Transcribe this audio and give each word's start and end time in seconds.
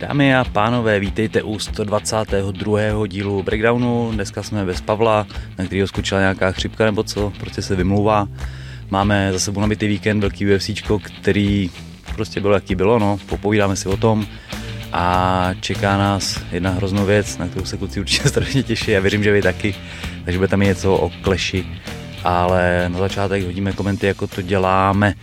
Dámy 0.00 0.36
a 0.36 0.44
pánové, 0.44 1.00
vítejte 1.00 1.42
u 1.42 1.58
122. 1.58 3.06
dílu 3.06 3.42
Breakdownu. 3.42 4.10
Dneska 4.12 4.42
jsme 4.42 4.64
bez 4.64 4.80
Pavla, 4.80 5.26
na 5.58 5.64
kterého 5.64 5.88
skočila 5.88 6.20
nějaká 6.20 6.52
chřipka 6.52 6.84
nebo 6.84 7.02
co, 7.02 7.32
prostě 7.40 7.62
se 7.62 7.76
vymlouvá. 7.76 8.28
Máme 8.90 9.32
za 9.32 9.38
sebou 9.38 9.60
nabitý 9.60 9.86
víkend, 9.86 10.20
velký 10.20 10.54
UFC, 10.54 10.70
který 11.20 11.70
prostě 12.14 12.40
bylo, 12.40 12.54
jaký 12.54 12.74
bylo, 12.74 12.98
no, 12.98 13.18
popovídáme 13.26 13.76
si 13.76 13.88
o 13.88 13.96
tom 13.96 14.26
a 14.92 15.50
čeká 15.60 15.98
nás 15.98 16.40
jedna 16.52 16.70
hroznou 16.70 17.06
věc, 17.06 17.38
na 17.38 17.48
kterou 17.48 17.64
se 17.64 17.76
kluci 17.76 18.00
určitě 18.00 18.28
strašně 18.28 18.62
těší 18.62 18.96
a 18.96 19.00
věřím, 19.00 19.24
že 19.24 19.32
vy 19.32 19.42
taky, 19.42 19.74
takže 20.24 20.38
bude 20.38 20.48
tam 20.48 20.60
něco 20.60 20.94
o 20.94 21.10
kleši, 21.22 21.66
ale 22.24 22.84
na 22.88 22.98
začátek 22.98 23.44
hodíme 23.44 23.72
komenty, 23.72 24.06
jako 24.06 24.26
to 24.26 24.42
děláme. 24.42 25.14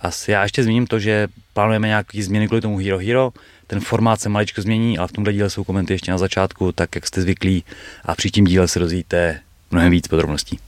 Asi 0.00 0.30
já 0.30 0.42
ještě 0.42 0.62
zmíním 0.62 0.86
to, 0.86 0.98
že 0.98 1.28
plánujeme 1.52 1.88
nějaký 1.88 2.22
změny 2.22 2.46
kvůli 2.46 2.60
tomu 2.60 2.78
Hero 2.78 2.98
Hero, 2.98 3.32
ten 3.72 3.80
formát 3.80 4.20
se 4.20 4.28
maličko 4.28 4.62
změní, 4.62 4.98
ale 4.98 5.08
v 5.08 5.12
tomhle 5.12 5.32
díle 5.32 5.50
jsou 5.50 5.64
komenty 5.64 5.94
ještě 5.94 6.12
na 6.12 6.18
začátku, 6.18 6.72
tak 6.72 6.94
jak 6.94 7.06
jste 7.06 7.22
zvyklí 7.22 7.64
a 8.04 8.14
při 8.14 8.30
tím 8.30 8.44
díle 8.44 8.68
se 8.68 8.78
dozvíte 8.78 9.40
mnohem 9.70 9.90
víc 9.90 10.08
podrobností. 10.08 10.58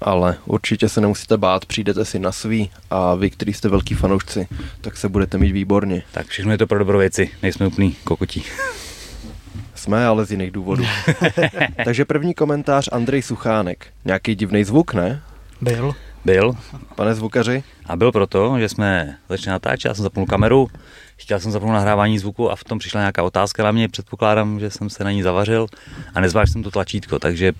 Ale 0.00 0.36
určitě 0.44 0.88
se 0.88 1.00
nemusíte 1.00 1.36
bát, 1.36 1.66
přijdete 1.66 2.04
si 2.04 2.18
na 2.18 2.32
svý 2.32 2.70
a 2.90 3.14
vy, 3.14 3.30
kteří 3.30 3.52
jste 3.52 3.68
velký 3.68 3.94
fanoušci, 3.94 4.48
tak 4.80 4.96
se 4.96 5.08
budete 5.08 5.38
mít 5.38 5.52
výborně. 5.52 6.02
Tak 6.12 6.26
všechno 6.26 6.52
je 6.52 6.58
to 6.58 6.66
pro 6.66 6.78
dobrou 6.78 6.98
věci, 6.98 7.30
nejsme 7.42 7.66
úplný 7.66 7.96
kokotí. 8.04 8.42
Jsme, 9.74 10.06
ale 10.06 10.24
z 10.26 10.30
jiných 10.30 10.50
důvodů. 10.50 10.84
Takže 11.84 12.04
první 12.04 12.34
komentář 12.34 12.88
Andrej 12.92 13.22
Suchánek. 13.22 13.86
Nějaký 14.04 14.34
divný 14.34 14.64
zvuk, 14.64 14.94
ne? 14.94 15.22
Byl. 15.60 15.94
Byl. 16.24 16.56
Pane 16.94 17.14
zvukaři? 17.14 17.62
A 17.88 17.96
byl 17.96 18.12
proto, 18.12 18.58
že 18.58 18.68
jsme 18.68 19.16
začali 19.28 19.52
natáčet, 19.52 19.88
já 19.88 19.94
jsem 19.94 20.02
zapnul 20.02 20.26
kameru, 20.26 20.68
chtěl 21.16 21.40
jsem 21.40 21.52
zapnout 21.52 21.72
nahrávání 21.72 22.18
zvuku 22.18 22.50
a 22.50 22.56
v 22.56 22.64
tom 22.64 22.78
přišla 22.78 23.00
nějaká 23.00 23.22
otázka 23.22 23.64
na 23.64 23.72
mě, 23.72 23.88
předpokládám, 23.88 24.60
že 24.60 24.70
jsem 24.70 24.90
se 24.90 25.04
na 25.04 25.10
ní 25.10 25.22
zavařil 25.22 25.66
a 26.14 26.20
nezvážil 26.20 26.52
jsem 26.52 26.62
to 26.62 26.70
tlačítko, 26.70 27.18
takže 27.18 27.52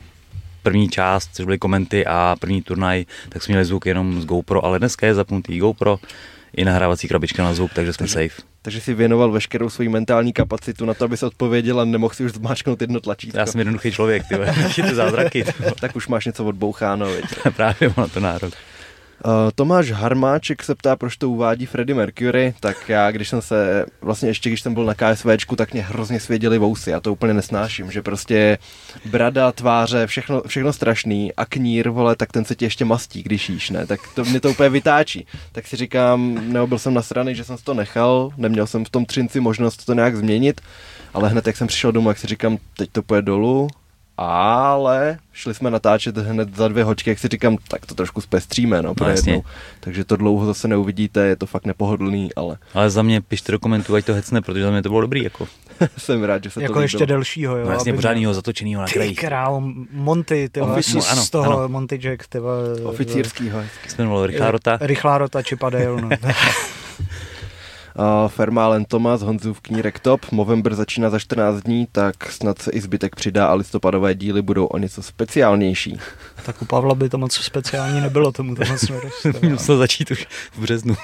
první 0.63 0.89
část, 0.89 1.31
což 1.33 1.45
byly 1.45 1.59
komenty 1.59 2.07
a 2.07 2.37
první 2.41 2.63
turnaj, 2.63 3.05
tak 3.29 3.43
jsme 3.43 3.53
měli 3.53 3.65
zvuk 3.65 3.87
jenom 3.87 4.21
z 4.21 4.25
GoPro, 4.25 4.65
ale 4.65 4.79
dneska 4.79 5.07
je 5.07 5.15
zapnutý 5.15 5.59
GoPro 5.59 5.99
i 6.57 6.65
nahrávací 6.65 7.09
krabička 7.09 7.43
na 7.43 7.55
zvuk, 7.55 7.73
takže 7.75 7.93
jsme 7.93 8.07
takže, 8.07 8.15
safe. 8.15 8.43
Takže 8.63 8.81
si 8.81 8.95
věnoval 8.95 9.31
veškerou 9.31 9.71
svoji 9.71 9.89
mentální 9.89 10.33
kapacitu 10.33 10.85
na 10.85 10.95
to, 10.95 11.05
aby 11.05 11.17
se 11.17 11.27
odpověděl 11.27 11.81
a 11.81 11.85
nemohl 11.85 12.15
si 12.15 12.25
už 12.25 12.33
zmáčknout 12.33 12.81
jedno 12.81 13.01
tlačítko. 13.01 13.39
Já 13.39 13.47
jsem 13.47 13.59
jednoduchý 13.59 13.93
člověk, 13.93 14.23
ty, 14.29 14.35
ty 14.83 14.95
zázraky. 14.95 15.45
tak 15.81 15.97
už 15.97 16.09
máš 16.09 16.27
něco 16.27 16.45
odboucháno. 16.45 17.07
Právě 17.57 17.95
na 17.97 18.09
to 18.09 18.21
nárok. 18.21 18.55
Uh, 19.25 19.33
Tomáš 19.55 19.91
Harmáček 19.91 20.63
se 20.63 20.75
ptá, 20.75 20.97
proč 20.97 21.17
to 21.17 21.31
uvádí 21.31 21.67
Freddie 21.67 21.97
Mercury, 21.97 22.55
tak 22.61 22.89
já, 22.89 23.11
když 23.11 23.29
jsem 23.29 23.43
se, 23.43 23.87
vlastně 24.01 24.29
ještě 24.29 24.51
když 24.51 24.61
jsem 24.61 24.75
byl 24.75 24.85
na 24.85 24.95
KSVčku, 24.95 25.57
tak 25.57 25.73
mě 25.73 25.83
hrozně 25.83 26.21
svěděli 26.21 26.59
vousy, 26.59 26.91
já 26.91 27.01
to 27.01 27.13
úplně 27.13 27.35
nesnáším, 27.35 27.91
že 27.91 28.03
prostě 28.03 28.59
brada, 29.05 29.53
tváře, 29.53 30.07
všechno, 30.07 30.43
všechno 30.47 30.73
strašný 30.73 31.35
a 31.35 31.45
knír, 31.45 31.89
vole, 31.89 32.17
tak 32.17 32.33
ten 32.33 32.45
se 32.45 32.55
ti 32.55 32.65
ještě 32.65 32.85
mastí, 32.85 33.23
když 33.23 33.49
jíš, 33.49 33.71
ne, 33.71 33.87
tak 33.87 34.01
to 34.15 34.25
mě 34.25 34.41
to 34.41 34.51
úplně 34.51 34.69
vytáčí. 34.69 35.27
Tak 35.53 35.67
si 35.67 35.77
říkám, 35.77 36.53
nebo 36.53 36.67
byl 36.67 36.79
jsem 36.79 36.95
na 36.95 37.03
strany, 37.03 37.35
že 37.35 37.45
jsem 37.45 37.57
to 37.65 37.75
nechal, 37.75 38.31
neměl 38.37 38.67
jsem 38.67 38.85
v 38.85 38.91
tom 38.91 39.05
třinci 39.05 39.41
možnost 39.41 39.85
to 39.85 39.95
nějak 39.95 40.17
změnit, 40.17 40.61
ale 41.15 41.29
hned 41.29 41.47
jak 41.47 41.57
jsem 41.57 41.67
přišel 41.67 41.93
domů, 41.93 42.09
jak 42.09 42.19
si 42.19 42.27
říkám, 42.27 42.59
teď 42.77 42.91
to 42.93 43.03
půjde 43.03 43.23
dolů, 43.23 43.69
ale 44.19 45.19
šli 45.33 45.55
jsme 45.55 45.71
natáčet 45.71 46.19
hned 46.19 46.57
za 46.57 46.69
dvě 46.69 46.85
hoďky, 46.85 47.11
jak 47.11 47.19
si 47.19 47.29
říkám, 47.29 47.57
tak 47.69 47.87
to 47.87 47.95
trošku 47.95 48.21
zpestříme, 48.21 48.83
no, 48.83 48.95
pro 48.95 49.07
no, 49.27 49.43
Takže 49.81 50.05
to 50.05 50.17
dlouho 50.17 50.47
zase 50.47 50.69
neuvidíte, 50.69 51.27
je 51.27 51.37
to 51.37 51.47
fakt 51.47 51.67
nepohodlný, 51.67 52.35
ale... 52.37 52.57
Ale 52.75 52.91
za 52.91 53.03
mě 53.03 53.21
pište 53.21 53.53
do 53.53 53.59
komentů, 53.59 53.95
ať 53.95 54.05
to 54.05 54.15
hecne, 54.15 54.43
protože 54.43 54.65
za 54.65 54.71
mě 54.71 54.83
to 54.83 54.89
bylo 54.89 55.01
dobrý, 55.01 55.25
jako. 55.25 55.49
Jsem 55.99 56.25
rád, 56.25 56.45
že 56.45 56.51
se 56.51 56.63
jako 56.63 56.75
to 56.75 56.81
ještě 56.81 57.07
delšího, 57.07 57.57
jo. 57.57 57.67
No 57.67 57.73
jasně, 57.73 57.93
pořádnýho, 57.93 58.35
zatočenýho 58.35 58.83
na 58.83 58.89
kraji. 58.89 59.11
Ty 59.11 59.17
král, 59.17 59.63
Monty, 59.93 60.49
ty 60.53 60.61
Office, 60.61 60.97
no, 60.97 61.09
ano, 61.09 61.23
z 61.23 61.31
toho 61.31 61.59
ano. 61.59 61.69
Monty 61.69 61.99
Jack, 61.99 62.27
ty 62.27 62.41
Oficírskýho. 62.85 63.63
Se 63.89 64.03
jmenovalo, 64.03 64.27
Rychlá 64.27 64.51
rota? 64.51 64.79
Rychlá 64.81 65.19
rota, 65.19 65.43
Chipadale, 65.43 66.03
no. 66.03 66.09
Uh, 67.99 68.29
Fermálen 68.29 68.85
Tomas, 68.85 69.23
Honzův 69.23 69.61
knírek 69.61 70.01
top, 70.01 70.33
Movember 70.33 70.75
začíná 70.75 71.11
za 71.11 71.19
14 71.19 71.61
dní, 71.63 71.89
tak 71.93 72.33
snad 72.33 72.63
se 72.63 72.71
i 72.71 72.81
zbytek 72.81 73.17
přidá 73.17 73.47
a 73.47 73.55
listopadové 73.55 74.15
díly 74.15 74.43
budou 74.43 74.67
o 74.67 74.79
něco 74.79 75.03
speciálnější. 75.03 75.99
Tak 76.47 76.63
u 76.63 76.65
Pavla 76.65 76.95
by 76.95 77.09
to 77.09 77.19
moc 77.19 77.35
speciální 77.35 78.01
nebylo, 78.01 78.33
tomu 78.33 78.55
to 78.55 78.65
moc 78.65 78.89
neroste. 78.89 79.33
Musel 79.49 79.79
začít 79.79 80.11
už 80.11 80.27
v 80.53 80.59
březnu. 80.59 80.95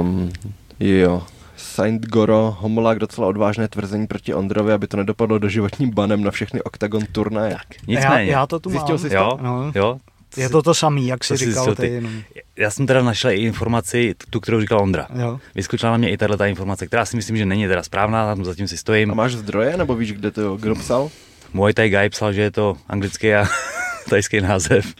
um, 0.00 0.32
jo, 0.80 1.22
Saint 1.56 2.06
Goro, 2.06 2.56
Homolák 2.60 2.98
docela 2.98 3.26
odvážné 3.26 3.68
tvrzení 3.68 4.06
proti 4.06 4.34
Ondrovi, 4.34 4.72
aby 4.72 4.86
to 4.86 4.96
nedopadlo 4.96 5.38
do 5.38 5.48
životním 5.48 5.90
banem 5.90 6.24
na 6.24 6.30
všechny 6.30 6.62
Octagon 6.62 7.02
turnaje. 7.12 7.50
Tak, 7.50 7.66
nicméně. 7.86 8.30
Já, 8.30 8.38
já 8.38 8.46
to 8.46 8.60
tu 8.60 8.70
Zjistil 8.70 8.98
mám. 8.98 8.98
Jsi 8.98 9.14
jo, 9.14 9.30
to? 9.30 9.42
No. 9.42 9.72
jo, 9.74 9.98
je 10.36 10.48
to 10.48 10.62
to 10.62 10.74
samý, 10.74 11.06
jak 11.06 11.24
jsi 11.24 11.36
říkal 11.36 11.74
ty. 11.74 11.74
ty. 11.74 12.24
Já 12.56 12.70
jsem 12.70 12.86
teda 12.86 13.02
našel 13.02 13.30
i 13.30 13.34
informaci, 13.34 14.14
tu, 14.30 14.40
kterou 14.40 14.60
říkal 14.60 14.80
Ondra. 14.80 15.06
Jo. 15.14 15.38
Vyskočila 15.54 15.92
na 15.92 15.98
mě 15.98 16.10
i 16.10 16.16
tahle 16.16 16.36
ta 16.36 16.46
informace, 16.46 16.86
která 16.86 17.04
si 17.04 17.16
myslím, 17.16 17.36
že 17.36 17.46
není 17.46 17.66
teda 17.66 17.82
správná, 17.82 18.26
tam 18.26 18.44
zatím 18.44 18.68
si 18.68 18.78
stojím. 18.78 19.10
A 19.10 19.14
máš 19.14 19.34
zdroje, 19.34 19.76
nebo 19.76 19.94
víš, 19.94 20.12
kde 20.12 20.30
to 20.30 20.56
kdo 20.56 20.74
psal? 20.74 21.10
Můj 21.52 21.74
Thai 21.74 21.90
Guy 21.90 22.08
psal, 22.08 22.32
že 22.32 22.40
je 22.40 22.50
to 22.50 22.76
anglický 22.88 23.34
a 23.34 23.46
tajský 24.10 24.40
název, 24.40 24.94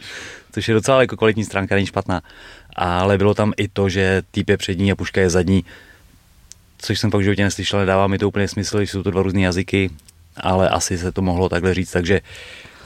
což 0.51 0.67
je 0.67 0.73
docela 0.73 1.01
jako 1.01 1.17
kvalitní 1.17 1.45
stránka, 1.45 1.75
není 1.75 1.87
špatná. 1.87 2.21
Ale 2.75 3.17
bylo 3.17 3.33
tam 3.33 3.53
i 3.57 3.67
to, 3.67 3.89
že 3.89 4.21
týp 4.31 4.49
je 4.49 4.57
přední 4.57 4.91
a 4.91 4.95
puška 4.95 5.21
je 5.21 5.29
zadní, 5.29 5.65
což 6.77 6.99
jsem 6.99 7.11
fakt 7.11 7.21
v 7.21 7.23
životě 7.23 7.43
neslyšel, 7.43 7.79
nedává 7.79 8.07
mi 8.07 8.17
to 8.17 8.27
úplně 8.27 8.47
smysl, 8.47 8.79
že 8.79 8.91
jsou 8.91 9.03
to 9.03 9.11
dva 9.11 9.23
různé 9.23 9.41
jazyky, 9.41 9.89
ale 10.37 10.69
asi 10.69 10.97
se 10.97 11.11
to 11.11 11.21
mohlo 11.21 11.49
takhle 11.49 11.73
říct, 11.73 11.91
takže 11.91 12.21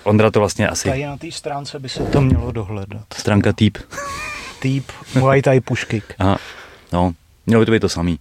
Ondra 0.03 0.31
to 0.31 0.39
vlastně 0.39 0.67
asi... 0.67 0.89
Tady 0.89 1.05
na 1.05 1.17
té 1.17 1.31
stránce 1.31 1.79
by 1.79 1.89
se 1.89 2.03
to 2.03 2.21
mělo 2.21 2.51
dohledat. 2.51 3.05
Stránka 3.13 3.53
Týp. 3.53 3.77
Týp, 4.61 4.91
Muay 5.15 5.41
Thai 5.41 5.61
pušky. 5.61 6.01
Aha, 6.19 6.37
no, 6.93 7.13
mělo 7.45 7.61
by 7.61 7.65
to 7.65 7.71
být 7.71 7.79
to 7.79 7.89
samý. 7.89 8.19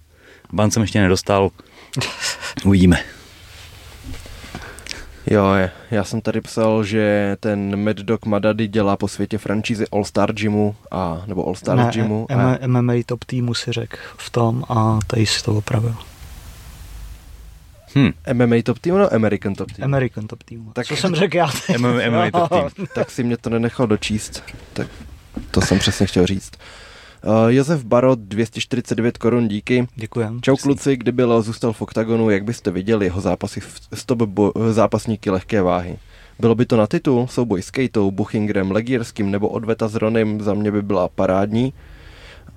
Ban 0.53 0.71
jsem 0.71 0.83
ještě 0.83 1.01
nedostal, 1.01 1.51
uvidíme. 2.65 3.03
Jo, 5.27 5.53
je. 5.53 5.71
já 5.91 6.05
jsem 6.05 6.21
tady 6.21 6.41
psal, 6.41 6.85
že 6.85 7.37
ten 7.41 7.85
Mad 7.85 7.97
Dog 7.97 8.27
Madady 8.27 8.69
dělá 8.69 8.97
po 8.97 9.09
světě 9.09 9.39
franšízy 9.39 9.85
All 9.93 10.05
Star 10.05 10.33
Gymu, 10.33 10.77
a, 10.91 11.23
nebo 11.27 11.47
All 11.47 11.55
Star 11.55 11.77
ne, 11.77 11.91
Gymu. 11.93 12.27
A... 12.31 12.67
MMA 12.67 12.93
top 13.07 13.25
týmu 13.25 13.55
si 13.55 13.73
řekl 13.73 13.97
v 14.17 14.31
tom 14.31 14.65
a 14.69 14.99
tady 15.07 15.27
si 15.27 15.43
to 15.43 15.55
opravil. 15.55 15.95
Hmm. 17.95 18.11
MMA 18.33 18.57
top 18.65 18.79
team 18.79 18.99
nebo 18.99 19.15
American 19.15 19.55
top 19.55 19.73
team? 19.73 19.85
American 19.85 20.27
top 20.27 20.43
team. 20.43 20.71
Tak 20.73 20.87
Co 20.87 20.97
jsem 20.97 21.15
řekl 21.15 21.37
já 21.37 21.51
teď? 21.67 21.79
MMA 21.79 22.31
top 22.31 22.49
team. 22.49 22.69
tak 22.95 23.11
si 23.11 23.25
mě 23.25 23.37
to 23.37 23.51
nenechal 23.51 23.87
dočíst. 23.87 24.43
Tak 24.73 24.87
to 25.51 25.61
jsem 25.61 25.79
přesně 25.79 26.07
chtěl 26.07 26.27
říct. 26.27 26.53
Uh, 27.25 27.49
Josef 27.49 27.85
Barot, 27.85 28.19
249 28.19 29.19
korun, 29.19 29.49
díky. 29.49 29.87
Děkujem. 29.95 30.41
Čau 30.43 30.57
kluci, 30.57 30.97
kdyby 30.97 31.25
Leo 31.25 31.43
zůstal 31.43 31.73
v 31.73 31.83
oktagonu, 31.83 32.31
jak 32.31 32.45
byste 32.45 32.71
viděli 32.71 33.07
jeho 33.07 33.21
zápasy 33.21 33.61
s 33.95 34.05
top 34.05 34.19
bo- 34.23 34.53
zápasníky 34.71 35.31
lehké 35.31 35.63
váhy? 35.63 35.99
Bylo 36.39 36.55
by 36.55 36.67
to 36.67 36.77
na 36.77 36.87
titul, 36.87 37.27
souboj 37.27 37.63
s 37.63 37.71
Kejtou, 37.71 38.11
Buchingrem, 38.11 38.71
Legierským 38.71 39.31
nebo 39.31 39.49
odveta 39.49 39.89
s 39.89 39.95
Ronem, 39.95 40.41
za 40.41 40.55
mě 40.55 40.71
by 40.73 40.83
byla 40.83 41.09
parádní. 41.09 41.73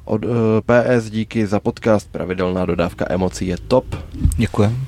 Od 0.06 0.26
uh, 0.26 0.32
PS 0.66 1.10
díky 1.10 1.48
za 1.48 1.60
podcast, 1.60 2.12
pravidelná 2.12 2.66
dodávka 2.66 3.06
emocí 3.10 3.48
je 3.48 3.58
top. 3.68 3.96
Děkujem. 4.38 4.86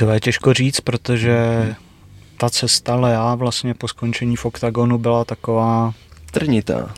To 0.00 0.10
je 0.10 0.20
těžko 0.20 0.54
říct, 0.54 0.80
protože 0.80 1.36
ta 2.36 2.50
cesta 2.50 2.94
Lea 2.94 3.34
vlastně 3.34 3.74
po 3.74 3.88
skončení 3.88 4.36
v 4.36 4.44
oktagonu 4.44 4.98
byla 4.98 5.24
taková... 5.24 5.92
Trnitá. 6.30 6.94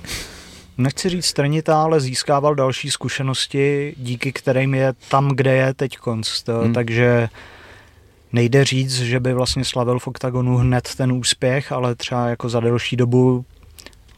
Nechci 0.79 1.09
říct 1.09 1.27
strnitá, 1.27 1.83
ale 1.83 2.01
získával 2.01 2.55
další 2.55 2.91
zkušenosti, 2.91 3.95
díky 3.97 4.33
kterým 4.33 4.75
je 4.75 4.93
tam, 5.09 5.29
kde 5.29 5.57
je 5.57 5.75
teď 5.75 5.97
konc. 5.97 6.45
Hmm. 6.63 6.73
Takže 6.73 7.29
nejde 8.33 8.65
říct, 8.65 9.01
že 9.01 9.21
by 9.21 9.35
vlastně 9.35 9.65
slavil 9.65 9.99
v 9.99 10.07
oktagonu 10.07 10.57
hned 10.57 10.89
ten 10.97 11.13
úspěch, 11.13 11.73
ale 11.73 11.95
třeba 11.95 12.29
jako 12.29 12.49
za 12.49 12.61
delší 12.61 12.97
dobu 12.97 13.45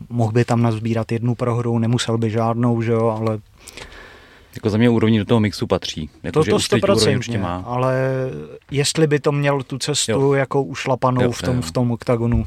mohl 0.09 0.33
by 0.33 0.45
tam 0.45 0.63
nazbírat 0.63 1.13
jednu 1.13 1.35
prohru, 1.35 1.79
nemusel 1.79 2.19
by 2.19 2.31
žádnou, 2.31 2.83
že 2.83 2.93
jo, 2.93 3.17
ale 3.21 3.39
jako 4.55 4.71
za 4.71 4.79
mě 4.79 4.91
úrovní 4.91 5.19
do 5.19 5.25
toho 5.25 5.41
mixu 5.41 5.67
patří. 5.67 6.11
Jako, 6.23 6.45
to, 6.45 6.51
to 6.51 6.57
100%, 6.57 7.41
má. 7.41 7.65
ale 7.67 7.95
jestli 8.71 9.07
by 9.07 9.19
to 9.19 9.33
měl 9.33 9.63
tu 9.63 9.79
cestu 9.79 10.13
jo. 10.13 10.33
jako 10.33 10.63
ušlapanou 10.63 11.23
jo, 11.23 11.33
v 11.33 11.43
tom, 11.43 11.57
jo. 11.57 11.63
v 11.63 11.73
tom 11.73 11.91
oktagonu. 11.91 12.47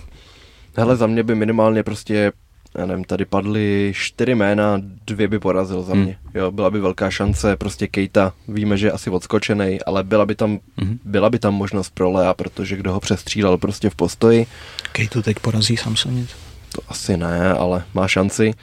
Hele, 0.78 0.96
za 0.96 1.08
mě 1.08 1.24
by 1.24 1.36
minimálně 1.36 1.84
prostě 1.84 2.32
já 2.78 2.86
nevím, 2.86 3.04
tady 3.04 3.26
padly 3.26 3.94
čtyři 3.96 4.36
jména, 4.36 4.82
dvě 5.08 5.28
by 5.28 5.40
porazil 5.40 5.84
za 5.84 5.94
hmm. 5.94 6.04
mě. 6.04 6.18
Jo, 6.34 6.52
byla 6.52 6.70
by 6.70 6.80
velká 6.80 7.10
šance, 7.10 7.56
prostě 7.56 7.88
Kejta, 7.88 8.34
víme, 8.48 8.78
že 8.78 8.88
je 8.88 8.92
asi 8.92 9.10
odskočený, 9.10 9.82
ale 9.82 10.04
byla 10.04 10.26
by 10.26 10.36
tam, 10.36 10.60
hmm. 10.78 11.00
byla 11.04 11.30
by 11.30 11.40
tam 11.40 11.54
možnost 11.54 11.94
pro 11.94 12.12
Lea, 12.12 12.34
protože 12.34 12.76
kdo 12.76 12.94
ho 12.94 13.00
přestřílel 13.00 13.58
prostě 13.58 13.90
v 13.90 13.96
postoji. 13.96 14.46
Kejtu 14.92 15.22
teď 15.22 15.40
porazí 15.40 15.78
Samsonit. 15.78 16.30
To 16.72 16.82
asi 16.88 17.18
ne, 17.18 17.54
ale 17.54 17.84
má 17.94 18.08
šanci. 18.08 18.54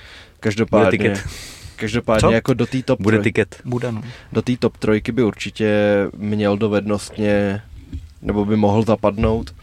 Každopádně, 0.41 1.15
Každopádně 1.77 2.21
Co? 2.21 2.31
jako 2.33 2.55
do 2.55 2.67
té 2.67 2.83
top 2.83 3.01
Bude 3.01 3.19
troj- 3.19 3.23
tiket. 3.23 3.61
Bude, 3.65 3.93
no. 3.93 4.03
do 4.33 4.43
té 4.43 4.57
top 4.57 4.77
trojky 4.77 5.13
by 5.13 5.23
určitě 5.23 5.71
měl 6.17 6.57
dovednostně 6.57 7.63
nebo 8.23 8.45
by 8.45 8.57
mohl 8.57 8.83
zapadnout 8.83 9.55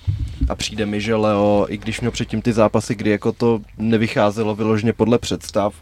a 0.49 0.55
přijde 0.55 0.85
mi, 0.85 1.01
že 1.01 1.15
Leo, 1.15 1.65
i 1.69 1.77
když 1.77 2.01
měl 2.01 2.11
předtím 2.11 2.41
ty 2.41 2.53
zápasy, 2.53 2.95
kdy 2.95 3.09
jako 3.09 3.31
to 3.31 3.61
nevycházelo 3.77 4.55
vyloženě 4.55 4.93
podle 4.93 5.17
představ, 5.19 5.73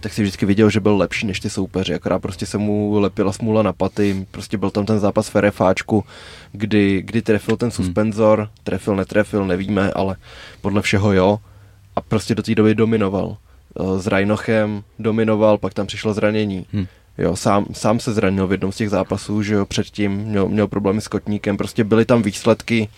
tak 0.00 0.12
si 0.12 0.22
vždycky 0.22 0.46
viděl, 0.46 0.70
že 0.70 0.80
byl 0.80 0.96
lepší 0.96 1.26
než 1.26 1.40
ty 1.40 1.50
soupeři, 1.50 1.94
akorát 1.94 2.18
prostě 2.18 2.46
se 2.46 2.58
mu 2.58 2.98
lepila 2.98 3.32
smůla 3.32 3.62
na 3.62 3.72
paty, 3.72 4.26
prostě 4.30 4.58
byl 4.58 4.70
tam 4.70 4.86
ten 4.86 4.98
zápas 4.98 5.28
v 5.28 5.36
RFáčku, 5.40 6.04
kdy, 6.52 7.02
kdy 7.02 7.22
trefil 7.22 7.56
ten 7.56 7.70
suspenzor, 7.70 8.48
trefil, 8.64 8.96
netrefil, 8.96 9.46
nevíme, 9.46 9.90
ale 9.90 10.16
podle 10.60 10.82
všeho 10.82 11.12
jo 11.12 11.38
a 11.96 12.00
prostě 12.00 12.34
do 12.34 12.42
té 12.42 12.54
doby 12.54 12.74
dominoval. 12.74 13.36
Eh, 13.80 14.00
S 14.00 14.06
Rajnochem 14.06 14.82
dominoval, 14.98 15.58
pak 15.58 15.74
tam 15.74 15.86
přišlo 15.86 16.14
zranění. 16.14 16.66
Hm. 16.72 16.86
Jo, 17.18 17.36
sám, 17.36 17.66
sám 17.72 18.00
se 18.00 18.12
zranil 18.12 18.46
v 18.46 18.52
jednom 18.52 18.72
z 18.72 18.76
těch 18.76 18.90
zápasů, 18.90 19.42
že 19.42 19.54
jo, 19.54 19.66
předtím 19.66 20.12
měl, 20.12 20.48
měl 20.48 20.68
problémy 20.68 21.00
s 21.00 21.08
kotníkem, 21.08 21.56
prostě 21.56 21.84
byly 21.84 22.04
tam 22.04 22.22
výsledky, 22.22 22.88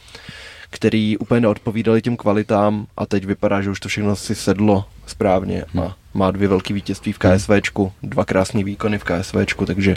které 0.71 1.15
úplně 1.21 1.41
neodpovídaly 1.41 2.03
těm 2.03 2.17
kvalitám 2.17 2.87
a 2.97 3.07
teď 3.07 3.25
vypadá, 3.25 3.63
že 3.63 3.71
už 3.71 3.81
to 3.81 3.89
všechno 3.89 4.17
si 4.17 4.35
sedlo 4.35 4.85
správně 5.07 5.65
a 5.83 5.97
má 6.15 6.31
dvě 6.31 6.49
velké 6.49 6.75
vítězství 6.75 7.13
v 7.13 7.19
KSVčku, 7.19 7.93
dva 8.03 8.25
krásné 8.25 8.65
výkony 8.65 8.99
v 8.99 9.05
KSVčku, 9.05 9.67
takže 9.67 9.95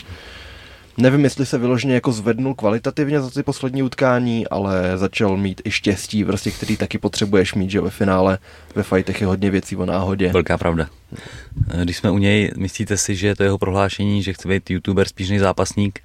nevím, 0.97 1.23
jestli 1.23 1.45
se 1.45 1.57
vyloženě 1.57 1.93
jako 1.93 2.11
zvednul 2.11 2.55
kvalitativně 2.55 3.21
za 3.21 3.29
ty 3.29 3.43
poslední 3.43 3.83
utkání, 3.83 4.47
ale 4.47 4.97
začal 4.97 5.37
mít 5.37 5.61
i 5.65 5.71
štěstí, 5.71 6.25
prostě, 6.25 6.51
který 6.51 6.77
taky 6.77 6.97
potřebuješ 6.97 7.53
mít, 7.53 7.71
že 7.71 7.81
ve 7.81 7.89
finále 7.89 8.37
ve 8.75 8.83
fightech 8.83 9.21
je 9.21 9.27
hodně 9.27 9.51
věcí 9.51 9.75
o 9.75 9.85
náhodě. 9.85 10.31
Velká 10.31 10.57
pravda. 10.57 10.87
Když 11.83 11.97
jsme 11.97 12.11
u 12.11 12.17
něj, 12.17 12.51
myslíte 12.57 12.97
si, 12.97 13.15
že 13.15 13.35
to 13.35 13.43
jeho 13.43 13.57
prohlášení, 13.57 14.23
že 14.23 14.33
chce 14.33 14.47
být 14.47 14.69
youtuber 14.69 15.07
spíš 15.07 15.29
než 15.29 15.39
zápasník, 15.39 15.99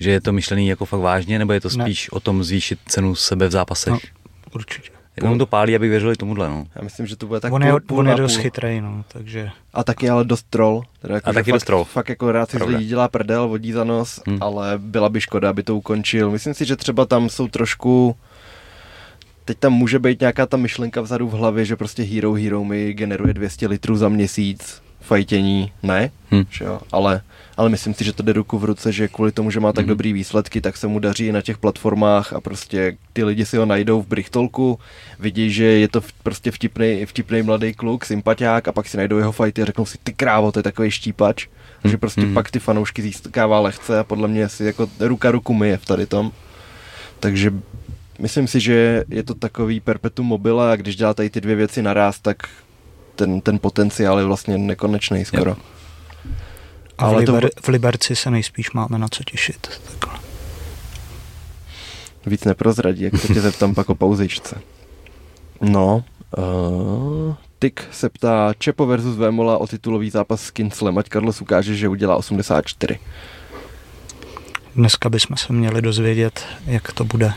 že 0.00 0.10
je 0.10 0.20
to 0.20 0.32
myšlený 0.32 0.68
jako 0.68 0.84
fakt 0.84 1.00
vážně, 1.00 1.38
nebo 1.38 1.52
je 1.52 1.60
to 1.60 1.68
Ne. 1.76 1.84
spíš 1.84 2.10
o 2.12 2.20
tom 2.20 2.44
zvýšit 2.44 2.78
cenu 2.86 3.14
sebe 3.14 3.48
v 3.48 3.50
zápasech? 3.50 3.92
No. 3.92 3.98
určitě. 4.54 4.95
Jenom 5.22 5.38
to 5.38 5.46
pálí, 5.46 5.76
aby 5.76 5.88
věřili 5.88 6.16
tomuhle, 6.16 6.48
no. 6.48 6.66
Já 6.76 6.82
myslím, 6.82 7.06
že 7.06 7.16
to 7.16 7.26
bude 7.26 7.40
tak 7.40 7.52
on 7.52 7.62
je, 7.62 7.70
půl, 7.70 7.80
půl 7.80 7.98
on 7.98 8.04
na 8.06 8.12
je 8.12 8.18
dost 8.18 8.32
půl. 8.34 8.42
chytrý, 8.42 8.80
no, 8.80 9.04
takže 9.08 9.50
A 9.74 9.84
taky 9.84 10.10
ale 10.10 10.24
dost 10.24 10.46
troll. 10.50 10.82
Teda 11.02 11.14
jako, 11.14 11.30
A 11.30 11.32
taky 11.32 11.50
fakt, 11.50 11.56
dost 11.56 11.64
troll. 11.64 11.84
Fakt 11.84 12.08
jako 12.08 12.32
rád 12.32 12.50
si 12.50 12.58
z 12.58 12.62
lidí 12.62 12.86
dělá 12.86 13.08
prdel, 13.08 13.48
vodí 13.48 13.72
za 13.72 13.84
nos, 13.84 14.20
Hmm. 14.26 14.34
hmm. 14.34 14.42
ale 14.42 14.72
byla 14.78 15.08
by 15.08 15.20
škoda, 15.20 15.50
aby 15.50 15.62
to 15.62 15.76
ukončil. 15.76 16.30
Myslím 16.30 16.54
si, 16.54 16.64
že 16.64 16.76
třeba 16.76 17.04
tam 17.06 17.28
jsou 17.28 17.48
trošku... 17.48 18.16
Teď 19.44 19.58
tam 19.58 19.72
může 19.72 19.98
být 19.98 20.20
nějaká 20.20 20.46
ta 20.46 20.56
myšlenka 20.56 21.00
vzadu 21.00 21.28
v 21.28 21.32
hlavě, 21.32 21.64
že 21.64 21.76
prostě 21.76 22.02
Hero 22.02 22.32
Hero 22.32 22.64
mi 22.64 22.92
generuje 22.92 23.34
200 23.34 23.66
litrů 23.66 23.96
za 23.96 24.08
měsíc 24.08 24.82
fajtění. 25.00 25.72
Ne, 25.82 26.10
Hm. 26.34 26.44
že 26.50 26.64
jo? 26.64 26.80
Ale, 26.92 27.20
ale 27.56 27.68
myslím 27.68 27.94
si, 27.94 28.04
že 28.04 28.12
to 28.12 28.22
jde 28.22 28.32
ruku 28.32 28.58
v 28.58 28.64
ruce, 28.64 28.92
že 28.92 29.08
kvůli 29.08 29.32
tomu, 29.32 29.50
že 29.50 29.60
má 29.60 29.72
tak 29.72 29.84
Mhm. 29.84 29.88
dobrý 29.88 30.12
výsledky, 30.12 30.60
tak 30.60 30.76
se 30.76 30.86
mu 30.86 30.98
daří 30.98 31.26
i 31.26 31.32
na 31.32 31.42
těch 31.42 31.58
platformách 31.58 32.32
a 32.32 32.40
prostě 32.40 32.96
ty 33.12 33.24
lidi 33.24 33.46
si 33.46 33.56
ho 33.56 33.66
najdou 33.66 34.02
v 34.02 34.06
Brichtolku, 34.06 34.78
vidí, 35.18 35.50
že 35.50 35.64
je 35.64 35.88
to 35.88 36.00
v- 36.00 36.12
prostě 36.12 36.50
vtipný, 36.50 37.06
vtipný 37.06 37.42
mladý 37.42 37.74
kluk, 37.74 38.04
sympatiák 38.04 38.68
a 38.68 38.72
pak 38.72 38.88
si 38.88 38.96
najdou 38.96 39.18
jeho 39.18 39.32
fighty 39.32 39.62
a 39.62 39.64
řeknou 39.64 39.86
si, 39.86 39.98
ty 40.04 40.12
krávo, 40.12 40.52
to 40.52 40.58
je 40.58 40.62
takový 40.62 40.90
štípač. 40.90 41.46
A 41.84 41.88
že 41.88 41.96
prostě 41.98 42.20
Mhm. 42.20 42.34
pak 42.34 42.50
ty 42.50 42.58
fanoušky 42.58 43.02
získává 43.02 43.60
lehce 43.60 43.98
a 43.98 44.04
podle 44.04 44.28
mě 44.28 44.48
si 44.48 44.64
jako 44.64 44.88
ruka 45.00 45.30
ruku 45.30 45.54
myje 45.54 45.76
v 45.76 45.84
tady 45.84 46.06
tom. 46.06 46.32
Takže 47.20 47.52
myslím 48.18 48.48
si, 48.48 48.60
že 48.60 49.04
je 49.08 49.22
to 49.22 49.34
takový 49.34 49.80
perpetuum 49.80 50.26
mobile 50.28 50.72
a 50.72 50.76
když 50.76 50.96
dělá 50.96 51.14
tady 51.14 51.30
ty 51.30 51.40
dvě 51.40 51.56
věci 51.56 51.82
naraz, 51.82 52.20
tak 52.20 52.36
ten, 53.16 53.40
ten 53.40 53.58
potenciál 53.58 54.18
je 54.18 54.24
vlastně 54.24 54.58
nekonečný 54.58 55.24
skoro. 55.24 55.50
Jo. 55.50 55.56
A 56.98 57.04
v, 57.06 57.08
Ale 57.08 57.24
to- 57.24 57.32
Liber, 57.34 57.50
v 57.60 57.68
Liberci 57.68 58.16
se 58.16 58.30
nejspíš 58.30 58.72
máme 58.72 58.98
na 58.98 59.08
co 59.08 59.24
těšit. 59.24 59.68
Takhle. 60.00 60.20
Víc 62.26 62.44
neprozradí, 62.44 63.02
jak 63.02 63.16
se 63.16 63.34
tě 63.34 63.40
zeptám 63.40 63.74
pak 63.74 63.90
o 63.90 63.94
pauzičce. 63.94 64.60
No, 65.60 66.04
uh, 66.38 67.34
Tik 67.58 67.84
se 67.92 68.08
ptá 68.08 68.54
Čepo 68.58 68.86
versus 68.86 69.16
Vémola 69.16 69.58
o 69.58 69.66
titulový 69.66 70.10
zápas 70.10 70.42
s 70.42 70.50
Kinslem, 70.50 70.98
ať 70.98 71.08
Carlos 71.08 71.40
ukáže, 71.40 71.76
že 71.76 71.88
udělá 71.88 72.16
84. 72.16 72.98
Dneska 74.76 75.08
bychom 75.08 75.36
se 75.36 75.52
měli 75.52 75.82
dozvědět, 75.82 76.44
jak 76.66 76.92
to 76.92 77.04
bude. 77.04 77.32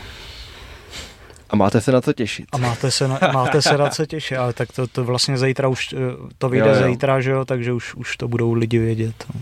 A 1.50 1.56
máte 1.56 1.80
se 1.80 1.92
na 1.92 2.00
co 2.00 2.12
těšit. 2.12 2.46
A 2.52 2.56
máte 2.58 2.90
se 2.90 3.08
na, 3.08 3.18
máte 3.32 3.62
se 3.62 3.78
na 3.78 3.88
co 3.88 4.06
těšit, 4.06 4.38
ale 4.38 4.52
tak 4.52 4.72
to, 4.72 4.86
to 4.86 5.04
vlastně 5.04 5.38
zítra 5.38 5.68
už, 5.68 5.92
eh, 5.92 5.96
to 6.38 6.48
vyjde 6.48 6.68
Jo, 6.68 6.74
jo. 6.74 6.88
zítra, 6.90 7.20
že 7.20 7.30
jo, 7.30 7.44
takže 7.44 7.72
už, 7.72 7.94
už 7.94 8.16
to 8.16 8.28
budou 8.28 8.52
lidi 8.52 8.78
vědět. 8.78 9.14
No. 9.34 9.40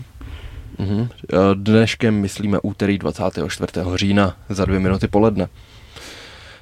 Mhm. 0.85 1.09
Eh, 1.33 1.37
Dneškem 1.53 2.13
myslíme 2.15 2.59
úterý 2.63 2.97
24. 2.97 3.71
října 3.95 4.35
za 4.49 4.65
dvě 4.65 4.79
minuty 4.79 5.07
poledne. 5.07 5.47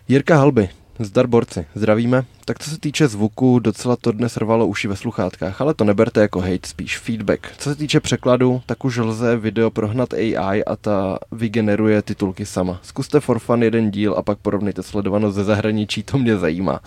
Jirka 0.08 0.38
Halby, 0.38 0.70
zdar 1.00 1.28
borci, 1.28 1.66
zdravíme. 1.76 2.26
Tak 2.46 2.60
co 2.60 2.70
se 2.70 2.80
týče 2.80 3.08
zvuku, 3.08 3.60
docela 3.60 3.96
to 3.96 4.12
dnes 4.12 4.38
rvalo 4.38 4.68
uši 4.68 4.88
ve 4.88 4.96
sluchátkách, 4.96 5.62
ale 5.62 5.74
to 5.74 5.84
neberte 5.84 6.22
jako 6.22 6.40
hate, 6.40 6.68
spíš 6.68 6.98
feedback. 6.98 7.48
Co 7.58 7.70
se 7.70 7.76
týče 7.76 8.00
překladu, 8.00 8.62
tak 8.66 8.86
už 8.86 8.98
lze 8.98 9.38
video 9.38 9.70
prohnat 9.70 10.14
AI 10.14 10.64
a 10.64 10.76
ta 10.76 11.20
vygeneruje 11.32 12.02
titulky 12.02 12.46
sama. 12.46 12.80
Zkuste 12.84 13.20
for 13.20 13.40
fun 13.40 13.64
jeden 13.64 13.92
díl 13.92 14.16
a 14.18 14.22
pak 14.22 14.38
porovnejte 14.38 14.84
sledovanost 14.84 15.36
ze 15.36 15.44
zahraničí, 15.44 16.04
to 16.04 16.18
mě 16.18 16.38
zajímá. 16.38 16.80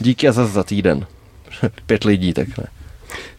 Díky 0.00 0.28
a 0.28 0.32
zas 0.32 0.50
za 0.50 0.64
týden. 0.64 1.06
Pět 1.86 2.04
lidí, 2.04 2.32
takhle. 2.32 2.64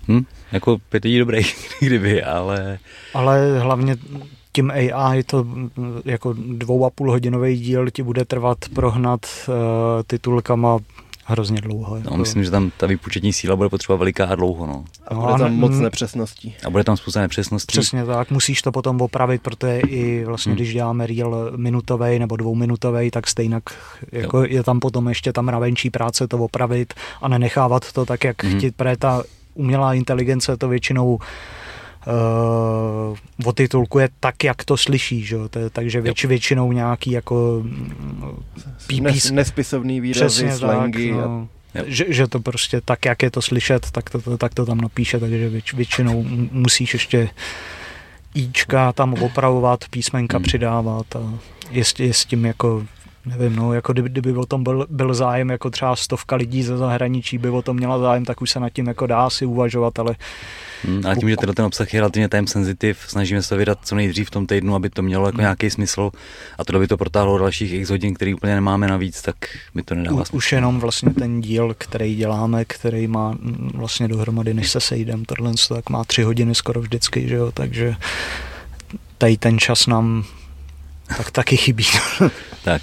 Hm? 0.07 0.25
Jako 0.51 0.77
pět 0.89 1.03
lidí 1.03 1.19
dobrý, 1.19 1.41
kdyby, 1.79 2.23
ale 2.23 2.79
Ale 3.13 3.59
hlavně 3.59 3.97
tím 4.55 4.71
AI 4.71 5.23
to 5.23 5.43
mm, 5.43 5.69
jako 6.05 6.33
dvou 6.37 6.85
a 6.85 6.89
půl 6.89 7.11
hodinový 7.11 7.57
díl 7.59 7.89
ti 7.89 8.03
bude 8.03 8.25
trvat 8.25 8.57
prohnat 8.73 9.19
uh, 9.47 9.53
titulkama 10.07 10.77
hrozně 11.25 11.61
dlouho. 11.61 11.95
Jako. 11.95 12.09
no, 12.09 12.17
myslím, 12.17 12.43
že 12.43 12.51
tam 12.51 12.71
ta 12.77 12.87
výpočetní 12.87 13.33
síla 13.33 13.55
bude 13.55 13.69
potřeba 13.69 13.95
veliká 13.95 14.25
a 14.25 14.35
dlouho, 14.35 14.67
no. 14.67 14.85
A 15.07 15.13
No 15.13 15.21
bude 15.21 15.33
tam 15.33 15.51
ne- 15.51 15.57
moc 15.57 15.71
mm. 15.71 15.81
nepřesností. 15.81 16.55
A 16.65 16.69
bude 16.69 16.83
tam 16.83 16.97
spousta 16.97 17.21
nepřesností. 17.21 17.71
Přesně 17.71 18.05
tak, 18.05 18.31
musíš 18.31 18.61
to 18.61 18.71
potom 18.71 19.01
opravit, 19.01 19.41
protože 19.41 19.79
i 19.79 20.23
vlastně, 20.25 20.49
Hmm. 20.49 20.55
když 20.55 20.73
děláme 20.73 21.07
reel 21.07 21.51
minutový 21.55 22.19
nebo 22.19 22.35
dvouminutový, 22.35 23.11
tak 23.11 23.27
stejně 23.27 23.61
jako 24.11 24.43
je 24.43 24.63
tam 24.63 24.79
potom 24.79 25.09
ještě 25.09 25.33
ta 25.33 25.41
mravenčí 25.41 25.89
práce 25.89 26.27
to 26.27 26.37
opravit 26.37 26.93
a 27.21 27.27
nenechávat 27.27 27.91
to 27.91 28.05
tak, 28.05 28.23
jak 28.23 28.43
hmm. 28.43 28.59
ti, 28.59 28.71
protože 28.71 28.97
ta 28.97 29.23
umělá 29.53 29.93
inteligence 29.93 30.57
to 30.57 30.67
většinou 30.67 31.19
uh, 32.07 33.17
otitulkuje 33.45 34.09
tak, 34.19 34.43
jak 34.43 34.63
to 34.65 34.77
slyší, 34.77 35.23
že? 35.25 35.35
jo, 35.35 35.49
to, 35.49 35.59
je- 35.59 35.69
takže 35.69 36.01
věč, 36.01 36.25
většinou 36.25 36.71
nějaký 36.71 37.11
jako 37.11 37.59
mm, 37.63 38.35
pípí, 38.87 39.01
Nes, 39.01 39.31
nespisovný 39.31 40.01
výrazy, 40.01 40.25
přesně 40.45 40.57
slangy. 40.57 41.09
tak, 41.11 41.19
a 41.19 41.27
no. 41.27 41.47
Jo. 41.75 41.83
Že, 41.87 42.05
že 42.09 42.27
to 42.27 42.39
prostě 42.39 42.81
tak, 42.85 43.05
jak 43.05 43.23
je 43.23 43.31
to 43.31 43.41
slyšet, 43.41 43.91
tak 43.91 44.09
to, 44.09 44.21
to, 44.21 44.37
tak 44.37 44.53
to 44.53 44.65
tam 44.65 44.77
napíše, 44.81 45.19
takže 45.19 45.49
věč, 45.49 45.73
většinou 45.73 46.25
musíš 46.51 46.93
ještě 46.93 47.29
íčka 48.35 48.93
tam 48.93 49.13
opravovat, 49.13 49.79
písmenka 49.89 50.37
Hmm. 50.37 50.43
přidávat 50.43 51.15
a 51.15 51.33
je, 51.71 51.85
s- 51.85 51.99
je 51.99 52.13
s 52.13 52.25
tím 52.25 52.45
jako 52.45 52.83
nevím, 53.25 53.55
no, 53.55 53.73
jako 53.73 53.93
kdyby, 53.93 54.09
kdyby 54.09 54.33
o 54.33 54.45
tom 54.45 54.63
byl, 54.63 54.85
byl 54.89 55.13
zájem, 55.13 55.49
jako 55.49 55.69
třeba 55.69 55.95
stovka 55.95 56.35
lidí 56.35 56.63
ze 56.63 56.77
zahraničí 56.77 57.37
by 57.37 57.49
o 57.49 57.61
tom 57.61 57.77
měla 57.77 57.99
zájem, 57.99 58.25
tak 58.25 58.41
už 58.41 58.49
se 58.51 58.59
nad 58.59 58.69
tím 58.69 58.87
jako 58.87 59.07
dá 59.07 59.29
si 59.29 59.45
uvažovat, 59.45 59.99
ale 59.99 60.15
Hmm, 60.87 61.01
ale 61.05 61.15
tím, 61.15 61.29
že 61.29 61.37
tenhle 61.37 61.55
ten 61.55 61.65
obsah 61.65 61.93
je 61.93 61.99
relativně 61.99 62.29
time 62.29 62.47
sensitive, 62.47 62.99
snažíme 63.07 63.41
se 63.41 63.57
vydat 63.57 63.79
co 63.83 63.95
nejdřív 63.95 64.27
v 64.27 64.31
tom 64.31 64.47
týdnu, 64.47 64.75
aby 64.75 64.89
to 64.89 65.01
mělo 65.01 65.25
jako 65.25 65.35
Hmm. 65.35 65.41
nějaký 65.43 65.69
smysl 65.69 66.11
a 66.57 66.63
to 66.63 66.79
by 66.79 66.87
to 66.87 66.97
protáhlo 66.97 67.37
dalších 67.37 67.73
x 67.73 67.89
hodin, 67.89 68.13
který 68.13 68.33
úplně 68.33 68.55
nemáme 68.55 68.87
navíc, 68.87 69.21
tak 69.21 69.35
mi 69.73 69.83
to 69.83 69.95
nedává 69.95 70.21
u, 70.21 70.25
smysl. 70.25 70.35
už 70.37 70.51
jenom 70.51 70.79
vlastně 70.79 71.13
ten 71.13 71.41
díl, 71.41 71.75
který 71.77 72.15
děláme, 72.15 72.65
který 72.65 73.07
má 73.07 73.31
mm, 73.31 73.71
vlastně 73.75 74.07
dohromady, 74.07 74.53
než 74.53 74.71
se 74.71 74.79
sejdem, 74.79 75.25
tohle 75.25 75.51
tak 75.69 75.89
má 75.89 76.03
tři 76.03 76.23
hodiny 76.23 76.55
skoro 76.55 76.81
vždycky, 76.81 77.27
že 77.29 77.35
jo, 77.35 77.51
takže 77.51 77.95
tady 79.17 79.37
ten 79.37 79.59
čas 79.59 79.87
nám 79.87 80.23
tak 81.17 81.31
taky 81.31 81.57
chybí. 81.57 81.85
Tak, 82.63 82.81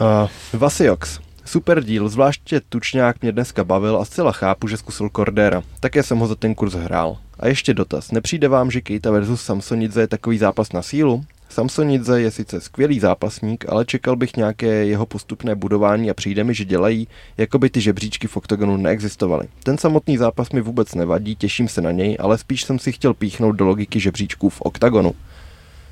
Uh, 0.00 0.28
Vasiox. 0.60 1.18
Super 1.46 1.84
díl, 1.84 2.08
zvláště 2.08 2.60
Tučňák 2.68 3.22
mě 3.22 3.32
dneska 3.32 3.64
bavil 3.64 3.96
a 3.96 4.04
zcela 4.04 4.32
chápu, 4.32 4.68
že 4.68 4.76
zkusil 4.76 5.10
Cordera. 5.16 5.62
Také 5.80 6.02
jsem 6.02 6.18
ho 6.18 6.26
za 6.26 6.34
ten 6.34 6.54
kurz 6.54 6.74
hrál. 6.74 7.16
A 7.40 7.48
ještě 7.48 7.74
dotaz. 7.74 8.10
Nepřijde 8.10 8.48
vám, 8.48 8.70
že 8.70 8.80
Keita 8.80 9.10
versus 9.10 9.42
Samsonidze 9.42 10.00
je 10.00 10.06
takový 10.06 10.38
zápas 10.38 10.72
na 10.72 10.82
sílu? 10.82 11.24
Samsonidze 11.48 12.20
je 12.20 12.30
sice 12.30 12.60
skvělý 12.60 13.00
zápasník, 13.00 13.64
ale 13.68 13.84
čekal 13.84 14.16
bych 14.16 14.36
nějaké 14.36 14.66
jeho 14.66 15.06
postupné 15.06 15.54
budování 15.54 16.10
a 16.10 16.14
přijde 16.14 16.44
mi, 16.44 16.54
že 16.54 16.64
dělají, 16.64 17.08
jako 17.38 17.58
by 17.58 17.70
ty 17.70 17.80
žebříčky 17.80 18.26
v 18.28 18.36
oktagonu 18.36 18.76
neexistovaly. 18.76 19.48
Ten 19.62 19.78
samotný 19.78 20.16
zápas 20.16 20.50
mi 20.50 20.60
vůbec 20.60 20.94
nevadí, 20.94 21.36
těším 21.36 21.68
se 21.68 21.80
na 21.80 21.90
něj, 21.90 22.16
ale 22.20 22.38
spíš 22.38 22.64
jsem 22.64 22.78
si 22.78 22.92
chtěl 22.92 23.14
píchnout 23.14 23.56
do 23.56 23.66
logiky 23.66 24.00
žebříčků 24.00 24.48
v 24.48 24.60
oktagonu. 24.60 25.14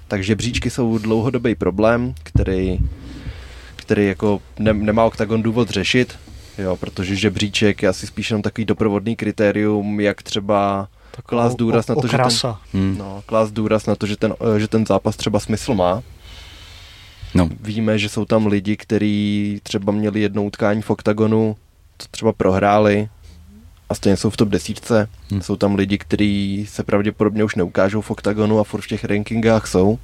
Takže 0.09 0.27
žebříčky 0.27 0.71
jsou 0.71 0.99
dlouhodobý 0.99 1.55
problém, 1.55 2.15
který 2.23 2.79
který 3.85 4.07
jako 4.07 4.43
ne, 4.59 4.73
nemá 4.73 5.05
OKTAGON 5.05 5.43
důvod 5.43 5.71
řešit, 5.71 6.19
jo, 6.59 6.77
protože 6.77 7.17
žebříček 7.17 7.83
je 7.83 7.89
asi 7.89 8.07
spíš 8.07 8.31
jenom 8.31 8.43
takový 8.43 8.65
doprovodný 8.65 9.17
kritérium, 9.17 10.01
jak 10.01 10.23
třeba 10.23 10.89
Klás 11.27 11.55
důraz 11.55 11.87
na 11.87 11.95
to, 11.95 12.07
že 12.07 12.19
ten, 12.19 12.53
hmm. 12.73 12.99
no, 12.99 13.23
klás 13.27 13.53
důraz 13.53 13.87
na 13.87 13.95
to, 13.95 14.07
že 14.07 14.17
ten, 14.17 14.35
že 14.59 14.69
ten 14.69 14.87
zápas 14.87 15.17
třeba 15.17 15.41
smysl 15.41 15.75
má. 15.75 16.03
No. 17.35 17.49
Víme, 17.61 17.99
že 17.99 18.09
jsou 18.09 18.25
tam 18.25 18.47
lidi, 18.47 18.77
kteří 18.77 19.61
třeba 19.63 19.93
měli 19.93 20.21
jednou 20.21 20.47
utkání 20.47 20.83
v 20.83 20.91
oktagonu, 20.91 21.57
to 21.97 22.07
třeba 22.11 22.33
prohráli 22.33 23.09
a 23.89 23.95
stejně 23.95 24.17
jsou 24.17 24.31
v 24.31 24.37
top 24.37 24.49
desítce. 24.49 25.09
Hmm. 25.31 25.43
Jsou 25.43 25.57
tam 25.57 25.75
lidi, 25.75 25.99
kteří 25.99 26.67
se 26.69 26.83
pravděpodobně 26.83 27.45
už 27.45 27.55
neukážou 27.55 28.01
v 28.01 28.11
oktagonu 28.11 28.59
a 28.59 28.65
furt 28.65 28.81
v 28.81 28.89
těch 28.89 29.05
rankingách 29.05 29.67
jsou. 29.67 29.99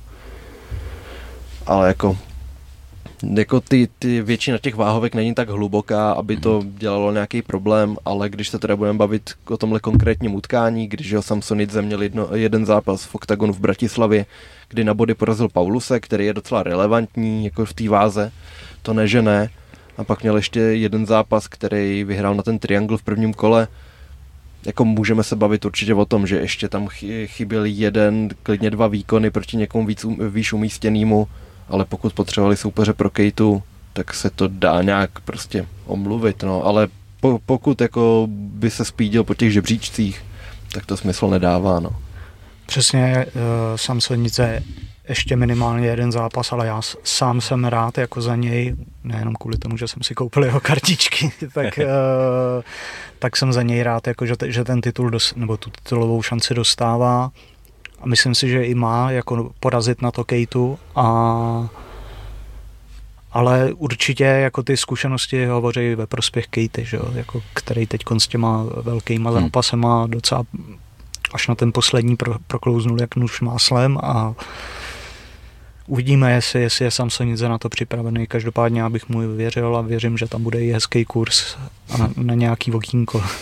Ale 1.67 1.89
jako 1.89 2.19
jako 3.23 3.61
ty, 3.61 3.89
ty 3.99 4.23
většina 4.23 4.59
těch 4.59 4.75
váhovek 4.75 5.15
není 5.15 5.35
tak 5.35 5.49
hluboká, 5.49 6.13
aby 6.13 6.37
to 6.37 6.63
dělalo 6.79 7.13
nějaký 7.13 7.43
problém, 7.43 7.97
ale 8.05 8.29
když 8.29 8.49
se 8.49 8.59
teda 8.59 8.77
budeme 8.77 8.99
bavit 8.99 9.31
o 9.49 9.57
tomhle 9.57 9.81
konkrétním 9.81 10.35
utkání, 10.35 10.87
když 10.87 11.15
ho 11.15 11.23
Samsonidze 11.23 11.83
měl 11.83 12.03
jedno, 12.03 12.29
jeden 12.35 12.67
zápas 12.67 13.05
v 13.05 13.15
oktagonu 13.15 13.53
v 13.53 13.61
Bratislavě, 13.61 14.27
kdy 14.69 14.85
na 14.85 14.95
body 14.95 15.15
porazil 15.15 15.49
Pauluse, 15.49 16.01
který 16.01 16.27
je 16.27 16.33
docela 16.33 16.63
relevantní 16.63 17.45
jako 17.45 17.65
v 17.65 17.73
té 17.73 17.89
váze, 17.89 18.33
to 18.83 18.95
nežené. 18.95 19.51
A 19.99 20.05
pak 20.05 20.23
měl 20.23 20.37
ještě 20.37 20.61
jeden 20.61 21.07
zápas, 21.07 21.49
který 21.49 22.05
vyhrál 22.05 22.35
na 22.35 22.43
ten 22.43 22.59
triangle 22.59 22.99
v 22.99 23.03
prvním 23.03 23.35
kole. 23.35 23.69
Jako 24.67 24.85
můžeme 24.85 25.23
se 25.23 25.37
bavit 25.37 25.65
určitě 25.65 25.95
o 25.95 26.05
tom, 26.05 26.27
že 26.27 26.37
ještě 26.37 26.69
tam 26.69 26.89
chyběl 27.27 27.65
jeden, 27.65 28.29
klidně 28.43 28.71
dva 28.71 28.87
výkony 28.87 29.31
proti 29.31 29.57
někomu 29.57 29.87
víc, 29.87 30.07
výš 30.31 30.53
umístěnému 30.53 31.29
ale 31.71 31.85
pokud 31.85 32.13
potřebovali 32.13 32.57
soupeře 32.57 32.93
pro 32.93 33.11
Kejtu, 33.11 33.63
tak 33.93 34.15
se 34.15 34.31
to 34.31 34.49
dá 34.49 34.83
nějak 34.83 35.21
prostě 35.21 35.67
omluvit, 35.87 36.43
no, 36.43 36.65
ale 36.65 36.89
po, 37.21 37.41
pokud 37.47 37.81
jako 37.81 38.27
by 38.31 38.71
se 38.71 38.85
spídil 38.85 39.25
po 39.25 39.35
těch 39.35 39.53
žebříčcích, 39.53 40.25
tak 40.73 40.87
to 40.87 40.97
smysl 40.97 41.29
nedává, 41.29 41.81
no. 41.81 41.91
Přesně, 42.67 43.27
uh, 43.27 43.41
Samsonice 43.77 44.63
ještě 45.09 45.37
minimálně 45.37 45.87
jeden 45.89 46.13
zápas, 46.13 46.53
ale 46.53 46.67
já 46.67 46.81
sám 47.05 47.41
jsem 47.41 47.65
rád 47.65 47.99
jako 47.99 48.21
za 48.21 48.37
něj, 48.37 48.77
nejenom 49.05 49.35
kvůli 49.35 49.59
tomu, 49.59 49.77
že 49.77 49.89
jsem 49.89 50.03
si 50.03 50.15
koupil 50.15 50.45
jeho 50.45 50.61
kartičky, 50.61 51.33
tak, 51.55 51.79
uh, 51.79 51.85
tak 53.19 53.37
jsem 53.37 53.53
za 53.53 53.63
něj 53.63 53.83
rád, 53.83 54.07
jako 54.07 54.27
že, 54.27 54.35
že 54.47 54.65
ten 54.65 54.81
titul, 54.81 55.11
dos, 55.11 55.35
nebo 55.35 55.57
tu 55.57 55.71
titulovou 55.71 56.23
šanci 56.23 56.55
dostává 56.55 57.31
a 58.01 58.07
myslím 58.07 58.35
si, 58.35 58.49
že 58.49 58.65
i 58.65 58.75
má 58.75 59.11
jako 59.11 59.51
porazit 59.61 60.03
na 60.03 60.11
to 60.11 60.25
Kejtu 60.25 60.79
a 60.97 61.69
ale 63.33 63.73
určitě 63.73 64.25
jako 64.25 64.63
ty 64.63 64.77
zkušenosti 64.77 65.47
hovoří 65.47 65.95
ve 65.95 66.07
prospěch 66.07 66.47
Kejty, 66.47 66.85
že 66.85 66.97
jo? 66.97 67.05
Jako, 67.15 67.43
který 67.55 67.87
teď 67.87 68.03
s 68.19 68.29
těma 68.29 68.65
velkýma 68.83 69.31
hmm. 69.31 69.41
zápasema 69.41 70.07
docela 70.07 70.45
až 71.33 71.49
na 71.49 71.55
ten 71.55 71.73
poslední 71.73 72.17
pro, 72.17 72.35
proklouznul 72.47 73.01
jak 73.01 73.17
nůž 73.17 73.41
máslem 73.41 73.99
a 74.03 74.35
uvidíme, 75.87 76.33
jestli, 76.33 76.63
jestli 76.63 76.85
je 76.85 76.91
Samsonice 76.91 77.49
na 77.49 77.59
to 77.59 77.69
připravený. 77.69 78.27
Každopádně 78.27 78.81
já 78.81 78.89
bych 78.89 79.09
mu 79.09 79.37
věřil 79.37 79.77
a 79.77 79.81
věřím, 79.81 80.19
že 80.19 80.27
tam 80.27 80.43
bude 80.43 80.61
i 80.61 80.73
hezký 80.73 81.05
kurz 81.05 81.57
a 81.91 81.97
na, 81.97 82.11
na 82.17 82.35
nějaký 82.35 82.73
okýnko. 82.73 83.23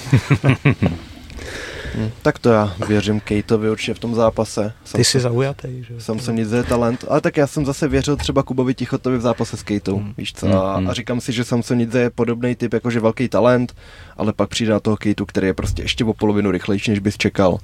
Hmm, 1.94 2.10
tak 2.22 2.38
to 2.38 2.50
já 2.50 2.74
věřím 2.88 3.20
Kejtovi 3.20 3.70
určitě 3.70 3.94
v 3.94 3.98
tom 3.98 4.14
zápase. 4.14 4.72
Ty 4.92 5.04
jsi 5.04 5.20
zaujatý, 5.20 5.84
že? 5.84 6.00
Jsem 6.00 6.20
se 6.20 6.32
nic 6.32 6.50
je 6.50 6.62
talent, 6.62 7.04
ale 7.08 7.20
tak 7.20 7.36
já 7.36 7.46
jsem 7.46 7.66
zase 7.66 7.88
věřil 7.88 8.16
třeba 8.16 8.42
Kubovi 8.42 8.74
Tichotovi 8.74 9.18
v 9.18 9.20
zápase 9.20 9.56
s 9.56 9.62
Kejtou, 9.62 9.96
hmm. 9.96 10.14
víš 10.18 10.32
co? 10.32 10.46
Hmm, 10.46 10.56
a, 10.56 10.76
hmm. 10.76 10.88
a 10.88 10.92
říkám 10.92 11.20
si, 11.20 11.32
že 11.32 11.44
Samsonidze 11.44 12.00
je 12.00 12.10
podobný 12.10 12.54
typ, 12.54 12.72
jakože 12.72 13.00
velký 13.00 13.28
talent, 13.28 13.74
ale 14.16 14.32
pak 14.32 14.48
přijde 14.48 14.72
na 14.72 14.80
toho 14.80 14.96
Kejtu, 14.96 15.26
který 15.26 15.46
je 15.46 15.54
prostě 15.54 15.82
ještě 15.82 16.04
o 16.04 16.14
polovinu 16.14 16.50
rychlejší, 16.50 16.90
než 16.90 16.98
bys 16.98 17.16
čekal 17.16 17.58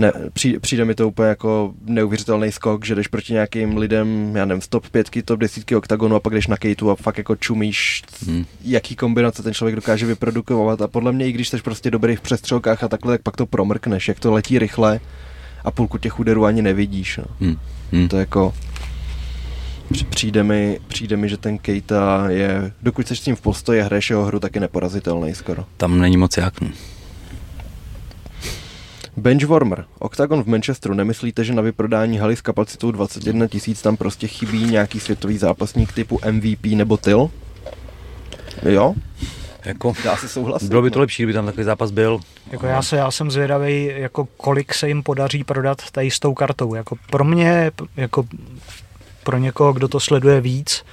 ne, 0.00 0.12
přijde, 0.32 0.60
přijde 0.60 0.84
mi 0.84 0.94
to 0.94 1.08
úplně 1.08 1.28
jako 1.28 1.74
neuvěřitelný 1.84 2.52
skok, 2.52 2.84
že 2.84 2.94
jdeš 2.94 3.08
proti 3.08 3.32
nějakým 3.32 3.76
lidem, 3.76 4.36
já 4.36 4.44
nevím, 4.44 4.62
top 4.68 4.88
pětky, 4.88 5.22
top 5.22 5.40
desítky 5.40 5.76
oktagonu 5.76 6.16
a 6.16 6.20
pak 6.20 6.32
jdeš 6.32 6.46
na 6.46 6.56
kejtu 6.56 6.90
a 6.90 6.94
fakt 6.94 7.18
jako 7.18 7.36
čumíš, 7.36 8.02
hmm. 8.26 8.44
jaký 8.64 8.96
kombinace 8.96 9.42
ten 9.42 9.54
člověk 9.54 9.76
dokáže 9.76 10.06
vyprodukovat 10.06 10.82
a 10.82 10.88
podle 10.88 11.12
mě, 11.12 11.26
i 11.26 11.32
když 11.32 11.48
jsi 11.48 11.56
prostě 11.62 11.90
dobrý 11.90 12.16
v 12.16 12.20
přestřelkách 12.20 12.84
a 12.84 12.88
takhle, 12.88 13.14
tak 13.14 13.22
pak 13.22 13.36
to 13.36 13.46
promrkneš, 13.46 14.08
jak 14.08 14.20
to 14.20 14.32
letí 14.32 14.58
rychle 14.58 15.00
a 15.64 15.70
půlku 15.70 15.98
těch 15.98 16.20
úderů 16.20 16.44
ani 16.44 16.62
nevidíš. 16.62 17.16
No. 17.16 17.24
Hmm. 17.40 17.56
Hmm. 17.92 18.08
To 18.08 18.16
je 18.16 18.20
jako 18.20 18.54
přijde 20.10 20.42
mi, 20.42 20.80
přijde 20.88 21.16
mi, 21.16 21.28
že 21.28 21.36
ten 21.36 21.58
Kejta 21.58 22.24
je, 22.28 22.72
dokud 22.82 23.08
jsi 23.08 23.16
s 23.16 23.20
tím 23.20 23.36
v 23.36 23.40
postoji 23.40 23.80
a 23.80 23.84
hraješ 23.84 24.10
jeho 24.10 24.24
hru, 24.24 24.40
tak 24.40 24.54
je 24.54 24.60
neporazitelný 24.60 25.34
skoro. 25.34 25.64
Tam 25.76 25.98
není 25.98 26.16
moc 26.16 26.36
jak. 26.36 26.54
Benchwarmer. 29.16 29.84
Octagon 29.98 30.42
v 30.42 30.46
Manchesteru. 30.46 30.94
Nemyslíte, 30.94 31.44
že 31.44 31.54
na 31.54 31.62
vyprodání 31.62 32.18
haly 32.18 32.36
s 32.36 32.40
kapacitou 32.40 32.90
21 32.90 33.46
tisíc 33.46 33.82
tam 33.82 33.96
prostě 33.96 34.26
chybí 34.26 34.64
nějaký 34.64 35.00
světový 35.00 35.38
zápasník 35.38 35.92
typu 35.92 36.20
MVP 36.30 36.64
nebo 36.64 36.96
Tyl? 36.96 37.30
Jo? 38.62 38.94
Jako, 39.64 39.92
Dá 40.04 40.16
se 40.16 40.28
souhlasit. 40.28 40.68
Bylo 40.68 40.82
by 40.82 40.90
to 40.90 40.98
no. 40.98 41.00
lepší, 41.00 41.22
kdyby 41.22 41.32
tam 41.32 41.46
takový 41.46 41.64
zápas 41.64 41.90
byl. 41.90 42.20
Jako 42.50 42.66
já, 42.66 42.82
se, 42.82 42.96
já 42.96 43.10
jsem 43.10 43.30
zvědavý, 43.30 43.90
jako 43.94 44.24
kolik 44.36 44.74
se 44.74 44.88
jim 44.88 45.02
podaří 45.02 45.44
prodat 45.44 45.90
tady 45.90 46.10
s 46.10 46.18
tou 46.18 46.34
kartou. 46.34 46.74
Jako 46.74 46.96
pro 47.10 47.24
mě, 47.24 47.70
jako 47.96 48.24
pro 49.24 49.38
někoho, 49.38 49.72
kdo 49.72 49.88
to 49.88 50.00
sleduje 50.00 50.40
víc, 50.40 50.84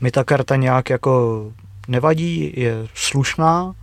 mi 0.00 0.10
ta 0.10 0.24
karta 0.24 0.56
nějak 0.56 0.90
jako 0.90 1.44
nevadí, 1.88 2.52
je 2.56 2.74
slušná, 2.94 3.74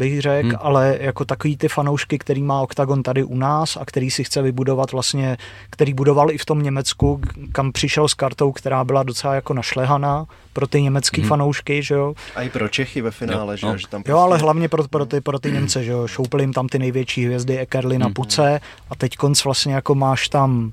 bych 0.00 0.20
řekl, 0.20 0.48
hmm. 0.48 0.58
ale 0.60 0.98
jako 1.00 1.24
takový 1.24 1.56
ty 1.56 1.68
fanoušky, 1.68 2.18
který 2.18 2.42
má 2.42 2.60
OKTAGON 2.60 3.02
tady 3.02 3.24
u 3.24 3.36
nás 3.36 3.76
a 3.76 3.84
který 3.84 4.10
si 4.10 4.24
chce 4.24 4.42
vybudovat 4.42 4.92
vlastně, 4.92 5.36
který 5.70 5.94
budoval 5.94 6.30
i 6.30 6.38
v 6.38 6.44
tom 6.44 6.62
Německu, 6.62 7.20
kam 7.52 7.72
přišel 7.72 8.08
s 8.08 8.14
kartou, 8.14 8.52
která 8.52 8.84
byla 8.84 9.02
docela 9.02 9.34
jako 9.34 9.54
našlehaná 9.54 10.26
pro 10.52 10.66
ty 10.66 10.82
německý 10.82 11.20
hmm. 11.20 11.28
fanoušky, 11.28 11.82
že 11.82 11.94
jo. 11.94 12.14
A 12.34 12.42
i 12.42 12.48
pro 12.48 12.68
Čechy 12.68 13.00
ve 13.00 13.10
finále, 13.10 13.54
jo. 13.54 13.56
že, 13.56 13.66
no. 13.66 13.78
že 13.78 13.88
tam 13.88 14.02
prostě... 14.02 14.10
Jo, 14.10 14.18
ale 14.18 14.38
hlavně 14.38 14.68
pro, 14.68 14.88
pro, 14.88 15.06
ty, 15.06 15.20
pro 15.20 15.38
ty 15.38 15.52
Němce, 15.52 15.84
že 15.84 15.90
jo. 15.90 16.06
Šoupili 16.06 16.42
jim 16.42 16.52
tam 16.52 16.68
ty 16.68 16.78
největší 16.78 17.26
hvězdy 17.26 17.58
Ekerly 17.58 17.98
na 17.98 18.06
hmm. 18.06 18.14
puce 18.14 18.60
a 18.90 18.96
teď 18.96 19.16
konc 19.16 19.44
vlastně 19.44 19.74
jako 19.74 19.94
máš 19.94 20.28
tam 20.28 20.72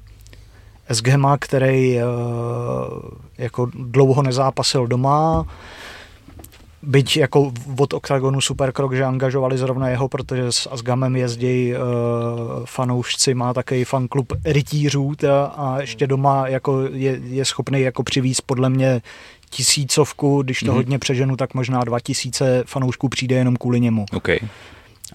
SGMA, 0.92 1.38
který 1.38 1.98
uh, 1.98 2.04
jako 3.38 3.70
dlouho 3.74 4.22
nezápasil 4.22 4.88
doma, 4.88 5.46
Byť 6.82 7.18
jako 7.18 7.52
od 7.78 7.94
Octagonu 7.94 8.42
super 8.42 8.72
krok, 8.72 8.94
že 8.94 9.04
angažovali 9.04 9.58
zrovna 9.58 9.90
jeho, 9.90 10.08
protože 10.08 10.52
s 10.52 10.70
Asgamem 10.72 11.16
jezdí 11.16 11.74
uh, 11.74 11.80
fanoušci, 12.66 13.34
má 13.34 13.54
takový 13.54 13.84
fanklub 13.84 14.34
rytířů 14.46 15.14
a 15.56 15.82
ještě 15.82 16.08
doma 16.08 16.48
jako 16.48 16.82
je, 16.92 17.20
je 17.24 17.46
schopný 17.46 17.82
jako 17.82 18.04
přivízt 18.04 18.42
podle 18.42 18.70
mě 18.70 19.02
tisícovku, 19.50 20.42
když 20.42 20.60
to 20.60 20.66
mm-hmm. 20.66 20.74
hodně 20.76 21.00
přeženu, 21.00 21.36
tak 21.36 21.54
možná 21.54 21.84
dva 21.84 22.00
tisíce 22.00 22.64
fanoušků 22.68 23.10
přijde 23.10 23.36
jenom 23.36 23.56
kvůli 23.56 23.80
němu. 23.80 24.06
Okay. 24.14 24.40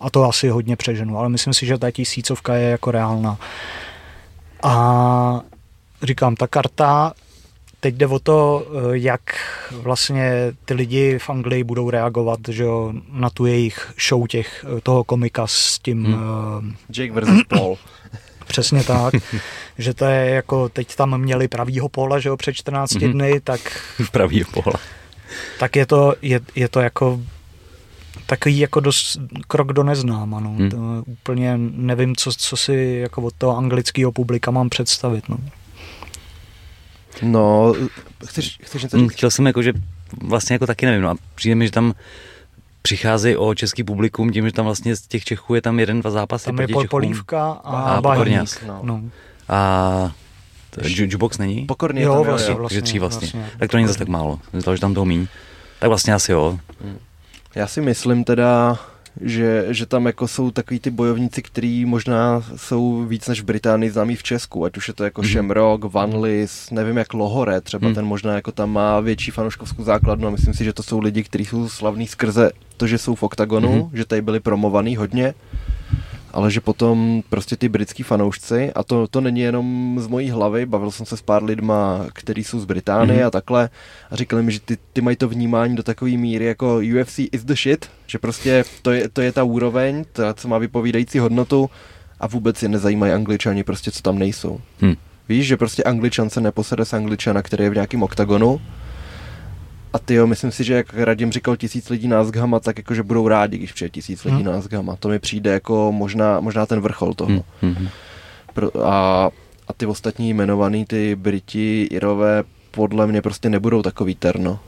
A 0.00 0.10
to 0.10 0.24
asi 0.24 0.48
hodně 0.48 0.76
přeženu, 0.76 1.18
ale 1.18 1.28
myslím 1.28 1.54
si, 1.54 1.66
že 1.66 1.78
ta 1.78 1.90
tisícovka 1.90 2.54
je 2.54 2.70
jako 2.70 2.90
reálná. 2.90 3.38
A 4.62 5.40
říkám, 6.02 6.36
ta 6.36 6.46
karta 6.46 7.12
Teď 7.82 7.94
jde 7.94 8.06
o 8.06 8.18
to, 8.18 8.66
eh, 8.66 8.98
jak 8.98 9.20
vlastně 9.72 10.32
ty 10.64 10.74
lidi 10.74 11.18
v 11.18 11.30
Anglii 11.30 11.64
budou 11.64 11.90
reagovat 11.90 12.40
že 12.48 12.62
jo, 12.62 12.92
na 13.12 13.30
tu 13.30 13.46
jejich 13.46 13.92
show 14.08 14.26
těch, 14.26 14.64
eh, 14.76 14.80
toho 14.80 15.04
komika 15.04 15.46
s 15.46 15.78
tím... 15.78 16.04
Hmm. 16.04 16.76
Jake 16.96 17.12
versus 17.12 17.42
Paul. 17.48 17.78
Přesně 18.46 18.84
tak, 18.84 19.14
že 19.78 19.94
to 19.94 20.04
je 20.04 20.30
jako, 20.30 20.68
teď 20.68 20.96
tam 20.96 21.20
měli 21.20 21.48
pravýho 21.48 21.88
pola, 21.88 22.18
že 22.18 22.28
jo, 22.28 22.36
před 22.36 22.52
14 22.52 22.92
mm-hmm. 22.92 23.12
dny, 23.12 23.40
tak... 23.40 23.60
Pravýho 24.12 24.50
pola. 24.50 24.76
Tak 25.58 25.76
je 25.76 25.86
to, 25.86 26.14
je, 26.22 26.40
je 26.54 26.68
to 26.68 26.80
jako 26.80 27.20
takový 28.26 28.58
jako 28.58 28.80
dost, 28.80 29.18
krok 29.48 29.72
do 29.72 29.82
neznáma, 29.82 30.40
no. 30.40 30.50
Hmm. 30.50 30.70
To 30.70 30.76
úplně 31.06 31.54
nevím, 31.58 32.16
co, 32.16 32.32
co 32.32 32.56
si 32.56 32.98
jako 33.02 33.22
od 33.22 33.34
toho 33.38 33.56
anglického 33.56 34.12
publika 34.12 34.50
mám 34.50 34.68
představit, 34.68 35.28
no. 35.28 35.38
No, 37.22 37.74
chceš, 38.26 38.58
chceš 38.62 38.82
něco 38.82 38.98
říct? 38.98 39.12
Chtěl 39.12 39.30
jsem 39.30 39.46
jako, 39.46 39.62
že 39.62 39.72
vlastně 40.22 40.54
jako 40.54 40.66
taky 40.66 40.86
nevím, 40.86 41.02
no 41.02 41.10
a 41.10 41.14
přijde 41.34 41.54
mi, 41.54 41.66
že 41.66 41.72
tam 41.72 41.94
přichází 42.82 43.36
o 43.36 43.54
český 43.54 43.84
publikum 43.84 44.32
tím, 44.32 44.46
že 44.46 44.52
tam 44.52 44.64
vlastně 44.64 44.96
z 44.96 45.06
těch 45.06 45.24
Čechů 45.24 45.54
je 45.54 45.62
tam 45.62 45.80
jeden, 45.80 46.00
dva 46.00 46.10
zápasy 46.10 46.44
tam 46.44 46.60
je 46.60 46.68
proti 46.68 46.88
Polívka 46.88 47.52
a, 47.52 48.00
a. 48.00 48.24
No. 48.66 48.80
no. 48.82 49.02
A 49.48 50.12
Jubox 50.82 51.38
není? 51.38 51.66
Pokorný 51.66 52.02
jo, 52.02 52.14
tam, 52.14 52.24
vlastně, 52.24 52.52
jo, 52.52 52.58
vlastně, 52.58 52.80
Takže 52.80 52.82
tří 52.82 52.98
vlastně. 52.98 53.28
vlastně. 53.32 53.58
Tak 53.58 53.70
to 53.70 53.76
není 53.76 53.86
zase 53.86 53.98
tak 53.98 54.08
málo. 54.08 54.40
Myslel, 54.52 54.76
že 54.76 54.80
tam 54.80 54.94
toho 54.94 55.04
míň. 55.04 55.26
Tak 55.78 55.88
vlastně 55.88 56.14
asi 56.14 56.32
jo. 56.32 56.58
Já 57.54 57.66
si 57.66 57.80
myslím 57.80 58.24
teda, 58.24 58.78
že, 59.20 59.66
že 59.68 59.86
tam 59.86 60.06
jako 60.06 60.28
jsou 60.28 60.50
takový 60.50 60.80
ty 60.80 60.90
bojovníci, 60.90 61.42
kteří 61.42 61.84
možná 61.84 62.44
jsou 62.56 63.04
víc 63.04 63.28
než 63.28 63.40
v 63.40 63.44
Británii 63.44 63.90
známí 63.90 64.16
v 64.16 64.22
Česku, 64.22 64.64
ať 64.64 64.76
už 64.76 64.88
je 64.88 64.94
to 64.94 65.04
jako 65.04 65.22
mm. 65.22 65.28
Shamrock, 65.28 65.84
Van 65.84 66.20
Lis, 66.22 66.70
nevím 66.70 66.96
jak 66.96 67.14
Lohore, 67.14 67.60
třeba 67.60 67.88
mm. 67.88 67.94
ten 67.94 68.04
možná 68.04 68.34
jako 68.34 68.52
tam 68.52 68.70
má 68.70 69.00
větší 69.00 69.30
fanouškovskou 69.30 69.84
základnu 69.84 70.28
a 70.28 70.30
myslím 70.30 70.54
si, 70.54 70.64
že 70.64 70.72
to 70.72 70.82
jsou 70.82 70.98
lidi, 70.98 71.22
kteří 71.22 71.44
jsou 71.44 71.68
slavní 71.68 72.06
skrze 72.06 72.50
to, 72.76 72.86
že 72.86 72.98
jsou 72.98 73.14
v 73.14 73.22
OKTAGONu, 73.22 73.72
mm. 73.72 73.96
že 73.96 74.04
tady 74.04 74.22
byli 74.22 74.40
promovaný 74.40 74.96
hodně 74.96 75.34
ale 76.32 76.50
že 76.50 76.60
potom 76.60 77.22
prostě 77.28 77.56
ty 77.56 77.68
britský 77.68 78.02
fanoušci, 78.02 78.72
a 78.72 78.82
to, 78.82 79.06
to 79.06 79.20
není 79.20 79.40
jenom 79.40 79.96
z 80.00 80.06
mojí 80.06 80.30
hlavy, 80.30 80.66
bavil 80.66 80.90
jsem 80.90 81.06
se 81.06 81.16
s 81.16 81.22
pár 81.22 81.44
lidma, 81.44 82.06
kteří 82.12 82.44
jsou 82.44 82.60
z 82.60 82.64
Británie 82.64 83.20
mm-hmm. 83.20 83.26
a 83.26 83.30
takhle, 83.30 83.70
a 84.10 84.16
říkali 84.16 84.42
mi, 84.42 84.52
že 84.52 84.60
ty, 84.60 84.78
ty 84.92 85.00
mají 85.00 85.16
to 85.16 85.28
vnímání 85.28 85.76
do 85.76 85.82
takové 85.82 86.10
míry 86.10 86.44
jako 86.44 86.80
UFC 87.00 87.18
is 87.18 87.44
the 87.44 87.54
shit, 87.54 87.90
že 88.06 88.18
prostě 88.18 88.64
to 88.82 88.90
je, 88.90 89.08
to 89.08 89.20
je 89.20 89.32
ta 89.32 89.44
úroveň, 89.44 90.04
ta, 90.12 90.34
co 90.34 90.48
má 90.48 90.58
vypovídající 90.58 91.18
hodnotu 91.18 91.70
a 92.20 92.26
vůbec 92.26 92.62
je 92.62 92.68
nezajímají 92.68 93.12
angličani 93.12 93.64
prostě, 93.64 93.90
co 93.90 94.02
tam 94.02 94.18
nejsou. 94.18 94.60
Hmm. 94.80 94.94
Víš, 95.28 95.46
že 95.46 95.56
prostě 95.56 95.82
angličan 95.82 96.30
se 96.30 96.40
neposede 96.40 96.84
s 96.84 96.92
angličana, 96.92 97.42
který 97.42 97.64
je 97.64 97.70
v 97.70 97.74
nějakém 97.74 98.02
oktagonu, 98.02 98.60
a 99.92 99.98
ty 99.98 100.14
jo, 100.14 100.26
myslím 100.26 100.52
si, 100.52 100.64
že 100.64 100.74
jak 100.74 100.94
Radim 100.94 101.32
říkal 101.32 101.56
tisíc 101.56 101.88
lidí 101.88 102.08
na 102.08 102.24
Zgama, 102.24 102.60
tak 102.60 102.78
jakože 102.78 103.02
budou 103.02 103.28
rádi, 103.28 103.58
když 103.58 103.72
přijde 103.72 103.90
tisíc 103.90 104.24
lidí 104.24 104.36
hmm. 104.36 104.46
na 104.46 104.60
Zgama. 104.60 104.96
To 104.96 105.08
mi 105.08 105.18
přijde 105.18 105.52
jako 105.52 105.92
možná, 105.92 106.40
možná 106.40 106.66
ten 106.66 106.80
vrchol 106.80 107.14
toho. 107.14 107.44
Hmm. 107.62 107.88
Pro, 108.52 108.86
a, 108.86 109.30
a 109.68 109.72
ty 109.72 109.86
ostatní 109.86 110.30
jmenovaný, 110.30 110.84
ty 110.84 111.16
Briti, 111.16 111.82
Irové, 111.82 112.44
podle 112.70 113.06
mě 113.06 113.22
prostě 113.22 113.48
nebudou 113.48 113.82
takový 113.82 114.14
terno. 114.14 114.60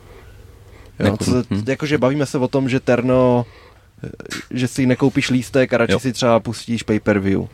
Jo, 0.99 1.17
co, 1.17 1.31
hmm. 1.51 1.65
Jakože 1.69 1.99
bavíme 1.99 2.27
se 2.27 2.39
o 2.39 2.49
tom, 2.49 2.69
že 2.69 2.81
terno, 2.81 3.47
že 4.51 4.69
si 4.69 4.87
nekoupíš 4.87 5.31
lístek 5.31 5.73
a 5.73 5.79
radši 5.79 5.93
jo. 5.93 5.99
si 5.99 6.13
třeba 6.13 6.41
pustíš 6.41 6.83
pay-per-view. 6.83 7.47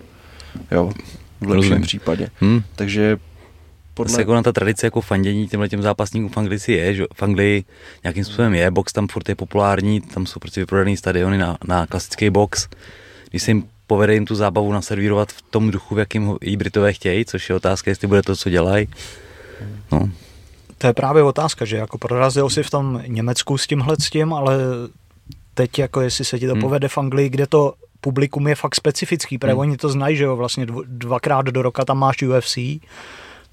Jo, 0.70 0.92
v 1.40 1.48
lepším 1.48 1.80
případě. 1.80 2.28
Hmm. 2.40 2.62
Takže 2.76 3.18
podle... 4.00 4.14
Asi 4.14 4.20
jako 4.20 4.34
na 4.34 4.42
ta 4.42 4.52
tradice 4.52 4.86
jako 4.86 5.00
fandění 5.00 5.48
těmhle 5.48 5.68
těm 5.68 5.82
zápasníkům 5.82 6.30
v 6.30 6.36
Anglii 6.36 6.60
je, 6.68 6.94
že 6.94 7.04
v 7.14 7.22
Anglii 7.22 7.64
nějakým 8.04 8.24
způsobem 8.24 8.54
je, 8.54 8.70
box 8.70 8.92
tam 8.92 9.08
furt 9.08 9.28
je 9.28 9.34
populární, 9.34 10.00
tam 10.00 10.26
jsou 10.26 10.40
prostě 10.40 10.60
vyprodaný 10.60 10.96
stadiony 10.96 11.38
na, 11.38 11.56
na 11.68 11.86
klasický 11.86 12.30
box. 12.30 12.68
Když 13.30 13.42
se 13.42 13.50
jim 13.50 13.64
povede 13.86 14.14
jim 14.14 14.26
tu 14.26 14.34
zábavu 14.34 14.72
naservírovat 14.72 15.32
v 15.32 15.42
tom 15.42 15.70
duchu, 15.70 15.94
v 15.94 15.98
jakým 15.98 16.36
i 16.40 16.56
Britové 16.56 16.92
chtějí, 16.92 17.24
což 17.24 17.48
je 17.48 17.56
otázka, 17.56 17.90
jestli 17.90 18.08
bude 18.08 18.22
to, 18.22 18.36
co 18.36 18.50
dělají. 18.50 18.88
No. 19.92 20.10
To 20.78 20.86
je 20.86 20.92
právě 20.92 21.22
otázka, 21.22 21.64
že 21.64 21.76
jako 21.76 21.98
prorazil 21.98 22.50
si 22.50 22.62
v 22.62 22.70
tom 22.70 23.02
Německu 23.06 23.58
s 23.58 23.66
tímhle 23.66 23.96
s 24.00 24.10
tím, 24.10 24.32
ale 24.32 24.56
teď 25.54 25.78
jako 25.78 26.00
jestli 26.00 26.24
se 26.24 26.38
ti 26.38 26.46
to 26.46 26.52
hmm. 26.52 26.62
povede 26.62 26.88
v 26.88 26.98
Anglii, 26.98 27.28
kde 27.28 27.46
to 27.46 27.74
publikum 28.00 28.48
je 28.48 28.54
fakt 28.54 28.74
specifický, 28.74 29.38
protože 29.38 29.52
hmm. 29.52 29.60
oni 29.60 29.76
to 29.76 29.88
znají, 29.88 30.16
že 30.16 30.24
jo, 30.24 30.36
vlastně 30.36 30.66
dvakrát 30.86 31.46
do 31.46 31.62
roka 31.62 31.84
tam 31.84 31.98
máš 31.98 32.22
UFC, 32.22 32.58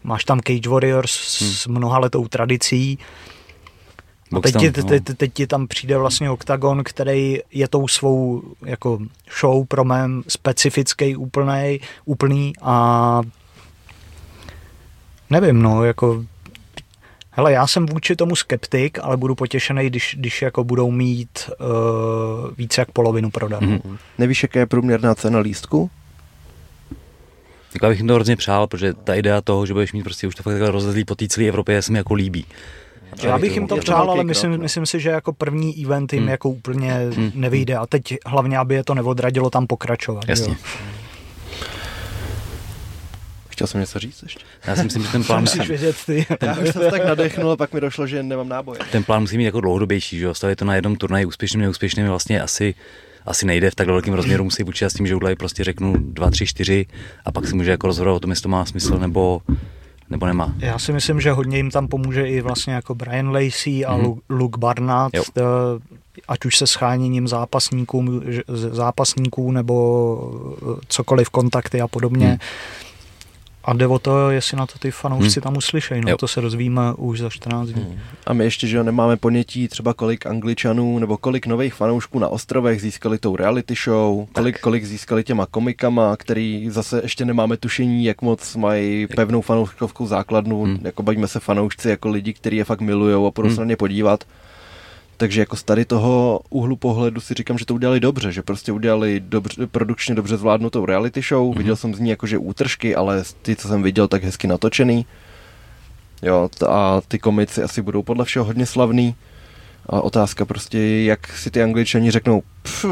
Máš 0.07 0.23
tam 0.23 0.39
Cage 0.39 0.69
Warriors 0.69 1.41
hmm. 1.41 1.51
s 1.51 1.67
mnoha 1.67 1.99
letou 1.99 2.27
tradicí. 2.27 2.99
A 4.35 4.39
teď, 4.39 4.55
ti, 4.57 4.71
no. 4.77 4.83
teď, 4.83 5.03
teď 5.17 5.33
ti 5.33 5.47
tam 5.47 5.67
přijde 5.67 5.97
vlastně 5.97 6.29
Octagon, 6.29 6.83
který 6.83 7.39
je 7.51 7.67
tou 7.67 7.87
svou 7.87 8.43
jako 8.65 8.99
show 9.39 9.65
pro 9.67 9.83
mém 9.83 10.23
specifický 10.27 11.15
úplnej, 11.15 11.79
úplný 12.05 12.53
a 12.61 13.21
nevím, 15.29 15.61
no, 15.61 15.83
jako 15.83 16.23
Hele, 17.31 17.51
já 17.51 17.67
jsem 17.67 17.85
vůči 17.85 18.15
tomu 18.15 18.35
skeptik, 18.35 18.99
ale 19.01 19.17
budu 19.17 19.35
potěšený, 19.35 19.89
když, 19.89 20.15
když 20.19 20.41
jako 20.41 20.63
budou 20.63 20.91
mít 20.91 21.49
uh, 21.59 21.67
více 22.57 22.81
jak 22.81 22.91
polovinu 22.91 23.29
prodanou. 23.29 23.67
Mm-hmm. 23.67 23.97
Nevíš, 24.17 24.43
jaká 24.43 24.59
je 24.59 24.65
průměrná 24.65 25.15
cena 25.15 25.39
lístku? 25.39 25.89
Tak 27.74 27.83
já 27.83 27.89
bych 27.89 27.97
jim 27.97 28.07
to 28.07 28.13
hrozně 28.13 28.36
přál, 28.36 28.67
protože 28.67 28.93
ta 28.93 29.15
idea 29.15 29.41
toho, 29.41 29.65
že 29.65 29.74
budeš 29.74 29.93
mít 29.93 30.03
prostě 30.03 30.27
už 30.27 30.36
to 30.36 30.43
fakt 30.43 30.53
takhle 30.53 30.71
rozezlý 30.71 31.05
po 31.05 31.15
té 31.15 31.27
celé 31.27 31.47
Evropě, 31.47 31.81
se 31.81 31.91
mi 31.91 31.97
jako 31.97 32.13
líbí. 32.13 32.45
Já 33.24 33.38
bych 33.38 33.55
jim 33.55 33.67
to 33.67 33.77
přál, 33.77 34.12
ale 34.12 34.24
myslím, 34.24 34.51
krok, 34.51 34.59
no. 34.59 34.63
myslím 34.63 34.86
si, 34.86 35.00
že 35.00 35.09
jako 35.09 35.33
první 35.33 35.86
event 35.86 36.13
jim 36.13 36.21
hmm. 36.21 36.29
jako 36.29 36.50
úplně 36.50 36.93
hmm. 36.93 37.31
nevyjde 37.36 37.75
a 37.75 37.86
teď 37.86 38.15
hlavně, 38.25 38.57
aby 38.57 38.75
je 38.75 38.83
to 38.83 38.93
neodradilo 38.93 39.50
tam 39.50 39.67
pokračovat. 39.67 40.24
Jasně. 40.27 40.51
Jo. 40.51 40.88
Chtěl 43.58 43.67
jsem 43.67 43.82
něco 43.82 43.99
říct 43.99 44.23
ještě? 44.23 44.39
Já 44.67 44.75
si 44.75 44.84
myslím, 44.84 45.03
že 45.03 45.10
ten 45.10 45.23
plán 45.23 45.41
musí 45.41 45.60
vědět 45.60 45.95
ty. 46.06 46.25
Ten, 46.39 46.49
já 46.49 46.60
už 46.60 46.69
jsem 46.69 46.91
tak 46.91 47.06
nadechnul 47.06 47.51
a 47.51 47.58
pak 47.58 47.73
mi 47.73 47.82
došlo, 47.82 48.08
že 48.08 48.23
nemám 48.23 48.49
náboje. 48.49 48.80
Ten 48.91 49.03
plán 49.03 49.21
musí 49.21 49.38
mít 49.38 49.45
jako 49.45 49.62
dlouhodobější, 49.62 50.19
že 50.19 50.25
jo? 50.25 50.34
Stavit 50.34 50.60
to 50.60 50.65
na 50.65 50.75
jednom 50.75 50.95
turnaji 50.95 51.25
úspěšným, 51.25 51.62
neúspěšným 51.62 52.08
vlastně 52.08 52.41
asi 52.41 52.75
asi 53.27 53.45
nejde 53.45 53.71
v 53.71 53.75
tak 53.75 53.87
velkém 53.87 54.13
rozměru, 54.13 54.43
musí 54.43 54.63
počítat 54.63 54.89
s 54.89 54.93
tím, 54.93 55.07
že 55.07 55.15
udělají 55.15 55.35
prostě 55.35 55.63
řeknu 55.63 55.93
2, 55.97 56.29
3, 56.29 56.45
4 56.45 56.85
a 57.25 57.31
pak 57.31 57.47
si 57.47 57.55
může 57.55 57.71
jako 57.71 57.87
rozhodovat 57.87 58.15
o 58.17 58.19
tom, 58.19 58.29
jestli 58.29 58.43
to 58.43 58.49
má 58.49 58.65
smysl 58.65 58.99
nebo, 58.99 59.41
nebo 60.09 60.25
nemá. 60.25 60.53
Já 60.57 60.79
si 60.79 60.93
myslím, 60.93 61.21
že 61.21 61.31
hodně 61.31 61.57
jim 61.57 61.71
tam 61.71 61.87
pomůže 61.87 62.27
i 62.27 62.41
vlastně 62.41 62.73
jako 62.73 62.95
Brian 62.95 63.29
Lacey 63.31 63.85
a 63.85 63.97
mm-hmm. 63.97 64.19
Luke 64.29 64.59
Barnett, 64.59 65.13
jo. 65.13 65.23
Eh, 65.37 65.41
ať 66.27 66.45
už 66.45 66.57
se 66.57 66.67
scháněním 66.67 67.27
zápasníků, 67.27 68.21
zápasníků 68.71 69.51
nebo 69.51 70.55
eh, 70.61 70.79
cokoliv, 70.87 71.29
kontakty 71.29 71.81
a 71.81 71.87
podobně. 71.87 72.27
Mm 72.27 72.37
a 73.67 73.73
jde 73.73 73.88
o 73.88 73.99
to, 73.99 74.30
jestli 74.30 74.58
na 74.58 74.65
to 74.65 74.80
ty 74.80 74.91
fanoušci 74.91 75.39
hmm. 75.39 75.43
tam 75.43 75.58
uslyšejí, 75.58 76.01
no 76.01 76.10
jo. 76.10 76.17
to 76.17 76.27
se 76.27 76.41
rozvíme 76.41 76.82
už 76.97 77.19
za 77.19 77.30
14 77.30 77.69
dní. 77.69 77.84
Hmm. 77.84 77.99
A 78.25 78.34
my 78.34 78.43
ještě, 78.43 78.67
že 78.67 78.84
nemáme 78.84 79.17
ponětí 79.17 79.67
třeba 79.67 79.93
kolik 79.93 80.25
angličanů 80.25 80.99
nebo 80.99 81.17
kolik 81.17 81.47
nových 81.47 81.73
fanoušků 81.73 82.19
na 82.19 82.27
ostrovech 82.27 82.82
získali 82.82 83.17
tou 83.17 83.36
reality 83.36 83.73
show, 83.86 84.25
kolik, 84.32 84.60
kolik 84.60 84.86
získali 84.86 85.23
těma 85.23 85.45
komikama, 85.45 86.17
který 86.17 86.69
zase 86.69 86.99
ještě 87.03 87.25
nemáme 87.25 87.58
tušení, 87.58 88.06
jak 88.06 88.21
moc 88.21 88.56
mají 88.56 89.08
pevnou 89.08 89.41
fanouškovskou 89.41 90.08
základnu, 90.08 90.63
hmm. 90.63 90.80
jako 90.82 91.03
bavíme 91.03 91.27
se 91.27 91.39
fanoušci 91.39 91.89
jako 91.89 92.10
lidi, 92.10 92.34
kteří 92.34 92.58
je 92.58 92.63
fakt 92.63 92.82
milujou 92.82 93.27
a 93.27 93.32
půjdou 93.32 93.47
hmm. 93.47 93.56
se 93.56 93.62
na 93.62 93.67
ně 93.67 93.75
podívat. 93.75 94.23
Takže 95.17 95.39
jako 95.39 95.56
z 95.56 95.63
tady 95.63 95.86
toho 95.86 96.39
úhlu 96.49 96.75
pohledu 96.75 97.21
si 97.21 97.34
říkám, 97.34 97.58
že 97.58 97.65
to 97.65 97.73
udělali 97.73 97.99
dobře, 97.99 98.32
že 98.32 98.41
prostě 98.41 98.71
udělali 98.71 99.19
dobře, 99.19 99.67
produkčně 99.67 100.15
dobře 100.15 100.38
zvládnutou 100.38 100.86
reality 100.86 101.21
show. 101.21 101.49
Mm-hmm. 101.49 101.58
Viděl 101.58 101.75
jsem 101.75 101.95
z 101.95 101.99
ní 101.99 102.10
jakože 102.10 102.38
útržky, 102.38 102.95
ale 102.95 103.23
ty, 103.41 103.56
co 103.56 103.67
jsem 103.67 103.84
viděl, 103.84 104.08
tak 104.08 104.23
hezky 104.23 104.47
natočený. 104.47 105.06
Jo, 106.21 106.49
a 106.67 107.01
ty 107.08 107.19
komici 107.19 107.63
asi 107.63 107.82
budou 107.82 108.03
podle 108.03 108.25
všeho 108.25 108.45
hodně 108.45 108.65
slavný. 108.65 109.15
A 109.86 110.01
otázka 110.01 110.45
prostě, 110.45 110.80
jak 111.03 111.38
si 111.38 111.51
ty 111.51 111.63
angličani 111.63 112.12
řeknou, 112.12 112.43
pff, 112.62 112.86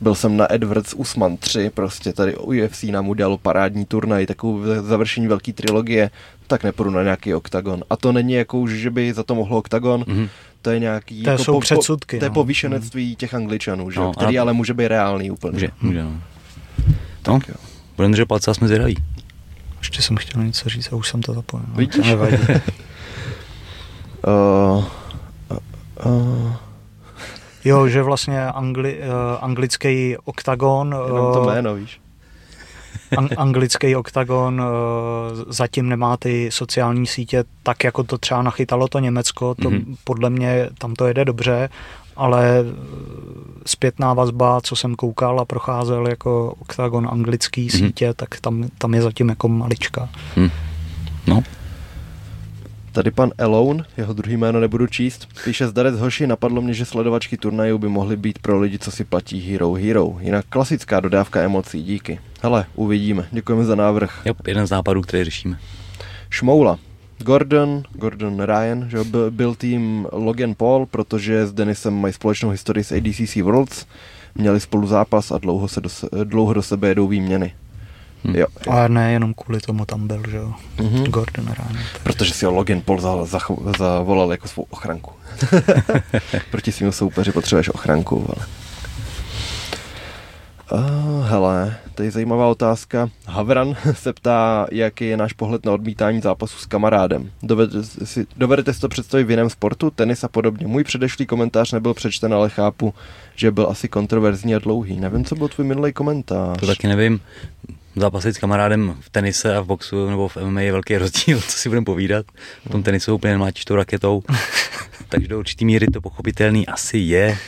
byl 0.00 0.14
jsem 0.14 0.36
na 0.36 0.52
Edwards 0.52 0.94
Usman 0.94 1.36
3, 1.36 1.70
prostě 1.74 2.12
tady 2.12 2.36
UFC 2.36 2.82
nám 2.82 3.08
udělalo 3.08 3.38
parádní 3.38 3.84
turnaj, 3.84 4.26
takovou 4.26 4.62
završení 4.82 5.28
velké 5.28 5.52
trilogie, 5.52 6.10
tak 6.46 6.64
nepůjdu 6.64 6.90
na 6.90 7.02
nějaký 7.02 7.34
oktagon. 7.34 7.84
A 7.90 7.96
to 7.96 8.12
není 8.12 8.32
jako, 8.32 8.66
že 8.66 8.90
by 8.90 9.12
za 9.12 9.22
to 9.22 9.34
mohlo 9.34 9.58
oktagon, 9.58 10.02
mm-hmm 10.02 10.28
to 10.66 10.70
je 10.70 10.78
nějaký... 10.78 11.22
To 11.22 11.30
jako 11.30 11.44
jsou 11.44 11.52
po, 11.52 11.60
předsudky. 11.60 12.16
Po, 12.16 12.20
to 12.20 12.24
je 12.24 12.28
no. 12.28 12.34
povýšenectví 12.34 13.06
hmm. 13.06 13.14
těch 13.14 13.34
angličanů, 13.34 13.90
že? 13.90 14.00
No, 14.00 14.12
který 14.12 14.38
ale 14.38 14.52
může 14.52 14.74
být 14.74 14.88
reálný 14.88 15.30
úplně. 15.30 15.52
Může, 15.52 15.68
může 15.80 16.02
no. 16.02 16.20
Tak 17.22 17.48
no, 17.48 17.54
jo. 17.54 17.54
Budeme 17.96 18.12
držet 18.12 18.26
palce 18.26 18.50
a 18.50 18.54
jsme 18.54 18.66
zvědaví. 18.66 18.96
Ještě 19.78 20.02
jsem 20.02 20.16
chtěl 20.16 20.44
něco 20.44 20.68
říct 20.68 20.92
a 20.92 20.96
už 20.96 21.08
jsem 21.08 21.22
to 21.22 21.34
zapomněl. 21.34 21.70
Vidíš? 21.76 22.12
uh, 22.12 22.20
uh, 24.26 24.84
uh. 26.06 26.52
Jo, 27.64 27.88
že 27.88 28.02
vlastně 28.02 28.46
angli, 28.46 28.98
uh, 28.98 29.04
anglický 29.40 30.16
oktagon... 30.24 30.94
Uh, 30.94 31.06
Jenom 31.06 31.32
to 31.32 31.44
jméno, 31.44 31.74
víš 31.74 32.00
an- 33.16 33.28
anglický 33.36 33.96
oktagon 33.96 34.60
uh, 34.60 34.66
zatím 35.48 35.88
nemá 35.88 36.16
ty 36.16 36.48
sociální 36.52 37.06
sítě 37.06 37.44
tak, 37.62 37.84
jako 37.84 38.02
to 38.02 38.18
třeba 38.18 38.42
nachytalo 38.42 38.88
to 38.88 38.98
Německo. 38.98 39.54
To 39.54 39.70
mm-hmm. 39.70 39.96
podle 40.04 40.30
mě 40.30 40.68
tam 40.78 40.94
to 40.94 41.06
jede 41.06 41.24
dobře, 41.24 41.68
ale 42.16 42.60
eh, 42.60 42.64
zpětná 43.66 44.14
vazba, 44.14 44.60
co 44.60 44.76
jsem 44.76 44.94
koukal 44.94 45.40
a 45.40 45.44
procházel 45.44 46.08
jako 46.08 46.54
oktagon 46.58 47.08
anglický 47.10 47.68
mm-hmm. 47.68 47.86
sítě, 47.86 48.14
tak 48.14 48.40
tam, 48.40 48.68
tam 48.78 48.94
je 48.94 49.02
zatím 49.02 49.28
jako 49.28 49.48
malička. 49.48 50.08
Mm. 50.36 50.50
No. 51.26 51.42
Tady 52.92 53.10
pan 53.10 53.30
Alone, 53.38 53.84
jeho 53.96 54.12
druhý 54.12 54.36
jméno 54.36 54.60
nebudu 54.60 54.86
číst, 54.86 55.28
píše 55.44 55.68
Zdarec 55.68 55.98
Hoši, 55.98 56.26
napadlo 56.26 56.62
mě, 56.62 56.74
že 56.74 56.84
sledovačky 56.84 57.36
turnajů 57.36 57.78
by 57.78 57.88
mohly 57.88 58.16
být 58.16 58.38
pro 58.38 58.60
lidi, 58.60 58.78
co 58.78 58.90
si 58.90 59.04
platí 59.04 59.50
Hero 59.52 59.72
Hero. 59.72 60.16
Jinak 60.20 60.44
klasická 60.48 61.00
dodávka 61.00 61.40
emocí, 61.40 61.82
díky. 61.82 62.20
Hele, 62.46 62.66
uvidíme. 62.74 63.28
Děkujeme 63.30 63.64
za 63.64 63.74
návrh. 63.74 64.22
Jo, 64.24 64.34
jeden 64.46 64.66
z 64.66 64.70
nápadů, 64.70 65.02
který 65.02 65.24
řešíme. 65.24 65.58
Šmoula. 66.30 66.78
Gordon, 67.18 67.82
Gordon 67.92 68.42
Ryan, 68.42 68.90
že 68.90 69.04
byl, 69.04 69.30
byl 69.30 69.54
tým 69.54 70.06
Logan 70.12 70.54
Paul, 70.54 70.86
protože 70.86 71.46
s 71.46 71.52
Denisem 71.52 71.94
mají 71.94 72.14
společnou 72.14 72.50
historii 72.50 72.84
s 72.84 72.92
ADCC 72.92 73.36
Worlds, 73.36 73.86
měli 74.34 74.60
spolu 74.60 74.86
zápas 74.86 75.30
a 75.30 75.38
dlouho, 75.38 75.68
se 75.68 75.80
do, 75.80 75.88
dlouho 76.24 76.52
do 76.52 76.62
sebe 76.62 76.88
jedou 76.88 77.06
výměny. 77.06 77.54
Hmm. 78.24 78.36
Jo, 78.36 78.46
jo. 78.66 78.72
Ale 78.72 78.88
ne 78.88 79.12
jenom 79.12 79.34
kvůli 79.34 79.60
tomu 79.60 79.84
tam 79.84 80.06
byl, 80.06 80.22
že 80.30 80.36
jo, 80.36 80.54
mm-hmm. 80.76 81.06
Gordon 81.06 81.44
Ryan. 81.44 81.68
Takže. 81.68 82.00
Protože 82.02 82.34
si 82.34 82.44
ho 82.44 82.52
Logan 82.52 82.80
Paul 82.80 83.00
za, 83.00 83.24
za, 83.24 83.38
zavolal 83.78 84.30
jako 84.30 84.48
svou 84.48 84.66
ochranku. 84.70 85.12
Proti 86.50 86.72
svým 86.72 86.92
soupeři 86.92 87.32
potřebuješ 87.32 87.68
ochranku, 87.68 88.26
ale... 88.28 88.46
Uh, 90.72 91.26
hele, 91.26 91.76
to 91.94 92.02
je 92.02 92.10
zajímavá 92.10 92.46
otázka. 92.46 93.10
Havran 93.26 93.76
se 93.92 94.12
ptá, 94.12 94.66
jaký 94.72 95.04
je 95.04 95.16
náš 95.16 95.32
pohled 95.32 95.66
na 95.66 95.72
odmítání 95.72 96.20
zápasu 96.20 96.58
s 96.58 96.66
kamarádem. 96.66 97.30
Dovedete 97.42 98.06
si, 98.06 98.26
dovedete 98.36 98.74
si 98.74 98.80
to 98.80 98.88
představit 98.88 99.24
v 99.24 99.30
jiném 99.30 99.50
sportu, 99.50 99.90
tenis 99.90 100.24
a 100.24 100.28
podobně. 100.28 100.66
Můj 100.66 100.84
předešlý 100.84 101.26
komentář 101.26 101.72
nebyl 101.72 101.94
přečten, 101.94 102.34
ale 102.34 102.50
chápu, 102.50 102.94
že 103.36 103.50
byl 103.50 103.66
asi 103.70 103.88
kontroverzní 103.88 104.54
a 104.54 104.58
dlouhý. 104.58 105.00
Nevím, 105.00 105.24
co 105.24 105.34
byl 105.34 105.48
tvůj 105.48 105.66
minulý 105.66 105.92
komentář. 105.92 106.60
To 106.60 106.66
taky 106.66 106.86
nevím. 106.86 107.20
Zápasit 107.96 108.34
s 108.34 108.38
kamarádem 108.38 108.96
v 109.00 109.10
tenise 109.10 109.56
a 109.56 109.60
v 109.60 109.66
boxu 109.66 110.10
nebo 110.10 110.28
v 110.28 110.36
MMA 110.36 110.60
je 110.60 110.72
velký 110.72 110.96
rozdíl, 110.96 111.40
co 111.48 111.58
si 111.58 111.68
budeme 111.68 111.84
povídat. 111.84 112.26
V 112.66 112.68
tom 112.68 112.82
tenisu 112.82 113.14
úplně 113.14 113.32
nemlátíš 113.32 113.64
tou 113.64 113.74
raketou. 113.74 114.22
Takže 115.08 115.28
do 115.28 115.38
určitý 115.38 115.64
míry 115.64 115.86
to 115.86 116.00
pochopitelný 116.00 116.66
asi 116.66 116.98
je. 116.98 117.38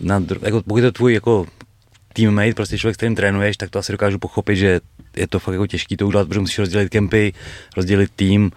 Na, 0.00 0.22
jako, 0.42 0.62
pokud 0.62 0.76
je 0.76 0.82
to 0.82 0.92
tvůj 0.92 1.14
jako 1.14 1.46
teammate, 2.18 2.54
prostě 2.54 2.78
člověk, 2.78 2.94
s 2.94 2.96
kterým 2.96 3.14
trénuješ, 3.14 3.56
tak 3.56 3.70
to 3.70 3.78
asi 3.78 3.92
dokážu 3.92 4.18
pochopit, 4.18 4.56
že 4.56 4.80
je 5.16 5.26
to 5.28 5.38
fakt 5.38 5.52
jako 5.52 5.66
těžký 5.66 5.96
to 5.96 6.06
udělat, 6.06 6.28
protože 6.28 6.40
musíš 6.40 6.58
rozdělit 6.58 6.88
kempy, 6.88 7.32
rozdělit 7.76 8.10
tým. 8.16 8.50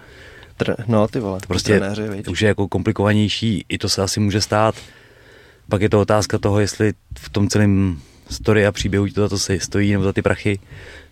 Tr- 0.59 0.75
no 0.87 1.07
ty 1.07 1.19
vole, 1.19 1.39
to 1.39 1.47
prostě 1.47 1.79
trenéři, 1.79 2.23
už 2.29 2.41
je 2.41 2.47
jako 2.47 2.67
komplikovanější, 2.67 3.65
i 3.69 3.77
to 3.77 3.89
se 3.89 4.01
asi 4.01 4.19
může 4.19 4.41
stát. 4.41 4.75
Pak 5.69 5.81
je 5.81 5.89
to 5.89 6.01
otázka 6.01 6.37
toho, 6.37 6.59
jestli 6.59 6.93
v 7.19 7.29
tom 7.29 7.47
celém 7.47 7.99
story 8.29 8.65
a 8.65 8.71
příběhu 8.71 9.07
to 9.07 9.21
za 9.21 9.29
to 9.29 9.39
se 9.39 9.59
stojí 9.59 9.91
nebo 9.91 10.03
za 10.03 10.13
ty 10.13 10.21
prachy. 10.21 10.59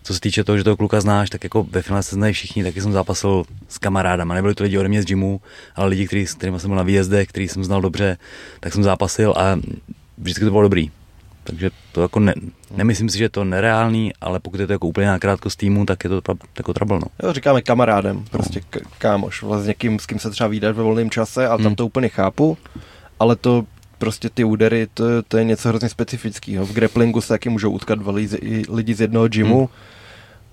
Co 0.03 0.13
se 0.13 0.19
týče 0.19 0.43
toho, 0.43 0.57
že 0.57 0.63
toho 0.63 0.77
kluka 0.77 1.01
znáš, 1.01 1.29
tak 1.29 1.43
jako 1.43 1.63
ve 1.63 1.81
finále 1.81 2.03
se 2.03 2.15
znají 2.15 2.33
všichni, 2.33 2.63
taky 2.63 2.81
jsem 2.81 2.91
zápasil 2.91 3.43
s 3.67 3.77
kamarádama. 3.77 4.35
Nebyli 4.35 4.55
to 4.55 4.63
lidi 4.63 4.77
ode 4.77 4.89
mě 4.89 5.01
z 5.01 5.05
gymu, 5.05 5.41
ale 5.75 5.88
lidi, 5.88 6.07
který, 6.07 6.27
s 6.27 6.33
kterými 6.33 6.59
jsem 6.59 6.69
byl 6.69 6.77
na 6.77 6.83
výjezdech, 6.83 7.27
který 7.27 7.47
jsem 7.47 7.63
znal 7.63 7.81
dobře, 7.81 8.17
tak 8.59 8.73
jsem 8.73 8.83
zápasil 8.83 9.33
a 9.38 9.59
vždycky 10.17 10.45
to 10.45 10.51
bylo 10.51 10.63
dobrý. 10.63 10.91
Takže 11.49 11.69
to 11.91 12.01
jako 12.01 12.19
ne, 12.19 12.33
nemyslím 12.75 13.09
si, 13.09 13.17
že 13.17 13.23
je 13.23 13.29
to 13.29 13.43
nereálný, 13.43 14.13
ale 14.21 14.39
pokud 14.39 14.59
je 14.59 14.67
to 14.67 14.73
jako 14.73 14.88
úplně 14.88 15.07
na 15.07 15.19
krátko 15.19 15.49
z 15.49 15.55
týmu, 15.55 15.85
tak 15.85 16.03
je 16.03 16.09
to 16.09 16.21
jako 16.57 16.73
trouble. 16.73 16.99
No. 16.99 17.07
Jo, 17.23 17.33
říkáme 17.33 17.62
kamarádem, 17.62 18.25
prostě 18.31 18.62
k- 18.69 18.81
kámoš, 18.97 19.43
vlastně 19.43 19.67
někým, 19.67 19.99
s 19.99 20.05
kým 20.05 20.19
se 20.19 20.29
třeba 20.29 20.47
vydat 20.47 20.75
ve 20.75 20.83
volném 20.83 21.09
čase, 21.09 21.47
a 21.47 21.57
tam 21.57 21.65
hmm. 21.65 21.75
to 21.75 21.85
úplně 21.85 22.09
chápu, 22.09 22.57
ale 23.19 23.35
to 23.35 23.65
prostě 23.97 24.29
ty 24.29 24.43
údery, 24.43 24.88
to, 24.93 25.03
to 25.27 25.38
je 25.38 25.43
něco 25.43 25.69
hrozně 25.69 25.89
specifického. 25.89 26.65
V 26.65 26.73
grapplingu 26.73 27.21
se 27.21 27.27
taky 27.27 27.49
můžou 27.49 27.71
utkat 27.71 27.99
dva 27.99 28.12
lidi, 28.12 28.63
lidi 28.69 28.93
z 28.93 29.01
jednoho 29.01 29.27
gymu, 29.27 29.57
hmm. 29.57 29.67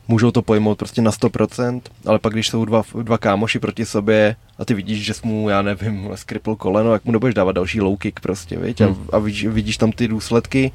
Můžou 0.08 0.30
to 0.30 0.42
pojmout 0.42 0.78
prostě 0.78 1.02
na 1.02 1.10
100%, 1.10 1.80
ale 2.06 2.18
pak 2.18 2.32
když 2.32 2.48
jsou 2.48 2.64
dva, 2.64 2.82
dva 3.02 3.18
kámoši 3.18 3.58
proti 3.58 3.86
sobě 3.86 4.36
a 4.58 4.64
ty 4.64 4.74
vidíš, 4.74 5.04
že 5.04 5.14
jsi 5.14 5.26
mu, 5.26 5.48
já 5.48 5.62
nevím, 5.62 6.10
skripl 6.14 6.56
koleno, 6.56 6.92
jak 6.92 7.04
mu 7.04 7.12
nebudeš 7.12 7.34
dávat 7.34 7.52
další 7.52 7.80
low 7.80 7.96
kick 7.96 8.20
prostě, 8.20 8.58
viď? 8.58 8.80
Hmm. 8.80 9.06
A, 9.12 9.16
a 9.16 9.18
vidíš, 9.18 9.46
vidíš 9.46 9.76
tam 9.76 9.92
ty 9.92 10.08
důsledky 10.08 10.72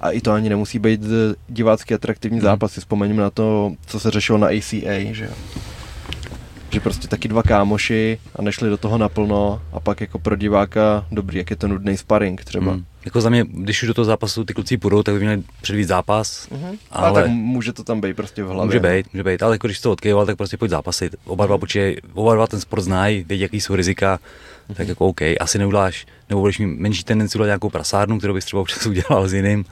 a 0.00 0.10
i 0.10 0.20
to 0.20 0.32
ani 0.32 0.48
nemusí 0.48 0.78
být 0.78 1.00
divácky 1.48 1.94
atraktivní 1.94 2.38
hmm. 2.38 2.44
zápas. 2.44 2.78
Vzpomeňme 2.78 3.22
na 3.22 3.30
to, 3.30 3.72
co 3.86 4.00
se 4.00 4.10
řešilo 4.10 4.38
na 4.38 4.46
ACA, 4.46 5.12
že 5.12 5.30
že 6.70 6.80
prostě 6.80 7.08
taky 7.08 7.28
dva 7.28 7.42
kámoši 7.42 8.18
a 8.36 8.42
nešli 8.42 8.68
do 8.68 8.76
toho 8.76 8.98
naplno 8.98 9.62
a 9.72 9.80
pak 9.80 10.00
jako 10.00 10.18
pro 10.18 10.36
diváka 10.36 11.06
dobrý, 11.12 11.38
jak 11.38 11.50
je 11.50 11.56
to 11.56 11.68
nudný 11.68 11.96
sparring 11.96 12.44
třeba. 12.44 12.72
Hmm. 12.72 12.84
Jako 13.06 13.20
za 13.20 13.30
mě, 13.30 13.44
když 13.48 13.82
už 13.82 13.86
do 13.86 13.94
toho 13.94 14.04
zápasu 14.04 14.44
ty 14.44 14.54
kluci 14.54 14.76
půjdou, 14.76 15.02
tak 15.02 15.14
by 15.14 15.20
měli 15.20 15.42
předvíc 15.62 15.88
zápas. 15.88 16.48
Mm-hmm. 16.48 16.78
Ale... 16.90 17.08
ale... 17.08 17.22
tak 17.22 17.30
může 17.30 17.72
to 17.72 17.84
tam 17.84 18.00
být 18.00 18.16
prostě 18.16 18.44
v 18.44 18.46
hlavě. 18.46 18.66
Může 18.66 18.80
být, 18.80 19.14
může 19.14 19.24
být, 19.24 19.42
ale 19.42 19.54
jako 19.54 19.66
když 19.66 19.80
to 19.80 19.92
odkýval, 19.92 20.26
tak 20.26 20.36
prostě 20.36 20.56
pojď 20.56 20.70
zápasit. 20.70 21.16
Oba 21.24 21.46
dva, 21.46 21.58
počkej, 21.58 21.96
oba 22.14 22.34
dva 22.34 22.46
ten 22.46 22.60
sport 22.60 22.82
znají, 22.82 23.24
vědí, 23.28 23.42
jaký 23.42 23.60
jsou 23.60 23.76
rizika, 23.76 24.18
mm-hmm. 24.18 24.74
tak 24.74 24.88
jako 24.88 25.06
OK, 25.06 25.20
asi 25.40 25.58
neuděláš, 25.58 26.06
nebo 26.28 26.40
budeš 26.40 26.58
mít 26.58 26.66
menší 26.66 27.04
tendenci 27.04 27.38
udělat 27.38 27.46
nějakou 27.46 27.70
prasárnu, 27.70 28.18
kterou 28.18 28.34
bys 28.34 28.44
třeba 28.44 28.62
občas 28.62 28.86
udělal 28.86 29.28
s 29.28 29.32
jiným, 29.32 29.64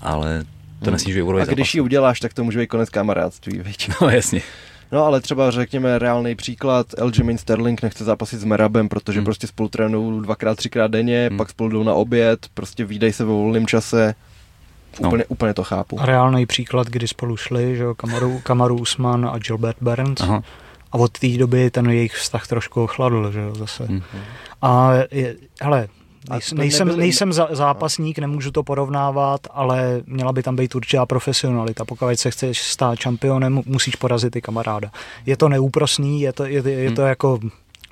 ale 0.00 0.44
to 0.78 0.84
hmm. 0.84 0.92
nesnížuje 0.92 1.22
úroveň 1.22 1.46
A 1.48 1.52
když 1.52 1.74
ji 1.74 1.80
uděláš, 1.80 2.20
tak 2.20 2.34
to 2.34 2.44
může 2.44 2.58
být 2.58 2.66
konec 2.66 2.90
kamarádství, 2.90 3.58
viď? 3.58 3.90
No 4.00 4.08
jasně. 4.10 4.42
No 4.92 5.04
ale 5.04 5.20
třeba 5.20 5.50
řekněme 5.50 5.98
reálný 5.98 6.34
příklad, 6.34 6.86
Elgin 6.98 7.38
Sterling 7.38 7.82
nechce 7.82 8.04
zápasit 8.04 8.40
s 8.40 8.44
Merabem, 8.44 8.88
protože 8.88 9.18
hmm. 9.18 9.24
prostě 9.24 9.46
spolu 9.46 9.68
trénují 9.68 10.22
dvakrát, 10.22 10.54
třikrát 10.54 10.90
denně, 10.90 11.26
hmm. 11.28 11.38
pak 11.38 11.50
spolu 11.50 11.70
jdou 11.70 11.82
na 11.82 11.94
oběd, 11.94 12.46
prostě 12.54 12.84
výdej 12.84 13.12
se 13.12 13.24
ve 13.24 13.30
volném 13.30 13.66
čase. 13.66 14.14
No. 15.00 15.08
Úplně, 15.08 15.24
úplně 15.24 15.54
to 15.54 15.64
chápu. 15.64 16.00
A 16.00 16.06
reálný 16.06 16.46
příklad, 16.46 16.86
kdy 16.86 17.08
spolu 17.08 17.36
šli, 17.36 17.76
že 17.76 17.84
Kamaru, 17.96 18.40
Kamaru 18.42 18.78
Usman 18.78 19.30
a 19.32 19.38
Gilbert 19.38 19.76
Burns. 19.80 20.20
Aha. 20.20 20.42
A 20.92 20.98
od 20.98 21.18
té 21.18 21.28
doby 21.28 21.70
ten 21.70 21.90
jejich 21.90 22.14
vztah 22.14 22.46
trošku 22.46 22.82
ochladl, 22.84 23.32
že 23.32 23.40
jo, 23.40 23.54
zase. 23.54 23.84
Hmm. 23.84 24.02
A 24.62 24.92
je, 25.10 25.36
hele, 25.62 25.88
Nejsem, 26.30 26.58
nejsem, 26.58 26.98
nejsem 26.98 27.32
zápasník, 27.32 28.18
nemůžu 28.18 28.50
to 28.50 28.62
porovnávat, 28.62 29.40
ale 29.50 30.02
měla 30.06 30.32
by 30.32 30.42
tam 30.42 30.56
být 30.56 30.74
určitá 30.74 31.06
profesionalita. 31.06 31.84
Pokud 31.84 32.06
se 32.14 32.30
chceš 32.30 32.62
stát 32.62 32.98
šampionem, 32.98 33.62
musíš 33.66 33.96
porazit 33.96 34.36
i 34.36 34.40
kamaráda. 34.40 34.90
Je 35.26 35.36
to 35.36 35.48
neúprosný, 35.48 36.20
je 36.20 36.32
to, 36.32 36.44
je, 36.44 36.62
je 36.70 36.90
to 36.90 37.02
hmm. 37.02 37.08
jako 37.08 37.40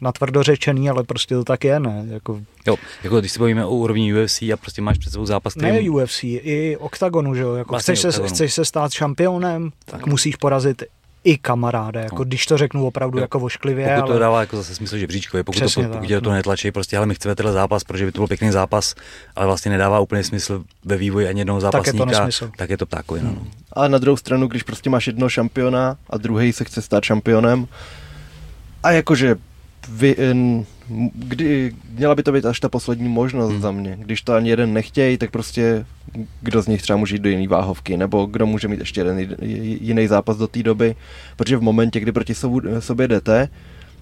natvrdo 0.03 0.43
řečený, 0.43 0.91
ale 0.91 1.05
prostě 1.05 1.35
to 1.35 1.45
tak 1.45 1.65
je, 1.65 1.81
ne? 1.81 2.05
Jako... 2.09 2.41
Jo, 2.67 2.77
jako 3.03 3.21
když 3.21 3.33
se 3.33 3.39
bavíme 3.39 3.67
o 3.67 3.71
úrovni 3.71 4.15
UFC 4.15 4.43
a 4.43 4.57
prostě 4.61 4.83
máš 4.83 4.99
před 4.99 5.11
sebou 5.11 5.27
zápas, 5.27 5.55
který... 5.55 5.73
Ne 5.73 5.91
UFC, 5.91 6.25
i 6.25 6.77
OKTAGONu, 6.81 7.35
že 7.35 7.43
jo? 7.43 7.55
Jako 7.55 7.73
vlastně 7.73 7.95
chceš, 7.95 8.15
se, 8.15 8.29
chceš 8.29 8.55
se 8.55 8.65
stát 8.65 8.93
šampionem, 8.93 9.71
tak 9.85 10.07
musíš 10.07 10.37
porazit 10.37 10.83
i 11.25 11.39
kamaráde, 11.39 12.01
jako 12.01 12.19
no. 12.19 12.25
když 12.25 12.47
to 12.47 12.59
řeknu 12.59 12.87
opravdu 12.87 13.19
jo. 13.19 13.23
jako 13.23 13.39
vošklivě. 13.39 13.87
Pokud 13.95 14.03
ale... 14.03 14.13
to 14.13 14.19
dává 14.19 14.41
jako 14.41 14.57
zase 14.57 14.75
smysl, 14.75 14.99
že 14.99 15.07
bříčkově, 15.07 15.45
pokud, 15.45 15.75
to, 15.75 15.83
pokud 15.83 16.07
tě 16.07 16.21
to 16.21 16.31
no. 16.31 16.37
netlačí, 16.37 16.71
prostě 16.71 16.97
ale 16.97 17.07
my 17.07 17.15
chceme 17.15 17.35
tenhle 17.35 17.53
zápas, 17.53 17.85
protože 17.85 18.07
by 18.07 18.13
to 18.13 18.19
byl 18.19 18.29
pěkný 18.29 18.51
zápas, 18.51 18.95
ale 19.37 19.47
vlastně 19.47 19.71
nedává 19.71 20.01
úplně 20.01 20.25
smysl 20.25 20.65
ve 20.85 20.97
vývoji 20.97 21.29
ani 21.29 21.41
jednoho 21.41 21.61
zápasníka, 21.61 22.05
tak 22.05 22.27
je 22.27 22.33
to, 22.39 22.51
tak 22.57 22.71
je 22.71 22.77
to 22.77 22.87
ptákově. 22.87 23.23
Hmm. 23.23 23.35
No. 23.35 23.47
A 23.73 23.89
na 23.89 23.99
druhou 23.99 24.17
stranu, 24.17 24.47
když 24.47 24.63
prostě 24.63 24.91
máš 24.91 25.07
jednoho 25.07 25.29
šampiona 25.29 25.97
a 26.11 26.19
druhý 26.19 26.53
se 26.53 26.65
chce 26.65 26.83
stát 26.83 27.05
šampionem, 27.05 27.67
a 28.83 28.91
jakože 28.91 29.37
vy, 29.89 30.17
kdy, 31.15 31.75
měla 31.99 32.15
by 32.15 32.23
to 32.23 32.33
být 32.33 32.47
až 32.47 32.61
ta 32.61 32.69
poslední 32.69 33.09
možnost 33.09 33.51
hmm. 33.53 33.61
za 33.61 33.71
mě. 33.71 33.97
Když 34.01 34.23
to 34.23 34.35
ani 34.35 34.51
jeden 34.51 34.73
nechtějí, 34.73 35.19
tak 35.19 35.31
prostě 35.31 35.87
kdo 36.41 36.63
z 36.63 36.67
nich 36.67 36.83
třeba 36.83 36.97
může 36.97 37.15
jít 37.15 37.23
do 37.23 37.29
jiné 37.29 37.49
váhovky, 37.49 37.97
nebo 37.97 38.27
kdo 38.27 38.47
může 38.47 38.69
mít 38.69 38.81
ještě 38.81 39.01
jeden 39.01 39.37
jiný 39.81 40.07
zápas 40.07 40.37
do 40.37 40.47
té 40.47 40.63
doby, 40.63 40.95
protože 41.37 41.57
v 41.57 41.63
momentě, 41.63 42.01
kdy 42.01 42.13
proti 42.13 42.35
sobě 42.79 43.09
jdete, 43.09 43.49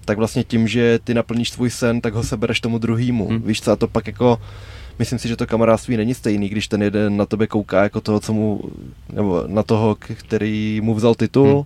tak 0.05 0.17
vlastně 0.17 0.43
tím, 0.43 0.67
že 0.67 0.99
ty 1.03 1.13
naplníš 1.13 1.49
svůj 1.49 1.69
sen, 1.69 2.01
tak 2.01 2.13
ho 2.13 2.23
sebereš 2.23 2.59
tomu 2.59 2.77
druhému. 2.77 3.27
Hmm. 3.27 3.41
Víš 3.41 3.61
co, 3.61 3.71
a 3.71 3.75
to 3.75 3.87
pak 3.87 4.07
jako 4.07 4.41
myslím 4.99 5.19
si, 5.19 5.27
že 5.27 5.35
to 5.35 5.47
kamarádství 5.47 5.97
není 5.97 6.13
stejný, 6.13 6.49
když 6.49 6.67
ten 6.67 6.83
jeden 6.83 7.17
na 7.17 7.25
tebe 7.25 7.47
kouká 7.47 7.83
jako 7.83 8.01
toho, 8.01 8.19
co 8.19 8.33
mu, 8.33 8.61
nebo 9.13 9.43
na 9.47 9.63
toho, 9.63 9.95
který 9.95 10.81
mu 10.81 10.93
vzal 10.93 11.15
titul, 11.15 11.53
hmm 11.53 11.63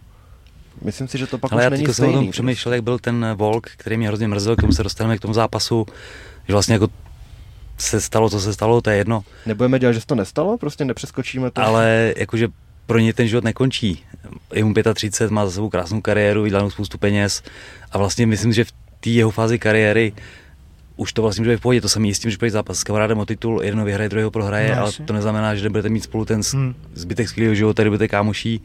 Myslím 0.81 1.07
si, 1.07 1.17
že 1.17 1.27
to 1.27 1.37
pak 1.37 1.51
Ale 1.53 1.61
už 1.61 1.63
já 1.63 1.69
není 1.69 1.93
stejný. 1.93 2.13
jsem 2.13 2.31
přemýšlel, 2.31 2.73
jak 2.73 2.83
byl 2.83 2.99
ten 2.99 3.25
Volk, 3.35 3.69
který 3.77 3.97
mě 3.97 4.07
hrozně 4.07 4.27
mrzel, 4.27 4.55
k 4.55 4.61
tomu 4.61 4.73
se 4.73 4.83
dostaneme 4.83 5.17
k 5.17 5.21
tomu 5.21 5.33
zápasu, 5.33 5.85
že 6.47 6.53
vlastně 6.53 6.73
jako 6.73 6.87
se 7.77 8.01
stalo, 8.01 8.29
co 8.29 8.39
se 8.39 8.53
stalo, 8.53 8.81
to 8.81 8.89
je 8.89 8.97
jedno. 8.97 9.23
Nebudeme 9.45 9.79
dělat, 9.79 9.93
že 9.93 10.01
se 10.01 10.07
to 10.07 10.15
nestalo? 10.15 10.57
Prostě 10.57 10.85
nepřeskočíme 10.85 11.51
to? 11.51 11.61
Ale 11.61 12.13
jakože 12.17 12.47
pro 12.85 12.99
ně 12.99 13.13
ten 13.13 13.27
život 13.27 13.43
nekončí. 13.43 14.03
Je 14.53 14.63
mu 14.63 14.73
35, 14.93 15.31
má 15.31 15.45
za 15.45 15.51
sebou 15.51 15.69
krásnou 15.69 16.01
kariéru, 16.01 16.43
vydělanou 16.43 16.69
spoustu 16.69 16.97
peněz 16.97 17.43
a 17.91 17.97
vlastně 17.97 18.25
myslím, 18.27 18.53
že 18.53 18.63
v 18.63 18.71
té 18.99 19.09
jeho 19.09 19.31
fázi 19.31 19.59
kariéry 19.59 20.13
už 20.97 21.13
to 21.13 21.21
vlastně 21.21 21.41
může 21.41 21.51
být 21.51 21.57
v 21.57 21.61
pohodě, 21.61 21.81
to 21.81 21.89
samý 21.89 22.13
s 22.13 22.19
tím, 22.19 22.31
že 22.31 22.37
zápas 22.49 22.79
s 22.79 22.83
kamarádem 22.83 23.19
o 23.19 23.25
titul, 23.25 23.63
jedno 23.63 23.85
vyhraje, 23.85 24.09
druhého 24.09 24.31
prohraje, 24.31 24.75
no, 24.75 24.81
ale 24.81 24.91
to 25.05 25.13
neznamená, 25.13 25.55
že 25.55 25.63
nebudete 25.63 25.89
mít 25.89 26.03
spolu 26.03 26.25
ten 26.25 26.41
hmm. 26.53 26.75
zbytek 26.93 27.29
skvělého 27.29 27.55
života, 27.55 27.83
kdy 27.83 27.89
budete 27.89 28.07
kámoší 28.07 28.61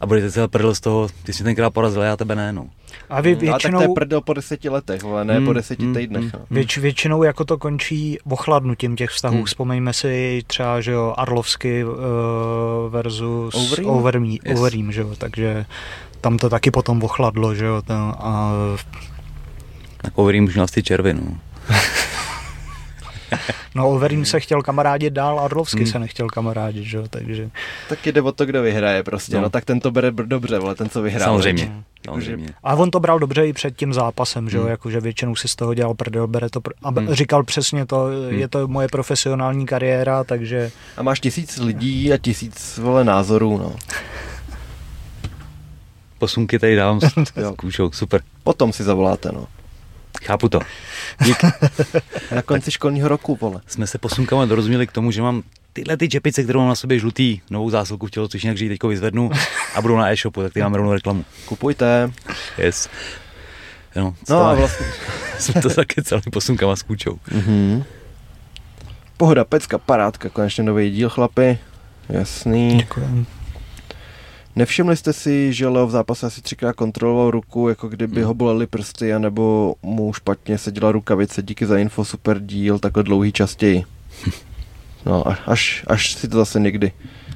a 0.00 0.06
budete 0.06 0.30
celý 0.30 0.48
prdel 0.48 0.74
z 0.74 0.80
toho, 0.80 1.08
ty 1.22 1.32
jsi 1.32 1.44
tenkrát 1.44 1.70
porazil, 1.70 2.02
já 2.02 2.16
tebe 2.16 2.34
ne, 2.34 2.52
no. 2.52 2.68
A 3.10 3.20
vy 3.20 3.34
většinou... 3.34 3.52
Hmm. 3.52 3.76
A 3.76 3.80
tak 3.80 3.86
to 3.86 3.90
je 3.90 3.94
prdel 3.94 4.20
po 4.20 4.32
deseti 4.32 4.68
letech, 4.68 5.04
ale 5.04 5.24
ne 5.24 5.36
hmm, 5.36 5.46
po 5.46 5.52
deseti 5.52 5.84
hmm, 5.84 5.94
týdnech. 5.94 6.22
Hmm. 6.22 6.30
No. 6.34 6.46
Věč, 6.50 6.78
většinou 6.78 7.22
jako 7.22 7.44
to 7.44 7.58
končí 7.58 8.18
ochladnutím 8.30 8.96
těch 8.96 9.10
vztahů. 9.10 9.36
Hmm. 9.36 9.44
Vzpomeňme 9.44 9.92
si 9.92 10.42
třeba, 10.46 10.80
že 10.80 10.92
jo, 10.92 11.14
Arlovsky 11.16 11.84
uh, 11.84 11.92
versus 12.90 13.54
Overeem, 13.54 13.90
Overeem, 13.90 14.24
yes. 14.24 14.40
Overeem 14.58 14.92
že 14.92 15.00
jo, 15.00 15.14
takže 15.18 15.66
tam 16.20 16.38
to 16.38 16.50
taky 16.50 16.70
potom 16.70 17.02
ochladlo, 17.02 17.54
že 17.54 17.64
jo, 17.64 17.82
ten, 17.82 17.96
a... 17.96 18.52
Tak 19.96 20.18
Overeem 20.18 20.44
už 20.44 20.54
měl 20.54 20.66
červy, 20.82 21.14
no. 23.74 23.90
Overeem 23.90 24.24
se 24.24 24.40
chtěl 24.40 24.62
kamarádit 24.62 25.12
dál, 25.12 25.40
Arlovsky 25.40 25.82
hmm. 25.82 25.86
se 25.86 25.98
nechtěl 25.98 26.28
kamarádit, 26.28 26.84
že? 26.84 27.02
takže... 27.10 27.50
Tak 27.88 28.06
jde 28.06 28.22
o 28.22 28.32
to, 28.32 28.46
kdo 28.46 28.62
vyhraje 28.62 29.02
prostě, 29.02 29.36
no. 29.36 29.42
no 29.42 29.50
tak 29.50 29.64
ten 29.64 29.80
to 29.80 29.90
bere 29.90 30.10
dobře, 30.10 30.56
ale 30.56 30.74
ten, 30.74 30.88
co 30.88 31.02
vyhrál. 31.02 31.28
Samozřejmě. 31.28 31.82
Samozřejmě. 32.04 32.48
A 32.64 32.74
on 32.74 32.90
to 32.90 33.00
bral 33.00 33.18
dobře 33.18 33.46
i 33.46 33.52
před 33.52 33.76
tím 33.76 33.92
zápasem, 33.92 34.50
že 34.50 34.58
hmm. 34.58 34.68
jakože 34.68 35.00
většinou 35.00 35.36
si 35.36 35.48
z 35.48 35.56
toho 35.56 35.74
dělal 35.74 35.94
prdel, 35.94 36.26
bere 36.26 36.50
to, 36.50 36.60
pr- 36.60 36.72
a 36.82 36.90
hmm. 36.90 37.14
říkal 37.14 37.44
přesně 37.44 37.86
to, 37.86 38.04
hmm. 38.04 38.38
je 38.38 38.48
to 38.48 38.68
moje 38.68 38.88
profesionální 38.88 39.66
kariéra, 39.66 40.24
takže... 40.24 40.70
A 40.96 41.02
máš 41.02 41.20
tisíc 41.20 41.58
lidí 41.58 42.12
a 42.12 42.18
tisíc, 42.18 42.78
vole, 42.82 43.04
názorů, 43.04 43.58
no. 43.58 43.76
Posunky 46.18 46.58
tady 46.58 46.76
dávám 46.76 47.00
s 47.00 47.12
kůžou, 47.56 47.92
super. 47.92 48.20
Potom 48.42 48.72
si 48.72 48.84
zavoláte, 48.84 49.30
no. 49.32 49.46
Chápu 50.24 50.48
to. 50.48 50.60
Dík. 51.24 51.36
Na 52.34 52.42
konci 52.42 52.70
školního 52.70 53.08
roku, 53.08 53.38
vole. 53.40 53.60
Jsme 53.66 53.86
se 53.86 53.98
posunkami 53.98 54.46
dorozuměli 54.46 54.86
k 54.86 54.92
tomu, 54.92 55.10
že 55.10 55.22
mám 55.22 55.42
tyhle 55.72 55.96
ty 55.96 56.08
čepice, 56.08 56.42
kterou 56.42 56.60
mám 56.60 56.68
na 56.68 56.74
sobě 56.74 56.98
žlutý, 56.98 57.40
novou 57.50 57.70
zásilku 57.70 58.06
v 58.06 58.10
což 58.10 58.44
jinak 58.44 58.58
teď 58.58 58.84
vyzvednu 58.84 59.30
a 59.74 59.82
budou 59.82 59.96
na 59.96 60.12
e-shopu, 60.12 60.42
tak 60.42 60.52
ty 60.52 60.60
máme 60.62 60.76
rovnou 60.76 60.92
reklamu. 60.92 61.24
Kupujte. 61.44 62.10
Yes. 62.58 62.88
No, 63.96 64.14
no 64.28 64.44
a 64.44 64.54
vlastně... 64.54 64.86
jsme 65.38 65.62
to 65.62 65.70
taky 65.70 66.02
celý 66.02 66.22
posunkama 66.32 66.76
s 66.76 66.82
kůčou. 66.82 67.18
Mm-hmm. 67.28 67.84
Pohoda, 69.16 69.44
pecka, 69.44 69.78
parádka, 69.78 70.28
konečně 70.28 70.64
nový 70.64 70.90
díl, 70.90 71.08
chlapi. 71.08 71.58
Jasný. 72.08 72.76
Děkujem. 72.76 73.26
Nevšimli 74.56 74.96
jste 74.96 75.12
si, 75.12 75.52
že 75.52 75.68
Leo 75.68 75.86
v 75.86 75.90
zápase 75.90 76.26
asi 76.26 76.42
třikrát 76.42 76.72
kontroloval 76.72 77.30
ruku, 77.30 77.68
jako 77.68 77.88
kdyby 77.88 78.16
hmm. 78.16 78.26
ho 78.26 78.34
bolely 78.34 78.66
prsty, 78.66 79.14
anebo 79.14 79.74
mu 79.82 80.12
špatně 80.12 80.58
seděla 80.58 80.92
rukavice. 80.92 81.42
Díky 81.42 81.66
za 81.66 81.78
info, 81.78 82.04
super 82.04 82.40
díl, 82.40 82.78
takhle 82.78 83.02
dlouhý 83.02 83.32
častěji. 83.32 83.84
No, 85.06 85.24
až, 85.46 85.84
až 85.86 86.12
si 86.12 86.28
to 86.28 86.36
zase 86.36 86.60
někdy, 86.60 86.92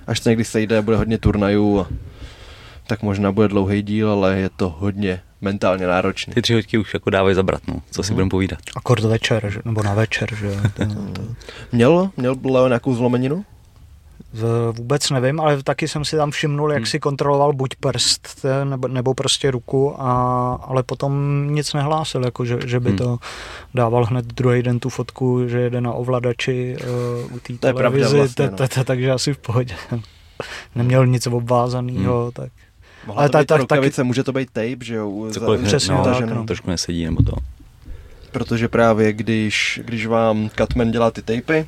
až 0.07 0.21
se 0.21 0.31
někdy 0.31 0.45
sejde 0.45 0.79
a 0.79 0.83
bude 0.83 0.97
hodně 0.97 1.19
turnajů, 1.19 1.81
a, 1.81 1.89
tak 2.87 3.03
možná 3.03 3.33
bude 3.33 3.49
dlouhý 3.49 3.83
díl, 3.83 4.11
ale 4.11 4.39
je 4.39 4.51
to 4.57 4.69
hodně 4.79 5.21
mentálně 5.41 5.87
náročný. 5.87 6.35
Ty 6.35 6.43
tři 6.43 6.55
hoďky 6.55 6.79
už 6.79 6.95
jako 6.95 7.11
dávají 7.11 7.35
zabrat, 7.35 7.63
no. 7.69 7.83
co 7.91 8.03
si 8.03 8.09
hmm. 8.09 8.15
budeme 8.15 8.31
povídat. 8.31 8.59
Akord 8.77 9.05
večer, 9.05 9.51
že? 9.51 9.61
nebo 9.65 9.83
na 9.83 9.95
večer, 9.95 10.35
že 10.35 10.51
to, 10.77 10.87
to... 10.87 11.23
Měl, 11.73 12.11
měl 12.17 12.37
Leo 12.45 12.69
nějakou 12.69 12.95
zlomeninu? 12.95 13.45
Vůbec 14.73 15.11
nevím, 15.11 15.41
ale 15.41 15.63
taky 15.63 15.89
jsem 15.89 16.05
si 16.05 16.17
tam 16.17 16.31
všimnul, 16.31 16.73
jak 16.73 16.79
hmm. 16.79 16.87
si 16.87 17.01
kontroloval 17.01 17.53
buď 17.53 17.75
prst 17.75 18.47
nebo, 18.65 18.89
nebo 18.89 19.15
prostě 19.15 19.51
ruku, 19.51 19.95
a, 19.99 20.13
ale 20.63 20.83
potom 20.83 21.45
nic 21.51 21.73
nehlásil, 21.73 22.25
jako 22.25 22.45
že, 22.45 22.59
že 22.67 22.81
by 22.81 22.89
hmm. 22.89 22.99
to 22.99 23.19
dával 23.75 24.05
hned 24.05 24.27
druhý 24.27 24.63
den 24.63 24.79
tu 24.79 24.89
fotku, 24.89 25.49
že 25.49 25.61
jede 25.61 25.81
na 25.81 25.93
ovladači 25.93 26.77
uh, 27.27 27.37
u 27.37 27.41
té 27.41 27.53
televizi, 27.53 28.17
vlastně, 28.17 28.51
no. 28.77 28.85
takže 28.85 29.11
asi 29.11 29.35
v 29.35 29.39
pohodě. 29.39 29.75
Neměl 30.75 31.07
nic 31.07 31.27
obvázaného, 31.27 32.23
hmm. 32.23 32.33
tak... 32.33 32.53
Mohla 33.07 33.21
ale 33.21 33.29
to 33.31 33.39
být 33.39 33.47
tak, 33.47 33.61
rukavice, 33.61 33.97
taky... 33.97 34.07
může 34.07 34.25
to 34.25 34.33
být 34.33 34.51
tape, 34.53 34.85
že 34.85 34.95
jo? 34.95 35.27
Cokoliv, 35.33 35.65
Přesně 35.65 35.95
no, 35.95 36.05
tak, 36.05 36.21
no. 36.21 36.45
trošku 36.45 36.71
nesedí 36.71 37.05
nebo 37.05 37.23
to. 37.23 37.33
Protože 38.33 38.69
právě 38.69 39.13
když, 39.13 39.81
když 39.85 40.07
vám 40.07 40.51
Catman 40.57 40.91
dělá 40.91 41.11
ty 41.11 41.23
tapy, 41.23 41.67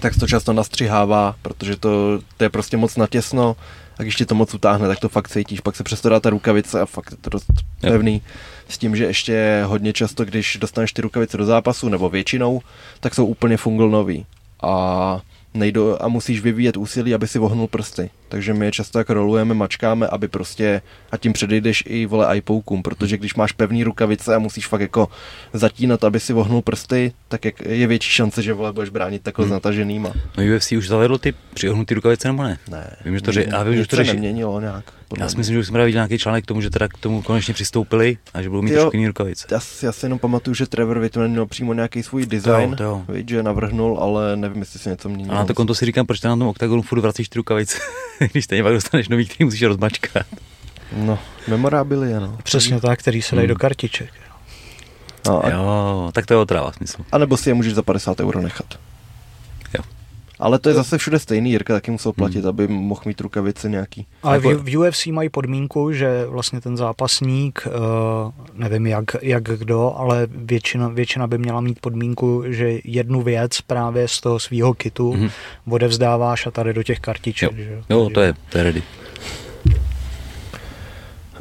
tak 0.00 0.18
to 0.20 0.26
často 0.26 0.52
nastřihává, 0.52 1.36
protože 1.42 1.76
to, 1.76 2.18
to 2.36 2.44
je 2.44 2.50
prostě 2.50 2.76
moc 2.76 2.96
natěsno 2.96 3.56
a 3.98 4.02
když 4.02 4.16
ti 4.16 4.26
to 4.26 4.34
moc 4.34 4.54
utáhne, 4.54 4.88
tak 4.88 5.00
to 5.00 5.08
fakt 5.08 5.28
cítíš. 5.28 5.60
Pak 5.60 5.76
se 5.76 5.84
přesto 5.84 6.08
dá 6.08 6.20
ta 6.20 6.30
rukavice 6.30 6.80
a 6.80 6.86
fakt 6.86 7.10
je 7.10 7.16
to 7.16 7.30
dost 7.30 7.46
pevný. 7.80 8.22
S 8.68 8.78
tím, 8.78 8.96
že 8.96 9.04
ještě 9.04 9.62
hodně 9.66 9.92
často, 9.92 10.24
když 10.24 10.58
dostaneš 10.60 10.92
ty 10.92 11.02
rukavice 11.02 11.36
do 11.36 11.44
zápasu, 11.44 11.88
nebo 11.88 12.08
většinou, 12.08 12.60
tak 13.00 13.14
jsou 13.14 13.26
úplně 13.26 13.56
funglnový. 13.56 14.26
A 14.62 15.20
nejdo, 15.54 15.98
a 16.00 16.08
musíš 16.08 16.40
vyvíjet 16.40 16.76
úsilí, 16.76 17.14
aby 17.14 17.28
si 17.28 17.38
vohnul 17.38 17.66
prsty. 17.66 18.10
Takže 18.34 18.54
my 18.54 18.66
je 18.66 18.72
často 18.72 18.98
jak 18.98 19.10
rolujeme, 19.10 19.54
mačkáme, 19.54 20.06
aby 20.06 20.28
prostě 20.28 20.82
a 21.12 21.16
tím 21.16 21.32
předejdeš 21.32 21.84
i 21.86 22.06
vole 22.06 22.36
iPoukům, 22.36 22.82
protože 22.82 23.16
když 23.16 23.34
máš 23.34 23.52
pevný 23.52 23.84
rukavice 23.84 24.34
a 24.34 24.38
musíš 24.38 24.66
fakt 24.66 24.80
jako 24.80 25.08
zatínat, 25.52 26.04
aby 26.04 26.20
si 26.20 26.32
vohnul 26.32 26.62
prsty, 26.62 27.12
tak 27.28 27.44
jak 27.44 27.60
je 27.60 27.86
větší 27.86 28.10
šance, 28.10 28.42
že 28.42 28.52
vole 28.52 28.72
budeš 28.72 28.90
bránit 28.90 29.22
takhle 29.22 29.44
hmm. 29.44 29.52
nataženýma. 29.52 30.12
No 30.38 30.56
UFC 30.56 30.72
už 30.72 30.88
zavedlo 30.88 31.18
ty 31.18 31.34
přiohnutý 31.54 31.94
rukavice 31.94 32.28
nebo 32.28 32.42
ne? 32.42 32.58
Ne. 32.70 32.96
Vím, 33.04 33.14
že 33.14 33.22
to, 33.22 33.30
ři- 33.30 33.64
vím, 33.64 33.76
že 33.76 33.86
to 33.86 33.96
řeší. 33.96 34.12
neměnilo 34.12 34.60
nějak. 34.60 34.84
Já 35.18 35.28
si 35.28 35.36
myslím, 35.36 35.54
že 35.54 35.60
už 35.60 35.66
jsme 35.66 35.84
viděl 35.84 35.96
nějaký 35.96 36.18
článek 36.18 36.44
k 36.44 36.46
tomu, 36.46 36.60
že 36.60 36.70
teda 36.70 36.88
k 36.88 36.98
tomu 36.98 37.22
konečně 37.22 37.54
přistoupili 37.54 38.18
a 38.34 38.42
že 38.42 38.48
budou 38.48 38.62
mít 38.62 38.70
trošku 38.70 38.96
jiný 38.96 39.06
rukavice. 39.06 39.46
Já, 39.50 39.60
já 39.82 39.92
si 39.92 40.06
jenom 40.06 40.18
pamatuju, 40.18 40.54
že 40.54 40.66
Trevor 40.66 40.98
Whitman 40.98 41.30
měl 41.30 41.46
přímo 41.46 41.74
nějaký 41.74 42.02
svůj 42.02 42.26
design, 42.26 42.76
to 42.76 42.84
jo, 42.84 43.02
to 43.06 43.12
jo. 43.14 43.22
že 43.28 43.42
navrhnul, 43.42 43.98
ale 43.98 44.36
nevím, 44.36 44.58
jestli 44.58 44.78
si 44.78 44.88
něco 44.88 45.08
měnil. 45.08 45.32
A 45.32 45.34
na 45.34 45.44
to 45.44 45.54
konto 45.54 45.74
si 45.74 45.86
říkám, 45.86 46.06
proč 46.06 46.22
na 46.22 46.36
tom 46.36 46.48
oktagonu 46.48 46.82
furt 46.82 47.00
vracíš 47.00 47.28
ty 47.28 47.38
rukavice, 47.38 47.78
když 48.32 48.44
stejně 48.44 48.62
pak 48.62 48.72
dostaneš 48.72 49.08
nový, 49.08 49.26
který 49.26 49.44
musíš 49.44 49.62
rozmačkat. 49.62 50.26
No, 50.92 51.18
memorabilie, 51.48 52.20
no. 52.20 52.38
Přesně 52.42 52.80
tak, 52.80 52.98
který 52.98 53.22
se 53.22 53.36
dají 53.36 53.46
hmm. 53.46 53.54
do 53.54 53.58
kartiček. 53.58 54.10
No, 55.26 55.46
a... 55.46 55.50
Jo, 55.50 56.10
tak 56.14 56.26
to 56.26 56.34
je 56.34 56.38
otrava 56.38 56.72
smysl. 56.72 57.04
A 57.12 57.18
nebo 57.18 57.36
si 57.36 57.50
je 57.50 57.54
můžeš 57.54 57.74
za 57.74 57.82
50 57.82 58.20
euro 58.20 58.42
nechat. 58.42 58.78
Ale 60.38 60.58
to 60.58 60.68
je 60.68 60.74
zase 60.74 60.98
všude 60.98 61.18
stejný, 61.18 61.50
Jirka 61.50 61.74
taky 61.74 61.90
musel 61.90 62.12
platit, 62.12 62.38
hmm. 62.38 62.48
aby 62.48 62.68
mohl 62.68 63.00
mít 63.06 63.20
rukavice 63.20 63.68
nějaký. 63.68 64.06
Ale 64.22 64.38
v, 64.38 64.62
v 64.62 64.76
UFC 64.76 65.06
mají 65.06 65.28
podmínku, 65.28 65.92
že 65.92 66.26
vlastně 66.26 66.60
ten 66.60 66.76
zápasník, 66.76 67.66
uh, 67.66 68.32
nevím 68.54 68.86
jak, 68.86 69.04
jak 69.22 69.42
kdo, 69.42 69.94
ale 69.96 70.26
většina, 70.30 70.88
většina 70.88 71.26
by 71.26 71.38
měla 71.38 71.60
mít 71.60 71.80
podmínku, 71.80 72.44
že 72.46 72.78
jednu 72.84 73.22
věc 73.22 73.60
právě 73.60 74.08
z 74.08 74.20
toho 74.20 74.38
svého 74.38 74.74
kitu 74.74 75.12
hmm. 75.12 75.30
odevzdáváš 75.70 76.46
a 76.46 76.50
tady 76.50 76.72
do 76.72 76.82
těch 76.82 77.00
kartiček. 77.00 77.52
Jo, 77.52 77.64
že? 77.64 77.82
jo 77.90 78.10
to, 78.14 78.20
je, 78.20 78.34
to 78.50 78.58
je 78.58 78.64
ready. 78.64 78.82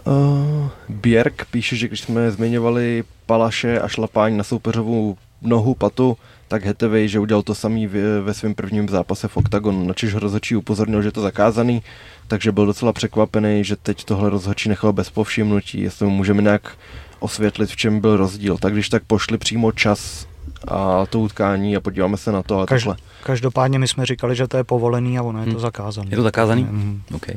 Uh, 0.05 0.69
Bjerk 0.89 1.45
píše, 1.51 1.75
že 1.75 1.87
když 1.87 2.01
jsme 2.01 2.31
zmiňovali 2.31 3.03
Palaše 3.25 3.79
a 3.79 3.87
šlapání 3.87 4.37
na 4.37 4.43
soupeřovou 4.43 5.17
nohu, 5.41 5.75
patu, 5.75 6.17
tak 6.53 6.65
Hetevej, 6.65 7.09
že 7.09 7.19
udělal 7.19 7.43
to 7.43 7.55
samý 7.55 7.87
ve 8.21 8.33
svém 8.33 8.55
prvním 8.55 8.89
zápase 8.89 9.27
v 9.27 9.37
OKTAGON, 9.37 9.87
načež 9.87 10.13
rozhodčí 10.13 10.55
upozornil, 10.55 11.01
že 11.01 11.07
je 11.07 11.11
to 11.11 11.21
zakázaný, 11.21 11.83
takže 12.27 12.51
byl 12.51 12.65
docela 12.65 12.93
překvapený, 12.93 13.63
že 13.63 13.75
teď 13.75 14.03
tohle 14.03 14.29
rozhodčí 14.29 14.69
nechal 14.69 14.93
bez 14.93 15.09
povšimnutí, 15.09 15.81
jestli 15.81 16.05
mu 16.05 16.11
můžeme 16.11 16.41
nějak 16.41 16.77
osvětlit, 17.19 17.69
v 17.69 17.75
čem 17.75 17.99
byl 17.99 18.17
rozdíl. 18.17 18.57
Tak 18.57 18.73
když 18.73 18.89
tak 18.89 19.03
pošli 19.03 19.37
přímo 19.37 19.71
čas 19.71 20.27
a 20.67 21.05
to 21.05 21.19
utkání 21.19 21.75
a 21.75 21.81
podíváme 21.81 22.17
se 22.17 22.31
na 22.31 22.43
to. 22.43 22.59
A 22.59 22.65
Každ- 22.65 22.97
každopádně 23.23 23.79
my 23.79 23.87
jsme 23.87 24.05
říkali, 24.05 24.35
že 24.35 24.47
to 24.47 24.57
je 24.57 24.63
povolený 24.63 25.17
a 25.17 25.23
ono 25.23 25.39
je 25.39 25.45
to 25.45 25.51
hmm. 25.51 25.59
zakázané. 25.59 26.07
Je 26.11 26.17
to 26.17 26.23
zakázaný? 26.23 26.63
Mm. 26.63 27.01
Okay. 27.15 27.35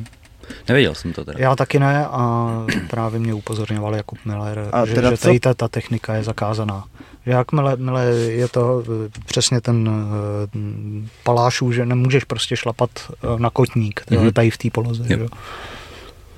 Nevěděl 0.69 0.95
jsem 0.95 1.13
to 1.13 1.25
teda. 1.25 1.39
Já 1.41 1.57
taky 1.57 1.79
ne 1.79 2.07
a 2.07 2.51
právě 2.91 3.21
mě 3.21 3.35
upozorňoval 3.35 3.97
Jakub 3.97 4.19
Miller, 4.25 4.69
a 4.73 4.87
že, 4.87 4.95
že 4.95 5.17
tady 5.17 5.41
ta, 5.41 5.55
ta 5.55 5.69
technika 5.69 6.15
je 6.15 6.23
zakázaná. 6.23 6.85
Jakmile 7.27 7.77
mile 7.77 8.05
je 8.15 8.49
to 8.49 8.83
eh, 8.87 9.11
přesně 9.27 9.61
ten 9.61 9.89
uh, 9.89 9.95
palášů, 11.25 11.73
že 11.73 11.87
nemůžeš 11.87 12.25
prostě 12.25 12.57
šlapat 12.57 12.91
uh, 13.09 13.41
na 13.41 13.51
kotník, 13.51 14.03
mm-hmm. 14.11 14.33
tady 14.33 14.51
v 14.51 14.59
té 14.59 14.71
poloze. 14.71 15.05
Yep. 15.09 15.21
Že? 15.21 15.27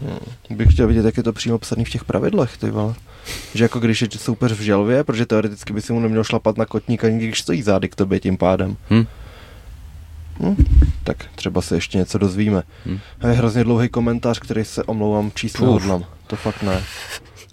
Hmm. 0.03 0.57
Bych 0.59 0.73
chtěl 0.73 0.87
vidět, 0.87 1.05
jak 1.05 1.16
je 1.16 1.23
to 1.23 1.33
přímo 1.33 1.59
psaný 1.59 1.85
v 1.85 1.90
těch 1.90 2.05
pravidlech, 2.05 2.57
ty 2.57 2.71
vole. 2.71 2.94
Že 3.55 3.64
jako 3.64 3.81
když 3.81 4.03
je 4.03 4.09
soupeř 4.16 4.53
v 4.53 4.61
želvě, 4.61 5.05
protože 5.05 5.27
teoreticky 5.27 5.73
by 5.73 5.83
si 5.83 5.92
mu 5.92 6.01
neměl 6.01 6.25
šlapat 6.25 6.57
na 6.57 6.66
kotník, 6.66 7.05
ani 7.05 7.18
když 7.18 7.40
stojí 7.40 7.62
zády 7.62 7.88
k 7.88 7.94
tobě 7.94 8.21
tím 8.21 8.37
pádem. 8.37 8.77
Hmm. 8.88 9.07
Hmm, 10.40 10.57
tak 11.05 11.16
třeba 11.35 11.62
se 11.62 11.74
ještě 11.74 11.98
něco 11.98 12.18
dozvíme. 12.18 12.62
Hmm. 12.87 12.98
Je 13.29 13.33
hrozně 13.33 13.64
dlouhý 13.64 13.88
komentář, 13.88 14.38
který 14.38 14.64
se 14.64 14.85
omlouvám 14.85 15.31
číst 15.35 15.61
nehodlám. 15.61 16.05
To 16.27 16.37
fakt 16.37 16.62
ne. 16.62 16.83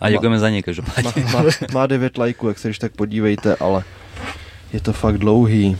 A 0.01 0.09
děkujeme 0.09 0.35
má, 0.35 0.39
za 0.39 0.49
ně, 0.49 0.63
každopádně. 0.63 1.23
Má, 1.23 1.41
má, 1.41 1.49
má 1.73 1.87
devět 1.87 2.17
lajků, 2.17 2.47
jak 2.47 2.59
se 2.59 2.67
když 2.67 2.79
tak 2.79 2.91
podívejte, 2.91 3.55
ale 3.55 3.83
je 4.73 4.79
to 4.79 4.93
fakt 4.93 5.17
dlouhý. 5.17 5.77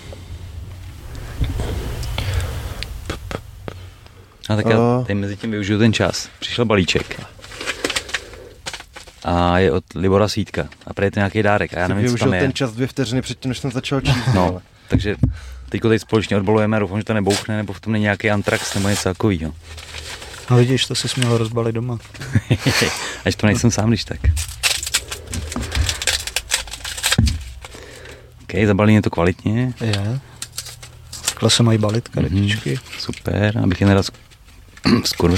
A 4.50 4.56
tak 4.56 4.66
já 4.66 4.78
tady 5.02 5.16
mezi 5.16 5.38
tím 5.38 5.52
využiju 5.52 5.80
ten 5.80 5.94
čas. 5.94 6.30
Přišel 6.40 6.66
balíček. 6.66 7.22
A 9.24 9.60
je 9.60 9.72
od 9.72 9.84
Libora 9.96 10.28
Svítka. 10.28 10.68
A 10.88 10.94
prý 10.94 11.06
je 11.06 11.12
to 11.12 11.20
nějaký 11.20 11.44
dárek. 11.44 11.74
A 11.74 11.80
já 11.80 11.88
nevím, 11.88 12.10
co 12.10 12.18
tam 12.18 12.34
je. 12.34 12.42
ten 12.42 12.54
čas 12.54 12.72
dvě 12.72 12.88
vteřiny 12.88 13.22
předtím, 13.22 13.50
než 13.50 13.58
jsem 13.58 13.72
začal 13.72 14.02
číst. 14.02 14.28
No, 14.34 14.62
takže 14.88 15.16
teď 15.76 15.82
tady 15.82 16.00
společně 16.00 16.38
odbalujeme, 16.38 16.80
doufám, 16.80 16.98
že 16.98 17.04
to 17.04 17.14
nebouchne, 17.14 17.58
nebo 17.58 17.74
v 17.74 17.80
tom 17.80 17.94
není 17.94 18.04
nějaký 18.04 18.32
antrax 18.32 18.74
nebo 18.76 18.90
něco 18.90 19.04
takového. 19.04 19.54
No 20.50 20.58
vidíš, 20.58 20.86
to 20.86 20.96
si 20.96 21.10
směl 21.10 21.38
rozbalit 21.38 21.76
doma. 21.76 21.98
Až 23.26 23.36
to 23.36 23.48
nejsem 23.48 23.72
sám, 23.72 23.90
když 23.90 24.04
tak. 24.04 24.20
OK, 28.44 28.66
zabalí 28.66 29.02
to 29.02 29.10
kvalitně. 29.10 29.74
Je. 29.82 30.20
Takhle 31.26 31.50
se 31.50 31.64
mají 31.64 31.78
balit 31.78 32.08
kartičky. 32.08 32.76
Mm-hmm. 32.76 33.00
Super, 33.00 33.58
abych 33.64 33.82
je 33.82 33.88
neraz 33.88 34.12
skoro. 35.06 35.36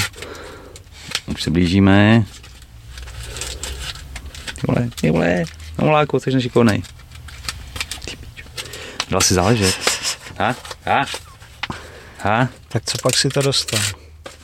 Už 1.25 1.43
se 1.43 1.51
blížíme. 1.51 2.25
Vole, 4.67 4.89
ty 5.01 5.11
vole, 5.11 5.43
no 5.79 5.85
moláku, 5.85 6.19
jsi 6.19 6.31
nešikovnej. 6.31 6.83
Dal 9.09 9.21
si 9.21 9.33
záležet. 9.33 9.96
Ha? 10.39 10.55
Ha? 10.85 11.05
Ha? 12.19 12.49
Tak 12.67 12.83
co 12.85 12.97
pak 13.03 13.17
si 13.17 13.29
to 13.29 13.41
dostal? 13.41 13.79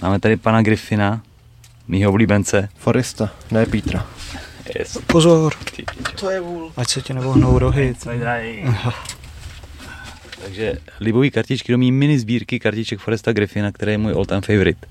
Máme 0.02 0.20
tady 0.20 0.38
pana 0.38 0.62
Griffina, 0.62 1.22
mýho 1.88 2.10
oblíbence. 2.12 2.70
Foresta, 2.78 3.30
ne 3.52 3.66
Petra. 3.66 4.08
Yes. 4.80 4.98
Pozor. 5.08 5.54
To 6.20 6.30
je 6.30 6.40
vůl. 6.40 6.72
Ať 6.78 6.90
se 6.90 7.02
ti 7.02 7.14
nevohnou 7.14 7.60
rohy. 7.60 7.96
Takže 10.42 10.74
libový 11.00 11.32
kartičky 11.32 11.72
do 11.72 11.78
mý 11.78 11.92
mini 11.92 12.20
sbírky 12.20 12.60
kartiček 12.60 13.00
Foresta 13.00 13.34
Griffina, 13.34 13.72
který 13.72 13.92
je 13.92 13.98
můj 13.98 14.14
all 14.14 14.26
time 14.26 14.42
favorite. 14.42 14.88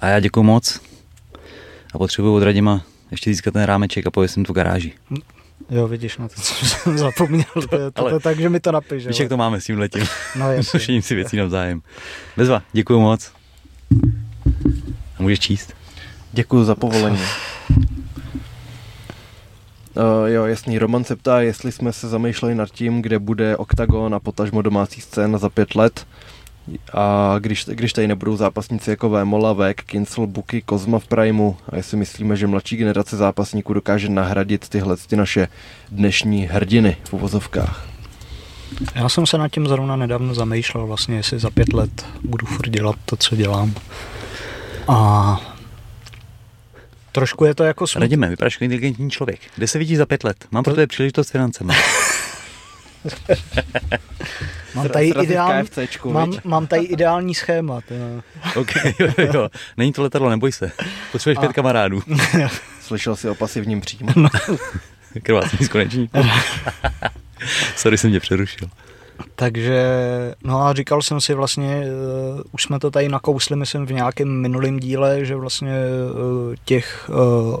A 0.00 0.06
já 0.08 0.20
děkuji 0.20 0.42
moc. 0.42 0.80
A 1.94 1.98
potřebuji 1.98 2.34
od 2.34 2.42
Radima 2.42 2.82
ještě 3.10 3.30
získat 3.30 3.50
ten 3.50 3.62
rámeček 3.62 4.06
a 4.06 4.10
pověsím 4.10 4.44
tu 4.44 4.52
garáži. 4.52 4.92
Jo, 5.70 5.88
vidíš, 5.88 6.18
na 6.18 6.28
to 6.28 6.34
jsem 6.42 6.98
zapomněl. 6.98 7.44
To, 7.54 7.60
to, 7.68 7.90
to, 7.90 8.10
to 8.10 8.20
tak, 8.20 8.40
že 8.40 8.48
mi 8.48 8.60
to 8.60 8.72
napiš. 8.72 9.06
Víš, 9.06 9.18
jak 9.18 9.28
to 9.28 9.36
máme 9.36 9.60
s 9.60 9.64
tím 9.64 9.78
letím. 9.78 10.04
No, 10.36 10.52
jasně. 10.52 11.02
si 11.02 11.14
věcí 11.14 11.36
navzájem. 11.36 11.82
Bezva, 12.36 12.62
děkuji 12.72 13.00
moc. 13.00 13.32
A 15.18 15.22
můžeš 15.22 15.40
číst? 15.40 15.74
Děkuji 16.32 16.64
za 16.64 16.74
povolení. 16.74 17.20
Uh, 19.96 20.26
jo, 20.26 20.44
jasný. 20.44 20.78
Roman 20.78 21.04
se 21.04 21.16
ptá, 21.16 21.40
jestli 21.40 21.72
jsme 21.72 21.92
se 21.92 22.08
zamýšleli 22.08 22.54
nad 22.54 22.70
tím, 22.70 23.02
kde 23.02 23.18
bude 23.18 23.56
OKTAGON 23.56 24.14
a 24.14 24.20
potažmo 24.20 24.62
domácí 24.62 25.00
scéna 25.00 25.38
za 25.38 25.48
pět 25.48 25.74
let. 25.74 26.06
A 26.92 27.34
když, 27.38 27.64
když 27.64 27.92
tady 27.92 28.08
nebudou 28.08 28.36
zápasníci 28.36 28.90
jako 28.90 29.10
Vémola, 29.10 29.52
Vek, 29.52 29.82
Kincel, 29.82 30.26
Buky, 30.26 30.62
Kozma 30.62 30.98
v 30.98 31.06
Primeu 31.06 31.54
a 31.68 31.76
jestli 31.76 31.96
myslíme, 31.96 32.36
že 32.36 32.46
mladší 32.46 32.76
generace 32.76 33.16
zápasníků 33.16 33.74
dokáže 33.74 34.08
nahradit 34.08 34.68
tyhle 34.68 34.96
ty 34.96 35.16
naše 35.16 35.48
dnešní 35.90 36.46
hrdiny 36.46 36.96
v 37.04 37.12
uvozovkách. 37.12 37.86
Já 38.94 39.08
jsem 39.08 39.26
se 39.26 39.38
nad 39.38 39.48
tím 39.48 39.66
zrovna 39.66 39.96
nedávno 39.96 40.34
zamýšlel, 40.34 40.86
vlastně, 40.86 41.16
jestli 41.16 41.38
za 41.38 41.50
pět 41.50 41.72
let 41.72 42.06
budu 42.24 42.46
furt 42.46 42.68
dělat 42.68 42.96
to, 43.04 43.16
co 43.16 43.36
dělám. 43.36 43.74
A 44.88 45.40
trošku 47.12 47.44
je 47.44 47.54
to 47.54 47.64
jako 47.64 47.86
smut... 47.86 48.00
Radíme, 48.00 48.28
vypadáš 48.28 48.54
jako 48.54 48.64
inteligentní 48.64 49.10
člověk. 49.10 49.40
Kde 49.54 49.68
se 49.68 49.78
vidíš 49.78 49.98
za 49.98 50.06
pět 50.06 50.24
let? 50.24 50.36
Mám 50.50 50.64
pro 50.64 50.74
tebe 50.74 50.86
příležitost 50.86 51.28
s 51.28 51.30
financemi. 51.30 51.74
mám, 54.76 54.88
tady 54.88 55.08
ideální, 55.08 55.68
mám, 56.04 56.32
mám 56.44 56.66
tady 56.66 56.82
ideální 56.82 57.34
schéma. 57.34 57.80
ok, 58.56 58.70
jo, 58.98 59.08
jo. 59.34 59.48
Není 59.76 59.92
to 59.92 60.02
letadlo, 60.02 60.30
neboj 60.30 60.52
se. 60.52 60.72
Potřebuješ 61.12 61.38
A... 61.38 61.40
pět 61.40 61.52
kamarádů. 61.52 62.02
Slyšel 62.80 63.16
jsi 63.16 63.28
o 63.28 63.34
pasivním 63.34 63.80
příjmu? 63.80 64.10
No. 64.16 64.28
Krvácení 65.22 65.68
konečník. 65.68 66.10
Sorry, 67.76 67.98
jsem 67.98 68.12
tě 68.12 68.20
přerušil. 68.20 68.68
Takže, 69.34 69.84
no 70.44 70.62
a 70.62 70.72
říkal 70.72 71.02
jsem 71.02 71.20
si 71.20 71.34
vlastně, 71.34 71.82
uh, 72.34 72.40
už 72.52 72.62
jsme 72.62 72.78
to 72.78 72.90
tady 72.90 73.08
nakousli, 73.08 73.56
myslím, 73.56 73.86
v 73.86 73.92
nějakém 73.92 74.40
minulém 74.40 74.80
díle, 74.80 75.24
že 75.24 75.36
vlastně 75.36 75.72
uh, 75.72 76.54
těch 76.64 77.10
uh, 77.10 77.56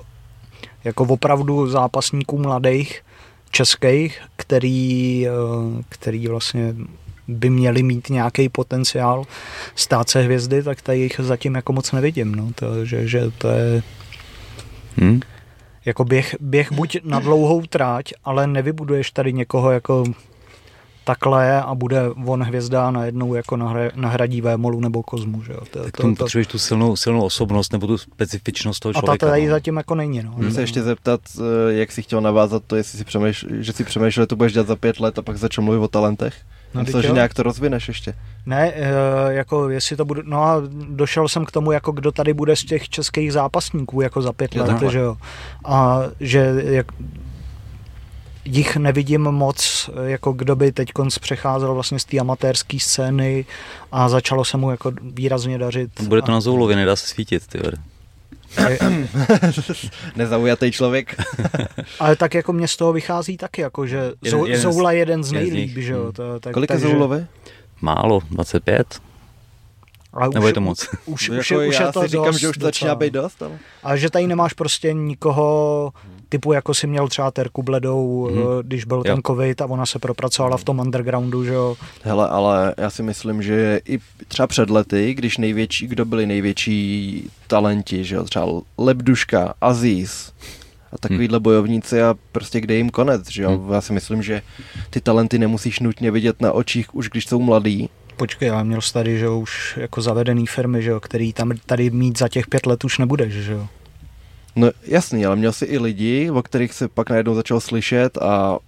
jako 0.84 1.04
opravdu 1.04 1.70
zápasníků 1.70 2.38
mladých, 2.38 3.02
českých, 3.50 4.20
který, 4.36 5.26
uh, 5.28 5.82
který 5.88 6.28
vlastně 6.28 6.74
by 7.28 7.50
měli 7.50 7.82
mít 7.82 8.10
nějaký 8.10 8.48
potenciál 8.48 9.24
stát 9.74 10.08
se 10.08 10.22
hvězdy, 10.22 10.62
tak 10.62 10.82
tady 10.82 10.98
jich 10.98 11.20
zatím 11.22 11.54
jako 11.54 11.72
moc 11.72 11.92
nevidím. 11.92 12.34
No. 12.34 12.50
To, 12.54 12.84
že, 12.84 13.08
že 13.08 13.30
to 13.38 13.48
je 13.48 13.82
hmm. 14.96 15.20
jako 15.84 16.04
běh, 16.04 16.36
běh 16.40 16.72
buď 16.72 16.96
na 17.04 17.20
dlouhou 17.20 17.62
tráť, 17.66 18.12
ale 18.24 18.46
nevybuduješ 18.46 19.10
tady 19.10 19.32
někoho 19.32 19.70
jako 19.70 20.04
takhle 21.06 21.62
a 21.62 21.74
bude 21.74 22.10
on 22.26 22.42
hvězda 22.42 22.90
najednou 22.90 23.34
jako 23.34 23.56
nahra, 23.56 23.90
nahradí 23.94 24.40
Vémolu 24.40 24.80
nebo 24.80 25.02
Kozmu. 25.02 25.42
Že 25.42 25.52
jo? 25.52 25.60
To, 25.70 25.82
tak 25.82 25.96
to, 25.96 26.02
tomu 26.02 26.14
to, 26.14 26.24
potřebuješ 26.24 26.46
tu 26.46 26.58
silnou, 26.58 26.96
silnou 26.96 27.22
osobnost 27.22 27.72
nebo 27.72 27.86
tu 27.86 27.98
specifičnost 27.98 28.82
toho 28.82 28.92
člověka. 28.92 29.12
A 29.12 29.16
ta 29.16 29.32
tady 29.32 29.46
no. 29.46 29.50
zatím 29.50 29.76
jako 29.76 29.94
není. 29.94 30.22
No. 30.22 30.32
Můžu 30.36 30.50
se 30.50 30.60
ještě 30.60 30.82
zeptat, 30.82 31.20
eh, 31.38 31.72
jak 31.72 31.92
jsi 31.92 32.02
chtěl 32.02 32.20
navázat 32.20 32.62
to, 32.66 32.76
jestli 32.76 32.98
si 32.98 33.04
přemýšl, 33.04 33.46
že 33.50 33.72
si 33.72 33.84
přemýšlel, 33.84 34.22
že 34.22 34.26
to 34.26 34.36
budeš 34.36 34.52
dělat 34.52 34.66
za 34.66 34.76
pět 34.76 35.00
let 35.00 35.18
a 35.18 35.22
pak 35.22 35.36
začal 35.36 35.64
mluvit 35.64 35.78
o 35.78 35.88
talentech? 35.88 36.34
No, 36.74 36.82
Myslel, 36.82 37.02
že 37.02 37.08
nějak 37.12 37.34
to 37.34 37.42
rozvineš 37.42 37.88
ještě. 37.88 38.14
Ne, 38.46 38.72
eh, 38.74 38.92
jako 39.28 39.68
jestli 39.68 39.96
to 39.96 40.04
bude, 40.04 40.22
no 40.24 40.42
a 40.42 40.62
došel 40.88 41.28
jsem 41.28 41.44
k 41.44 41.50
tomu, 41.50 41.72
jako 41.72 41.92
kdo 41.92 42.12
tady 42.12 42.34
bude 42.34 42.56
z 42.56 42.64
těch 42.64 42.88
českých 42.88 43.32
zápasníků 43.32 44.00
jako 44.00 44.22
za 44.22 44.32
pět 44.32 44.54
let, 44.54 44.82
že 44.90 44.98
jo. 44.98 45.16
A 45.64 46.02
že 46.20 46.54
jak, 46.64 46.86
jich 48.44 48.76
nevidím 48.76 49.22
moc, 49.22 49.90
jako 50.04 50.32
kdo 50.32 50.56
by 50.56 50.72
teď 50.72 50.88
přecházel 51.20 51.74
vlastně 51.74 51.98
z 51.98 52.04
té 52.04 52.18
amatérské 52.18 52.78
scény 52.80 53.44
a 53.92 54.08
začalo 54.08 54.44
se 54.44 54.56
mu 54.56 54.70
jako 54.70 54.92
výrazně 55.02 55.58
dařit. 55.58 55.90
Bude 56.02 56.22
to 56.22 56.32
a... 56.32 56.34
na 56.34 56.40
Zoulově, 56.40 56.76
nedá 56.76 56.96
se 56.96 57.06
svítit, 57.06 57.46
ty 57.46 57.58
Nezaujatý 60.16 60.72
člověk. 60.72 61.16
Ale 62.00 62.16
tak 62.16 62.34
jako 62.34 62.52
mě 62.52 62.68
z 62.68 62.76
toho 62.76 62.92
vychází 62.92 63.36
taky, 63.36 63.60
jako 63.60 63.86
že 63.86 64.12
jeden, 64.22 64.40
jeden 64.40 64.60
Zoula 64.60 64.92
je 64.92 64.98
jeden 64.98 65.24
z 65.24 65.32
nejlíp, 65.32 65.78
že 65.78 65.92
jo. 65.92 66.12
Hmm. 66.18 66.40
tak, 66.40 66.52
Kolik 66.52 66.70
je 66.70 66.78
Zoulovi? 66.78 67.26
Málo, 67.80 68.20
25. 68.30 69.00
Ale 70.12 70.28
Nebo 70.28 70.44
už, 70.44 70.48
je 70.50 70.54
to 70.54 70.60
moc? 70.60 70.88
Už, 71.04 71.28
už, 71.30 71.50
jako 71.50 71.66
už 71.66 71.74
já 71.80 71.86
je 71.86 71.92
to 71.92 72.02
si 72.02 72.08
říkám, 72.08 72.26
dost, 72.26 72.40
že 72.40 72.48
už 72.48 72.58
to 72.58 72.64
začíná 72.64 72.94
být 72.94 73.12
dost. 73.12 73.42
Ale... 73.42 73.58
A 73.84 73.96
že 73.96 74.10
tady 74.10 74.26
nemáš 74.26 74.52
prostě 74.52 74.92
nikoho 74.92 75.92
typu, 76.28 76.52
jako 76.52 76.74
si 76.74 76.86
měl 76.86 77.08
třeba 77.08 77.30
Terku 77.30 77.62
Bledou, 77.62 78.28
hmm. 78.32 78.42
když 78.62 78.84
byl 78.84 78.96
jo. 78.96 79.04
ten 79.04 79.20
covid 79.26 79.60
a 79.60 79.66
ona 79.66 79.86
se 79.86 79.98
propracovala 79.98 80.56
v 80.56 80.64
tom 80.64 80.78
undergroundu, 80.78 81.44
že 81.44 81.52
jo. 81.52 81.76
Hele, 82.02 82.28
ale 82.28 82.74
já 82.78 82.90
si 82.90 83.02
myslím, 83.02 83.42
že 83.42 83.80
i 83.88 83.98
třeba 84.28 84.46
před 84.46 84.70
lety, 84.70 85.14
když 85.14 85.38
největší, 85.38 85.86
kdo 85.86 86.04
byli 86.04 86.26
největší 86.26 87.30
talenti, 87.46 88.04
že 88.04 88.14
jo, 88.14 88.24
třeba 88.24 88.46
Lebduška, 88.78 89.54
Aziz, 89.60 90.32
a 90.92 90.98
takovýhle 90.98 91.36
hmm. 91.36 91.42
bojovníci 91.42 92.02
a 92.02 92.14
prostě 92.32 92.60
kde 92.60 92.74
jim 92.74 92.90
konec, 92.90 93.30
že 93.30 93.42
jo. 93.42 93.58
Hmm. 93.58 93.72
Já 93.72 93.80
si 93.80 93.92
myslím, 93.92 94.22
že 94.22 94.42
ty 94.90 95.00
talenty 95.00 95.38
nemusíš 95.38 95.80
nutně 95.80 96.10
vidět 96.10 96.40
na 96.40 96.52
očích, 96.52 96.94
už 96.94 97.08
když 97.08 97.26
jsou 97.26 97.40
mladí, 97.40 97.88
Počkej, 98.16 98.48
já 98.48 98.62
měl 98.62 98.80
tady, 98.92 99.18
že 99.18 99.28
už 99.28 99.78
jako 99.80 100.02
zavedený 100.02 100.46
firmy, 100.46 100.82
že 100.82 100.90
jo, 100.90 101.00
který 101.00 101.32
tam 101.32 101.52
tady 101.66 101.90
mít 101.90 102.18
za 102.18 102.28
těch 102.28 102.46
pět 102.46 102.66
let 102.66 102.84
už 102.84 102.98
nebudeš, 102.98 103.32
že 103.32 103.52
jo. 103.52 103.68
No 104.56 104.70
jasný, 104.86 105.26
ale 105.26 105.36
měl 105.36 105.52
si 105.52 105.64
i 105.64 105.78
lidi, 105.78 106.30
o 106.30 106.42
kterých 106.42 106.72
se 106.72 106.88
pak 106.88 107.10
najednou 107.10 107.34
začal 107.34 107.60
slyšet 107.60 108.18
a, 108.18 108.58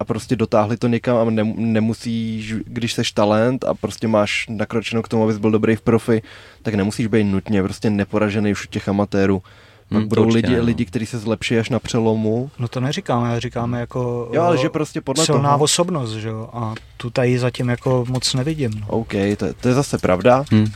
a 0.00 0.04
prostě 0.04 0.36
dotáhli 0.36 0.76
to 0.76 0.88
někam 0.88 1.16
a 1.16 1.30
ne, 1.30 1.44
nemusíš, 1.56 2.54
když 2.54 2.92
seš 2.92 3.12
talent 3.12 3.64
a 3.64 3.74
prostě 3.74 4.08
máš 4.08 4.46
nakročeno 4.48 5.02
k 5.02 5.08
tomu, 5.08 5.24
abys 5.24 5.38
byl 5.38 5.50
dobrý 5.50 5.76
v 5.76 5.80
profi, 5.80 6.22
tak 6.62 6.74
nemusíš 6.74 7.06
být 7.06 7.24
nutně 7.24 7.62
prostě 7.62 7.90
neporažený 7.90 8.52
už 8.52 8.64
u 8.64 8.68
těch 8.68 8.88
amatérů. 8.88 9.42
Pak 9.88 9.98
hmm, 9.98 10.08
budou 10.08 10.22
určitě, 10.22 10.46
lidi, 10.46 10.56
no. 10.58 10.64
lidi, 10.64 10.84
kteří 10.84 11.06
se 11.06 11.18
zlepší 11.18 11.58
až 11.58 11.70
na 11.70 11.78
přelomu. 11.78 12.50
No 12.58 12.68
to 12.68 12.80
neříkáme, 12.80 13.40
říkáme 13.40 13.80
jako 13.80 14.30
jo, 14.32 14.42
ale 14.42 14.58
že 14.58 14.68
prostě 14.68 15.00
podle 15.00 15.24
silná 15.24 15.52
toho... 15.52 15.64
osobnost, 15.64 16.12
že 16.12 16.28
jo, 16.28 16.48
a 16.52 16.74
tu 16.96 17.10
tady 17.10 17.38
zatím 17.38 17.68
jako 17.68 18.04
moc 18.08 18.34
nevidím. 18.34 18.70
No. 18.80 18.86
OK, 18.88 19.12
to, 19.36 19.46
to 19.60 19.68
je 19.68 19.74
zase 19.74 19.98
pravda. 19.98 20.44
Hmm. 20.50 20.66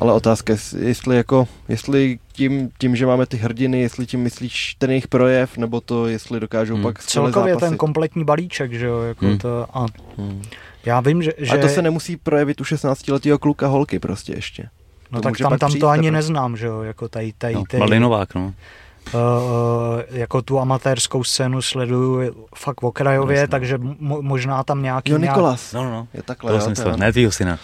Ale 0.00 0.12
otázka 0.12 0.52
je, 0.52 0.58
jestli 0.78 1.16
jako, 1.16 1.48
jestli 1.68 2.18
tím, 2.32 2.70
tím, 2.78 2.96
že 2.96 3.06
máme 3.06 3.26
ty 3.26 3.36
hrdiny, 3.36 3.80
jestli 3.80 4.06
tím 4.06 4.20
myslíš 4.20 4.74
ten 4.78 4.90
jejich 4.90 5.08
projev, 5.08 5.56
nebo 5.56 5.80
to, 5.80 6.06
jestli 6.06 6.40
dokážou 6.40 6.74
hmm. 6.74 6.82
pak 6.82 6.98
Celkově 7.02 7.54
zápasit. 7.54 7.70
ten 7.70 7.78
kompletní 7.78 8.24
balíček, 8.24 8.72
že 8.72 8.86
jo, 8.86 9.00
jako 9.00 9.26
hmm. 9.26 9.38
to 9.38 9.66
a 9.72 9.86
hmm. 10.18 10.42
já 10.86 11.00
vím, 11.00 11.22
že, 11.22 11.32
že... 11.38 11.58
A 11.58 11.60
to 11.60 11.68
se 11.68 11.82
nemusí 11.82 12.16
projevit 12.16 12.60
u 12.60 12.64
16-letého 12.64 13.38
kluka 13.38 13.66
holky 13.66 13.98
prostě 13.98 14.32
ještě. 14.32 14.68
No 15.12 15.20
to 15.20 15.22
tak 15.22 15.38
tam, 15.38 15.58
tam 15.58 15.72
to 15.72 15.88
ani 15.88 16.10
neznám, 16.10 16.56
že 16.56 16.66
jo, 16.66 16.82
jako 16.82 17.08
tady, 17.08 17.32
tady, 17.38 17.54
no, 17.54 17.64
tady 17.70 17.80
Malinovák, 17.80 18.34
no. 18.34 18.54
Uh, 19.14 19.20
jako 20.10 20.42
tu 20.42 20.58
amatérskou 20.60 21.24
scénu 21.24 21.62
sleduju 21.62 22.34
fakt 22.56 22.82
okrajově, 22.82 23.40
no, 23.40 23.48
takže 23.48 23.78
mo- 23.78 24.22
možná 24.22 24.62
tam 24.64 24.82
nějaký... 24.82 25.12
Jo, 25.12 25.18
Nikolas. 25.18 25.72
Nějak... 25.72 25.84
No, 25.84 25.90
no, 25.90 25.96
no. 25.96 26.08
Je 26.14 26.22
takhle, 26.22 26.50
to 26.50 26.68
jo, 26.68 26.74
jsem 26.74 27.00
ne 27.00 27.12
tvýho 27.12 27.32
syna. 27.32 27.58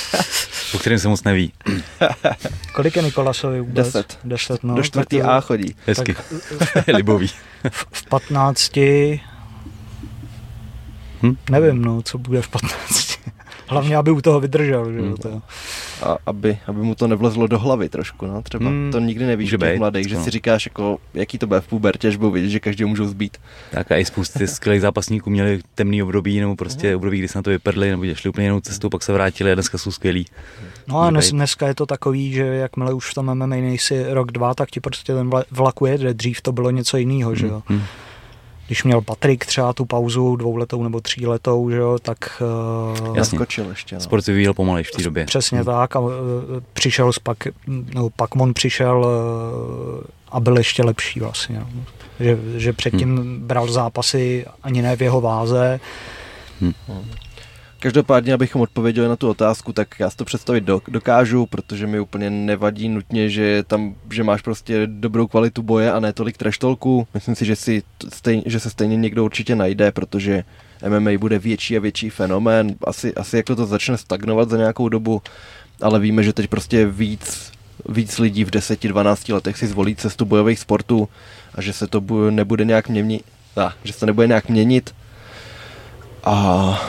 o 0.74 0.78
kterém 0.78 0.98
se 0.98 1.08
moc 1.08 1.24
neví. 1.24 1.52
Kolik 2.72 2.96
je 2.96 3.02
Nikolasovi 3.02 3.60
vůbec? 3.60 3.86
Deset. 3.86 4.18
Deset, 4.24 4.64
no. 4.64 4.74
Do 4.74 4.82
čtvrtý 4.82 5.22
A 5.22 5.40
chodí. 5.40 5.76
Hezky. 5.86 6.16
Tak, 6.58 6.86
Libový. 6.94 7.28
v, 7.70 7.86
v 7.92 8.06
patnácti... 8.08 9.20
Hm? 11.22 11.36
Nevím, 11.50 11.82
no, 11.82 12.02
co 12.02 12.18
bude 12.18 12.42
v 12.42 12.48
patnácti. 12.48 13.15
Hlavně, 13.68 13.96
aby 13.96 14.10
u 14.10 14.20
toho 14.20 14.40
vydržel. 14.40 14.92
Že? 14.92 15.00
Hmm. 15.00 15.16
To. 15.16 15.42
A 16.02 16.18
aby, 16.26 16.58
aby 16.66 16.78
mu 16.80 16.94
to 16.94 17.08
nevlezlo 17.08 17.46
do 17.46 17.58
hlavy 17.58 17.88
trošku, 17.88 18.26
no, 18.26 18.42
třeba. 18.42 18.68
Hmm. 18.68 18.88
To 18.92 19.00
nikdy 19.00 19.26
nevíš 19.26 19.50
že 19.50 19.58
těch 19.58 19.78
mladých, 19.78 20.08
že 20.08 20.14
no. 20.14 20.24
si 20.24 20.30
říkáš, 20.30 20.66
jako, 20.66 20.98
jaký 21.14 21.38
to 21.38 21.46
bude 21.46 21.60
v 21.60 21.66
pubertě, 21.66 22.08
až 22.08 22.16
budou 22.16 22.30
vidět, 22.30 22.48
že 22.48 22.60
každý 22.60 22.84
můžou 22.84 23.06
zbít. 23.06 23.36
Tak 23.70 23.92
a 23.92 23.96
i 23.96 24.04
spousty 24.04 24.46
skvělých 24.46 24.82
zápasníků 24.82 25.30
měli 25.30 25.60
temný 25.74 26.02
období, 26.02 26.40
nebo 26.40 26.56
prostě 26.56 26.86
hmm. 26.88 26.96
období, 26.96 27.18
kdy 27.18 27.28
se 27.28 27.38
na 27.38 27.42
to 27.42 27.50
vypadli, 27.50 27.90
nebo 27.90 28.14
šli 28.14 28.30
úplně 28.30 28.46
jinou 28.46 28.60
cestou, 28.60 28.88
pak 28.88 29.02
se 29.02 29.12
vrátili 29.12 29.52
a 29.52 29.54
dneska 29.54 29.78
jsou 29.78 29.90
skvělí. 29.90 30.26
No 30.86 31.00
a 31.00 31.10
dnes, 31.10 31.30
dneska 31.30 31.68
je 31.68 31.74
to 31.74 31.86
takový, 31.86 32.32
že 32.32 32.44
jakmile 32.44 32.92
už 32.92 33.10
v 33.10 33.14
tom 33.14 33.34
MMA 33.34 33.46
nejsi 33.46 34.04
rok, 34.08 34.32
dva, 34.32 34.54
tak 34.54 34.70
ti 34.70 34.80
prostě 34.80 35.14
ten 35.14 35.30
vlak 35.50 35.74
jede. 35.86 36.14
Dřív 36.14 36.40
to 36.40 36.52
bylo 36.52 36.70
něco 36.70 36.96
jiného, 36.96 37.30
hmm. 37.30 37.38
že 37.38 37.46
jo. 37.46 37.62
Hmm 37.66 37.82
když 38.66 38.84
měl 38.84 39.00
Patrik 39.00 39.46
třeba 39.46 39.72
tu 39.72 39.84
pauzu 39.84 40.36
dvouletou 40.36 40.82
nebo 40.82 41.00
tříletou, 41.00 41.70
že 41.70 41.76
jo, 41.76 41.98
tak... 42.02 42.42
Uh, 43.02 43.16
Jasně. 43.16 43.38
Skočil 43.38 43.68
ještě. 43.68 43.94
No. 43.94 44.00
Sport 44.00 44.26
vyvíjel 44.26 44.54
pomalej 44.54 44.84
v 44.84 44.90
té 44.90 45.02
době. 45.02 45.24
Přesně 45.24 45.58
hmm. 45.58 45.66
tak 45.66 45.96
a 45.96 46.00
uh, 46.00 46.12
přišel 46.72 47.10
pak, 47.22 47.38
no, 47.94 48.10
pak 48.16 48.34
Mon 48.34 48.54
přišel 48.54 49.06
uh, 49.06 50.04
a 50.28 50.40
byl 50.40 50.58
ještě 50.58 50.84
lepší 50.84 51.20
vlastně. 51.20 51.58
No. 51.58 51.66
Že, 52.20 52.38
že 52.56 52.72
předtím 52.72 53.16
hmm. 53.16 53.40
bral 53.46 53.72
zápasy 53.72 54.44
ani 54.62 54.82
ne 54.82 54.96
v 54.96 55.02
jeho 55.02 55.20
váze. 55.20 55.80
Hmm. 56.60 56.72
Každopádně, 57.80 58.34
abychom 58.34 58.62
odpověděli 58.62 59.08
na 59.08 59.16
tu 59.16 59.28
otázku, 59.28 59.72
tak 59.72 59.88
já 59.98 60.10
si 60.10 60.16
to 60.16 60.24
představit 60.24 60.64
do, 60.64 60.82
dokážu, 60.88 61.46
protože 61.46 61.86
mi 61.86 62.00
úplně 62.00 62.30
nevadí 62.30 62.88
nutně, 62.88 63.30
že 63.30 63.62
tam, 63.62 63.94
že 64.10 64.22
máš 64.22 64.42
prostě 64.42 64.86
dobrou 64.86 65.26
kvalitu 65.26 65.62
boje 65.62 65.92
a 65.92 66.00
ne 66.00 66.12
tolik 66.12 66.36
treštolku. 66.36 67.08
Myslím 67.14 67.34
si, 67.34 67.44
že, 67.44 67.56
si 67.56 67.82
stejně, 68.08 68.42
že 68.46 68.60
se 68.60 68.70
stejně 68.70 68.96
někdo 68.96 69.24
určitě 69.24 69.56
najde, 69.56 69.92
protože 69.92 70.44
MMA 70.88 71.10
bude 71.18 71.38
větší 71.38 71.76
a 71.76 71.80
větší 71.80 72.10
fenomén. 72.10 72.74
Asi, 72.84 73.14
asi 73.14 73.36
jako 73.36 73.56
to 73.56 73.66
začne 73.66 73.98
stagnovat 73.98 74.50
za 74.50 74.56
nějakou 74.56 74.88
dobu, 74.88 75.22
ale 75.82 76.00
víme, 76.00 76.22
že 76.22 76.32
teď 76.32 76.50
prostě 76.50 76.86
víc, 76.86 77.52
víc 77.88 78.18
lidí 78.18 78.44
v 78.44 78.50
10-12 78.50 79.34
letech 79.34 79.58
si 79.58 79.66
zvolí 79.66 79.96
cestu 79.96 80.24
bojových 80.24 80.58
sportů 80.58 81.08
a 81.54 81.62
že 81.62 81.72
se 81.72 81.86
to 81.86 82.02
nebude 82.30 82.64
nějak 82.64 82.88
měnit, 82.88 83.22
že 83.84 83.92
se 83.92 84.00
to 84.00 84.06
nebude 84.06 84.26
nějak 84.26 84.48
měnit. 84.48 84.94
A 86.24 86.80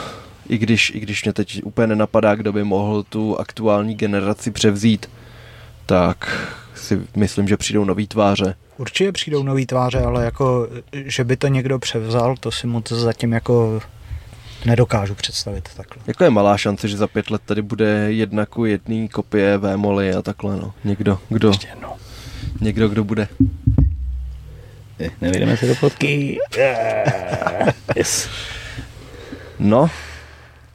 i 0.48 0.58
když, 0.58 0.92
i 0.94 1.00
když 1.00 1.24
mě 1.24 1.32
teď 1.32 1.60
úplně 1.64 1.86
nenapadá, 1.86 2.34
kdo 2.34 2.52
by 2.52 2.64
mohl 2.64 3.02
tu 3.02 3.40
aktuální 3.40 3.94
generaci 3.94 4.50
převzít, 4.50 5.10
tak 5.86 6.48
si 6.74 7.00
myslím, 7.16 7.48
že 7.48 7.56
přijdou 7.56 7.84
nový 7.84 8.06
tváře. 8.06 8.54
Určitě 8.76 9.12
přijdou 9.12 9.42
nový 9.42 9.66
tváře, 9.66 9.98
ale 9.98 10.24
jako, 10.24 10.68
že 10.92 11.24
by 11.24 11.36
to 11.36 11.48
někdo 11.48 11.78
převzal, 11.78 12.36
to 12.40 12.50
si 12.50 12.66
moc 12.66 12.92
zatím 12.92 13.32
jako 13.32 13.80
nedokážu 14.66 15.14
představit 15.14 15.68
takhle. 15.76 16.02
Jako 16.06 16.24
je 16.24 16.30
malá 16.30 16.56
šance, 16.56 16.88
že 16.88 16.96
za 16.96 17.06
pět 17.06 17.30
let 17.30 17.42
tady 17.44 17.62
bude 17.62 18.12
jedna 18.12 18.46
ku 18.46 18.64
jedný 18.64 19.08
kopie 19.08 19.58
Vémoly 19.58 20.14
a 20.14 20.22
takhle, 20.22 20.56
no. 20.56 20.74
Někdo, 20.84 21.18
kdo, 21.28 21.52
no. 21.82 21.96
někdo, 22.60 22.88
kdo 22.88 23.04
bude. 23.04 23.28
Nevidíme 25.20 25.56
se 25.56 25.66
do 25.66 25.74
fotky. 25.74 26.38
Yeah. 26.56 27.74
Yes. 27.96 28.28
No, 29.58 29.90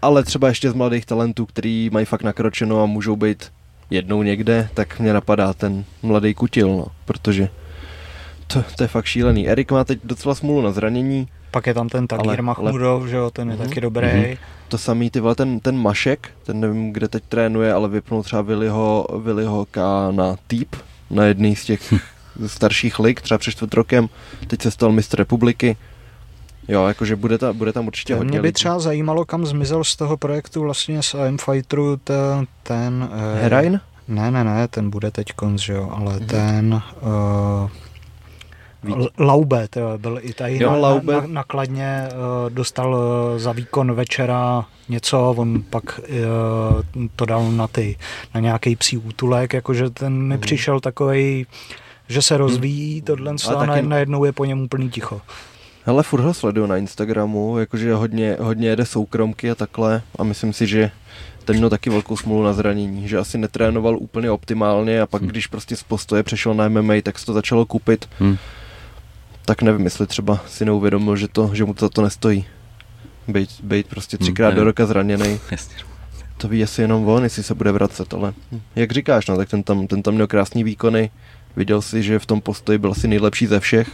ale 0.03 0.23
třeba 0.23 0.47
ještě 0.47 0.71
z 0.71 0.73
mladých 0.73 1.05
talentů, 1.05 1.45
který 1.45 1.89
mají 1.93 2.05
fakt 2.05 2.23
nakročeno 2.23 2.83
a 2.83 2.85
můžou 2.85 3.15
být 3.15 3.51
jednou 3.89 4.23
někde, 4.23 4.69
tak 4.73 4.99
mě 4.99 5.13
napadá 5.13 5.53
ten 5.53 5.85
mladý 6.01 6.33
kutil, 6.33 6.67
no, 6.67 6.85
protože 7.05 7.49
to, 8.47 8.63
to 8.75 8.83
je 8.83 8.87
fakt 8.87 9.05
šílený. 9.05 9.49
Erik 9.49 9.71
má 9.71 9.83
teď 9.83 9.99
docela 10.03 10.35
smůlu 10.35 10.61
na 10.61 10.71
zranění. 10.71 11.27
Pak 11.51 11.67
je 11.67 11.73
tam 11.73 11.89
ten 11.89 12.07
Tagir 12.07 12.41
Mahmudov, 12.41 13.07
že 13.07 13.15
jo, 13.15 13.31
ten 13.31 13.49
je 13.49 13.55
mm-hmm. 13.55 13.67
taky 13.67 13.81
dobrý. 13.81 14.07
Mm-hmm. 14.07 14.37
To 14.67 14.77
samý, 14.77 15.09
ty 15.09 15.19
vole, 15.19 15.35
ten, 15.35 15.59
ten 15.59 15.77
Mašek, 15.77 16.29
ten 16.43 16.59
nevím, 16.59 16.93
kde 16.93 17.07
teď 17.07 17.23
trénuje, 17.29 17.73
ale 17.73 17.89
vypnul 17.89 18.23
třeba 18.23 18.41
Viliho, 18.41 19.07
Viliho 19.23 19.65
K 19.71 20.07
na 20.11 20.35
Týp, 20.47 20.75
na 21.09 21.25
jedný 21.25 21.55
z 21.55 21.65
těch 21.65 21.93
starších 22.47 22.99
lig, 22.99 23.21
třeba 23.21 23.37
před 23.37 23.51
čtvrt 23.51 23.73
rokem. 23.73 24.09
Teď 24.47 24.61
se 24.61 24.71
stal 24.71 24.91
mistr 24.91 25.17
republiky. 25.17 25.77
Jo, 26.67 26.87
jakože 26.87 27.15
bude, 27.15 27.37
ta, 27.37 27.53
bude 27.53 27.73
tam 27.73 27.87
určitě 27.87 28.15
hodně 28.15 28.31
Mě 28.31 28.41
by 28.41 28.47
lidí. 28.47 28.53
třeba 28.53 28.79
zajímalo, 28.79 29.25
kam 29.25 29.45
zmizel 29.45 29.83
z 29.83 29.95
toho 29.95 30.17
projektu 30.17 30.61
vlastně 30.61 31.03
s 31.03 31.15
AM 31.15 31.37
Fighteru 31.37 31.97
ten... 31.97 32.47
ten 32.63 33.09
eh, 33.11 33.41
Herain? 33.41 33.81
Ne, 34.07 34.31
ne, 34.31 34.43
ne, 34.43 34.67
ten 34.67 34.89
bude 34.89 35.11
teď 35.11 35.33
konc, 35.33 35.61
že 35.61 35.73
jo, 35.73 35.89
ale 35.91 36.15
mm-hmm. 36.15 36.25
ten... 36.25 36.81
Uh, 37.01 37.69
Laube, 39.19 39.67
to 39.67 39.97
byl 39.97 40.19
i 40.21 40.33
tady 40.33 40.63
jo, 40.63 40.71
na, 40.71 40.77
Laube. 40.77 41.13
Na, 41.13 41.27
nakladně 41.27 42.07
uh, 42.11 42.49
dostal 42.49 42.95
uh, 42.95 43.39
za 43.39 43.51
výkon 43.51 43.93
večera 43.93 44.65
něco, 44.89 45.33
on 45.37 45.63
pak 45.69 45.99
uh, 45.99 47.05
to 47.15 47.25
dal 47.25 47.51
na 47.51 47.67
ty, 47.67 47.97
na 48.35 48.41
nějaký 48.41 48.75
psí 48.75 48.97
útulek, 48.97 49.53
jakože 49.53 49.89
ten 49.89 50.13
mi 50.13 50.35
mm. 50.35 50.41
přišel 50.41 50.79
takový, 50.79 51.45
že 52.07 52.21
se 52.21 52.37
rozvíjí 52.37 52.95
mm. 52.95 53.01
tohle 53.01 53.31
a 53.49 53.65
taky... 53.65 53.81
najednou 53.81 54.25
je 54.25 54.31
po 54.31 54.45
něm 54.45 54.61
úplný 54.61 54.89
ticho. 54.89 55.21
Hele, 55.85 56.03
furt 56.03 56.21
ho 56.21 56.33
sleduju 56.33 56.67
na 56.67 56.77
Instagramu, 56.77 57.57
jakože 57.57 57.93
hodně, 57.93 58.37
hodně 58.39 58.67
jede 58.67 58.85
soukromky 58.85 59.51
a 59.51 59.55
takhle 59.55 60.01
a 60.19 60.23
myslím 60.23 60.53
si, 60.53 60.67
že 60.67 60.91
ten 61.45 61.55
měl 61.55 61.69
taky 61.69 61.89
velkou 61.89 62.17
smůlu 62.17 62.43
na 62.43 62.53
zranění, 62.53 63.07
že 63.07 63.17
asi 63.17 63.37
netrénoval 63.37 63.97
úplně 63.97 64.31
optimálně 64.31 65.01
a 65.01 65.07
pak 65.07 65.21
hmm. 65.21 65.31
když 65.31 65.47
prostě 65.47 65.75
z 65.75 65.83
postoje 65.83 66.23
přešel 66.23 66.53
na 66.53 66.69
MMA, 66.69 66.93
tak 67.03 67.19
se 67.19 67.25
to 67.25 67.33
začalo 67.33 67.65
kupit. 67.65 68.09
Hmm. 68.19 68.37
Tak 69.45 69.61
nevím, 69.61 69.85
jestli 69.85 70.07
třeba 70.07 70.39
si 70.47 70.65
neuvědomil, 70.65 71.15
že, 71.15 71.27
to, 71.27 71.49
že 71.53 71.65
mu 71.65 71.73
to, 71.73 71.89
to 71.89 72.01
nestojí. 72.01 72.45
Bejt, 73.27 73.49
bejt 73.63 73.87
prostě 73.87 74.17
třikrát 74.17 74.47
hmm, 74.47 74.57
do 74.57 74.63
roka 74.63 74.85
zraněný. 74.85 75.39
To 76.37 76.47
ví 76.47 76.63
asi 76.63 76.81
jenom 76.81 77.07
on, 77.07 77.23
jestli 77.23 77.43
se 77.43 77.53
bude 77.53 77.71
vracet, 77.71 78.13
ale 78.13 78.33
jak 78.75 78.91
říkáš, 78.91 79.27
no, 79.27 79.37
tak 79.37 79.49
ten 79.49 79.63
tam, 79.63 79.87
ten 79.87 80.03
tam 80.03 80.13
měl 80.13 80.27
krásný 80.27 80.63
výkony. 80.63 81.11
Viděl 81.55 81.81
si, 81.81 82.03
že 82.03 82.19
v 82.19 82.25
tom 82.25 82.41
postoji 82.41 82.77
byl 82.77 82.91
asi 82.91 83.07
nejlepší 83.07 83.45
ze 83.47 83.59
všech 83.59 83.89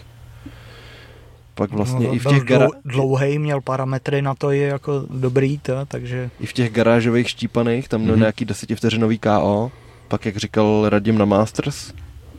pak 1.59 1.71
vlastně 1.71 2.07
no, 2.07 2.13
i 2.13 2.19
v 2.19 2.25
těch 2.25 2.43
gara... 2.43 2.67
Dlouhý 2.85 3.39
měl 3.39 3.61
parametry 3.61 4.21
na 4.21 4.35
to 4.35 4.51
je 4.51 4.67
jako 4.67 5.05
dobrý, 5.09 5.57
to, 5.57 5.85
takže... 5.87 6.29
I 6.39 6.45
v 6.45 6.53
těch 6.53 6.71
garážových 6.71 7.29
štípaných, 7.29 7.87
tam 7.87 8.01
měl 8.01 8.15
mm-hmm. 8.15 8.19
nějaký 8.19 8.45
desetivteřinový 8.45 9.19
KO, 9.19 9.71
pak 10.07 10.25
jak 10.25 10.37
říkal 10.37 10.89
Radim 10.89 11.17
na 11.17 11.25
Masters 11.25 11.93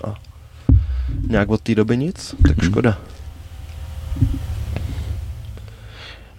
a 0.05 0.15
nějak 1.29 1.49
od 1.49 1.61
té 1.61 1.75
doby 1.75 1.97
nic, 1.97 2.35
tak 2.47 2.57
mm-hmm. 2.57 2.71
škoda. 2.71 2.99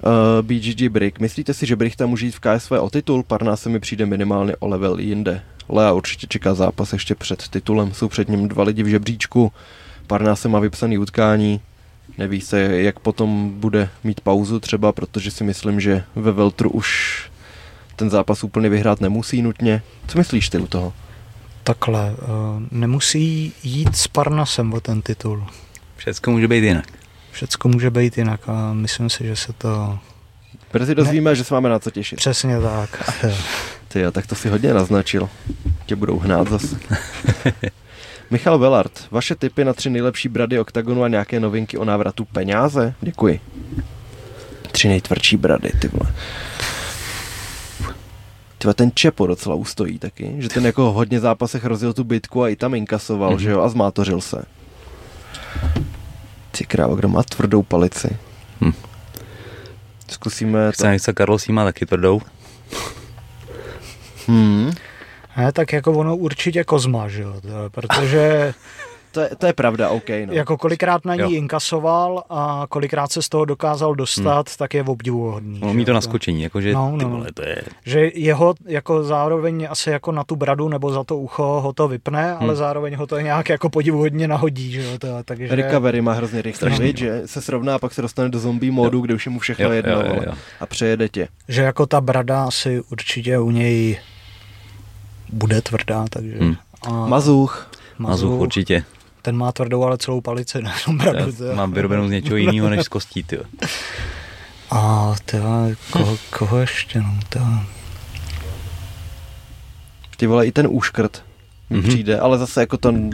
Uh, 0.04 0.42
BGG 0.42 0.90
Brick. 0.90 1.20
Myslíte 1.20 1.54
si, 1.54 1.66
že 1.66 1.76
Brick 1.76 1.96
tam 1.96 2.10
může 2.10 2.26
jít 2.26 2.36
v 2.36 2.40
KSV 2.40 2.72
o 2.72 2.90
titul? 2.90 3.24
Parná 3.24 3.56
se 3.56 3.70
mi 3.70 3.80
přijde 3.80 4.06
minimálně 4.06 4.56
o 4.60 4.68
level 4.68 5.00
jinde. 5.00 5.42
Lea 5.70 5.94
určitě 5.94 6.28
čeká 6.28 6.54
zápas 6.54 6.94
ještě 6.94 7.16
před 7.16 7.48
titulem. 7.48 7.94
Jsou 7.94 8.08
před 8.08 8.30
ním 8.30 8.48
dva 8.48 8.64
lidi 8.64 8.84
v 8.84 8.88
žebříčku. 8.88 9.52
Parná 10.08 10.36
se 10.36 10.50
má 10.50 10.60
vypsaný 10.60 10.98
utkání. 10.98 11.62
Neví 12.22 12.42
se, 12.42 12.62
jak 12.62 13.00
potom 13.00 13.60
bude 13.60 13.90
mít 14.04 14.22
pauzu 14.22 14.60
třeba, 14.60 14.92
protože 14.92 15.32
si 15.32 15.44
myslím, 15.44 15.80
že 15.80 16.04
ve 16.16 16.32
Veltru 16.32 16.70
už 16.70 17.22
ten 17.96 18.10
zápas 18.10 18.44
úplně 18.44 18.70
vyhrát 18.70 19.02
nemusí 19.02 19.42
nutně. 19.42 19.82
Co 20.08 20.18
myslíš 20.18 20.50
ty 20.50 20.58
u 20.58 20.68
toho? 20.68 20.94
Takhle, 21.64 22.12
uh, 22.12 22.18
nemusí 22.72 23.54
jít 23.64 23.96
s 23.96 24.08
Parnasem 24.08 24.74
o 24.74 24.80
ten 24.80 25.02
titul. 25.02 25.48
Všecko 25.96 26.32
může 26.32 26.48
být 26.48 26.64
jinak. 26.64 26.86
Všecko 27.32 27.68
může 27.68 27.90
být 27.90 28.18
jinak 28.18 28.50
a 28.50 28.74
myslím 28.74 29.10
si, 29.10 29.24
že 29.24 29.36
se 29.36 29.54
to... 29.54 30.00
Brzy 30.74 30.96
dozvíme, 30.96 31.30
ne... 31.30 31.36
že 31.36 31.44
se 31.44 31.54
máme 31.54 31.70
na 31.70 31.80
co 31.80 31.92
těšit. 31.92 32.18
Přesně 32.18 32.60
tak. 32.62 33.22
Ty 33.88 34.04
tak 34.12 34.28
to 34.28 34.36
si 34.36 34.50
hodně 34.50 34.74
naznačil. 34.74 35.30
Tě 35.86 35.96
budou 35.96 36.20
hnát 36.20 36.50
zase. 36.50 36.80
Michal 38.32 38.58
Velart, 38.58 39.08
vaše 39.12 39.36
tipy 39.36 39.66
na 39.66 39.74
tři 39.74 39.90
nejlepší 39.90 40.30
brady 40.30 40.60
OKTAGONu 40.60 41.04
a 41.04 41.08
nějaké 41.08 41.40
novinky 41.40 41.78
o 41.78 41.86
návratu 41.86 42.26
peněze? 42.26 42.94
Děkuji. 43.02 43.40
Tři 44.72 44.88
nejtvrdší 44.88 45.38
brady, 45.38 45.72
ty 45.82 45.88
vole. 45.88 46.14
Tyva 48.58 48.74
ten 48.74 48.92
Čepo 48.94 49.28
docela 49.28 49.56
ustojí 49.56 50.00
taky, 50.00 50.36
že 50.38 50.50
ten 50.50 50.66
jako 50.66 50.92
hodně 50.92 51.20
zápasech 51.20 51.66
rozjel 51.66 51.94
tu 51.94 52.04
bitku 52.04 52.44
a 52.44 52.50
i 52.50 52.56
tam 52.56 52.76
inkasoval, 52.76 53.36
mm-hmm. 53.36 53.40
že 53.40 53.52
jo, 53.52 53.62
a 53.62 53.70
zmátořil 53.70 54.22
se. 54.22 54.44
Ty 56.52 56.66
krávo, 56.66 56.96
kdo 56.96 57.08
má 57.08 57.24
tvrdou 57.24 57.64
palici? 57.64 58.18
Hm. 58.62 58.74
Zkusíme 60.08 60.72
to. 60.78 60.98
Chce, 60.98 61.14
Carlos 61.14 61.48
má 61.48 61.64
taky 61.64 61.86
tvrdou. 61.86 62.22
Hmm. 64.28 64.72
Ne, 65.38 65.52
tak 65.52 65.74
jako 65.74 65.92
ono 65.92 66.16
určitě 66.16 66.64
Kozma, 66.64 67.08
že 67.08 67.22
jo, 67.22 67.34
protože... 67.72 68.54
to, 69.12 69.22
je, 69.22 69.30
to 69.38 69.46
je 69.46 69.54
pravda, 69.54 69.90
OK. 69.90 70.10
No. 70.26 70.34
Jako 70.34 70.58
kolikrát 70.58 71.06
na 71.06 71.16
ní 71.16 71.22
jo. 71.22 71.30
inkasoval 71.30 72.24
a 72.30 72.66
kolikrát 72.70 73.12
se 73.12 73.22
z 73.22 73.30
toho 73.30 73.46
dokázal 73.46 73.96
dostat, 73.96 74.48
hmm. 74.50 74.56
tak 74.58 74.74
je 74.74 74.84
obdivuhodný. 74.84 75.60
No, 75.60 75.74
mí 75.74 75.86
to 75.86 75.94
naskočení, 75.94 76.44
jakože 76.44 76.74
no, 76.74 76.98
no. 77.02 77.10
Vole, 77.10 77.28
to 77.34 77.42
je... 77.42 77.62
Že 77.86 78.12
jeho 78.14 78.54
jako 78.66 79.04
zároveň 79.04 79.68
asi 79.70 79.90
jako 79.90 80.12
na 80.12 80.24
tu 80.24 80.36
bradu 80.36 80.70
nebo 80.70 80.92
za 80.92 81.04
to 81.04 81.18
ucho 81.18 81.62
ho 81.62 81.74
to 81.74 81.88
vypne, 81.88 82.32
hmm. 82.32 82.38
ale 82.42 82.56
zároveň 82.56 82.96
ho 82.96 83.08
to 83.08 83.20
nějak 83.20 83.50
jako 83.50 83.70
podivuhodně 83.70 84.28
nahodí, 84.28 84.72
že 84.72 84.84
jo. 84.84 84.98
To, 85.00 85.08
takže... 85.26 85.56
Recovery 85.56 86.02
má 86.02 86.14
hrozně 86.14 86.42
rychle, 86.42 86.70
no. 86.70 86.78
že 86.96 87.22
se 87.26 87.42
srovná 87.42 87.76
a 87.76 87.80
pak 87.80 87.94
se 87.94 88.02
dostane 88.02 88.30
do 88.30 88.40
zombie 88.40 88.72
modu, 88.72 88.98
jo. 88.98 89.02
kde 89.02 89.14
už 89.14 89.26
je 89.26 89.30
mu 89.30 89.40
všechno 89.40 89.66
jo, 89.66 89.72
jedno 89.72 89.92
jo, 89.92 90.04
jo, 90.06 90.22
jo. 90.26 90.34
a 90.60 90.66
přejede 90.66 91.10
tě. 91.10 91.28
Že 91.48 91.62
jako 91.62 91.86
ta 91.86 92.02
brada 92.02 92.44
asi 92.44 92.82
určitě 92.92 93.40
u 93.40 93.52
něj 93.52 94.00
bude 95.32 95.62
tvrdá, 95.62 96.06
takže... 96.10 96.40
Hmm. 96.40 96.56
A 96.82 97.08
Mazuch. 97.08 97.72
Mazuch 97.98 98.40
určitě. 98.40 98.84
Ten 99.22 99.38
má 99.38 99.52
tvrdou, 99.52 99.84
ale 99.84 99.98
celou 99.98 100.22
palici, 100.22 100.64
Já 101.48 101.54
mám 101.54 101.72
vyrobenou 101.72 102.08
z 102.08 102.12
něčeho 102.12 102.38
jiného 102.38 102.70
než 102.70 102.86
z 102.86 102.88
kostí, 102.88 103.24
ty. 103.24 103.40
A 104.72 105.14
teda, 105.26 105.68
koho, 105.92 106.18
koho 106.38 106.58
ještě, 106.58 107.02
no, 107.02 107.20
teda. 107.30 107.66
Ty 110.18 110.28
vole, 110.28 110.48
i 110.48 110.52
ten 110.52 110.68
úškrt 110.70 111.24
mm-hmm. 111.72 111.88
přijde, 111.88 112.20
ale 112.20 112.38
zase 112.38 112.60
jako 112.60 112.78
ten 112.78 113.10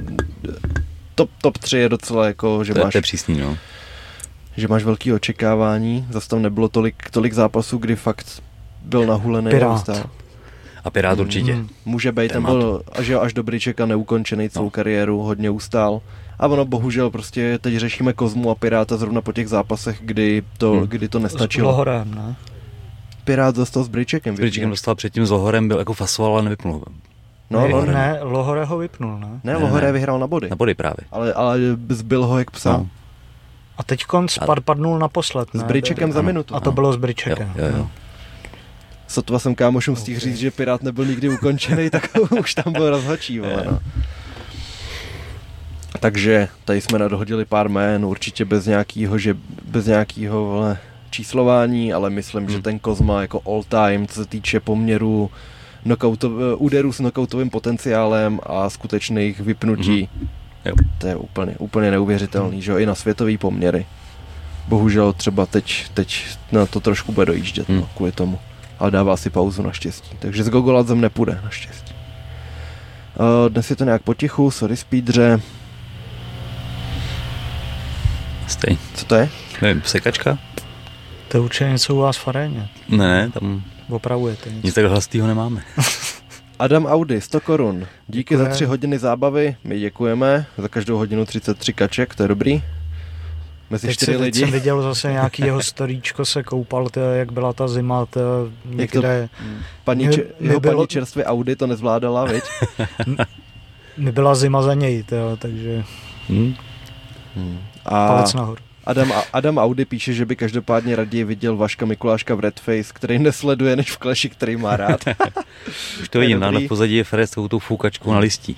top, 1.15 1.29
top 1.41 1.57
3 1.57 1.77
je 1.77 1.89
docela 1.89 2.27
jako, 2.27 2.63
že 2.63 2.73
to 2.73 2.83
máš... 2.83 2.91
To 2.91 2.97
je 2.97 3.01
přísný, 3.01 3.39
no. 3.39 3.57
Že 4.57 4.67
máš 4.67 4.83
velký 4.83 5.13
očekávání, 5.13 6.07
zase 6.11 6.29
tam 6.29 6.41
nebylo 6.41 6.69
tolik, 6.69 7.09
tolik 7.11 7.33
zápasů, 7.33 7.77
kdy 7.77 7.95
fakt 7.95 8.43
byl 8.81 9.05
nahulený. 9.05 9.49
Pirát. 9.49 9.89
A 10.87 10.89
Pirát 10.89 11.19
určitě. 11.19 11.55
Mm, 11.55 11.69
může 11.85 12.11
být, 12.11 12.31
ten 12.31 12.43
byl 12.43 12.81
až, 12.91 13.09
až 13.09 13.33
dobrý 13.33 13.59
čeka 13.59 13.85
neukončený 13.85 14.49
celou 14.49 14.65
no. 14.65 14.69
kariéru, 14.69 15.21
hodně 15.21 15.49
ustál. 15.49 16.01
A 16.39 16.47
ono 16.47 16.65
bohužel 16.65 17.09
prostě 17.09 17.57
teď 17.61 17.75
řešíme 17.75 18.13
Kozmu 18.13 18.51
a 18.51 18.55
Piráta 18.55 18.97
zrovna 18.97 19.21
po 19.21 19.33
těch 19.33 19.47
zápasech, 19.49 19.97
kdy 20.01 20.43
to, 20.57 20.71
hmm. 20.71 20.87
kdy 20.87 21.07
to 21.07 21.19
nestačilo. 21.19 21.73
Horem, 21.73 22.15
ne? 22.15 22.35
Pirát 23.23 23.55
dostal 23.55 23.83
s 23.83 23.87
Bryčekem. 23.87 24.35
S 24.37 24.39
Bryčekem 24.39 24.69
dostal 24.69 24.95
předtím 24.95 25.25
s 25.25 25.31
Lohorem, 25.31 25.67
byl 25.67 25.77
jako 25.79 25.93
fasoval, 25.93 26.33
ale 26.33 26.43
nevypnul. 26.43 26.83
No, 27.49 27.59
ne, 27.59 27.67
Lohore. 27.67 27.93
ne, 27.93 28.19
Lohore 28.21 28.65
ho 28.65 28.77
vypnul, 28.77 29.19
ne? 29.19 29.27
Ne, 29.43 29.53
Ne, 29.53 29.57
Lohore 29.57 29.85
ne. 29.85 29.91
vyhrál 29.91 30.19
na 30.19 30.27
body. 30.27 30.49
Na 30.49 30.55
body 30.55 30.73
právě. 30.73 30.97
Ale, 31.11 31.33
ale 31.33 31.59
zbyl 31.89 32.25
ho 32.25 32.39
jak 32.39 32.51
psa. 32.51 32.71
No. 32.71 32.87
A 33.77 33.83
teď 33.83 34.03
spad 34.27 34.59
padnul 34.59 34.99
naposled, 34.99 35.53
ne? 35.53 35.59
S 35.59 35.63
Bryčekem 35.63 36.11
za 36.11 36.21
minutu. 36.21 36.55
A 36.55 36.59
to 36.59 36.71
bylo 36.71 36.93
s 36.93 36.95
Jo, 36.95 36.99
Bryčekem. 37.01 37.53
jo, 37.55 37.65
jo. 37.77 37.87
Sotva 39.07 39.39
jsem 39.39 39.55
kámošům 39.55 39.95
stihl 39.95 40.17
Okay. 40.17 40.29
říct, 40.31 40.39
že 40.39 40.51
Pirát 40.51 40.83
nebyl 40.83 41.05
nikdy 41.05 41.29
ukončený, 41.29 41.89
tak 41.89 42.09
už 42.39 42.53
tam 42.53 42.73
byl 42.73 42.89
rozhočí, 42.89 43.39
vole, 43.39 43.63
no. 43.71 43.79
Takže 45.99 46.47
tady 46.65 46.81
jsme 46.81 46.99
nadohodili 46.99 47.45
pár 47.45 47.67
jmén, 47.69 48.05
určitě 48.05 48.45
bez 48.45 48.65
nějakého, 48.65 49.17
že 49.17 49.35
bez 49.65 49.85
nějakého 49.85 50.45
vole, 50.45 50.77
číslování, 51.09 51.93
ale 51.93 52.09
myslím, 52.09 52.43
Hmm. 52.43 52.51
že 52.51 52.61
ten 52.61 52.79
Kozma 52.79 53.21
jako 53.21 53.41
all 53.45 53.63
time, 53.63 54.07
co 54.07 54.13
se 54.23 54.25
týče 54.29 54.59
poměru 54.59 55.31
knockouto, 55.83 56.29
úderů 56.57 56.93
s 56.93 56.97
knockoutovým 56.97 57.49
potenciálem 57.49 58.39
a 58.43 58.69
skutečných 58.69 59.39
vypnutí, 59.39 60.09
Jo. 60.65 60.75
to 60.97 61.07
je 61.07 61.15
úplně, 61.15 61.55
úplně 61.59 61.91
neuvěřitelný, 61.91 62.61
že 62.61 62.71
jo, 62.71 62.77
i 62.77 62.85
na 62.85 62.95
světový 62.95 63.37
poměry. 63.37 63.85
Bohužel 64.67 65.13
třeba 65.13 65.45
teď, 65.45 65.85
teď 65.93 66.25
na 66.51 66.65
to 66.65 66.79
trošku 66.79 67.11
bude 67.11 67.25
dojíždět, 67.25 67.69
Hmm. 67.69 67.77
no, 67.79 67.89
kvůli 67.95 68.11
tomu. 68.11 68.39
Ale 68.79 68.91
dává 68.91 69.17
si 69.17 69.29
pauzu 69.29 69.61
naštěstí. 69.61 70.15
Takže 70.19 70.43
z 70.43 70.49
Gogoladzem 70.49 71.01
nepůjde 71.01 71.39
naštěstí. 71.43 71.93
Uh, 73.19 73.49
dnes 73.49 73.69
je 73.69 73.75
to 73.75 73.83
nějak 73.83 74.01
potichu, 74.01 74.51
sorry 74.51 74.77
speedře. 74.77 75.39
Stej. 78.47 78.77
Co 78.93 79.05
to 79.05 79.15
je? 79.15 79.29
Nevím, 79.61 79.81
sekačka? 79.85 80.37
To 81.27 81.37
je 81.37 81.41
určitě 81.41 81.69
něco 81.69 81.95
u 81.95 81.97
vás 81.97 82.17
v 82.17 82.27
aréně. 82.27 82.69
Ne, 82.89 82.97
ne, 83.07 83.31
tam 83.31 83.63
Opravujete 83.89 84.49
něco. 84.49 84.67
nic 84.67 84.75
tak 84.75 84.85
hlastýho 84.85 85.27
nemáme. 85.27 85.61
Adam 86.59 86.85
Audi, 86.85 87.21
100 87.21 87.39
korun. 87.41 87.87
Díky 88.07 88.33
Děkujem. 88.33 88.49
za 88.51 88.55
3 88.55 88.65
hodiny 88.65 88.99
zábavy, 88.99 89.55
my 89.63 89.79
děkujeme. 89.79 90.45
Za 90.57 90.67
každou 90.67 90.97
hodinu 90.97 91.25
33 91.25 91.73
kaček, 91.73 92.15
to 92.15 92.23
je 92.23 92.27
dobrý. 92.29 92.63
Mezi 93.69 93.87
Teď, 93.87 93.95
4 93.95 94.11
si, 94.11 94.17
teď 94.17 94.21
lidi. 94.25 94.39
jsem 94.39 94.51
viděl 94.51 94.81
zase 94.81 95.11
nějaký 95.11 95.41
jeho 95.45 95.63
storíčko 95.63 96.25
se 96.25 96.43
koupal, 96.43 96.89
to, 96.89 96.99
jak 96.99 97.31
byla 97.31 97.53
ta 97.53 97.67
zima, 97.67 98.05
to 98.05 98.19
někde, 98.65 99.29
Paní, 99.83 100.05
Mě- 100.07 100.15
če- 100.15 100.23
mě 100.39 100.49
jeho 100.49 100.59
bylo- 100.59 100.73
paní 100.77 100.87
čerstvě 100.87 101.25
Audi 101.25 101.55
to 101.55 101.67
nezvládala, 101.67 102.25
viď? 102.25 102.43
mi 103.97 104.11
byla 104.11 104.35
zima 104.35 104.61
za 104.61 104.73
něj, 104.73 105.03
to, 105.03 105.37
takže 105.37 105.83
Hm? 106.29 106.53
A 107.85 108.07
palec 108.07 108.33
nahoru. 108.33 108.61
Adam, 108.85 109.13
Adam 109.33 109.57
Audi 109.57 109.85
píše, 109.85 110.13
že 110.13 110.25
by 110.25 110.35
každopádně 110.35 110.95
raději 110.95 111.23
viděl 111.23 111.57
Vaška 111.57 111.85
Mikuláška 111.85 112.35
v 112.35 112.39
Redface, 112.39 112.93
který 112.93 113.19
nesleduje 113.19 113.75
než 113.75 113.91
v 113.91 113.97
Clashi, 113.97 114.29
který 114.29 114.57
má 114.57 114.77
rád. 114.77 114.99
Už 116.01 116.09
To 116.09 116.11
to 116.11 116.17
je 116.21 116.27
vidím, 116.27 116.39
na, 116.39 116.51
pozadí 116.67 116.95
je 116.95 117.03
Fred 117.03 117.27
s 117.27 117.31
tou 117.49 117.59
foukačkou 117.59 118.11
na 118.13 118.19
listí. 118.19 118.57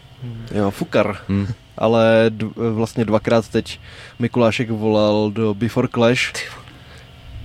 jo, 0.55 0.71
fukar. 0.71 1.17
Hm. 1.29 1.47
Ale 1.79 2.25
d- 2.29 2.45
vlastně 2.55 3.05
dvakrát 3.05 3.47
teď 3.49 3.79
Mikulášek 4.19 4.69
volal 4.71 5.31
do 5.31 5.53
Before 5.53 5.87
Clash. 5.93 6.33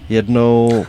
Jednou 0.09 0.87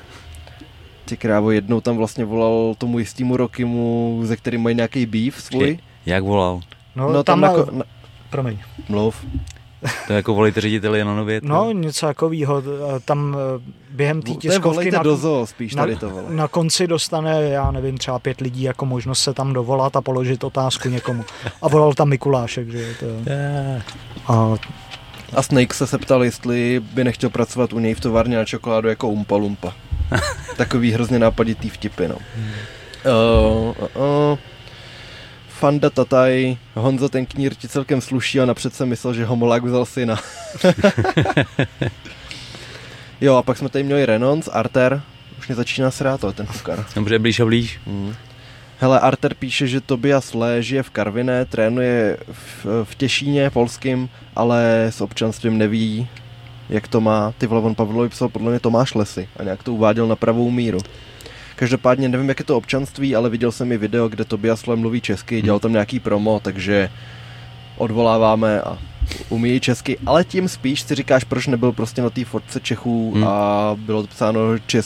ty 1.06 1.18
krávo, 1.18 1.52
jednou 1.52 1.82
tam 1.82 1.98
vlastně 1.98 2.26
volal 2.26 2.76
tomu 2.78 3.00
jistýmu 3.00 3.38
Rokimu, 3.38 4.20
ze 4.24 4.38
kterým 4.38 4.62
mají 4.62 4.76
nějaký 4.76 5.06
beef 5.06 5.42
svůj. 5.44 5.80
Jak 6.06 6.24
volal? 6.24 6.60
No, 6.96 7.12
No 7.14 7.24
tam, 7.24 7.42
tam 7.42 7.56
na, 7.58 7.66
na, 7.72 7.84
promiň. 8.30 8.58
mluv. 8.90 9.26
To 10.08 10.14
je 10.14 10.18
jako 10.18 10.34
volejte 10.34 10.62
řediteli 10.62 11.04
na 11.04 11.16
nově. 11.16 11.40
No, 11.44 11.72
něco 11.72 12.06
takového. 12.06 12.64
Tam 13.06 13.38
eh, 13.58 13.72
během 13.90 14.22
té 14.22 14.32
tiskovky 14.32 14.92
na, 14.92 15.04
do 15.04 15.18
zoo, 15.18 15.46
spíš 15.48 15.76
na, 15.76 15.84
tady 15.84 15.96
to 15.96 16.10
vole. 16.10 16.24
na 16.30 16.48
konci 16.48 16.88
dostane, 16.88 17.42
já 17.44 17.72
nevím, 17.72 17.98
třeba 17.98 18.20
pět 18.20 18.42
lidí 18.42 18.62
jako 18.64 18.86
možnost 18.86 19.20
se 19.24 19.34
tam 19.34 19.54
dovolat 19.54 19.96
a 19.96 20.02
položit 20.02 20.44
otázku 20.44 20.90
někomu. 20.90 21.26
A 21.62 21.68
volal 21.70 21.94
tam 21.94 22.10
Mikulášek, 22.10 22.70
že 22.72 22.82
jo, 22.82 22.88
to. 23.00 23.06
A 24.34 24.56
A 25.36 25.42
Snake 25.42 25.74
se 25.74 25.88
se 25.88 25.98
ptal, 25.98 26.24
jestli 26.24 26.82
by 26.94 27.04
nechtěl 27.04 27.30
pracovat 27.30 27.74
u 27.74 27.80
něj 27.80 27.94
v 27.94 28.00
továrně 28.00 28.38
na 28.38 28.46
čokoládu 28.46 28.88
jako 28.88 29.10
Umpa 29.10 29.36
Lumpa. 29.36 29.74
Takový 30.58 30.92
hrozně 30.92 31.20
nápaditý 31.20 31.70
vtipy, 31.70 32.08
no. 32.08 32.16
Uh, 32.16 33.68
uh, 33.68 34.32
uh. 34.32 34.38
Fanda 35.60 35.90
Tataj, 35.90 36.58
Honzo 36.76 37.10
ten 37.10 37.26
knír 37.26 37.56
ti 37.56 37.68
celkem 37.68 38.02
sluší 38.02 38.40
a 38.40 38.46
napřed 38.46 38.74
jsem 38.74 38.90
myslel, 38.90 39.14
že 39.14 39.26
homolák 39.26 39.64
vzal 39.64 39.86
syna. 39.86 40.16
jo, 43.22 43.36
a 43.36 43.44
pak 43.44 43.58
jsme 43.58 43.70
tady 43.70 43.84
měli 43.84 44.06
Renons, 44.06 44.50
Arter, 44.52 45.02
už 45.40 45.48
mě 45.48 45.56
začíná 45.56 45.92
srát, 45.92 46.24
ale 46.24 46.34
ten 46.34 46.46
fukar. 46.46 46.86
Dobře, 46.96 47.20
blíž 47.20 47.40
a 47.40 47.46
blíž. 47.46 47.80
Hmm. 47.88 48.14
Hele, 48.80 49.00
Arter 49.00 49.34
píše, 49.34 49.68
že 49.68 49.82
Tobias 49.82 50.34
Lé 50.34 50.64
žije 50.64 50.84
v 50.84 50.90
Karviné, 50.90 51.46
trénuje 51.46 52.18
v, 52.32 52.66
v 52.84 52.96
Těšíně 52.96 53.50
polským, 53.50 54.10
ale 54.36 54.86
s 54.90 55.02
občanstvím 55.02 55.58
neví, 55.58 56.08
jak 56.70 56.88
to 56.88 57.02
má. 57.02 57.34
Ty 57.38 57.48
vole, 57.48 57.62
on 57.62 57.76
Pavlovi 57.76 58.10
psal 58.10 58.30
podle 58.30 58.50
mě 58.50 58.60
Tomáš 58.60 58.94
Lesy 58.94 59.30
a 59.38 59.44
nějak 59.44 59.64
to 59.64 59.74
uváděl 59.74 60.08
na 60.08 60.16
pravou 60.16 60.52
míru. 60.52 60.80
Každopádně 61.56 62.10
nevím, 62.10 62.30
jak 62.30 62.40
je 62.40 62.46
to 62.46 62.58
občanství, 62.58 63.16
ale 63.16 63.30
viděl 63.30 63.52
jsem 63.52 63.72
i 63.72 63.78
video, 63.78 64.08
kde 64.08 64.26
Tobias 64.26 64.68
Lé 64.68 64.76
mluví 64.76 65.02
česky, 65.02 65.42
dělal 65.42 65.60
tam 65.60 65.72
nějaký 65.72 66.00
promo, 66.00 66.40
takže 66.44 66.90
odvoláváme 67.78 68.62
a 68.62 68.78
umí 69.30 69.60
česky, 69.60 69.98
ale 70.06 70.24
tím 70.24 70.48
spíš 70.50 70.82
si 70.82 70.96
říkáš, 70.96 71.24
proč 71.24 71.48
nebyl 71.48 71.72
prostě 71.72 72.02
na 72.02 72.10
té 72.10 72.26
fotce 72.26 72.60
Čechů 72.60 73.12
Hmm. 73.14 73.24
a 73.28 73.72
bylo 73.80 74.08
psáno, 74.08 74.40
že 74.68 74.82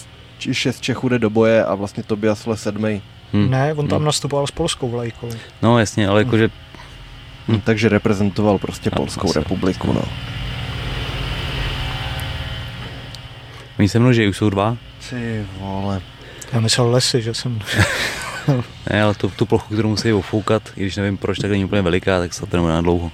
šest 0.52 0.82
Čechů 0.82 1.10
jde 1.10 1.20
do 1.20 1.30
boje 1.30 1.66
a 1.66 1.76
vlastně 1.76 2.04
Tobias 2.04 2.46
Lé 2.46 2.58
sedmý. 2.58 3.02
Hm. 3.34 3.50
ne, 3.50 3.74
on 3.74 3.88
tam 3.88 4.02
Hm. 4.02 4.06
nastupoval 4.06 4.48
s 4.48 4.52
polskou 4.52 4.90
vlajkou. 4.90 5.30
No 5.62 5.80
jasně, 5.80 6.08
ale 6.08 6.22
jakože 6.22 6.50
Hm. 7.48 7.62
Takže 7.64 7.90
reprezentoval 7.90 8.58
prostě 8.58 8.90
A, 8.90 8.96
Polskou 8.96 9.30
asi, 9.30 9.40
republiku, 9.40 9.94
no. 9.94 10.02
oni 13.80 13.90
se 13.90 14.00
mnou, 14.00 14.12
že 14.12 14.28
už 14.30 14.38
jsou 14.38 14.50
dva. 14.50 14.78
Ty 15.10 15.46
vole. 15.60 16.02
Já 16.54 16.60
myslel 16.60 16.91
lesy, 16.91 17.22
že 17.22 17.34
jsem... 17.34 17.60
Ne, 18.91 19.04
ale 19.04 19.14
tu, 19.14 19.30
tu 19.30 19.45
plochu, 19.45 19.74
kterou 19.74 19.89
musí 19.89 20.14
ofoukat, 20.14 20.64
i 20.76 20.82
když 20.82 20.95
nevím 20.95 21.18
proč, 21.18 21.39
tak 21.39 21.52
není 21.52 21.66
úplně 21.66 21.82
veliká, 21.82 22.20
tak 22.20 22.34
se 22.34 22.45
to 22.45 22.58
nebude 22.58 22.74
na 22.74 22.82
dlouho. 22.82 23.12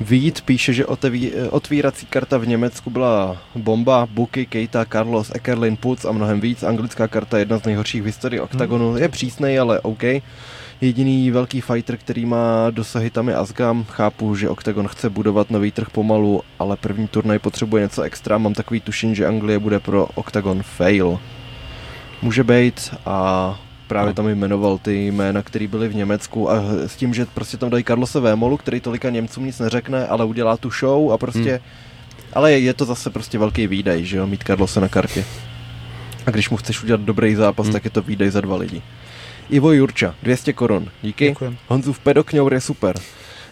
Vít 0.00 0.40
píše, 0.40 0.72
že 0.72 0.86
oteví, 0.86 1.32
otvírací 1.50 2.06
karta 2.06 2.38
v 2.38 2.46
Německu 2.46 2.90
byla 2.90 3.36
bomba, 3.54 4.08
Buky, 4.10 4.46
Keita, 4.46 4.84
Carlos, 4.84 5.32
Ekerlin, 5.34 5.76
Putz 5.76 6.04
a 6.04 6.12
mnohem 6.12 6.40
víc. 6.40 6.62
Anglická 6.62 7.08
karta 7.08 7.36
je 7.36 7.40
jedna 7.40 7.58
z 7.58 7.64
nejhorších 7.64 8.02
v 8.02 8.06
historii 8.06 8.40
OKTAGONu. 8.40 8.96
Je 8.96 9.08
přísnej, 9.08 9.58
ale 9.58 9.80
OK. 9.80 10.02
Jediný 10.80 11.30
velký 11.30 11.60
fighter, 11.60 11.96
který 11.96 12.26
má 12.26 12.70
dosahy 12.70 13.10
tam 13.10 13.28
je 13.28 13.34
Asgam. 13.34 13.84
Chápu, 13.84 14.36
že 14.36 14.48
Octagon 14.48 14.88
chce 14.88 15.10
budovat 15.10 15.50
nový 15.50 15.70
trh 15.70 15.90
pomalu, 15.90 16.42
ale 16.58 16.76
první 16.76 17.08
turnaj 17.08 17.38
potřebuje 17.38 17.82
něco 17.82 18.02
extra. 18.02 18.38
Mám 18.38 18.54
takový 18.54 18.80
tušení, 18.80 19.14
že 19.14 19.26
Anglie 19.26 19.58
bude 19.58 19.80
pro 19.80 20.06
Octagon 20.14 20.62
fail. 20.62 21.18
Může 22.22 22.44
být 22.44 22.94
a 23.06 23.60
právě 23.88 24.10
No. 24.10 24.14
tam 24.14 24.28
jmenoval 24.28 24.78
ty 24.78 25.06
jména, 25.06 25.42
které 25.42 25.68
byly 25.68 25.88
v 25.88 25.94
Německu 25.94 26.50
a 26.50 26.62
s 26.86 26.96
tím, 26.96 27.14
že 27.14 27.26
prostě 27.34 27.56
tam 27.56 27.70
dají 27.70 27.84
Carlose 27.84 28.20
Vémolu, 28.20 28.56
který 28.56 28.80
tolika 28.80 29.10
Němcům 29.10 29.44
nic 29.46 29.58
neřekne, 29.58 30.06
ale 30.06 30.24
udělá 30.24 30.56
tu 30.56 30.70
show 30.70 31.12
a 31.12 31.18
prostě... 31.18 31.50
Hmm. 31.50 31.60
Ale 32.32 32.52
je, 32.52 32.58
je 32.58 32.74
to 32.74 32.84
zase 32.84 33.10
prostě 33.10 33.38
velký 33.38 33.66
výdaj, 33.66 34.04
že 34.04 34.16
jo, 34.16 34.26
mít 34.26 34.44
Carlose 34.44 34.80
na 34.80 34.88
kartě. 34.88 35.24
A 36.26 36.30
když 36.30 36.50
mu 36.50 36.56
chceš 36.56 36.82
udělat 36.82 37.00
dobrý 37.00 37.34
zápas, 37.34 37.66
Hmm. 37.66 37.72
tak 37.72 37.84
je 37.84 37.90
to 37.90 38.02
výdej 38.02 38.30
za 38.30 38.40
dva 38.40 38.56
lidi. 38.56 38.82
Ivo 39.50 39.72
Jurča, 39.72 40.14
200 40.22 40.52
korun, 40.52 40.88
díky. 41.02 41.28
Děkujem. 41.28 41.56
Honzův 41.68 41.98
pedokňour 41.98 42.54
je 42.54 42.60
super. 42.60 42.94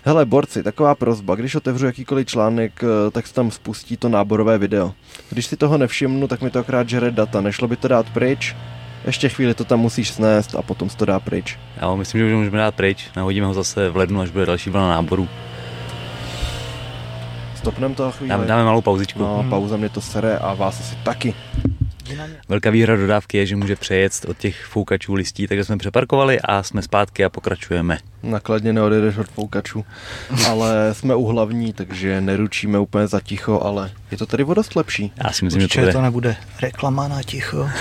Hele, 0.05 0.25
borci, 0.25 0.63
taková 0.63 0.95
prozba, 0.95 1.35
když 1.35 1.55
otevřu 1.55 1.87
jakýkoliv 1.87 2.27
článek, 2.27 2.85
eh, 2.85 3.11
tak 3.11 3.27
se 3.27 3.35
tam 3.35 3.51
spustí 3.51 3.97
to 3.97 4.09
náborové 4.09 4.59
video. 4.59 4.93
Když 5.31 5.47
si 5.47 5.57
toho 5.57 5.79
nevšimnu, 5.79 6.29
tak 6.29 6.43
mi 6.43 6.51
to 6.51 6.59
akorát 6.59 6.89
žere 6.89 7.11
data, 7.11 7.41
nešlo 7.41 7.69
by 7.69 7.77
to 7.77 7.89
dát 7.89 8.11
pryč? 8.11 8.57
Ještě 9.07 9.29
chvíli 9.29 9.55
to 9.55 9.65
tam 9.65 9.81
musíš 9.81 10.11
snést 10.11 10.55
a 10.55 10.63
potom 10.63 10.91
se 10.91 10.97
to 10.97 11.05
dá 11.05 11.21
pryč. 11.21 11.59
Já 11.77 11.95
myslím, 11.95 12.19
že 12.19 12.27
už 12.27 12.33
můžeme 12.33 12.59
dát 12.59 12.75
pryč, 12.75 13.11
nahodíme 13.17 13.47
ho 13.47 13.55
zase 13.55 13.91
v 13.91 13.97
lednu, 13.97 14.21
až 14.21 14.31
bude 14.31 14.47
další 14.47 14.71
vlna 14.71 14.89
náboru. 14.89 15.29
Stopnem 17.55 17.95
to 17.95 18.13
chvíli. 18.13 18.31
Dáme, 18.31 18.47
dáme 18.47 18.65
malou 18.65 18.81
pauzičku. 18.81 19.19
No, 19.19 19.47
pauza 19.51 19.77
mě 19.77 19.89
to 19.89 20.01
sere 20.01 20.39
a 20.39 20.55
vás 20.55 20.81
asi 20.81 20.97
taky. 21.03 21.35
Velká 22.49 22.71
výhra 22.71 22.97
dodávky 22.97 23.39
je, 23.39 23.47
že 23.47 23.57
může 23.57 23.77
přejet 23.77 24.13
od 24.29 24.39
těch 24.39 24.65
foukačů 24.65 25.15
listí, 25.15 25.47
takže 25.47 25.65
jsme 25.65 25.77
přeparkovali 25.77 26.41
a 26.41 26.63
jsme 26.63 26.83
zpátky 26.83 27.25
a 27.25 27.29
pokračujeme. 27.29 27.99
Nakladně 28.23 28.73
neodejdeš 28.73 29.17
od 29.17 29.29
foukačů. 29.29 29.85
ale 30.49 30.89
jsme 30.95 31.15
u 31.15 31.25
hlavní, 31.25 31.73
takže 31.73 32.21
neručíme 32.21 32.79
úplně 32.79 33.07
za 33.07 33.21
ticho, 33.21 33.61
ale 33.61 33.91
je 34.11 34.17
to 34.17 34.27
tady 34.27 34.45
o 34.45 34.55
dost 34.55 34.77
lepší. 34.77 35.13
Já 35.25 35.33
si 35.33 35.45
myslím, 35.45 35.61
že 35.61 35.67
to 35.67 35.71
Určitě 35.71 35.81
bude. 35.81 35.93
to 35.93 36.03
nebude 36.03 36.37
reklama 36.63 37.09
na 37.09 37.23
ticho. 37.23 37.69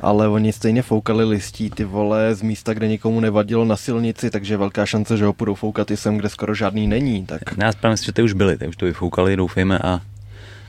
Ale 0.00 0.28
oni 0.28 0.52
stejně 0.52 0.82
foukali 0.82 1.24
listí 1.24 1.70
ty 1.70 1.84
vole 1.84 2.34
z 2.34 2.42
místa, 2.42 2.74
kde 2.74 2.88
nikomu 2.88 3.20
nevadilo 3.20 3.64
na 3.64 3.76
silnici, 3.76 4.30
takže 4.30 4.56
velká 4.56 4.86
šance, 4.86 5.16
že 5.16 5.24
ho 5.24 5.32
půjdou 5.32 5.54
foukat 5.54 5.90
i 5.90 5.96
sem, 5.96 6.16
kde 6.18 6.28
skoro 6.28 6.54
žádný 6.54 6.86
není. 6.86 7.26
Tak 7.26 7.40
Já 7.62 7.72
právě 7.80 7.92
myslím, 7.92 8.06
že 8.06 8.12
ty 8.12 8.22
už 8.22 8.32
byly, 8.32 8.58
ty 8.58 8.66
už 8.68 8.76
to 8.76 8.86
vyfoukali, 8.86 9.36
doufejme 9.36 9.78
A 9.78 10.00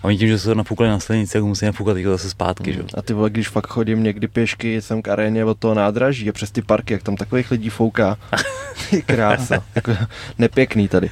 oni 0.06 0.18
tím, 0.18 0.28
že 0.28 0.40
se 0.40 0.48
to 0.48 0.56
nafukali 0.56 0.90
na 0.90 1.00
stanici, 1.00 1.34
tak 1.34 1.44
musí 1.44 1.66
nafukat 1.66 1.98
zase 1.98 2.30
zpátky, 2.30 2.72
mm. 2.72 2.78
že? 2.78 2.84
A 2.98 3.02
ty 3.02 3.14
vole, 3.14 3.30
když 3.30 3.50
fakt 3.50 3.68
chodím 3.68 4.04
někdy 4.04 4.28
pěšky 4.28 4.82
jsem 4.82 5.02
k 5.02 5.08
aréně 5.08 5.46
od 5.46 5.58
toho 5.60 5.74
nádraží 5.74 6.30
a 6.30 6.32
přes 6.32 6.52
ty 6.52 6.62
parky, 6.62 6.94
jak 6.94 7.04
tam 7.04 7.16
takových 7.16 7.52
lidí 7.52 7.70
fouká. 7.70 8.18
Krása. 9.06 9.64
jako 9.76 9.92
nepěkný 10.38 10.88
tady. 10.88 11.10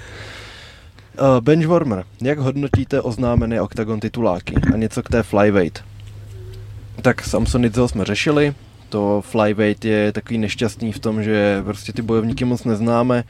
Uh, 1.21 1.41
Benchwarmer, 1.41 2.03
jak 2.21 2.39
hodnotíte 2.39 3.01
oznámené 3.01 3.61
Octagon 3.61 3.99
tituláky 3.99 4.55
a 4.73 4.77
něco 4.77 5.03
k 5.03 5.09
té 5.09 5.23
flyweight? 5.23 5.83
Tak 7.01 7.21
Samsonidzo 7.21 7.87
jsme 7.87 8.05
řešili, 8.05 8.53
to 8.93 9.21
flyweight 9.25 9.85
je 9.85 10.11
takový 10.11 10.37
nešťastný 10.37 10.91
v 10.91 10.99
tom, 10.99 11.23
že 11.23 11.61
prostě 11.65 11.93
ty 11.93 12.01
bojovníky 12.01 12.45
moc 12.45 12.63
neznáme. 12.63 13.23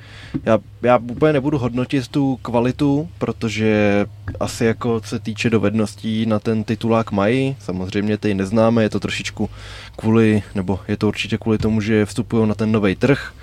Já, 0.43 0.59
já 0.81 0.97
úplně 0.97 1.33
nebudu 1.33 1.57
hodnotit 1.57 2.07
tu 2.07 2.39
kvalitu, 2.41 3.09
protože 3.17 4.05
asi 4.39 4.65
jako 4.65 5.01
se 5.05 5.19
týče 5.19 5.49
dovedností 5.49 6.25
na 6.25 6.39
ten 6.39 6.63
titulák 6.63 7.11
mají, 7.11 7.55
samozřejmě 7.59 8.17
ty 8.17 8.33
neznáme, 8.33 8.83
je 8.83 8.89
to 8.89 8.99
trošičku 8.99 9.49
kvůli, 9.95 10.43
nebo 10.55 10.79
je 10.87 10.97
to 10.97 11.07
určitě 11.07 11.37
kvůli 11.37 11.57
tomu, 11.57 11.81
že 11.81 12.05
vstupují 12.05 12.47
na 12.47 12.55
ten 12.55 12.71
nový 12.71 12.95
trh. 12.95 13.33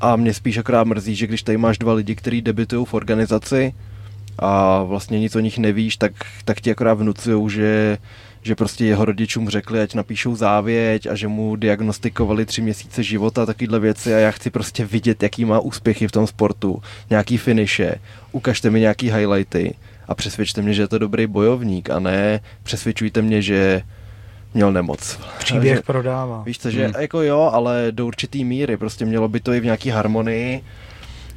A 0.00 0.16
mě 0.16 0.34
spíš 0.34 0.58
akorát 0.58 0.84
mrzí, 0.84 1.14
že 1.14 1.26
když 1.26 1.42
tady 1.42 1.58
máš 1.58 1.78
dva 1.78 1.92
lidi, 1.92 2.14
kteří 2.14 2.42
debitují 2.42 2.86
v 2.86 2.94
organizaci 2.94 3.74
a 4.38 4.82
vlastně 4.82 5.20
nic 5.20 5.36
o 5.36 5.40
nich 5.40 5.58
nevíš, 5.58 5.96
tak, 5.96 6.12
tak 6.44 6.60
ti 6.60 6.70
akorát 6.70 6.94
vnucují, 6.94 7.50
že 7.50 7.98
že 8.42 8.54
prostě 8.54 8.84
jeho 8.84 9.04
rodičům 9.04 9.48
řekli, 9.48 9.80
ať 9.80 9.94
napíšou 9.94 10.36
závěť 10.36 11.06
a 11.06 11.14
že 11.14 11.28
mu 11.28 11.56
diagnostikovali 11.56 12.46
tři 12.46 12.62
měsíce 12.62 13.02
života, 13.02 13.46
takovéhle 13.46 13.80
věci 13.80 14.14
a 14.14 14.18
já 14.18 14.30
chci 14.30 14.50
prostě 14.50 14.84
vidět, 14.84 15.22
jaký 15.22 15.44
má 15.44 15.60
úspěchy 15.60 16.08
v 16.08 16.12
tom 16.12 16.26
sportu, 16.26 16.82
nějaký 17.10 17.38
finiše, 17.38 17.94
ukažte 18.32 18.70
mi 18.70 18.80
nějaký 18.80 19.10
highlighty 19.10 19.74
a 20.08 20.14
přesvědčte 20.14 20.62
mě, 20.62 20.74
že 20.74 20.82
je 20.82 20.88
to 20.88 20.98
dobrý 20.98 21.26
bojovník 21.26 21.90
a 21.90 21.98
ne 21.98 22.40
přesvědčujte 22.62 23.22
mě, 23.22 23.42
že 23.42 23.82
měl 24.54 24.72
nemoc. 24.72 25.18
Příběh 25.38 25.76
že, 25.78 25.82
prodává. 25.82 26.42
Víš 26.42 26.58
co, 26.58 26.70
že 26.70 26.84
hmm. 26.84 26.94
jako 27.00 27.22
jo, 27.22 27.50
ale 27.52 27.86
do 27.90 28.06
určitý 28.06 28.44
míry, 28.44 28.76
prostě 28.76 29.04
mělo 29.04 29.28
by 29.28 29.40
to 29.40 29.52
i 29.52 29.60
v 29.60 29.64
nějaký 29.64 29.90
harmonii 29.90 30.62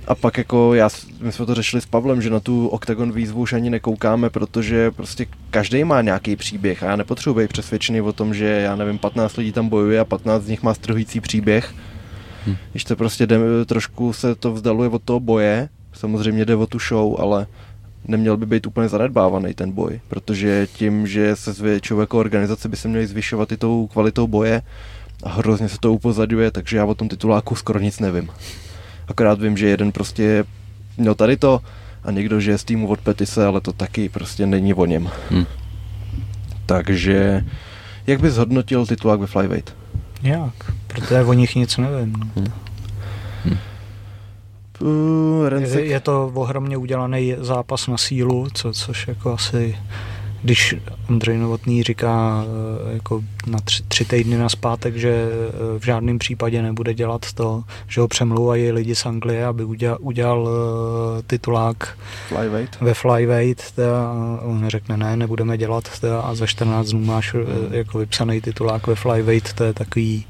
a 0.08 0.16
pak 0.16 0.38
jako 0.38 0.74
já, 0.74 0.90
my 1.22 1.32
jsme 1.32 1.46
to 1.46 1.56
řešili 1.56 1.82
s 1.82 1.86
Pavlem, 1.86 2.22
že 2.22 2.30
na 2.30 2.40
tu 2.40 2.68
Octagon 2.68 3.12
výzvu 3.12 3.42
už 3.42 3.54
ani 3.54 3.70
nekoukáme, 3.70 4.30
protože 4.30 4.92
prostě 4.92 5.26
každý 5.50 5.84
má 5.84 6.02
nějaký 6.02 6.36
příběh 6.36 6.84
a 6.84 6.86
já 6.86 6.96
nepotřebuji 6.96 7.40
být 7.40 7.50
přesvědčený 7.50 8.02
o 8.02 8.14
tom, 8.14 8.34
že 8.34 8.46
já 8.46 8.76
nevím, 8.76 8.98
15 8.98 9.38
lidí 9.38 9.52
tam 9.52 9.70
bojuje 9.70 10.00
a 10.00 10.06
15 10.06 10.44
z 10.44 10.48
nich 10.48 10.64
má 10.64 10.74
strhující 10.74 11.22
příběh. 11.22 11.74
Hm. 12.48 12.56
Když 12.72 12.84
to 12.84 12.96
prostě 12.96 13.28
jde, 13.28 13.40
trošku 13.66 14.14
se 14.14 14.36
to 14.36 14.52
vzdaluje 14.54 14.90
od 14.90 15.04
toho 15.04 15.20
boje, 15.20 15.70
samozřejmě 15.94 16.46
jde 16.46 16.56
o 16.56 16.68
tu 16.68 16.80
show, 16.80 17.16
ale 17.22 17.48
neměl 18.08 18.38
by 18.38 18.46
být 18.46 18.68
úplně 18.68 18.90
zanedbávaný 18.90 19.54
ten 19.54 19.72
boj, 19.72 20.00
protože 20.08 20.68
tím, 20.74 21.08
že 21.08 21.36
se 21.36 21.54
zvětšuje 21.54 22.02
jako 22.02 22.20
organizace, 22.20 22.70
by 22.70 22.78
se 22.78 22.88
měli 22.88 23.08
zvyšovat 23.08 23.52
i 23.52 23.58
tou 23.58 23.88
kvalitou 23.88 24.28
boje 24.28 24.62
a 25.24 25.30
hrozně 25.30 25.70
se 25.70 25.78
to 25.80 25.94
upozaduje, 25.94 26.52
takže 26.52 26.78
já 26.78 26.86
o 26.86 26.96
tom 26.96 27.10
tituláku 27.10 27.56
skoro 27.56 27.80
nic 27.80 28.00
nevím. 28.00 28.30
Akorát 29.08 29.42
vím, 29.42 29.58
že 29.58 29.68
jeden 29.68 29.92
prostě 29.92 30.44
měl 30.98 31.16
tady 31.16 31.38
to 31.38 31.62
a 32.04 32.12
někdo, 32.12 32.40
že 32.40 32.52
je 32.52 32.58
z 32.58 32.64
týmu 32.64 32.88
od 32.88 33.02
Petise, 33.02 33.46
ale 33.46 33.62
to 33.62 33.74
taky 33.74 34.10
prostě 34.10 34.46
není 34.46 34.74
o 34.74 34.86
něm. 34.86 35.10
Hmm. 35.30 35.46
Takže 36.66 37.46
jak 38.08 38.20
bys 38.20 38.38
hodnotil 38.38 38.86
titulák 38.86 39.20
ve 39.20 39.28
Flyweight? 39.28 39.76
Jak? 40.22 40.54
Protože 40.88 41.24
o 41.24 41.34
nich 41.34 41.56
nic 41.56 41.78
nevím. 41.78 42.14
Hmm. 42.36 42.54
Uh, 44.80 45.62
je, 45.62 45.86
je 45.86 46.00
to 46.00 46.32
ohromně 46.34 46.78
udělaný 46.78 47.36
zápas 47.40 47.88
na 47.88 47.98
sílu, 47.98 48.48
co, 48.54 48.74
což 48.74 49.08
jako 49.08 49.34
asi 49.34 49.78
když 50.46 50.76
Andrej 51.10 51.38
Novotný 51.38 51.84
říká 51.84 52.44
eh, 52.46 52.94
jako 52.94 53.24
na 53.48 53.60
tři, 53.60 53.84
tři 53.88 54.06
týdny 54.06 54.38
na 54.38 54.50
zpátek, 54.50 54.96
že 54.96 55.10
eh, 55.10 55.80
v 55.80 55.86
žádném 55.86 56.20
případě 56.20 56.62
nebude 56.62 56.94
dělat 56.94 57.34
to, 57.34 57.64
že 57.88 58.02
ho 58.02 58.08
přemlouvají 58.08 58.72
lidi 58.72 58.96
z 58.96 59.06
Anglie, 59.06 59.46
aby 59.46 59.64
udělal, 59.64 59.98
udělal 60.02 60.50
eh, 60.50 61.24
titulák 61.28 61.98
flyweight. 62.28 62.82
ve 62.82 62.94
flyweight 62.94 63.80
a 63.80 64.40
on 64.42 64.66
řekne 64.68 64.98
ne, 64.98 65.18
nebudeme 65.18 65.58
dělat 65.58 65.90
a 66.24 66.36
za 66.36 66.46
14 66.46 66.90
dnů 66.90 67.06
máš 67.06 67.36
jako 67.72 67.98
vypsaný 67.98 68.42
titulák 68.42 68.88
ve 68.88 68.96
flyweight, 68.96 69.54
to 69.54 69.64
je 69.64 69.74
takový 69.74 70.26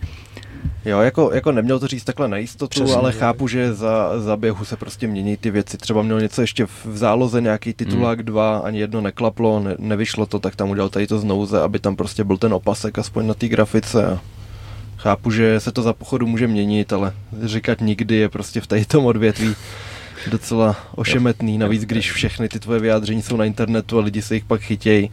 Jo, 0.86 1.00
jako, 1.00 1.32
jako 1.34 1.52
neměl 1.52 1.80
to 1.80 1.88
říct 1.88 2.04
takhle 2.04 2.28
na 2.28 2.38
jistotu, 2.38 2.84
Přesně, 2.84 2.96
ale 2.96 3.12
chápu, 3.12 3.48
že 3.48 3.74
za, 3.74 4.20
za 4.20 4.38
běhu 4.38 4.66
se 4.66 4.76
prostě 4.76 5.08
mění 5.08 5.38
ty 5.38 5.52
věci. 5.52 5.78
Třeba 5.78 6.02
měl 6.02 6.22
něco 6.22 6.42
ještě 6.42 6.66
v, 6.66 6.88
záloze, 6.94 7.42
nějaký 7.42 7.74
titulák 7.74 8.20
hmm. 8.20 8.26
dva, 8.26 8.58
ani 8.58 8.80
jedno 8.80 9.02
neklaplo, 9.02 9.60
ne, 9.60 9.76
nevyšlo 9.80 10.26
to, 10.26 10.40
tak 10.40 10.56
tam 10.56 10.70
udělal 10.70 10.90
tady 10.90 11.08
to 11.08 11.20
znouze, 11.20 11.62
aby 11.62 11.80
tam 11.80 11.96
prostě 11.96 12.24
byl 12.24 12.38
ten 12.38 12.54
opasek 12.54 13.00
aspoň 13.00 13.28
na 13.28 13.34
té 13.34 13.48
grafice. 13.48 14.06
A 14.06 14.20
chápu, 14.98 15.32
že 15.32 15.60
se 15.60 15.72
to 15.72 15.82
za 15.82 15.94
pochodu 15.94 16.28
může 16.28 16.48
měnit, 16.48 16.94
ale 16.94 17.14
říkat 17.44 17.82
nikdy 17.82 18.16
je 18.16 18.30
prostě 18.30 18.62
v 18.62 18.68
tady 18.68 18.86
tom 18.86 19.06
odvětví 19.06 19.56
docela 20.28 20.76
ošemetný. 20.96 21.58
Navíc, 21.58 21.86
když 21.86 22.12
všechny 22.12 22.50
ty 22.50 22.60
tvoje 22.60 22.80
vyjádření 22.80 23.22
jsou 23.22 23.38
na 23.38 23.46
internetu 23.46 24.00
a 24.00 24.02
lidi 24.02 24.22
se 24.22 24.34
jich 24.36 24.46
pak 24.46 24.62
chytějí, 24.62 25.12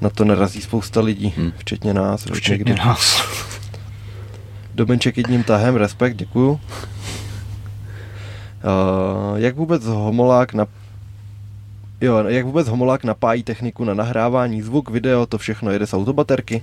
na 0.00 0.10
to 0.10 0.24
narazí 0.24 0.60
spousta 0.60 1.00
lidí, 1.00 1.34
hmm. 1.36 1.52
včetně 1.58 1.94
nás. 1.94 2.24
Včetně 2.32 2.52
někdy. 2.52 2.74
nás. 2.74 3.22
Dobenček 4.74 5.16
jedním 5.16 5.44
tahem, 5.44 5.76
respekt, 5.76 6.16
děkuju. 6.16 6.50
Uh, 6.50 6.60
jak 9.36 9.56
vůbec 9.56 9.84
homolák 9.84 10.54
na 10.54 10.66
Jo, 12.00 12.16
jak 12.28 12.46
vůbec 12.46 12.68
homolák 12.68 13.04
napájí 13.04 13.42
techniku 13.42 13.84
na 13.84 13.94
nahrávání, 13.94 14.62
zvuk, 14.62 14.90
video, 14.90 15.26
to 15.26 15.38
všechno 15.38 15.70
jede 15.70 15.86
z 15.86 15.94
autobaterky? 15.94 16.62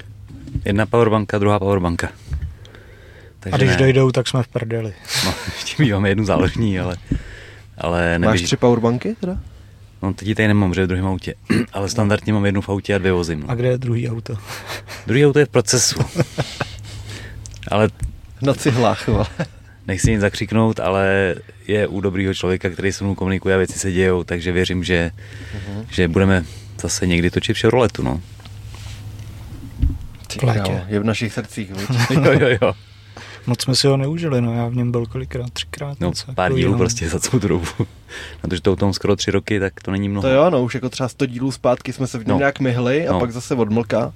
Jedna 0.65 0.85
powerbanka, 0.85 1.39
druhá 1.39 1.59
powerbanka. 1.59 2.09
Takže 3.39 3.55
A 3.55 3.57
když 3.57 3.69
ne. 3.69 3.77
dojdou, 3.77 4.11
tak 4.11 4.27
jsme 4.27 4.43
v 4.43 4.47
prdeli. 4.47 4.93
No, 5.25 5.33
ještě 5.53 5.93
máme 5.93 6.09
jednu 6.09 6.25
záložní, 6.25 6.79
ale... 6.79 6.97
ale 7.77 8.19
neběž... 8.19 8.41
Máš 8.41 8.47
tři 8.47 8.57
powerbanky 8.57 9.15
teda? 9.19 9.37
No 10.01 10.13
teď 10.13 10.35
tady 10.35 10.47
nemám, 10.47 10.73
že 10.73 10.83
v 10.83 10.87
druhém 10.87 11.05
autě, 11.05 11.33
ale 11.73 11.89
standardně 11.89 12.33
mám 12.33 12.45
jednu 12.45 12.61
v 12.61 12.69
autě 12.69 12.95
a 12.95 12.97
dvě 12.97 13.11
vozím. 13.11 13.39
No. 13.39 13.49
A 13.49 13.55
kde 13.55 13.67
je 13.67 13.77
druhý 13.77 14.09
auto? 14.09 14.35
Druhý 15.07 15.25
auto 15.25 15.39
je 15.39 15.45
v 15.45 15.49
procesu. 15.49 15.99
ale... 17.69 17.89
Na 18.41 18.53
cihlách, 18.53 19.09
Nechci 19.87 20.11
nic 20.11 20.21
zakřiknout, 20.21 20.79
ale 20.79 21.35
je 21.67 21.87
u 21.87 22.01
dobrýho 22.01 22.33
člověka, 22.33 22.69
který 22.69 22.91
se 22.91 23.03
mnou 23.03 23.15
komunikuje 23.15 23.55
a 23.55 23.57
věci 23.57 23.79
se 23.79 23.91
dějou, 23.91 24.23
takže 24.23 24.51
věřím, 24.51 24.83
že, 24.83 25.11
uh-huh. 25.11 25.85
že 25.91 26.07
budeme 26.07 26.45
zase 26.81 27.07
někdy 27.07 27.31
točit 27.31 27.57
Chevroletu, 27.57 28.03
no. 28.03 28.21
Ty, 30.27 30.39
jo, 30.45 30.81
je 30.87 30.99
v 30.99 31.03
našich 31.03 31.33
srdcích, 31.33 31.69
jo, 32.09 32.31
jo, 32.39 32.57
jo. 32.61 32.73
Moc 33.47 33.61
jsme 33.61 33.75
si 33.75 33.87
ho 33.87 33.97
neužili, 33.97 34.41
no 34.41 34.53
já 34.53 34.67
v 34.67 34.75
něm 34.75 34.91
byl 34.91 35.05
kolikrát, 35.05 35.53
třikrát. 35.53 35.99
No, 35.99 36.07
něco, 36.07 36.33
pár 36.33 36.53
dílů 36.53 36.77
prostě 36.77 37.09
za 37.09 37.19
celou 37.19 37.39
dobu. 37.39 37.65
Protože 38.41 38.61
to 38.61 38.75
tom 38.75 38.93
skoro 38.93 39.15
tři 39.15 39.31
roky, 39.31 39.59
tak 39.59 39.73
to 39.81 39.91
není 39.91 40.09
mnoho. 40.09 40.27
To 40.27 40.33
jo, 40.33 40.49
no 40.49 40.63
už 40.63 40.75
jako 40.75 40.89
třeba 40.89 41.09
100 41.09 41.25
dílů 41.25 41.51
zpátky 41.51 41.93
jsme 41.93 42.07
se 42.07 42.17
v 42.17 42.27
něm 42.27 42.33
no. 42.33 42.37
nějak 42.37 42.59
myhli 42.59 43.07
a 43.07 43.11
no. 43.11 43.19
pak 43.19 43.31
zase 43.31 43.55
odmlka. 43.55 44.13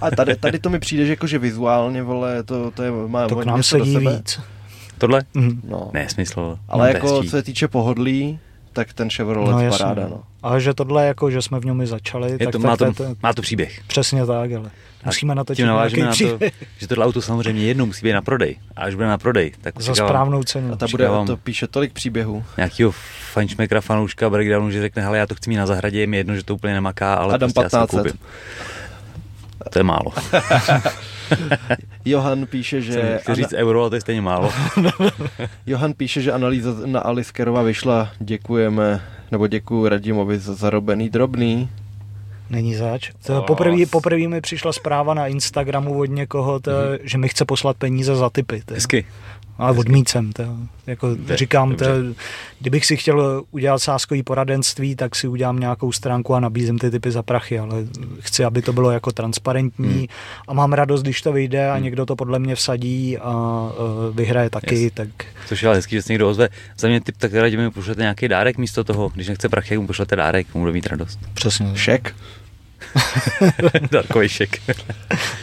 A 0.00 0.10
tady, 0.10 0.36
tady 0.36 0.58
to 0.58 0.70
mi 0.70 0.78
přijde, 0.78 1.06
že 1.06 1.12
jakože 1.12 1.38
vizuálně, 1.38 2.02
vole, 2.02 2.42
to, 2.42 2.70
to 2.70 2.82
je, 2.82 2.90
má 3.06 3.28
to 3.28 3.36
k 3.36 3.44
nám 3.44 3.62
sedí 3.62 3.98
víc. 3.98 4.40
Tohle? 4.98 5.22
Mm. 5.34 5.60
No. 5.68 5.90
Ne, 5.92 6.08
smysl. 6.08 6.58
Ale 6.68 6.86
no, 6.86 6.94
jako 6.94 7.22
co 7.22 7.30
se 7.30 7.42
týče 7.42 7.68
pohodlí, 7.68 8.38
tak 8.72 8.92
ten 8.92 9.10
Chevrolet 9.10 9.70
no, 9.70 9.78
paráda, 9.78 10.08
no. 10.08 10.22
Ale 10.42 10.60
že 10.60 10.74
tohle, 10.74 11.06
jako, 11.06 11.30
že 11.30 11.42
jsme 11.42 11.60
v 11.60 11.64
něm 11.64 11.80
i 11.80 11.86
začali, 11.86 12.30
je 12.30 12.38
tak, 12.38 12.46
to, 12.52 12.58
tak 12.58 12.60
má, 12.60 12.76
to, 12.76 12.92
to, 12.92 13.04
má 13.22 13.32
to 13.32 13.42
příběh. 13.42 13.80
Přesně 13.86 14.26
tak, 14.26 14.52
ale 14.52 14.70
musíme 15.06 15.34
natočit 15.34 15.66
nějaký 15.66 16.00
na 16.00 16.38
to, 16.38 16.46
že 16.78 16.88
tohle 16.88 17.06
auto 17.06 17.22
samozřejmě 17.22 17.62
jednou 17.62 17.86
musí 17.86 18.06
být 18.06 18.12
na 18.12 18.22
prodej. 18.22 18.56
A 18.76 18.82
až 18.82 18.94
bude 18.94 19.06
na 19.06 19.18
prodej, 19.18 19.52
tak 19.60 19.80
Za 19.80 19.94
správnou 19.94 20.42
cenu. 20.42 20.72
A 20.72 20.76
ta 20.76 20.86
bude, 20.90 21.08
to 21.26 21.36
píše 21.36 21.66
tolik 21.66 21.92
příběhů. 21.92 22.44
Nějakýho 22.56 22.92
fančmekra, 23.32 23.80
fanouška 23.80 24.30
breakdownu, 24.30 24.70
že 24.70 24.80
řekne, 24.80 25.02
hele, 25.02 25.18
já 25.18 25.26
to 25.26 25.34
chci 25.34 25.50
mít 25.50 25.56
na 25.56 25.66
zahradě, 25.66 26.00
je 26.00 26.06
mi 26.06 26.16
jedno, 26.16 26.34
že 26.34 26.44
to 26.44 26.54
úplně 26.54 26.74
nemaká, 26.74 27.14
ale 27.14 27.34
Adam 27.34 27.52
prostě 27.52 27.76
1500. 27.76 28.06
já 28.06 28.12
si 28.12 28.18
to 29.70 29.78
je 29.78 29.82
málo. 29.82 30.12
Johan 32.04 32.46
píše, 32.46 32.80
že... 32.80 33.18
Chci 33.22 33.34
říct 33.34 33.52
euro, 33.52 33.80
ale 33.80 33.90
to 33.90 33.96
je 33.96 34.00
stejně 34.00 34.22
málo. 34.22 34.52
Johan 35.66 35.92
píše, 35.92 36.22
že 36.22 36.32
analýza 36.32 36.74
na 36.86 37.00
Aliskerova 37.00 37.62
vyšla. 37.62 38.10
Děkujeme, 38.18 39.02
nebo 39.30 39.46
děkuji 39.46 39.88
Radimovi 39.88 40.38
za 40.38 40.54
zarobený 40.54 41.08
drobný. 41.08 41.68
Není 42.50 42.74
zač. 42.74 43.10
To 43.26 43.42
poprvé, 43.42 43.86
poprvé 43.90 44.28
mi 44.28 44.40
přišla 44.40 44.72
zpráva 44.72 45.14
na 45.14 45.26
Instagramu 45.26 45.98
od 45.98 46.04
někoho, 46.04 46.60
to, 46.60 46.70
mm-hmm. 46.70 46.98
že 47.02 47.18
mi 47.18 47.28
chce 47.28 47.44
poslat 47.44 47.76
peníze 47.76 48.16
za 48.16 48.30
typy. 48.30 48.62
To. 48.64 48.74
Hezky. 48.74 49.06
Ale 49.60 49.78
odmícem. 49.78 50.32
To, 50.32 50.42
jako 50.86 51.08
Dobře, 51.08 51.36
říkám, 51.36 51.76
to, 51.76 51.84
kdybych 52.60 52.86
si 52.86 52.96
chtěl 52.96 53.42
udělat 53.50 53.78
sáskový 53.78 54.22
poradenství, 54.22 54.96
tak 54.96 55.16
si 55.16 55.28
udělám 55.28 55.58
nějakou 55.60 55.92
stránku 55.92 56.34
a 56.34 56.40
nabízím 56.40 56.78
ty 56.78 56.90
typy 56.90 57.10
za 57.10 57.22
prachy, 57.22 57.58
ale 57.58 57.76
chci, 58.20 58.44
aby 58.44 58.62
to 58.62 58.72
bylo 58.72 58.90
jako 58.90 59.12
transparentní 59.12 59.88
Hmm. 59.88 60.06
a 60.48 60.52
mám 60.54 60.72
radost, 60.72 61.02
když 61.02 61.22
to 61.22 61.32
vyjde 61.32 61.70
a 61.70 61.74
Hmm. 61.74 61.84
někdo 61.84 62.06
to 62.06 62.16
podle 62.16 62.38
mě 62.38 62.54
vsadí 62.54 63.18
a 63.18 63.30
uh, 63.30 64.16
vyhraje 64.16 64.50
taky, 64.50 64.82
Yes. 64.82 64.92
tak 64.94 65.08
Což 65.46 65.62
je 65.62 65.68
ale 65.68 65.76
hezký, 65.78 65.96
že 65.96 66.02
se 66.02 66.12
někdo 66.12 66.30
ozve. 66.30 66.48
Za 66.78 66.88
mě 66.88 67.00
typ 67.00 67.16
tak 67.18 67.34
radě 67.34 67.56
mi 67.56 67.70
pošlete 67.70 68.00
nějaký 68.02 68.28
dárek 68.28 68.58
místo 68.58 68.84
toho. 68.84 69.08
Když 69.14 69.28
nechce 69.28 69.48
prachy, 69.48 69.78
mu 69.78 69.86
pošlete 69.86 70.16
dárek, 70.16 70.54
mu 70.54 70.60
bude 70.60 70.72
mít 70.72 70.86
radost. 70.86 71.18
přesně. 71.34 71.76
Šek. 71.76 72.14
Dárkový 73.90 74.28
šek. 74.28 74.60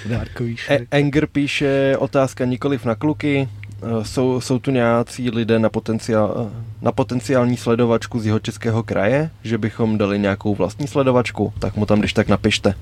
Dárkový 0.06 0.54
E- 0.54 0.58
šek. 0.58 0.88
Enger 0.92 1.28
píše 1.28 1.96
otázka 1.98 2.46
nikoliv 2.46 2.86
na 2.86 2.96
kluky. 2.96 3.50
Eh, 3.82 4.06
Jsou, 4.06 4.42
jsou 4.42 4.60
tu 4.60 4.72
nějací 4.72 5.30
lidé 5.30 5.60
na, 5.60 5.70
potenciál, 5.70 6.52
na 6.82 6.92
potenciální 6.92 7.58
sledovačku 7.58 8.20
z 8.20 8.26
jeho 8.26 8.40
českého 8.40 8.84
kraje, 8.84 9.30
že 9.44 9.58
bychom 9.58 9.98
dali 9.98 10.20
nějakou 10.20 10.56
vlastní 10.56 10.88
sledovačku, 10.88 11.54
tak 11.60 11.76
mu 11.76 11.86
tam 11.86 12.00
když 12.00 12.14
tak 12.14 12.28
napište. 12.28 12.74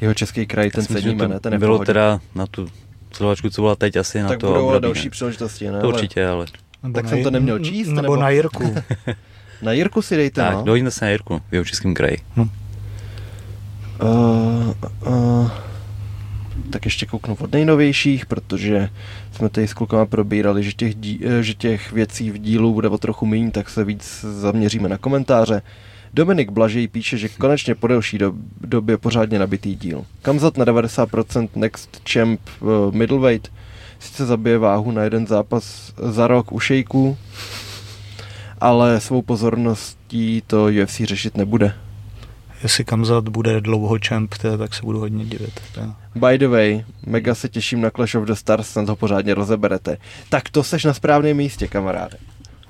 Jeho 0.00 0.14
český 0.14 0.46
kraj, 0.46 0.70
ten 0.70 0.84
myslím, 0.90 1.18
ne? 1.18 1.28
to 1.28 1.40
Ten 1.40 1.52
je 1.52 1.58
bylo 1.58 1.74
pohodě. 1.76 1.86
teda 1.86 2.20
na 2.34 2.46
tu 2.46 2.68
sledovačku, 3.12 3.50
co 3.50 3.62
byla 3.62 3.76
teď 3.76 3.96
asi 3.96 4.22
na 4.22 4.28
tak 4.28 4.38
to 4.40 4.46
budou 4.46 4.68
ale 4.68 4.76
období, 4.76 4.82
další 4.94 5.06
ne? 5.06 5.10
příležitosti, 5.10 5.70
ne? 5.70 5.80
To 5.80 5.88
určitě, 5.88 6.26
ale... 6.26 6.46
Nebo 6.82 6.94
tak 6.94 7.04
na 7.04 7.10
jsem 7.10 7.22
to 7.22 7.30
neměl 7.30 7.58
číst, 7.58 7.88
Nebo, 7.88 8.02
nebo- 8.02 8.16
na 8.16 8.28
Jirku. 8.30 8.74
Na 9.62 9.72
Jirku 9.72 10.02
si 10.02 10.16
dejte, 10.16 10.40
Tak, 10.40 10.54
no. 10.54 10.62
dojďme 10.62 10.90
se 10.90 11.04
na 11.04 11.10
Jirku 11.10 11.42
v 11.50 11.52
jeho 11.52 11.64
českém 11.64 11.94
kraji. 11.94 12.18
Uh, 12.36 12.46
uh, 15.06 15.50
tak 16.70 16.84
ještě 16.84 17.06
kouknu 17.06 17.36
od 17.40 17.52
nejnovějších, 17.52 18.26
protože 18.26 18.88
jsme 19.34 19.48
tady 19.48 19.68
s 19.68 19.74
klukama 19.74 20.06
probírali, 20.06 20.62
že 20.62 20.72
těch, 20.72 20.94
dí, 20.94 21.20
eh, 21.24 21.42
že 21.42 21.54
těch 21.54 21.92
věcí 21.92 22.30
v 22.30 22.38
dílu 22.38 22.72
bude 22.72 22.88
o 22.88 22.98
trochu 22.98 23.26
méně, 23.26 23.50
tak 23.50 23.70
se 23.70 23.84
víc 23.84 24.24
zaměříme 24.28 24.88
na 24.88 24.98
komentáře. 24.98 25.62
Dominik 26.14 26.50
Blažej 26.50 26.88
píše, 26.88 27.18
že 27.18 27.28
konečně 27.28 27.74
po 27.74 27.86
delší 27.86 28.18
dob, 28.18 28.34
době 28.60 28.98
pořádně 28.98 29.38
nabitý 29.38 29.74
díl. 29.74 30.04
Kamzat 30.22 30.56
na 30.56 30.64
90% 30.64 31.48
Next 31.54 32.02
Champ 32.12 32.40
uh, 32.60 32.68
Middleweight 32.94 33.52
sice 33.98 34.26
zabije 34.26 34.58
váhu 34.58 34.90
na 34.90 35.02
jeden 35.02 35.26
zápas 35.26 35.92
za 35.96 36.26
rok 36.26 36.52
u 36.52 36.60
šejků, 36.60 37.16
ale 38.60 39.00
svou 39.00 39.22
pozorností 39.22 40.42
to 40.46 40.68
UFC 40.82 41.00
řešit 41.00 41.36
nebude. 41.36 41.83
Jestli 42.64 42.84
Kamzat 42.84 43.28
bude 43.28 43.60
dlouho 43.60 43.98
to, 44.42 44.58
tak 44.58 44.74
se 44.74 44.82
budu 44.82 44.98
hodně 44.98 45.24
divit. 45.24 45.60
By 46.14 46.38
the 46.38 46.48
way, 46.48 46.84
mega 47.06 47.34
se 47.34 47.48
těším 47.48 47.80
na 47.80 47.90
Clash 47.90 48.14
of 48.14 48.24
the 48.24 48.32
Stars, 48.32 48.68
snad 48.68 48.88
ho 48.88 48.96
pořádně 48.96 49.34
rozeberete. 49.34 49.96
Tak 50.28 50.48
to 50.48 50.62
seš 50.62 50.84
na 50.84 50.94
správném 50.94 51.36
místě, 51.36 51.68
kamaráde. 51.68 52.16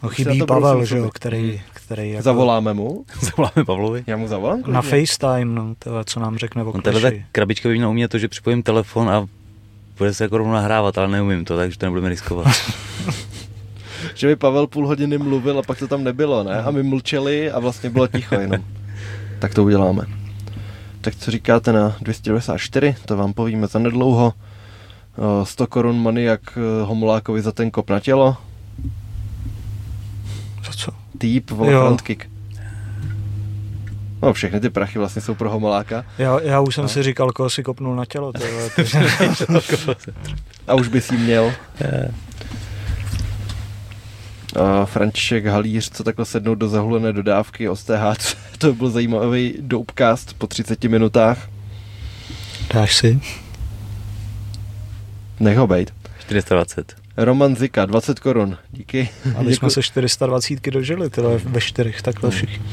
No, 0.03 0.09
chybí 0.09 0.39
na 0.39 0.47
Pavel, 0.47 0.85
že 0.85 0.99
jo, 0.99 1.11
který, 1.15 1.63
který 1.73 2.11
jako 2.11 2.23
Zavoláme 2.23 2.75
mu? 2.75 3.05
Zavoláme 3.21 3.65
Pavlovi. 3.67 4.05
Já 4.07 4.17
mu 4.17 4.29
zavolám? 4.29 4.63
na 4.67 4.83
klidně. 4.83 5.07
FaceTime, 5.07 5.55
no, 5.55 5.75
to, 5.79 6.05
co 6.05 6.21
nám 6.21 6.39
řekne 6.39 6.63
o 6.63 6.83
tahle 6.83 7.01
Clashi. 7.01 7.25
krabička 7.33 7.69
by 7.69 7.75
měla 7.75 7.91
umět 7.91 8.09
to, 8.09 8.19
že 8.19 8.29
připojím 8.29 8.63
telefon 8.63 9.11
a 9.11 9.27
bude 9.99 10.15
se 10.15 10.25
jako 10.25 10.39
rovnou 10.39 10.53
nahrávat, 10.53 10.99
ale 10.99 11.09
neumím 11.09 11.45
to, 11.45 11.57
takže 11.57 11.79
to 11.79 11.87
nebudeme 11.87 12.09
riskovat. 12.09 12.47
Že 14.15 14.27
by 14.27 14.37
Pavel 14.37 14.67
půl 14.67 14.87
hodiny 14.87 15.19
mluvil 15.19 15.59
a 15.59 15.63
pak 15.63 15.79
to 15.79 15.89
tam 15.89 16.05
nebylo, 16.05 16.43
ne? 16.45 16.63
A 16.63 16.71
my 16.71 16.83
mlčeli 16.83 17.51
a 17.51 17.59
vlastně 17.59 17.91
bylo 17.91 18.07
ticho 18.07 18.35
jenom. 18.35 18.65
Tak 19.45 19.55
to 19.55 19.65
uděláme. 19.65 20.03
Tak 21.01 21.15
co 21.17 21.31
říkáte 21.31 21.73
na 21.73 21.97
294, 22.01 22.97
to 23.07 23.17
vám 23.17 23.33
povíme 23.33 23.67
za 23.67 23.79
nedlouho. 23.79 24.33
O, 25.17 25.45
100 25.47 25.67
korun 25.67 26.03
maniak 26.03 26.41
eh, 26.57 26.85
Homolákovi 26.85 27.43
za 27.43 27.53
ten 27.53 27.71
kop 27.71 27.91
na 27.91 28.01
tělo. 28.01 28.37
Co, 30.63 30.73
co? 30.73 30.93
Týp, 31.19 31.51
vole, 31.51 31.71
front 31.73 32.03
kick. 32.03 32.25
No, 34.23 34.33
všechny 34.33 34.61
ty 34.61 34.71
prachy 34.71 34.99
vlastně 34.99 35.23
jsou 35.23 35.35
pro 35.35 35.51
Homoláka. 35.51 36.05
Já, 36.19 36.41
já 36.41 36.61
už 36.61 36.75
jsem 36.75 36.83
No. 36.83 36.89
si 36.89 37.03
říkal, 37.03 37.33
koho 37.33 37.51
si 37.51 37.63
kopnul 37.63 37.97
na 37.97 38.05
tělo. 38.05 38.33
To, 38.33 38.41
A 40.67 40.75
už 40.75 40.89
bys 40.89 41.11
jí 41.11 41.19
měl. 41.19 41.53
A 44.57 44.85
František 44.85 45.47
Halíř, 45.47 45.91
co 45.91 46.05
takhle 46.05 46.25
sednout 46.25 46.55
do 46.55 46.69
zahulené 46.69 47.13
dodávky 47.13 47.69
o 47.69 47.77
STH, 47.77 48.35
to 48.59 48.73
byl 48.73 48.91
zajímavý 48.91 49.55
dopecast 49.61 50.35
po 50.39 50.47
30 50.47 50.85
minutách. 50.85 51.49
dáš 52.75 52.97
si? 52.97 53.21
Nech 55.41 55.57
ho 55.59 55.67
bejt. 55.67 55.95
420. 56.21 56.95
Roman 57.17 57.57
Zika, 57.57 57.87
20 57.87 58.21
korun. 58.21 58.57
Díky. 58.73 59.09
Aby 59.37 59.55
jsme 59.55 59.71
se 59.71 59.83
420 59.83 60.71
dožili, 60.71 61.11
tyhle 61.11 61.39
ve 61.39 61.61
čtyřech, 61.61 62.03
takhle 62.03 62.31
Hmm. 62.31 62.37
všichni. 62.39 62.65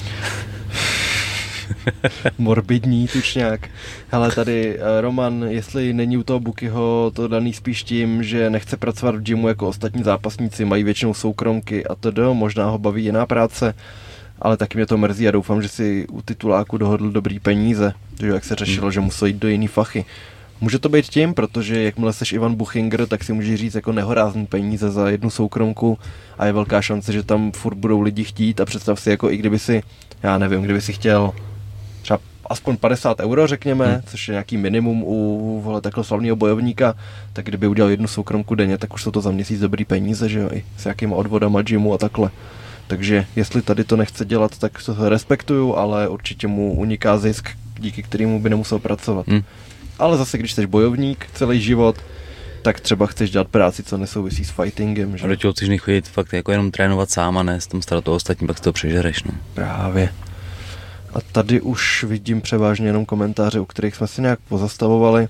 Morbidní 2.38 3.08
tučňák. 3.08 3.70
Hele, 4.10 4.32
tady 4.32 4.78
eh, 4.80 5.02
Roman, 5.02 5.46
jestli 5.48 5.94
není 5.94 6.18
u 6.18 6.24
toho 6.24 6.40
Bukyho 6.40 7.12
to 7.16 7.28
daný 7.28 7.54
spíš 7.54 7.84
tím, 7.84 8.24
že 8.24 8.50
nechce 8.50 8.78
pracovat 8.78 9.16
v 9.16 9.22
gymu 9.22 9.48
jako 9.48 9.68
ostatní 9.68 10.04
zápasníci, 10.04 10.66
mají 10.66 10.84
většinou 10.84 11.14
soukromky 11.14 11.86
a 11.86 11.96
to 11.96 12.12
do, 12.12 12.34
možná 12.34 12.66
ho 12.66 12.78
baví 12.78 13.04
jiná 13.04 13.26
práce, 13.26 13.74
ale 14.42 14.58
taky 14.58 14.78
mě 14.78 14.86
to 14.86 14.98
mrzí 14.98 15.28
a 15.28 15.32
doufám, 15.32 15.62
že 15.62 15.68
si 15.68 16.08
u 16.12 16.22
tituláku 16.22 16.78
dohodl 16.78 17.10
dobrý 17.10 17.40
peníze, 17.40 17.94
že 18.20 18.28
jak 18.28 18.44
se 18.44 18.56
řešilo, 18.56 18.92
že 18.92 19.00
musel 19.00 19.28
jít 19.28 19.38
do 19.38 19.48
jiný 19.48 19.68
fachy. 19.68 20.06
Může 20.62 20.80
to 20.80 20.90
být 20.90 21.06
tím, 21.06 21.34
protože 21.34 21.84
jakmile 21.84 22.14
seš 22.14 22.32
Ivan 22.34 22.56
Buchinger, 22.56 23.08
tak 23.08 23.24
si 23.24 23.34
můžeš 23.34 23.60
říct 23.60 23.76
jako 23.76 23.92
nehorázný 23.92 24.46
peníze 24.46 24.92
za 24.92 25.10
jednu 25.10 25.30
soukromku 25.30 25.98
a 26.38 26.46
je 26.46 26.54
velká 26.54 26.82
šance, 26.82 27.14
že 27.14 27.24
tam 27.24 27.52
furt 27.52 27.76
budou 27.76 28.02
lidi 28.02 28.24
chtít 28.24 28.62
a 28.62 28.66
představ 28.66 29.00
si 29.00 29.10
jako 29.10 29.32
i 29.32 29.38
kdyby 29.38 29.60
si, 29.60 29.84
já 30.24 30.38
nevím, 30.38 30.62
kdyby 30.62 30.82
si 30.82 30.94
chtěl 30.94 31.32
třeba 32.02 32.20
aspoň 32.50 32.78
50 32.78 33.20
euro, 33.20 33.48
řekněme, 33.48 33.86
Hmm. 33.86 33.94
hmm. 33.94 34.04
což 34.08 34.28
je 34.28 34.32
nějaký 34.32 34.58
minimum 34.58 35.04
u 35.04 35.62
vole, 35.64 35.82
takhle 35.82 36.04
slavného 36.04 36.36
bojovníka, 36.36 36.96
tak 37.34 37.46
kdyby 37.46 37.68
udělal 37.68 37.90
jednu 37.92 38.08
soukromku 38.08 38.56
denně, 38.56 38.78
tak 38.78 38.94
už 38.94 39.04
jsou 39.04 39.12
to 39.12 39.22
za 39.22 39.32
měsíc 39.32 39.60
dobrý 39.60 39.86
peníze, 39.86 40.30
že 40.30 40.40
jo, 40.40 40.50
i 40.54 40.66
s 40.78 40.86
jakýma 40.86 41.16
odvodama 41.16 41.62
gymu 41.62 41.94
a 41.94 41.98
takhle. 41.98 42.30
Takže 42.88 43.26
jestli 43.36 43.62
tady 43.62 43.84
to 43.84 43.98
nechce 43.98 44.26
dělat, 44.26 44.58
tak 44.58 44.84
to 44.86 45.10
respektuju, 45.10 45.76
ale 45.76 46.08
určitě 46.08 46.48
mu 46.48 46.74
uniká 46.74 47.18
zisk, 47.18 47.50
díky 47.80 48.04
kterému 48.04 48.40
by 48.40 48.50
nemusel 48.50 48.80
pracovat. 48.80 49.28
Hm. 49.28 49.42
Ale 50.00 50.18
zase, 50.18 50.38
když 50.38 50.54
jsi 50.54 50.68
bojovník 50.68 51.28
celý 51.34 51.62
život, 51.62 51.96
tak 52.62 52.80
třeba 52.80 53.06
chceš 53.08 53.32
dělat 53.32 53.48
práci, 53.48 53.84
co 53.84 53.98
nesouvisí 53.98 54.46
s 54.46 54.50
fightingem, 54.52 55.14
A 55.14 55.18
že? 55.18 55.28
do 55.28 55.36
čeho 55.36 55.54
chceš 55.54 55.70
nechodit 55.70 56.08
fakt 56.08 56.34
jako 56.34 56.52
jenom 56.52 56.72
trénovat 56.72 57.10
sám 57.10 57.38
a 57.38 57.44
ne 57.44 57.62
s 57.62 57.68
tom 57.68 57.82
starat 57.82 58.08
o 58.08 58.14
ostatní, 58.16 58.48
pak 58.48 58.58
si 58.58 58.64
to 58.64 58.74
přežereš. 58.74 59.24
No. 59.24 59.32
Právě. 59.54 60.10
A 61.14 61.22
tady 61.32 61.62
už 61.62 62.04
vidím 62.04 62.42
převážně 62.42 62.88
jenom 62.88 63.06
komentáře, 63.06 63.60
u 63.60 63.66
kterých 63.66 63.96
jsme 63.96 64.08
se 64.08 64.22
nějak 64.22 64.40
pozastavovali. 64.50 65.28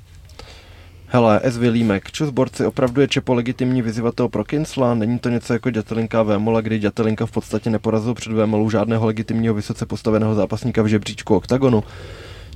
Hele, 1.07 1.41
S. 1.43 1.57
Vilímek, 1.57 2.11
čus 2.11 2.29
borci, 2.29 2.65
opravdu 2.65 3.01
je 3.01 3.07
Čepo 3.07 3.33
legitimní 3.33 3.81
vyzývatel 3.81 4.29
pro 4.29 4.43
Kinsla? 4.43 4.93
Není 4.93 5.19
to 5.19 5.29
něco 5.29 5.53
jako 5.53 5.69
Dětelinka 5.69 6.23
Vémola, 6.23 6.61
kdy 6.61 6.79
Dětelinka 6.79 7.25
v 7.25 7.31
podstatě 7.31 7.69
neporazil 7.69 8.13
před 8.13 8.33
Vémolou 8.33 8.69
žádného 8.69 9.05
legitimního 9.05 9.53
vysoce 9.53 9.85
postaveného 9.85 10.35
zápasníka 10.35 10.81
v 10.81 10.87
žebříčku 10.87 11.35
OKTAGONu? 11.35 11.83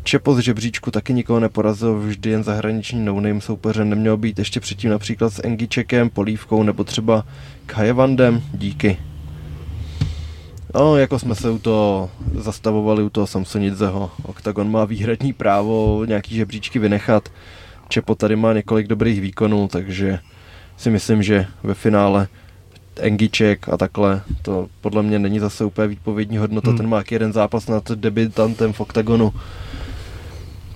Čepo 0.03 0.35
z 0.35 0.39
žebříčku 0.39 0.91
taky 0.91 1.13
nikoho 1.13 1.39
neporazil, 1.39 1.99
vždy 1.99 2.29
jen 2.29 2.43
zahraniční 2.43 3.05
no-name 3.05 3.41
soupeře 3.41 3.85
nemělo 3.85 4.17
být 4.17 4.39
ještě 4.39 4.59
předtím 4.59 4.89
například 4.89 5.33
s 5.33 5.41
Engičekem, 5.43 6.09
Polívkou 6.09 6.63
nebo 6.63 6.83
třeba 6.83 7.23
Kajevandem, 7.65 8.43
díky. 8.53 8.97
No, 10.75 10.97
jako 10.97 11.19
jsme 11.19 11.35
se 11.35 11.49
u 11.49 11.59
toho 11.59 12.09
zastavovali 12.33 13.03
u 13.03 13.09
toho 13.09 13.27
Samsonidzeho. 13.27 14.11
Octagon 14.23 14.71
má 14.71 14.85
výhradní 14.85 15.33
právo 15.33 16.05
nějaký 16.05 16.35
žebříčky 16.35 16.79
vynechat. 16.79 17.29
Čepo 17.87 18.15
tady 18.15 18.35
má 18.35 18.53
několik 18.53 18.87
dobrých 18.87 19.21
výkonů, 19.21 19.67
takže 19.67 20.19
si 20.77 20.89
myslím, 20.89 21.23
že 21.23 21.47
ve 21.63 21.73
finále 21.73 22.27
Engiček 22.99 23.69
a 23.69 23.77
takhle, 23.77 24.21
to 24.41 24.67
podle 24.81 25.03
mě 25.03 25.19
není 25.19 25.39
zase 25.39 25.65
úplně 25.65 25.87
výpovědní 25.87 26.37
hodnota, 26.37 26.69
Hmm. 26.69 26.77
ten 26.77 26.89
má 26.89 27.03
jeden 27.11 27.33
zápas 27.33 27.67
nad 27.67 27.91
debitantem 27.91 28.73
v 28.73 28.79
Octagonu. 28.79 29.33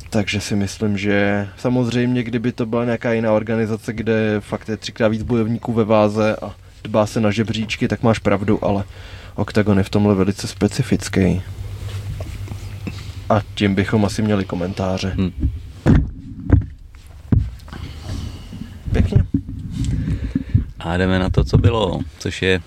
Takže 0.10 0.42
si 0.42 0.56
myslím, 0.56 0.98
že 0.98 1.48
samozřejmě, 1.58 2.24
kdyby 2.24 2.52
to 2.52 2.66
byla 2.66 2.86
nějaká 2.86 3.14
jiná 3.14 3.34
organizace, 3.34 3.94
kde 3.94 4.36
fakt 4.40 4.70
je 4.70 4.78
třikrát 4.78 5.08
víc 5.08 5.24
bojovníků 5.24 5.74
ve 5.74 5.84
váze 5.84 6.36
a 6.36 6.56
dbá 6.84 7.06
se 7.06 7.22
na 7.22 7.32
žebříčky, 7.32 7.88
tak 7.88 8.04
máš 8.04 8.20
pravdu, 8.20 8.66
ale 8.66 8.84
Octagon 9.36 9.78
je 9.78 9.84
v 9.84 9.90
tomhle 9.90 10.16
velice 10.16 10.48
specifický. 10.48 11.42
A 13.30 13.42
tím 13.56 13.76
bychom 13.76 14.06
asi 14.06 14.22
měli 14.22 14.46
komentáře. 14.46 15.14
Hm. 15.18 15.50
Pěkně. 18.92 19.26
A 20.80 20.98
jdeme 20.98 21.20
na 21.20 21.30
to, 21.30 21.44
co 21.44 21.58
bylo, 21.58 22.00
což 22.20 22.42
je 22.42 22.62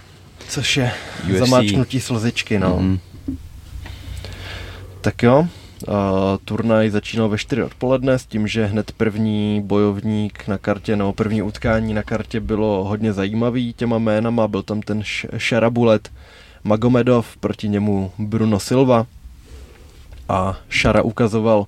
Což 0.49 0.77
je 0.77 0.93
UFC. 1.31 1.39
zamáčknutí 1.39 2.01
slzičky, 2.01 2.59
no. 2.59 2.77
Mhm. 2.81 2.99
Tak 5.01 5.23
jo, 5.23 5.49
turnaj 6.45 6.91
začínal 6.91 7.29
ve 7.29 7.39
4 7.39 7.63
odpoledne 7.63 8.19
s 8.19 8.27
tím, 8.27 8.49
že 8.49 8.67
hned 8.67 8.93
první 8.93 9.63
bojovník 9.65 10.49
na 10.49 10.59
kartě, 10.59 10.97
no 10.97 11.13
první 11.13 11.43
utkání 11.43 11.95
na 11.95 12.03
kartě 12.03 12.41
bylo 12.41 12.85
hodně 12.85 13.13
zajímavý 13.13 13.73
těma 13.73 13.99
jménama, 13.99 14.49
byl 14.49 14.63
tam 14.63 14.83
ten 14.83 15.03
Šarabulet 15.37 16.11
Magomedov, 16.65 17.37
proti 17.37 17.69
němu 17.69 18.13
Bruno 18.19 18.61
Silva 18.61 19.07
a 20.29 20.59
Šara 20.69 21.03
ukazoval 21.03 21.67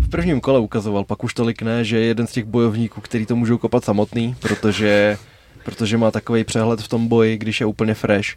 v 0.00 0.08
prvním 0.10 0.40
kole 0.40 0.58
ukazoval, 0.58 1.04
pak 1.04 1.24
už 1.24 1.34
tolik 1.34 1.62
ne, 1.62 1.84
že 1.84 1.98
je 1.98 2.04
jeden 2.06 2.26
z 2.26 2.32
těch 2.32 2.44
bojovníků, 2.44 3.00
který 3.00 3.26
to 3.26 3.36
můžou 3.36 3.58
kopat 3.58 3.84
samotný, 3.84 4.36
protože, 4.40 5.18
protože 5.64 5.98
má 5.98 6.10
takový 6.10 6.44
přehled 6.44 6.80
v 6.80 6.88
tom 6.88 7.08
boji, 7.08 7.38
když 7.38 7.60
je 7.60 7.66
úplně 7.66 7.94
fresh 7.94 8.28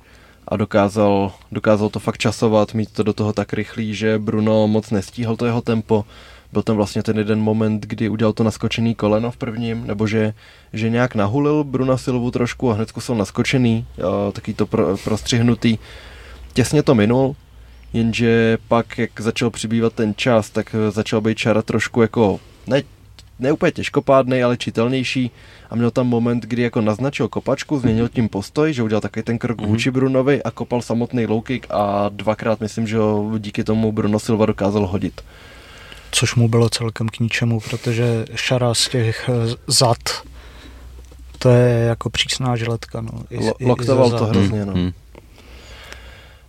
a 0.47 0.57
dokázal, 0.57 1.31
dokázal 1.51 1.89
to 1.89 1.99
fakt 1.99 2.17
časovat, 2.17 2.73
mít 2.73 2.91
to 2.91 3.03
do 3.03 3.13
toho 3.13 3.33
tak 3.33 3.53
rychlý, 3.53 3.93
že 3.93 4.19
Bruno 4.19 4.67
moc 4.67 4.91
nestíhal 4.91 5.35
to 5.35 5.45
jeho 5.45 5.61
tempo. 5.61 6.05
Byl 6.55 6.63
tam 6.63 6.75
vlastně 6.75 7.03
ten 7.03 7.17
jeden 7.17 7.39
moment, 7.39 7.85
kdy 7.85 8.09
udělal 8.09 8.33
to 8.33 8.43
naskočený 8.43 8.95
koleno 8.95 9.31
v 9.31 9.37
prvním, 9.37 9.87
nebo 9.87 10.07
že, 10.07 10.33
že 10.73 10.89
nějak 10.89 11.15
nahulil 11.15 11.63
Bruna 11.63 11.97
Silvu 11.97 12.31
trošku 12.31 12.71
a 12.71 12.73
hned 12.73 12.89
zkusil 12.89 13.15
naskočený, 13.15 13.85
taky 14.31 14.53
to 14.53 14.65
pro, 14.65 14.97
prostřihnutý. 14.97 15.77
Těsně 16.53 16.83
to 16.83 16.95
minul, 16.95 17.35
jenže 17.93 18.57
pak, 18.67 18.97
jak 18.97 19.21
začal 19.21 19.49
přibývat 19.49 19.93
ten 19.93 20.13
čas, 20.15 20.49
tak 20.49 20.75
začal 20.89 21.21
být 21.21 21.37
čara 21.37 21.61
trošku 21.61 22.01
jako, 22.01 22.39
ne, 22.67 22.83
ne 23.39 23.51
úplně 23.51 23.71
těžkopádnej, 23.71 24.43
ale 24.43 24.57
čitelnější 24.57 25.31
a 25.69 25.75
měl 25.75 25.91
tam 25.91 26.07
moment, 26.07 26.43
kdy 26.43 26.61
jako 26.61 26.81
naznačil 26.81 27.27
kopačku, 27.27 27.79
změnil 27.79 28.09
tím 28.09 28.29
postoj, 28.29 28.73
že 28.73 28.83
udělal 28.83 29.01
takový 29.01 29.23
ten 29.23 29.37
krok 29.37 29.57
mm-hmm. 29.57 29.67
vůči 29.67 29.91
Brunovi 29.91 30.43
a 30.43 30.51
kopal 30.51 30.81
samotný 30.81 31.25
low 31.25 31.43
kick 31.43 31.67
a 31.69 32.09
dvakrát 32.09 32.61
myslím, 32.61 32.87
že 32.87 32.97
ho 32.97 33.33
díky 33.37 33.63
tomu 33.63 33.91
Bruno 33.91 34.19
Silva 34.19 34.45
dokázal 34.45 34.87
hodit. 34.87 35.21
Což 36.15 36.35
mu 36.35 36.47
bylo 36.47 36.69
celkem 36.69 37.09
k 37.09 37.19
ničemu, 37.19 37.59
protože 37.59 38.25
šara 38.35 38.73
z 38.73 38.89
těch 38.89 39.29
eh, 39.29 39.55
zad 39.67 39.97
to 41.39 41.49
je 41.49 41.85
jako 41.85 42.09
přísná 42.09 42.55
žiletka. 42.55 43.01
No. 43.01 43.11
I, 43.29 43.37
L- 43.37 43.53
loktoval 43.61 44.09
to 44.09 44.25
hrozně, 44.25 44.65
no. 44.65 44.73
Mm-hmm. 44.73 44.93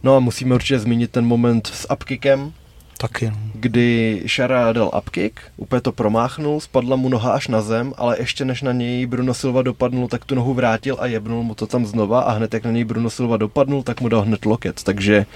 No 0.02 0.16
a 0.16 0.20
musíme 0.20 0.54
určitě 0.54 0.78
zmínit 0.78 1.10
ten 1.10 1.26
moment 1.26 1.66
s 1.66 1.92
upkickem, 1.92 2.52
Taky. 2.98 3.30
No. 3.30 3.36
Kdy 3.54 4.22
Šara 4.26 4.72
dal 4.72 4.90
upkick, 4.98 5.40
úplně 5.56 5.80
to 5.80 5.92
promáchnul, 5.92 6.60
spadla 6.60 6.96
mu 6.96 7.08
noha 7.08 7.32
až 7.32 7.48
na 7.48 7.62
zem, 7.62 7.92
ale 7.96 8.16
ještě 8.18 8.44
než 8.44 8.62
na 8.62 8.72
něj 8.72 9.06
Bruno 9.06 9.34
Silva 9.34 9.62
dopadnul, 9.62 10.08
tak 10.08 10.24
tu 10.24 10.34
nohu 10.34 10.54
vrátil 10.54 10.96
a 11.00 11.06
jebnul 11.06 11.42
mu 11.42 11.54
to 11.54 11.66
tam 11.66 11.86
znova 11.86 12.20
a 12.20 12.32
hned 12.32 12.54
jak 12.54 12.64
na 12.64 12.70
něj 12.70 12.84
Bruno 12.84 13.10
Silva 13.10 13.36
dopadnul, 13.36 13.82
tak 13.82 14.00
mu 14.00 14.08
dal 14.08 14.22
hned 14.22 14.44
loket, 14.46 14.82
takže 14.82 15.26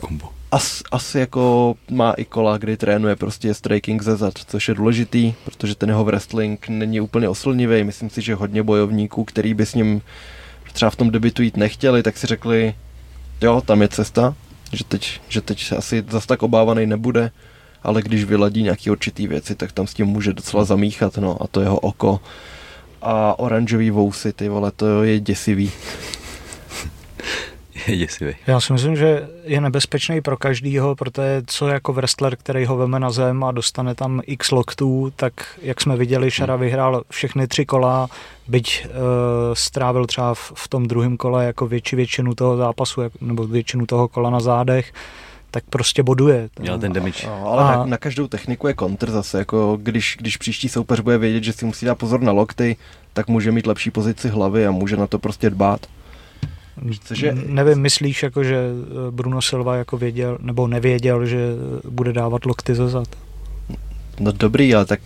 kombo. 0.00 0.28
As, 0.52 0.82
asi 0.92 1.18
jako 1.18 1.74
má 1.90 2.12
i 2.12 2.24
kola, 2.24 2.58
kdy 2.58 2.76
trénuje 2.76 3.16
prostě 3.16 3.54
striking 3.54 4.02
ze 4.02 4.16
zad, 4.16 4.34
což 4.46 4.68
je 4.68 4.74
důležitý, 4.74 5.34
protože 5.44 5.74
ten 5.74 5.88
jeho 5.88 6.04
wrestling 6.04 6.68
není 6.68 7.00
úplně 7.00 7.28
oslnivý. 7.28 7.84
Myslím 7.84 8.10
si, 8.10 8.22
že 8.22 8.34
hodně 8.34 8.62
bojovníků, 8.62 9.24
který 9.24 9.54
by 9.54 9.66
s 9.66 9.74
ním 9.74 10.02
třeba 10.72 10.90
v 10.90 10.96
tom 10.96 11.10
debitu 11.10 11.42
jít 11.42 11.56
nechtěli, 11.56 12.02
tak 12.02 12.16
si 12.16 12.26
řekli, 12.26 12.74
jo, 13.40 13.60
tam 13.60 13.82
je 13.82 13.88
cesta, 13.88 14.34
že 14.72 14.84
teď, 14.84 15.20
že 15.28 15.40
teď 15.40 15.72
asi 15.72 16.04
zas 16.10 16.26
tak 16.26 16.42
obávaný 16.42 16.86
nebude, 16.86 17.30
ale 17.82 18.02
když 18.02 18.24
vyladí 18.24 18.62
nějaký 18.62 18.90
určitý 18.90 19.26
věci, 19.26 19.54
tak 19.54 19.72
tam 19.72 19.86
s 19.86 19.94
tím 19.94 20.06
může 20.06 20.32
docela 20.32 20.64
zamíchat, 20.64 21.16
no 21.16 21.42
a 21.42 21.46
to 21.46 21.60
jeho 21.60 21.78
oko 21.78 22.20
a 23.02 23.38
oranžový 23.38 23.90
vousy, 23.90 24.32
ty 24.32 24.48
vole, 24.48 24.70
to 24.76 25.02
je 25.02 25.20
děsivý. 25.20 25.72
Je 27.86 27.96
děsivý. 28.06 28.34
Já 28.46 28.60
si 28.60 28.72
myslím, 28.72 28.96
že 28.96 29.28
je 29.44 29.60
nebezpečný 29.60 30.20
pro 30.20 30.36
každýho, 30.36 30.96
protože 30.96 31.42
co 31.46 31.68
jako 31.68 31.92
wrestler, 31.92 32.36
který 32.36 32.66
ho 32.66 32.76
veme 32.76 33.00
na 33.00 33.10
zem 33.10 33.44
a 33.44 33.52
dostane 33.52 33.94
tam 33.94 34.20
x 34.26 34.50
loktů, 34.50 35.12
tak 35.16 35.32
jak 35.62 35.80
jsme 35.80 35.96
viděli, 35.96 36.30
Šara 36.30 36.54
hmm. 36.54 36.62
vyhrál 36.62 37.02
všechny 37.10 37.46
tři 37.46 37.66
kola, 37.66 38.08
byť 38.48 38.86
uh, 38.86 38.92
strávil 39.54 40.06
třeba 40.06 40.34
v, 40.34 40.52
v 40.54 40.68
tom 40.68 40.88
druhém 40.88 41.16
kole 41.16 41.44
jako 41.44 41.66
větší 41.66 41.96
většinu 41.96 42.34
toho 42.34 42.56
zápasu, 42.56 43.00
nebo 43.20 43.46
většinu 43.46 43.86
toho 43.86 44.08
kola 44.08 44.30
na 44.30 44.40
zádech, 44.40 44.92
tak 45.50 45.64
prostě 45.70 46.02
boduje. 46.02 46.48
Měl 46.58 46.78
ten 46.78 46.92
damage. 46.92 47.26
No, 47.26 47.46
ale 47.46 47.62
a... 47.62 47.76
na, 47.76 47.86
na, 47.86 47.96
každou 47.96 48.28
techniku 48.28 48.66
je 48.66 48.74
kontr 48.74 49.10
zase, 49.10 49.38
jako 49.38 49.78
když, 49.82 50.16
když 50.20 50.36
příští 50.36 50.68
soupeř 50.68 51.00
bude 51.00 51.18
vědět, 51.18 51.44
že 51.44 51.52
si 51.52 51.64
musí 51.64 51.86
dát 51.86 51.94
pozor 51.94 52.20
na 52.20 52.32
lokty, 52.32 52.76
tak 53.12 53.28
může 53.28 53.52
mít 53.52 53.66
lepší 53.66 53.90
pozici 53.90 54.28
hlavy 54.28 54.66
a 54.66 54.70
může 54.70 54.96
na 54.96 55.06
to 55.06 55.18
prostě 55.18 55.50
dbát. 55.50 55.86
Cože... 57.04 57.36
Nevím, 57.46 57.78
myslíš, 57.78 58.22
jako, 58.22 58.44
že 58.44 58.56
eh, 58.56 59.10
Bruno 59.10 59.42
Silva 59.42 59.76
jako 59.76 59.98
věděl, 59.98 60.38
nebo 60.40 60.66
nevěděl, 60.66 61.26
že 61.26 61.38
bude 61.88 62.12
dávat 62.12 62.46
lokty 62.46 62.74
ze 62.74 62.88
zad? 62.88 63.08
No 64.20 64.32
dobrý, 64.32 64.74
ale 64.74 64.84
tak 64.84 65.00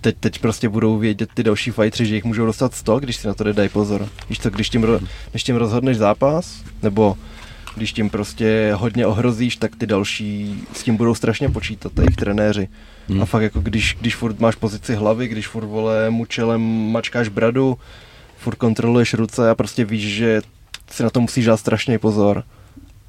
teď, 0.00 0.16
teď 0.20 0.38
prostě 0.38 0.68
budou 0.68 0.98
vědět 0.98 1.30
ty 1.34 1.42
další 1.42 1.70
fightři, 1.70 2.06
že 2.06 2.14
jich 2.14 2.24
můžou 2.24 2.46
dostat 2.46 2.74
100, 2.74 3.00
když 3.00 3.16
si 3.16 3.26
na 3.26 3.34
to 3.34 3.52
dají 3.52 3.68
pozor. 3.68 4.08
Víš 4.28 4.40
co, 4.40 4.50
když 4.50 4.70
tím, 4.70 4.86
když 5.30 5.42
tím 5.42 5.56
rozhodneš 5.56 5.96
zápas, 5.96 6.62
nebo 6.82 7.16
když 7.74 7.92
tím 7.92 8.10
prostě 8.10 8.72
hodně 8.74 9.06
ohrozíš, 9.06 9.56
tak 9.56 9.76
ty 9.76 9.86
další 9.86 10.62
s 10.72 10.82
tím 10.82 10.96
budou 10.96 11.14
strašně 11.14 11.48
počítat, 11.48 11.92
jejich 11.98 12.16
trenéři. 12.16 12.68
Hmm. 13.08 13.22
A 13.22 13.24
fakt 13.26 13.42
jako 13.42 13.60
když, 13.60 13.96
když 14.00 14.16
furt 14.16 14.40
máš 14.40 14.54
pozici 14.54 14.94
hlavy, 14.94 15.28
když 15.28 15.48
furt 15.48 15.66
vole 15.66 16.10
mu 16.10 16.26
čelem 16.26 16.60
mačkáš 16.92 17.28
bradu, 17.28 17.78
furt 18.36 18.56
kontroluješ 18.56 19.14
ruce 19.14 19.50
a 19.50 19.54
prostě 19.54 19.84
víš, 19.84 20.14
že 20.14 20.42
si 20.92 21.02
na 21.02 21.10
to 21.10 21.20
musíš 21.20 21.44
dát 21.44 21.56
strašně 21.56 21.98
pozor 21.98 22.44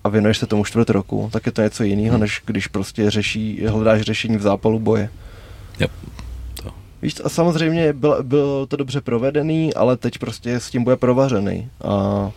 a 0.04 0.10
věnuješ 0.10 0.38
se 0.38 0.46
tomu 0.46 0.66
čtvrt 0.66 0.90
roku, 0.90 1.30
tak 1.34 1.46
je 1.46 1.52
to 1.52 1.62
něco 1.62 1.84
jiného, 1.84 2.14
hmm. 2.14 2.22
než 2.22 2.42
když 2.46 2.68
prostě 2.68 3.12
řeší, 3.12 3.66
hledáš 3.68 4.02
řešení 4.02 4.38
v 4.38 4.42
zápalu 4.42 4.80
boje. 4.80 5.10
Yep. 5.80 5.92
To. 6.64 6.72
Víš, 7.02 7.16
a 7.24 7.30
samozřejmě 7.30 7.94
bylo, 7.94 8.24
bylo 8.24 8.66
to 8.66 8.78
dobře 8.78 9.02
provedený, 9.02 9.74
ale 9.74 9.98
teď 9.98 10.18
prostě 10.18 10.56
s 10.56 10.70
tím 10.70 10.84
bude 10.84 10.96
provařený. 10.96 11.70
A 11.84 12.32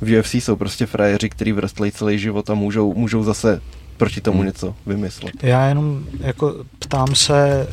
v 0.00 0.18
UFC 0.18 0.34
jsou 0.34 0.56
prostě 0.56 0.86
frajeři, 0.86 1.30
kteří 1.30 1.52
vrstlejí 1.52 1.92
celý 1.92 2.18
život 2.18 2.50
a 2.50 2.54
můžou, 2.54 2.94
můžou 2.94 3.24
zase 3.24 3.60
proti 3.96 4.20
tomu 4.20 4.38
hmm. 4.38 4.46
něco 4.46 4.74
vymyslet. 4.86 5.32
Já 5.42 5.66
jenom 5.66 6.04
jako 6.20 6.54
ptám 6.78 7.14
se, 7.14 7.68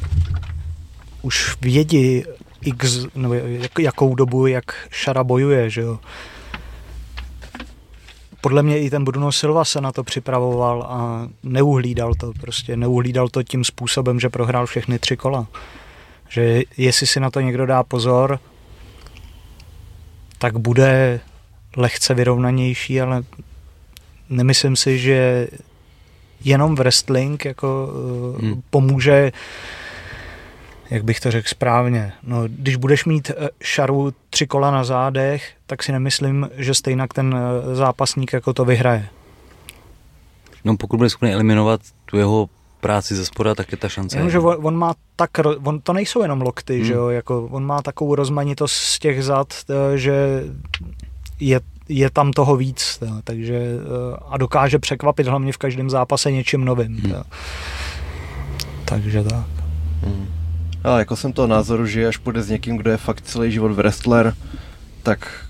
už 1.21 1.57
vědí 1.61 2.23
x, 2.61 3.05
nebo 3.15 3.33
jak, 3.33 3.79
jakou 3.79 4.15
dobu, 4.15 4.47
jak 4.47 4.65
Šara 4.89 5.23
bojuje, 5.23 5.69
že 5.69 5.81
jo? 5.81 5.99
Podle 8.41 8.63
mě 8.63 8.79
i 8.79 8.89
ten 8.89 9.05
Bruno 9.05 9.31
Silva 9.31 9.65
se 9.65 9.81
na 9.81 9.91
to 9.91 10.03
připravoval 10.03 10.83
a 10.83 11.27
neuhlídal 11.43 12.13
to 12.13 12.33
prostě, 12.41 12.77
neuhlídal 12.77 13.27
to 13.27 13.43
tím 13.43 13.63
způsobem, 13.63 14.19
že 14.19 14.29
prohrál 14.29 14.65
všechny 14.65 14.99
tři 14.99 15.17
kola. 15.17 15.47
Že 16.29 16.61
jestli 16.77 17.07
si 17.07 17.19
na 17.19 17.29
to 17.29 17.39
někdo 17.39 17.65
dá 17.65 17.83
pozor, 17.83 18.39
tak 20.37 20.57
bude 20.57 21.19
lehce 21.77 22.13
vyrovnanější, 22.13 23.01
ale 23.01 23.23
nemyslím 24.29 24.75
si, 24.75 24.99
že 24.99 25.47
jenom 26.43 26.75
wrestling 26.75 27.45
jako 27.45 27.89
hmm. 28.39 28.61
pomůže 28.69 29.31
jak 30.91 31.03
bych 31.03 31.19
to 31.19 31.31
řekl 31.31 31.47
správně, 31.47 32.13
no, 32.23 32.43
když 32.47 32.75
budeš 32.75 33.05
mít 33.05 33.29
eh, 33.29 33.49
šaru 33.61 34.13
tři 34.29 34.47
kola 34.47 34.71
na 34.71 34.83
zádech, 34.83 35.51
tak 35.65 35.83
si 35.83 35.91
nemyslím, 35.91 36.49
že 36.57 36.73
stejně 36.73 37.07
ten 37.13 37.35
eh, 37.35 37.75
zápasník 37.75 38.33
jako 38.33 38.53
to 38.53 38.65
vyhraje. 38.65 39.07
No 40.65 40.77
pokud 40.77 40.97
bude 40.97 41.09
schopný 41.09 41.33
eliminovat 41.33 41.81
tu 42.05 42.17
jeho 42.17 42.49
práci 42.79 43.15
ze 43.15 43.25
spoda, 43.25 43.55
tak 43.55 43.71
je 43.71 43.77
ta 43.77 43.89
šance. 43.89 44.17
Jenom, 44.17 44.29
že 44.29 44.39
on, 44.39 44.57
on 44.61 44.75
má 44.75 44.93
tak, 45.15 45.29
on, 45.63 45.79
to 45.79 45.93
nejsou 45.93 46.21
jenom 46.21 46.41
lokty, 46.41 46.77
hmm. 46.77 46.85
že 46.85 46.93
jo, 46.93 47.09
jako 47.09 47.47
on 47.51 47.65
má 47.65 47.81
takovou 47.81 48.15
rozmanitost 48.15 48.75
z 48.75 48.99
těch 48.99 49.23
zad, 49.23 49.53
eh, 49.69 49.97
že 49.97 50.43
je, 51.39 51.61
je 51.89 52.09
tam 52.09 52.31
toho 52.31 52.55
víc, 52.55 52.99
takže 53.23 53.61
a 54.29 54.37
dokáže 54.37 54.79
překvapit 54.79 55.27
hlavně 55.27 55.53
v 55.53 55.57
každém 55.57 55.89
zápase 55.89 56.31
něčím 56.31 56.65
novým. 56.65 56.97
Hmm. 56.97 57.23
Takže 58.85 59.23
tak. 59.23 59.45
Hmm. 60.03 60.40
Ale 60.83 60.99
jako 60.99 61.15
jsem 61.15 61.33
toho 61.33 61.47
názoru, 61.47 61.85
že 61.85 62.07
až 62.07 62.17
půjde 62.17 62.41
s 62.41 62.49
někým, 62.49 62.77
kdo 62.77 62.91
je 62.91 62.97
fakt 62.97 63.21
celý 63.21 63.51
život 63.51 63.71
wrestler, 63.71 64.35
tak 65.03 65.45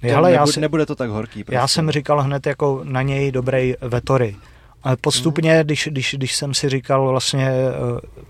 to 0.00 0.06
ale 0.06 0.14
nebude, 0.16 0.32
já 0.32 0.46
si, 0.46 0.60
nebude 0.60 0.86
to 0.86 0.94
tak 0.94 1.10
horký. 1.10 1.44
Prostě. 1.44 1.56
Já 1.56 1.68
jsem 1.68 1.90
říkal 1.90 2.22
hned 2.22 2.46
jako 2.46 2.80
na 2.84 3.02
něj 3.02 3.32
dobrý 3.32 3.74
vetory. 3.80 4.36
Ale 4.82 4.96
postupně, 4.96 5.56
mm. 5.56 5.64
když, 5.64 5.88
když, 5.90 6.14
když 6.18 6.36
jsem 6.36 6.54
si 6.54 6.68
říkal 6.68 7.08
vlastně, 7.08 7.48
eh, 7.48 8.20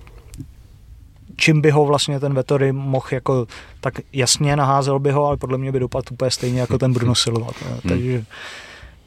čím 1.41 1.61
by 1.61 1.70
ho 1.70 1.86
vlastně 1.86 2.20
ten 2.20 2.34
Vetory 2.34 2.72
mohl 2.72 3.07
jako, 3.11 3.47
tak 3.80 3.95
jasně 4.12 4.57
naházel 4.57 4.99
by 4.99 5.11
ho, 5.11 5.26
ale 5.26 5.36
podle 5.36 5.59
mě 5.59 5.72
by 5.72 5.80
dopadl 5.80 6.05
úplně 6.11 6.30
stejně 6.30 6.61
jako 6.61 6.78
ten 6.78 6.93
Bruno 6.93 7.14
Silva. 7.14 7.47
Mm. 7.84 8.24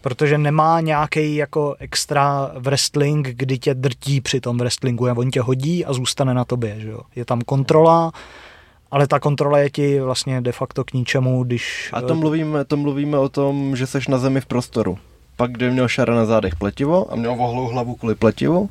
Protože 0.04 0.38
nemá 0.38 0.82
nějaký 0.82 1.36
jako 1.36 1.76
extra 1.80 2.52
wrestling, 2.60 3.28
kdy 3.28 3.58
tě 3.58 3.74
drtí 3.74 4.22
při 4.22 4.42
tom 4.42 4.58
wrestlingu, 4.58 5.08
on 5.16 5.32
tě 5.32 5.42
hodí 5.42 5.86
a 5.86 5.94
zůstane 5.94 6.34
na 6.34 6.46
tobě, 6.46 6.76
že 6.80 6.90
jo. 6.90 7.00
Je 7.16 7.26
tam 7.26 7.42
kontrola, 7.42 8.12
ale 8.92 9.08
ta 9.08 9.20
kontrola 9.20 9.60
je 9.60 9.70
ti 9.70 10.00
vlastně 10.00 10.42
de 10.42 10.52
facto 10.52 10.84
k 10.84 10.94
ničemu, 10.94 11.44
když... 11.44 11.90
A 11.94 12.02
to 12.02 12.16
mluvíme, 12.16 12.66
to 12.66 12.78
mluvíme 12.78 13.18
o 13.18 13.30
tom, 13.30 13.76
že 13.76 13.88
seš 13.88 14.08
na 14.08 14.18
zemi 14.18 14.42
v 14.42 14.46
prostoru. 14.46 14.98
pak 15.36 15.52
kdyby 15.52 15.72
měl 15.72 15.88
šara 15.88 16.16
na 16.16 16.26
zádech 16.26 16.56
pletivo 16.56 17.14
a 17.14 17.16
měl 17.16 17.36
vohlou 17.36 17.68
hlavu 17.68 17.96
kvůli 17.96 18.16
pletivu, 18.16 18.70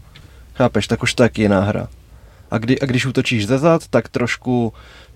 chápeš, 0.55 0.87
tak 0.87 1.03
už 1.03 1.15
to 1.15 1.23
taky 1.23 1.43
jiná 1.43 1.61
hra. 1.61 1.89
A, 2.51 2.59
kdy, 2.59 2.81
a 2.81 2.87
když 2.87 3.07
útočíš 3.07 3.47
ze 3.47 3.59
zad, 3.59 3.89
tak 3.89 4.09
trošku 4.09 4.73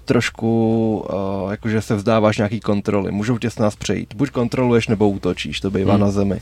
trošku, 0.07 1.04
uh, 1.44 1.50
jakože 1.50 1.82
se 1.82 1.94
vzdáváš 1.94 2.36
nějaký 2.36 2.61
kontroly. 2.61 3.12
Můžou 3.12 3.38
tě 3.38 3.50
s 3.50 3.59
nás 3.59 3.76
přejít. 3.76 4.14
Buď 4.14 4.30
kontroluješ, 4.30 4.88
nebo 4.88 5.09
útočíš, 5.09 5.61
to 5.61 5.70
bývá 5.70 5.92
hmm. 5.92 6.00
na 6.00 6.11
zemi. 6.11 6.40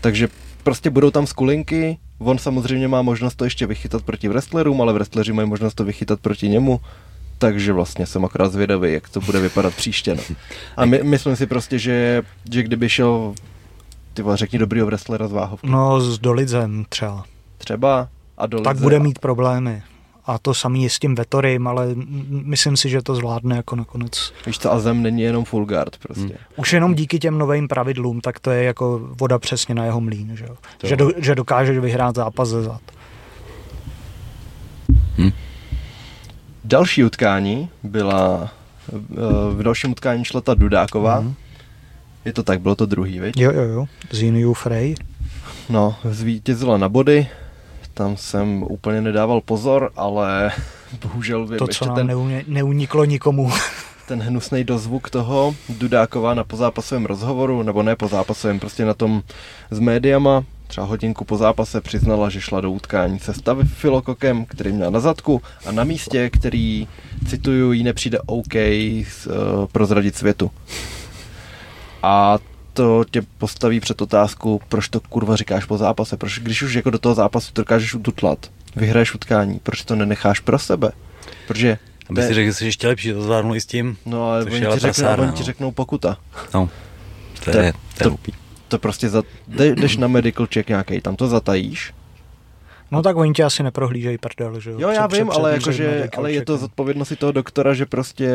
Takže 0.00 0.28
prostě 0.62 0.90
budou 0.90 1.10
tam 1.10 1.26
skulinky, 1.26 1.98
on 2.18 2.38
samozřejmě 2.38 2.88
má 2.88 3.02
možnost 3.02 3.34
to 3.34 3.44
ještě 3.44 3.66
vychytat 3.66 4.02
proti 4.02 4.28
wrestlerům, 4.28 4.80
ale 4.80 4.92
wrestleri 4.92 5.32
mají 5.32 5.48
možnost 5.48 5.74
to 5.74 5.84
vychytat 5.84 6.20
proti 6.20 6.48
němu, 6.48 6.80
takže 7.38 7.72
vlastně 7.72 8.06
jsem 8.06 8.24
akorát 8.24 8.52
zvědavý, 8.52 8.92
jak 8.92 9.08
to 9.08 9.20
bude 9.20 9.40
vypadat 9.40 9.74
příště. 9.74 10.14
No. 10.14 10.22
A 10.76 10.84
my, 10.84 11.02
myslím 11.02 11.36
si 11.36 11.46
prostě, 11.46 11.78
že, 11.78 12.22
že 12.52 12.62
kdyby 12.62 12.88
šel, 12.88 13.34
ty 14.14 14.22
vole, 14.22 14.36
řekni 14.36 14.58
dobrýho 14.58 14.86
wrestlera 14.86 15.28
z 15.28 15.32
váhovky. 15.32 15.66
No 15.66 16.00
s 16.00 16.18
Dolidzem 16.18 16.84
třeba. 16.88 17.24
Třeba 17.58 18.08
a 18.38 18.46
Dolidze. 18.46 18.64
Tak 18.64 18.78
bude 18.82 18.98
mít 18.98 19.18
problémy. 19.18 19.82
A 20.26 20.38
to 20.38 20.54
samý 20.54 20.82
je 20.82 20.90
s 20.90 20.98
tím 20.98 21.14
Vetorym, 21.14 21.66
ale 21.66 21.88
myslím 22.28 22.76
si, 22.76 22.88
že 22.88 23.02
to 23.02 23.14
zvládne 23.14 23.56
jako 23.56 23.76
nakonec. 23.76 24.32
Víš 24.46 24.58
to, 24.58 24.72
a 24.72 24.80
zem 24.80 25.02
není 25.02 25.22
jenom 25.22 25.44
full 25.44 25.64
guard 25.64 25.96
prostě. 25.96 26.22
Hmm. 26.22 26.36
Už 26.56 26.72
jenom 26.72 26.94
díky 26.94 27.18
těm 27.18 27.38
novým 27.38 27.68
pravidlům, 27.68 28.20
tak 28.20 28.40
to 28.40 28.50
je 28.50 28.64
jako 28.64 29.00
voda 29.20 29.38
přesně 29.38 29.74
na 29.74 29.84
jeho 29.84 30.00
mlín, 30.00 30.36
že, 30.36 30.46
že, 30.84 30.96
do, 30.96 31.10
že 31.16 31.34
dokáže 31.34 31.80
vyhrát 31.80 32.16
zápas 32.16 32.48
ze 32.48 32.62
zad. 32.62 32.80
Hmm. 35.16 35.32
Další 36.64 37.04
utkání 37.04 37.68
byla, 37.82 38.52
eh, 38.92 38.96
v 39.54 39.62
dalším 39.62 39.90
utkání 39.90 40.24
šla 40.24 40.40
ta 40.40 40.54
Dudáková. 40.54 41.16
Hmm. 41.18 41.34
Je 42.24 42.32
to 42.32 42.42
tak, 42.42 42.60
bylo 42.60 42.74
to 42.74 42.86
druhý, 42.86 43.20
viď? 43.20 43.36
Jo, 43.36 43.52
jo, 43.52 43.62
jo, 43.62 43.86
Ziniu 44.10 44.54
Frey. 44.54 44.94
No, 45.68 45.96
zvítězila 46.04 46.76
na 46.76 46.88
body, 46.88 47.26
tam 47.94 48.16
jsem 48.16 48.62
úplně 48.62 49.00
nedával 49.00 49.40
pozor, 49.40 49.90
ale 49.96 50.52
bohužel 51.02 51.46
vím, 51.46 51.58
to, 51.58 51.66
co 51.66 51.86
nám 51.86 51.94
ten, 51.94 52.42
neuniklo 52.46 53.04
nikomu. 53.04 53.52
ten 54.08 54.22
hnusný 54.22 54.64
dozvuk 54.64 55.10
toho 55.10 55.54
Dudákova 55.68 56.34
na 56.34 56.44
pozápasovém 56.44 57.06
rozhovoru, 57.06 57.62
nebo 57.62 57.82
ne 57.82 57.96
pozápasovém, 57.96 58.60
prostě 58.60 58.84
na 58.84 58.94
tom 58.94 59.22
s 59.70 59.78
médiama, 59.78 60.44
třeba 60.66 60.86
hodinku 60.86 61.24
po 61.24 61.36
zápase 61.36 61.80
přiznala, 61.80 62.28
že 62.28 62.40
šla 62.40 62.60
do 62.60 62.70
utkání 62.70 63.18
se 63.18 63.34
stavy 63.34 63.64
Filokokem, 63.64 64.44
který 64.44 64.72
měl 64.72 64.90
na 64.90 65.00
zadku 65.00 65.42
a 65.66 65.72
na 65.72 65.84
místě, 65.84 66.30
který, 66.30 66.88
cituju, 67.28 67.72
jí 67.72 67.82
nepřijde 67.82 68.18
OK 68.26 68.54
uh, 68.54 69.66
prozradit 69.72 70.16
světu. 70.16 70.50
A 72.02 72.38
to 72.74 73.04
tě 73.10 73.22
postaví 73.38 73.80
před 73.80 74.02
otázku, 74.02 74.60
proč 74.68 74.88
to 74.88 75.00
kurva 75.00 75.36
říkáš 75.36 75.64
po 75.64 75.78
zápase, 75.78 76.16
proč 76.16 76.38
když 76.38 76.62
už 76.62 76.74
jako 76.74 76.90
do 76.90 76.98
toho 76.98 77.14
zápasu 77.14 77.52
to 77.52 77.62
dokážeš 77.62 77.94
ututlat, 77.94 78.50
vyhraješ 78.76 79.14
utkání, 79.14 79.60
proč 79.62 79.84
to 79.84 79.96
nenecháš 79.96 80.40
pro 80.40 80.58
sebe? 80.58 80.92
Protože 81.48 81.78
aby 82.10 82.22
si 82.22 82.34
řekl, 82.34 82.46
že 82.46 82.54
jsi 82.54 82.64
ještě 82.64 82.88
lepší, 82.88 83.12
to 83.12 83.22
zvládnu 83.22 83.54
i 83.54 83.60
s 83.60 83.66
tím. 83.66 83.96
No 84.06 84.30
ale 84.30 84.44
oni 84.44 84.66
ti, 84.66 84.78
řeknou, 84.78 85.08
oni 85.18 85.32
ti 85.32 85.42
řeknou 85.42 85.72
pokuta. 85.72 86.16
No, 86.54 86.70
to, 87.44 87.50
to 87.50 87.58
je, 87.58 87.72
to, 87.98 88.10
to, 88.10 88.16
to 88.68 88.78
prostě 88.78 89.08
za, 89.08 89.22
jdeš 89.46 89.96
na 89.96 90.08
medical 90.08 90.46
check 90.54 90.68
nějaký, 90.68 91.00
tam 91.00 91.16
to 91.16 91.28
zatajíš. 91.28 91.92
No 92.90 93.02
tak 93.02 93.16
oni 93.16 93.32
tě 93.32 93.44
asi 93.44 93.62
neprohlížejí 93.62 94.18
prdel, 94.18 94.60
že 94.60 94.70
jo? 94.70 94.76
Jo, 94.80 94.88
já 94.88 95.08
před, 95.08 95.18
vím, 95.18 95.28
před, 95.28 95.38
ale, 95.38 95.52
jakože, 95.52 96.08
ale 96.16 96.32
je 96.32 96.44
to 96.44 96.56
zodpovědnost 96.56 97.12
toho 97.18 97.32
doktora, 97.32 97.74
že 97.74 97.86
prostě 97.86 98.28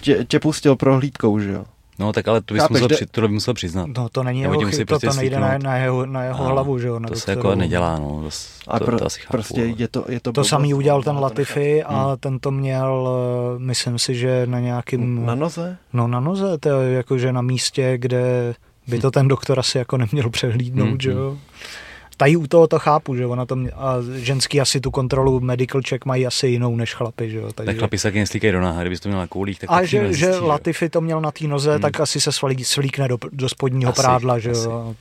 tě, 0.00 0.24
tě 0.24 0.40
pustil 0.40 0.76
prohlídkou, 0.76 1.38
že 1.38 1.50
jo? 1.50 1.64
No 2.00 2.12
tak 2.12 2.28
ale 2.28 2.40
to 2.40 2.54
bys 2.54 2.68
musel, 2.70 2.88
při, 2.88 3.06
to 3.06 3.20
by 3.20 3.28
musel 3.28 3.54
přiznat. 3.54 3.88
No 3.96 4.08
to 4.08 4.22
není 4.22 4.40
jeho 4.40 4.60
chyb, 4.60 4.78
to, 4.78 4.84
prostě 4.84 5.06
to 5.06 5.14
nejde 5.14 5.40
na, 5.40 5.58
na, 5.58 5.76
jeho, 5.76 6.06
na 6.06 6.24
jeho 6.24 6.44
no, 6.44 6.50
hlavu, 6.50 6.78
že 6.78 6.88
jo? 6.88 6.98
Na 6.98 7.08
to 7.08 7.14
se 7.14 7.30
jako 7.30 7.54
nedělá, 7.54 7.98
no. 7.98 8.22
To, 8.22 8.28
a 8.68 8.78
to, 8.78 8.84
pro, 8.84 8.98
to 8.98 9.06
asi 9.06 9.20
chápu, 9.20 9.32
prostě 9.32 9.60
je 9.60 9.88
to, 9.88 10.04
je 10.08 10.20
to, 10.20 10.32
to 10.32 10.44
samý 10.44 10.74
udělal 10.74 11.02
ten 11.02 11.16
Latifi 11.16 11.82
a 11.82 12.06
hmm. 12.06 12.16
ten 12.20 12.38
to 12.38 12.50
měl, 12.50 13.08
eh, 13.56 13.58
myslím 13.58 13.98
si, 13.98 14.14
že 14.14 14.46
na 14.46 14.60
nějakým... 14.60 15.26
Na 15.26 15.34
noze? 15.34 15.76
No 15.92 16.08
na 16.08 16.20
noze, 16.20 16.58
to 16.58 16.68
je 16.68 16.92
jakože 16.92 17.32
na 17.32 17.42
místě, 17.42 17.98
kde 17.98 18.54
by 18.86 18.98
to 18.98 19.10
ten 19.10 19.28
doktor 19.28 19.58
asi 19.58 19.78
jako 19.78 19.96
neměl 19.96 20.30
přehlídnout, 20.30 20.88
hmm. 20.88 21.00
že 21.00 21.10
jo? 21.10 21.38
Tady 22.20 22.36
u 22.36 22.46
toho 22.46 22.66
to 22.66 22.78
chápu, 22.78 23.16
že 23.16 23.26
ona 23.26 23.46
to 23.46 23.56
mě, 23.56 23.70
a 23.70 23.96
ženský 24.14 24.60
asi 24.60 24.80
tu 24.80 24.90
kontrolu 24.90 25.40
medical 25.40 25.80
check 25.88 26.04
mají 26.04 26.26
asi 26.26 26.46
jinou 26.46 26.76
než 26.76 26.94
chlapy, 26.94 27.30
že 27.30 27.38
jo. 27.38 27.52
Takže... 27.54 27.66
Tak 27.66 27.78
chlapi 27.78 27.98
se 27.98 28.08
taky 28.08 28.18
neslíkají 28.18 28.52
do 28.52 28.60
náhy, 28.60 28.80
kdybys 28.80 29.00
to 29.00 29.08
měl 29.08 29.18
na 29.18 29.26
koulích, 29.26 29.58
tak 29.58 29.70
A 29.72 29.84
že, 29.84 30.12
že 30.12 30.30
Latifi 30.30 30.88
to 30.88 31.00
měl 31.00 31.20
na 31.20 31.30
té 31.30 31.46
noze, 31.46 31.72
hmm. 31.72 31.80
tak 31.80 32.00
asi 32.00 32.20
se 32.20 32.32
svalí, 32.32 32.64
svlíkne 32.64 33.08
do, 33.08 33.18
do 33.32 33.48
spodního 33.48 33.92
asi, 33.92 34.02
prádla, 34.02 34.38
že 34.38 34.50
asi. 34.50 34.64
jo. 34.64 34.94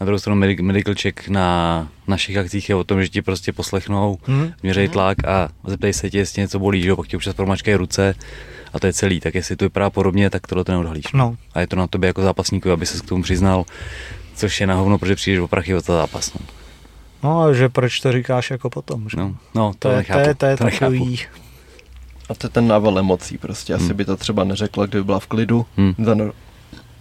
Na 0.00 0.04
druhou 0.04 0.18
stranu 0.18 0.40
medical 0.62 0.94
check 1.02 1.28
na 1.28 1.88
našich 2.06 2.36
akcích 2.36 2.68
je 2.68 2.74
o 2.74 2.84
tom, 2.84 3.02
že 3.02 3.08
ti 3.08 3.22
prostě 3.22 3.52
poslechnou, 3.52 4.18
hmm. 4.24 4.52
měřejí 4.62 4.86
hmm. 4.86 4.92
tlak 4.92 5.24
a 5.24 5.48
zeptají 5.66 5.92
se 5.92 6.10
tě, 6.10 6.18
jestli 6.18 6.42
něco 6.42 6.58
bolí, 6.58 6.82
že 6.82 6.88
jo, 6.88 6.96
pak 6.96 7.06
ti 7.06 7.16
občas 7.16 7.34
promačkají 7.34 7.76
ruce 7.76 8.14
a 8.72 8.80
to 8.80 8.86
je 8.86 8.92
celý. 8.92 9.20
Tak 9.20 9.34
jestli 9.34 9.56
to 9.56 9.64
vypadá 9.64 9.90
podobně, 9.90 10.30
tak 10.30 10.46
tohle 10.46 10.64
to 10.64 10.72
neodhalíš. 10.72 11.12
No. 11.14 11.36
A 11.54 11.60
je 11.60 11.66
to 11.66 11.76
na 11.76 11.86
tobě 11.86 12.06
jako 12.06 12.22
zápasníku, 12.22 12.70
aby 12.70 12.86
se 12.86 12.98
k 12.98 13.08
tomu 13.08 13.22
přiznal, 13.22 13.64
což 14.34 14.60
je 14.60 14.66
na 14.66 14.74
hovno, 14.74 14.98
protože 14.98 15.14
přijdeš 15.14 15.40
o 15.40 15.48
prachy 15.48 15.74
od 15.74 15.84
toho 15.84 15.98
zápas. 15.98 16.34
No. 16.34 16.59
No 17.22 17.42
a 17.42 17.52
že 17.52 17.68
proč 17.68 18.00
to 18.00 18.12
říkáš 18.12 18.50
jako 18.50 18.70
potom, 18.70 19.08
že? 19.08 19.16
No, 19.16 19.34
no 19.54 19.72
to, 19.78 19.88
to, 19.88 19.96
nechápu, 19.96 20.22
to, 20.22 20.28
je, 20.28 20.34
to 20.34 20.46
je 20.46 20.56
to 20.56 20.64
takový... 20.64 21.18
A 22.28 22.34
to 22.34 22.46
je 22.46 22.50
ten 22.50 22.68
nával 22.68 22.98
emocí 22.98 23.38
prostě. 23.38 23.74
Asi 23.74 23.84
hmm. 23.84 23.96
by 23.96 24.04
to 24.04 24.16
třeba 24.16 24.44
neřekla, 24.44 24.86
kdyby 24.86 25.04
byla 25.04 25.18
v 25.20 25.26
klidu 25.26 25.66
hmm. 25.76 25.94
za, 26.04 26.14
no, 26.14 26.32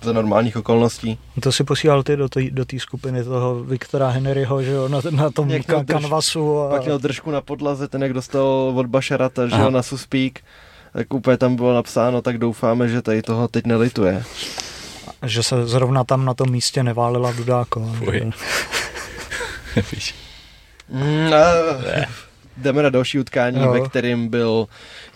za 0.01 0.13
normálních 0.13 0.57
okolností. 0.57 1.17
To 1.39 1.51
si 1.51 1.63
posílal 1.63 2.03
ty 2.03 2.15
do 2.15 2.29
té 2.29 2.41
do 2.51 2.65
skupiny 2.77 3.23
toho 3.23 3.63
Viktora 3.63 4.09
Henryho, 4.09 4.63
že 4.63 4.71
jo, 4.71 4.87
na, 4.87 5.01
na 5.11 5.29
tom 5.29 5.47
ka- 5.47 5.85
kanvasu. 5.85 6.59
A... 6.59 6.69
Pak 6.69 6.83
měl 6.85 6.99
držku 6.99 7.31
na 7.31 7.41
podlaze, 7.41 7.87
ten 7.87 8.03
jak 8.03 8.13
dostal 8.13 8.73
od 8.75 8.85
Bašarata, 8.85 9.47
že 9.47 9.55
jo, 9.55 9.69
na 9.69 9.83
Suspík, 9.83 10.43
tak 10.93 11.13
úplně 11.13 11.37
tam 11.37 11.55
bylo 11.55 11.73
napsáno, 11.73 12.21
tak 12.21 12.37
doufáme, 12.37 12.87
že 12.87 13.01
tady 13.01 13.21
toho 13.21 13.47
teď 13.47 13.65
nelituje. 13.65 14.23
Že 15.25 15.43
se 15.43 15.67
zrovna 15.67 16.03
tam 16.03 16.25
na 16.25 16.33
tom 16.33 16.49
místě 16.49 16.83
neválila 16.83 17.31
Dudáková. 19.81 20.13
Mm, 20.89 21.31
jdeme 22.57 22.83
na 22.83 22.89
další 22.89 23.19
utkání, 23.19 23.59
no. 23.59 23.71
ve 23.71 23.81
kterém 23.81 24.27
byl 24.27 24.67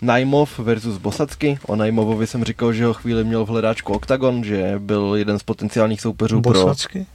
Najmov 0.02 0.58
versus 0.58 0.98
Bosacky. 0.98 1.58
O 1.66 1.76
Najmovovi 1.76 2.26
jsem 2.26 2.44
říkal, 2.44 2.72
že 2.72 2.84
ho 2.84 2.94
chvíli 2.94 3.24
měl 3.24 3.44
v 3.44 3.48
hledáčku 3.48 3.92
Octagon, 3.92 4.44
že 4.44 4.74
byl 4.78 5.14
jeden 5.16 5.38
z 5.38 5.42
potenciálních 5.42 6.00
soupeřů 6.00 6.40
Bosacky? 6.40 6.98
pro... 6.98 7.14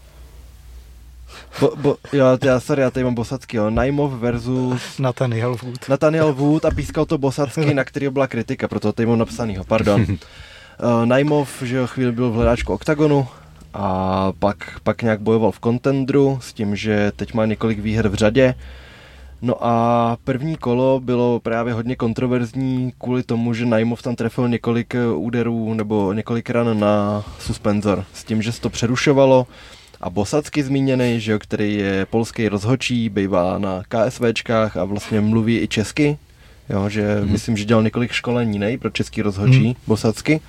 Bo, 1.59 1.75
bo, 1.75 1.97
jo, 2.13 2.25
já, 2.43 2.59
sorry, 2.59 2.81
já 2.81 2.91
tady 2.91 3.03
mám 3.03 3.15
Bosacky, 3.15 3.57
jo. 3.57 3.69
Najmov 3.69 4.13
versus... 4.13 4.99
Nathaniel 4.99 5.55
Wood. 5.63 5.89
Nathaniel 5.89 6.33
Wood 6.33 6.65
a 6.65 6.71
pískal 6.71 7.05
to 7.05 7.17
Bosacky, 7.17 7.73
na 7.73 7.83
který 7.83 8.09
byla 8.09 8.27
kritika, 8.27 8.67
proto 8.67 8.93
tady 8.93 9.05
mám 9.05 9.19
napsanýho, 9.19 9.63
pardon. 9.63 10.01
uh, 10.09 10.17
Najmov, 11.05 11.61
že 11.61 11.75
jo, 11.75 11.87
chvíli 11.87 12.11
byl 12.11 12.29
v 12.29 12.33
hledáčku 12.33 12.73
Octagonu, 12.73 13.27
a 13.73 14.31
pak, 14.39 14.79
pak 14.83 15.01
nějak 15.01 15.21
bojoval 15.21 15.51
v 15.51 15.59
kontendru 15.59 16.39
s 16.41 16.53
tím, 16.53 16.75
že 16.75 17.11
teď 17.15 17.33
má 17.33 17.45
několik 17.45 17.79
výher 17.79 18.09
v 18.09 18.13
řadě. 18.13 18.55
No 19.41 19.55
a 19.65 20.17
první 20.23 20.55
kolo 20.55 20.99
bylo 20.99 21.39
právě 21.39 21.73
hodně 21.73 21.95
kontroverzní 21.95 22.93
kvůli 22.97 23.23
tomu, 23.23 23.53
že 23.53 23.65
Najmov 23.65 24.01
tam 24.01 24.15
trefil 24.15 24.49
několik 24.49 24.95
eh, 24.95 25.07
úderů 25.07 25.73
nebo 25.73 26.13
několik 26.13 26.49
ran 26.49 26.79
na 26.79 27.23
suspenzor 27.39 28.05
s 28.13 28.23
tím, 28.23 28.41
že 28.41 28.51
se 28.51 28.61
to 28.61 28.69
přerušovalo 28.69 29.47
a 30.01 30.09
Bosacky 30.09 30.63
zmíněný, 30.63 31.19
že 31.19 31.31
jo, 31.31 31.39
který 31.39 31.75
je 31.75 32.05
polský 32.05 32.47
rozhočí, 32.47 33.09
bývá 33.09 33.57
na 33.57 33.83
KSVčkách 33.87 34.77
a 34.77 34.83
vlastně 34.83 35.21
mluví 35.21 35.59
i 35.59 35.67
česky, 35.67 36.17
jo, 36.69 36.89
že 36.89 37.15
hmm. 37.15 37.31
myslím, 37.31 37.57
že 37.57 37.65
dělal 37.65 37.83
několik 37.83 38.11
školení 38.11 38.59
nej 38.59 38.77
pro 38.77 38.89
český 38.89 39.21
rozhočí, 39.21 39.63
hmm. 39.63 39.75
Bosacky. 39.87 40.41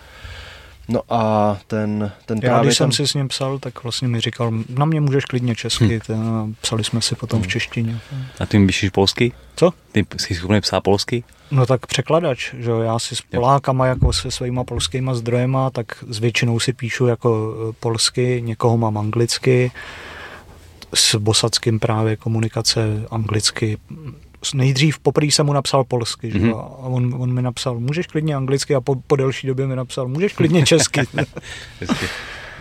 No 0.93 1.03
a 1.09 1.57
ten, 1.67 2.13
ten 2.27 2.39
Já 2.43 2.49
právě 2.49 2.67
když 2.67 2.79
jsem 2.79 2.93
si 2.93 3.07
s 3.07 3.15
ním 3.15 3.29
psal, 3.29 3.59
tak 3.59 3.83
vlastně 3.83 4.09
mi 4.09 4.21
říkal, 4.21 4.53
na 4.69 4.85
mě 4.85 5.01
můžeš 5.01 5.25
klidně 5.25 5.55
česky, 5.55 5.85
hmm. 5.85 6.01
ten, 6.01 6.55
psali 6.61 6.85
jsme 6.85 7.03
si 7.03 7.15
potom 7.15 7.39
hmm. 7.39 7.49
v 7.49 7.53
češtině. 7.53 8.01
A 8.41 8.47
ty 8.47 8.59
mi 8.59 8.67
píšeš 8.67 8.91
polsky? 8.91 9.33
Co? 9.57 9.71
Ty 9.93 10.07
jsi 10.17 10.35
schopný 10.35 10.61
psát 10.61 10.81
polsky? 10.81 11.25
No 11.51 11.67
tak 11.67 11.87
překladač, 11.87 12.55
že 12.59 12.71
já 12.83 12.99
si 12.99 13.17
s 13.17 13.21
Polákama 13.21 13.87
jako 13.87 14.13
se 14.13 14.31
svýma 14.31 14.65
polskýma 14.65 15.15
zdrojema, 15.15 15.71
tak 15.71 16.05
s 16.09 16.19
většinou 16.19 16.61
si 16.61 16.73
píšu 16.73 17.07
jako 17.07 17.55
e, 17.71 17.73
polsky, 17.81 18.43
někoho 18.45 18.77
mám 18.77 18.99
anglicky, 18.99 19.73
s 20.95 21.15
bosackým 21.15 21.79
právě 21.79 22.17
komunikace 22.17 22.81
anglicky, 23.11 23.79
nejdřív 24.55 24.99
poprvé 24.99 25.27
jsem 25.27 25.47
mu 25.47 25.53
napsal 25.53 25.85
polsky, 25.85 26.29
mm-hmm. 26.29 26.41
že? 26.41 26.47
Mhm. 26.47 26.55
a 26.55 26.79
on, 26.79 27.15
on 27.19 27.33
mi 27.33 27.43
napsal, 27.43 27.81
můžeš 27.81 28.07
klidně 28.07 28.35
anglicky 28.35 28.75
a 28.75 28.81
po, 28.81 28.97
po 29.07 29.17
delší 29.17 29.47
době 29.47 29.67
mi 29.67 29.77
napsal, 29.77 30.09
můžeš 30.09 30.33
klidně 30.33 30.67
česky. 30.67 31.01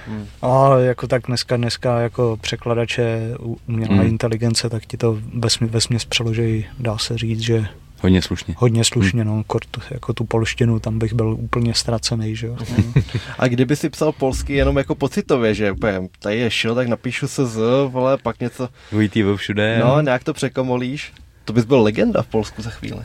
Hmm. 0.07 0.27
A 0.41 0.77
jako 0.79 1.07
tak 1.07 1.21
dneska, 1.27 1.57
dneska 1.57 1.99
jako 1.99 2.37
překladače 2.41 3.33
umělá 3.67 3.95
hmm. 3.95 4.07
inteligence, 4.07 4.69
tak 4.69 4.85
ti 4.85 4.97
to 4.97 5.17
ve, 5.33 5.49
ve 5.61 5.81
směs 5.81 6.05
přeloží, 6.05 6.65
dá 6.79 6.97
se 6.97 7.17
říct, 7.17 7.39
že 7.39 7.67
Hodně 8.01 8.21
slušně. 8.21 8.55
Hodně 8.57 8.83
slušně, 8.83 9.23
no, 9.23 9.43
kort, 9.47 9.67
jako 9.91 10.13
tu 10.13 10.23
polštinu, 10.23 10.79
tam 10.79 10.99
bych 10.99 11.13
byl 11.13 11.33
úplně 11.39 11.73
ztracený, 11.73 12.35
že 12.35 12.47
jo. 12.47 12.57
A 13.39 13.47
kdyby 13.47 13.75
si 13.75 13.89
psal 13.89 14.11
polsky 14.11 14.53
jenom 14.53 14.77
jako 14.77 14.95
pocitově, 14.95 15.53
že 15.53 15.71
úplně, 15.71 16.09
tady 16.19 16.37
je 16.37 16.51
šil, 16.51 16.75
tak 16.75 16.87
napíšu 16.87 17.27
se 17.27 17.45
z, 17.45 17.59
vole, 17.87 18.17
pak 18.17 18.39
něco. 18.39 18.69
Dvojitý 18.91 19.23
ve 19.23 19.37
všude. 19.37 19.79
No, 19.79 20.01
nějak 20.01 20.23
to 20.23 20.33
překomolíš. 20.33 21.13
To 21.49 21.53
bys 21.53 21.65
byl 21.65 21.81
legenda 21.81 22.21
v 22.21 22.27
Polsku 22.27 22.61
za 22.61 22.69
chvíli. 22.69 23.01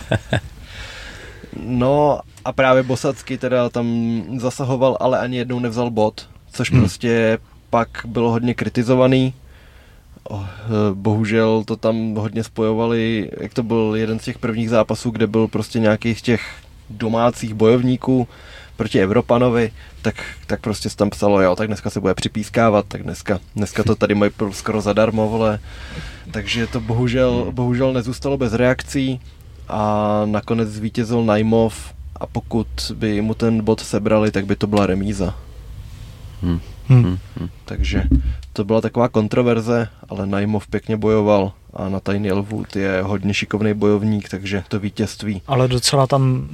no 1.56 2.20
a 2.44 2.52
právě 2.52 2.82
Bosacky 2.82 3.38
teda 3.38 3.68
tam 3.68 3.86
zasahoval, 4.36 4.96
ale 5.00 5.18
ani 5.18 5.36
jednou 5.36 5.58
nevzal 5.58 5.90
bod, 5.90 6.28
což 6.52 6.70
hmm. 6.70 6.80
prostě 6.80 7.38
pak 7.70 7.88
bylo 8.04 8.30
hodně 8.30 8.54
kritizovaný. 8.54 9.34
Oh, 10.22 10.46
bohužel 10.94 11.64
to 11.64 11.76
tam 11.76 12.14
hodně 12.14 12.44
spojovali, 12.44 13.30
jak 13.40 13.54
to 13.54 13.62
byl 13.62 13.92
jeden 13.96 14.18
z 14.18 14.24
těch 14.24 14.38
prvních 14.38 14.70
zápasů, 14.70 15.10
kde 15.10 15.26
byl 15.26 15.48
prostě 15.48 15.78
nějaký 15.78 16.14
z 16.14 16.22
těch 16.22 16.42
domácích 16.90 17.54
bojovníků 17.54 18.28
proti 18.80 19.00
Evropanovi, 19.00 19.72
tak, 20.02 20.14
tak 20.46 20.60
prostě 20.60 20.88
tam 20.88 21.10
psalo, 21.10 21.40
jo, 21.40 21.56
tak 21.56 21.66
dneska 21.66 21.90
se 21.90 22.00
bude 22.00 22.14
připískávat, 22.14 22.86
tak 22.88 23.02
dneska, 23.02 23.40
dneska 23.56 23.82
to 23.82 23.94
tady 23.94 24.14
mají 24.14 24.32
skoro 24.50 24.80
zadarmo, 24.80 25.28
vole. 25.28 25.58
Takže 26.30 26.66
to 26.66 26.80
bohužel, 26.80 27.52
bohužel 27.52 27.92
nezůstalo 27.92 28.36
bez 28.36 28.52
reakcí 28.52 29.20
a 29.68 30.22
nakonec 30.24 30.68
zvítězil 30.68 31.24
Najmov 31.24 31.94
a 32.16 32.26
pokud 32.26 32.66
by 32.94 33.20
mu 33.20 33.34
ten 33.34 33.64
bod 33.64 33.80
sebrali, 33.80 34.30
tak 34.30 34.46
by 34.46 34.56
to 34.56 34.66
byla 34.66 34.86
remíza. 34.86 35.36
Hmm. 36.42 36.60
Hmm. 36.88 37.18
Hmm. 37.38 37.48
Takže 37.64 38.04
to 38.52 38.64
byla 38.64 38.80
taková 38.80 39.08
kontroverze, 39.08 39.88
ale 40.08 40.26
Najmov 40.26 40.68
pěkně 40.68 40.96
bojoval 40.96 41.52
a 41.72 41.88
na 41.88 42.00
Tiny 42.00 42.30
Elwood 42.30 42.76
je 42.76 43.02
hodně 43.02 43.34
šikovný 43.34 43.74
bojovník, 43.74 44.28
takže 44.28 44.64
to 44.68 44.78
vítězství. 44.78 45.42
Ale 45.46 45.68
docela 45.68 46.06
tam 46.06 46.48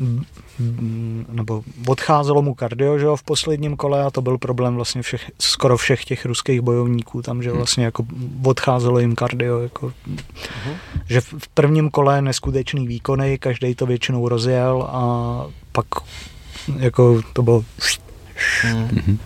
nebo 1.28 1.62
odcházelo 1.86 2.42
mu 2.42 2.54
kardio, 2.54 2.98
že 2.98 3.04
jo, 3.04 3.16
v 3.16 3.22
posledním 3.22 3.76
kole 3.76 4.04
a 4.04 4.10
to 4.10 4.22
byl 4.22 4.38
problém 4.38 4.74
vlastně 4.74 5.02
všech, 5.02 5.30
skoro 5.38 5.76
všech 5.76 6.04
těch 6.04 6.26
ruských 6.26 6.60
bojovníků 6.60 7.22
tam, 7.22 7.42
že 7.42 7.48
hmm. 7.48 7.56
vlastně 7.56 7.84
jako 7.84 8.06
odcházelo 8.44 8.98
jim 8.98 9.14
kardio, 9.14 9.60
jako, 9.60 9.86
uh-huh. 9.86 10.76
že 11.08 11.20
v 11.20 11.48
prvním 11.54 11.90
kole 11.90 12.22
neskutečný 12.22 12.86
výkony, 12.86 13.38
každý 13.38 13.74
to 13.74 13.86
většinou 13.86 14.28
rozjel 14.28 14.82
a 14.82 15.46
pak 15.72 15.86
jako 16.78 17.22
to 17.32 17.42
bylo 17.42 17.64
hmm. 18.62 19.18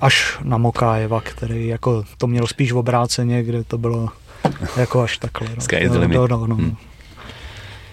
až 0.00 0.38
na 0.42 0.58
Mokájeva, 0.58 1.20
který 1.20 1.66
jako 1.66 2.04
to 2.18 2.26
měl 2.26 2.46
spíš 2.46 2.72
v 2.72 2.78
obráceně, 2.78 3.42
kde 3.42 3.64
to 3.64 3.78
bylo 3.78 4.08
jako 4.76 5.02
až 5.02 5.18
takhle. 5.18 5.48
No. 5.56 5.62
Sky 5.62 5.88
no, 5.88 6.08
no, 6.08 6.26
no, 6.26 6.46
no. 6.46 6.54
Hmm. 6.54 6.76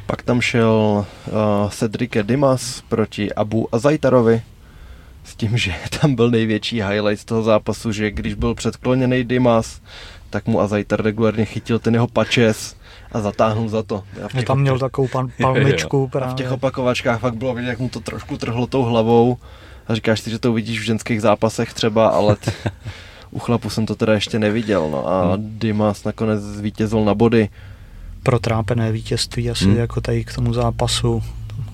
Pak 0.05 0.21
tam 0.21 0.41
šel 0.41 1.05
uh, 1.27 1.69
Cedric 1.69 2.11
Dimas 2.23 2.83
proti 2.89 3.33
Abu 3.33 3.75
Azajtarovi 3.75 4.41
s 5.23 5.35
tím, 5.35 5.57
že 5.57 5.73
tam 6.01 6.15
byl 6.15 6.31
největší 6.31 6.81
highlight 6.81 7.21
z 7.21 7.25
toho 7.25 7.43
zápasu, 7.43 7.91
že 7.91 8.11
když 8.11 8.33
byl 8.33 8.55
předkloněný 8.55 9.23
Dimas, 9.23 9.81
tak 10.29 10.47
mu 10.47 10.61
Azajtar 10.61 11.01
regulárně 11.01 11.45
chytil 11.45 11.79
ten 11.79 11.93
jeho 11.93 12.07
pačes 12.07 12.75
a 13.11 13.21
zatáhnul 13.21 13.69
za 13.69 13.83
to. 13.83 14.03
A 14.25 14.27
v 14.27 14.33
těch 14.33 14.45
tam 14.45 14.59
měl 14.59 14.79
takovou 14.79 15.07
pan, 15.07 15.29
palmičku 15.41 16.07
právě. 16.07 16.29
A 16.29 16.31
v 16.31 16.35
těch 16.35 16.51
opakovačkách 16.51 17.19
fakt 17.19 17.35
bylo 17.35 17.53
vidět, 17.53 17.69
jak 17.69 17.79
mu 17.79 17.89
to 17.89 17.99
trošku 17.99 18.37
trhlo 18.37 18.67
tou 18.67 18.83
hlavou 18.83 19.37
a 19.87 19.95
říkáš 19.95 20.19
si, 20.19 20.29
že 20.29 20.39
to 20.39 20.51
uvidíš 20.51 20.79
v 20.79 20.83
ženských 20.83 21.21
zápasech 21.21 21.73
třeba, 21.73 22.07
ale 22.07 22.35
t- 22.35 22.51
u 23.33 23.39
chlapu 23.39 23.69
jsem 23.69 23.85
to 23.85 23.95
teda 23.95 24.13
ještě 24.13 24.39
neviděl. 24.39 24.89
No. 24.91 25.07
A 25.07 25.35
hmm. 25.35 25.59
Dimas 25.59 26.03
nakonec 26.03 26.41
zvítězil 26.41 27.05
na 27.05 27.13
body 27.13 27.49
protrápené 28.23 28.91
vítězství 28.91 29.49
asi 29.49 29.65
hmm. 29.65 29.77
jako 29.77 30.01
tady 30.01 30.23
k 30.23 30.35
tomu 30.35 30.53
zápasu. 30.53 31.23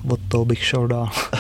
Od 0.09 0.19
toho 0.27 0.45
bych 0.45 0.65
šel 0.65 0.87
dál. 0.87 1.09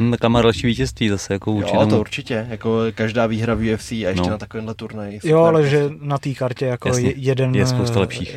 Hmm, 0.00 0.12
tak 0.12 0.30
má 0.30 0.42
další 0.42 0.66
vítězství 0.66 1.08
zase, 1.08 1.32
jako 1.32 1.52
vůči 1.52 1.76
Jo, 1.76 1.86
to 1.86 2.00
určitě, 2.00 2.46
jako 2.50 2.80
každá 2.94 3.26
výhra 3.26 3.54
v 3.54 3.74
UFC 3.74 3.92
a 3.92 4.08
ještě 4.08 4.22
no. 4.22 4.30
na 4.30 4.38
takovémhle 4.38 4.74
turnaji. 4.74 5.20
Jo, 5.24 5.40
ale 5.40 5.68
že 5.68 5.90
na 6.00 6.18
té 6.18 6.34
kartě 6.34 6.66
jako 6.66 6.88
Jasně, 6.88 7.12
jeden... 7.16 7.54
Je 7.54 7.66
spousta 7.66 8.00
lepších. 8.00 8.36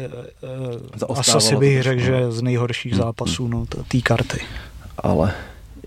Uh, 1.09 1.19
asi 1.19 1.55
bych 1.55 1.83
řekl, 1.83 2.01
že 2.01 2.31
z 2.31 2.41
nejhorších 2.41 2.91
hmm. 2.91 3.01
zápasů, 3.01 3.47
no, 3.47 3.65
té 3.65 4.01
karty. 4.03 4.39
Ale 4.97 5.33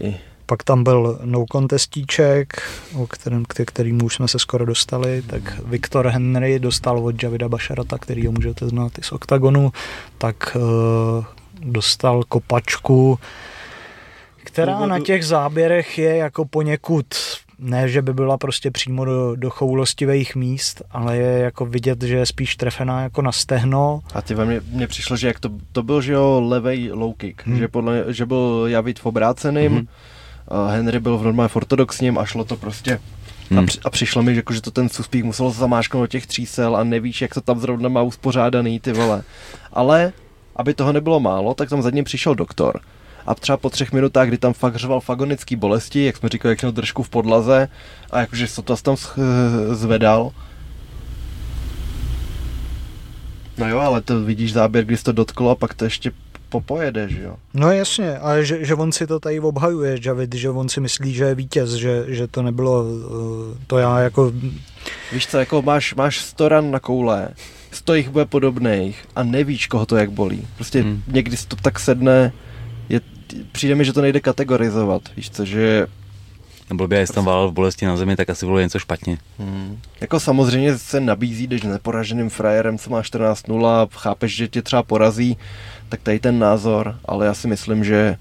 i 0.01 0.17
pak 0.47 0.63
tam 0.63 0.85
byl 0.85 1.19
no 1.25 1.45
contestíček, 1.53 2.63
o 2.97 3.07
kterém, 3.07 3.45
k 3.45 3.65
kterým 3.67 4.05
už 4.05 4.15
jsme 4.15 4.29
se 4.29 4.39
skoro 4.39 4.67
dostali, 4.67 5.23
tak 5.23 5.59
Viktor 5.67 6.09
Henry 6.09 6.59
dostal 6.59 6.99
od 6.99 7.23
Javida 7.23 7.49
Bašarata, 7.49 7.99
který 7.99 8.27
ho 8.27 8.33
můžete 8.33 8.69
znát 8.69 8.99
i 8.99 9.03
z 9.03 9.13
OKTAGONu, 9.13 9.73
tak 10.19 10.57
uh, 10.57 11.25
dostal 11.61 12.23
kopačku, 12.29 13.19
která 14.45 14.87
na 14.87 15.01
těch 15.01 15.27
záběrech 15.27 15.99
je 15.99 16.17
jako 16.17 16.45
poněkud 16.45 17.07
ne, 17.59 17.89
že 17.89 18.03
by 18.03 18.15
byla 18.15 18.39
prostě 18.39 18.71
přímo 18.71 19.05
do, 19.05 19.37
do 19.37 19.51
choulostivých 19.51 20.37
míst, 20.37 20.83
ale 20.91 21.17
je 21.17 21.39
jako 21.39 21.67
vidět, 21.67 22.03
že 22.03 22.17
je 22.17 22.27
spíš 22.27 22.57
trefená 22.57 23.03
jako 23.03 23.23
na 23.23 23.33
stehno. 23.33 24.01
A 24.15 24.23
ty 24.23 24.35
ve 24.35 24.45
mně, 24.45 24.61
mně 24.71 24.87
přišlo, 24.87 25.17
že 25.17 25.27
jak 25.27 25.41
to, 25.41 25.51
to 25.73 25.83
byl, 25.83 26.01
že 26.01 26.13
jo, 26.13 26.43
levej 26.49 26.91
low 26.93 27.15
kick, 27.15 27.47
hmm. 27.47 27.59
že, 27.59 27.69
podle, 27.69 28.05
že 28.09 28.27
byl 28.27 28.65
Javid 28.67 28.99
v 28.99 29.07
obráceným, 29.07 29.73
hmm 29.73 29.87
Henry 30.69 31.01
byl 31.01 31.19
v 31.19 31.25
normálně 31.25 31.51
ortodoxním 31.55 32.19
a 32.19 32.25
šlo 32.25 32.45
to 32.45 32.57
prostě 32.57 33.01
Hmm. 33.51 33.59
A, 33.59 33.67
při, 33.67 33.79
a 33.85 33.91
přišlo 33.91 34.23
mi, 34.23 34.35
že, 34.35 34.39
jako, 34.39 34.53
že 34.53 34.61
to 34.61 34.71
ten 34.71 34.89
suspík 34.89 35.25
musel 35.25 35.51
zamášknout 35.51 36.03
do 36.03 36.07
těch 36.07 36.27
třísel 36.27 36.77
a 36.77 36.85
nevíš, 36.85 37.23
jak 37.23 37.35
to 37.35 37.41
tam 37.41 37.61
zrovna 37.61 37.89
má 37.89 38.03
uspořádaný, 38.03 38.81
ty 38.81 38.93
vole. 38.93 39.23
Ale, 39.73 40.13
aby 40.57 40.75
toho 40.75 40.93
nebylo 40.93 41.21
málo, 41.21 41.55
tak 41.55 41.69
tam 41.69 41.83
za 41.83 41.91
ním 41.91 42.05
přišel 42.05 42.35
doktor. 42.35 42.81
A 43.27 43.35
třeba 43.35 43.57
po 43.57 43.71
třech 43.71 43.93
minutách, 43.93 44.29
kdy 44.29 44.39
tam 44.39 44.53
fakt 44.53 44.77
řval 44.77 45.01
fagonický 45.01 45.57
bolesti, 45.57 46.05
jak 46.05 46.17
jsme 46.17 46.29
říkali, 46.29 46.53
jak 46.53 46.63
měl 46.63 46.73
držku 46.73 47.03
v 47.03 47.09
podlaze 47.09 47.69
a 48.11 48.21
jakože 48.21 48.49
se 48.49 48.63
to 48.63 48.77
tam 48.77 48.97
zvedal. 49.71 50.31
No 53.59 53.69
jo, 53.69 53.79
ale 53.79 54.01
to 54.01 54.21
vidíš 54.21 54.53
záběr, 54.53 54.85
když 54.85 55.03
to 55.03 55.13
dotklo 55.13 55.51
a 55.51 55.55
pak 55.55 55.75
to 55.75 55.85
ještě 55.85 56.13
popojede, 56.55 57.09
že 57.09 57.23
jo? 57.23 57.37
No 57.55 57.73
jasně, 57.73 58.19
ale 58.19 58.45
že, 58.45 58.65
že 58.65 58.75
on 58.75 58.93
si 58.93 59.07
to 59.07 59.21
tady 59.21 59.41
obhajuje, 59.41 59.99
Javid, 60.05 60.35
že 60.35 60.51
on 60.51 60.69
si 60.69 60.81
myslí, 60.81 61.15
že 61.15 61.25
je 61.25 61.35
vítěz, 61.35 61.71
že, 61.71 62.05
že 62.09 62.27
to 62.27 62.43
nebylo, 62.43 62.85
eh, 62.87 63.59
to 63.67 63.79
já 63.79 63.99
jako... 63.99 64.33
Víš 65.13 65.27
co, 65.27 65.39
jako 65.39 65.63
máš, 65.63 65.95
máš 65.95 66.21
100 66.21 66.49
ran 66.49 66.71
na 66.71 66.81
koule, 66.81 67.29
100 67.71 67.95
jich 67.95 68.09
bude 68.09 68.25
podobných 68.25 69.05
a 69.17 69.23
nevíš, 69.23 69.67
koho 69.67 69.87
to 69.87 69.97
jak 69.97 70.11
bolí. 70.11 70.47
Prostě 70.55 70.83
hmm. 70.83 71.03
někdy 71.07 71.37
to 71.49 71.57
tak 71.57 71.81
sedne, 71.81 72.33
je, 72.89 73.01
přijde 73.53 73.75
mi, 73.75 73.85
že 73.85 73.93
to 73.93 74.01
nejde 74.01 74.21
kategorizovat, 74.21 75.03
víš 75.17 75.31
co, 75.31 75.45
že 75.45 75.87
Blbě, 76.73 76.99
jestli 76.99 77.15
tam 77.15 77.25
válel 77.25 77.49
v 77.49 77.53
bolesti 77.53 77.87
na 77.87 77.97
zemi, 77.97 78.17
tak 78.17 78.31
asi 78.31 78.47
bylo 78.47 78.61
něco 78.61 78.79
špatně. 78.79 79.19
Hmm. 79.39 79.79
Jako 80.01 80.21
samozřejmě 80.21 80.79
se 80.79 81.01
nabízí, 81.01 81.47
když 81.47 81.63
neporaženým 81.63 82.31
frajerem, 82.31 82.79
co 82.79 82.91
má 82.91 83.03
14-0, 83.03 83.89
chápeš, 83.93 84.37
že 84.37 84.49
tě 84.49 84.63
třeba 84.63 84.83
porazí, 84.83 85.37
tak 85.89 86.01
tady 86.03 86.19
ten 86.19 86.39
názor, 86.39 86.97
ale 87.05 87.27
já 87.27 87.35
si 87.35 87.49
myslím, 87.49 87.85
že 87.85 88.17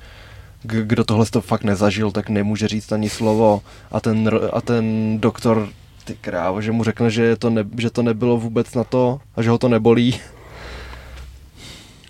kdo 0.64 1.04
tohle 1.04 1.26
to 1.26 1.42
fakt 1.42 1.64
nezažil, 1.64 2.12
tak 2.12 2.30
nemůže 2.30 2.68
říct 2.68 2.92
ani 2.92 3.10
slovo 3.10 3.62
a 3.92 4.00
ten, 4.00 4.30
a 4.54 4.62
ten 4.62 5.18
doktor, 5.20 5.70
ty 6.06 6.16
krávo, 6.22 6.62
že 6.62 6.72
mu 6.72 6.84
řekne, 6.84 7.10
že 7.10 7.36
to, 7.36 7.50
ne, 7.50 7.64
že 7.78 7.90
to 7.90 8.04
nebylo 8.04 8.38
vůbec 8.38 8.74
na 8.74 8.84
to 8.84 9.20
a 9.36 9.42
že 9.42 9.50
ho 9.50 9.58
to 9.58 9.70
nebolí. 9.70 10.20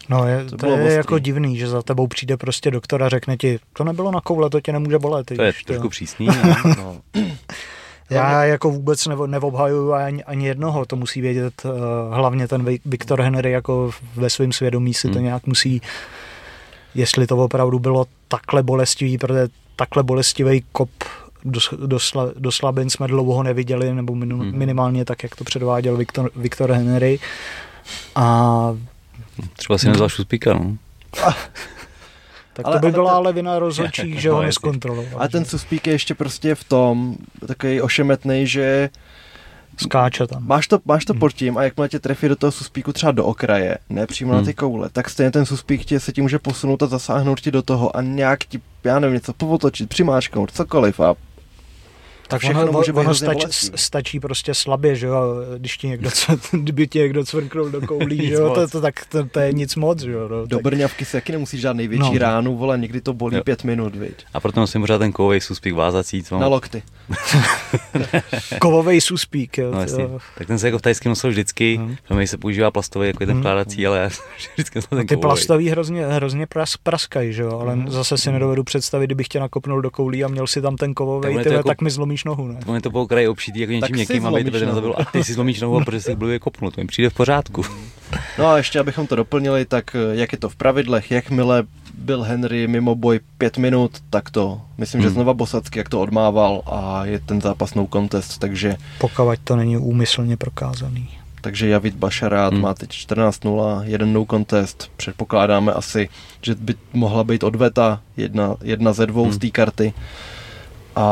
No, 0.09 0.27
je, 0.27 0.45
to, 0.45 0.57
to 0.57 0.65
je 0.65 0.73
ostrý. 0.73 0.93
jako 0.93 1.19
divný, 1.19 1.57
že 1.57 1.67
za 1.67 1.81
tebou 1.81 2.07
přijde 2.07 2.37
prostě 2.37 2.71
doktor 2.71 3.03
a 3.03 3.09
řekne 3.09 3.37
ti, 3.37 3.59
to 3.73 3.83
nebylo 3.83 4.11
na 4.11 4.21
koule, 4.21 4.49
to 4.49 4.61
tě 4.61 4.71
nemůže 4.71 4.99
bolet. 4.99 5.25
To 5.25 5.43
je 5.43 5.53
trošku 5.65 5.89
přísný. 5.89 6.27
no. 6.77 7.01
Já 8.09 8.43
jako 8.43 8.69
vůbec 8.69 9.07
nevo, 9.07 9.27
neobhajuju 9.27 9.93
ani, 9.93 10.23
ani 10.23 10.47
jednoho, 10.47 10.85
to 10.85 10.95
musí 10.95 11.21
vědět 11.21 11.53
uh, 11.65 11.71
hlavně 12.15 12.47
ten 12.47 12.65
Viktor 12.85 13.21
Henry 13.21 13.51
jako 13.51 13.91
ve 14.15 14.29
svém 14.29 14.51
svědomí 14.51 14.93
si 14.93 15.07
hmm. 15.07 15.13
to 15.13 15.19
nějak 15.19 15.47
musí, 15.47 15.81
jestli 16.95 17.27
to 17.27 17.37
opravdu 17.37 17.79
bylo 17.79 18.05
takhle 18.27 18.63
bolestivý, 18.63 19.17
protože 19.17 19.47
takhle 19.75 20.03
bolestivý 20.03 20.63
kop 20.71 20.89
do, 21.45 21.59
do, 21.85 21.99
sla, 21.99 22.29
do 22.35 22.51
slabin 22.51 22.89
jsme 22.89 23.07
dlouho 23.07 23.43
neviděli, 23.43 23.93
nebo 23.93 24.13
hmm. 24.13 24.57
minimálně 24.57 25.05
tak, 25.05 25.23
jak 25.23 25.35
to 25.35 25.43
předváděl 25.43 25.97
Viktor, 25.97 26.31
Viktor 26.35 26.71
Henry. 26.71 27.19
A 28.15 28.77
Třeba 29.53 29.77
si 29.77 29.87
nevzal 29.87 30.09
šuspíka, 30.09 30.53
no. 30.53 30.77
Tak 32.53 32.65
ale, 32.65 32.79
to 32.79 32.85
by 32.85 32.91
byla 32.91 33.11
ale, 33.11 33.17
ale 33.17 33.33
vina 33.33 33.59
rozhodčích, 33.59 34.21
že 34.21 34.29
ho 34.29 34.41
neskontroloval. 34.41 35.23
A 35.23 35.27
ten 35.27 35.45
suspík 35.45 35.87
je 35.87 35.93
ještě 35.93 36.15
prostě 36.15 36.55
v 36.55 36.63
tom 36.63 37.15
takový 37.47 37.81
ošemetný, 37.81 38.47
že 38.47 38.89
skáče 39.77 40.27
tam. 40.27 40.47
Máš 40.47 40.67
to, 40.67 40.79
máš 40.85 41.05
to 41.05 41.13
hmm. 41.13 41.19
pod 41.19 41.33
tím 41.33 41.57
a 41.57 41.63
jakmile 41.63 41.89
tě 41.89 41.99
trefí 41.99 42.27
do 42.27 42.35
toho 42.35 42.51
suspíku 42.51 42.93
třeba 42.93 43.11
do 43.11 43.25
okraje, 43.25 43.77
ne 43.89 44.07
přímo 44.07 44.33
hmm. 44.33 44.41
na 44.41 44.45
ty 44.45 44.53
koule, 44.53 44.89
tak 44.89 45.09
stejně 45.09 45.31
ten 45.31 45.45
suspík 45.45 45.85
tě 45.85 45.99
se 45.99 46.11
ti 46.11 46.21
může 46.21 46.39
posunout 46.39 46.83
a 46.83 46.87
zasáhnout 46.87 47.39
ti 47.39 47.51
do 47.51 47.61
toho 47.61 47.97
a 47.97 48.01
nějak 48.01 48.39
ti, 48.39 48.61
já 48.83 48.99
nevím, 48.99 49.13
něco 49.13 49.33
povotočit, 49.33 49.89
přimáčknout, 49.89 50.51
cokoliv 50.51 50.99
a 50.99 51.15
Tak 52.33 52.41
všechno 52.41 52.61
ono, 52.63 52.71
může 52.71 52.91
být 52.93 52.99
ono 52.99 53.05
hrozně 53.05 53.27
stačí, 53.75 54.19
prostě 54.19 54.53
slabě, 54.53 54.95
že 54.95 55.07
jo, 55.07 55.35
když 55.57 55.77
ti 55.77 55.87
někdo, 55.87 56.11
co, 56.11 56.37
kdyby 56.51 56.87
ti 56.87 56.99
někdo 56.99 57.23
cvrknul 57.25 57.69
do 57.69 57.81
koulí, 57.87 58.27
že 58.27 58.33
jo, 58.33 58.53
to, 58.53 58.61
moc. 58.61 58.71
to, 58.71 58.81
tak 58.81 59.05
to, 59.05 59.25
to, 59.25 59.39
je 59.39 59.53
nic 59.53 59.75
moc, 59.75 60.01
že 60.01 60.11
jo. 60.11 60.27
No, 60.29 60.45
Do 60.45 60.57
tak, 60.57 60.63
brňavky 60.63 61.05
si 61.05 61.11
taky 61.11 61.31
nemusíš 61.31 61.61
žádný 61.61 61.77
největší 61.77 62.13
No. 62.13 62.17
ránu, 62.19 62.57
vole, 62.57 62.77
někdy 62.77 63.01
to 63.01 63.13
bolí 63.13 63.35
Jo. 63.35 63.43
pět 63.43 63.63
minut, 63.63 63.95
viď? 63.95 64.25
A 64.33 64.39
proto 64.39 64.59
nosím 64.59 64.81
pořád 64.81 64.97
ten 64.97 65.11
kovový 65.11 65.41
suspík 65.41 65.73
vázací, 65.73 66.23
co 66.23 66.39
Na 66.39 66.47
lokty. 66.47 66.83
kovovej 68.59 69.01
suspík, 69.01 69.57
jo. 69.57 69.71
No, 69.71 69.81
jasně. 69.81 70.07
to- 70.07 70.17
Tak 70.37 70.47
ten 70.47 70.59
se 70.59 70.67
jako 70.67 70.77
v 70.77 70.81
tajském 70.81 71.09
nosil 71.09 71.29
vždycky, 71.29 71.77
Mhm. 71.77 71.95
hmm. 72.09 72.27
se 72.27 72.37
používá 72.37 72.71
plastový 72.71 73.07
jako 73.07 73.23
je 73.23 73.27
ten 73.27 73.35
Mhm. 73.35 73.41
vkládací, 73.41 73.87
ale 73.87 73.97
já 73.99 74.09
vždycky 74.53 74.77
nosil 74.77 74.97
ten 74.97 75.07
Ty 75.07 75.15
kovový. 75.15 75.21
plastový 75.21 75.69
hrozně, 75.69 76.05
hrozně 76.07 76.47
pras, 76.47 76.77
praskají, 76.77 77.33
že 77.33 77.41
jo, 77.41 77.59
ale 77.59 77.75
Mhm. 77.75 77.91
zase 77.91 78.17
si 78.17 78.31
nedovedu 78.31 78.63
představit, 78.63 79.05
kdybych 79.07 79.27
tě 79.27 79.39
nakopnul 79.39 79.81
do 79.81 79.91
koulí 79.91 80.23
a 80.23 80.27
měl 80.27 80.47
si 80.47 80.61
tam 80.61 80.75
ten 80.75 80.93
Tak 81.21 81.31
to 81.33 81.39
jako... 81.39 81.49
jako- 81.53 81.67
tak 81.67 81.81
mi 81.81 81.89
zlomíš 81.89 82.22
nohu, 82.25 82.47
ne? 82.47 82.59
On 82.65 82.75
je 82.75 82.81
to 82.81 82.91
po 82.91 83.07
kraji 83.07 83.27
obšitý 83.27 83.59
jako 83.59 83.71
něčím 83.73 83.87
si 83.87 83.93
měkkým, 83.93 84.25
aby 84.25 84.43
tebe 84.43 84.59
nohu. 84.59 84.69
nezabilo. 84.71 85.01
A 85.01 85.05
ty 85.05 85.23
si 85.23 85.33
zlomíš 85.33 85.61
nohu, 85.61 85.83
protože 85.85 86.01
jsi 86.01 86.15
blbě 86.15 86.39
kopnul, 86.39 86.71
to 86.71 86.81
mi 86.81 86.87
přijde 86.87 87.09
v 87.09 87.13
pořádku. 87.13 87.63
No 88.37 88.47
a 88.47 88.57
ještě 88.57 88.79
abychom 88.79 89.07
to 89.07 89.15
doplnili, 89.15 89.65
tak 89.65 89.95
eh, 89.95 90.15
jak 90.15 90.31
je 90.31 90.37
to 90.37 90.49
v 90.49 90.55
pravidlech, 90.55 91.11
jakmile 91.11 91.63
byl 91.97 92.21
Henry 92.23 92.67
mimo 92.67 92.95
boj 92.95 93.19
pět 93.37 93.57
minut, 93.57 93.91
tak 94.09 94.29
to, 94.29 94.61
myslím, 94.77 95.01
že 95.01 95.07
Hmm. 95.07 95.13
znova 95.13 95.33
Bosacky, 95.33 95.79
jak 95.79 95.89
to 95.89 96.01
odmával 96.01 96.61
a 96.65 97.05
je 97.05 97.19
ten 97.19 97.41
zápas 97.41 97.73
no 97.73 97.87
contest, 97.93 98.37
takže, 98.37 98.75
Pokud 98.99 99.39
to 99.43 99.55
není 99.55 99.77
úmyslně 99.77 100.37
prokázaný. 100.37 101.09
takže 101.41 101.67
Javid 101.69 101.95
Bašarát 101.95 102.53
Hmm. 102.53 102.61
má 102.61 102.73
teď 102.73 102.89
14-0, 102.89 103.81
jeden 103.83 104.13
no 104.13 104.25
contest, 104.25 104.91
předpokládáme 104.97 105.73
asi, 105.73 106.09
že 106.41 106.55
by 106.55 106.75
mohla 106.93 107.23
být 107.23 107.43
odveta 107.43 108.01
jedna, 108.17 108.55
jedna 108.63 108.93
ze 108.93 109.05
dvou 109.05 109.23
Hmm. 109.23 109.33
z 109.33 109.37
té 109.37 109.49
karty 109.49 109.93
a, 110.95 111.05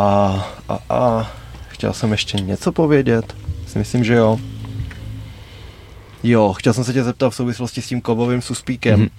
a, 0.69 0.79
a 0.89 1.31
chtěl 1.67 1.93
jsem 1.93 2.11
ještě 2.11 2.37
něco 2.37 2.71
povědět, 2.71 3.35
si 3.67 3.79
myslím, 3.79 4.03
že 4.03 4.13
jo. 4.13 4.39
Jo, 6.23 6.53
chtěl 6.53 6.73
jsem 6.73 6.83
se 6.83 6.93
tě 6.93 7.03
zeptat 7.03 7.29
v 7.29 7.35
souvislosti 7.35 7.81
s 7.81 7.87
tím 7.87 8.01
kovovým 8.01 8.41
suspíkem. 8.41 8.99
Mhm. 8.99 9.09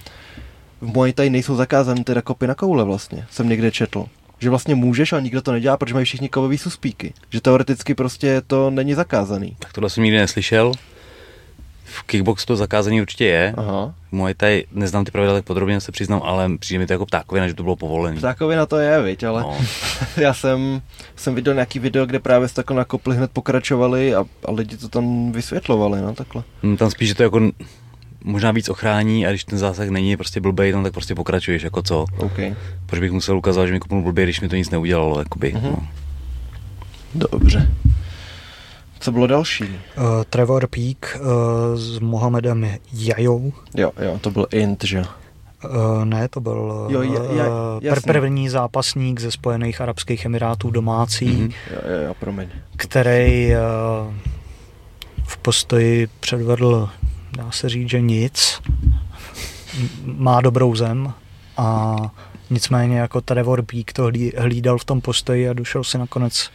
V 0.81 0.87
Muay 0.87 1.13
Thai 1.13 1.31
nejsou 1.31 1.57
zakázané 1.57 2.05
teda 2.05 2.23
kopy 2.23 2.47
na 2.47 2.55
koule 2.55 2.85
vlastně, 2.85 3.27
jsem 3.31 3.49
někde 3.49 3.71
četl. 3.71 4.05
Že 4.39 4.51
vlastně 4.51 4.75
můžeš, 4.75 5.13
ale 5.13 5.23
nikdo 5.23 5.43
to 5.43 5.53
nedělá, 5.53 5.77
protože 5.77 5.95
mají 5.95 6.07
všichni 6.07 6.29
kovový 6.29 6.59
suspíky. 6.59 7.15
Že 7.31 7.41
teoreticky 7.41 7.95
prostě 7.95 8.43
to 8.47 8.71
není 8.71 8.95
zakázaný. 8.95 9.57
Tak 9.59 9.73
tohle 9.73 9.91
jsem 9.91 10.05
nikdy 10.05 10.19
neslyšel. 10.19 10.73
V 11.95 12.03
kickboxu 12.03 12.47
to 12.47 12.57
zakázaný 12.57 13.01
určitě 13.01 13.25
je. 13.25 13.55
Aha. 13.57 13.95
Muay 14.13 14.35
Thai 14.35 14.65
neznám 14.73 15.05
ty 15.05 15.11
pravidla 15.11 15.35
tak 15.35 15.45
podrobně, 15.45 15.81
se 15.81 15.93
přiznám, 15.93 16.21
ale 16.25 16.51
přijde 16.59 16.79
mi 16.79 16.87
to 16.87 16.93
jako 16.93 17.07
ptákovina, 17.07 17.49
že 17.49 17.55
to 17.55 17.63
bylo 17.63 17.77
povolené. 17.77 18.17
Ptákovina 18.17 18.67
to 18.67 18.77
je, 18.79 19.03
viď, 19.03 19.23
ale 19.25 19.43
No. 19.43 19.57
já 20.17 20.35
jsem, 20.35 20.83
jsem 21.17 21.35
viděl 21.35 21.55
nějaký 21.55 21.79
video, 21.79 22.07
kde 22.07 22.19
právě 22.19 22.49
se 22.49 22.55
takhle 22.55 22.77
na 22.77 22.85
kopli 22.85 23.17
hned 23.17 23.31
pokračovali 23.31 24.15
a, 24.15 24.25
a 24.45 24.51
lidi 24.53 24.77
to 24.77 24.89
tam 24.89 25.33
vysvětlovali, 25.33 26.01
no 26.01 26.15
takhle. 26.15 26.43
Hm, 26.63 26.77
Tam 26.77 26.91
spíš, 26.91 27.09
že 27.09 27.15
to 27.15 27.23
jako 27.23 27.41
možná 28.25 28.51
víc 28.51 28.69
ochrání 28.69 29.27
a 29.27 29.31
když 29.31 29.45
ten 29.45 29.59
zásah 29.59 29.89
není 29.89 30.17
prostě 30.17 30.41
blbej, 30.41 30.73
tam 30.73 30.83
tak 30.83 30.93
prostě 30.93 31.15
pokračuješ 31.15 31.63
jako 31.63 31.83
co. 31.83 32.05
OK. 32.17 32.39
Proč 32.87 33.01
bych 33.01 33.13
musel 33.13 33.37
ukázat, 33.39 33.67
že 33.67 33.73
mi 33.73 33.81
kopnul 33.81 34.03
blbě, 34.03 34.25
když 34.25 34.41
mi 34.41 34.49
to 34.49 34.57
nic 34.57 34.71
neudělalo, 34.71 35.19
jakoby. 35.19 35.53
Mhm. 35.53 35.63
No. 35.65 35.87
Dobře. 37.15 37.71
Co 39.03 39.13
bylo 39.13 39.27
další? 39.27 39.65
Uh, 39.65 40.05
Trevor 40.31 40.67
Peak 40.67 41.19
uh, 41.21 41.27
s 41.75 41.99
Mohamedem 41.99 42.67
Jajou. 42.93 43.53
Jo, 43.75 43.91
jo, 44.03 44.19
to 44.21 44.31
byl 44.31 44.47
Int, 44.53 44.85
že. 44.85 45.01
Uh, 45.65 46.05
ne, 46.05 46.29
to 46.29 46.41
byl 46.41 46.87
Jo, 46.91 46.99
uh, 47.01 47.05
ja- 47.07 47.81
ja- 47.81 47.95
pr- 47.95 48.03
první 48.13 48.49
zápasník 48.49 49.21
ze 49.21 49.31
Spojených 49.31 49.81
Arabských 49.81 50.25
Emirátů 50.25 50.71
domácí, 50.71 51.25
Mhm. 51.27 51.49
mm-hmm. 51.49 51.53
Jo, 51.73 51.79
jo, 51.97 52.07
jo, 52.07 52.15
promiň. 52.21 52.49
který 52.77 53.49
uh, 53.51 54.15
v 55.25 55.37
postoji 55.37 56.09
předvedl, 56.21 56.89
dá 57.37 57.51
se 57.51 57.69
říct, 57.69 57.89
že 57.91 58.01
nic. 58.01 58.61
Má 60.05 60.41
dobrou 60.41 60.75
zem 60.77 61.13
a 61.57 61.97
nicméně 62.51 62.99
jako 62.99 63.21
Trevor 63.21 63.63
Peak 63.63 63.93
to 63.93 64.03
hlí- 64.03 64.33
hlídal 64.39 64.79
v 64.79 64.85
tom 64.85 65.01
postoji 65.01 65.49
a 65.49 65.53
došel 65.53 65.85
si 65.85 65.99
nakonec 65.99 66.51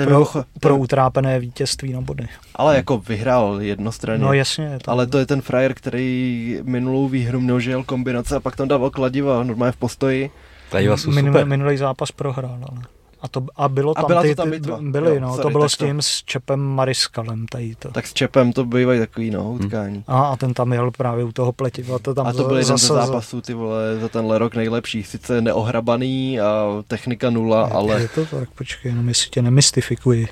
Ten 0.00 0.08
pro, 0.08 0.20
mimocho- 0.24 0.44
pro 0.60 0.74
ten- 0.74 0.82
utrápené 0.82 1.38
vítězství 1.40 1.92
na 1.92 2.00
body. 2.00 2.28
Ale 2.54 2.76
jako 2.76 2.98
vyhrál 2.98 3.56
jednostranně. 3.60 4.24
No 4.24 4.32
jasně. 4.32 4.78
To, 4.84 4.90
Ale 4.90 5.06
to 5.06 5.18
je 5.18 5.26
ten 5.26 5.42
frajer, 5.42 5.74
který 5.74 6.58
minulou 6.62 7.08
výhru 7.08 7.40
jel 7.70 7.84
kombinace 7.84 8.36
a 8.36 8.40
pak 8.40 8.56
tam 8.56 8.68
dával 8.68 8.90
kladiva 8.90 9.42
normálně 9.42 9.72
v 9.72 9.76
postoji. 9.76 10.30
Kladiva 10.70 10.96
jsou 10.96 11.10
Minulý- 11.10 11.32
super. 11.32 11.46
Minulý 11.46 11.76
zápas 11.76 12.12
prohrál, 12.12 12.58
ale. 12.72 12.82
A, 13.22 13.28
to, 13.28 13.46
a 13.56 13.68
bylo 13.68 13.98
A 13.98 14.00
tam 14.00 14.06
byla 14.06 14.22
ty, 14.22 14.28
to 14.28 14.34
tam 14.34 14.50
ty- 14.50 14.50
bitva. 14.50 14.78
byly, 14.80 15.14
Jo, 15.14 15.20
no, 15.20 15.28
sorry, 15.30 15.42
to 15.42 15.50
bylo 15.50 15.68
s 15.68 15.76
to- 15.76 15.84
tím, 15.86 16.02
s 16.02 16.22
Čepem 16.24 16.60
Mariskalem, 16.60 17.46
tady 17.46 17.74
to. 17.78 17.90
Tak 17.90 18.06
s 18.06 18.12
Čepem 18.14 18.52
to 18.52 18.64
bývají 18.64 19.00
takový, 19.00 19.30
no, 19.30 19.52
utkání. 19.52 20.04
A, 20.06 20.20
a 20.22 20.36
ten 20.36 20.54
tam 20.54 20.72
jel 20.72 20.90
právě 20.90 21.24
u 21.24 21.32
toho 21.32 21.52
pletiva, 21.52 21.98
to 21.98 22.14
tam 22.14 22.26
A 22.26 22.32
to 22.32 22.44
byl 22.44 22.58
jeden 22.58 22.78
ze 22.78 22.86
zápasů, 22.86 23.40
ty 23.40 23.54
vole, 23.54 23.96
za 24.00 24.08
tenhle 24.08 24.38
rok 24.38 24.54
nejlepších. 24.54 25.06
Sice 25.06 25.40
neohrabaný 25.40 26.40
a 26.40 26.66
technika 26.88 27.30
nula, 27.30 27.66
Je, 27.66 27.72
ale 27.72 28.00
Je 28.02 28.08
to 28.08 28.26
tak, 28.26 28.50
počkej, 28.50 28.90
jenom 28.90 29.08
jestli 29.08 29.30
tě 29.30 29.42
nemystifikuji. 29.42 30.28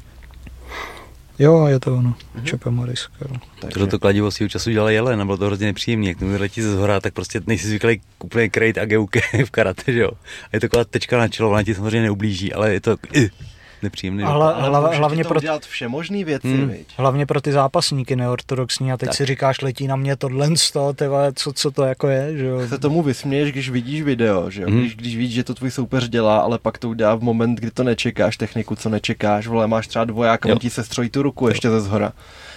Jo, 1.38 1.66
je 1.66 1.80
to 1.80 1.96
ono, 1.96 2.14
Mhm. 2.34 2.44
Čepe 2.46 2.70
Mariskal. 2.70 3.28
takže, 3.60 3.86
To, 3.86 3.98
kladivo 3.98 4.30
svýho 4.30 4.48
času 4.48 4.70
dělal 4.70 4.90
jelen 4.90 5.20
a 5.20 5.24
bylo 5.24 5.36
to 5.36 5.46
hrozně 5.46 5.66
nepříjemný, 5.66 6.06
jak 6.06 6.18
to 6.18 6.24
letí 6.38 6.62
ze 6.62 6.72
zhora, 6.72 7.00
tak 7.00 7.14
prostě 7.14 7.40
nejsi 7.46 7.68
zvyklý 7.68 8.00
úplně 8.24 8.48
krejt 8.48 8.78
a 8.78 8.84
geuke 8.84 9.20
v 9.44 9.50
karate, 9.50 9.92
že 9.92 10.00
jo. 10.00 10.10
A 10.42 10.48
je 10.52 10.60
to 10.60 10.64
taková 10.68 10.84
tečka 10.84 11.18
na 11.18 11.28
čelo, 11.28 11.50
ona 11.50 11.62
ti 11.62 11.74
samozřejmě 11.74 12.02
neublíží, 12.02 12.52
ale 12.52 12.72
je 12.72 12.80
to 12.80 12.90
uh, 13.16 13.22
nepříjemný. 13.82 14.22
Ale- 14.24 14.46
dopad. 14.54 14.64
ale 14.64 14.78
hla- 14.78 14.90
ti 14.90 14.96
hlavně 14.96 15.24
pro- 15.24 15.40
dělat 15.40 15.66
všemožný 15.66 16.24
věci, 16.24 16.48
Hmm. 16.56 16.68
viď? 16.68 16.86
Hlavně 16.96 17.26
pro 17.26 17.40
ty 17.40 17.52
zápasníky 17.52 18.16
neortodoxní 18.16 18.92
a 18.92 18.96
teď 18.96 19.08
Tak. 19.08 19.16
si 19.16 19.26
říkáš, 19.26 19.60
letí 19.60 19.86
na 19.86 19.96
mě 19.96 20.16
tohle 20.16 20.56
z 20.56 20.70
toho, 20.70 20.94
co, 21.34 21.52
co 21.52 21.70
to 21.70 21.84
jako 21.84 22.08
je, 22.08 22.36
že 22.36 22.46
jo. 22.46 22.68
se 22.68 22.78
tomu 22.78 23.02
vysměješ, 23.02 23.52
když 23.52 23.70
vidíš 23.70 24.02
video, 24.02 24.50
že 24.50 24.62
jo? 24.62 24.68
Mhm. 24.70 24.78
Když, 24.80 24.96
když 24.96 25.16
víš, 25.16 25.32
že 25.34 25.44
to 25.44 25.54
tvůj 25.54 25.70
soupeř 25.70 26.08
dělá, 26.08 26.38
ale 26.38 26.58
pak 26.58 26.78
to 26.78 26.88
udělá 26.88 27.14
v 27.14 27.22
moment, 27.22 27.54
kdy 27.60 27.70
to 27.70 27.84
nečekáš, 27.84 28.36
techniku, 28.36 28.76
co 28.76 28.88
nečekáš, 28.88 29.46
vole, 29.46 29.66
máš 29.66 29.86
třeba 29.86 30.04
dvoják 30.04 30.46
a 30.46 30.48
Jo. 30.48 30.54
on 30.54 30.58
ti 30.58 30.70
se 30.70 30.84
strojí 30.84 31.10
tu 31.10 31.22
ruku 31.22 31.48
ještě 31.48 31.70
ze 31.70 31.80
zhora. 31.80 32.12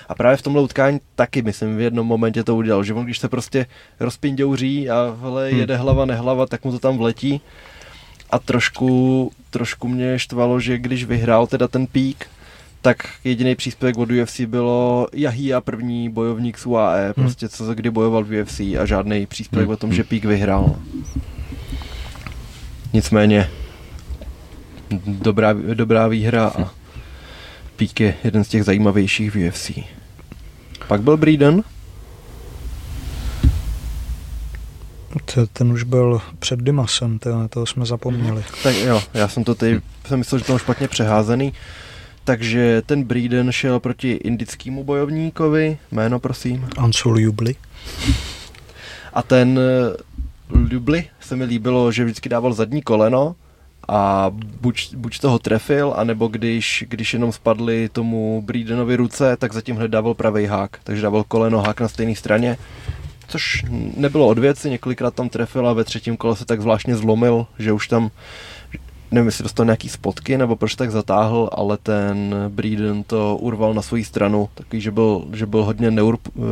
A 0.09 0.15
právě 0.15 0.37
v 0.37 0.41
tomhle 0.41 0.61
utkání 0.61 0.99
taky, 1.15 1.41
myslím, 1.41 1.77
v 1.77 1.81
jednom 1.81 2.07
momentě 2.07 2.43
to 2.43 2.55
udělal, 2.55 2.83
že 2.83 2.93
on 2.93 3.05
když 3.05 3.17
se 3.19 3.29
prostě 3.29 3.65
rozpindouří 3.99 4.89
a 4.89 5.13
vole, 5.15 5.49
Hmm. 5.49 5.59
jede 5.59 5.75
hlava, 5.75 6.05
nehlava, 6.05 6.45
tak 6.45 6.63
mu 6.63 6.71
to 6.71 6.79
tam 6.79 6.97
vletí. 6.97 7.41
A 8.29 8.39
trošku, 8.39 9.31
trošku 9.51 9.87
mě 9.87 10.19
štvalo, 10.19 10.59
že 10.59 10.77
když 10.77 11.03
vyhrál 11.05 11.47
teda 11.47 11.67
ten 11.67 11.87
pík, 11.87 12.25
tak 12.81 13.09
jediný 13.23 13.55
příspěvek 13.55 13.97
od 13.97 14.09
UFC 14.11 14.39
bylo 14.39 15.07
Jahia 15.13 15.61
první 15.61 16.09
bojovník 16.09 16.57
z 16.57 16.65
UAE, 16.65 17.13
prostě 17.13 17.49
co 17.49 17.73
kdy 17.75 17.89
bojoval 17.89 18.23
v 18.23 18.41
UFC 18.41 18.59
a 18.59 18.85
žádný 18.85 19.25
příspěvek 19.25 19.65
Hmm. 19.67 19.73
o 19.73 19.77
tom, 19.77 19.93
že 19.93 20.03
pík 20.03 20.25
vyhrál. 20.25 20.75
Nicméně 22.93 23.49
dobrá, 25.07 25.53
dobrá 25.53 26.07
výhra 26.07 26.47
a 26.47 26.71
pík 27.75 27.99
je 27.99 28.13
jeden 28.23 28.43
z 28.43 28.47
těch 28.47 28.63
zajímavějších 28.63 29.31
v 29.35 29.47
UFC. 29.47 29.71
Pak 30.87 31.01
byl 31.01 31.17
Breeden, 31.17 31.63
Ten 35.53 35.71
už 35.71 35.83
byl 35.83 36.21
před 36.39 36.59
Dimasem, 36.59 37.19
to, 37.19 37.47
toho 37.47 37.65
jsme 37.65 37.85
zapomněli. 37.85 38.43
tak 38.63 38.75
jo, 38.75 39.03
já 39.13 39.27
jsem 39.27 39.43
to 39.43 39.55
teď, 39.55 39.83
jsem 40.07 40.19
myslel, 40.19 40.39
že 40.39 40.45
to 40.45 40.57
špatně 40.57 40.87
přeházený. 40.87 41.53
Takže 42.23 42.81
ten 42.85 43.03
Breeden 43.03 43.51
šel 43.51 43.79
proti 43.79 44.11
indickému 44.11 44.83
bojovníkovi, 44.83 45.77
jméno 45.91 46.19
prosím. 46.19 46.69
Ansul 46.77 47.19
Jubli. 47.19 47.55
A 49.13 49.23
ten 49.23 49.59
eh, 49.59 49.97
Lubli 50.73 51.05
se 51.19 51.35
mi 51.35 51.43
líbilo, 51.43 51.91
že 51.91 52.03
vždycky 52.03 52.29
dával 52.29 52.53
zadní 52.53 52.81
koleno 52.81 53.35
a 53.87 54.31
buď, 54.61 54.95
buď 54.95 55.19
toho 55.19 55.39
trefil, 55.39 55.93
anebo 55.97 56.27
když, 56.27 56.83
když 56.89 57.13
jenom 57.13 57.31
spadly 57.31 57.89
tomu 57.89 58.41
Breedenovi 58.45 58.95
ruce, 58.95 59.37
tak 59.37 59.53
zatím 59.53 59.75
hned 59.75 59.91
dával 59.91 60.13
pravý 60.13 60.45
hák. 60.45 60.79
Takže 60.83 61.01
dával 61.01 61.23
koleno, 61.23 61.61
hák 61.61 61.81
na 61.81 61.87
stejné 61.87 62.15
straně. 62.15 62.57
Což 63.31 63.65
nebylo 63.97 64.27
od 64.27 64.39
věci, 64.39 64.69
několikrát 64.69 65.13
tam 65.13 65.29
trefil 65.29 65.67
a 65.67 65.73
ve 65.73 65.83
třetím 65.83 66.17
kole 66.17 66.35
se 66.35 66.45
tak 66.45 66.61
zvláštně 66.61 66.95
zlomil, 66.95 67.45
že 67.59 67.73
už 67.73 67.87
tam 67.87 68.11
nevím, 69.11 69.25
jestli 69.25 69.43
dostal 69.43 69.65
nějaký 69.65 69.89
spotky, 69.89 70.37
nebo 70.37 70.55
proč 70.55 70.75
tak 70.75 70.91
zatáhl, 70.91 71.49
ale 71.51 71.77
ten 71.77 72.35
Breeden 72.47 73.03
to 73.03 73.37
urval 73.37 73.73
na 73.73 73.81
svoji 73.81 74.03
stranu, 74.03 74.49
takový, 74.53 74.81
že 74.81 74.91
byl, 74.91 75.25
že 75.33 75.45
byl 75.45 75.63
hodně 75.63 75.91
neur, 75.91 76.17
uh, 76.33 76.45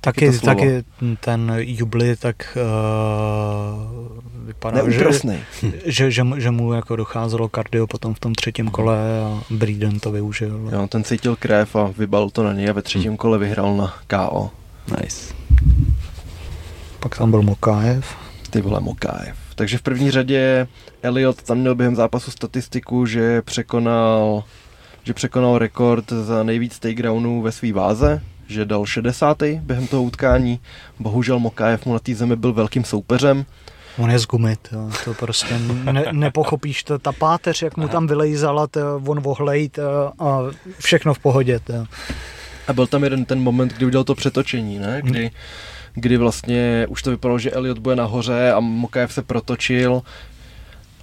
Taky, 0.00 0.32
slovo. 0.32 0.54
taky 0.54 0.84
ten 1.20 1.52
Jubli 1.58 2.16
tak 2.16 2.58
uh, 2.58 4.46
vypadá, 4.46 4.90
že, 4.90 5.04
že, 5.84 6.10
že, 6.10 6.22
mu- 6.22 6.38
že, 6.38 6.50
mu 6.50 6.72
jako 6.72 6.96
docházelo 6.96 7.48
kardio 7.48 7.86
potom 7.86 8.14
v 8.14 8.20
tom 8.20 8.34
třetím 8.34 8.68
kole 8.68 8.96
a 9.24 9.42
Breeden 9.50 10.00
to 10.00 10.12
využil. 10.12 10.68
Jo, 10.72 10.86
ten 10.88 11.04
cítil 11.04 11.36
krev 11.36 11.76
a 11.76 11.92
vybal 11.98 12.30
to 12.30 12.42
na 12.42 12.52
něj 12.52 12.68
a 12.70 12.72
ve 12.72 12.82
třetím 12.82 13.16
kole 13.16 13.38
vyhrál 13.38 13.76
na 13.76 13.94
KO. 14.06 14.50
Nice. 14.90 15.34
Pak 17.00 17.18
tam 17.18 17.30
byl 17.30 17.42
Mokajev. 17.42 18.16
Ty 18.50 18.60
vole 18.60 18.80
Mokájev. 18.80 19.36
Takže 19.54 19.78
v 19.78 19.82
první 19.82 20.10
řadě 20.10 20.68
Elliot 21.02 21.42
tam 21.42 21.58
měl 21.58 21.74
během 21.74 21.96
zápasu 21.96 22.30
statistiku, 22.30 23.06
že 23.06 23.42
překonal, 23.42 24.44
že 25.04 25.14
překonal 25.14 25.58
rekord 25.58 26.12
za 26.12 26.42
nejvíc 26.42 26.78
takedownů 26.78 27.42
ve 27.42 27.52
své 27.52 27.72
váze, 27.72 28.22
že 28.46 28.64
dal 28.64 28.86
60. 28.86 29.42
během 29.42 29.86
toho 29.86 30.02
utkání. 30.02 30.60
Bohužel 30.98 31.38
Mokajev 31.38 31.86
mu 31.86 31.92
na 31.92 31.98
té 31.98 32.14
zemi 32.14 32.36
byl 32.36 32.52
velkým 32.52 32.84
soupeřem. 32.84 33.44
On 33.98 34.10
je 34.10 34.18
z 34.18 34.26
gumy, 34.26 34.56
to, 34.56 34.90
to 35.04 35.14
prostě 35.14 35.58
ne, 35.92 36.04
nepochopíš, 36.12 36.84
to, 36.84 36.98
ta 36.98 37.12
páteř, 37.12 37.62
jak 37.62 37.76
mu 37.76 37.88
tam 37.88 38.06
vylejzala, 38.06 38.66
to, 38.66 39.02
on 39.06 39.20
vohlejt 39.20 39.78
a 40.18 40.40
všechno 40.78 41.14
v 41.14 41.18
pohodě. 41.18 41.58
To. 41.58 41.86
A 42.68 42.72
byl 42.72 42.86
tam 42.86 43.04
jeden 43.04 43.24
ten 43.24 43.40
moment, 43.40 43.72
kdy 43.72 43.86
udělal 43.86 44.04
to 44.04 44.14
přetočení, 44.14 44.78
ne? 44.78 45.00
Kdy, 45.02 45.30
kdy 45.94 46.16
vlastně 46.16 46.86
už 46.88 47.02
to 47.02 47.10
vypadalo, 47.10 47.38
že 47.38 47.50
Elliot 47.50 47.78
bude 47.78 47.96
nahoře 47.96 48.52
a 48.52 48.60
Mokajev 48.60 49.12
se 49.12 49.22
protočil 49.22 50.02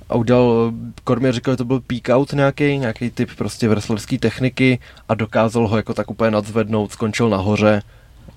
a 0.09 0.15
udělal, 0.15 0.71
Kormier 1.03 1.33
říkal, 1.33 1.53
že 1.53 1.57
to 1.57 1.65
byl 1.65 1.79
peak 1.79 2.09
out 2.09 2.33
nějaký, 2.33 2.77
nějaký 2.77 3.09
typ 3.09 3.29
prostě 3.37 3.69
wrestlerské 3.69 4.17
techniky 4.17 4.79
a 5.09 5.15
dokázal 5.15 5.67
ho 5.67 5.77
jako 5.77 5.93
tak 5.93 6.11
úplně 6.11 6.31
nadzvednout, 6.31 6.91
skončil 6.91 7.29
nahoře 7.29 7.81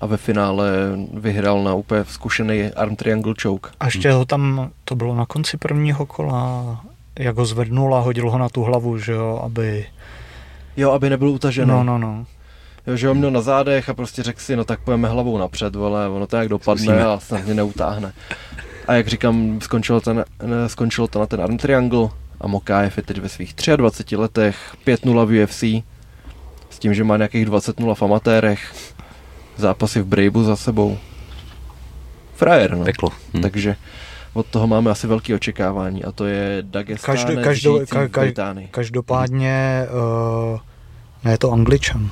a 0.01 0.05
ve 0.05 0.17
finále 0.17 0.67
vyhrál 1.13 1.63
na 1.63 1.73
úplně 1.73 2.05
zkušený 2.05 2.63
arm 2.63 2.95
triangle 2.95 3.33
choke. 3.41 3.69
A 3.79 3.85
ještě 3.85 4.11
ho 4.11 4.25
tam, 4.25 4.69
to 4.85 4.95
bylo 4.95 5.15
na 5.15 5.25
konci 5.25 5.57
prvního 5.57 6.05
kola, 6.05 6.81
jak 7.19 7.37
ho 7.37 7.45
zvednul 7.45 7.95
a 7.95 7.99
hodil 7.99 8.31
ho 8.31 8.37
na 8.37 8.49
tu 8.49 8.63
hlavu, 8.63 8.97
že 8.97 9.11
jo, 9.11 9.41
aby... 9.43 9.85
Jo, 10.77 10.91
aby 10.91 11.09
nebyl 11.09 11.29
utažený. 11.29 11.71
No, 11.71 11.83
no, 11.83 11.97
no. 11.97 12.25
Jo, 12.87 12.95
že 12.95 13.07
ho 13.07 13.13
měl 13.13 13.31
na 13.31 13.41
zádech 13.41 13.89
a 13.89 13.93
prostě 13.93 14.23
řekl 14.23 14.39
si, 14.39 14.55
no 14.55 14.63
tak 14.63 14.79
pojeme 14.79 15.07
hlavou 15.07 15.37
napřed, 15.37 15.75
vole, 15.75 16.09
ono 16.09 16.27
to 16.27 16.37
jak 16.37 16.47
dopadne 16.47 16.83
Zkusíme. 16.83 17.05
a 17.05 17.19
snad 17.19 17.45
mě 17.45 17.53
neutáhne. 17.53 18.13
A 18.87 18.93
jak 18.93 19.07
říkám, 19.07 19.61
skončilo 19.61 20.01
to, 20.01 20.13
na, 20.13 20.23
skončilo 20.67 21.07
to 21.07 21.19
na 21.19 21.25
ten 21.25 21.41
arm 21.41 21.57
triangle 21.57 22.09
a 22.41 22.47
Mokajev 22.47 22.97
je 22.97 23.03
teď 23.03 23.17
ve 23.17 23.29
svých 23.29 23.53
23 23.75 24.15
letech, 24.15 24.75
5-0 24.87 25.25
v 25.25 25.43
UFC, 25.43 25.63
s 26.69 26.79
tím, 26.79 26.93
že 26.93 27.03
má 27.03 27.17
nějakých 27.17 27.47
20-0 27.47 27.95
v 27.95 28.01
amatérech, 28.01 28.73
zápasy 29.57 30.01
v 30.01 30.05
Braveu 30.05 30.43
za 30.43 30.55
sebou. 30.55 30.97
Frajer, 32.35 32.77
no. 32.77 32.83
Peklo. 32.83 33.09
Hm. 33.33 33.41
Takže 33.41 33.75
od 34.33 34.45
toho 34.45 34.67
máme 34.67 34.91
asi 34.91 35.07
velké 35.07 35.35
očekávání 35.35 36.03
a 36.03 36.11
to 36.11 36.25
je 36.25 36.57
Dagestán 36.61 37.15
Každo, 37.15 37.41
každo, 37.43 37.79
ka, 37.89 38.07
ka, 38.07 38.55
Každopádně 38.71 39.85
uh, 40.53 40.59
ne, 41.23 41.31
je 41.31 41.37
to 41.37 41.51
Angličan. 41.51 42.09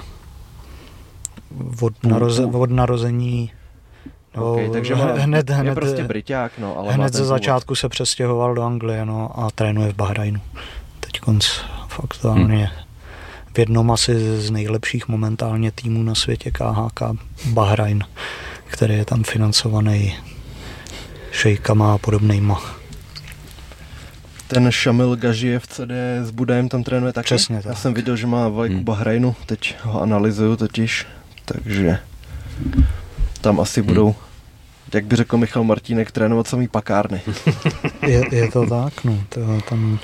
Od, 1.82 2.04
naroze, 2.04 2.46
od 2.46 2.70
narození 2.70 3.52
No, 4.38 4.54
okay, 4.54 4.70
takže 4.74 4.96
hned, 4.96 5.50
hned, 5.50 5.68
je 5.68 5.76
prostě 5.76 6.04
Briťák, 6.04 6.52
no, 6.58 6.78
ale 6.78 6.94
hned 6.94 7.14
ze 7.14 7.26
začátku 7.26 7.76
se 7.76 7.90
přestěhoval 7.90 8.56
do 8.56 8.62
Anglie 8.62 9.06
no, 9.06 9.40
a 9.40 9.52
trénuje 9.52 9.92
v 9.92 9.96
Bahrajnu. 9.96 10.42
Teď 11.00 11.20
konc 11.20 11.46
fakt 11.88 12.18
to 12.18 12.32
hmm. 12.32 12.52
je 12.52 12.70
v 13.54 13.60
jednom 13.60 13.92
asi 13.92 14.42
z 14.42 14.52
nejlepších 14.52 15.08
momentálně 15.08 15.72
týmů 15.72 16.04
na 16.04 16.16
světě 16.16 16.52
KHK 16.52 17.02
Bahrajn, 17.46 18.04
který 18.66 18.94
je 18.94 19.06
tam 19.06 19.24
financovaný 19.24 20.16
šejkama 21.32 21.94
a 21.94 21.98
podobnýma. 21.98 22.62
Ten 24.48 24.72
Šamil 24.72 25.16
Gažiev 25.16 25.68
CD 25.68 25.92
s 26.24 26.32
Budajem 26.32 26.70
tam 26.70 26.84
trénuje 26.84 27.14
taky? 27.14 27.26
Přesně 27.26 27.56
tak. 27.56 27.66
Já 27.66 27.76
jsem 27.76 27.94
viděl, 27.94 28.16
že 28.16 28.28
má 28.28 28.48
vlajku 28.48 28.76
hmm. 28.76 28.84
Bahrajnu, 28.84 29.36
teď 29.46 29.76
ho 29.82 30.02
analyzuju 30.02 30.56
totiž, 30.56 31.06
takže 31.46 32.00
tam 33.42 33.60
asi 33.60 33.80
hmm. 33.80 33.88
budou, 33.88 34.16
jak 34.94 35.06
by 35.06 35.16
řekl 35.16 35.38
Michal 35.38 35.64
Martínek, 35.64 36.12
trénovat 36.12 36.48
samý 36.48 36.68
pakárny. 36.68 37.22
je, 38.08 38.24
je 38.32 38.52
to 38.52 38.66
tak, 38.66 39.04
no. 39.04 39.24
To, 39.30 39.40
tam... 39.70 40.00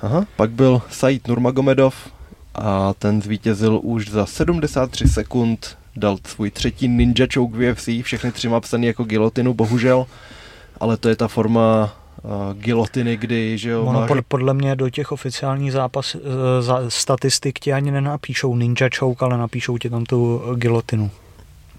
Aha, 0.00 0.26
pak 0.36 0.50
byl 0.50 0.82
Said 0.90 1.28
Nurmagomedov 1.28 1.94
a 2.54 2.94
ten 2.94 3.22
zvítězil 3.22 3.80
už 3.82 4.08
za 4.08 4.26
73 4.26 5.08
sekund, 5.08 5.78
dal 5.96 6.18
svůj 6.26 6.50
třetí 6.50 6.88
ninja 6.88 7.26
choke 7.34 7.56
v 7.56 7.72
UFC, 7.72 7.88
všechny 8.02 8.32
tři 8.32 8.48
má 8.48 8.60
psaný 8.60 8.86
jako 8.86 9.04
gilotinu, 9.04 9.54
bohužel, 9.54 10.06
ale 10.80 10.96
to 10.96 11.08
je 11.08 11.16
ta 11.16 11.28
forma 11.28 11.94
gilotiny, 12.52 13.16
kdy, 13.16 13.58
že 13.58 13.70
jo, 13.70 13.84
ono 13.84 14.00
máš... 14.00 14.10
podle 14.28 14.54
mě 14.54 14.76
do 14.76 14.90
těch 14.90 15.12
oficiálních 15.12 15.72
zápas, 15.72 16.14
uh, 16.14 16.20
za, 16.60 16.80
statistik 16.88 17.58
ti 17.58 17.72
ani 17.72 17.90
nenapíšou 17.90 18.56
ninja 18.56 18.88
choke, 18.98 19.24
ale 19.24 19.38
napíšou 19.38 19.78
ti 19.78 19.90
tam 19.90 20.04
tu 20.04 20.42
gilotinu. 20.54 21.10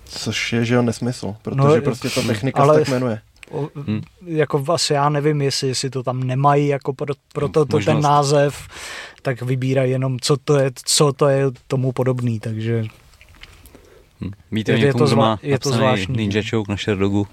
Což 0.05 0.53
je, 0.53 0.65
že 0.65 0.75
jo, 0.75 0.81
nesmysl, 0.81 1.35
protože 1.41 1.77
no, 1.77 1.81
prostě 1.81 2.09
ta 2.09 2.21
technika 2.21 2.61
ale... 2.61 2.73
se 2.73 2.79
tak 2.79 2.89
jmenuje. 2.89 3.21
O, 3.51 3.69
hmm. 3.75 4.01
Jako 4.25 4.59
vlastně 4.59 4.95
já 4.95 5.09
nevím, 5.09 5.41
jestli, 5.41 5.67
jestli 5.67 5.89
to 5.89 6.03
tam 6.03 6.23
nemají 6.23 6.67
jako 6.67 6.93
pro, 6.93 7.13
proto 7.33 7.65
to 7.65 7.79
ten 7.79 8.01
název, 8.01 8.67
tak 9.21 9.41
vybírají 9.41 9.91
jenom, 9.91 10.19
co 10.19 10.37
to 10.37 10.57
je, 10.57 10.71
co 10.85 11.13
to 11.13 11.27
je 11.27 11.45
tomu 11.67 11.91
podobný, 11.91 12.39
takže... 12.39 12.83
Hmm. 14.21 14.31
Víte, 14.51 14.71
je, 14.71 14.85
je 14.85 14.93
to, 14.93 15.07
zvla, 15.07 15.39
je 15.41 15.59
to 15.59 15.71
zvláštní. 15.71 16.17
Ninja 16.17 16.41
Choke 16.49 16.71
na 16.71 16.77
Sherdogu. 16.77 17.27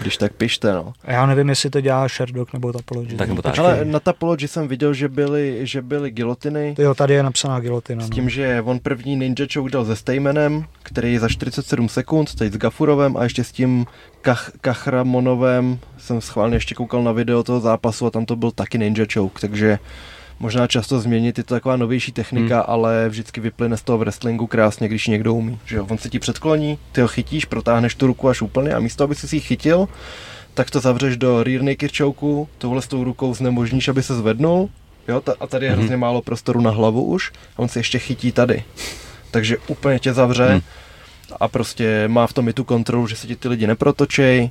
Když 0.00 0.16
tak 0.16 0.32
pište, 0.32 0.72
no. 0.72 0.92
Já 1.04 1.26
nevím, 1.26 1.48
jestli 1.48 1.70
to 1.70 1.80
dělá 1.80 2.08
Sherdog 2.08 2.52
nebo 2.52 2.72
Tapology. 2.72 3.16
Tak 3.16 3.28
nebo 3.28 3.42
tak. 3.42 3.58
Ale 3.58 3.84
na 3.84 4.00
Tapology 4.00 4.48
jsem 4.48 4.68
viděl, 4.68 4.94
že 4.94 5.08
byly, 5.08 5.60
že 5.62 5.82
byly 5.82 6.10
gilotiny. 6.10 6.74
Jo, 6.78 6.94
tady 6.94 7.14
je 7.14 7.22
napsaná 7.22 7.60
gilotina. 7.60 8.04
S 8.04 8.10
no. 8.10 8.14
tím, 8.14 8.24
no. 8.24 8.30
že 8.30 8.62
on 8.64 8.78
první 8.78 9.16
Ninja 9.16 9.46
Choke 9.54 9.70
dal 9.70 9.84
se 9.84 9.96
Stejmenem, 9.96 10.64
který 10.82 11.12
je 11.12 11.20
za 11.20 11.28
47 11.28 11.88
sekund, 11.88 12.34
teď 12.34 12.52
s 12.52 12.56
Gafurovem 12.56 13.16
a 13.16 13.22
ještě 13.22 13.44
s 13.44 13.52
tím 13.52 13.86
Kach, 14.20 14.52
Kachramonovem 14.60 15.78
jsem 15.98 16.20
schválně 16.20 16.56
ještě 16.56 16.74
koukal 16.74 17.02
na 17.02 17.12
video 17.12 17.42
toho 17.42 17.60
zápasu 17.60 18.06
a 18.06 18.10
tam 18.10 18.26
to 18.26 18.36
byl 18.36 18.50
taky 18.50 18.78
Ninja 18.78 19.06
Choke, 19.14 19.40
takže 19.40 19.78
možná 20.44 20.66
často 20.66 21.00
změnit, 21.00 21.38
je 21.38 21.44
to 21.44 21.54
taková 21.54 21.76
novější 21.76 22.12
technika, 22.12 22.56
hmm. 22.56 22.64
ale 22.68 23.08
vždycky 23.08 23.40
vyplyne 23.40 23.76
z 23.76 23.82
toho 23.82 23.98
v 23.98 24.00
wrestlingu 24.00 24.46
krásně, 24.46 24.88
když 24.88 25.06
někdo 25.06 25.34
umí. 25.34 25.58
Že 25.64 25.76
jo? 25.76 25.86
On 25.90 25.98
se 25.98 26.08
ti 26.08 26.18
předkloní, 26.18 26.78
ty 26.92 27.00
ho 27.00 27.08
chytíš, 27.08 27.44
protáhneš 27.44 27.94
tu 27.94 28.06
ruku 28.06 28.28
až 28.28 28.42
úplně 28.42 28.74
a 28.74 28.78
místo, 28.78 29.04
aby 29.04 29.14
si 29.14 29.36
ji 29.36 29.40
chytil, 29.40 29.88
tak 30.54 30.70
to 30.70 30.80
zavřeš 30.80 31.16
do 31.16 31.42
rear 31.42 31.62
naked 31.62 31.96
choke, 31.96 32.50
tohle 32.58 32.82
s 32.82 32.88
tou 32.88 33.04
rukou 33.04 33.34
znemožníš, 33.34 33.88
aby 33.88 34.02
se 34.02 34.14
zvednul, 34.14 34.68
jo, 35.08 35.22
a 35.40 35.46
tady 35.46 35.66
je 35.66 35.70
hmm. 35.72 35.78
hrozně 35.78 35.96
málo 35.96 36.22
prostoru 36.22 36.60
na 36.60 36.70
hlavu 36.70 37.04
už, 37.04 37.32
a 37.56 37.58
on 37.58 37.68
se 37.68 37.78
ještě 37.78 37.98
chytí 37.98 38.32
tady. 38.32 38.64
Takže 39.30 39.56
úplně 39.66 39.98
tě 39.98 40.12
zavře 40.12 40.46
hmm. 40.46 40.60
a 41.40 41.48
prostě 41.48 42.08
má 42.08 42.26
v 42.26 42.32
tom 42.32 42.48
i 42.48 42.52
tu 42.52 42.64
kontrolu, 42.64 43.06
že 43.06 43.16
se 43.16 43.26
ti 43.26 43.36
ty 43.36 43.48
lidi 43.48 43.66
neprotočej, 43.66 44.50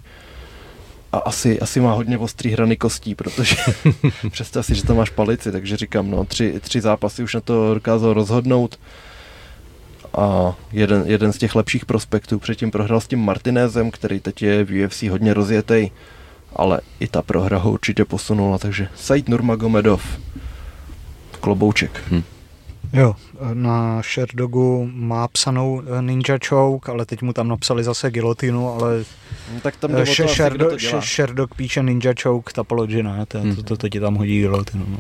a 1.14 1.18
asi, 1.18 1.60
asi 1.60 1.80
má 1.80 1.94
hodně 1.94 2.18
ostrý 2.18 2.52
hrany 2.52 2.78
kostí, 2.78 3.16
protože 3.16 3.56
představ 4.32 4.66
si, 4.66 4.76
že 4.76 4.84
tam 4.84 4.98
máš 4.98 5.10
palici, 5.10 5.52
takže 5.52 5.78
říkám, 5.78 6.12
no, 6.12 6.26
tři, 6.26 6.60
tři 6.60 6.82
zápasy 6.82 7.24
už 7.24 7.34
na 7.34 7.42
to 7.42 7.74
dokázal 7.74 8.14
rozhodnout 8.14 8.80
a 10.18 10.56
jeden, 10.72 11.04
jeden 11.06 11.34
z 11.34 11.38
těch 11.38 11.56
lepších 11.56 11.86
prospektů 11.86 12.40
předtím 12.40 12.72
prohrál 12.72 13.02
s 13.02 13.08
tím 13.08 13.20
Martinezem, 13.20 13.92
který 13.92 14.20
teď 14.20 14.42
je 14.42 14.66
v 14.66 14.86
UFC 14.86 15.04
hodně 15.04 15.34
rozjetý, 15.34 15.92
ale 16.56 16.82
i 17.00 17.08
ta 17.08 17.22
prohra 17.22 17.58
ho 17.58 17.72
určitě 17.72 18.06
posunula, 18.06 18.58
takže 18.58 18.88
Said 18.96 19.30
Nurmagomedov, 19.30 20.20
klobouček. 21.40 22.02
Hmm. 22.10 22.24
Jo, 22.94 23.16
na 23.54 24.02
Sherdogu 24.02 24.90
má 24.94 25.28
psanou 25.28 25.82
Ninja 26.02 26.38
Choke, 26.50 26.92
ale 26.92 27.06
teď 27.06 27.22
mu 27.22 27.34
tam 27.34 27.48
napsali 27.48 27.84
zase 27.84 28.12
gilotinu, 28.12 28.70
ale 28.70 29.04
no, 29.54 29.60
tak 29.60 29.76
tam 29.76 29.92
jde 29.92 30.04
Sh- 30.04 30.28
Sherdo, 30.28 30.70
Sh- 30.70 31.16
Sherdog 31.16 31.56
píše 31.56 31.84
Ninja 31.84 32.14
Choke, 32.24 32.54
Tapology 32.54 33.04
ne, 33.04 33.26
to, 33.28 33.40
hmm. 33.40 33.56
to, 33.56 33.64
to, 33.64 33.78
to 33.78 33.90
ti 33.90 34.00
tam 34.00 34.16
hodí 34.16 34.40
gilotinu. 34.40 34.86
No. 34.88 34.98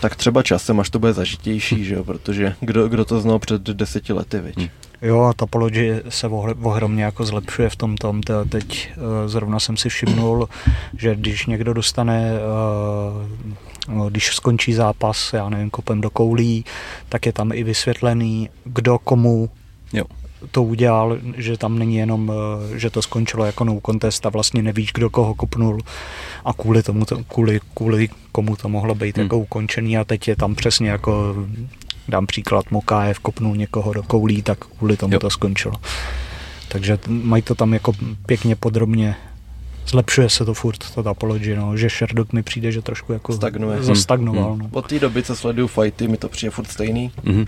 Tak 0.00 0.16
třeba 0.16 0.42
časem, 0.42 0.80
až 0.80 0.90
to 0.90 0.98
bude 0.98 1.12
zažitější, 1.12 1.84
že 1.84 1.94
jo, 1.94 2.04
protože 2.04 2.54
kdo, 2.60 2.88
kdo 2.88 3.04
to 3.04 3.20
znal 3.20 3.38
před 3.38 3.62
deseti 3.62 4.12
lety, 4.12 4.40
viď? 4.40 4.56
Hmm. 4.56 4.68
Jo, 5.02 5.20
a 5.20 5.32
Topology 5.32 6.02
se 6.08 6.28
ohromně 6.62 7.04
jako 7.04 7.24
zlepšuje 7.24 7.68
v 7.70 7.76
tom 7.76 7.96
tom. 7.96 8.20
Teď 8.48 8.90
uh, 8.96 9.02
zrovna 9.26 9.60
jsem 9.60 9.76
si 9.76 9.88
všimnul, 9.88 10.48
že 10.98 11.14
když 11.14 11.46
někdo 11.46 11.74
dostane 11.74 12.32
uh, 12.32 13.52
No, 13.88 14.10
když 14.10 14.34
skončí 14.34 14.72
zápas, 14.72 15.32
já 15.32 15.48
nevím, 15.48 15.70
kopem 15.70 16.00
do 16.00 16.10
koulí, 16.10 16.64
tak 17.08 17.26
je 17.26 17.32
tam 17.32 17.52
i 17.52 17.62
vysvětlený, 17.62 18.50
kdo 18.64 18.98
komu 18.98 19.50
jo. 19.92 20.04
To 20.50 20.62
udělal, 20.62 21.18
že 21.36 21.56
tam 21.56 21.78
není 21.78 21.96
jenom, 21.96 22.32
eh, 22.74 22.78
že 22.78 22.90
to 22.90 23.02
skončilo 23.02 23.44
jako 23.44 23.64
no 23.64 23.80
contest 23.86 24.26
a 24.26 24.28
vlastně 24.28 24.62
nevíš, 24.62 24.92
kdo 24.92 25.10
koho 25.10 25.34
kopnul 25.34 25.80
a 26.44 26.52
kvůli 26.52 26.82
tomu, 26.82 27.04
to, 27.04 27.24
kvůli, 27.24 27.60
kvůli 27.74 28.08
komu 28.32 28.56
to 28.56 28.68
mohlo 28.68 28.94
být 28.94 29.16
hmm. 29.16 29.24
jako 29.24 29.38
ukončený 29.38 29.98
a 29.98 30.04
teď 30.04 30.28
je 30.28 30.36
tam 30.36 30.54
přesně 30.54 30.90
jako, 30.90 31.34
dám 32.08 32.26
příklad, 32.26 32.70
Mokájev 32.70 33.18
kopnul 33.18 33.56
někoho 33.56 33.92
do 33.92 34.02
koulí, 34.02 34.42
tak 34.42 34.58
kvůli 34.58 34.96
tomu 34.96 35.14
jo. 35.14 35.20
to 35.20 35.30
skončilo. 35.30 35.74
Takže 36.68 36.98
mají 37.08 37.42
to 37.42 37.54
tam 37.54 37.72
jako 37.72 37.92
pěkně 38.26 38.56
podrobně 38.56 39.16
zlepšuje 39.86 40.30
se 40.30 40.44
to 40.44 40.54
furt, 40.54 40.94
ta 40.94 41.10
Apology, 41.10 41.56
no, 41.56 41.76
že 41.76 41.88
Sherdog 41.88 42.32
mi 42.32 42.42
přijde, 42.42 42.72
že 42.72 42.82
trošku 42.82 43.12
jako 43.12 43.32
Stagnuje. 43.32 43.82
zastagnoval. 43.82 44.52
Hmm. 44.52 44.58
No. 44.58 44.68
Od 44.72 44.86
té 44.86 44.98
doby, 44.98 45.22
co 45.22 45.36
sleduju 45.36 45.66
fighty, 45.66 46.08
mi 46.08 46.16
to 46.16 46.28
přijde 46.28 46.50
furt 46.50 46.70
stejný. 46.70 47.12
Mm-hmm. 47.24 47.46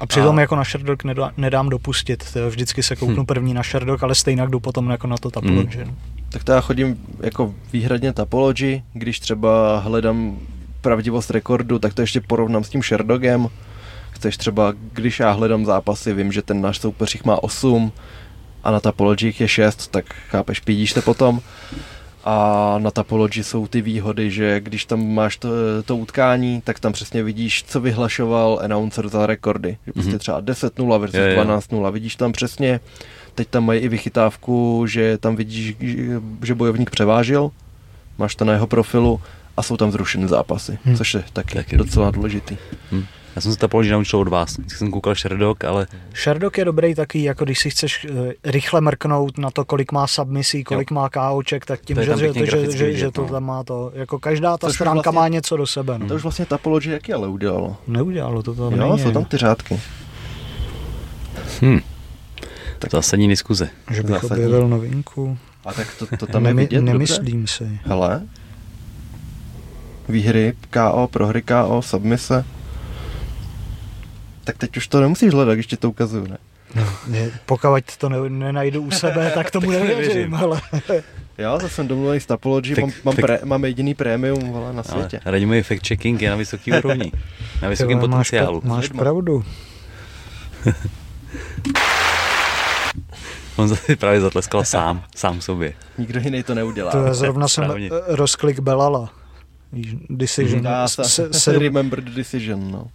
A 0.00 0.06
přitom 0.06 0.38
a... 0.38 0.40
jako 0.40 0.56
na 0.56 0.64
Sherdog 0.64 1.04
nedá, 1.04 1.32
nedám 1.36 1.68
dopustit, 1.68 2.36
vždycky 2.48 2.82
se 2.82 2.96
kouknu 2.96 3.16
hmm. 3.16 3.26
první 3.26 3.54
na 3.54 3.62
Sherdog, 3.62 4.02
ale 4.02 4.14
stejně 4.14 4.46
jdu 4.46 4.60
potom 4.60 4.90
jako 4.90 5.06
na 5.06 5.16
to 5.16 5.28
Apology. 5.34 5.78
Hmm. 5.78 5.86
No. 5.86 5.94
Tak 6.28 6.44
to 6.44 6.52
já 6.52 6.60
chodím 6.60 6.96
jako 7.20 7.54
výhradně 7.72 8.12
Tapology, 8.12 8.82
když 8.92 9.20
třeba 9.20 9.78
hledám 9.78 10.38
pravdivost 10.80 11.30
rekordu, 11.30 11.78
tak 11.78 11.94
to 11.94 12.00
ještě 12.00 12.20
porovnám 12.20 12.64
s 12.64 12.68
tím 12.68 12.82
Sherdogem. 12.82 13.48
Chceš 14.10 14.36
třeba, 14.36 14.72
když 14.92 15.20
já 15.20 15.30
hledám 15.30 15.66
zápasy, 15.66 16.14
vím, 16.14 16.32
že 16.32 16.42
ten 16.42 16.60
náš 16.60 16.78
soupeř 16.78 17.14
jich 17.14 17.24
má 17.24 17.42
8 17.42 17.92
a 18.64 18.70
na 18.70 18.80
Tapology 18.80 19.34
je 19.38 19.48
6, 19.48 19.90
tak 19.90 20.04
chápeš, 20.28 20.60
pídíš 20.60 20.92
to 20.92 21.02
potom. 21.02 21.40
A 22.26 22.74
na 22.78 22.90
Tapology 22.90 23.44
jsou 23.44 23.66
ty 23.66 23.80
výhody, 23.82 24.30
že 24.30 24.60
když 24.60 24.84
tam 24.84 25.14
máš 25.14 25.36
to, 25.36 25.48
to 25.84 25.96
utkání, 25.96 26.60
tak 26.60 26.80
tam 26.80 26.92
přesně 26.92 27.22
vidíš, 27.22 27.64
co 27.64 27.80
vyhlašoval 27.80 28.60
announcer 28.62 29.08
za 29.08 29.26
rekordy. 29.26 29.76
Že 29.86 29.92
prostě 29.92 30.10
Mhm. 30.10 30.18
třeba 30.18 30.40
10-0 30.40 30.98
versus 30.98 31.18
Jo, 31.18 31.24
jo. 31.26 31.34
12-0. 31.34 31.90
Vidíš 31.90 32.16
tam 32.16 32.32
přesně, 32.32 32.80
teď 33.34 33.48
tam 33.48 33.64
mají 33.64 33.80
i 33.80 33.88
vychytávku, 33.88 34.84
že 34.88 35.18
tam 35.18 35.36
vidíš, 35.36 35.76
že 36.42 36.54
bojovník 36.54 36.90
převážil, 36.90 37.50
máš 38.18 38.34
to 38.34 38.44
na 38.44 38.52
jeho 38.52 38.66
profilu 38.66 39.20
a 39.56 39.62
jsou 39.62 39.76
tam 39.76 39.92
zrušené 39.92 40.28
zápasy, 40.28 40.78
Hmm. 40.84 40.96
což 40.96 41.14
je 41.14 41.24
taky, 41.32 41.54
Taky. 41.54 41.76
docela 41.76 42.10
důležitý. 42.10 42.56
Hm. 42.92 43.04
Já 43.36 43.40
jsem 43.40 43.52
se 43.52 43.58
to 43.58 43.68
položil 43.68 43.92
naučil 43.98 44.18
od 44.18 44.28
vás. 44.28 44.58
Vždycky 44.58 44.78
jsem 44.78 44.90
koukal 44.90 45.14
Sherdog, 45.14 45.64
ale 45.64 45.86
Sherdog 46.22 46.58
je 46.58 46.64
dobrý 46.64 46.94
taky, 46.94 47.22
jako 47.22 47.44
když 47.44 47.58
si 47.58 47.70
chceš 47.70 48.06
eh, 48.10 48.32
rychle 48.44 48.80
mrknout 48.80 49.38
na 49.38 49.50
to, 49.50 49.64
kolik 49.64 49.92
má 49.92 50.06
submisí, 50.06 50.64
kolik 50.64 50.90
má 50.90 51.08
KOček, 51.08 51.66
tak 51.66 51.80
tím, 51.80 51.94
To 51.94 52.00
je 52.00 52.06
že, 52.06 52.16
že, 52.16 52.46
že, 52.46 52.46
že, 52.76 52.84
vidět, 52.86 52.98
že 52.98 53.10
to 53.10 53.22
no. 53.22 53.28
tam 53.28 53.44
má 53.44 53.64
to, 53.64 53.92
jako 53.94 54.18
každá 54.18 54.58
ta 54.58 54.66
Což 54.66 54.74
stránka 54.76 54.94
vlastně- 55.10 55.16
má 55.16 55.28
něco 55.28 55.56
do 55.56 55.66
sebe. 55.66 55.98
No. 55.98 56.06
To 56.08 56.14
už 56.14 56.22
vlastně 56.22 56.46
Tapology 56.46 56.90
jaký 56.90 57.12
ale 57.12 57.28
udělalo. 57.28 57.76
Neudělalo 57.86 58.42
to 58.42 58.54
tam 58.54 58.72
jo, 58.72 58.98
jsou 58.98 59.10
tam 59.10 59.24
ty 59.24 59.36
řádky. 59.36 59.80
hm. 61.62 61.78
tak 62.78 62.90
zásadní 62.90 63.28
diskuze. 63.28 63.68
že 63.90 64.02
bych 64.02 64.10
zásadní. 64.10 64.44
objevil 64.44 64.68
novinku. 64.68 65.38
A 65.64 65.72
tak 65.72 65.94
to, 65.98 66.16
to 66.16 66.26
tam 66.26 66.44
je 66.46 66.54
Nemy- 66.54 66.56
vidět 66.60 66.76
dobře. 66.76 66.92
Nemyslím 66.92 67.46
si. 67.46 67.80
Hele. 67.84 68.22
Výhry, 70.08 70.52
KO, 70.70 71.08
prohry 71.12 71.42
KO, 71.42 71.82
submise. 71.82 72.44
Tak 74.44 74.58
teď 74.58 74.76
už 74.76 74.88
to 74.88 75.00
nemusíš 75.00 75.32
hledat, 75.34 75.54
když 75.54 75.66
ti 75.66 75.76
to 75.76 75.90
ukazuju, 75.90 76.26
ne? 76.26 76.36
Je, 77.10 77.30
pokud 77.46 77.84
to 77.98 78.08
ne, 78.08 78.16
nenajdu 78.30 78.82
u 78.82 78.90
sebe, 78.90 79.30
tak 79.34 79.50
tomu 79.50 79.70
nevěřím, 79.70 79.98
nevěřím. 79.98 80.34
ale 80.34 80.60
Jo, 81.38 81.58
zase 81.60 81.74
jsem 81.74 81.88
domluvený 81.88 82.20
s 82.20 82.26
Tapology, 82.26 82.74
Tak- 82.74 82.84
mám, 82.84 82.92
mám, 83.04 83.14
tak- 83.16 83.24
pré, 83.24 83.38
mám 83.44 83.64
jediný 83.64 83.94
prémium 83.94 84.52
vole, 84.52 84.72
na 84.72 84.82
Ale 84.88 85.00
světě. 85.00 85.20
Radimůj 85.24 85.60
fact-checking 85.60 86.22
je 86.22 86.30
na 86.30 86.36
vysoký 86.36 86.72
úrovni. 86.84 87.12
Na 87.62 87.68
vysokém 87.68 87.98
máš, 87.98 88.02
potenciálu. 88.08 88.60
máš 88.64 88.82
Lidma. 88.84 89.02
pravdu. 89.02 89.44
On 93.56 93.68
zase 93.68 93.96
právě 93.96 94.20
zatleskal 94.20 94.64
sám, 94.64 95.04
sám 95.16 95.40
sobě. 95.40 95.72
Nikdo 95.98 96.20
jiný 96.20 96.42
to 96.42 96.54
neudělá. 96.54 96.90
To 96.92 97.02
já 97.04 97.14
zrovna 97.14 97.48
jsem 97.48 97.64
Správně. 97.64 97.90
rozklik 98.06 98.58
Belala. 98.60 99.10
Decision. 100.10 100.66
S- 100.84 100.92
se, 100.94 101.04
se, 101.04 101.32
se, 101.32 101.58
remember 101.58 102.00
the 102.04 102.10
decision, 102.10 102.70
no. 102.70 102.86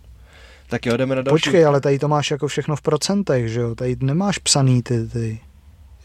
Tak 0.70 0.86
jo, 0.86 0.98
jdeme 0.98 1.16
na 1.16 1.22
další. 1.22 1.34
počkej, 1.44 1.66
ale 1.66 1.82
tady 1.82 2.00
to 2.00 2.08
máš 2.08 2.32
jako 2.32 2.48
všechno 2.48 2.76
v 2.76 2.82
procentech, 2.82 3.50
že 3.50 3.60
jo? 3.60 3.76
Tady 3.76 3.96
nemáš 4.02 4.38
psaný 4.38 4.84
ty, 4.84 5.08
ty. 5.08 5.40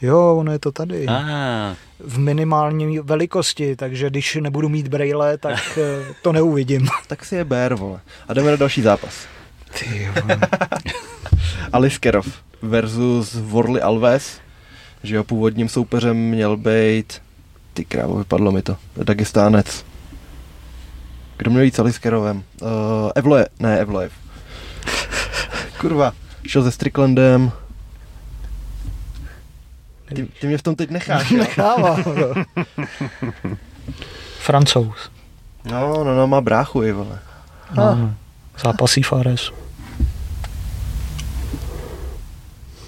Jo, 0.03 0.37
ono 0.37 0.53
je 0.53 0.59
to 0.59 0.73
tady. 0.73 1.07
Ah, 1.09 1.75
V 1.99 2.19
minimální 2.19 2.99
velikosti, 2.99 3.77
takže 3.77 4.11
když 4.11 4.35
nebudu 4.41 4.69
mít 4.69 4.89
braille, 4.89 5.39
tak 5.39 5.79
eh, 5.79 6.15
to 6.23 6.33
neuvidím. 6.33 6.89
Tak 7.07 7.25
si 7.25 7.37
je 7.37 7.45
ber, 7.45 7.75
vole. 7.75 8.01
A 8.29 8.35
jdeme 8.35 8.51
na 8.51 8.57
další 8.57 8.83
zápas. 8.83 9.15
Ty 9.79 10.03
jo. 10.03 10.13
Aliskerov 11.73 12.27
versus 12.63 13.35
Worley 13.35 13.83
Alves, 13.83 14.39
že 15.03 15.15
jeho 15.15 15.25
původním 15.25 15.69
soupeřem 15.69 16.17
měl 16.17 16.57
být, 16.57 17.23
ty 17.75 17.85
krávo, 17.85 18.19
vypadlo 18.19 18.53
mi 18.53 18.63
to, 18.63 18.77
Dagestánec. 19.03 19.85
Kdo 21.37 21.51
měl 21.51 21.63
jít 21.63 21.75
s 21.77 21.79
Aliskerovem? 21.79 22.43
Uh, 22.63 22.69
Evloje, 23.15 23.47
ne 23.61 23.79
Evlojev. 23.81 24.13
Kurva, 25.81 26.13
šel 26.47 26.63
se 26.63 26.71
Stricklandem. 26.71 27.53
Ty, 30.15 30.29
ty 30.41 30.47
mě 30.47 30.59
v 30.59 30.63
tom 30.63 30.77
teď 30.77 30.91
necháš? 30.91 31.31
Nechává. 31.31 31.97
Francouz. 34.39 35.11
No, 35.65 36.05
no, 36.05 36.17
no, 36.17 36.27
má 36.27 36.41
bráchu, 36.41 36.83
i 36.83 36.93
vole. 36.93 37.19
No, 37.77 37.95
no. 37.95 38.15
Zápasí 38.65 39.03
Fares. 39.03 39.53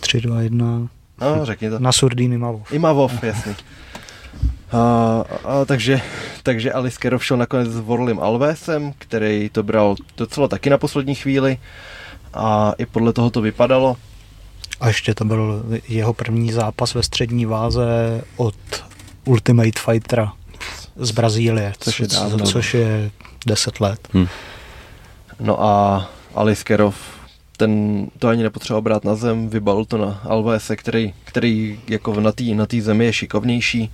3, 0.00 0.20
2, 0.20 0.40
1. 0.40 0.66
No, 1.20 1.46
řekni 1.46 1.70
to. 1.70 1.78
Na 1.78 1.92
Surdíny 1.92 2.38
Mavov. 2.38 2.72
I 2.72 2.78
Mavov, 2.78 3.22
jasný. 3.22 3.54
A, 4.76 5.24
a, 5.44 5.64
takže, 5.64 6.00
takže 6.42 6.72
Aliskerov 6.72 7.24
šel 7.24 7.36
nakonec 7.36 7.68
s 7.68 7.80
Vorlim 7.80 8.18
Alvesem, 8.20 8.92
který 8.98 9.48
to 9.48 9.62
bral 9.62 9.94
docela 10.16 10.48
taky 10.48 10.70
na 10.70 10.78
poslední 10.78 11.14
chvíli 11.14 11.58
a 12.34 12.72
i 12.78 12.86
podle 12.86 13.12
toho 13.12 13.30
to 13.30 13.40
vypadalo. 13.40 13.96
A 14.80 14.88
ještě 14.88 15.14
to 15.14 15.24
byl 15.24 15.64
jeho 15.88 16.12
první 16.12 16.52
zápas 16.52 16.94
ve 16.94 17.02
střední 17.02 17.46
váze 17.46 17.86
od 18.36 18.54
Ultimate 19.24 19.80
Fightera 19.84 20.32
z 20.96 21.10
Brazílie, 21.10 21.72
Což 21.78 22.00
je 22.00 22.08
dávno. 22.08 22.46
což 22.46 22.74
je 22.74 23.10
10 23.46 23.80
let. 23.80 24.08
hm. 24.14 24.26
No 25.40 25.62
a 25.64 26.06
Aliskerov 26.34 26.96
ten 27.56 28.06
to 28.18 28.28
ani 28.28 28.42
nepotřeboval 28.42 28.82
brát 28.82 29.04
na 29.04 29.14
zem, 29.14 29.48
vybalil 29.48 29.84
to 29.84 29.98
na 29.98 30.20
Alvese, 30.24 30.76
který, 30.76 31.14
který 31.24 31.80
jako 31.88 32.20
na 32.20 32.32
té 32.32 32.44
na 32.44 32.66
tý 32.66 32.80
zemi 32.80 33.04
je 33.04 33.12
šikovnější. 33.12 33.92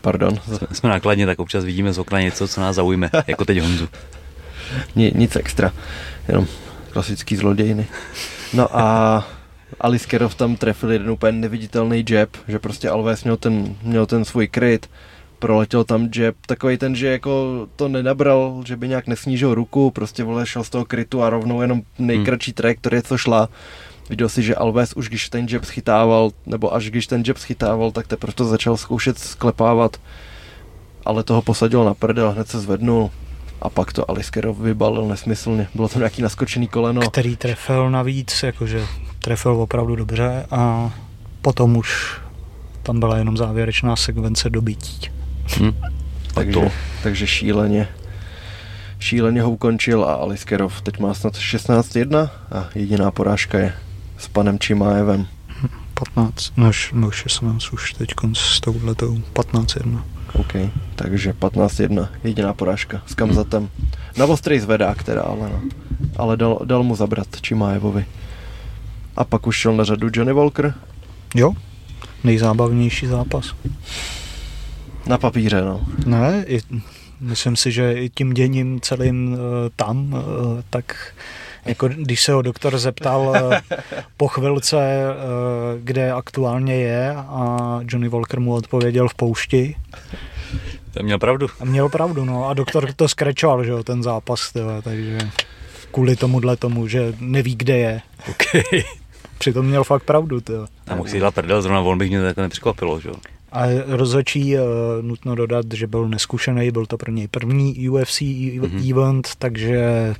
Pardon, 0.00 0.38
Jsme- 0.72 0.90
nákladně, 0.90 1.26
tak 1.26 1.38
občas 1.38 1.64
vidíme 1.64 1.92
z 1.92 1.98
okna 1.98 2.20
něco, 2.20 2.48
co 2.48 2.60
nás 2.60 2.76
zaujme, 2.76 3.10
jako 3.26 3.44
teď 3.44 3.60
Honzu. 3.60 3.88
Ni, 4.96 5.12
nic 5.14 5.36
extra, 5.36 5.72
jenom 6.28 6.46
klasický 6.90 7.36
zlodějny. 7.36 7.86
No 8.52 8.78
a 8.78 9.28
Aliskerov 9.80 10.34
tam 10.34 10.56
trefil 10.56 10.92
jeden 10.92 11.10
úplně 11.10 11.32
neviditelný 11.32 12.04
jab, 12.10 12.28
že 12.48 12.58
prostě 12.58 12.90
Alves 12.90 13.24
měl 13.24 13.36
ten, 13.36 13.76
měl 13.82 14.06
ten 14.06 14.24
svůj 14.24 14.48
kryt, 14.48 14.90
proletěl 15.38 15.84
tam 15.84 16.08
jab, 16.16 16.34
takový 16.46 16.76
ten, 16.78 16.96
že 16.96 17.06
jako 17.06 17.66
to 17.76 17.88
nenabral, 17.88 18.62
že 18.66 18.76
by 18.76 18.88
nějak 18.88 19.06
nesnížil 19.06 19.54
ruku, 19.54 19.90
prostě 19.90 20.24
vole 20.24 20.46
šel 20.46 20.64
z 20.64 20.70
toho 20.70 20.84
krytu 20.84 21.22
a 21.22 21.30
rovnou 21.30 21.60
jenom 21.60 21.82
nejkratší 21.98 22.52
trajektorie, 22.52 23.02
co 23.02 23.18
šla. 23.18 23.48
Viděl 24.12 24.28
si, 24.28 24.42
že 24.42 24.54
Alves 24.54 24.92
už 24.92 25.08
když 25.08 25.28
ten 25.28 25.46
jab 25.50 25.64
schytával, 25.64 26.30
nebo 26.46 26.74
až 26.74 26.90
když 26.90 27.06
ten 27.06 27.22
jab 27.26 27.36
schytával, 27.36 27.90
tak 27.90 28.06
teprve 28.06 28.32
to 28.32 28.44
začal 28.44 28.76
zkoušet 28.76 29.18
sklepávat, 29.18 29.96
ale 31.04 31.22
toho 31.22 31.42
posadil 31.42 31.84
na 31.84 31.94
prdel, 31.94 32.32
hned 32.32 32.48
se 32.48 32.60
zvednul 32.60 33.10
a 33.62 33.70
pak 33.70 33.92
to 33.92 34.10
Aliskerov 34.10 34.58
vybalil 34.58 35.08
nesmyslně. 35.08 35.68
Bylo 35.74 35.88
to 35.88 35.98
nějaký 35.98 36.22
naskočený 36.22 36.68
koleno. 36.68 37.00
Který 37.00 37.36
trefil 37.36 37.90
navíc, 37.90 38.42
jakože 38.42 38.86
trefil 39.18 39.52
opravdu 39.52 39.96
dobře 39.96 40.46
a 40.50 40.90
potom 41.42 41.76
už 41.76 42.20
tam 42.82 43.00
byla 43.00 43.16
jenom 43.16 43.36
závěrečná 43.36 43.96
sekvence 43.96 44.50
dobytí. 44.50 45.10
Hm. 45.60 45.72
Takže, 46.34 46.52
to. 46.52 46.70
takže 47.02 47.26
šíleně 47.26 47.88
šíleně 48.98 49.42
ho 49.42 49.50
ukončil 49.50 50.04
a 50.04 50.14
Aliskerov 50.14 50.82
teď 50.82 50.98
má 50.98 51.14
snad 51.14 51.34
16-1 51.34 52.30
a 52.52 52.68
jediná 52.74 53.10
porážka 53.10 53.58
je 53.58 53.74
s 54.22 54.28
panem 54.28 54.58
Čimájevem. 54.58 55.26
15, 55.94 56.52
no, 56.56 56.68
š- 56.72 56.92
no 56.94 57.10
16 57.10 57.72
už 57.72 57.92
teď 57.92 58.08
s 58.32 58.60
touhletou 58.60 59.18
15-1. 59.34 60.02
OK, 60.32 60.52
takže 60.94 61.32
15-1, 61.32 62.08
jediná 62.24 62.52
porážka 62.54 63.02
s 63.06 63.14
Kamzatem. 63.14 63.68
Na 64.16 64.24
ostrý 64.24 64.60
zvedák 64.60 65.02
teda, 65.02 65.22
ale, 65.22 65.50
no. 65.50 65.60
ale 66.16 66.36
dal, 66.36 66.58
dal 66.64 66.82
mu 66.82 66.96
zabrat 66.96 67.26
Čimájevovi. 67.40 68.06
A 69.16 69.24
pak 69.24 69.46
už 69.46 69.56
šel 69.56 69.76
na 69.76 69.84
řadu 69.84 70.08
Johnny 70.12 70.32
Walker 70.32 70.74
Jo, 71.34 71.52
nejzábavnější 72.24 73.06
zápas. 73.06 73.54
na 75.06 75.18
papíře, 75.18 75.60
no. 75.62 75.80
Ne, 76.06 76.44
i, 76.46 76.60
myslím 77.20 77.56
si, 77.56 77.72
že 77.72 77.92
i 77.92 78.10
tím 78.10 78.32
děním 78.32 78.80
celým 78.80 79.32
uh, 79.32 79.38
tam, 79.76 80.12
uh, 80.12 80.20
tak 80.70 81.14
jako 81.64 81.88
když 81.88 82.22
se 82.22 82.32
ho 82.32 82.42
doktor 82.42 82.78
zeptal 82.78 83.20
uh, 83.20 83.54
po 84.16 84.28
chvilce, 84.28 84.76
uh, 84.76 85.80
kde 85.84 86.12
aktuálně 86.12 86.74
je 86.74 87.14
a 87.16 87.80
Johnny 87.88 88.08
Walker 88.08 88.40
mu 88.40 88.54
odpověděl 88.54 89.08
v 89.08 89.14
poušti 89.14 89.76
To 90.92 91.02
měl 91.02 91.18
pravdu. 91.18 91.46
a 91.60 91.64
měl 91.64 91.88
pravdu, 91.88 92.24
no 92.24 92.48
a 92.48 92.54
doktor 92.54 92.92
to 92.92 93.08
skrečoval, 93.08 93.64
že 93.64 93.70
jo, 93.70 93.82
ten 93.82 94.02
zápas, 94.02 94.52
tyhle, 94.52 94.82
takže 94.82 95.18
kvůli 95.92 96.16
tomuhle 96.16 96.56
tomu, 96.56 96.86
že 96.88 97.14
neví, 97.20 97.54
kde 97.54 97.78
je. 97.78 98.00
Okay. 98.30 98.82
Přitom 99.38 99.66
měl 99.66 99.84
fakt 99.84 100.02
pravdu, 100.02 100.40
tyhle. 100.40 100.66
A 100.88 100.94
mohl 100.94 101.08
si 101.08 101.16
dělat 101.16 101.34
prdel, 101.34 101.62
zrovna 101.62 101.80
on 101.80 101.98
bych 101.98 102.08
mě 102.08 102.18
to 102.18 102.24
takhle 102.24 102.44
nepřekvapilo, 102.44 103.00
že 103.00 103.08
jo. 103.08 103.14
A 103.52 103.62
rozhodčí, 103.86 104.56
uh, 104.56 104.60
nutno 105.00 105.34
dodat, 105.34 105.66
že 105.74 105.86
byl 105.86 106.08
neskušený, 106.08 106.70
byl 106.70 106.86
to 106.86 106.96
pro 106.96 107.12
něj 107.12 107.28
první 107.28 107.88
UFC 107.88 108.20
mm-hmm. 108.20 108.68
Mhm. 108.68 108.90
event, 108.90 109.28
takže 109.38 110.14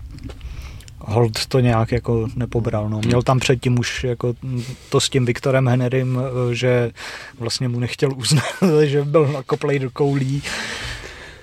hold 1.05 1.47
to 1.47 1.61
nějak 1.61 1.93
jako 1.93 2.29
nepobral. 2.37 2.89
No. 2.89 3.01
Měl 3.05 3.23
tam 3.23 3.39
předtím 3.39 3.79
už 3.79 4.05
jako 4.05 4.35
to 4.89 5.01
s 5.01 5.09
tím 5.09 5.27
Viktorem 5.27 5.69
Henrym, 5.69 6.20
eh, 6.20 6.55
že 6.55 6.91
vlastně 7.39 7.69
mu 7.69 7.81
nechtěl 7.81 8.12
uznat, 8.16 8.45
že 8.85 9.05
byl 9.05 9.33
nakoplej 9.33 9.79
do 9.79 9.91
koulí. 9.91 10.43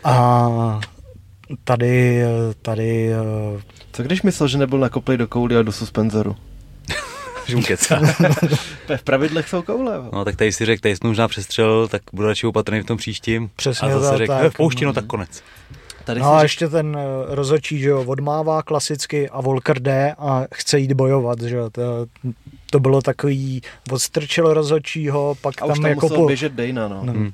A 0.04 0.80
tady, 1.64 2.22
tady... 2.62 3.14
Eh, 3.14 3.62
Co 3.92 4.04
když 4.04 4.22
myslel, 4.22 4.48
že 4.48 4.58
nebyl 4.58 4.80
nakoplej 4.80 5.18
do 5.18 5.28
koulí 5.28 5.56
a 5.56 5.62
do 5.62 5.72
suspenzoru? 5.72 6.36
kecá. 7.68 8.02
v 8.98 9.04
pravidlech 9.04 9.50
jsou 9.50 9.62
koule. 9.62 9.94
No 10.14 10.26
tak 10.26 10.36
tady 10.36 10.52
si 10.52 10.66
řekl, 10.66 10.82
tady 10.82 10.96
jsi 10.96 11.08
možná 11.08 11.28
přestřelil, 11.28 11.88
tak 11.88 12.02
budu 12.14 12.28
radši 12.28 12.48
opatrný 12.48 12.82
v 12.82 12.86
tom 12.86 12.98
příštím. 12.98 13.50
Přesně 13.56 13.88
a 13.88 14.00
zase 14.00 14.18
řekl, 14.18 14.34
tak, 14.34 14.54
v 14.54 14.58
poušti, 14.58 14.86
no 14.86 14.94
tak 14.94 15.06
konec. 15.06 15.44
Tady 16.10 16.20
no 16.20 16.34
a 16.34 16.40
řek... 16.40 16.46
ještě 16.46 16.68
ten 16.68 16.98
eh, 17.00 17.36
rozočí, 17.36 17.80
že 17.80 17.90
jo, 17.90 18.04
odmává 18.08 18.64
klasicky 18.64 19.30
a 19.30 19.42
Volker 19.42 19.82
jde 19.82 20.16
a 20.18 20.44
chce 20.54 20.80
jít 20.80 20.94
bojovat, 20.94 21.42
že 21.42 21.56
jo. 21.56 21.70
To, 21.70 21.82
to 22.72 22.80
bylo 22.80 23.02
takový, 23.02 23.62
odstrčil 23.92 24.54
rozočího, 24.54 25.36
pak 25.42 25.62
a 25.62 25.68
tam, 25.68 25.76
tam 25.76 25.86
jako 25.86 26.10
po... 26.10 26.28
běžet 26.28 26.54
Dejna, 26.54 26.88
no. 26.88 27.02
no. 27.04 27.14
Hmm. 27.14 27.32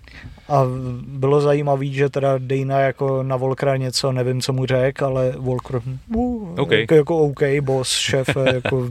A 0.49 0.63
bylo 1.07 1.41
zajímavé, 1.41 1.85
že 1.85 2.09
teda 2.09 2.37
Dejna 2.37 2.79
jako 2.79 3.23
na 3.23 3.35
Volkra 3.35 3.77
něco, 3.77 4.11
nevím, 4.11 4.41
co 4.41 4.53
mu 4.53 4.65
řekl, 4.65 5.05
ale 5.05 5.33
Volker, 5.37 5.81
uh, 6.15 6.59
okay. 6.59 6.79
jako, 6.79 6.95
jako 6.95 7.17
OK, 7.17 7.41
boss, 7.61 7.89
šéf, 7.89 8.27
jako 8.53 8.89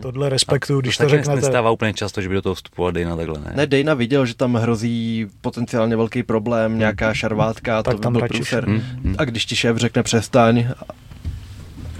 tohle 0.00 0.28
respektuju, 0.28 0.80
když 0.80 0.96
to, 0.96 1.02
to 1.02 1.08
řeknete. 1.08 1.40
nestává 1.40 1.70
úplně 1.70 1.94
často, 1.94 2.20
že 2.20 2.28
by 2.28 2.34
do 2.34 2.42
toho 2.42 2.54
vstupoval 2.54 2.92
Dana 2.92 3.16
takhle, 3.16 3.38
ne? 3.40 3.52
Ne, 3.54 3.66
Dana 3.66 3.94
viděl, 3.94 4.26
že 4.26 4.34
tam 4.34 4.54
hrozí 4.54 5.26
potenciálně 5.40 5.96
velký 5.96 6.22
problém, 6.22 6.70
hmm. 6.70 6.78
nějaká 6.78 7.14
šarvátka, 7.14 7.82
tak 7.82 7.94
to 7.94 8.00
tam 8.00 8.12
by 8.12 8.18
byl 8.18 8.28
průser. 8.28 8.66
Hmm. 8.66 8.80
Hmm. 9.04 9.14
A 9.18 9.24
když 9.24 9.46
ti 9.46 9.56
šéf 9.56 9.76
řekne 9.76 10.02
přestaň, 10.02 10.68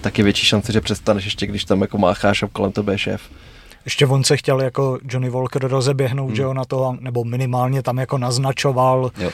tak 0.00 0.18
je 0.18 0.24
větší 0.24 0.46
šance, 0.46 0.72
že 0.72 0.80
přestaneš 0.80 1.24
ještě, 1.24 1.46
když 1.46 1.64
tam 1.64 1.80
jako 1.80 1.98
mácháš 1.98 2.42
a 2.42 2.48
kolem 2.52 2.72
tebe 2.72 2.92
je 2.92 2.98
šéf. 2.98 3.22
Ještě 3.84 4.06
on 4.06 4.24
se 4.24 4.36
chtěl 4.36 4.60
jako 4.60 4.98
Johnny 5.10 5.30
Walker 5.30 5.62
rozeběhnout, 5.62 6.26
hmm. 6.26 6.36
že 6.36 6.42
jo, 6.42 6.54
na 6.54 6.64
to, 6.64 6.96
nebo 7.00 7.24
minimálně 7.24 7.82
tam 7.82 7.98
jako 7.98 8.18
naznačoval. 8.18 9.10
Jo 9.18 9.30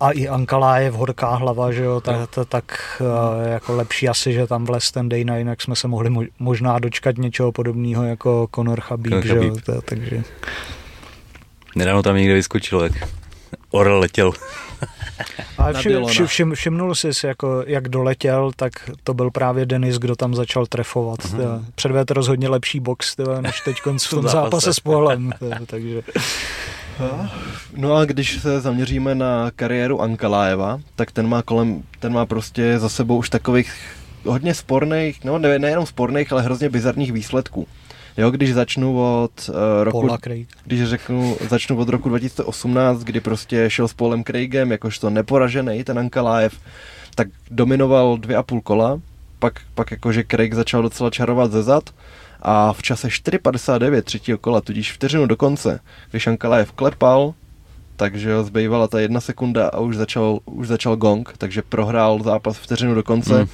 a 0.00 0.10
i 0.10 0.28
Ankala 0.28 0.78
je 0.78 0.90
v 0.90 0.94
horká 0.94 1.34
hlava, 1.34 1.72
že 1.72 1.84
jo, 1.84 2.00
tak, 2.00 2.30
tak, 2.30 2.48
tak 2.48 2.64
uh, 3.00 3.46
jako 3.52 3.76
lepší 3.76 4.08
asi, 4.08 4.32
že 4.32 4.46
tam 4.46 4.64
vles 4.64 4.92
ten 4.92 5.08
Dana, 5.08 5.36
jinak 5.36 5.62
jsme 5.62 5.76
se 5.76 5.88
mohli 5.88 6.30
možná 6.38 6.78
dočkat 6.78 7.18
něčeho 7.18 7.52
podobného 7.52 8.04
jako 8.04 8.48
Conor 8.54 8.80
Chabib, 8.80 9.12
Conor 9.12 9.26
že 9.26 9.36
jo, 9.36 9.56
to, 9.66 9.82
takže... 9.82 10.22
Nedávno 11.76 12.02
tam 12.02 12.16
někde 12.16 12.34
vyskočil, 12.34 12.80
jak 12.80 12.92
Orel 13.70 13.98
letěl. 13.98 14.32
Ale 15.58 15.74
všim, 15.74 16.06
všim, 16.06 16.26
všim, 16.26 16.54
všimnul 16.54 16.94
jsi, 16.94 17.10
jako, 17.24 17.64
jak 17.66 17.88
doletěl, 17.88 18.50
tak 18.56 18.72
to 19.04 19.14
byl 19.14 19.30
právě 19.30 19.66
Denis, 19.66 19.98
kdo 19.98 20.16
tam 20.16 20.34
začal 20.34 20.66
trefovat. 20.66 21.18
Mm-hmm. 21.18 21.64
Předved 21.74 22.10
rozhodně 22.10 22.48
lepší 22.48 22.80
box 22.80 23.16
tyhle, 23.16 23.42
než 23.42 23.60
teď 23.60 23.76
v 23.98 24.10
tom 24.10 24.28
zápase 24.28 24.74
s 24.74 24.80
Polem. 24.80 25.32
takže... 25.66 26.02
No 27.76 27.94
a 27.94 28.04
když 28.04 28.40
se 28.40 28.60
zaměříme 28.60 29.14
na 29.14 29.50
kariéru 29.56 30.02
Ankalájeva, 30.02 30.80
tak 30.96 31.12
ten 31.12 31.28
má 31.28 31.42
kolem, 31.42 31.82
ten 31.98 32.12
má 32.12 32.26
prostě 32.26 32.78
za 32.78 32.88
sebou 32.88 33.16
už 33.16 33.30
takových 33.30 33.72
hodně 34.24 34.54
sporných, 34.54 35.24
no 35.24 35.38
ne, 35.38 35.58
nejenom 35.58 35.86
sporných, 35.86 36.32
ale 36.32 36.42
hrozně 36.42 36.68
bizarních 36.68 37.12
výsledků. 37.12 37.66
Jo, 38.16 38.30
když 38.30 38.54
začnu 38.54 39.02
od 39.02 39.48
uh, 39.48 39.54
roku, 39.84 40.08
když 40.64 40.84
řeknu, 40.84 41.36
začnu 41.48 41.78
od 41.78 41.88
roku 41.88 42.08
2018, 42.08 43.00
kdy 43.00 43.20
prostě 43.20 43.70
šel 43.70 43.88
s 43.88 43.94
Polem 43.94 44.24
Craigem, 44.24 44.72
jakožto 44.72 45.10
neporažený 45.10 45.84
ten 45.84 45.98
Ankalájev, 45.98 46.58
tak 47.14 47.28
dominoval 47.50 48.16
dvě 48.16 48.36
a 48.36 48.42
půl 48.42 48.60
kola, 48.60 49.00
pak, 49.38 49.60
pak 49.74 49.90
jakože 49.90 50.24
Craig 50.30 50.54
začal 50.54 50.82
docela 50.82 51.10
čarovat 51.10 51.52
ze 51.52 51.62
zad, 51.62 51.90
a 52.42 52.72
v 52.72 52.82
čase 52.82 53.08
4.59 53.08 54.02
třetího 54.02 54.38
kola, 54.38 54.60
tudíž 54.60 54.92
vteřinu 54.92 55.26
do 55.26 55.36
konce, 55.36 55.80
když 56.10 56.26
Ankalaev 56.26 56.72
klepal, 56.72 57.34
takže 57.96 58.34
ho 58.34 58.44
zbývala 58.44 58.88
ta 58.88 59.00
jedna 59.00 59.20
sekunda 59.20 59.68
a 59.68 59.80
už 59.80 59.96
začal, 59.96 60.38
už 60.44 60.68
začal 60.68 60.96
gong, 60.96 61.32
takže 61.38 61.62
prohrál 61.62 62.22
zápas 62.22 62.56
vteřinu 62.56 62.94
do 62.94 63.02
konce. 63.02 63.42
Uh, 63.42 63.46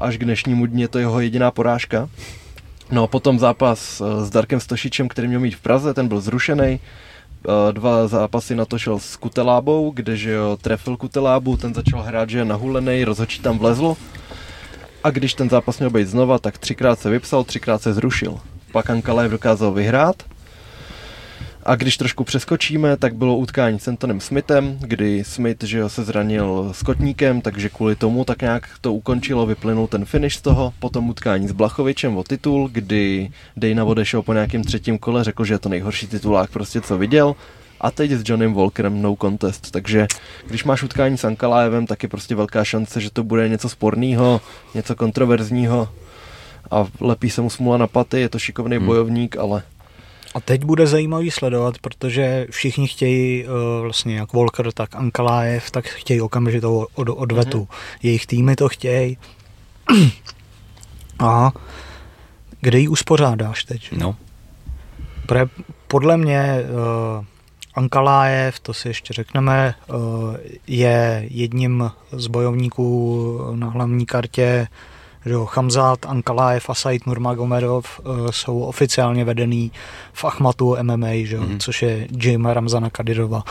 až 0.00 0.16
k 0.16 0.24
dnešnímu 0.24 0.66
dní 0.66 0.82
je 0.82 0.88
to 0.88 0.98
jeho 0.98 1.20
jediná 1.20 1.50
porážka. 1.50 2.08
No 2.90 3.02
a 3.02 3.06
potom 3.06 3.38
zápas 3.38 4.00
uh, 4.00 4.24
s 4.24 4.30
Darkem 4.30 4.60
Stošičem, 4.60 5.08
který 5.08 5.28
měl 5.28 5.40
mít 5.40 5.56
v 5.56 5.60
Praze, 5.60 5.94
ten 5.94 6.08
byl 6.08 6.20
zrušený. 6.20 6.80
Uh, 7.48 7.72
dva 7.72 8.08
zápasy 8.08 8.54
na 8.54 8.64
to 8.64 8.78
šel 8.78 8.98
s 8.98 9.16
Kutelábou, 9.16 9.90
kde 9.90 10.16
že 10.16 10.30
jo, 10.30 10.58
trefil 10.60 10.96
Kutelábu, 10.96 11.56
ten 11.56 11.74
začal 11.74 12.02
hrát, 12.02 12.30
že 12.30 12.38
je 12.38 12.44
nahulený, 12.44 13.04
rozhodčí 13.04 13.42
tam 13.42 13.58
vlezl 13.58 13.96
a 15.04 15.10
když 15.10 15.34
ten 15.34 15.48
zápas 15.48 15.78
měl 15.78 15.90
být 15.90 16.08
znova, 16.08 16.38
tak 16.38 16.58
třikrát 16.58 16.98
se 16.98 17.10
vypsal, 17.10 17.44
třikrát 17.44 17.82
se 17.82 17.94
zrušil. 17.94 18.40
Pak 18.72 18.90
Ankalaev 18.90 19.30
dokázal 19.30 19.72
vyhrát. 19.72 20.22
A 21.62 21.76
když 21.76 21.96
trošku 21.96 22.24
přeskočíme, 22.24 22.96
tak 22.96 23.14
bylo 23.14 23.36
utkání 23.36 23.78
s 23.78 23.88
Antonem 23.88 24.20
Smithem, 24.20 24.78
kdy 24.80 25.24
Smith 25.24 25.64
že 25.64 25.88
se 25.88 26.04
zranil 26.04 26.70
s 26.72 26.82
kotníkem, 26.82 27.40
takže 27.40 27.68
kvůli 27.68 27.96
tomu 27.96 28.24
tak 28.24 28.42
nějak 28.42 28.68
to 28.80 28.92
ukončilo, 28.92 29.46
vyplynul 29.46 29.86
ten 29.86 30.04
finish 30.04 30.36
z 30.36 30.42
toho. 30.42 30.72
Potom 30.78 31.08
utkání 31.08 31.48
s 31.48 31.52
Blachovičem 31.52 32.16
o 32.16 32.24
titul, 32.24 32.68
kdy 32.72 33.30
Dana 33.56 33.84
odešel 33.84 34.22
po 34.22 34.32
nějakém 34.32 34.64
třetím 34.64 34.98
kole, 34.98 35.24
řekl, 35.24 35.44
že 35.44 35.54
je 35.54 35.58
to 35.58 35.68
nejhorší 35.68 36.06
titulák 36.06 36.50
prostě 36.50 36.80
co 36.80 36.98
viděl 36.98 37.36
a 37.80 37.90
teď 37.90 38.10
s 38.10 38.22
Johnnym 38.28 38.54
Walkerem 38.54 39.02
no 39.02 39.16
contest. 39.20 39.70
Takže 39.70 40.06
když 40.46 40.64
máš 40.64 40.82
utkání 40.82 41.18
s 41.18 41.24
Ankalájevem, 41.24 41.86
tak 41.86 42.02
je 42.02 42.08
prostě 42.08 42.34
velká 42.34 42.64
šance, 42.64 43.00
že 43.00 43.10
to 43.10 43.24
bude 43.24 43.48
něco 43.48 43.68
sporného, 43.68 44.40
něco 44.74 44.96
kontroverzního 44.96 45.88
a 46.70 46.86
lepí 47.00 47.30
se 47.30 47.40
mu 47.40 47.50
smula 47.50 47.76
na 47.76 47.86
paty, 47.86 48.20
je 48.20 48.28
to 48.28 48.38
šikovný 48.38 48.76
hmm. 48.76 48.86
bojovník, 48.86 49.36
ale 49.36 49.62
a 50.34 50.40
teď 50.40 50.64
bude 50.64 50.86
zajímavý 50.86 51.30
sledovat, 51.30 51.78
protože 51.78 52.46
všichni 52.50 52.88
chtějí, 52.88 53.44
uh, 53.44 53.50
vlastně 53.82 54.16
jak 54.16 54.32
Walker, 54.32 54.72
tak 54.72 54.94
Ankalájev, 54.94 55.70
tak 55.70 55.86
chtějí 55.86 56.20
okamžitou 56.20 56.86
od, 56.94 57.08
odvetu. 57.08 57.58
Mm-hmm. 57.58 57.98
Jejich 58.02 58.26
týmy 58.26 58.56
to 58.56 58.68
chtějí. 58.68 59.18
A 61.18 61.52
kde 62.60 62.78
ji 62.78 62.88
uspořádáš 62.88 63.64
teď? 63.64 63.92
No. 63.92 64.16
Pre, 65.26 65.46
podle 65.88 66.16
mě 66.16 66.64
uh, 67.18 67.24
Ankalájev, 67.78 68.60
to 68.60 68.74
si 68.74 68.88
ještě 68.88 69.14
řekneme, 69.14 69.74
eh, 69.80 69.92
je 70.66 71.26
jedním 71.30 71.90
z 72.12 72.26
bojovníků 72.26 73.52
na 73.54 73.70
hlavní 73.70 74.06
kartě 74.06 74.68
že 75.26 75.34
Hamzat, 75.52 76.06
Ankalájev 76.06 76.70
a 76.70 76.74
Said 76.74 77.06
Nurmagomedov 77.06 78.00
eh, 78.00 78.32
jsou 78.32 78.60
oficiálně 78.60 79.24
vedený 79.24 79.72
v 80.12 80.24
Achmatu 80.24 80.76
MMA, 80.82 81.12
že, 81.12 81.38
mm-hmm. 81.38 81.58
což 81.58 81.82
je 81.82 82.08
Jim 82.22 82.46
Ramzana 82.46 82.90
Kadyrova, 82.90 83.42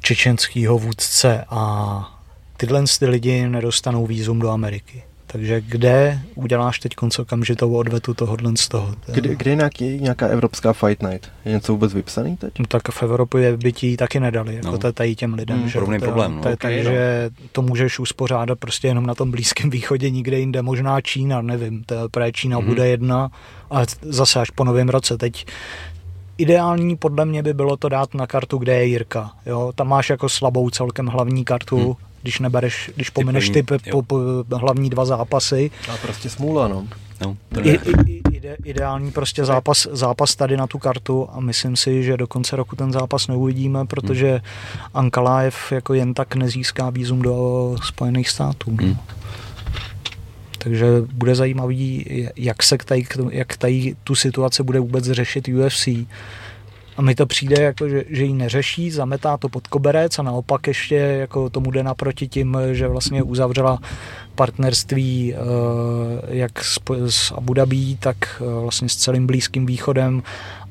čečenského 0.00 0.78
vůdce 0.78 1.44
a 1.50 2.18
tyhle 2.56 2.84
ty 2.98 3.06
lidi 3.06 3.48
nedostanou 3.48 4.06
výzum 4.06 4.38
do 4.38 4.50
Ameriky. 4.50 5.02
Takže 5.32 5.60
kde 5.60 6.20
uděláš 6.34 6.78
teď 6.78 6.94
konce 6.94 7.22
okamžitou 7.22 7.74
odvetu 7.74 8.14
tohohle 8.14 8.52
z 8.56 8.68
toho? 8.68 8.94
Kde, 9.12 9.34
kde 9.34 9.50
je 9.50 9.56
nějaký, 9.56 9.84
nějaká 9.84 10.26
evropská 10.26 10.72
fight 10.72 11.02
night? 11.02 11.30
Je 11.44 11.52
něco 11.52 11.72
vůbec 11.72 11.94
vypsaný 11.94 12.36
teď? 12.36 12.58
No, 12.58 12.66
tak 12.66 12.82
v 12.90 13.02
Evropě 13.02 13.56
by 13.56 13.72
ti 13.72 13.96
taky 13.96 14.20
nedali, 14.20 14.54
jako 14.54 14.70
no. 14.70 14.92
tady 14.92 15.14
těm 15.14 15.34
lidem. 15.34 15.58
Hmm, 15.58 15.68
že? 15.68 15.78
Podobný 15.78 15.98
problém. 15.98 16.36
No. 16.36 16.42
To, 16.42 16.48
okay, 16.48 16.56
takže 16.56 17.30
no. 17.40 17.46
to 17.52 17.62
můžeš 17.62 17.98
uspořádat 17.98 18.58
prostě 18.58 18.88
jenom 18.88 19.06
na 19.06 19.14
tom 19.14 19.30
Blízkém 19.30 19.70
východě, 19.70 20.10
nikde 20.10 20.38
jinde, 20.38 20.62
možná 20.62 21.00
Čína, 21.00 21.42
nevím, 21.42 21.84
to 21.84 22.20
je 22.20 22.32
Čína 22.32 22.58
hmm. 22.58 22.66
bude 22.66 22.88
jedna, 22.88 23.30
ale 23.70 23.86
zase 24.02 24.40
až 24.40 24.50
po 24.50 24.64
novém 24.64 24.88
roce. 24.88 25.18
Teď 25.18 25.46
ideální 26.38 26.96
podle 26.96 27.24
mě 27.24 27.42
by 27.42 27.54
bylo 27.54 27.76
to 27.76 27.88
dát 27.88 28.14
na 28.14 28.26
kartu, 28.26 28.58
kde 28.58 28.74
je 28.74 28.84
Jirka. 28.84 29.30
Jo? 29.46 29.72
Tam 29.74 29.88
máš 29.88 30.10
jako 30.10 30.28
slabou 30.28 30.70
celkem 30.70 31.06
hlavní 31.06 31.44
kartu, 31.44 31.76
hmm 31.76 32.07
když 32.22 32.38
nebereš, 32.38 32.90
když 32.94 33.10
pomineš 33.10 33.50
ty, 33.50 33.62
ty 33.62 33.90
po, 33.90 34.02
po, 34.02 34.18
hlavní 34.56 34.90
dva 34.90 35.04
zápasy. 35.04 35.70
A 35.92 35.96
prostě 35.96 36.30
smůla, 36.30 36.68
no. 36.68 36.86
no 37.20 37.36
I, 37.62 37.78
i, 38.06 38.22
ide, 38.32 38.56
ideální 38.64 39.12
prostě 39.12 39.44
zápas, 39.44 39.88
zápas 39.92 40.36
tady 40.36 40.56
na 40.56 40.66
tu 40.66 40.78
kartu 40.78 41.28
a 41.32 41.40
myslím 41.40 41.76
si, 41.76 42.02
že 42.02 42.16
do 42.16 42.26
konce 42.26 42.56
roku 42.56 42.76
ten 42.76 42.92
zápas 42.92 43.28
neuvidíme, 43.28 43.86
protože 43.86 44.30
hmm. 44.30 44.40
Ankalájev 44.94 45.72
jako 45.72 45.94
jen 45.94 46.14
tak 46.14 46.34
nezíská 46.34 46.90
výzum 46.90 47.22
do 47.22 47.76
Spojených 47.82 48.28
států. 48.28 48.70
No. 48.70 48.86
Hmm. 48.86 48.96
Takže 50.58 50.86
bude 51.12 51.34
zajímavý, 51.34 52.04
jak 52.36 52.62
se 52.62 52.78
tady, 52.78 53.06
jak 53.30 53.56
tady 53.56 53.96
tu 54.04 54.14
situaci 54.14 54.62
bude 54.62 54.80
vůbec 54.80 55.04
řešit 55.04 55.48
UFC 55.48 55.88
a 56.98 57.02
mi 57.02 57.14
to 57.14 57.26
přijde, 57.26 57.62
jako, 57.62 57.88
že, 57.88 58.04
že 58.08 58.24
ji 58.24 58.32
neřeší, 58.32 58.90
zametá 58.90 59.36
to 59.36 59.48
pod 59.48 59.66
koberec 59.66 60.18
a 60.18 60.22
naopak 60.22 60.66
ještě 60.66 60.94
jako 60.94 61.50
tomu 61.50 61.70
jde 61.70 61.82
naproti 61.82 62.28
tím, 62.28 62.58
že 62.72 62.88
vlastně 62.88 63.22
uzavřela 63.22 63.78
partnerství 64.34 65.34
eh, 65.34 65.38
jak 66.28 66.64
s, 66.64 66.80
s 67.08 67.32
Abu 67.32 67.54
Dhabi, 67.54 67.96
tak 68.00 68.16
eh, 68.40 68.60
vlastně 68.60 68.88
s 68.88 68.96
celým 68.96 69.26
Blízkým 69.26 69.66
východem 69.66 70.22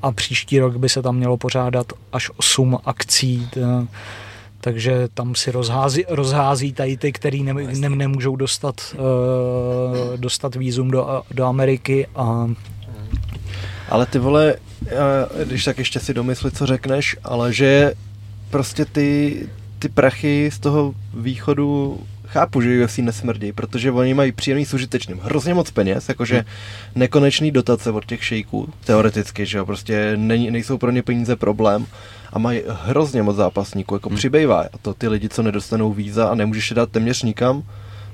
a 0.02 0.12
příští 0.12 0.60
rok 0.60 0.78
by 0.78 0.90
se 0.90 1.02
tam 1.02 1.16
mělo 1.16 1.38
pořádat 1.38 1.94
až 2.12 2.32
8 2.38 2.78
akcí. 2.86 3.50
takže 4.62 5.08
tam 5.14 5.36
si 5.36 5.52
rozhází, 5.52 6.06
rozhází 6.10 6.74
tady 6.74 6.98
ty, 6.98 7.12
který 7.12 7.44
ne, 7.44 7.54
ne, 7.54 7.90
nemůžou 7.90 8.36
dostat, 8.36 8.96
uh, 8.96 10.18
dostat 10.18 10.56
výzum 10.56 10.92
do, 10.92 11.24
do 11.32 11.46
Ameriky 11.46 12.08
a 12.16 12.48
ale 13.90 14.06
ty 14.06 14.20
vole, 14.20 14.56
když 15.46 15.64
tak 15.64 15.78
ještě 15.78 16.00
si 16.00 16.14
domyslit, 16.14 16.58
co 16.58 16.66
řekneš, 16.66 17.18
ale 17.24 17.54
že 17.54 17.94
prostě 18.50 18.86
ty, 18.86 19.50
ty 19.80 19.90
prachy 19.90 20.50
z 20.54 20.60
toho 20.60 20.94
východu 21.14 22.00
chápu, 22.28 22.62
že 22.62 22.84
UFC 22.84 22.98
nesmrdí, 22.98 23.52
protože 23.52 23.92
oni 23.92 24.14
mají 24.14 24.32
příjemný 24.32 24.66
s 24.66 24.74
užitečným. 24.74 25.20
Hrozně 25.20 25.54
moc 25.54 25.72
peněz, 25.72 26.10
jakože 26.10 26.36
hmm. 26.36 26.46
nekonečný 26.96 27.52
dotace 27.52 27.92
od 27.92 28.06
těch 28.06 28.26
šejků, 28.26 28.70
teoreticky, 28.86 29.46
že 29.46 29.58
jo, 29.58 29.66
prostě 29.66 30.14
nej, 30.16 30.52
nejsou 30.52 30.78
pro 30.78 30.92
ně 30.92 31.04
peníze 31.04 31.36
problém 31.36 31.86
a 32.34 32.40
mají 32.40 32.62
hrozně 32.68 33.24
moc 33.24 33.36
zápasníků, 33.36 33.96
jako 33.96 34.10
hmm. 34.10 34.18
přibývá. 34.18 34.62
A 34.62 34.78
to 34.82 34.94
ty 34.94 35.08
lidi, 35.08 35.30
co 35.30 35.44
nedostanou 35.44 35.94
víza 35.94 36.28
a 36.28 36.36
nemůžeš 36.36 36.70
je 36.70 36.76
dát 36.76 36.90
téměř 36.90 37.24
nikam, 37.24 37.64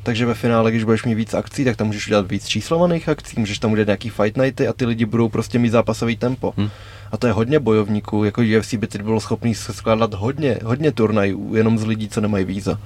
takže 0.03 0.25
ve 0.25 0.33
finále, 0.33 0.71
když 0.71 0.83
budeš 0.83 1.03
mít 1.03 1.15
víc 1.15 1.33
akcí, 1.33 1.65
tak 1.65 1.77
tam 1.77 1.87
můžeš 1.87 2.07
udělat 2.07 2.31
víc 2.31 2.47
číslovaných 2.47 3.09
akcí, 3.09 3.39
můžeš 3.39 3.59
tam 3.59 3.71
udělat 3.71 3.87
nějaký 3.87 4.09
fight 4.09 4.37
nighty 4.37 4.67
a 4.67 4.73
ty 4.73 4.85
lidi 4.85 5.05
budou 5.05 5.29
prostě 5.29 5.59
mít 5.59 5.69
zápasový 5.69 6.17
tempo. 6.17 6.53
Hmm. 6.57 6.69
A 7.11 7.17
to 7.17 7.27
je 7.27 7.33
hodně 7.33 7.59
bojovníků, 7.59 8.23
jako 8.23 8.41
UFC 8.57 8.73
by 8.73 8.87
teď 8.87 9.01
bylo 9.01 9.19
schopný 9.19 9.55
se 9.55 9.73
skládat 9.73 10.13
hodně, 10.13 10.59
hodně 10.63 10.91
turnajů, 10.91 11.55
jenom 11.55 11.77
z 11.79 11.85
lidí, 11.85 12.09
co 12.09 12.21
nemají 12.21 12.45
víza. 12.45 12.79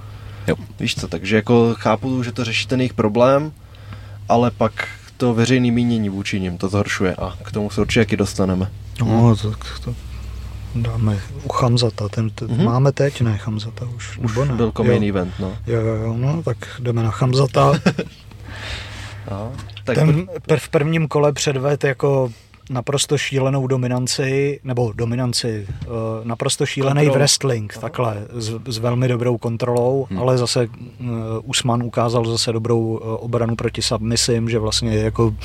Jo. 0.48 0.56
Víš 0.80 0.95
co, 0.95 1.07
takže 1.07 1.35
jako 1.35 1.76
chápu, 1.77 2.23
že 2.23 2.31
to 2.31 2.44
řeší 2.44 2.68
ten 2.68 2.80
jejich 2.80 2.94
problém, 2.94 3.52
ale 4.30 4.52
pak 4.52 4.88
to 5.18 5.34
veřejné 5.34 5.72
mínění 5.72 6.10
vůči 6.10 6.39
nim 6.39 6.57
to 6.57 6.69
zhoršuje 6.69 7.15
a 7.15 7.38
k 7.44 7.52
tomu 7.52 7.69
se 7.69 7.81
určitě 7.81 7.99
jaký 7.99 8.15
dostaneme. 8.15 8.72
No, 8.99 9.35
tak 9.35 9.80
to 9.84 9.95
dáme 10.76 11.19
u 11.44 11.49
Chamzata, 11.49 12.10
ten, 12.10 12.30
ten 12.30 12.48
mm-hmm. 12.48 12.64
máme 12.64 12.91
teď, 12.91 13.22
ne 13.22 13.38
Chamzata 13.38 13.85
už, 13.95 14.18
už 14.18 14.35
nebo 14.35 14.45
ne? 14.45 14.53
byl 14.53 14.72
main 14.84 15.03
event, 15.03 15.34
no. 15.39 15.57
Jo, 15.68 15.81
jo, 15.81 15.95
jo, 15.95 16.14
no, 16.18 16.44
tak 16.44 16.57
jdeme 16.80 17.03
na 17.03 17.11
Chamzata. 17.11 17.72
no, 19.31 19.52
tak 19.84 19.95
ten 19.95 20.27
v 20.57 20.69
prvním 20.69 21.07
kole 21.07 21.34
předved 21.34 21.84
jako 21.84 22.31
naprosto 22.69 23.18
šílenou 23.18 23.68
dominanci, 23.68 24.60
nebo 24.64 24.91
dominanci, 24.95 25.68
uh, 25.88 25.94
naprosto 26.23 26.65
šílený 26.65 27.02
Kontrol. 27.02 27.19
wrestling, 27.19 27.73
Aha. 27.73 27.81
takhle, 27.81 28.27
s, 28.34 28.53
s 28.65 28.77
velmi 28.77 29.07
dobrou 29.07 29.38
kontrolou, 29.38 30.07
hmm. 30.10 30.19
ale 30.19 30.38
zase 30.38 30.68
uh, 30.68 31.07
Usman 31.44 31.84
ukázal 31.84 32.26
zase 32.26 32.53
dobrou 32.53 32.80
uh, 32.80 32.99
obranu 33.03 33.56
proti 33.56 33.81
submisim, 33.81 34.49
že 34.49 34.60
vlastně 34.60 34.98
jako 34.98 35.35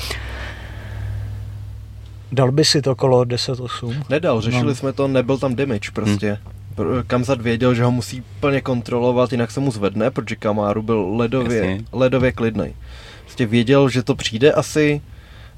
Dal 2.33 2.51
by 2.51 2.65
si 2.65 2.81
to 2.81 2.95
kolo 2.95 3.21
10-8? 3.21 4.03
Nedal, 4.09 4.41
řešili 4.41 4.63
no. 4.63 4.75
jsme 4.75 4.93
to, 4.93 5.07
nebyl 5.07 5.37
tam 5.37 5.55
damage 5.55 5.91
prostě. 5.93 6.39
Hmm. 6.77 7.03
Kamzat 7.07 7.41
věděl, 7.41 7.73
že 7.73 7.83
ho 7.83 7.91
musí 7.91 8.23
plně 8.39 8.61
kontrolovat, 8.61 9.31
jinak 9.31 9.51
se 9.51 9.59
mu 9.59 9.71
zvedne, 9.71 10.11
protože 10.11 10.35
Kamaru 10.35 10.81
byl 10.81 11.15
ledově, 11.15 11.77
ledově 11.91 12.31
klidný. 12.31 12.75
Prostě 13.21 13.45
věděl, 13.45 13.89
že 13.89 14.03
to 14.03 14.15
přijde 14.15 14.51
asi, 14.51 15.01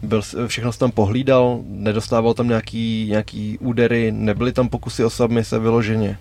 byl, 0.03 0.21
všechno 0.47 0.71
se 0.71 0.79
tam 0.79 0.91
pohlídal, 0.91 1.59
nedostával 1.67 2.33
tam 2.33 2.47
nějaký, 2.47 3.07
nějaký 3.09 3.57
údery, 3.57 4.11
nebyly 4.11 4.51
tam 4.51 4.69
pokusy 4.69 5.03
o 5.03 5.09
submise 5.09 5.59
vyloženě. 5.59 6.17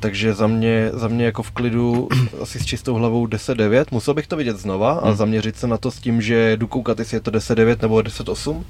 Takže 0.00 0.34
za 0.34 0.46
mě, 0.46 0.90
za 0.92 1.08
mě 1.08 1.24
jako 1.24 1.42
v 1.42 1.50
klidu 1.50 2.08
asi 2.42 2.60
s 2.60 2.66
čistou 2.66 2.94
hlavou 2.94 3.26
10-9. 3.26 3.84
Musel 3.90 4.14
bych 4.14 4.26
to 4.26 4.36
vidět 4.36 4.56
znova 4.56 4.92
a 4.92 5.06
hmm. 5.06 5.16
zaměřit 5.16 5.56
se 5.56 5.66
na 5.66 5.76
to 5.76 5.90
s 5.90 5.98
tím, 5.98 6.22
že 6.22 6.56
jdu 6.56 6.66
koukat, 6.66 6.98
jestli 6.98 7.16
je 7.16 7.20
to 7.20 7.30
10-9 7.30 7.76
nebo 7.82 7.96
10-8 7.96 8.62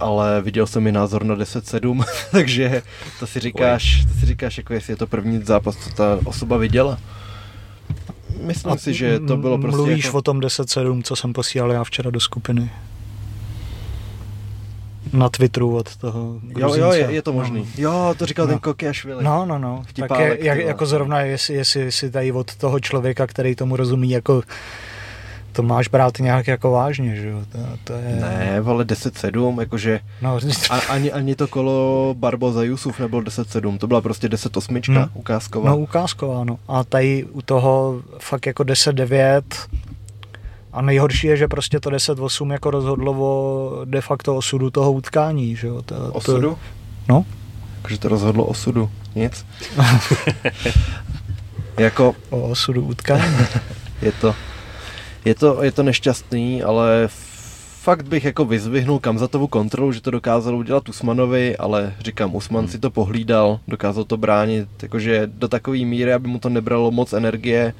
ale 0.00 0.42
viděl 0.42 0.66
jsem 0.66 0.82
mi 0.82 0.92
názor 0.92 1.24
na 1.24 1.36
10-7, 1.36 2.04
takže 2.32 2.82
to 3.18 3.26
si 3.26 3.40
říkáš, 3.40 4.04
to 4.12 4.20
si 4.20 4.26
říkáš, 4.26 4.58
jako 4.58 4.74
jestli 4.74 4.92
je 4.92 4.96
to 4.96 5.06
první 5.06 5.42
zápas, 5.42 5.76
co 5.76 5.90
ta 5.90 6.18
osoba 6.24 6.56
viděla. 6.56 6.98
Myslím 8.40 8.72
a 8.72 8.76
si, 8.76 8.94
že 8.94 9.20
to 9.20 9.36
bylo 9.36 9.58
prostě 9.58 9.76
Mluvíš 9.76 10.04
jako... 10.04 10.18
o 10.18 10.22
tom 10.22 10.40
10-7, 10.40 11.02
co 11.02 11.16
jsem 11.16 11.32
posílal 11.32 11.72
já 11.72 11.84
včera 11.84 12.10
do 12.10 12.20
skupiny? 12.20 12.70
na 15.12 15.28
Twitteru 15.28 15.76
od 15.76 15.96
toho 15.96 16.40
Jo, 16.58 16.74
jo, 16.74 16.92
je, 16.92 17.06
je 17.10 17.22
to 17.22 17.32
možný. 17.32 17.60
No. 17.60 17.66
Jo, 17.76 18.14
to 18.18 18.26
říkal 18.26 18.46
no. 18.46 18.52
ten 18.52 18.58
Kokiašvili. 18.58 19.24
No, 19.24 19.46
no, 19.46 19.58
no. 19.58 19.82
tak 20.08 20.18
je, 20.18 20.38
jak, 20.40 20.58
jako 20.58 20.86
zrovna, 20.86 21.20
jestli, 21.20 21.54
jestli 21.54 21.92
si 21.92 22.10
tady 22.10 22.32
od 22.32 22.56
toho 22.56 22.80
člověka, 22.80 23.26
který 23.26 23.54
tomu 23.54 23.76
rozumí, 23.76 24.10
jako 24.10 24.42
to 25.52 25.62
máš 25.62 25.88
brát 25.88 26.18
nějak 26.18 26.46
jako 26.46 26.70
vážně, 26.70 27.16
že 27.16 27.28
jo? 27.28 27.40
To, 27.52 27.58
to 27.84 27.92
je... 27.92 28.16
Ne, 28.20 28.60
vole 28.60 28.84
10-7, 28.84 29.60
jakože 29.60 30.00
no, 30.22 30.38
a, 30.70 30.78
ani, 30.78 31.12
ani 31.12 31.34
to 31.34 31.48
kolo 31.48 32.14
Barboza 32.18 32.62
Jusuf 32.62 33.00
nebylo 33.00 33.22
10-7, 33.22 33.78
to 33.78 33.86
byla 33.86 34.00
prostě 34.00 34.28
10-8 34.28 34.92
no, 34.92 35.08
ukázková. 35.14 35.70
No 35.70 35.78
ukázková, 35.78 36.44
no. 36.44 36.58
A 36.68 36.84
tady 36.84 37.24
u 37.24 37.42
toho 37.42 38.02
fakt 38.18 38.46
jako 38.46 38.62
10-9 38.62 39.42
a 40.72 40.82
nejhorší 40.82 41.26
je, 41.26 41.36
že 41.36 41.48
prostě 41.48 41.80
to 41.80 41.90
10-8 41.90 42.52
jako 42.52 42.70
rozhodlo 42.70 43.12
o 43.12 43.84
de 43.84 44.00
facto 44.00 44.36
osudu 44.36 44.70
toho 44.70 44.92
utkání, 44.92 45.56
že 45.56 45.66
jo? 45.66 45.82
To, 45.82 45.96
osudu? 46.12 46.50
To, 46.50 46.58
no. 47.08 47.24
Takže 47.82 47.98
to 47.98 48.08
rozhodlo 48.08 48.44
osudu, 48.44 48.90
nic? 49.14 49.46
jako... 51.78 52.14
O 52.30 52.40
osudu 52.40 52.82
utkání. 52.82 53.36
je 54.02 54.12
to 54.12 54.34
je 55.24 55.34
to, 55.34 55.62
je 55.62 55.72
to 55.72 55.82
nešťastný, 55.82 56.62
ale 56.62 57.08
fakt 57.80 58.08
bych 58.08 58.24
jako 58.24 58.44
vyzvihnul 58.44 58.98
Kamzatovu 58.98 59.46
kontrolu, 59.46 59.92
že 59.92 60.00
to 60.00 60.10
dokázal 60.10 60.56
udělat 60.56 60.88
Usmanovi, 60.88 61.56
ale 61.56 61.94
říkám, 62.00 62.34
Usman 62.34 62.64
hmm. 62.64 62.72
si 62.72 62.78
to 62.78 62.90
pohlídal, 62.90 63.60
dokázal 63.68 64.04
to 64.04 64.16
bránit, 64.16 64.68
jakože 64.82 65.26
do 65.26 65.48
takové 65.48 65.78
míry, 65.78 66.12
aby 66.12 66.28
mu 66.28 66.38
to 66.38 66.48
nebralo 66.48 66.90
moc 66.90 67.12
energie, 67.12 67.72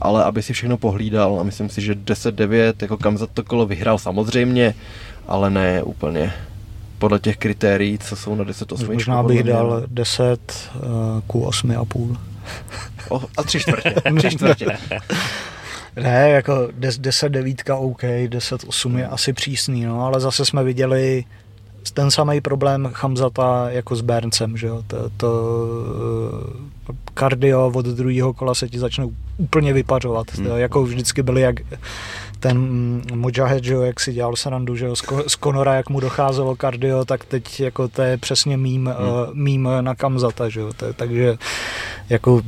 ale 0.00 0.24
aby 0.24 0.42
si 0.42 0.52
všechno 0.52 0.76
pohlídal 0.76 1.40
a 1.40 1.42
myslím 1.42 1.68
si, 1.68 1.80
že 1.80 1.94
10-9, 1.94 2.74
jako 2.82 2.96
Kamzat 2.96 3.30
to 3.34 3.44
kolo 3.44 3.66
vyhrál 3.66 3.98
samozřejmě, 3.98 4.74
ale 5.26 5.50
ne 5.50 5.82
úplně 5.82 6.32
podle 6.98 7.18
těch 7.18 7.36
kritérií, 7.36 7.98
co 7.98 8.16
jsou 8.16 8.34
na 8.34 8.44
10-8. 8.44 8.92
Možná 8.92 9.22
bych 9.22 9.42
dal 9.42 9.82
10 9.86 10.70
uh, 10.74 10.82
ku 11.26 11.46
8,5. 11.46 12.16
a 13.36 13.42
tři 13.42 13.60
čtvrtě. 13.60 13.94
tři 14.18 14.30
čtvrtě. 14.30 14.66
Ne, 15.96 16.30
jako 16.30 16.68
10 16.98 17.28
devítka 17.28 17.76
OK, 17.76 18.02
10 18.28 18.64
8 18.66 18.98
je 18.98 19.06
asi 19.06 19.32
přísný, 19.32 19.84
no, 19.84 20.06
ale 20.06 20.20
zase 20.20 20.44
jsme 20.44 20.64
viděli 20.64 21.24
ten 21.94 22.10
samý 22.10 22.40
problém 22.40 22.88
Chamzata 22.92 23.70
jako 23.70 23.96
s 23.96 24.00
Berncem, 24.00 24.56
že 24.56 24.66
jo, 24.66 24.82
to, 24.86 25.10
to 25.16 25.28
kardio 27.14 27.72
od 27.74 27.86
druhého 27.86 28.32
kola 28.32 28.54
se 28.54 28.68
ti 28.68 28.78
začne 28.78 29.06
úplně 29.36 29.72
vypařovat, 29.72 30.26
hmm. 30.34 30.46
jako 30.46 30.82
vždycky 30.82 31.22
byly 31.22 31.40
jak 31.40 31.56
ten 32.42 33.02
Mojahed, 33.14 33.64
že 33.64 33.72
jo, 33.72 33.82
jak 33.82 34.00
si 34.00 34.12
dělal 34.12 34.36
srandu, 34.36 34.76
že 34.76 34.86
jo, 34.86 34.96
z 35.26 35.36
Konora, 35.36 35.74
jak 35.74 35.90
mu 35.90 36.00
docházelo 36.00 36.56
kardio, 36.56 37.04
tak 37.04 37.24
teď 37.24 37.60
jako 37.60 37.88
to 37.88 38.02
je 38.02 38.16
přesně 38.16 38.56
mým, 38.56 38.86
hmm. 38.86 39.08
uh, 39.08 39.34
mým 39.34 39.68
na 39.80 39.94
Kamzata, 39.94 40.48
že 40.48 40.60
jo, 40.60 40.72
to, 40.76 40.92
takže 40.92 41.36
jako 42.08 42.42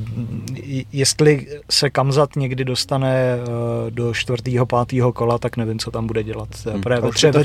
jestli 0.92 1.46
se 1.70 1.90
Kamzat 1.90 2.36
někdy 2.36 2.64
dostane 2.64 3.36
uh, 3.36 3.90
do 3.90 4.14
čtvrtého, 4.14 4.66
pátého 4.66 5.12
kola, 5.12 5.38
tak 5.38 5.56
nevím, 5.56 5.78
co 5.78 5.90
tam 5.90 6.06
bude 6.06 6.22
dělat. 6.22 6.48
Hmm. 6.72 6.82
Ve, 7.00 7.10
tře, 7.10 7.32
ve, 7.32 7.44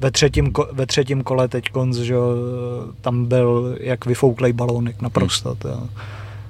ve, 0.00 0.10
třetím, 0.10 0.52
ve 0.72 0.86
třetím 0.86 1.22
kole 1.22 1.48
teď 1.48 1.70
konc, 1.70 1.96
že 1.96 2.14
jo, 2.14 2.26
tam 3.00 3.24
byl 3.24 3.76
jak 3.80 4.06
vyfouklej 4.06 4.52
balónek 4.52 5.02
naprosto. 5.02 5.56
Hmm. 5.64 5.88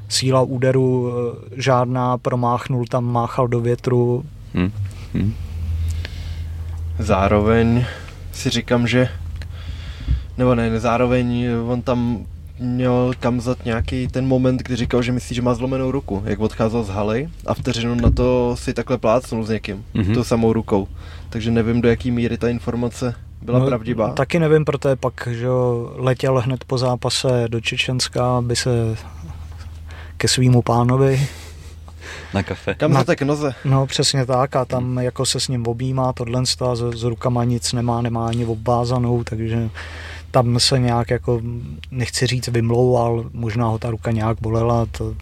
Síla 0.08 0.42
úderu 0.42 1.12
eh, 1.12 1.62
žádná, 1.62 2.18
promáchnul 2.18 2.84
tam, 2.86 3.04
máchal 3.04 3.48
do 3.48 3.60
větru. 3.60 4.24
Hmm. 4.54 4.72
Hmm. 5.14 5.34
Zároveň 6.98 7.84
si 8.32 8.50
říkám, 8.50 8.86
že 8.86 9.08
nebo 10.38 10.54
ne, 10.54 10.80
zároveň 10.80 11.46
on 11.66 11.82
tam 11.82 12.26
měl 12.58 13.12
Kamzat 13.20 13.64
nějaký 13.64 14.08
ten 14.08 14.26
moment, 14.26 14.62
kdy 14.62 14.76
říkal, 14.76 15.02
že 15.02 15.12
myslí, 15.12 15.36
že 15.36 15.42
má 15.42 15.54
zlomenou 15.54 15.90
ruku, 15.90 16.22
jak 16.26 16.40
odcházel 16.40 16.82
z 16.82 16.88
haly 16.88 17.28
a 17.46 17.54
vteřinu 17.54 17.94
na 17.94 18.10
to 18.10 18.56
si 18.58 18.74
takhle 18.74 18.98
plácnul 18.98 19.44
s 19.44 19.48
někým, 19.48 19.84
mm-hmm. 19.94 20.14
tou 20.14 20.24
samou 20.24 20.52
rukou. 20.52 20.88
Takže 21.28 21.50
nevím, 21.50 21.80
do 21.80 21.88
jaký 21.88 22.10
míry 22.10 22.38
ta 22.38 22.48
informace 22.48 23.14
byla 23.42 23.58
no, 23.58 23.66
pravdivá. 23.66 24.12
Taky 24.12 24.38
nevím, 24.38 24.64
protože 24.64 24.96
pak 24.96 25.28
že 25.30 25.48
letěl 25.94 26.40
hned 26.40 26.64
po 26.64 26.78
zápase 26.78 27.44
do 27.48 27.60
Čečenska, 27.60 28.38
aby 28.38 28.56
se 28.56 28.70
ke 30.16 30.28
svýmu 30.28 30.62
pánovi 30.62 31.28
na 32.34 32.42
kafe. 32.42 32.74
Kam 32.74 32.92
na, 32.92 33.04
k 33.04 33.22
noze. 33.22 33.54
No 33.64 33.86
přesně 33.86 34.26
tak 34.26 34.56
a 34.56 34.64
tam 34.64 34.98
jako 34.98 35.26
se 35.26 35.40
s 35.40 35.48
ním 35.48 35.66
objímá 35.66 36.12
tohle 36.12 36.40
a 36.40 36.74
s, 36.74 36.90
s 36.94 37.02
rukama 37.02 37.44
nic 37.44 37.72
nemá, 37.72 38.02
nemá 38.02 38.26
ani 38.26 38.46
obvázanou, 38.46 39.24
takže 39.24 39.70
tam 40.30 40.60
se 40.60 40.78
nějak 40.78 41.10
jako, 41.10 41.40
nechci 41.90 42.26
říct, 42.26 42.48
vymlouval, 42.48 43.24
možná 43.32 43.66
ho 43.66 43.78
ta 43.78 43.90
ruka 43.90 44.10
nějak 44.10 44.38
bolela, 44.40 44.86
to 44.86 45.14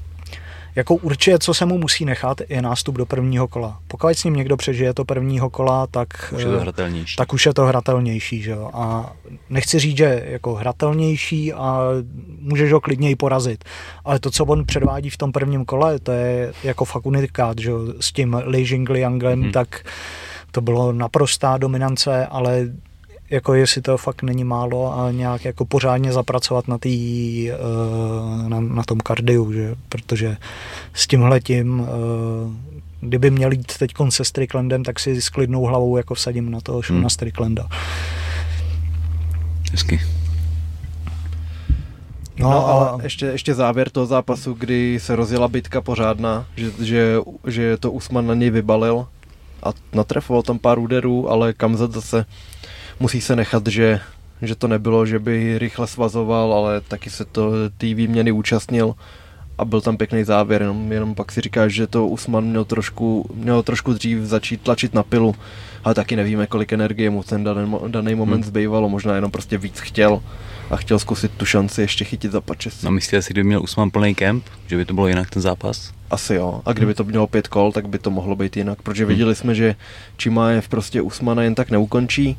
jako 0.75 0.95
určitě, 0.95 1.39
co 1.39 1.55
se 1.55 1.67
mu 1.67 1.79
musí 1.79 2.05
nechat, 2.05 2.41
je 2.49 2.63
nástup 2.63 2.97
do 2.97 3.07
prvního 3.07 3.49
kola. 3.49 3.79
Pokud 3.87 4.09
s 4.09 4.25
ním 4.25 4.35
někdo 4.35 4.57
přežije 4.57 4.95
to 4.95 5.05
prvního 5.05 5.51
kola, 5.51 5.87
tak 5.87 6.09
už 6.37 6.43
je 6.43 6.49
to 6.49 6.57
eh, 6.57 6.61
hratelnější. 6.61 7.17
Tak 7.17 7.33
už 7.33 7.47
je 7.47 7.55
to 7.55 7.67
hratelnější, 7.67 8.43
že 8.43 8.51
jo. 8.51 8.71
A 8.75 9.13
nechci 9.51 9.79
říct, 9.79 9.97
že 9.97 10.25
jako 10.27 10.55
hratelnější 10.55 11.53
a 11.53 11.81
můžeš 12.41 12.73
ho 12.73 12.81
klidně 12.81 13.11
i 13.11 13.17
porazit. 13.17 13.65
Ale 14.05 14.19
to, 14.19 14.31
co 14.31 14.45
on 14.45 14.67
předvádí 14.67 15.11
v 15.11 15.17
tom 15.17 15.33
prvním 15.33 15.65
kole, 15.65 15.99
to 15.99 16.13
je 16.13 16.53
jako 16.65 16.85
fakt 16.85 17.07
unikát, 17.07 17.59
že 17.59 17.71
jo. 17.71 17.81
S 18.01 18.13
tím 18.13 18.43
Li 18.45 18.61
Jingliangem, 18.61 19.43
hmm. 19.43 19.53
tak 19.53 19.85
to 20.51 20.61
bylo 20.61 20.93
naprostá 20.93 21.57
dominance, 21.57 22.27
ale 22.27 22.69
jako 23.31 23.55
jestli 23.55 23.83
to 23.83 23.99
fakt 23.99 24.23
není 24.23 24.45
málo 24.45 24.99
a 24.99 25.11
nějak 25.11 25.45
jako 25.45 25.65
pořádně 25.65 26.13
zapracovat 26.13 26.69
na, 26.69 26.79
tý, 26.79 27.51
eh, 27.51 28.49
na, 28.49 28.61
na 28.61 28.83
tom 28.83 28.99
kardiu, 28.99 29.53
že? 29.53 29.75
protože 29.89 30.37
s 30.95 31.07
tímhletím 31.07 31.87
eh, 31.87 32.71
kdyby 33.01 33.31
měl 33.31 33.53
jít 33.53 33.79
teď 33.79 33.93
se 34.09 34.25
Stricklandem, 34.25 34.85
tak 34.85 35.01
si 35.01 35.23
s 35.23 35.29
klidnou 35.29 35.65
hlavou 35.65 35.97
jako 35.97 36.15
vsadím 36.15 36.51
na 36.51 36.61
to 36.61 36.81
hmm. 36.89 37.03
na 37.03 37.09
Stricklanda. 37.09 37.69
Hezky. 39.71 40.01
No, 42.39 42.51
no 42.51 42.67
ale 42.67 43.05
ještě, 43.05 43.27
ještě 43.27 43.55
závěr 43.55 43.91
toho 43.91 44.07
zápasu, 44.07 44.55
kdy 44.55 44.99
se 45.01 45.17
rozjela 45.17 45.49
bitka 45.49 45.81
pořádná, 45.81 46.47
že, 46.57 46.71
že, 46.85 47.17
že 47.47 47.77
to 47.77 47.93
Usman 47.93 48.27
na 48.27 48.35
něj 48.35 48.51
vybalil 48.51 49.07
a 49.63 49.73
natrefoval 49.93 50.43
tam 50.43 50.59
pár 50.59 50.79
úderů, 50.79 51.31
ale 51.31 51.53
Kamzat 51.53 51.93
zase 51.93 52.25
musí 53.01 53.21
se 53.21 53.37
nechat, 53.37 53.67
že, 53.67 54.01
že 54.43 54.55
to 54.55 54.69
nebylo, 54.69 55.07
že 55.07 55.19
by 55.19 55.59
rychle 55.59 55.87
svazoval, 55.87 56.53
ale 56.53 56.81
taky 56.81 57.11
se 57.11 57.25
to 57.25 57.53
té 57.79 57.95
výměny 57.95 58.33
účastnil 58.33 58.95
a 59.59 59.65
byl 59.65 59.81
tam 59.81 59.97
pěkný 59.97 60.25
závěr, 60.25 60.63
jenom, 60.63 60.93
jenom 60.93 61.15
pak 61.15 61.33
si 61.33 61.41
říkáš, 61.41 61.73
že 61.73 61.87
to 61.87 62.07
Usman 62.07 62.45
měl 62.45 62.65
trošku, 62.65 63.31
měl 63.35 63.63
trošku 63.63 63.93
dřív 63.93 64.19
začít 64.19 64.61
tlačit 64.61 64.95
na 64.95 65.03
pilu, 65.03 65.35
ale 65.85 65.95
taky 65.95 66.17
nevíme, 66.17 66.47
kolik 66.47 66.73
energie 66.73 67.11
mu 67.11 67.23
ten 67.23 67.45
daný, 67.45 67.77
daný 67.89 68.15
moment 68.15 68.41
hmm. 68.41 68.45
zbývalo, 68.45 68.89
možná 68.89 69.15
jenom 69.15 69.31
prostě 69.31 69.59
víc 69.59 69.81
chtěl 69.81 70.23
a 70.71 70.77
chtěl 70.77 70.99
zkusit 70.99 71.33
tu 71.37 71.45
šanci 71.47 71.81
ještě 71.81 72.05
chytit 72.05 72.33
za 72.33 72.41
pačes. 72.41 72.83
No 72.83 72.91
myslíte 72.91 73.23
si, 73.23 73.33
kdyby 73.33 73.47
měl 73.47 73.63
Usman 73.63 73.91
plný 73.91 74.15
kemp, 74.15 74.45
že 74.67 74.77
by 74.77 74.85
to 74.85 74.95
bylo 74.95 75.09
jinak 75.09 75.31
ten 75.31 75.43
zápas? 75.43 75.93
Asi 76.11 76.35
jo. 76.35 76.63
A 76.67 76.73
kdyby 76.73 76.95
to 76.95 77.05
mělo 77.05 77.27
pět 77.27 77.49
kol, 77.49 77.73
tak 77.73 77.89
by 77.89 77.99
to 77.99 78.11
mohlo 78.11 78.37
být 78.37 78.57
jinak, 78.57 78.83
protože 78.83 79.05
hmm. 79.05 79.09
viděli 79.09 79.35
jsme, 79.35 79.55
že 79.55 79.77
Čimájev 80.17 80.69
prostě 80.69 81.03
Usmana 81.03 81.43
jen 81.43 81.55
tak 81.55 81.71
neukončí, 81.71 82.37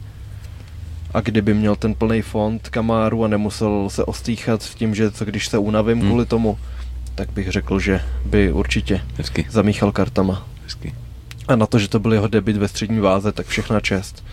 a 1.14 1.22
kdyby 1.22 1.54
měl 1.54 1.76
ten 1.76 1.94
plný 1.94 2.22
fond 2.22 2.70
kamáru 2.70 3.24
a 3.24 3.28
nemusel 3.28 3.90
se 3.90 4.06
ostýchat 4.06 4.64
v 4.64 4.76
tím, 4.76 4.96
že 4.96 5.12
co 5.12 5.26
když 5.26 5.48
se 5.48 5.58
unavím 5.58 6.00
hmm. 6.00 6.08
kvůli 6.08 6.26
tomu, 6.26 6.58
tak 7.16 7.32
bych 7.32 7.52
řekl, 7.52 7.80
že 7.80 8.02
by 8.26 8.52
určitě 8.52 9.02
Hezky. 9.18 9.46
zamíchal 9.50 9.92
kartama. 9.92 10.48
Hezky. 10.64 10.94
A 11.48 11.56
na 11.56 11.66
to, 11.66 11.80
že 11.80 11.88
to 11.88 12.00
byl 12.00 12.14
jeho 12.14 12.28
debit 12.28 12.58
ve 12.58 12.68
střední 12.68 13.00
váze, 13.00 13.32
tak 13.32 13.46
všechna 13.46 13.80
čest. 13.80 14.24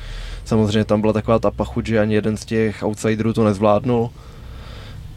Samozřejmě 0.44 0.84
tam 0.84 1.00
byla 1.00 1.12
taková 1.12 1.38
ta 1.38 1.50
pachuť, 1.50 1.86
že 1.86 2.00
ani 2.00 2.14
jeden 2.14 2.36
z 2.36 2.44
těch 2.44 2.82
outsiderů 2.82 3.32
to 3.32 3.44
nezvládnul, 3.44 4.10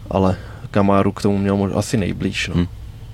ale 0.10 0.38
Kamáru 0.72 1.12
k 1.12 1.22
tomu 1.22 1.38
měl 1.38 1.58
možná 1.58 1.78
asi 1.78 1.98
nejblíž. 1.98 2.48
No. 2.48 2.56
Hmm. 2.56 2.68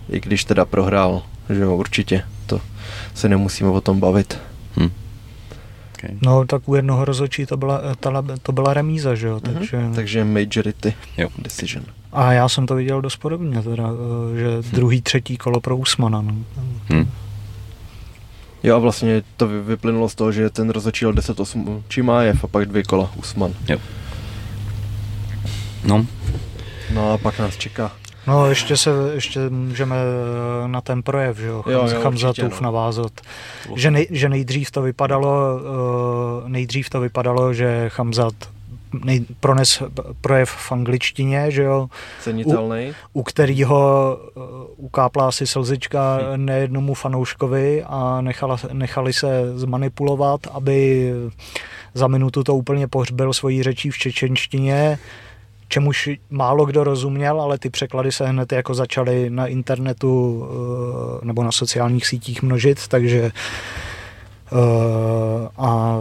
I 0.09 0.19
když 0.19 0.43
teda 0.43 0.65
prohrál, 0.65 1.23
že 1.49 1.59
jo, 1.59 1.75
určitě. 1.75 2.23
To 2.45 2.61
se 3.13 3.29
nemusíme 3.29 3.69
o 3.69 3.81
tom 3.81 3.99
bavit. 3.99 4.37
Hmm. 6.01 6.09
Okay. 6.09 6.17
No, 6.21 6.45
tak 6.45 6.69
u 6.69 6.75
jednoho 6.75 7.05
rozhodčí 7.05 7.45
to 7.45 7.57
byla, 7.57 7.81
ta, 7.99 8.23
to 8.43 8.51
byla 8.51 8.73
remíza, 8.73 9.15
že 9.15 9.27
jo, 9.27 9.37
mm-hmm. 9.37 9.53
takže... 9.53 9.81
Takže 9.95 10.23
majority 10.23 10.93
jo. 11.17 11.29
decision. 11.37 11.85
A 12.11 12.33
já 12.33 12.49
jsem 12.49 12.65
to 12.65 12.75
viděl 12.75 13.01
dost 13.01 13.15
podobně, 13.15 13.61
teda, 13.61 13.89
eh, 13.89 14.39
že 14.39 14.57
hm. 14.57 14.63
druhý, 14.71 15.01
třetí 15.01 15.37
kolo 15.37 15.59
pro 15.59 15.77
Usmana, 15.77 16.21
no. 16.21 16.35
Hmm. 16.89 17.09
Jo 18.63 18.75
a 18.75 18.79
vlastně 18.79 19.23
to 19.37 19.47
vyplynulo 19.47 20.09
z 20.09 20.15
toho, 20.15 20.31
že 20.31 20.49
ten 20.49 20.69
rozhodčí 20.69 21.05
10-8 21.05 21.81
Čimájev 21.87 22.43
a 22.43 22.47
pak 22.47 22.65
dvě 22.65 22.83
kola 22.83 23.11
Usman. 23.15 23.53
Jo. 23.69 23.77
No. 25.85 26.05
No 26.93 27.13
a 27.13 27.17
pak 27.17 27.39
nás 27.39 27.57
čeká 27.57 27.91
No, 28.27 28.49
ještě 28.49 28.77
se, 28.77 28.89
ještě 29.13 29.49
můžeme 29.49 29.95
eh, 29.95 30.67
na 30.67 30.81
ten 30.81 31.03
projev, 31.03 31.37
že 31.37 31.47
jo, 31.47 31.63
jo, 31.67 31.87
jo 31.87 32.01
Chamzatův 32.01 32.61
no. 32.61 32.65
navázat. 32.65 33.11
Že, 33.75 33.91
nej, 33.91 34.07
že 34.11 34.29
nejdřív 34.29 34.71
to 34.71 34.81
vypadalo, 34.81 35.59
eh, 36.45 36.49
nejdřív 36.49 36.89
to 36.89 36.99
vypadalo, 36.99 37.53
že 37.53 37.89
Chamzat 37.89 38.33
nej, 39.03 39.25
prones 39.39 39.83
projev 40.21 40.49
v 40.49 40.71
angličtině, 40.71 41.51
že 41.51 41.63
jo. 41.63 41.87
Cenitelný. 42.21 42.93
U, 43.13 43.19
u 43.19 43.23
kterého 43.23 44.19
uh, 44.35 44.43
ukápla 44.77 45.27
asi 45.27 45.47
slzička 45.47 46.15
hmm. 46.15 46.45
nejednomu 46.45 46.93
fanouškovi 46.93 47.83
a 47.83 48.21
nechala, 48.21 48.57
nechali 48.73 49.13
se 49.13 49.51
zmanipulovat, 49.55 50.47
aby 50.51 51.11
za 51.93 52.07
minutu 52.07 52.43
to 52.43 52.55
úplně 52.55 52.87
pohřbil 52.87 53.33
svojí 53.33 53.63
řečí 53.63 53.91
v 53.91 53.97
čečenštině 53.97 54.99
čemuž 55.67 56.09
málo 56.29 56.65
kdo 56.65 56.83
rozuměl, 56.83 57.41
ale 57.41 57.57
ty 57.57 57.69
překlady 57.69 58.11
se 58.11 58.27
hned 58.27 58.51
jako 58.51 58.73
začaly 58.73 59.29
na 59.29 59.47
internetu 59.47 60.45
eh, 61.21 61.25
nebo 61.25 61.43
na 61.43 61.51
sociálních 61.51 62.07
sítích 62.07 62.41
množit, 62.41 62.87
takže 62.87 63.31
eh, 64.51 65.49
a 65.57 65.97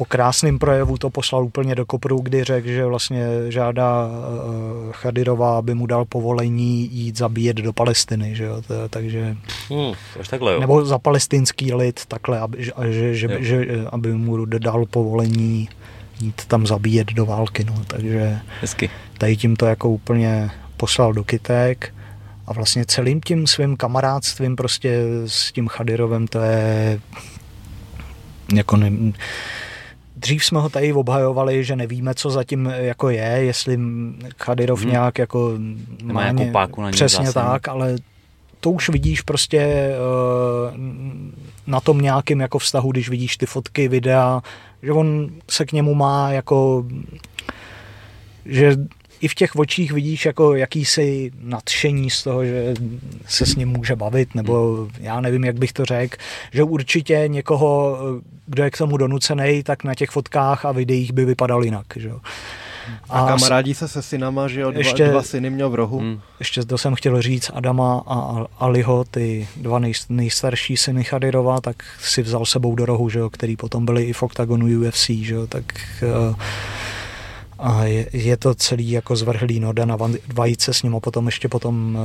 po 0.00 0.04
krásném 0.04 0.58
projevu 0.58 0.98
to 0.98 1.10
poslal 1.10 1.44
úplně 1.44 1.74
do 1.74 1.86
kopru, 1.86 2.18
kdy 2.18 2.44
řekl, 2.44 2.68
že 2.68 2.86
vlastně 2.86 3.26
žádá 3.48 4.06
uh, 4.06 4.92
Chadirová, 4.92 5.58
aby 5.58 5.74
mu 5.74 5.86
dal 5.86 6.04
povolení 6.04 6.88
jít 6.92 7.18
zabíjet 7.18 7.56
do 7.56 7.72
Palestiny, 7.72 8.34
že 8.34 8.44
jo, 8.44 8.62
to, 8.62 8.88
takže... 8.88 9.36
Hmm, 9.68 9.92
až 10.20 10.28
takhle, 10.28 10.52
jo. 10.52 10.60
Nebo 10.60 10.84
za 10.84 10.98
palestinský 10.98 11.74
lid, 11.74 12.00
takhle, 12.08 12.38
aby, 12.38 12.64
že, 12.64 12.72
že, 12.90 13.14
že, 13.14 13.28
že, 13.40 13.66
aby 13.92 14.12
mu 14.12 14.44
dal 14.44 14.86
povolení 14.86 15.68
jít 16.20 16.46
tam 16.46 16.66
zabíjet 16.66 17.12
do 17.12 17.26
války, 17.26 17.64
no, 17.64 17.82
takže 17.86 18.38
Hezky. 18.60 18.90
tady 19.18 19.36
tím 19.36 19.56
to 19.56 19.66
jako 19.66 19.88
úplně 19.90 20.50
poslal 20.76 21.12
do 21.12 21.24
kytek 21.24 21.94
a 22.46 22.52
vlastně 22.52 22.84
celým 22.84 23.20
tím 23.20 23.46
svým 23.46 23.76
kamarádstvím 23.76 24.56
prostě 24.56 25.02
s 25.26 25.52
tím 25.52 25.68
Chadirovem 25.68 26.26
to 26.26 26.40
je 26.40 27.00
jako 28.54 28.76
ne, 28.76 28.90
Dřív 30.16 30.44
jsme 30.44 30.60
ho 30.60 30.68
tady 30.68 30.92
obhajovali, 30.92 31.64
že 31.64 31.76
nevíme, 31.76 32.14
co 32.14 32.30
zatím 32.30 32.66
jako 32.66 33.10
je, 33.10 33.18
jestli 33.20 33.78
Chadirov 34.38 34.80
hmm. 34.80 34.90
nějak 34.90 35.18
jako 35.18 35.52
má 36.02 36.22
nějakou 36.22 36.52
páku 36.52 36.82
na 36.82 36.90
Přesně 36.90 37.26
zásem. 37.26 37.42
tak, 37.42 37.68
ale 37.68 37.96
to 38.60 38.70
už 38.70 38.88
vidíš 38.88 39.20
prostě 39.20 39.90
uh, 40.70 40.76
na 41.66 41.80
tom 41.80 42.00
nějakým 42.00 42.40
jako 42.40 42.58
vztahu, 42.58 42.92
když 42.92 43.08
vidíš 43.08 43.36
ty 43.36 43.46
fotky, 43.46 43.88
videa, 43.88 44.42
že 44.82 44.92
on 44.92 45.30
se 45.48 45.66
k 45.66 45.72
němu 45.72 45.94
má 45.94 46.32
jako, 46.32 46.86
že 48.46 48.76
i 49.20 49.28
v 49.28 49.34
těch 49.34 49.56
očích 49.56 49.92
vidíš 49.92 50.26
jako 50.26 50.54
jakýsi 50.54 51.30
nadšení 51.40 52.10
z 52.10 52.22
toho, 52.22 52.44
že 52.44 52.74
se 53.26 53.46
s 53.46 53.56
ním 53.56 53.68
může 53.68 53.96
bavit, 53.96 54.34
nebo 54.34 54.86
já 55.00 55.20
nevím, 55.20 55.44
jak 55.44 55.58
bych 55.58 55.72
to 55.72 55.84
řekl, 55.84 56.16
že 56.52 56.62
určitě 56.62 57.24
někoho, 57.26 57.98
kdo 58.46 58.64
je 58.64 58.70
k 58.70 58.78
tomu 58.78 58.96
donucený, 58.96 59.62
tak 59.62 59.84
na 59.84 59.94
těch 59.94 60.10
fotkách 60.10 60.64
a 60.64 60.72
videích 60.72 61.12
by 61.12 61.24
vypadal 61.24 61.64
jinak. 61.64 61.86
Že? 61.96 62.10
A, 63.08 63.20
a 63.20 63.28
kamarádí 63.28 63.74
se 63.74 63.88
se 63.88 64.02
synama, 64.02 64.48
že 64.48 64.60
jo, 64.60 64.70
dva, 64.70 64.78
ještě, 64.78 65.08
dva 65.08 65.22
syny 65.22 65.50
měl 65.50 65.70
v 65.70 65.74
rohu. 65.74 65.98
Hmm. 65.98 66.20
Ještě 66.38 66.64
to 66.64 66.78
jsem 66.78 66.94
chtěl 66.94 67.22
říct, 67.22 67.50
Adama 67.54 68.02
a 68.06 68.46
Aliho, 68.58 69.04
ty 69.04 69.48
dva 69.56 69.78
nej, 69.78 69.92
nejstarší 70.08 70.76
syny 70.76 71.04
Chadirova, 71.04 71.60
tak 71.60 71.82
si 72.00 72.22
vzal 72.22 72.46
sebou 72.46 72.74
do 72.74 72.86
rohu, 72.86 73.08
že 73.08 73.18
jo, 73.18 73.30
který 73.30 73.56
potom 73.56 73.86
byli 73.86 74.04
i 74.04 74.12
v 74.12 74.22
oktagonu 74.22 74.80
UFC, 74.80 75.06
že 75.06 75.34
jo, 75.34 75.46
tak 75.46 75.64
uh, 76.28 76.36
a 77.60 77.84
je, 77.84 78.06
je 78.12 78.36
to 78.36 78.54
celý 78.54 78.90
jako 78.90 79.16
zvrhlý, 79.16 79.60
no, 79.60 79.72
Dana 79.72 79.96
Vajce 80.34 80.74
s 80.74 80.82
ním 80.82 80.96
a 80.96 81.00
potom 81.00 81.26
ještě 81.26 81.48
potom 81.48 81.98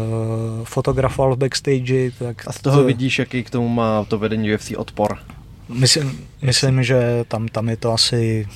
uh, 0.59 0.65
fotografoval 0.65 1.35
v 1.35 1.37
backstage. 1.37 2.11
Tak 2.19 2.47
a 2.47 2.51
z 2.51 2.59
toho 2.59 2.77
to, 2.77 2.83
vidíš, 2.83 3.19
jaký 3.19 3.43
k 3.43 3.49
tomu 3.49 3.69
má 3.69 4.05
to 4.05 4.17
vedení 4.17 4.55
UFC 4.55 4.71
odpor? 4.77 5.17
Myslím, 5.69 6.27
myslím 6.41 6.83
že 6.83 7.25
tam, 7.27 7.47
tam 7.47 7.69
je 7.69 7.77
to 7.77 7.93
asi 7.93 8.47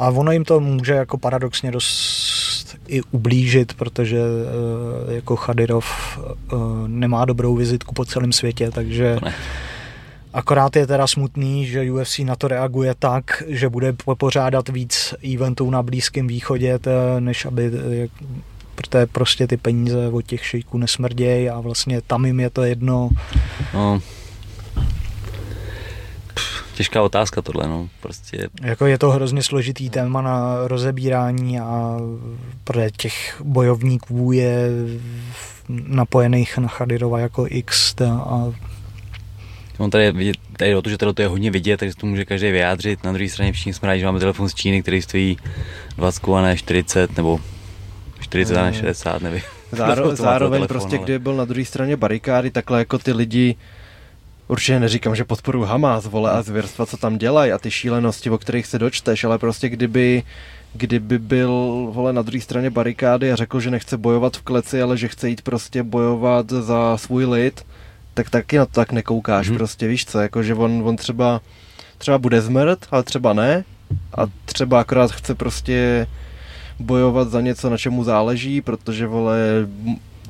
a 0.00 0.10
ono 0.10 0.32
jim 0.32 0.44
to 0.44 0.60
může 0.60 0.92
jako 0.92 1.18
paradoxně 1.18 1.70
dost 1.70 2.76
i 2.88 3.02
ublížit, 3.10 3.74
protože 3.74 4.18
uh, 4.18 5.12
jako 5.12 5.36
Chadirov 5.36 5.86
uh, 6.18 6.28
nemá 6.88 7.24
dobrou 7.24 7.56
vizitku 7.56 7.94
po 7.94 8.04
celém 8.04 8.32
světě, 8.32 8.70
takže 8.70 9.18
akorát 10.32 10.76
je 10.76 10.86
teda 10.86 11.06
smutný, 11.06 11.66
že 11.66 11.92
UFC 11.92 12.18
na 12.18 12.36
to 12.36 12.48
reaguje 12.48 12.94
tak, 12.98 13.42
že 13.46 13.68
bude 13.68 13.94
pořádat 14.18 14.68
víc 14.68 15.14
eventů 15.34 15.70
na 15.70 15.82
Blízkém 15.82 16.26
východě, 16.26 16.78
než 17.18 17.44
aby 17.44 17.70
protože 18.74 19.06
prostě 19.06 19.46
ty 19.46 19.56
peníze 19.56 20.08
od 20.08 20.22
těch 20.22 20.46
šejků 20.46 20.78
nesmrdějí 20.78 21.50
a 21.50 21.60
vlastně 21.60 22.00
tam 22.00 22.24
jim 22.24 22.40
je 22.40 22.50
to 22.50 22.62
jedno. 22.62 23.10
No 23.74 24.00
Těžká 26.74 27.02
otázka 27.02 27.42
tohle, 27.42 27.68
no, 27.68 27.88
prostě. 28.00 28.48
Jako 28.62 28.86
je 28.86 28.98
to 28.98 29.10
hrozně 29.10 29.42
složitý 29.42 29.90
téma 29.90 30.22
na 30.22 30.68
rozebírání 30.68 31.60
a 31.60 31.96
pro 32.64 32.90
těch 32.96 33.42
bojovníků 33.44 34.32
je 34.32 34.68
napojených 35.68 36.58
na 36.58 36.68
Chadirova 36.68 37.18
jako 37.18 37.46
X 37.50 37.94
a 38.00 38.52
On 39.80 39.90
tady 39.90 40.04
je 40.04 40.12
vidět, 40.12 40.36
tady 40.56 40.74
o 40.74 40.82
to, 40.82 40.90
že 40.90 40.98
to 40.98 41.22
je 41.22 41.28
hodně 41.28 41.50
vidět, 41.50 41.76
takže 41.76 41.96
to 41.96 42.06
může 42.06 42.24
každý 42.24 42.50
vyjádřit. 42.50 43.04
Na 43.04 43.12
druhé 43.12 43.28
straně 43.28 43.52
všichni 43.52 43.74
jsme 43.74 43.88
rádi, 43.88 44.00
že 44.00 44.06
máme 44.06 44.20
telefon 44.20 44.48
z 44.48 44.54
Číny, 44.54 44.82
který 44.82 45.02
stojí 45.02 45.36
20 45.96 46.28
a 46.28 46.40
ne 46.40 46.56
40, 46.56 47.16
nebo 47.16 47.40
40 48.20 48.56
a 48.56 48.62
ne 48.62 48.74
60, 48.74 49.22
nevím. 49.22 49.42
Záro, 49.72 50.16
zároveň 50.16 50.58
telefon, 50.58 50.68
prostě, 50.68 50.96
ale... 50.96 51.04
kdy 51.04 51.18
byl 51.18 51.36
na 51.36 51.44
druhé 51.44 51.64
straně 51.64 51.96
barikády, 51.96 52.50
takhle 52.50 52.78
jako 52.78 52.98
ty 52.98 53.12
lidi, 53.12 53.56
určitě 54.50 54.80
neříkám, 54.80 55.16
že 55.16 55.24
podporu 55.24 55.62
Hamas, 55.62 56.06
vole, 56.06 56.30
a 56.30 56.42
zvěrstva, 56.42 56.86
co 56.86 56.96
tam 56.96 57.18
dělají 57.18 57.52
a 57.52 57.58
ty 57.58 57.70
šílenosti, 57.70 58.30
o 58.30 58.38
kterých 58.38 58.66
se 58.66 58.78
dočteš, 58.78 59.24
ale 59.24 59.38
prostě 59.38 59.68
kdyby 59.68 60.22
kdyby 60.74 61.18
byl 61.18 61.50
vole 61.92 62.12
na 62.12 62.22
druhé 62.22 62.40
straně 62.40 62.70
barikády 62.70 63.32
a 63.32 63.36
řekl, 63.36 63.60
že 63.60 63.70
nechce 63.70 63.96
bojovat 63.96 64.36
v 64.36 64.42
kleci, 64.42 64.82
ale 64.82 64.96
že 64.96 65.08
chce 65.08 65.28
jít 65.28 65.42
prostě 65.42 65.82
bojovat 65.82 66.50
za 66.50 66.96
svůj 66.96 67.24
lid, 67.24 67.66
tak 68.14 68.30
taky 68.30 68.58
na 68.58 68.66
to 68.66 68.72
tak 68.72 68.92
nekoukáš 68.92 69.48
hmm. 69.48 69.56
prostě, 69.56 69.88
víš 69.88 70.06
co, 70.06 70.20
jako 70.20 70.42
že 70.42 70.54
on, 70.54 70.82
on 70.84 70.96
třeba, 70.96 71.40
třeba 71.98 72.18
bude 72.18 72.40
zmrt, 72.40 72.86
ale 72.90 73.02
třeba 73.02 73.32
ne 73.32 73.64
a 74.18 74.22
třeba 74.44 74.80
akorát 74.80 75.12
chce 75.12 75.34
prostě 75.34 76.06
bojovat 76.78 77.30
za 77.30 77.40
něco, 77.40 77.70
na 77.70 77.76
čemu 77.76 78.04
záleží, 78.04 78.60
protože 78.60 79.06
vole 79.06 79.38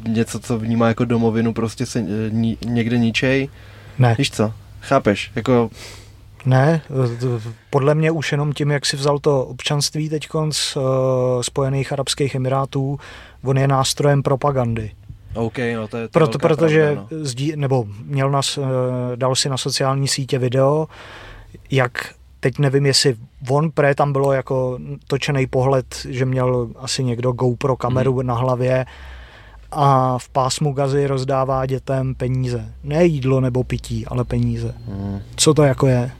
něco, 0.08 0.40
co 0.40 0.58
vnímá 0.58 0.88
jako 0.88 1.04
domovinu, 1.04 1.52
prostě 1.52 1.86
se 1.86 2.02
ni, 2.30 2.56
někde 2.66 2.98
ničej. 2.98 3.48
Ne. 4.00 4.14
Víš 4.18 4.30
co? 4.30 4.52
Chápeš? 4.80 5.30
Jako... 5.36 5.70
Ne, 6.46 6.82
podle 7.70 7.94
mě 7.94 8.10
už 8.10 8.32
jenom 8.32 8.52
tím, 8.52 8.70
jak 8.70 8.86
si 8.86 8.96
vzal 8.96 9.18
to 9.18 9.44
občanství 9.44 10.08
teď 10.08 10.28
z 10.50 10.76
uh, 10.76 10.82
Spojených 11.40 11.92
Arabských 11.92 12.34
Emirátů, 12.34 12.98
on 13.44 13.58
je 13.58 13.68
nástrojem 13.68 14.22
propagandy. 14.22 14.90
OK, 15.34 15.58
no 15.74 15.88
to 15.88 15.96
je 15.96 16.08
to 16.08 16.12
Proto, 16.12 16.38
protože 16.38 16.92
pravda, 16.92 17.06
no. 17.10 17.24
zdí, 17.24 17.52
nebo 17.56 17.84
měl 18.04 18.30
nas, 18.30 18.58
uh, 18.58 18.66
dal 19.16 19.34
si 19.34 19.48
na 19.48 19.56
sociální 19.56 20.08
sítě 20.08 20.38
video, 20.38 20.88
jak 21.70 22.14
teď 22.40 22.58
nevím, 22.58 22.86
jestli 22.86 23.16
on, 23.48 23.70
pre 23.70 23.94
tam 23.94 24.12
bylo 24.12 24.32
jako 24.32 24.78
točený 25.06 25.46
pohled, 25.46 26.06
že 26.08 26.24
měl 26.24 26.68
asi 26.76 27.04
někdo 27.04 27.32
GoPro 27.32 27.76
kameru 27.76 28.16
hmm. 28.16 28.26
na 28.26 28.34
hlavě 28.34 28.86
a 29.70 30.18
v 30.18 30.28
pásmu 30.28 30.72
gazy 30.72 31.06
rozdává 31.06 31.66
dětem 31.66 32.14
peníze. 32.14 32.72
Ne 32.84 33.04
jídlo 33.04 33.40
nebo 33.40 33.64
pití, 33.64 34.06
ale 34.06 34.24
peníze. 34.24 34.74
Hmm. 34.88 35.20
Co 35.36 35.54
to 35.54 35.62
jako 35.62 35.86
je? 35.86 36.10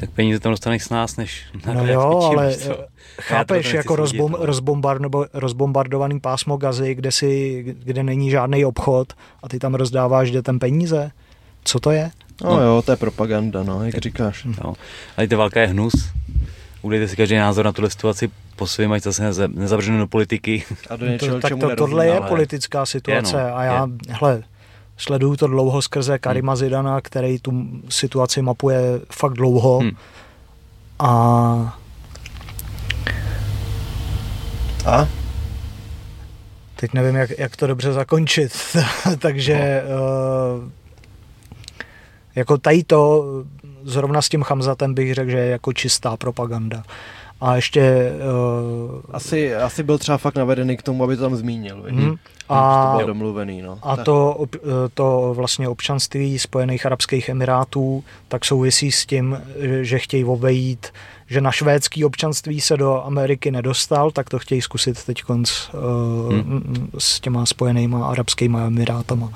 Tak 0.00 0.10
peníze 0.10 0.40
tam 0.40 0.52
dostaneš 0.52 0.82
s 0.84 0.90
nás, 0.90 1.16
než 1.16 1.44
na 1.66 1.74
No 1.74 1.86
jo, 1.86 2.20
pití, 2.20 2.36
ale 2.36 2.56
co? 2.56 2.78
chápeš, 3.20 3.72
jako 3.72 3.96
rozbom, 3.96 4.36
rozbombard, 4.38 5.00
nebo 5.00 5.26
rozbombardovaný 5.32 6.20
pásmo 6.20 6.56
gazy, 6.56 6.94
kde, 6.94 7.12
si, 7.12 7.62
kde 7.84 8.02
není 8.02 8.30
žádný 8.30 8.64
obchod 8.64 9.12
a 9.42 9.48
ty 9.48 9.58
tam 9.58 9.74
rozdáváš 9.74 10.30
dětem 10.30 10.58
peníze? 10.58 11.10
Co 11.64 11.80
to 11.80 11.90
je? 11.90 12.10
No, 12.44 12.50
no 12.56 12.62
jo, 12.62 12.82
to 12.82 12.90
je 12.92 12.96
propaganda, 12.96 13.62
no, 13.62 13.84
jak 13.84 13.94
tak, 13.94 14.02
říkáš. 14.02 14.44
No. 14.44 14.74
Ale 15.16 15.28
ta 15.28 15.36
válka 15.36 15.60
je 15.60 15.66
hnus. 15.66 15.92
Udejte 16.82 17.08
si 17.08 17.16
každý 17.16 17.36
názor 17.36 17.64
na 17.64 17.72
tuhle 17.72 17.90
situaci 17.90 18.30
po 18.56 18.66
svým, 18.66 18.92
ať 18.92 19.02
zase 19.02 19.22
neza, 19.22 19.46
nezavřeno 19.46 19.98
do 19.98 20.06
politiky. 20.06 20.64
A 20.90 20.96
do 20.96 21.06
něčeho, 21.06 21.34
to, 21.34 21.40
tak 21.40 21.58
to, 21.60 21.76
tohle 21.76 22.06
je 22.06 22.20
politická 22.20 22.86
situace 22.86 23.36
je, 23.36 23.42
no, 23.42 23.56
a 23.56 23.64
já, 23.64 23.88
je. 24.08 24.14
hele, 24.14 24.42
sleduju 24.96 25.36
to 25.36 25.46
dlouho 25.46 25.82
skrze 25.82 26.18
Karima 26.18 26.52
hmm. 26.52 26.56
Zidana, 26.56 27.00
který 27.00 27.38
tu 27.38 27.52
situaci 27.88 28.42
mapuje 28.42 29.00
fakt 29.10 29.34
dlouho. 29.34 29.78
Hmm. 29.78 29.90
A... 30.98 31.78
A? 34.86 35.08
Teď 36.76 36.92
nevím, 36.92 37.14
jak, 37.14 37.30
jak 37.38 37.56
to 37.56 37.66
dobře 37.66 37.92
zakončit, 37.92 38.52
takže 39.18 39.82
no. 39.88 40.64
uh, 40.64 40.70
jako 42.34 42.58
tady 42.58 42.84
to, 42.84 43.24
zrovna 43.84 44.22
s 44.22 44.28
tím 44.28 44.44
Hamzatem 44.48 44.94
bych 44.94 45.14
řekl, 45.14 45.30
že 45.30 45.38
je 45.38 45.50
jako 45.50 45.72
čistá 45.72 46.16
propaganda. 46.16 46.82
A 47.40 47.56
ještě... 47.56 48.12
Uh, 48.92 49.00
asi, 49.12 49.54
asi 49.54 49.82
byl 49.82 49.98
třeba 49.98 50.18
fakt 50.18 50.36
navedený 50.36 50.76
k 50.76 50.82
tomu, 50.82 51.04
aby 51.04 51.16
to 51.16 51.22
tam 51.22 51.36
zmínil. 51.36 51.84
Hmm. 51.88 52.14
A, 52.48 52.90
to 52.90 52.96
bylo 52.96 53.06
domluvený, 53.06 53.62
no. 53.62 53.78
a 53.82 53.96
to, 53.96 54.44
to 54.94 55.32
vlastně 55.36 55.68
občanství 55.68 56.38
Spojených 56.38 56.86
Arabských 56.86 57.28
Emirátů 57.28 58.04
tak 58.28 58.44
souvisí 58.44 58.92
s 58.92 59.06
tím, 59.06 59.42
že 59.80 59.98
chtějí 59.98 60.24
obejít, 60.24 60.86
že 61.26 61.40
na 61.40 61.52
švédský 61.52 62.04
občanství 62.04 62.60
se 62.60 62.76
do 62.76 63.02
Ameriky 63.04 63.50
nedostal, 63.50 64.10
tak 64.10 64.30
to 64.30 64.38
chtějí 64.38 64.62
zkusit 64.62 65.04
teď 65.04 65.22
uh, 65.28 65.36
hmm. 66.32 66.90
s 66.98 67.20
těma 67.20 67.46
Spojenýma 67.46 68.06
Arabskými 68.06 68.58
Emirátama. 68.66 69.32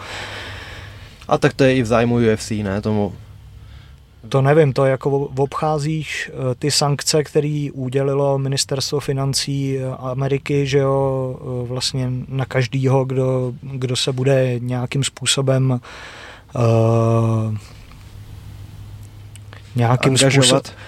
A 1.29 1.39
tak 1.39 1.55
to 1.55 1.65
je 1.65 1.75
i 1.75 1.83
v 1.83 1.87
zájmu 1.87 2.15
UFC, 2.17 2.51
ne? 2.51 2.81
Tomu 2.81 3.13
to 4.29 4.43
nevím, 4.43 4.73
to 4.73 4.85
jako 4.85 5.11
obcházíš 5.19 6.31
eh, 6.31 6.55
ty 6.55 6.71
sankce, 6.71 7.25
které 7.25 7.69
udělilo 7.73 8.39
ministerstvo 8.39 9.01
financí 9.01 9.79
Ameriky, 9.99 10.67
že 10.67 10.79
jo, 10.79 11.37
eh, 11.41 11.69
vlastně 11.69 12.11
na 12.29 12.45
každýho, 12.45 13.05
kdo, 13.05 13.53
kdo 13.63 13.97
se 13.97 14.13
bude 14.13 14.59
nějakým 14.59 15.05
způsobem 15.05 15.81
uh, 16.55 17.55
nějakým 19.77 20.13
Angažovat. 20.13 20.67
způsobem 20.67 20.87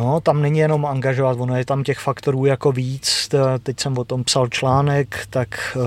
No, 0.00 0.20
tam 0.20 0.42
není 0.42 0.58
jenom 0.58 0.86
angažovat, 0.86 1.36
ono 1.40 1.56
je 1.56 1.64
tam 1.64 1.84
těch 1.84 1.98
faktorů 1.98 2.46
jako 2.46 2.72
víc. 2.72 3.28
Teď 3.62 3.80
jsem 3.80 3.98
o 3.98 4.04
tom 4.04 4.24
psal 4.24 4.48
článek, 4.48 5.26
tak 5.30 5.76
uh, 5.76 5.82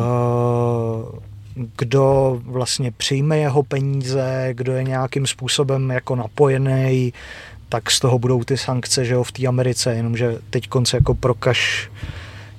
kdo 1.77 2.39
vlastně 2.43 2.91
přijme 2.91 3.37
jeho 3.37 3.63
peníze, 3.63 4.49
kdo 4.53 4.73
je 4.73 4.83
nějakým 4.83 5.27
způsobem 5.27 5.89
jako 5.89 6.15
napojený, 6.15 7.13
tak 7.69 7.91
z 7.91 7.99
toho 7.99 8.19
budou 8.19 8.43
ty 8.43 8.57
sankce, 8.57 9.05
že 9.05 9.13
jo, 9.13 9.23
v 9.23 9.31
té 9.31 9.47
Americe, 9.47 9.95
jenomže 9.95 10.37
teď 10.49 10.67
konce 10.67 10.97
jako 10.97 11.13
prokaž 11.13 11.89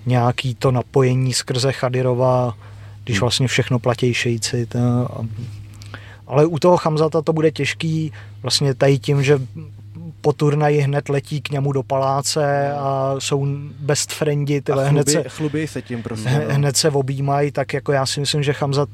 nějaký 0.06 0.54
to 0.54 0.70
napojení 0.70 1.32
skrze 1.32 1.72
Chadirova, 1.72 2.56
když 3.04 3.16
hmm. 3.16 3.20
vlastně 3.20 3.48
všechno 3.48 3.78
platí 3.78 4.14
šejci. 4.14 4.66
To, 4.66 4.78
ale 6.26 6.46
u 6.46 6.58
toho 6.58 6.76
Chamzata 6.76 7.22
to 7.22 7.32
bude 7.32 7.50
těžký 7.50 8.12
vlastně 8.42 8.74
tady 8.74 8.98
tím, 8.98 9.22
že 9.22 9.38
po 10.20 10.32
turnaji 10.32 10.80
hned 10.80 11.08
letí 11.08 11.40
k 11.40 11.50
němu 11.50 11.72
do 11.72 11.82
paláce 11.82 12.72
a 12.72 13.14
jsou 13.18 13.46
best 13.80 14.12
friendi, 14.12 14.60
tyhle 14.60 14.84
chlubí, 14.84 14.94
hned 14.94 15.08
se, 15.08 15.28
chlubí 15.28 15.66
se 15.66 15.82
tím 15.82 16.02
prostě. 16.02 16.28
Hned 16.28 16.76
se 16.76 16.90
objímají, 16.90 17.52
tak 17.52 17.72
jako 17.72 17.92
já 17.92 18.06
si 18.06 18.20
myslím, 18.20 18.42
že 18.42 18.54
Hamza 18.60 18.86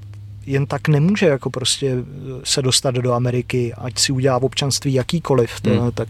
jen 0.47 0.67
tak 0.67 0.89
nemůže 0.89 1.27
jako 1.27 1.51
prostě 1.51 1.97
se 2.45 2.63
dostat 2.63 2.95
do 2.95 3.13
Ameriky, 3.13 3.75
ať 3.75 3.99
si 3.99 4.13
udělá 4.13 4.43
občanství 4.43 4.95
jakýkoliv, 4.95 5.61
to, 5.61 5.71
hmm. 5.71 5.93
tak... 5.93 6.09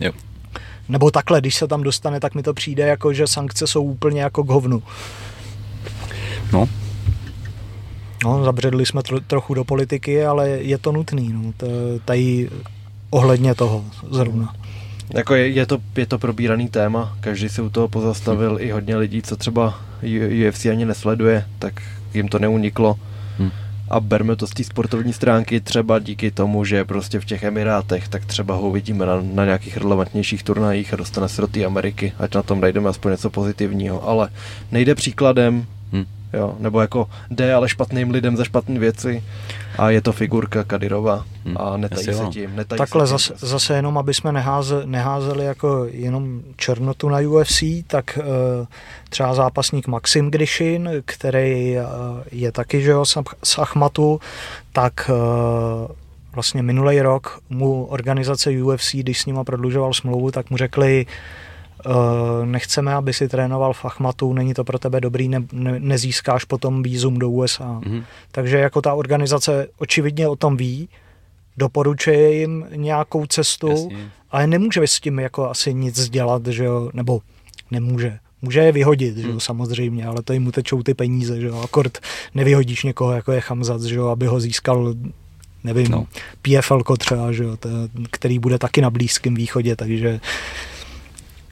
Jo. 0.00 0.12
Nebo 0.88 1.10
takhle, 1.10 1.40
když 1.40 1.54
se 1.54 1.68
tam 1.68 1.82
dostane, 1.82 2.20
tak 2.20 2.34
mi 2.34 2.42
to 2.42 2.54
přijde 2.54 2.86
jako, 2.86 3.12
že 3.12 3.26
sankce 3.26 3.66
jsou 3.66 3.84
úplně 3.84 4.22
jako 4.22 4.44
k 4.44 4.48
hovnu. 4.48 4.82
No. 6.52 6.68
No, 8.24 8.44
zabředli 8.44 8.86
jsme 8.86 9.02
tro, 9.02 9.20
trochu 9.20 9.54
do 9.54 9.64
politiky, 9.64 10.24
ale 10.24 10.48
je 10.48 10.78
to 10.78 10.92
nutný, 10.92 11.32
no, 11.32 11.52
to, 11.56 11.66
tady 12.04 12.48
ohledně 13.10 13.54
toho 13.54 13.84
zrovna. 14.10 14.54
Jako 15.14 15.34
je, 15.34 15.48
je, 15.48 15.66
to, 15.66 15.78
je 15.96 16.06
to 16.06 16.18
probíraný 16.18 16.68
téma, 16.68 17.16
každý 17.20 17.48
si 17.48 17.62
u 17.62 17.70
toho 17.70 17.88
pozastavil, 17.88 18.50
hmm. 18.50 18.60
i 18.60 18.70
hodně 18.70 18.96
lidí, 18.96 19.22
co 19.22 19.36
třeba 19.36 19.80
UFC 20.48 20.66
ani 20.66 20.84
nesleduje, 20.84 21.44
tak 21.58 21.82
jim 22.14 22.28
to 22.28 22.38
neuniklo. 22.38 22.96
Hmm. 23.38 23.50
A 23.90 24.00
berme 24.00 24.36
to 24.36 24.46
z 24.46 24.50
té 24.50 24.64
sportovní 24.64 25.12
stránky 25.12 25.60
třeba 25.60 25.98
díky 25.98 26.30
tomu, 26.30 26.64
že 26.64 26.84
prostě 26.84 27.20
v 27.20 27.24
těch 27.24 27.42
Emirátech, 27.42 28.08
tak 28.08 28.24
třeba 28.24 28.54
ho 28.54 28.68
uvidíme 28.68 29.06
na, 29.06 29.20
na 29.22 29.44
nějakých 29.44 29.76
relevantnějších 29.76 30.42
turnajích 30.42 30.92
a 30.92 30.96
dostane 30.96 31.28
se 31.28 31.40
do 31.40 31.46
té 31.46 31.64
Ameriky, 31.64 32.12
ať 32.18 32.34
na 32.34 32.42
tom 32.42 32.60
najdeme 32.60 32.88
aspoň 32.88 33.10
něco 33.10 33.30
pozitivního. 33.30 34.08
Ale 34.08 34.28
nejde 34.72 34.94
příkladem, 34.94 35.66
hmm. 35.92 36.04
jo, 36.32 36.56
nebo 36.58 36.80
jako 36.80 37.10
jde 37.30 37.54
ale 37.54 37.68
špatným 37.68 38.10
lidem 38.10 38.36
za 38.36 38.44
špatné 38.44 38.78
věci 38.78 39.22
a 39.78 39.90
je 39.90 40.00
to 40.00 40.12
figurka 40.12 40.64
Kadirova 40.64 41.24
hmm. 41.44 41.56
a 41.58 41.76
netají 41.76 42.04
se 42.04 42.26
tím. 42.30 42.56
Netají 42.56 42.78
Takhle 42.78 43.06
se 43.06 43.10
tím 43.10 43.18
zase, 43.18 43.46
zase 43.46 43.76
jenom, 43.76 43.98
aby 43.98 44.14
jsme 44.14 44.32
neházeli, 44.32 44.86
neházeli 44.86 45.44
jako 45.44 45.86
jenom 45.90 46.40
černotu 46.56 47.08
na 47.08 47.18
UFC, 47.18 47.62
tak 47.86 48.18
uh, 48.18 48.66
třeba 49.08 49.34
zápasník 49.34 49.86
Maxim 49.86 50.30
Grishin, 50.30 50.90
který 51.04 51.76
uh, 51.76 51.84
je 52.32 52.52
taky 52.52 52.82
že 52.82 52.90
jo, 52.90 53.04
z 53.44 53.58
Achmatu, 53.58 54.20
tak 54.72 55.10
uh, 55.10 55.94
vlastně 56.34 56.62
minulý 56.62 57.00
rok 57.00 57.40
mu 57.50 57.84
organizace 57.84 58.62
UFC, 58.62 58.94
když 58.94 59.20
s 59.20 59.26
nima 59.26 59.44
prodlužoval 59.44 59.94
smlouvu, 59.94 60.30
tak 60.30 60.50
mu 60.50 60.56
řekli, 60.56 61.06
Eh, 61.06 61.12
nechceme, 62.44 62.94
aby 62.94 63.12
si 63.12 63.28
trénoval 63.28 63.72
v 63.72 63.84
Achmatu, 63.84 64.32
není 64.32 64.54
to 64.54 64.64
pro 64.64 64.78
tebe 64.78 65.00
dobrý, 65.00 65.28
ne, 65.28 65.42
ne, 65.52 65.80
nezískáš 65.80 66.44
potom 66.44 66.82
výzum 66.82 67.18
do 67.18 67.30
USA. 67.30 67.80
Mm-hmm. 67.80 68.02
Takže 68.32 68.58
jako 68.58 68.82
ta 68.82 68.94
organizace 68.94 69.68
očividně 69.78 70.28
o 70.28 70.36
tom 70.36 70.56
ví, 70.56 70.88
doporučuje 71.56 72.34
jim 72.34 72.66
nějakou 72.74 73.26
cestu, 73.26 73.68
Jasně. 73.68 74.10
ale 74.30 74.46
nemůže 74.46 74.80
s 74.86 75.00
tím 75.00 75.18
jako 75.18 75.50
asi 75.50 75.74
nic 75.74 76.10
dělat, 76.10 76.46
že 76.46 76.64
jo, 76.64 76.90
nebo 76.94 77.20
nemůže. 77.70 78.18
Může 78.42 78.60
je 78.60 78.72
vyhodit, 78.72 79.16
že 79.16 79.26
jo, 79.26 79.30
Hmm. 79.30 79.40
samozřejmě, 79.40 80.06
ale 80.06 80.22
to 80.22 80.32
jim 80.32 80.46
utečou 80.46 80.82
ty 80.82 80.94
peníze, 80.94 81.40
že 81.40 81.46
jo, 81.46 81.60
akord 81.60 81.98
nevyhodíš 82.34 82.82
někoho, 82.82 83.12
jako 83.12 83.32
je 83.32 83.40
Chamzat, 83.40 83.82
že 83.82 83.94
jo, 83.94 84.06
aby 84.06 84.26
ho 84.26 84.40
získal, 84.40 84.94
nevím. 85.64 85.90
No. 85.90 86.06
PFL 86.42 86.82
třeba, 86.98 87.32
že 87.32 87.44
jo, 87.44 87.56
to, 87.56 87.68
který 88.10 88.38
bude 88.38 88.58
taky 88.58 88.80
na 88.80 88.90
Blízkém 88.90 89.34
východě, 89.34 89.76
takže 89.76 90.20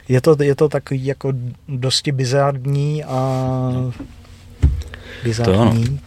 je 0.09 0.21
to, 0.21 0.35
je 0.43 0.55
to 0.55 0.69
takový 0.69 1.05
jako 1.05 1.33
dosti 1.67 2.11
bizarní 2.11 3.03
a 3.03 3.71
bizarní. 5.23 5.99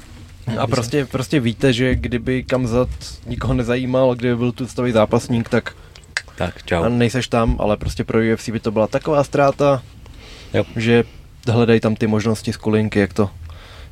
Ne, 0.47 0.59
A 0.59 0.66
prostě, 0.66 1.05
prostě 1.05 1.40
víte, 1.40 1.72
že 1.72 1.94
kdyby 1.94 2.43
Kamzat 2.44 2.89
nikoho 3.27 3.55
nezajímal, 3.55 4.14
kdyby 4.14 4.36
byl 4.36 4.52
tu 4.52 4.66
stavý 4.66 4.93
zápasník, 4.93 5.48
tak 5.48 5.74
Tak, 6.36 6.62
čau. 6.66 6.82
a 6.82 6.89
nejseš 6.89 7.28
tam, 7.28 7.56
ale 7.59 7.77
prostě 7.77 8.05
pro 8.05 8.18
UFC 8.35 8.48
by 8.48 8.60
to 8.60 8.70
byla 8.70 8.86
taková 8.86 9.24
ztráta, 9.24 9.82
Jo. 10.55 10.64
že 10.77 11.05
hledají 11.48 11.81
tam 11.81 11.94
ty 11.97 12.06
možnosti 12.06 12.52
z 12.52 12.56
kulinky, 12.56 12.98
jak 12.98 13.12
to, 13.12 13.31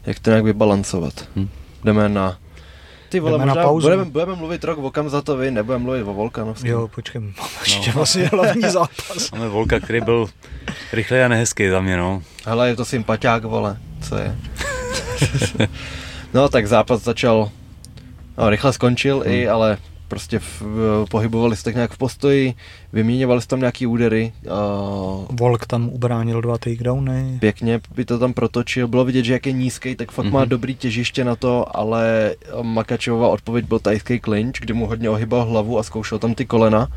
jak 0.06 0.18
to 0.18 0.30
nějak 0.30 0.44
vybalancovat. 0.44 1.28
Hm. 1.36 1.48
Jdeme 1.84 2.08
na... 2.08 2.38
Ty 3.08 3.20
vole, 3.20 3.32
Jdeme 3.32 3.46
na 3.46 3.52
možná 3.54 3.62
pauzu. 3.64 3.84
budeme, 3.86 4.04
budeme 4.04 4.34
mluvit 4.34 4.64
rok 4.64 4.78
o 4.78 4.90
Kamzatovi, 4.90 5.50
nebudeme 5.50 5.84
mluvit 5.84 6.02
o 6.02 6.14
Volkanovském. 6.14 6.70
Jo, 6.70 6.88
počkej, 6.88 7.20
mám 7.38 7.48
ještě 7.60 7.90
No. 7.90 7.94
vlastně 7.96 8.26
hlavní 8.26 8.62
zápas. 8.62 9.30
Máme 9.32 9.48
Volka, 9.48 9.80
který 9.80 10.00
byl 10.00 10.26
rychlý 10.92 11.18
a 11.18 11.28
nehezký 11.28 11.68
za 11.68 11.80
mě, 11.80 11.96
no. 11.96 12.22
Hele, 12.46 12.68
je 12.68 12.76
to 12.76 12.84
sympatiák, 12.84 13.44
vole, 13.44 13.76
co 14.08 14.16
je? 14.16 14.36
no, 16.34 16.48
tak 16.48 16.66
zápas 16.68 17.02
začal, 17.02 17.50
no, 18.38 18.50
rychle 18.50 18.72
skončil 18.72 19.20
Hmm. 19.20 19.32
i, 19.32 19.48
ale 19.48 19.78
prostě 20.08 20.38
v, 20.38 20.62
v, 20.62 21.04
pohybovali 21.10 21.56
se 21.56 21.64
tak 21.64 21.74
nějak 21.74 21.92
v 21.92 21.98
postoji, 21.98 22.54
vyměňovali 22.92 23.42
se 23.42 23.48
tam 23.48 23.58
nějaký 23.60 23.86
údery, 23.86 24.32
uh, 24.46 25.26
Volk 25.36 25.66
tam 25.66 25.88
ubránil 25.88 26.40
dva 26.40 26.58
takedowny. 26.58 27.36
pěkně 27.40 27.80
by 27.94 28.04
to 28.04 28.18
tam 28.18 28.32
protočil, 28.32 28.88
bylo 28.88 29.04
vidět, 29.04 29.24
že 29.24 29.32
jak 29.32 29.46
je 29.46 29.52
nízký, 29.52 29.96
tak 29.96 30.10
fakt 30.12 30.26
má 30.30 30.40
Mhm. 30.40 30.48
dobrý 30.48 30.74
těžiště 30.74 31.24
na 31.24 31.36
to, 31.36 31.76
ale 31.76 32.34
Makačová 32.62 33.28
odpověď 33.28 33.64
byl 33.64 33.78
tajský 33.78 34.20
clinch, 34.20 34.60
kdy 34.60 34.72
mu 34.72 34.86
hodně 34.86 35.10
ohybal 35.10 35.44
hlavu 35.44 35.78
a 35.78 35.82
zkoušel 35.82 36.18
tam 36.18 36.34
ty 36.34 36.44
kolena. 36.46 36.88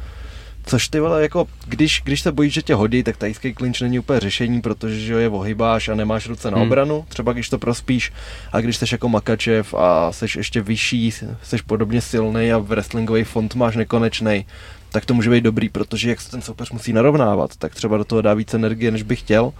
Což 0.65 0.87
ty 0.87 0.99
vole, 0.99 1.21
jako, 1.21 1.47
když, 1.67 2.01
když 2.05 2.21
se 2.21 2.31
bojíš, 2.31 2.53
že 2.53 2.61
tě 2.61 2.75
hodí, 2.75 3.03
tak 3.03 3.17
tajský 3.17 3.53
clinch 3.53 3.81
není 3.81 3.99
úplně 3.99 4.19
řešení, 4.19 4.61
protože 4.61 5.13
je 5.13 5.29
ohybáš 5.29 5.89
a 5.89 5.95
nemáš 5.95 6.27
ruce 6.27 6.51
na 6.51 6.57
Hmm. 6.57 6.67
obranu, 6.67 7.05
třeba 7.09 7.33
když 7.33 7.49
to 7.49 7.57
prospíš, 7.57 8.13
a 8.51 8.61
když 8.61 8.77
jsi 8.77 8.85
jako 8.91 9.09
Makačev 9.09 9.73
a 9.73 10.11
jsi 10.11 10.25
ještě 10.37 10.61
vyšší, 10.61 11.11
jsi 11.43 11.57
podobně 11.67 12.01
silný 12.01 12.51
a 12.51 12.57
wrestlingový 12.57 13.23
fond 13.23 13.55
máš 13.55 13.75
nekonečný, 13.75 14.45
tak 14.91 15.05
to 15.05 15.13
může 15.13 15.29
být 15.29 15.43
dobrý, 15.43 15.69
protože 15.69 16.09
jak 16.09 16.21
se 16.21 16.31
ten 16.31 16.41
soupeř 16.41 16.71
musí 16.71 16.93
narovnávat, 16.93 17.55
tak 17.55 17.75
třeba 17.75 17.97
do 17.97 18.03
toho 18.03 18.21
dá 18.21 18.33
víc 18.33 18.53
energie, 18.53 18.91
než 18.91 19.03
by 19.03 19.15
chtěl. 19.15 19.53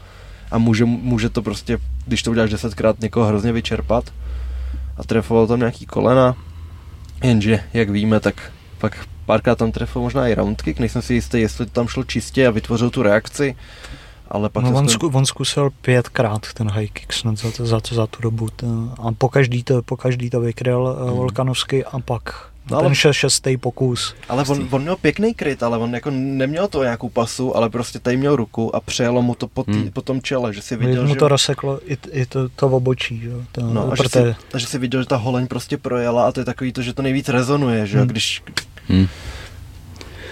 A 0.52 0.58
může, 0.58 0.86
může 0.86 1.30
to 1.30 1.42
prostě, 1.42 1.78
když 2.06 2.24
to 2.24 2.32
uděláš 2.32 2.50
desetkrát, 2.50 3.00
někoho 3.00 3.26
hrozně 3.26 3.52
vyčerpat 3.52 4.14
a 4.98 5.04
trefoval 5.04 5.48
tam 5.48 5.60
nějaký 5.60 5.86
kolena, 5.86 6.36
jenže, 7.24 7.60
jak 7.74 7.90
víme, 7.90 8.20
tak 8.20 8.52
pak 8.78 9.06
párkrát 9.26 9.56
tam 9.58 9.72
trefil 9.72 10.02
možná 10.02 10.28
i 10.28 10.34
roundkick, 10.36 10.80
nejsem 10.80 11.02
si 11.02 11.14
jistý, 11.14 11.42
jestli 11.42 11.66
to 11.66 11.72
tam 11.72 11.88
šlo 11.88 12.04
čistě 12.04 12.48
a 12.48 12.52
vytvořil 12.52 12.90
tu 12.90 13.02
reakci, 13.04 13.56
ale 14.30 14.50
pak 14.50 14.64
No, 14.64 14.72
on, 14.74 14.90
zku, 14.90 15.08
on 15.14 15.26
zkusil 15.26 15.70
pětkrát 15.82 16.54
ten 16.54 16.72
high 16.72 16.90
kick 16.94 17.14
snad 17.14 17.38
za, 17.38 17.52
to, 17.52 17.66
za, 17.66 17.80
to, 17.80 17.96
za 17.96 18.08
tu 18.08 18.22
dobu. 18.22 18.48
A 18.98 19.12
po 19.18 19.30
každý 19.30 19.64
to, 19.64 19.82
po 19.82 19.98
každý 19.98 20.30
to 20.30 20.40
vykryl 20.40 20.96
Mhm. 21.00 21.08
hmm. 21.08 21.18
Volkanovsky 21.18 21.86
a 21.86 22.00
pak 22.00 22.52
No, 22.72 22.78
ten 22.78 22.86
ale- 22.86 22.96
šest, 22.96 23.16
šestý 23.16 23.58
pokus. 23.58 24.16
Ale 24.30 24.44
on, 24.50 24.68
on 24.72 24.82
měl 24.82 24.96
pěkný 24.96 25.34
kryt, 25.34 25.64
ale 25.64 25.78
on 25.78 25.94
jako 25.94 26.10
neměl 26.12 26.68
to 26.68 26.84
nějakou 26.84 27.10
pasu, 27.10 27.58
ale 27.58 27.70
prostě 27.70 28.00
tady 28.00 28.18
měl 28.18 28.36
ruku 28.36 28.76
a 28.76 28.80
přejelo 28.80 29.22
mu 29.22 29.36
to 29.36 29.48
po, 29.48 29.64
tý, 29.64 29.72
Hmm. 29.72 29.92
po 29.92 30.02
tom 30.02 30.22
čele, 30.22 30.54
že 30.54 30.62
si 30.62 30.76
Viděl, 30.76 31.04
mu 31.08 31.14
že... 31.14 31.20
to 31.20 31.28
rozseklo 31.28 31.80
i, 31.92 31.98
i 32.12 32.26
to, 32.26 32.50
to 32.50 32.68
obočí. 32.68 33.20
Že? 33.20 33.30
jo, 33.30 33.38
To, 33.52 33.62
No, 33.62 33.92
a 33.92 33.96
že, 33.96 34.10
si, 34.10 34.20
a 34.54 34.58
že 34.58 34.66
si 34.68 34.78
viděl, 34.78 35.02
že 35.02 35.08
ta 35.08 35.16
holeň 35.16 35.48
prostě 35.48 35.78
projela 35.78 36.28
a 36.28 36.32
to 36.32 36.40
je 36.40 36.46
takový 36.46 36.74
to, 36.74 36.82
že 36.82 36.94
to 36.94 37.02
nejvíc 37.02 37.30
rezonuje, 37.30 37.88
že 37.88 37.98
jo, 37.98 38.02
Hmm. 38.02 38.10
když... 38.12 38.44
Hm. 38.90 39.08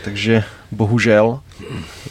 Takže 0.03 0.43
bohužel, 0.71 1.39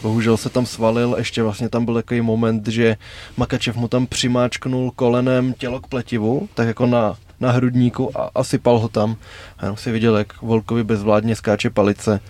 bohužel 0.03 0.37
se 0.37 0.49
tam 0.49 0.67
svalil, 0.67 1.15
ještě 1.19 1.43
vlastně 1.43 1.69
tam 1.69 1.85
byl 1.85 1.95
takový 1.95 2.21
moment, 2.21 2.69
že 2.69 2.97
Makačev 3.37 3.77
mu 3.77 3.89
tam 3.89 4.07
přimáčknul 4.07 4.91
kolenem 4.91 5.53
tělo 5.53 5.81
k 5.81 5.87
pletivu, 5.87 6.49
tak 6.55 6.67
jako 6.67 6.87
na, 6.87 7.17
na 7.41 7.51
hrudníku 7.51 8.19
a, 8.21 8.31
a 8.35 8.45
sypal 8.45 8.79
ho 8.79 8.89
tam. 8.89 9.17
A 9.59 9.65
jenom 9.65 9.77
si 9.77 9.91
viděl, 9.93 10.17
jak 10.17 10.43
Volkovi 10.43 10.85
bezvládně 10.85 11.37
skáče 11.37 11.71
palice, 11.71 12.21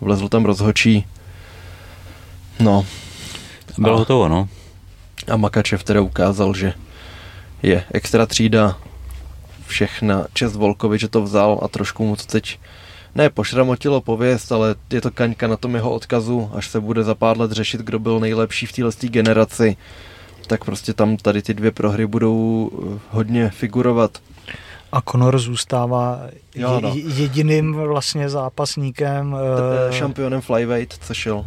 vlezl 0.00 0.28
tam 0.28 0.44
rozhočí. 0.44 1.06
No, 2.60 2.86
Bylo 3.78 3.94
A- 3.94 3.98
hotovo, 3.98 4.28
no. 4.28 4.48
a 5.32 5.36
Makačev 5.36 5.84
teda 5.84 6.00
ukázal, 6.00 6.54
že 6.54 6.72
je 7.62 7.84
extra 7.92 8.26
třída, 8.26 8.78
všechna 9.66 10.26
čest 10.34 10.56
Volkovi, 10.56 10.98
že 10.98 11.08
to 11.08 11.22
vzal 11.22 11.60
a 11.62 11.68
trošku 11.68 12.06
mu 12.06 12.16
to 12.16 12.22
teď 12.24 12.58
ne 13.14 13.30
pošramotilo 13.30 14.00
pověst, 14.00 14.52
ale 14.52 14.74
je 14.90 15.00
to 15.00 15.10
kaňka 15.10 15.46
na 15.46 15.56
tom 15.56 15.74
jeho 15.74 15.94
odkazu, 15.94 16.50
až 16.54 16.68
se 16.68 16.80
bude 16.80 17.04
za 17.04 17.14
pár 17.14 17.38
let 17.40 17.52
řešit, 17.52 17.80
kdo 17.80 17.98
byl 17.98 18.20
nejlepší 18.20 18.66
v 18.66 18.72
téhle 18.72 18.92
generaci, 19.00 19.76
tak 20.46 20.64
prostě 20.64 20.92
tam 20.92 21.16
tady 21.16 21.42
ty 21.42 21.54
dvě 21.54 21.70
prohry 21.70 22.06
budou 22.06 22.70
eh, 22.72 22.98
hodně 23.10 23.50
figurovat. 23.50 24.18
a 24.92 25.00
Conor 25.00 25.38
zůstává 25.38 26.20
Jo, 26.54 26.80
no. 26.82 26.92
je, 26.94 27.02
jediným 27.02 27.74
vlastně 27.74 28.28
zápasníkem. 28.28 29.32
Uh, 29.32 29.40
eh, 29.88 29.92
šampionem 29.92 30.40
flyweight, 30.40 31.04
co 31.04 31.14
šel 31.14 31.46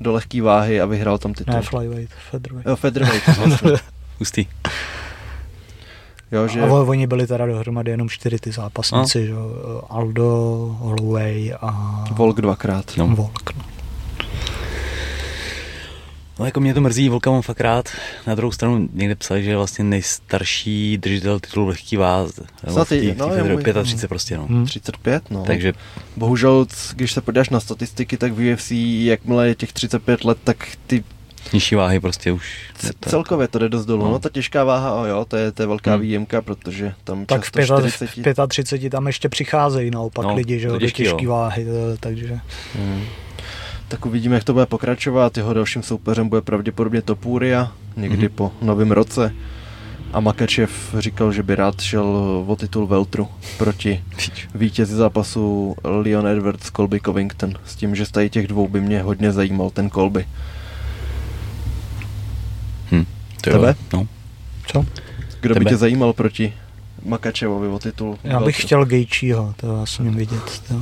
do 0.00 0.12
lehké 0.12 0.42
váhy 0.42 0.80
a 0.80 0.86
vyhrál 0.86 1.18
tam 1.18 1.34
titul. 1.34 1.54
ne, 1.54 1.62
flyweight, 1.62 2.14
featherweight. 2.30 2.68
Jo, 2.68 2.76
featherweight, 2.76 3.28
vlastně. 3.36 3.72
Hustý. 4.18 4.46
Jo, 6.32 6.48
že... 6.48 6.60
A 6.60 6.66
oni 6.66 7.06
byli 7.06 7.26
teda 7.26 7.46
dohromady 7.46 7.90
jenom 7.90 8.08
čtyři 8.08 8.38
ty 8.38 8.52
zápasníci, 8.52 9.18
No. 9.20 9.24
že? 9.26 9.30
jo, 9.30 9.82
Aldo, 9.90 10.26
Holloway 10.80 11.52
a 11.60 12.04
Volk 12.12 12.40
dvakrát. 12.40 12.96
No. 12.96 13.06
Volk. 13.08 13.50
No. 13.56 13.62
No 16.38 16.44
jako 16.44 16.60
mě 16.60 16.74
to 16.74 16.80
mrzí, 16.80 17.08
Volka 17.08 17.30
mám 17.30 17.42
fakt 17.42 17.60
rád. 17.60 17.88
Na 18.26 18.34
druhou 18.34 18.52
stranu 18.52 18.88
někde 18.92 19.14
psali, 19.14 19.44
že 19.44 19.50
je 19.50 19.56
vlastně 19.56 19.84
nejstarší 19.84 20.98
držitel 20.98 21.40
titulu 21.40 21.66
lehký. 21.66 21.96
Nebo 21.96 22.28
Snad 22.68 22.90
no, 22.90 22.96
je 22.96 23.14
federu- 23.14 23.58
můj- 23.58 23.82
35 23.82 24.08
prostě, 24.08 24.36
no. 24.36 24.46
Hm. 24.48 24.66
35, 24.66 25.30
no. 25.30 25.42
Takže 25.46 25.72
Bohužel, 26.16 26.66
když 26.94 27.12
se 27.12 27.20
podíváš 27.20 27.48
na 27.50 27.60
statistiky, 27.60 28.16
tak 28.16 28.32
v 28.32 28.52
UFC, 28.52 28.70
jakmile 29.04 29.48
je 29.48 29.54
těch 29.54 29.72
35 29.72 30.24
let, 30.24 30.38
tak 30.44 30.66
ty 30.86 31.04
nižší 31.52 31.74
váhy 31.74 32.00
prostě 32.00 32.32
už... 32.32 32.70
c- 32.74 32.92
to- 33.00 33.10
celkově 33.10 33.48
to 33.48 33.58
jde 33.58 33.68
dost 33.68 33.86
dolů. 33.86 34.04
No. 34.04 34.10
No. 34.10 34.18
ta 34.18 34.28
těžká 34.28 34.64
váha, 34.64 34.94
o 34.94 35.04
jo, 35.04 35.24
to 35.28 35.36
je, 35.36 35.52
to 35.52 35.62
je 35.62 35.66
velká 35.66 35.90
Hmm. 35.92 36.00
výjimka, 36.00 36.42
protože 36.42 36.94
tam 37.04 37.26
Tak 37.26 37.40
v, 37.40 37.44
často 37.44 37.58
pěta, 37.58 37.88
40... 37.88 38.06
v 38.44 38.48
35 38.48 38.90
tam 38.90 39.06
ještě 39.06 39.28
přicházejí 39.28 39.90
naopak 39.90 40.26
No, 40.26 40.34
lidi, 40.34 40.60
že 40.60 40.66
jo, 40.68 40.78
těžký, 40.78 41.02
těžký 41.02 41.24
jo. 41.24 41.30
váhy, 41.30 41.64
to- 41.64 41.96
takže 42.00 42.38
Hmm. 42.78 43.02
Tak 43.88 44.06
uvidíme, 44.06 44.34
jak 44.34 44.44
to 44.44 44.52
bude 44.52 44.66
pokračovat. 44.66 45.36
Jeho 45.36 45.54
dalším 45.54 45.82
soupeřem 45.82 46.28
bude 46.28 46.40
pravděpodobně 46.40 47.02
Topuria, 47.02 47.72
někdy 47.96 48.26
Mhm. 48.26 48.34
po 48.36 48.52
novém 48.62 48.90
roce. 48.90 49.34
A 50.12 50.20
Makačev 50.20 50.94
říkal, 50.98 51.32
že 51.32 51.42
by 51.42 51.54
rád 51.54 51.80
šel 51.80 52.06
o 52.46 52.56
titul 52.56 52.86
Veltru 52.86 53.28
proti 53.58 54.04
vítězi 54.54 54.94
zápasu 54.94 55.74
Leon 55.84 56.26
Edwards, 56.26 56.70
Colby 56.70 57.00
Covington. 57.00 57.52
S 57.64 57.76
tím, 57.76 57.94
že 57.94 58.06
z 58.06 58.10
tady 58.10 58.30
těch 58.30 58.46
dvou 58.46 58.68
by 58.68 58.80
mě 58.80 59.02
hodně 59.02 59.32
zajímal 59.32 59.70
ten 59.70 59.90
Colby. 59.90 60.26
Jo, 63.46 63.52
Tebe? 63.52 63.74
No. 63.92 64.06
co? 64.66 64.86
Kdo 65.40 65.54
by 65.54 65.58
Tebe? 65.60 65.70
tě 65.70 65.76
zajímal 65.76 66.12
proti 66.12 66.52
Makačevovi 67.04 67.68
o 67.68 67.78
titul? 67.78 68.18
Já 68.24 68.38
bych 68.40 68.44
Veltru? 68.56 68.66
chtěl 68.66 68.84
Gejčího, 68.84 69.54
to 69.56 69.76
já 69.80 69.86
jsem 69.86 70.14
vidět. 70.14 70.62
To, 70.68 70.74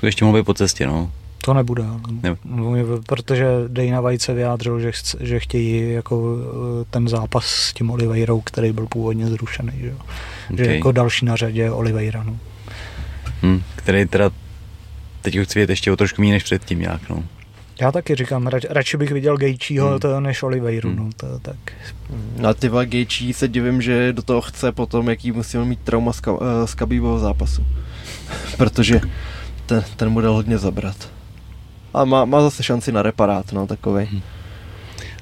To 0.00 0.06
ještě 0.06 0.24
mohl 0.24 0.38
být 0.38 0.44
po 0.44 0.54
cestě, 0.54 0.86
no. 0.86 1.10
to 1.44 1.54
nebude, 1.54 1.84
Ne. 2.22 2.36
protože 3.06 3.46
Dana 3.68 4.00
White 4.00 4.22
se 4.22 4.34
vyjádřil, 4.34 4.80
že, 4.80 4.92
chce, 4.92 5.18
že 5.20 5.40
chtějí 5.40 5.92
jako 5.92 6.36
eh, 6.82 6.84
ten 6.90 7.08
zápas 7.08 7.44
s 7.46 7.72
tím 7.72 7.90
Oliveirou, 7.90 8.40
který 8.40 8.72
byl 8.72 8.86
původně 8.86 9.26
zrušený, 9.26 9.72
že, 9.80 9.86
jo. 9.86 9.96
že 10.56 10.62
Okay. 10.64 10.76
jako 10.76 10.92
další 10.92 11.24
na 11.26 11.36
řadě 11.36 11.60
je 11.62 11.72
Oliveira. 11.72 12.22
No. 12.22 12.36
Hm. 13.42 13.62
Který 13.76 14.06
teda 14.06 14.30
teď 15.22 15.36
už 15.38 15.46
chci 15.46 15.58
vidět 15.58 15.70
ještě 15.70 15.92
o 15.92 15.96
trošku 15.96 16.20
méně 16.22 16.32
než 16.32 16.42
předtím 16.42 16.78
nějak, 16.78 17.08
no. 17.08 17.22
Já 17.80 17.92
taky 17.92 18.14
říkám, 18.14 18.46
rač, 18.46 18.64
radši 18.70 18.96
bych 18.96 19.10
viděl 19.12 19.36
Gejčího 19.36 19.88
Hmm. 19.88 19.98
to 19.98 20.20
než 20.20 20.42
Oliveiru, 20.42 20.88
Hmm. 20.88 20.98
no, 20.98 21.10
to, 21.16 21.38
tak. 21.38 21.56
Na 22.36 22.54
ty 22.54 22.68
Gejčí 22.84 23.32
se 23.32 23.48
divím, 23.48 23.82
že 23.82 24.12
do 24.12 24.22
toho 24.22 24.40
chce 24.40 24.72
potom, 24.72 25.08
jaký 25.08 25.32
musíme 25.32 25.64
mít 25.64 25.80
trauma 25.80 26.12
z, 26.12 26.20
ka- 26.22 26.38
eh, 26.64 26.66
z 26.66 26.74
zápasu. 27.18 27.66
Protože 28.56 29.00
ten, 29.66 29.84
ten 29.96 30.08
model 30.08 30.32
hodně 30.32 30.58
zabrat. 30.58 31.08
A 31.94 32.04
má, 32.04 32.24
má 32.24 32.42
zase 32.42 32.62
šanci 32.62 32.92
na 32.92 33.02
reparát, 33.02 33.52
no, 33.52 33.66
takovej. 33.66 34.06
Hmm. 34.06 34.20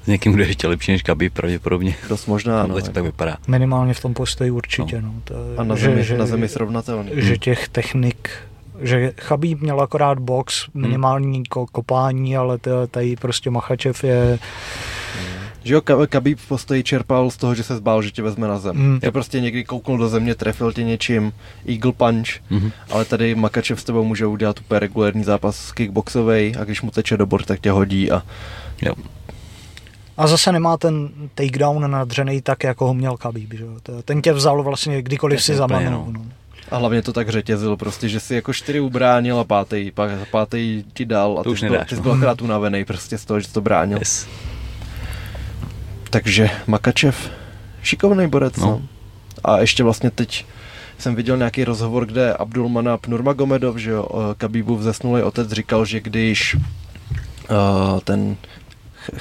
S 0.05 0.06
někým, 0.06 0.32
kdo 0.32 0.43
je 0.43 0.48
ještě 0.48 0.68
lepší 0.68 0.93
než 0.93 1.02
Kabi, 1.02 1.30
pravděpodobně. 1.30 1.94
Dost 2.09 2.26
možná, 2.26 2.62
No, 2.62 2.68
no. 2.68 2.74
to 2.74 2.80
tak 2.80 2.97
jako. 2.97 3.05
vypadá. 3.05 3.36
Minimálně 3.48 3.94
v 3.94 4.01
tom 4.01 4.14
postoji 4.14 4.51
určitě. 4.51 5.02
No. 5.02 5.12
to, 5.24 5.35
A 5.56 5.64
na 5.64 5.76
zemi, 5.76 6.05
že, 6.05 6.18
na 6.18 6.26
zemi 6.26 6.48
srovnatelný. 6.48 7.10
že 7.14 7.36
těch 7.39 7.68
technik 7.68 8.30
že 8.80 9.12
Chabíb 9.20 9.60
měl 9.60 9.80
akorát 9.80 10.18
box, 10.18 10.68
Hmm. 10.74 10.82
minimální 10.82 11.42
ko- 11.42 11.66
kopání, 11.72 12.36
ale 12.36 12.59
t- 12.59 12.70
tady 12.90 13.16
prostě 13.16 13.50
Machačev 13.50 14.05
je 14.05 14.38
Že 15.64 15.74
jo, 15.74 15.80
Ka- 15.80 16.06
Khabib 16.06 16.38
v 16.38 16.48
postoji 16.48 16.82
čerpal 16.82 17.30
z 17.30 17.36
toho, 17.36 17.55
že 17.55 17.62
se 17.62 17.76
zbál, 17.76 18.02
že 18.02 18.10
tě 18.10 18.22
vezme 18.22 18.48
na 18.48 18.59
zem. 18.59 18.76
Mm. 18.76 18.98
Že 19.02 19.10
prostě 19.10 19.40
někdy 19.40 19.64
kouknul 19.64 19.98
do 19.98 20.09
země, 20.09 20.34
trefil 20.34 20.72
tě 20.72 20.84
něčím, 20.84 21.32
eagle 21.68 21.92
punch, 21.92 22.28
Mhm. 22.50 22.70
ale 22.90 23.05
tady 23.05 23.34
Makačev 23.34 23.80
s 23.80 23.84
tebou 23.84 24.05
může 24.05 24.26
udělat 24.26 24.60
úplně 24.60 24.78
regulární 24.80 25.24
zápas 25.24 25.72
kickboxový 25.72 26.56
a 26.56 26.64
když 26.64 26.82
mu 26.82 26.90
teče 26.90 27.16
do 27.16 27.26
bord, 27.26 27.46
tak 27.46 27.60
tě 27.60 27.70
hodí 27.70 28.10
a 28.10 28.22
Jo. 28.82 28.92
A 30.16 30.26
zase 30.26 30.52
nemá 30.52 30.76
ten 30.76 31.09
takedown 31.34 31.90
nadřený 31.90 32.42
tak, 32.42 32.64
jako 32.64 32.86
ho 32.86 32.94
měl 32.94 33.16
Khabib. 33.16 33.52
Že? 33.55 33.64
Ten 34.05 34.22
tě 34.22 34.32
vzal 34.32 34.62
vlastně 34.62 35.02
kdykoliv 35.02 35.42
si 35.42 35.52
Jasně, 35.52 35.59
zamanul. 35.59 36.06
No. 36.12 36.22
A 36.70 36.77
hlavně 36.77 37.03
to 37.03 37.12
tak 37.12 37.28
řetězil 37.28 37.77
prostě, 37.77 38.09
že 38.09 38.20
si 38.20 38.35
jako 38.35 38.53
čtyři 38.53 38.81
ubránil 38.81 39.39
a 39.39 39.45
pátý, 39.45 39.90
pak 39.90 40.11
pátý 40.31 40.85
ti 40.95 41.05
dal 41.05 41.32
a 41.40 41.43
To 41.43 41.43
ty 41.43 41.49
už 41.49 41.61
byl, 41.65 41.78
ty 41.89 41.89
jsi 41.89 41.97
no. 41.97 42.03
byl 42.03 42.12
akorát 42.12 42.43
unavený 42.43 42.85
prostě 42.85 43.19
z 43.19 43.24
toho, 43.24 43.40
že 43.40 43.49
to 43.49 43.61
bránil. 43.61 43.99
Yes. 43.99 44.27
Takže 46.11 46.51
Makačev, 46.66 47.31
šikovný 47.82 48.28
borec, 48.28 48.57
no. 48.57 48.66
No. 48.66 48.82
A 49.45 49.59
ještě 49.61 49.82
vlastně 49.85 50.11
teď 50.11 50.45
jsem 50.99 51.15
viděl 51.15 51.36
nějaký 51.36 51.65
rozhovor, 51.65 52.07
kde 52.07 52.35
Abdulmanap 52.35 53.07
Nurmagomedov, 53.07 53.77
že 53.77 53.90
jo, 53.90 54.09
eh, 54.15 54.35
Khabibův 54.35 54.81
zesnulý 54.81 55.23
otec 55.23 55.53
říkal, 55.53 55.85
že 55.85 56.01
když 56.01 56.55
uh, 56.55 58.01
ten 58.05 58.36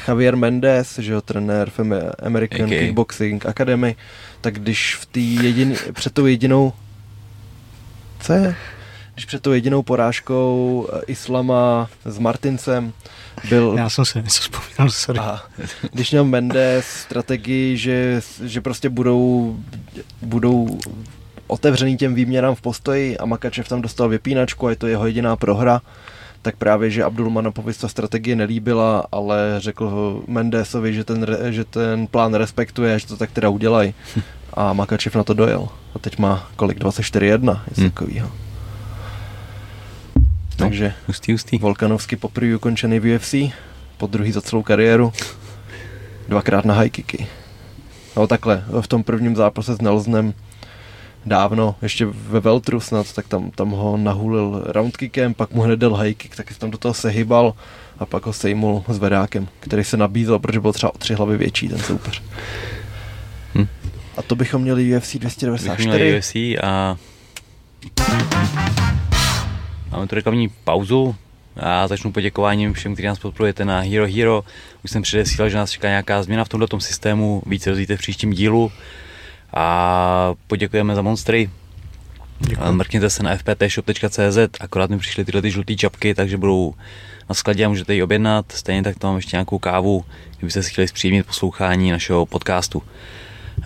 Javier 0.07 0.35
Mendes, 0.35 0.99
že 0.99 1.13
jo, 1.13 1.21
trenér 1.21 1.69
v 1.69 1.79
Ame- 1.79 2.11
American 2.25 2.63
AK. 2.63 2.69
Kickboxing 2.69 3.45
Academy, 3.45 3.95
tak 4.41 4.53
když 4.59 4.95
v 4.95 5.05
té 5.05 5.19
jedin, 5.19 5.75
před 5.93 6.13
tou 6.13 6.25
jedinou 6.25 6.73
co 8.27 8.33
je? 8.33 8.55
Když 9.13 9.25
před 9.25 9.41
tou 9.41 9.51
jedinou 9.51 9.83
porážkou 9.83 10.87
eh, 10.93 11.01
Islama 11.07 11.89
s 12.05 12.19
Martincem 12.19 12.93
byl, 13.49 13.75
Já 13.77 13.89
jsem 13.89 14.05
si 14.05 14.17
něco 14.21 14.41
vzpomínal, 14.41 14.89
sorry. 14.89 15.19
a 15.19 15.41
když 15.91 16.11
měl 16.11 16.23
Mendes 16.25 16.85
strategii, 16.85 17.77
že, 17.77 18.21
že 18.43 18.61
prostě 18.61 18.89
budou, 18.89 19.57
budou 20.21 20.79
otevřený 21.47 21.97
těm 21.97 22.15
výměnám 22.15 22.55
v 22.55 22.61
postoji 22.61 23.17
a 23.17 23.25
Makačev 23.25 23.67
tam 23.67 23.81
dostal 23.81 24.09
vypínačku 24.09 24.67
a 24.67 24.69
je 24.69 24.75
to 24.75 24.87
jeho 24.87 25.05
jediná 25.07 25.35
prohra, 25.35 25.81
tak 26.41 26.55
právě, 26.55 26.89
že 26.89 27.03
Abdulmanapovi 27.03 27.73
ta 27.73 27.87
strategie 27.87 28.35
nelíbila, 28.35 29.07
ale 29.11 29.55
řekl 29.57 29.89
ho 29.89 30.21
Mendesovi, 30.27 30.93
že 30.93 31.03
ten, 31.03 31.25
že 31.49 31.65
ten 31.65 32.07
plán 32.07 32.33
respektuje, 32.33 32.99
že 32.99 33.07
to 33.07 33.17
tak 33.17 33.31
teda 33.31 33.49
udělají. 33.49 33.93
A 34.53 34.73
Makačev 34.73 35.15
na 35.15 35.23
to 35.23 35.33
dojel. 35.33 35.69
A 35.97 35.99
teď 35.99 36.17
má 36.19 36.47
kolik? 36.55 36.79
24-1, 36.79 37.61
něco 37.67 37.81
Hmm. 37.81 37.89
takového. 37.89 38.27
No. 40.59 40.65
Takže 40.65 40.93
Hustý, 41.07 41.31
hustý. 41.31 41.57
Volkanovsky 41.57 42.15
poprvé 42.15 42.55
ukončený 42.55 42.99
v 42.99 43.15
UFC, 43.15 43.33
po 43.97 44.07
druhý 44.07 44.31
za 44.31 44.41
celou 44.41 44.63
kariéru, 44.63 45.13
dvakrát 46.29 46.65
na 46.65 46.73
high 46.73 46.89
kicky. 46.89 47.27
No 48.17 48.27
takhle, 48.27 48.63
v 48.81 48.87
tom 48.87 49.03
prvním 49.03 49.35
zápase 49.35 49.75
s 49.75 49.81
Nelsonem 49.81 50.33
dávno, 51.25 51.75
ještě 51.81 52.05
ve 52.05 52.39
Veltru 52.39 52.79
snad, 52.79 53.13
tak 53.13 53.27
tam, 53.27 53.51
tam 53.51 53.69
ho 53.69 53.97
nahulil 53.97 54.63
roundkickem, 54.67 55.33
pak 55.33 55.51
mu 55.51 55.61
hned 55.61 55.79
dal 55.79 55.93
high 55.95 56.13
kick, 56.13 56.35
tak 56.35 56.51
se 56.51 56.59
tam 56.59 56.71
do 56.71 56.77
toho 56.77 56.93
sehybal 56.93 57.53
a 57.99 58.05
pak 58.05 58.25
ho 58.25 58.33
sejmul 58.33 58.83
s 58.87 58.97
vedákem, 58.97 59.47
který 59.59 59.83
se 59.83 59.97
nabízel, 59.97 60.39
protože 60.39 60.59
byl 60.59 60.73
třeba 60.73 60.95
o 60.95 60.97
tři 60.97 61.13
hlavy 61.13 61.37
větší 61.37 61.69
ten 61.69 61.79
soupeř. 61.79 62.21
A 64.17 64.21
to 64.21 64.35
bychom 64.35 64.61
měli 64.61 64.97
UFC 64.97 65.13
Bychom 65.13 65.19
294. 65.19 65.87
měli 65.87 66.17
UFC 66.17 66.35
a 66.35 66.97
máme 69.91 70.07
tu 70.07 70.15
reklamní 70.15 70.49
pauzu. 70.63 71.15
Já 71.55 71.87
začnu 71.87 72.11
poděkováním 72.11 72.73
všem, 72.73 72.93
kteří 72.93 73.07
nás 73.07 73.19
podporujete 73.19 73.65
na 73.65 73.79
Hero 73.79 74.07
Hero. 74.07 74.43
Už 74.83 74.91
jsem 74.91 75.01
předesílal, 75.01 75.49
že 75.49 75.57
nás 75.57 75.71
čeká 75.71 75.87
nějaká 75.87 76.23
změna 76.23 76.45
v 76.45 76.49
tomto 76.49 76.79
systému, 76.79 77.43
více 77.45 77.69
rozvíte 77.69 77.97
v 77.97 77.99
příštím 77.99 78.33
dílu. 78.33 78.71
A 79.53 80.33
poděkujeme 80.47 80.95
za 80.95 81.01
monstry. 81.01 81.49
A 82.59 82.71
Mrkněte 82.71 83.09
se 83.09 83.23
na 83.23 83.37
fptshop.cz, 83.37 84.37
akorát 84.59 84.89
mi 84.89 84.97
přišly 84.97 85.25
tyhle 85.25 85.41
ty 85.41 85.51
žluté 85.51 85.75
čapky, 85.75 86.15
takže 86.15 86.37
budou 86.37 86.73
na 87.29 87.35
skladě 87.35 87.65
a 87.65 87.69
můžete 87.69 87.93
ji 87.95 88.03
objednat. 88.03 88.51
Stejně 88.51 88.83
tak 88.83 88.99
tam 88.99 89.09
mám 89.09 89.15
ještě 89.15 89.35
nějakou 89.35 89.59
kávu, 89.59 90.05
kdybyste 90.37 90.63
si 90.63 90.71
chtěli 90.71 90.87
zpříjemnit 90.87 91.25
poslouchání 91.25 91.91
našeho 91.91 92.25
podcastu. 92.25 92.83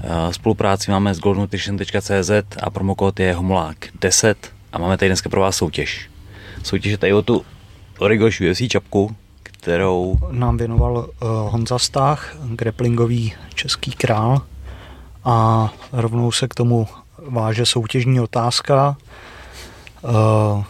Eh, 0.04 0.34
Spolupráci 0.34 0.92
máme 0.92 1.14
s 1.14 1.20
goldnutrition.cz 1.20 2.32
a 2.64 2.70
promokód 2.70 3.20
je 3.20 3.36
homolák10 3.36 4.36
a 4.74 4.78
máme 4.78 4.98
tady 4.98 5.10
dneska 5.10 5.30
pro 5.30 5.42
vás 5.42 5.56
soutěž. 5.56 6.10
Soutěž 6.64 6.92
je 6.92 6.98
tady 6.98 7.14
o 7.14 7.22
tu 7.22 7.46
Origoš 8.00 8.42
UFC 8.42 8.62
čapku, 8.70 9.16
kterou 9.44 10.18
Nám 10.32 10.58
věnoval 10.58 10.98
uh, 10.98 11.28
Honza 11.30 11.80
Stach, 11.80 12.36
grapplingový 12.46 13.34
český 13.54 13.92
král. 13.92 14.42
A 15.24 15.70
rovnou 15.92 16.32
se 16.32 16.48
k 16.48 16.56
tomu 16.56 16.88
váže 17.28 17.66
soutěžní 17.66 18.20
otázka. 18.20 18.98
Uh, 20.02 20.64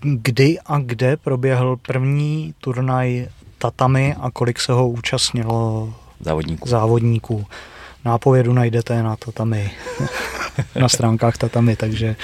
kdy 0.00 0.58
a 0.66 0.78
kde 0.78 1.16
proběhl 1.16 1.76
první 1.76 2.54
turnaj 2.60 3.28
tatami 3.58 4.16
a 4.20 4.30
kolik 4.30 4.60
se 4.60 4.72
ho 4.72 4.88
účastnilo 4.88 5.94
závodníků. 6.20 6.68
závodníků. 6.68 7.46
Nápovědu 8.04 8.52
najdete 8.52 9.02
na 9.02 9.16
tatami, 9.16 9.70
na 10.80 10.88
stránkách 10.88 11.38
tatami, 11.38 11.76
takže 11.76 12.16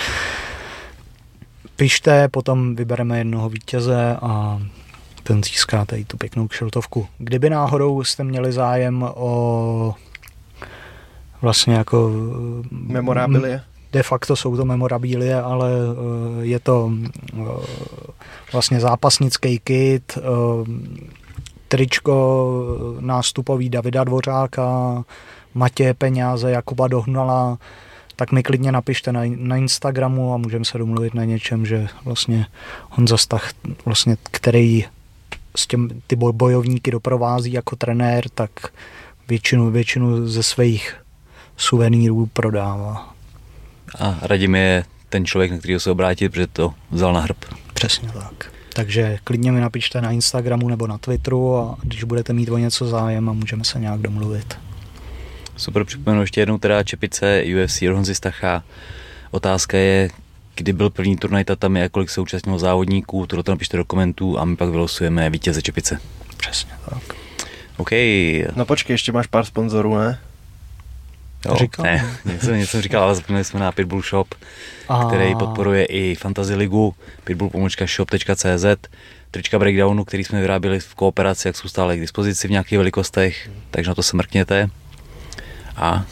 pište, 1.77 2.29
potom 2.29 2.77
vybereme 2.77 3.19
jednoho 3.19 3.49
vítěze 3.49 4.17
a 4.23 4.61
ten 5.23 5.45
získá 5.45 5.85
tady 5.85 6.05
tu 6.05 6.17
pěknou 6.17 6.49
kšiltovku. 6.49 7.07
Kdyby 7.19 7.51
náhodou 7.51 8.05
jste 8.05 8.25
měli 8.25 8.53
zájem 8.53 9.05
o 9.15 9.95
vlastně 11.43 11.75
jako 11.75 12.11
Memorabilie. 12.71 13.63
de 13.93 14.03
facto 14.03 14.37
jsou 14.37 14.57
to 14.57 14.65
memorabilie, 14.65 15.43
ale 15.43 15.71
eh, 15.71 16.47
je 16.47 16.61
to 16.61 16.91
eh, 17.33 17.45
vlastně 18.53 18.81
zápasnický 18.81 19.59
kit, 19.59 20.19
eh, 20.19 20.21
tričko 21.69 22.67
nástupový 23.01 23.71
Davida 23.71 24.05
Dvořáka, 24.05 25.05
Matěje 25.55 25.95
Peňáze, 25.95 26.51
Jakuba 26.51 26.89
Dohnala, 26.89 27.59
tak 28.17 28.33
mi 28.33 28.43
klidně 28.43 28.73
napište 28.73 29.13
na, 29.13 29.21
na 29.37 29.57
Instagramu 29.57 30.35
a 30.35 30.37
můžeme 30.37 30.65
se 30.65 30.79
domluvit 30.79 31.15
na 31.15 31.25
něčem, 31.25 31.67
že 31.67 31.89
vlastně 32.05 32.47
Honza 32.91 33.17
Stach, 33.17 33.51
vlastně, 33.85 34.17
který 34.31 34.85
s 35.57 35.67
těm, 35.67 35.89
ty 36.07 36.17
boj- 36.17 36.33
bojovníky 36.33 36.91
doprovází 36.91 37.53
jako 37.53 37.77
trenér, 37.77 38.29
tak 38.35 38.51
většinu, 39.29 39.71
většinu 39.71 40.29
ze 40.29 40.43
svých 40.43 40.97
suvenýrů 41.57 42.27
prodává. 42.27 43.15
A 43.99 44.19
Radim 44.23 44.55
je 44.55 44.85
ten 45.09 45.25
člověk, 45.25 45.51
na 45.51 45.59
kterého 45.59 45.81
se 45.81 45.91
obrátit, 45.91 46.29
protože 46.29 46.47
to 46.47 46.75
vzal 46.91 47.13
na 47.13 47.21
hrb. 47.21 47.45
Přesně 47.75 48.09
tak. 48.09 48.53
Takže 48.75 49.19
klidně 49.25 49.53
mi 49.53 49.61
napište 49.61 50.01
na 50.01 50.11
Instagramu 50.11 50.69
nebo 50.69 50.87
na 50.87 50.99
Twitteru 50.99 51.57
a 51.57 51.77
když 51.83 52.05
budete 52.05 52.33
mít 52.33 52.49
o 52.49 52.59
něco 52.59 52.87
zájem 52.87 53.29
a 53.29 53.33
můžeme 53.33 53.65
se 53.65 53.79
nějak 53.79 54.01
domluvit. 54.01 54.59
Super, 55.61 55.85
připomenu 55.85 56.21
ještě 56.21 56.41
jednou 56.41 56.59
teda 56.59 56.83
čepice 56.83 57.43
UFC 57.45 57.83
Honzy 57.83 58.15
Stacha. 58.15 58.63
Otázka 59.31 59.77
je, 59.77 60.11
kdy 60.55 60.73
byl 60.73 60.91
první 60.91 61.17
turnaj 61.17 61.45
tatami 61.45 61.83
a 61.83 61.89
kolik 61.89 62.11
se 62.11 62.21
účastnilo 62.21 62.59
závodníků, 62.59 63.27
to 63.27 63.43
tam 63.43 63.53
napište 63.53 63.77
do 63.77 63.85
komentů 63.85 64.39
a 64.39 64.45
my 64.45 64.57
pak 64.57 64.69
vylosujeme 64.69 65.31
vítěze 65.31 65.63
čepice. 65.63 66.01
Přesně 66.37 66.71
tak. 66.91 67.17
OK. 67.77 67.91
No 68.57 68.65
počkej, 68.65 68.95
ještě 68.95 69.13
máš 69.13 69.27
pár 69.27 69.45
sponzorů, 69.45 69.99
ne? 69.99 70.19
Jo, 71.47 71.57
Říkal? 71.57 71.85
Ne, 71.85 72.17
něco, 72.25 72.51
něco 72.51 72.71
jsem 72.71 72.83
říkal, 72.83 73.03
ale 73.03 73.15
zapomněli 73.15 73.45
jsme 73.45 73.61
na 73.61 73.73
Pitbull 73.73 74.03
Shop, 74.03 74.35
A 74.89 75.05
který 75.05 75.35
podporuje 75.35 75.85
i 75.85 76.15
Fantasy 76.15 76.55
ligu, 76.55 76.95
pitbull.shop.cz, 77.25 78.65
trička 79.31 79.59
Breakdownu, 79.59 80.05
který 80.05 80.25
jsme 80.25 80.41
vyráběli 80.41 80.81
v 80.81 80.95
kooperaci, 80.95 81.49
jak 81.49 81.57
jsou 81.57 81.69
stále 81.69 81.97
k 81.97 82.01
dispozici 82.01 82.49
v 82.49 82.51
nějakých 82.51 82.79
velikostech, 82.79 83.51
takže 83.71 83.91
na 83.91 83.95
to 83.95 84.03
se 84.03 84.17
mrkněte. 84.17 84.71
A, 85.81 86.05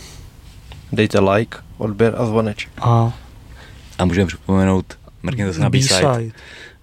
Dejte 0.93 1.21
like, 1.21 1.59
odběr 1.79 2.15
a 2.19 2.27
zvoneček. 2.27 2.71
A 2.81 3.13
a 3.99 4.05
můžeme 4.05 4.27
připomenout, 4.27 4.99
mrkněte 5.23 5.53
se 5.53 5.61
na 5.61 5.71
B-side. 5.71 6.09
B-side. 6.09 6.33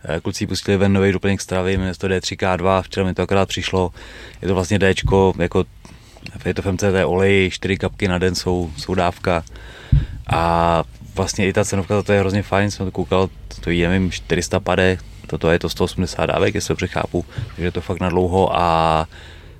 Eh, 0.05 0.19
Kluci 0.19 0.47
pustili 0.47 0.77
ven 0.77 0.93
nový 0.93 1.11
doplněk 1.11 1.41
stravy, 1.41 1.77
jmenuje 1.77 1.93
se 1.93 1.99
to 1.99 2.07
D3K2, 2.07 2.81
včera 2.81 3.05
mi 3.05 3.13
to 3.13 3.21
akorát 3.21 3.49
přišlo. 3.49 3.91
Je 4.41 4.47
to 4.47 4.53
vlastně 4.53 4.79
Dčko, 4.79 5.33
jako 5.39 5.65
je 6.45 6.53
to 6.53 6.61
v 6.61 6.65
MCT 6.65 7.05
olej, 7.05 7.49
4 7.51 7.77
kapky 7.77 8.07
na 8.07 8.17
den 8.17 8.35
jsou, 8.35 8.71
jsou 8.77 8.95
dávka. 8.95 9.43
A 10.27 10.83
vlastně 11.15 11.47
i 11.47 11.53
ta 11.53 11.65
cenovka, 11.65 12.01
to 12.01 12.13
je 12.13 12.19
hrozně 12.19 12.43
fajn, 12.43 12.71
jsem 12.71 12.85
to 12.85 12.91
koukal, 12.91 13.29
to 13.61 13.69
je, 13.69 13.89
nevím, 13.89 14.11
400 14.11 14.59
pade, 14.59 14.97
toto 15.27 15.51
je 15.51 15.59
to 15.59 15.69
180 15.69 16.25
dávek, 16.25 16.55
jestli 16.55 16.67
to 16.67 16.75
přechápu, 16.75 17.25
takže 17.47 17.63
je 17.63 17.71
to 17.71 17.81
fakt 17.81 17.99
na 17.99 18.09
dlouho 18.09 18.59
a 18.59 19.07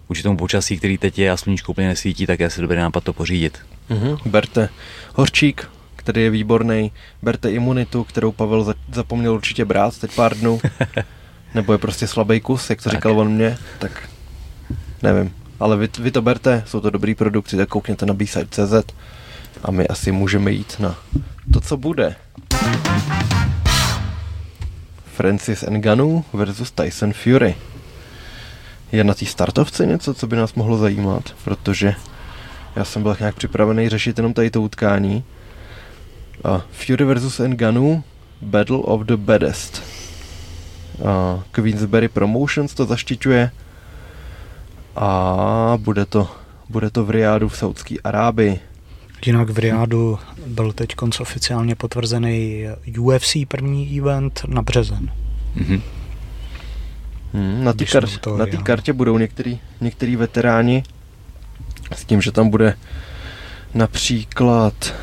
vůči 0.10 0.24
tomu 0.24 0.38
počasí, 0.38 0.78
který 0.78 0.98
teď 0.98 1.20
je 1.20 1.32
a 1.32 1.38
sluníčko 1.38 1.72
úplně 1.72 1.88
nesvítí, 1.88 2.26
tak 2.26 2.40
je 2.40 2.46
asi 2.46 2.62
dobrý 2.62 2.78
nápad 2.78 3.04
to 3.04 3.14
pořídit. 3.14 3.58
Mhm. 3.90 4.18
Berte 4.26 4.70
horčík, 5.16 5.70
který 5.96 6.22
je 6.22 6.30
výborný. 6.30 6.92
Berte 7.22 7.52
imunitu, 7.52 8.04
kterou 8.04 8.32
Pavel 8.32 8.64
za- 8.64 8.74
zapomněl 8.94 9.34
určitě 9.34 9.66
brát 9.66 9.98
teď 9.98 10.16
pár 10.16 10.38
dnů. 10.38 10.62
Nebo 11.56 11.72
je 11.74 11.78
prostě 11.78 12.08
slabý 12.08 12.40
kus, 12.40 12.70
jak 12.70 12.82
to 12.82 12.90
Tak. 12.90 12.94
říkal 13.00 13.20
on 13.20 13.30
mě, 13.32 13.58
tak 13.80 14.10
nevím. 15.04 15.34
Ale 15.60 15.78
vy, 15.78 15.90
vy 16.00 16.12
to 16.12 16.22
berte, 16.22 16.64
jsou 16.66 16.80
to 16.82 16.90
dobrý 16.90 17.16
produkty, 17.16 17.58
tak 17.58 17.70
koukněte 17.70 18.06
na 18.06 18.14
B-Side.cz 18.14 18.94
a 19.64 19.72
my 19.72 19.88
asi 19.88 20.12
můžeme 20.12 20.52
jít 20.52 20.76
na 20.80 20.96
to, 21.54 21.62
co 21.62 21.78
bude. 21.78 22.16
Francis 25.16 25.64
Ngannou 25.70 26.24
versus 26.34 26.72
Tyson 26.72 27.14
Fury. 27.14 27.56
Je 28.96 29.04
na 29.04 29.14
té 29.14 29.26
startovce 29.26 29.86
něco, 29.86 30.14
co 30.14 30.28
by 30.28 30.36
nás 30.36 30.54
mohlo 30.54 30.78
zajímat, 30.78 31.36
protože 31.44 31.96
já 32.76 32.86
jsem 32.86 33.04
byl 33.04 33.16
nějak 33.20 33.36
připravený 33.36 33.90
řešit 33.90 34.18
jenom 34.18 34.34
tady 34.34 34.50
to 34.50 34.62
utkání. 34.62 35.24
A 36.44 36.62
Fury 36.72 37.06
versus 37.06 37.40
Ngannou, 37.40 38.04
Battle 38.42 38.78
of 38.78 39.02
the 39.02 39.16
Baddest. 39.16 39.84
A 41.08 41.44
Queensberry 41.52 42.08
Promotions 42.08 42.74
to 42.74 42.86
zaštiťuje 42.86 43.52
a 44.96 45.78
bude 45.78 46.06
to, 46.06 46.28
bude 46.70 46.90
to 46.90 47.06
v 47.06 47.10
Riádu 47.10 47.50
v 47.50 47.58
Saudské 47.58 47.96
Arábii. 48.04 48.60
Jinak 49.26 49.50
v 49.50 49.60
Riádu 49.60 50.20
byl 50.48 50.74
teď 50.74 50.96
oficiálně 51.20 51.76
potvrzený 51.76 52.66
UFC 53.00 53.36
první 53.48 54.00
event 54.00 54.42
na 54.48 54.62
březen. 54.62 55.12
Mhm. 55.56 55.82
Hmm, 57.36 57.64
na 57.64 57.74
té 57.74 57.84
kar- 57.84 58.38
na 58.38 58.46
já. 58.48 58.62
kartě 58.62 58.94
budou 58.94 59.18
některý, 59.18 59.60
některý 59.82 60.16
veteráni 60.16 60.84
s 61.96 62.06
tím, 62.06 62.22
že 62.22 62.32
tam 62.32 62.50
bude 62.50 62.78
například 63.74 64.94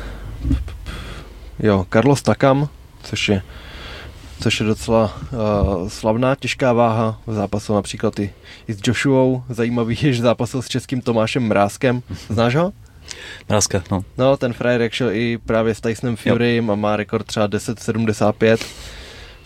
jo, 1.59 1.85
Carlos 1.93 2.21
Takam, 2.21 2.69
což 3.03 3.29
je 3.29 3.41
což 4.39 4.59
je 4.59 4.65
docela 4.65 5.17
uh, 5.31 5.89
slavná 5.89 6.35
těžká 6.35 6.73
váha. 6.73 7.19
Zápasil 7.27 7.75
například 7.75 8.19
i, 8.19 8.33
i 8.67 8.73
s 8.73 8.79
Joshuou. 8.87 9.43
Zajímavý 9.49 9.97
je, 10.01 10.13
že 10.13 10.21
zápasil 10.21 10.61
s 10.61 10.67
českým 10.67 11.01
Tomášem 11.01 11.43
Mrázkem. 11.43 12.01
Znáš 12.29 12.55
ho? 12.55 12.73
Mrázka, 13.49 13.83
no. 13.91 14.03
No, 14.17 14.37
ten 14.37 14.53
frajer 14.53 14.81
jak 14.81 14.93
šel 14.93 15.11
i 15.11 15.37
právě 15.37 15.75
s 15.75 15.81
Tysonem 15.81 16.15
Furym 16.15 16.71
a 16.71 16.75
má 16.75 16.95
rekord 16.95 17.27
třeba 17.27 17.47
10.75. 17.47 18.57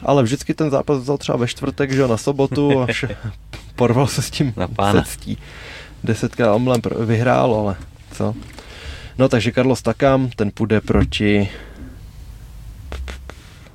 Ale 0.03 0.23
vždycky 0.23 0.53
ten 0.53 0.69
zápas 0.69 0.97
vzal 0.99 1.17
třeba 1.17 1.37
ve 1.37 1.47
čtvrtek, 1.47 1.91
že 1.91 2.01
jo, 2.01 2.07
na 2.07 2.17
sobotu 2.17 2.81
a 2.81 2.85
vše, 2.91 3.17
porval 3.75 4.07
se 4.07 4.21
s 4.21 4.31
tím 4.31 4.53
Na 4.57 4.67
pána. 4.67 5.03
se 5.03 5.09
ctí. 5.11 5.37
Desetkrát 6.03 6.55
omlem 6.55 6.81
vyhrál, 7.05 7.53
ale 7.55 7.75
co? 8.11 8.35
No 9.17 9.29
takže 9.29 9.51
Carlos 9.51 9.81
Takam, 9.81 10.29
ten 10.35 10.51
půjde 10.53 10.81
proti... 10.81 11.49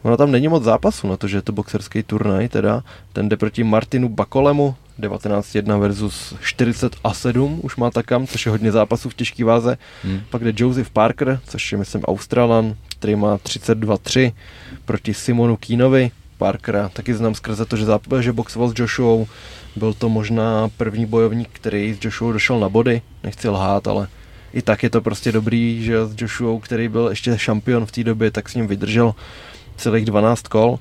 Ono 0.03 0.16
tam 0.16 0.31
není 0.31 0.49
moc 0.49 0.65
zápasu 0.65 1.09
na 1.09 1.16
to, 1.16 1.28
že 1.28 1.36
je 1.36 1.43
to 1.43 1.53
boxerský 1.53 2.03
turnaj 2.03 2.49
teda. 2.49 2.82
Ten 3.12 3.28
jde 3.28 3.36
proti 3.36 3.65
Martinu 3.65 4.09
Bakolemu, 4.09 4.74
19-1 5.01 5.81
versus 5.81 6.35
40 6.40 6.97
a 7.05 7.14
7 7.14 7.60
už 7.62 7.77
má 7.77 7.90
Takam, 7.90 8.27
což 8.27 8.47
je 8.47 8.51
hodně 8.51 8.73
zápasů 8.73 9.09
v 9.09 9.14
těžké 9.14 9.44
váze. 9.44 9.78
Hm. 10.05 10.20
Pak 10.31 10.44
jde 10.44 10.52
Joseph 10.56 10.90
Parker, 10.90 11.40
což 11.48 11.73
je 11.73 11.78
myslím 11.78 12.05
Australan, 12.05 12.74
který 12.89 13.16
má 13.16 13.36
32-3 13.36 14.32
proti 14.85 15.14
Simonu 15.14 15.56
Kínovi. 15.56 16.10
Parkera 16.39 16.89
taky 16.89 17.14
znám 17.14 17.35
skrze 17.35 17.64
to, 17.64 17.77
že, 17.77 17.85
záp- 17.86 18.20
že 18.20 18.32
boxoval 18.32 18.69
s 18.69 18.74
Joshuou. 18.77 19.27
Byl 19.77 19.94
to 19.94 20.09
možná 20.09 20.69
první 20.77 21.06
bojovník, 21.06 21.48
který 21.52 21.94
s 21.94 22.05
Joshuou 22.05 22.32
došel 22.32 22.60
na 22.60 22.69
body. 22.69 23.02
Nechci 23.23 23.48
lhát, 23.48 23.86
ale 23.86 24.09
i 24.52 24.62
tak 24.62 24.82
je 24.82 24.90
to 24.90 25.01
prostě 25.01 25.32
dobrý, 25.32 25.85
že 25.85 26.06
s 26.06 26.14
Joshuou, 26.19 26.59
který 26.59 26.89
byl 26.89 27.09
ještě 27.09 27.39
šampion 27.39 27.86
v 27.86 27.93
té 27.93 28.05
době, 28.05 28.31
tak 28.31 28.48
s 28.48 28.55
ním 28.55 28.66
vydržel 28.66 29.14
celých 29.77 30.05
12 30.05 30.48
kol. 30.48 30.78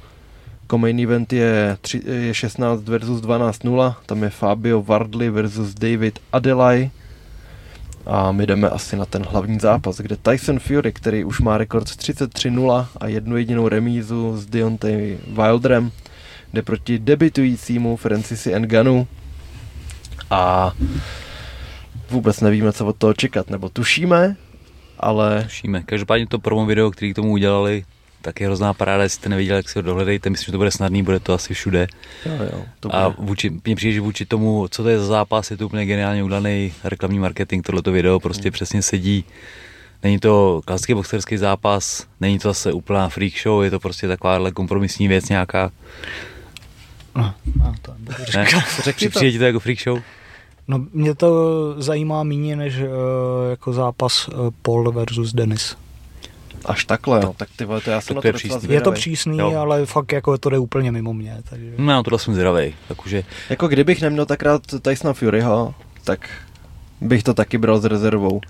Co-main 0.72 1.00
event 1.00 1.34
je, 1.34 1.78
tři, 1.82 2.02
je 2.06 2.34
16 2.34 2.84
versus 2.84 3.22
12-0, 3.22 3.96
tam 4.06 4.24
je 4.24 4.30
Fabio 4.30 4.82
Wardley 4.82 5.30
versus 5.30 5.74
David 5.74 6.20
Adelai. 6.34 6.90
A 8.06 8.32
my 8.32 8.46
jdeme 8.46 8.70
asi 8.70 8.96
na 8.96 9.06
ten 9.06 9.26
hlavní 9.30 9.60
zápas, 9.60 9.98
kde 9.98 10.16
Tyson 10.16 10.60
Fury, 10.60 10.92
který 10.94 11.24
už 11.24 11.40
má 11.40 11.58
rekord 11.58 11.88
33-0 11.88 12.88
a 13.00 13.08
jednu 13.08 13.38
jedinou 13.38 13.68
remízu 13.68 14.38
s 14.38 14.46
Deontay 14.46 15.18
Wilderem, 15.28 15.92
jde 16.54 16.62
proti 16.62 17.00
debitujícímu 17.00 17.96
Francisi 17.96 18.60
Ngannou. 18.60 19.08
A 20.30 20.74
vůbec 22.10 22.42
nevíme, 22.42 22.74
co 22.74 22.86
od 22.86 22.96
toho 22.96 23.14
čekat, 23.14 23.50
nebo 23.50 23.70
tušíme, 23.70 24.36
ale 25.00 25.44
Tušíme. 25.44 25.84
Každopádně 25.84 26.28
to 26.28 26.40
promo 26.40 26.66
video, 26.66 26.92
který 26.92 27.14
k 27.14 27.16
tomu 27.16 27.32
udělali, 27.32 27.84
tak 28.22 28.40
je 28.42 28.48
hrozná 28.48 28.74
paráda, 28.74 29.04
jestli 29.04 29.16
jste 29.16 29.30
neviděli, 29.30 29.58
jak 29.58 29.70
si 29.70 29.80
ho 29.80 29.84
dohledejte, 29.84 30.30
myslím, 30.30 30.46
že 30.46 30.52
to 30.52 30.58
bude 30.58 30.72
snadný, 30.72 31.04
bude 31.04 31.20
to 31.20 31.34
asi 31.34 31.54
všude. 31.54 31.88
jo, 32.26 32.34
jo, 32.54 32.64
to 32.80 32.96
A 32.96 33.08
vůči, 33.18 33.50
mně 33.66 33.76
přijde, 33.76 33.94
že 33.94 34.02
vůči 34.02 34.26
tomu, 34.26 34.68
co 34.72 34.84
to 34.84 34.90
je 34.90 35.00
za 35.00 35.06
zápas, 35.06 35.52
je 35.52 35.58
to 35.58 35.66
úplně 35.66 35.86
geniálně 35.86 36.24
udaný 36.24 36.74
reklamní 36.84 37.20
marketing, 37.20 37.66
tohleto 37.66 37.92
video 37.92 38.20
prostě 38.20 38.44
Hmm. 38.44 38.52
přesně 38.52 38.82
sedí. 38.82 39.26
Není 40.04 40.20
to 40.20 40.62
klasický 40.66 40.94
boxerský 40.94 41.38
zápas, 41.38 42.08
není 42.20 42.40
to 42.40 42.48
zase 42.48 42.74
úplná 42.74 43.10
freak 43.10 43.34
show, 43.44 43.64
je 43.64 43.72
to 43.72 43.80
prostě 43.80 44.08
takováhle 44.08 44.52
kompromisní 44.52 45.08
věc 45.08 45.30
nějaká. 45.30 45.72
No, 47.16 47.34
no, 47.60 47.76
to 47.82 47.94
Ne? 48.36 48.46
Řekni 48.84 49.10
to. 49.10 49.20
Přijde 49.20 49.32
ti 49.32 49.38
to 49.38 49.44
jako 49.44 49.60
freak 49.60 49.80
show? 49.84 50.00
No, 50.68 50.86
mě 50.94 51.16
to 51.16 51.32
zajímá 51.78 52.24
méně 52.24 52.56
než 52.56 52.76
uh, 52.78 52.88
jako 53.50 53.74
zápas 53.74 54.28
uh, 54.28 54.50
Paul 54.62 54.92
versus 54.92 55.34
Denis. 55.34 55.78
Až 56.66 56.86
takhle, 56.86 57.22
jo. 57.24 57.34
tak 57.38 57.50
ty 57.56 57.66
vole, 57.66 57.82
to 57.82 57.90
já 57.90 58.02
jsem 58.02 58.08
tak 58.08 58.16
na 58.16 58.22
to 58.22 58.28
je 58.28 58.34
přísný. 58.34 58.74
Je 58.74 58.82
to 58.82 58.92
přísný, 58.92 59.38
Jo. 59.38 59.56
ale 59.56 59.86
fakt 59.86 60.12
jako 60.12 60.38
to 60.38 60.50
jde 60.50 60.58
úplně 60.58 60.92
mimo 60.92 61.14
mě. 61.14 61.38
Takže... 61.50 61.72
No, 61.78 62.04
tohle 62.04 62.20
jsem 62.20 62.34
zvědavej, 62.34 62.74
takže 62.88 63.24
Jako 63.50 63.68
kdybych 63.68 64.02
neměl 64.02 64.26
tak 64.26 64.44
rád 64.44 64.62
Tysona 64.82 65.14
Furyho, 65.14 65.74
tak 66.04 66.30
bych 67.02 67.24
to 67.24 67.34
taky 67.34 67.58
bral 67.58 67.80
s 67.80 67.86
rezervou. 67.86 68.42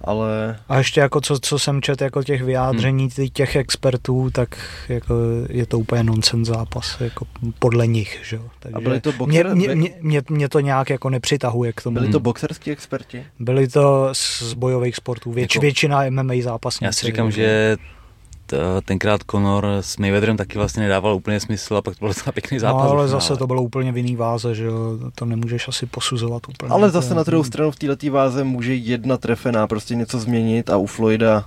Ale 0.00 0.56
A 0.68 0.78
ještě 0.78 1.00
jako 1.00 1.20
co, 1.20 1.38
co 1.38 1.58
jsem 1.58 1.82
čet 1.82 2.00
jako 2.00 2.22
těch 2.22 2.42
vyjádření 2.42 3.08
Hmm. 3.18 3.28
těch 3.32 3.56
expertů, 3.56 4.30
tak 4.32 4.58
jako 4.88 5.14
je 5.48 5.66
to 5.66 5.78
úplně 5.78 6.04
nonsense 6.04 6.52
zápas, 6.52 6.96
jako 7.00 7.26
podle 7.58 7.86
nich, 7.86 8.20
že 8.24 8.36
jo. 8.36 8.42
Takže 8.58 8.74
A 8.76 8.80
byli 8.80 9.00
to 9.00 9.10
mě, 9.12 9.18
boxer- 9.44 9.54
mě, 9.54 9.74
mě, 9.74 9.90
mě, 10.00 10.22
mě, 10.30 10.48
to 10.48 10.60
nějak 10.60 10.90
jako 10.90 11.10
nepřitahuje 11.10 11.72
k 11.72 11.82
tomu. 11.82 11.94
byli 11.94 12.08
to 12.12 12.20
boxerský 12.20 12.70
experti? 12.70 13.24
Byli 13.38 13.68
to 13.68 14.08
z 14.12 14.52
bojových 14.54 14.96
sportů, 14.96 15.32
věč, 15.32 15.54
Jako- 15.54 15.62
většina 15.62 16.02
MMA 16.10 16.34
zápasníci. 16.42 16.84
já 16.84 16.92
si 16.92 17.06
říkám, 17.06 17.30
že 17.30 17.76
tenkrát 18.84 19.20
Conor 19.30 19.66
s 19.80 19.96
Mayweatherem 19.96 20.36
taky 20.36 20.58
vlastně 20.58 20.82
nedával 20.82 21.14
úplně 21.14 21.40
smysl 21.40 21.76
a 21.76 21.82
pak 21.82 21.94
to 21.94 21.98
byl 21.98 22.08
docela 22.08 22.32
pěkný 22.32 22.58
zápas. 22.58 22.82
No, 22.84 22.90
ale 22.90 23.08
zase 23.08 23.36
to 23.36 23.46
bylo 23.46 23.62
úplně 23.62 23.92
v 23.92 23.96
jiný 23.96 24.16
váze, 24.16 24.54
že 24.54 24.66
to 25.14 25.24
nemůžeš 25.24 25.68
asi 25.68 25.86
posuzovat 25.86 26.42
úplně. 26.48 26.70
Ale 26.70 26.90
zase 26.90 27.14
na 27.14 27.22
druhou 27.22 27.44
stranu 27.44 27.70
v 27.70 27.76
této 27.76 28.10
váze 28.12 28.44
může 28.44 28.74
jedna 28.74 29.16
trefená 29.16 29.66
prostě 29.66 29.94
něco 29.94 30.18
změnit 30.18 30.70
a 30.70 30.76
u 30.76 30.86
Floyda 30.86 31.44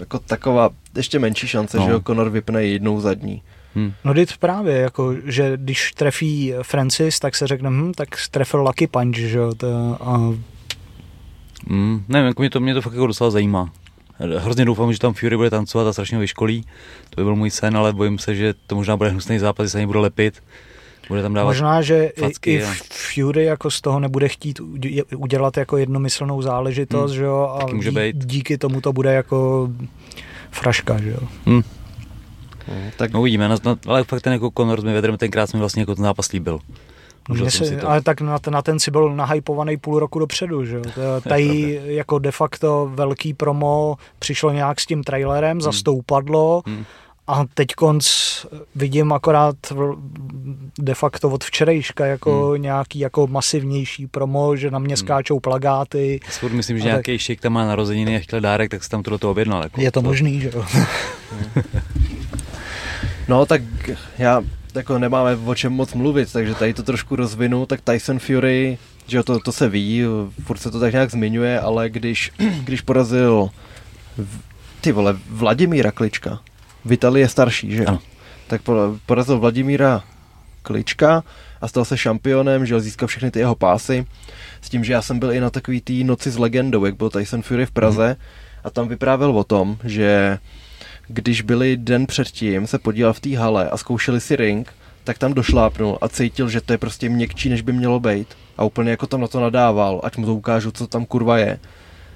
jako 0.00 0.18
taková 0.18 0.70
ještě 0.96 1.18
menší 1.18 1.48
šance, 1.48 1.78
No. 1.78 1.84
že 1.84 1.90
jo, 1.90 2.00
Conor 2.06 2.30
vypne 2.30 2.64
jednou 2.64 3.00
zadní. 3.00 3.42
Hm. 3.76 3.92
No 4.04 4.14
teď 4.14 4.36
právě, 4.36 4.76
jako, 4.76 5.14
že 5.24 5.52
když 5.56 5.92
trefí 5.92 6.52
Francis, 6.62 7.18
tak 7.20 7.36
se 7.36 7.46
řekne, 7.46 7.70
hm, 7.70 7.92
tak 7.96 8.08
trefil 8.30 8.60
Lucky 8.60 8.86
Punch, 8.86 9.16
že 9.16 9.38
jo, 9.38 9.54
to, 9.54 9.66
a 10.00 10.34
Mm, 11.66 12.04
nevím, 12.08 12.26
jako 12.26 12.42
mě 12.42 12.50
to, 12.50 12.60
mě 12.60 12.74
to 12.74 12.80
fakt 12.82 12.92
jako 12.92 13.06
docela 13.06 13.30
zajímá. 13.30 13.72
Hrozně 14.38 14.64
doufám, 14.64 14.92
že 14.92 14.98
tam 14.98 15.14
Fury 15.14 15.36
bude 15.36 15.50
tancovat 15.50 15.86
a 15.86 15.92
strašně 15.92 16.16
ho 16.16 16.20
vyškolí. 16.20 16.64
To 17.10 17.20
by 17.20 17.24
byl 17.24 17.36
můj 17.36 17.50
sen, 17.50 17.76
ale 17.76 17.92
bojím 17.92 18.18
se, 18.18 18.34
že 18.34 18.54
to 18.66 18.74
možná 18.74 18.96
bude 18.96 19.10
hnusný 19.10 19.38
zápas, 19.38 19.64
že 19.66 19.70
se 19.70 19.78
ani 19.78 19.86
bude 19.86 19.98
lepit. 19.98 20.42
Bude 21.08 21.22
tam 21.22 21.34
dávat... 21.34 21.48
možná, 21.50 21.82
že 21.82 22.04
i, 22.16 22.20
facky 22.20 22.52
i 22.54 22.64
a- 22.64 22.74
Fury 22.90 23.44
jako 23.44 23.70
z 23.70 23.80
toho 23.80 24.00
nebude 24.00 24.28
chtít 24.28 24.60
udě- 24.60 25.02
udělat 25.16 25.56
jako 25.56 25.76
jednomyslnou 25.76 26.42
záležitost, 26.42 27.10
Hmm, 27.10 27.16
že 27.18 27.24
jo, 27.24 27.52
a 27.54 27.58
taky 27.60 27.74
může 27.74 27.90
dí, 27.90 27.96
být. 27.96 28.16
díky 28.24 28.58
tomu 28.58 28.80
to 28.80 28.92
bude 28.92 29.12
jako 29.12 29.68
fraška, 30.50 31.00
že 31.02 31.10
jo. 31.10 31.28
Hm, 31.46 31.62
Hmm, 32.66 32.90
tak 32.96 33.12
no 33.12 33.20
uvidíme, 33.20 33.48
ale 33.86 34.04
fakt 34.04 34.22
ten 34.22 34.32
jako 34.32 34.50
Conor 34.56 34.80
s 34.80 34.84
Mayweatherem 34.84 35.16
tenkrát 35.16 35.50
jsme 35.50 35.58
vlastně 35.60 35.82
jako 35.82 35.94
ten 35.94 36.04
zápas 36.04 36.32
líbil. 36.32 36.58
No, 37.28 37.50
se, 37.50 37.64
si 37.64 37.76
to. 37.76 37.88
ale 37.88 38.02
tak 38.02 38.20
na, 38.20 38.38
ten- 38.38 38.52
na 38.54 38.62
ten 38.62 38.78
si 38.78 38.90
byl 38.90 39.16
nahypovaný 39.16 39.76
půl 39.76 39.98
roku 39.98 40.18
dopředu, 40.18 40.64
že 40.64 40.76
jo. 40.76 40.82
To- 40.94 41.20
Tady 41.28 41.80
jako 41.84 42.18
de 42.18 42.30
facto 42.30 42.90
velký 42.94 43.34
promo 43.34 43.96
přišlo 44.18 44.50
nějak 44.52 44.80
s 44.80 44.86
tím 44.86 45.04
trailerem, 45.04 45.60
zase 45.60 45.82
to 45.84 45.92
upadlo 45.94 46.62
Hmm. 46.66 46.84
a 47.26 47.44
teď 47.54 47.74
konc 47.74 48.06
vidím 48.74 49.12
akorát 49.12 49.54
de 50.78 50.94
facto 50.94 51.28
od 51.30 51.44
včerejška 51.44 52.06
jako 52.06 52.56
nějaký 52.56 52.98
jako 52.98 53.26
masivnější 53.26 54.06
promo, 54.06 54.56
že 54.56 54.70
na 54.70 54.78
mě 54.78 54.96
skáčou 54.96 55.40
plagáty. 55.40 56.20
Já 56.26 56.30
si 56.32 56.40
furt 56.40 56.52
myslím, 56.52 56.78
že 56.78 56.82
A 56.82 56.86
tak- 56.86 57.06
nějaký 57.06 57.18
šik 57.18 57.40
tam 57.40 57.52
má 57.52 57.66
narozeniny 57.66 58.16
a 58.16 58.20
chtěl 58.20 58.40
dárek, 58.40 58.70
tak 58.70 58.84
se 58.84 58.90
tam 58.90 59.02
to 59.02 59.10
do 59.10 59.18
toho 59.18 59.30
objednal. 59.30 59.62
Jako, 59.62 59.80
Je 59.80 59.92
to 59.92 60.02
možný, 60.02 60.40
že 60.40 60.50
jo. 60.54 60.64
No 63.28 63.46
tak 63.46 63.62
já 64.18 64.42
jako 64.74 64.98
nemáme 64.98 65.36
o 65.36 65.54
čem 65.54 65.72
moc 65.72 65.94
mluvit, 65.94 66.32
takže 66.32 66.54
tady 66.54 66.74
to 66.74 66.82
trošku 66.82 67.16
rozvinu, 67.16 67.66
tak 67.66 67.80
Tyson 67.80 68.18
Fury, 68.18 68.78
že 69.06 69.16
jo, 69.16 69.22
to, 69.22 69.40
to 69.40 69.52
se 69.52 69.68
ví, 69.68 70.02
furt 70.44 70.58
se 70.58 70.70
to 70.70 70.80
tak 70.80 70.92
nějak 70.92 71.10
zmiňuje, 71.10 71.60
ale 71.60 71.90
když, 71.90 72.32
když 72.64 72.80
porazil 72.80 73.50
Ty 74.80 74.92
vole, 74.92 75.16
Vladimíra 75.28 75.90
Klička. 75.90 76.40
Vitali 76.84 77.20
je 77.20 77.28
starší, 77.28 77.70
že 77.70 77.82
jo? 77.82 77.98
Tak 78.46 78.62
porazil 79.06 79.38
Vladimíra 79.38 80.04
Klička 80.62 81.24
a 81.60 81.68
stal 81.68 81.84
se 81.84 81.98
šampionem, 81.98 82.66
že 82.66 82.80
získal 82.80 83.08
všechny 83.08 83.30
ty 83.30 83.38
jeho 83.38 83.54
pásy. 83.54 84.06
S 84.60 84.68
tím, 84.68 84.84
že 84.84 84.92
já 84.92 85.02
jsem 85.02 85.18
byl 85.18 85.32
i 85.32 85.40
na 85.40 85.50
takový 85.50 85.80
tý 85.80 86.04
noci 86.04 86.30
s 86.30 86.38
legendou, 86.38 86.84
jak 86.84 86.96
byl 86.96 87.10
Tyson 87.10 87.42
Fury 87.42 87.66
v 87.66 87.70
Praze 87.70 88.08
mm. 88.08 88.16
a 88.64 88.70
tam 88.70 88.88
vyprávěl 88.88 89.30
o 89.30 89.44
tom, 89.44 89.76
že 89.84 90.38
když 91.12 91.42
byli 91.42 91.76
den 91.76 92.06
předtím 92.06 92.66
se 92.66 92.78
podíval 92.78 93.12
v 93.12 93.20
té 93.20 93.36
hale 93.36 93.70
a 93.70 93.76
zkoušeli 93.76 94.20
si 94.20 94.36
ring, 94.36 94.72
tak 95.04 95.18
tam 95.18 95.34
došlápnul 95.34 95.98
a 96.00 96.08
cítil, 96.08 96.48
že 96.48 96.60
to 96.60 96.72
je 96.72 96.78
prostě 96.78 97.08
měkčí, 97.08 97.48
než 97.48 97.62
by 97.62 97.72
mělo 97.72 98.00
být. 98.00 98.28
A 98.58 98.64
úplně 98.64 98.90
jako 98.90 99.06
tam 99.06 99.20
na 99.20 99.26
to 99.26 99.40
nadával, 99.40 100.00
ať 100.04 100.16
mu 100.16 100.26
to 100.26 100.34
ukážu, 100.34 100.70
co 100.70 100.86
tam 100.86 101.04
kurva 101.04 101.38
je. 101.38 101.58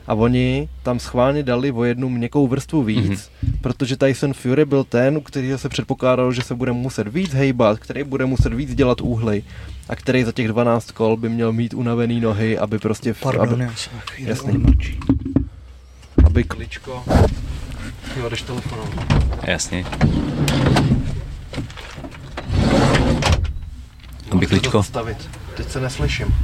A 0.06 0.14
oni 0.14 0.68
tam 0.82 0.98
schválně 0.98 1.42
dali 1.42 1.72
o 1.72 1.84
jednu 1.84 2.08
měkkou 2.08 2.48
vrstvu 2.48 2.82
víc, 2.82 3.20
mm-hmm. 3.20 3.52
protože 3.60 3.96
Tyson 3.96 4.32
Fury 4.32 4.64
byl 4.64 4.84
ten, 4.84 5.16
u 5.16 5.20
kterého 5.20 5.58
se 5.58 5.68
předpokládalo, 5.68 6.32
že 6.32 6.42
se 6.42 6.54
bude 6.54 6.72
muset 6.72 7.08
víc 7.08 7.34
hejbat, 7.34 7.78
který 7.78 8.04
bude 8.04 8.26
muset 8.26 8.54
víc 8.54 8.74
dělat 8.74 9.00
úhly 9.00 9.42
a 9.88 9.96
který 9.96 10.24
za 10.24 10.32
těch 10.32 10.48
12 10.48 10.90
kol 10.90 11.16
by 11.16 11.28
měl 11.28 11.52
mít 11.52 11.74
unavený 11.74 12.20
nohy, 12.20 12.58
aby 12.58 12.78
prostě... 12.78 13.14
Pardon, 13.14 13.52
aby, 13.52 13.62
já 13.62 13.76
jsem 13.76 13.92
jasný, 14.18 14.64
aby 16.24 16.44
kličko... 16.44 17.04
Jo, 18.16 18.28
jdeš 18.28 18.42
telefonou. 18.42 18.84
Jasně. 19.42 19.84
Aby 24.30 24.46
kličko. 24.46 24.82
Stavit. 24.82 25.30
Teď 25.56 25.70
se 25.70 25.80
neslyším. 25.80 26.34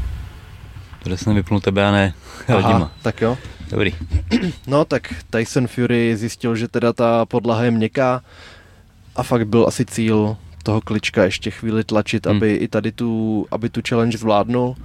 Protože 1.03 1.17
jsem 1.17 1.35
vypnul 1.35 1.61
tebe 1.61 1.87
a 1.87 1.91
ne 1.91 2.15
Radima. 2.49 2.93
tak 3.03 3.21
jo. 3.21 3.39
Dobrý. 3.71 3.95
No 4.67 4.85
tak 4.85 5.15
Tyson 5.31 5.67
Fury 5.67 6.17
zjistil, 6.17 6.57
že 6.57 6.69
teda 6.69 6.93
ta 6.93 7.27
podlaha 7.27 7.65
je 7.65 7.71
měkká 7.71 8.23
a 9.17 9.23
fakt 9.23 9.47
byl 9.47 9.65
asi 9.69 9.85
cíl 9.85 10.37
toho 10.63 10.81
klička 10.81 11.25
ještě 11.25 11.51
chvíli 11.51 11.85
tlačit, 11.85 12.27
hmm. 12.27 12.37
aby 12.37 12.55
i 12.55 12.69
tady 12.69 12.93
tu, 12.93 13.47
aby 13.51 13.69
tu 13.69 13.81
challenge 13.89 14.19
zvládnul. 14.19 14.77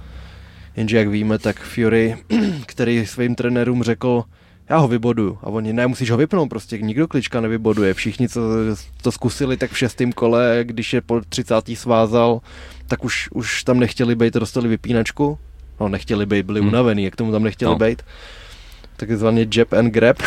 Jenže 0.76 0.98
jak 0.98 1.08
víme, 1.08 1.38
tak 1.38 1.60
Fury, 1.60 2.16
který 2.66 3.06
svým 3.06 3.34
trenérům 3.34 3.82
řekl, 3.82 4.24
já 4.68 4.76
ho 4.76 4.88
vyboduju. 4.88 5.38
A 5.42 5.46
oni, 5.46 5.72
ne, 5.72 5.86
musíš 5.86 6.10
ho 6.10 6.16
vypnout, 6.16 6.48
prostě 6.48 6.78
nikdo 6.78 7.08
klička 7.08 7.40
nevyboduje. 7.40 7.94
Všichni, 7.94 8.28
co 8.28 8.40
to 9.02 9.12
zkusili, 9.12 9.56
tak 9.56 9.70
v 9.70 9.78
šestém 9.78 10.12
kole, 10.12 10.60
když 10.62 10.92
je 10.92 11.00
po 11.00 11.20
30. 11.28 11.54
svázal, 11.74 12.40
tak 12.86 13.04
už, 13.04 13.28
už 13.32 13.64
tam 13.64 13.80
nechtěli 13.80 14.14
být, 14.14 14.34
dostali 14.34 14.68
vypínačku. 14.68 15.38
No, 15.80 15.88
nechtěli 15.88 16.26
být, 16.26 16.46
byli 16.46 16.60
hmm. 16.60 16.68
unavený, 16.68 17.04
jak 17.04 17.16
tomu 17.16 17.32
tam 17.32 17.42
nechtěli 17.42 17.70
no. 17.70 17.78
být. 17.86 18.02
Takzvaně 18.96 19.46
jab 19.54 19.72
and 19.72 19.90
grab. 19.90 20.22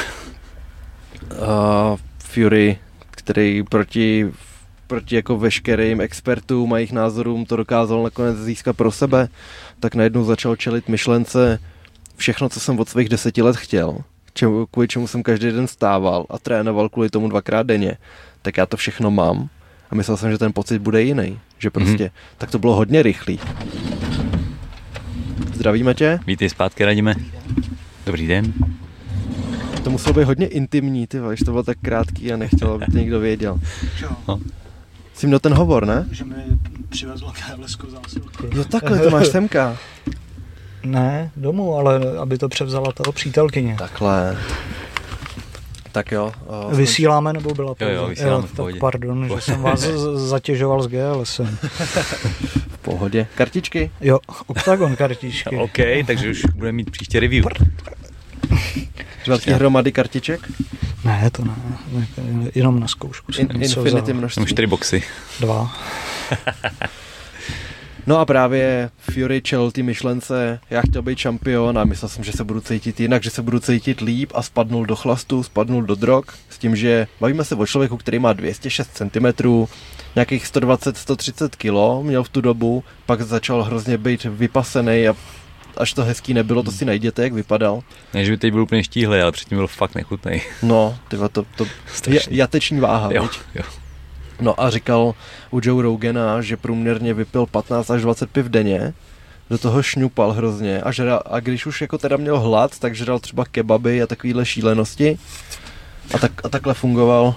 A 1.47 1.95
Fury, 2.17 2.77
který 3.11 3.63
proti, 3.63 4.31
proti 4.87 5.15
jako 5.15 5.37
veškerým 5.37 6.01
expertům 6.01 6.73
a 6.73 6.77
jejich 6.77 6.91
názorům 6.91 7.45
to 7.45 7.55
dokázal 7.55 8.03
nakonec 8.03 8.37
získat 8.37 8.77
pro 8.77 8.91
sebe, 8.91 9.27
tak 9.79 9.95
najednou 9.95 10.23
začal 10.23 10.55
čelit 10.55 10.89
myšlence 10.89 11.59
všechno, 12.15 12.49
co 12.49 12.59
jsem 12.59 12.79
od 12.79 12.89
svých 12.89 13.09
deseti 13.09 13.41
let 13.41 13.55
chtěl 13.55 13.97
čemu, 14.39 14.65
kvůli 14.65 14.87
čemu 14.87 15.07
jsem 15.07 15.23
každý 15.23 15.51
den 15.51 15.67
stával 15.67 16.25
a 16.29 16.39
trénoval 16.39 16.89
kvůli 16.89 17.09
tomu 17.09 17.29
dvakrát 17.29 17.63
denně, 17.67 17.97
tak 18.41 18.57
já 18.57 18.65
to 18.65 18.77
všechno 18.77 19.11
mám 19.11 19.49
a 19.91 19.95
myslel 19.95 20.17
jsem, 20.17 20.31
že 20.31 20.37
ten 20.37 20.53
pocit 20.53 20.79
bude 20.79 21.01
jiný. 21.01 21.39
Že 21.57 21.69
prostě, 21.69 22.05
mm-hmm. 22.05 22.37
tak 22.37 22.51
to 22.51 22.59
bylo 22.59 22.75
hodně 22.75 23.03
rychlý. 23.03 23.39
Zdravíme 25.53 25.93
tě. 25.93 26.19
Vítej 26.27 26.49
zpátky, 26.49 26.85
radíme. 26.85 27.15
Dobrý 28.05 28.27
den. 28.27 28.53
To 29.83 29.89
muselo 29.89 30.13
být 30.13 30.23
hodně 30.23 30.47
intimní, 30.47 31.07
ty 31.07 31.17
že 31.33 31.45
to 31.45 31.51
bylo 31.51 31.63
tak 31.63 31.77
krátký 31.81 32.33
a 32.33 32.37
nechtěl, 32.37 32.71
aby 32.71 32.85
to 32.85 32.97
někdo 32.97 33.19
věděl. 33.19 33.59
No. 34.27 34.39
Jsi 35.13 35.27
měl 35.27 35.39
ten 35.39 35.53
hovor, 35.53 35.87
ne? 35.87 36.07
Že 36.11 36.23
mi 36.23 36.35
přivezla 36.89 37.33
KLSko 37.33 37.87
zásilky. 37.87 38.57
Jo, 38.57 38.63
takhle, 38.63 38.99
to 38.99 39.09
máš 39.09 39.27
semka. 39.27 39.77
Ne, 40.83 41.31
domů, 41.35 41.75
ale 41.75 42.01
aby 42.19 42.37
to 42.37 42.49
převzala 42.49 42.91
toho 42.91 43.11
přítelkyně. 43.11 43.75
Takhle. 43.79 44.37
Tak 45.91 46.11
jo. 46.11 46.31
Uh, 46.67 46.73
Vysíláme 46.73 47.33
nebo 47.33 47.53
byla 47.53 47.75
to? 47.75 47.85
Jo, 47.85 47.91
jo, 47.91 48.07
vysíláme 48.07 48.47
jo, 48.57 48.65
tak 48.65 48.79
pardon, 48.79 49.29
že 49.35 49.41
jsem 49.41 49.61
vás 49.61 49.79
zatěžoval 50.13 50.83
s 50.83 50.87
GLSem. 50.87 51.57
v 52.69 52.77
pohodě. 52.81 53.27
Kartičky? 53.35 53.91
Jo, 54.01 54.19
Octagon 54.47 54.95
kartičky. 54.95 55.57
OK, 55.57 55.77
takže 56.07 56.29
už 56.29 56.41
budeme 56.55 56.75
mít 56.75 56.91
příště 56.91 57.19
review. 57.19 57.45
Velký 59.27 59.51
hromady 59.51 59.91
kartiček? 59.91 60.51
Ne, 61.05 61.29
to 61.31 61.43
ne. 61.45 61.55
Jenom 62.55 62.79
na 62.79 62.87
zkoušku. 62.87 63.31
In, 63.37 63.63
infinity 63.63 64.13
množství. 64.13 64.45
čtyři 64.45 64.67
boxy. 64.67 65.03
Dva. 65.39 65.71
No 68.09 68.19
a 68.19 68.25
právě 68.25 68.89
Fury 68.97 69.41
čel 69.41 69.71
ty 69.71 69.83
myšlence, 69.83 70.59
já 70.69 70.81
chtěl 70.81 71.01
být 71.01 71.17
šampion 71.17 71.77
a 71.77 71.83
myslel 71.83 72.09
jsem, 72.09 72.23
že 72.23 72.31
se 72.31 72.43
budu 72.43 72.61
cítit 72.61 72.99
jinak, 72.99 73.23
že 73.23 73.29
se 73.29 73.41
budu 73.41 73.59
cítit 73.59 74.01
líp 74.01 74.31
a 74.35 74.41
spadnul 74.41 74.85
do 74.85 74.95
chlastu, 74.95 75.43
spadnul 75.43 75.83
do 75.83 75.95
drog 75.95 76.23
s 76.49 76.57
tím, 76.57 76.75
že 76.75 77.07
bavíme 77.19 77.43
se 77.43 77.55
o 77.55 77.65
člověku, 77.65 77.97
který 77.97 78.19
má 78.19 78.33
206 78.33 78.89
cm, 78.93 79.67
nějakých 80.15 80.45
120-130 80.45 81.49
kg 81.49 82.05
měl 82.07 82.23
v 82.23 82.29
tu 82.29 82.41
dobu, 82.41 82.83
pak 83.05 83.21
začal 83.21 83.63
hrozně 83.63 83.97
být 83.97 84.23
vypasený 84.23 85.07
a 85.07 85.15
až 85.77 85.93
to 85.93 86.03
hezký 86.03 86.33
nebylo, 86.33 86.63
to 86.63 86.71
si 86.71 86.85
najděte, 86.85 87.23
jak 87.23 87.33
vypadal. 87.33 87.81
Ne, 88.13 88.25
že 88.25 88.31
by 88.31 88.37
teď 88.37 88.51
byl 88.51 88.61
úplně 88.61 88.83
štíhlý, 88.83 89.19
ale 89.19 89.31
předtím 89.31 89.57
byl 89.57 89.67
fakt 89.67 89.95
nechutný. 89.95 90.41
No, 90.63 90.97
tyva, 91.07 91.29
to, 91.29 91.45
to 91.57 91.65
je 92.09 92.21
jateční 92.29 92.79
váha, 92.79 93.09
jo, 93.13 93.29
jo. 93.55 93.63
No 94.39 94.61
a 94.61 94.69
říkal 94.69 95.13
u 95.51 95.59
Joe 95.63 95.83
Rogana, 95.83 96.41
že 96.41 96.57
průměrně 96.57 97.13
vypil 97.13 97.45
15 97.45 97.89
až 97.89 98.01
20 98.01 98.29
piv 98.29 98.45
denně, 98.45 98.93
do 99.49 99.57
toho 99.57 99.83
šňupal 99.83 100.31
hrozně 100.31 100.81
a, 100.81 100.91
žral, 100.91 101.21
a 101.25 101.39
když 101.39 101.65
už 101.65 101.81
jako 101.81 101.97
teda 101.97 102.17
měl 102.17 102.39
hlad, 102.39 102.79
tak 102.79 102.95
žral 102.95 103.19
třeba 103.19 103.45
kebaby 103.45 104.01
a 104.01 104.07
takovýhle 104.07 104.45
šílenosti. 104.45 105.19
A, 106.13 106.17
tak, 106.19 106.45
a 106.45 106.49
takhle 106.49 106.73
fungoval 106.73 107.35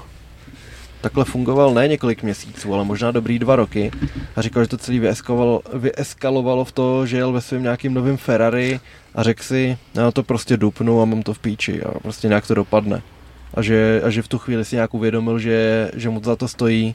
takhle 1.00 1.24
fungoval 1.24 1.74
ne 1.74 1.88
několik 1.88 2.22
měsíců, 2.22 2.74
ale 2.74 2.84
možná 2.84 3.10
dobrý 3.10 3.38
dva 3.38 3.56
roky. 3.56 3.90
A 4.36 4.42
říkal, 4.42 4.62
že 4.62 4.68
to 4.68 4.76
celý 4.76 4.98
vyeskalovalo, 4.98 5.62
vyeskalovalo 5.72 6.64
v 6.64 6.72
to, 6.72 7.06
že 7.06 7.16
jel 7.16 7.32
ve 7.32 7.40
svém 7.40 7.62
nějakým 7.62 7.94
novým 7.94 8.16
Ferrari 8.16 8.80
a 9.14 9.22
řekl 9.22 9.42
si, 9.42 9.78
já 9.94 10.10
to 10.10 10.22
prostě 10.22 10.56
dupnu 10.56 11.02
a 11.02 11.04
mám 11.04 11.22
to 11.22 11.34
v 11.34 11.38
píči 11.38 11.82
a 11.82 11.98
prostě 11.98 12.28
nějak 12.28 12.46
to 12.46 12.54
dopadne 12.54 13.02
a 13.54 13.62
že, 13.62 14.02
a 14.04 14.10
že 14.10 14.22
v 14.22 14.28
tu 14.28 14.38
chvíli 14.38 14.64
si 14.64 14.76
nějak 14.76 14.94
uvědomil, 14.94 15.38
že, 15.38 15.90
že 15.94 16.08
mu 16.08 16.20
za 16.24 16.36
to 16.36 16.48
stojí 16.48 16.94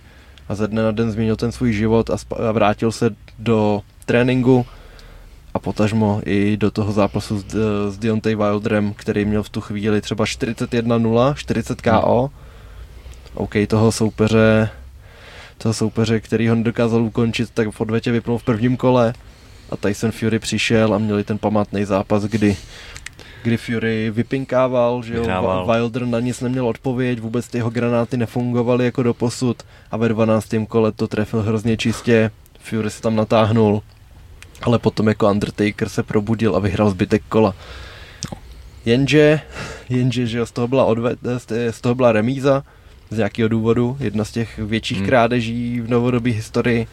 a 0.50 0.56
ze 0.56 0.68
dne 0.68 0.84
na 0.84 0.92
den 0.92 1.12
změnil 1.12 1.36
ten 1.36 1.52
svůj 1.52 1.74
život 1.74 2.10
a, 2.10 2.18
a 2.48 2.52
vrátil 2.52 2.92
se 2.92 3.16
do 3.40 3.82
tréninku 4.06 4.66
a 5.54 5.60
potažmo 5.60 6.22
i 6.26 6.58
do 6.58 6.72
toho 6.72 6.92
zápasu 6.92 7.40
s, 7.40 7.46
s 7.90 7.98
Deontay 7.98 8.36
Wilderem, 8.36 8.94
který 8.94 9.26
měl 9.26 9.44
v 9.44 9.50
tu 9.50 9.62
chvíli 9.62 10.02
třeba 10.02 10.26
41-0, 10.26 11.36
40 11.36 11.82
KO. 11.82 12.30
OK, 13.34 13.54
toho 13.68 13.92
soupeře, 13.92 14.70
toho 15.58 15.74
soupeře, 15.74 16.20
který 16.20 16.48
ho 16.48 16.56
nedokázal 16.56 17.02
ukončit, 17.02 17.50
tak 17.54 17.72
v 17.72 17.82
odvetě 17.82 18.12
vypnul 18.12 18.38
v 18.38 18.44
prvním 18.44 18.78
kole 18.78 19.14
a 19.70 19.78
Tyson 19.78 20.12
Fury 20.12 20.40
přišel 20.40 20.94
a 20.94 20.98
měli 20.98 21.24
ten 21.24 21.38
památný 21.38 21.86
zápas, 21.86 22.24
kdy 22.24 22.58
kdy 23.44 23.58
Fury 23.58 24.12
vypinkával, 24.12 25.04
že 25.04 25.16
jo, 25.16 25.66
Wilder 25.72 26.06
na 26.06 26.20
nic 26.20 26.42
neměl 26.42 26.68
odpověď, 26.68 27.20
vůbec 27.20 27.48
ty 27.48 27.58
jeho 27.58 27.70
granáty 27.70 28.18
nefungovaly 28.18 28.86
jako 28.86 29.04
do 29.04 29.14
posud 29.14 29.64
a 29.92 29.98
ve 29.98 30.10
12. 30.10 30.48
kole 30.68 30.92
to 30.92 31.08
trefil 31.08 31.42
hrozně 31.42 31.78
čistě, 31.78 32.32
Fury 32.60 32.90
se 32.90 33.02
tam 33.02 33.16
natáhnul, 33.16 33.82
ale 34.62 34.80
potom 34.80 35.08
jako 35.08 35.32
Undertaker 35.32 35.90
se 35.90 36.04
probudil 36.04 36.56
a 36.56 36.60
vyhrál 36.60 36.90
zbytek 36.90 37.24
kola. 37.30 37.56
Jenže, 38.86 39.40
jenže, 39.90 40.28
že 40.28 40.46
z 40.46 40.52
toho 40.52 40.68
byla, 40.68 40.86
odve, 40.86 41.16
z 41.72 41.82
toho 41.82 41.96
byla 41.96 42.12
remíza, 42.12 42.64
z 43.10 43.18
nějakého 43.18 43.50
důvodu, 43.50 43.98
jedna 44.00 44.26
z 44.26 44.32
těch 44.32 44.58
větších 44.58 44.98
hmm. 44.98 45.08
krádeží 45.08 45.82
v 45.82 45.90
novodobí 45.90 46.32
historii. 46.32 46.88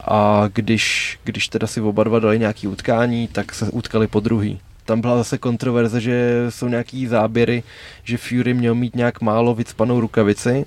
A 0.00 0.48
když, 0.52 1.18
když 1.24 1.48
teda 1.48 1.66
si 1.66 1.80
oba 1.80 2.04
dva 2.04 2.18
dali 2.18 2.38
nějaký 2.38 2.66
utkání, 2.68 3.28
tak 3.28 3.54
se 3.54 3.70
utkali 3.70 4.06
po 4.06 4.20
druhý 4.20 4.60
tam 4.84 5.00
byla 5.00 5.16
zase 5.16 5.38
kontroverze, 5.38 6.00
že 6.00 6.46
jsou 6.48 6.68
nějaký 6.68 7.06
záběry, 7.06 7.62
že 8.04 8.18
Fury 8.18 8.54
měl 8.54 8.74
mít 8.74 8.96
nějak 8.96 9.20
málo 9.20 9.54
vycpanou 9.54 10.00
rukavici. 10.00 10.64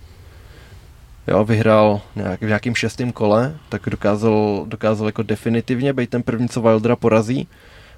Jo, 1.28 1.46
vyhrál 1.46 2.02
nějak, 2.16 2.42
v 2.42 2.46
nějakým 2.46 2.76
šestém 2.76 3.12
kole, 3.12 3.58
tak 3.70 3.82
dokázal, 3.90 4.66
dokázal 4.68 5.08
jako 5.08 5.24
definitivně 5.24 5.94
být 5.94 6.10
ten 6.10 6.24
první, 6.24 6.50
co 6.50 6.62
Wildera 6.62 6.96
porazí. 6.96 7.48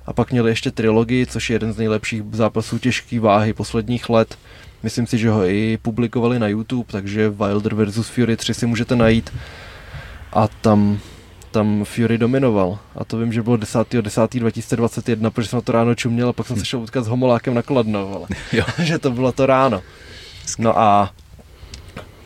A 0.05 0.13
pak 0.13 0.31
měli 0.31 0.51
ještě 0.51 0.71
trilogii, 0.71 1.25
což 1.25 1.49
je 1.49 1.53
jeden 1.53 1.73
z 1.73 1.77
nejlepších 1.77 2.23
zápasů 2.31 2.79
těžké 2.79 3.19
váhy 3.19 3.53
posledních 3.53 4.09
let. 4.09 4.37
Myslím 4.83 5.07
si, 5.07 5.17
že 5.17 5.29
ho 5.29 5.45
i 5.45 5.77
publikovali 5.81 6.39
na 6.39 6.47
YouTube, 6.47 6.91
takže 6.91 7.29
Wilder 7.29 7.75
versus 7.75 8.09
Fury 8.09 8.37
3 8.37 8.53
si 8.53 8.65
můžete 8.65 8.95
najít. 8.95 9.33
A 10.33 10.47
tam 10.47 10.99
tam 11.56 11.86
Fury 11.86 12.18
dominoval. 12.18 12.80
A 12.95 13.06
to 13.06 13.18
vím, 13.18 13.34
že 13.34 13.41
bylo 13.41 13.57
10. 13.57 13.88
10. 14.02 14.34
2021, 14.34 15.32
protože 15.32 15.49
jsem 15.49 15.57
na 15.57 15.61
to 15.61 15.72
ráno 15.72 15.95
čuměl 15.95 16.30
a 16.30 16.34
pak 16.34 16.48
jsem 16.48 16.57
se 16.57 16.65
šel 16.65 16.80
utkat 16.80 17.03
s 17.03 17.07
Homolákem 17.07 17.53
na 17.53 17.61
Kladno, 17.61 18.14
ale. 18.15 18.27
Jo. 18.52 18.64
že 18.84 18.99
to 18.99 19.11
bylo 19.11 19.32
to 19.32 19.45
ráno. 19.45 19.82
No 20.60 20.80
a 20.80 21.11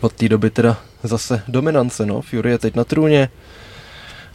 od 0.02 0.14
té 0.14 0.30
doby 0.30 0.50
teda 0.50 0.78
zase 1.04 1.44
dominance, 1.48 2.06
no. 2.06 2.22
Fury 2.22 2.50
je 2.50 2.58
teď 2.58 2.76
na 2.76 2.84
trůně. 2.84 3.30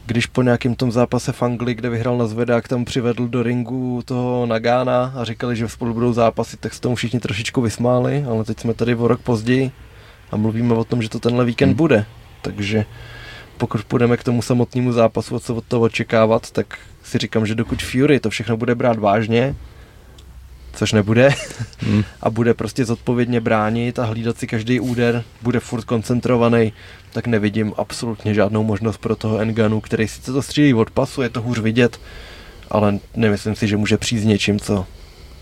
Když 0.06 0.26
po 0.26 0.42
nějakém 0.42 0.74
tom 0.74 0.92
zápase 0.92 1.32
v 1.32 1.42
Anglii, 1.42 1.74
kde 1.74 1.90
vyhrál 1.90 2.18
na 2.18 2.26
zvedák, 2.26 2.68
tam 2.68 2.84
přivedl 2.84 3.28
do 3.28 3.42
ringu 3.42 4.02
toho 4.04 4.46
Nagána 4.46 5.12
a 5.16 5.24
říkali, 5.24 5.56
že 5.56 5.68
spolu 5.68 5.94
budou 5.94 6.12
zápasy, 6.12 6.56
tak 6.56 6.74
se 6.74 6.80
tomu 6.80 6.94
všichni 6.94 7.20
trošičku 7.20 7.60
vysmáli, 7.60 8.24
ale 8.28 8.44
teď 8.44 8.60
jsme 8.60 8.74
tady 8.74 8.94
o 8.94 9.08
rok 9.08 9.20
později 9.20 9.70
a 10.30 10.36
mluvíme 10.36 10.74
o 10.74 10.84
tom, 10.84 11.02
že 11.02 11.08
to 11.08 11.20
tenhle 11.20 11.44
víkend 11.44 11.68
hmm. 11.68 11.76
bude. 11.76 12.06
Takže 12.42 12.84
pokud 13.56 13.84
půjdeme 13.84 14.16
k 14.16 14.24
tomu 14.24 14.42
samotnému 14.42 14.92
zápasu, 14.92 15.38
co 15.38 15.54
od 15.54 15.64
toho 15.64 15.82
očekávat, 15.82 16.50
tak 16.50 16.78
si 17.02 17.18
říkám, 17.18 17.46
že 17.46 17.54
dokud 17.54 17.82
Fury 17.82 18.20
to 18.20 18.30
všechno 18.30 18.56
bude 18.56 18.74
brát 18.74 18.98
vážně, 18.98 19.54
což 20.72 20.92
nebude, 20.92 21.28
hmm. 21.78 22.04
a 22.20 22.30
bude 22.30 22.54
prostě 22.54 22.84
zodpovědně 22.84 23.40
bránit 23.40 23.98
a 23.98 24.04
hlídat 24.04 24.38
si 24.38 24.46
každý 24.46 24.80
úder, 24.80 25.24
bude 25.42 25.60
furt 25.60 25.84
koncentrovaný, 25.84 26.72
tak 27.12 27.26
nevidím 27.26 27.72
absolutně 27.76 28.34
žádnou 28.34 28.62
možnost 28.62 28.98
pro 28.98 29.16
toho 29.16 29.38
Enganu, 29.38 29.80
který 29.80 30.08
sice 30.08 30.32
to 30.32 30.42
střílí 30.42 30.74
od 30.74 30.90
pasu, 30.90 31.22
je 31.22 31.28
to 31.28 31.42
hůř 31.42 31.58
vidět, 31.58 32.00
ale 32.70 32.98
nemyslím 33.16 33.54
si, 33.54 33.68
že 33.68 33.76
může 33.76 33.98
přijít 33.98 34.20
s 34.20 34.24
něčím, 34.24 34.60
co 34.60 34.86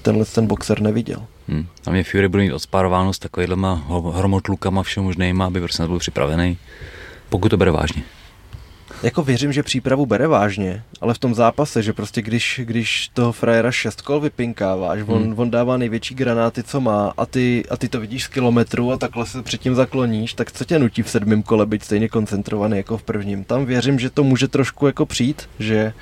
tenhle 0.03 0.25
ten 0.25 0.47
boxer 0.47 0.81
neviděl. 0.81 1.27
Hmm. 1.49 1.67
A 1.87 1.91
mě 1.91 2.05
Fury 2.05 2.29
bude 2.29 2.43
mít 2.43 2.53
odspárováno 2.53 3.13
s 3.13 3.19
takovýhlema 3.19 3.85
hromotlukama 4.15 4.83
všem 4.83 5.05
možnýma, 5.05 5.47
aby 5.47 5.61
prostě 5.61 5.87
byl 5.87 5.99
připravený, 5.99 6.59
pokud 7.33 7.49
to 7.49 7.57
bere 7.57 7.71
vážně 7.71 8.03
jako 9.03 9.23
věřím, 9.23 9.53
že 9.53 9.63
přípravu 9.63 10.07
bere 10.07 10.27
vážně, 10.27 10.83
ale 11.01 11.15
v 11.15 11.19
tom 11.19 11.35
zápase, 11.35 11.83
že 11.83 11.93
prostě 11.93 12.23
když, 12.23 12.61
když 12.65 13.09
toho 13.09 13.33
frajera 13.33 13.73
šest 13.73 14.03
kol 14.03 14.21
vypinkáváš, 14.21 15.01
hmm. 15.01 15.11
on, 15.11 15.35
on 15.37 15.51
dává 15.51 15.77
největší 15.77 16.15
granáty, 16.15 16.63
co 16.63 16.81
má 16.81 17.13
a 17.17 17.27
ty, 17.27 17.65
a 17.71 17.77
ty 17.77 17.89
to 17.89 18.01
vidíš 18.01 18.25
z 18.25 18.29
kilometru 18.29 18.93
a 18.93 18.97
takhle 18.97 19.27
se 19.27 19.43
předtím 19.43 19.75
zakloníš, 19.75 20.35
tak 20.35 20.53
co 20.53 20.65
tě 20.65 20.79
nutí 20.79 21.03
v 21.03 21.11
sedmém 21.11 21.43
kole 21.43 21.67
být 21.67 21.85
stejně 21.85 22.09
koncentrovaný 22.09 22.77
jako 22.77 22.99
v 22.99 23.03
prvním? 23.03 23.45
Tam 23.45 23.67
věřím, 23.67 23.99
že 23.99 24.11
to 24.11 24.25
může 24.25 24.49
trošku 24.49 24.87
jako 24.87 25.07
přijít, 25.07 25.49
že 25.59 25.93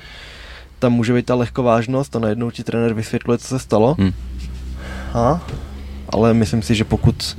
tam 0.79 0.93
může 0.93 1.13
být 1.13 1.25
ta 1.25 1.35
lehkovážnost 1.35 2.15
a 2.15 2.19
najednou 2.19 2.51
ti 2.51 2.63
trenér 2.63 2.93
vysvětluje, 2.93 3.37
co 3.37 3.47
se 3.47 3.59
stalo. 3.59 3.95
Hmm. 3.99 4.13
A? 5.13 5.47
Ale 6.09 6.33
myslím 6.33 6.61
si, 6.61 6.75
že 6.75 6.83
pokud, 6.83 7.37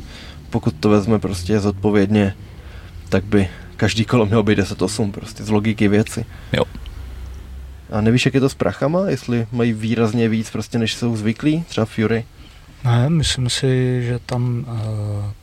pokud 0.51 0.75
to 0.81 0.89
vezme 0.89 1.19
prostě 1.19 1.61
zodpovědně, 1.61 2.35
tak 3.09 3.25
by 3.25 3.49
každý 3.83 4.05
kolo 4.05 4.27
mělo 4.27 4.43
být 4.43 4.59
10-8, 4.59 5.11
prostě 5.11 5.45
z 5.45 5.49
logiky 5.49 5.89
věci. 5.89 6.25
Jo. 6.53 6.65
A 7.91 8.01
nevíš, 8.01 8.25
jak 8.25 8.35
je 8.35 8.41
to 8.41 8.49
s 8.49 8.55
prachama, 8.55 9.11
jestli 9.11 9.47
mají 9.53 9.73
výrazně 9.73 10.29
víc 10.29 10.51
prostě, 10.51 10.79
než 10.79 10.95
jsou 10.95 11.17
zvyklí, 11.17 11.65
třeba 11.69 11.85
Fury? 11.85 12.25
Ne, 12.85 13.11
myslím 13.11 13.51
si, 13.51 14.03
že 14.03 14.19
tam, 14.27 14.65
uh, 14.69 14.77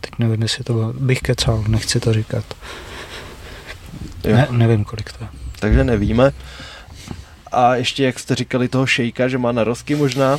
teď 0.02 0.12
nevím, 0.20 0.42
jestli 0.42 0.64
to 0.64 0.94
bych 1.00 1.22
kecal, 1.22 1.64
nechci 1.68 2.00
to 2.00 2.14
říkat. 2.14 2.46
Jo. 4.24 4.36
Ne, 4.36 4.48
nevím, 4.52 4.84
kolik 4.84 5.12
to 5.12 5.24
je. 5.24 5.30
Takže 5.60 5.84
nevíme. 5.84 6.32
A 7.52 7.76
ještě, 7.76 8.04
jak 8.04 8.20
jste 8.20 8.36
říkali 8.36 8.68
toho 8.68 8.86
šejka, 8.86 9.28
že 9.28 9.38
má 9.38 9.52
narosky 9.52 9.96
možná, 9.96 10.38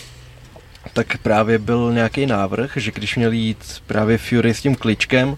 tak 0.93 1.19
právě 1.19 1.59
byl 1.59 1.93
nějaký 1.93 2.27
návrh, 2.27 2.73
že 2.77 2.91
když 2.91 3.17
měl 3.17 3.33
jít 3.33 3.83
právě 3.87 4.19
Fury 4.19 4.55
s 4.55 4.63
tím 4.63 4.75
kličkem, 4.75 5.37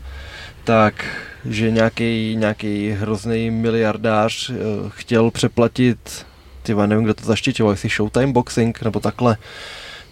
tak 0.65 1.05
že 1.45 1.71
nějaký 1.71 2.37
nějaký 2.37 2.91
hrozný 2.91 3.51
miliardář 3.51 4.51
uh, 4.51 4.57
chtěl 4.89 5.31
přeplatit, 5.31 6.27
ty 6.63 6.75
nevím, 6.75 7.05
kdo 7.05 7.15
to 7.15 7.25
zaštiťoval, 7.25 7.73
jestli 7.73 7.89
Showtime 7.89 8.33
Boxing 8.33 8.83
nebo 8.83 9.01
takhle, 9.01 9.37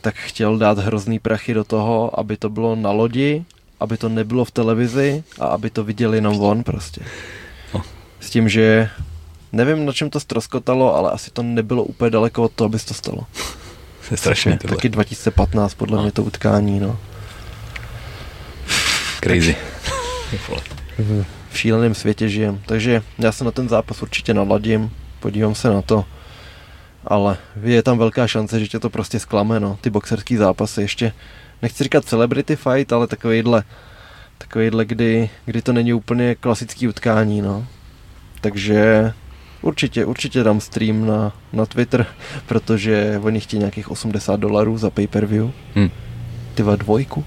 tak 0.01 0.15
chtěl 0.15 0.59
dát 0.59 0.79
hrozný 0.79 1.19
prachy 1.19 1.55
do 1.55 1.65
toho, 1.65 2.21
aby 2.21 2.37
to 2.37 2.49
bylo 2.49 2.77
na 2.77 2.91
lodi, 2.91 3.45
aby 3.81 3.97
to 3.97 4.09
nebylo 4.09 4.45
v 4.45 4.51
televizi 4.51 5.25
a 5.41 5.47
aby 5.47 5.71
to 5.71 5.85
viděli 5.85 6.17
jenom 6.17 6.41
on 6.41 6.63
prostě. 6.63 7.01
No. 7.75 7.83
S 8.21 8.31
tím, 8.31 8.49
že 8.49 8.91
nevím, 9.53 9.87
na 9.87 9.93
čem 9.93 10.11
to 10.11 10.21
stroskotalo, 10.21 10.97
ale 10.97 11.11
asi 11.11 11.31
to 11.31 11.43
nebylo 11.43 11.85
úplně 11.85 12.11
daleko 12.11 12.43
od 12.43 12.53
toho, 12.53 12.67
aby 12.67 12.79
se 12.79 12.87
to 12.87 12.95
stalo. 12.95 13.27
Je 14.11 14.17
strašně 14.17 14.59
Taky 14.69 14.89
2015 14.89 15.75
podle 15.75 15.97
no. 15.97 16.03
mě 16.03 16.13
to 16.13 16.23
utkání, 16.23 16.81
no. 16.81 16.99
Crazy 19.21 19.57
v 21.51 21.59
šíleném 21.59 21.95
světě 21.95 22.29
žijem. 22.29 22.61
Takže 22.67 23.03
já 23.19 23.33
se 23.33 23.45
na 23.45 23.51
ten 23.51 23.69
zápas 23.69 24.03
určitě 24.03 24.35
naladím, 24.35 24.91
podívám 25.21 25.55
se 25.55 25.71
na 25.71 25.83
to. 25.83 26.05
Ale 27.05 27.37
je 27.63 27.83
tam 27.83 27.99
velká 27.99 28.27
šance, 28.27 28.61
že 28.61 28.69
tě 28.69 28.79
to 28.79 28.91
prostě 28.91 29.19
zklame, 29.19 29.61
no. 29.61 29.79
Ty 29.81 29.91
boxerský 29.91 30.37
zápasy 30.37 30.81
ještě, 30.81 31.13
nechci 31.63 31.85
říkat 31.85 32.05
celebrity 32.05 32.57
fight, 32.57 32.93
ale 32.93 33.07
takovýhle, 33.07 33.63
takovýhle, 34.39 34.85
kdy, 34.85 35.31
kdy 35.45 35.63
to 35.63 35.73
není 35.73 35.93
úplně 35.93 36.35
klasický 36.35 36.89
utkání, 36.89 37.43
no. 37.43 37.67
Takže 38.41 39.13
určitě, 39.63 40.05
určitě 40.05 40.43
dám 40.43 40.61
stream 40.61 41.07
na, 41.07 41.33
na 41.53 41.67
Twitter, 41.67 42.07
protože 42.47 43.21
oni 43.23 43.41
chtějí 43.41 43.61
nějakých 43.61 43.91
80 43.91 44.41
dolarů 44.41 44.79
za 44.79 44.91
pay-per-view. 44.91 45.51
Hmm. 45.75 45.91
Ty 46.55 46.63
dvojku. 46.63 47.25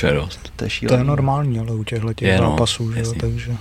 To 0.00 0.06
je 0.06 0.12
dost. 0.12 0.52
To 0.56 0.64
je, 0.64 0.70
to 0.88 0.94
je 0.94 1.04
normální, 1.04 1.58
ale 1.58 1.72
u 1.72 1.84
těchto 1.84 2.14
těch 2.14 2.28
je, 2.28 2.40
no, 2.40 2.50
zápasů, 2.50 2.92
že 2.92 3.00
jo, 3.00 3.14
takže... 3.20 3.56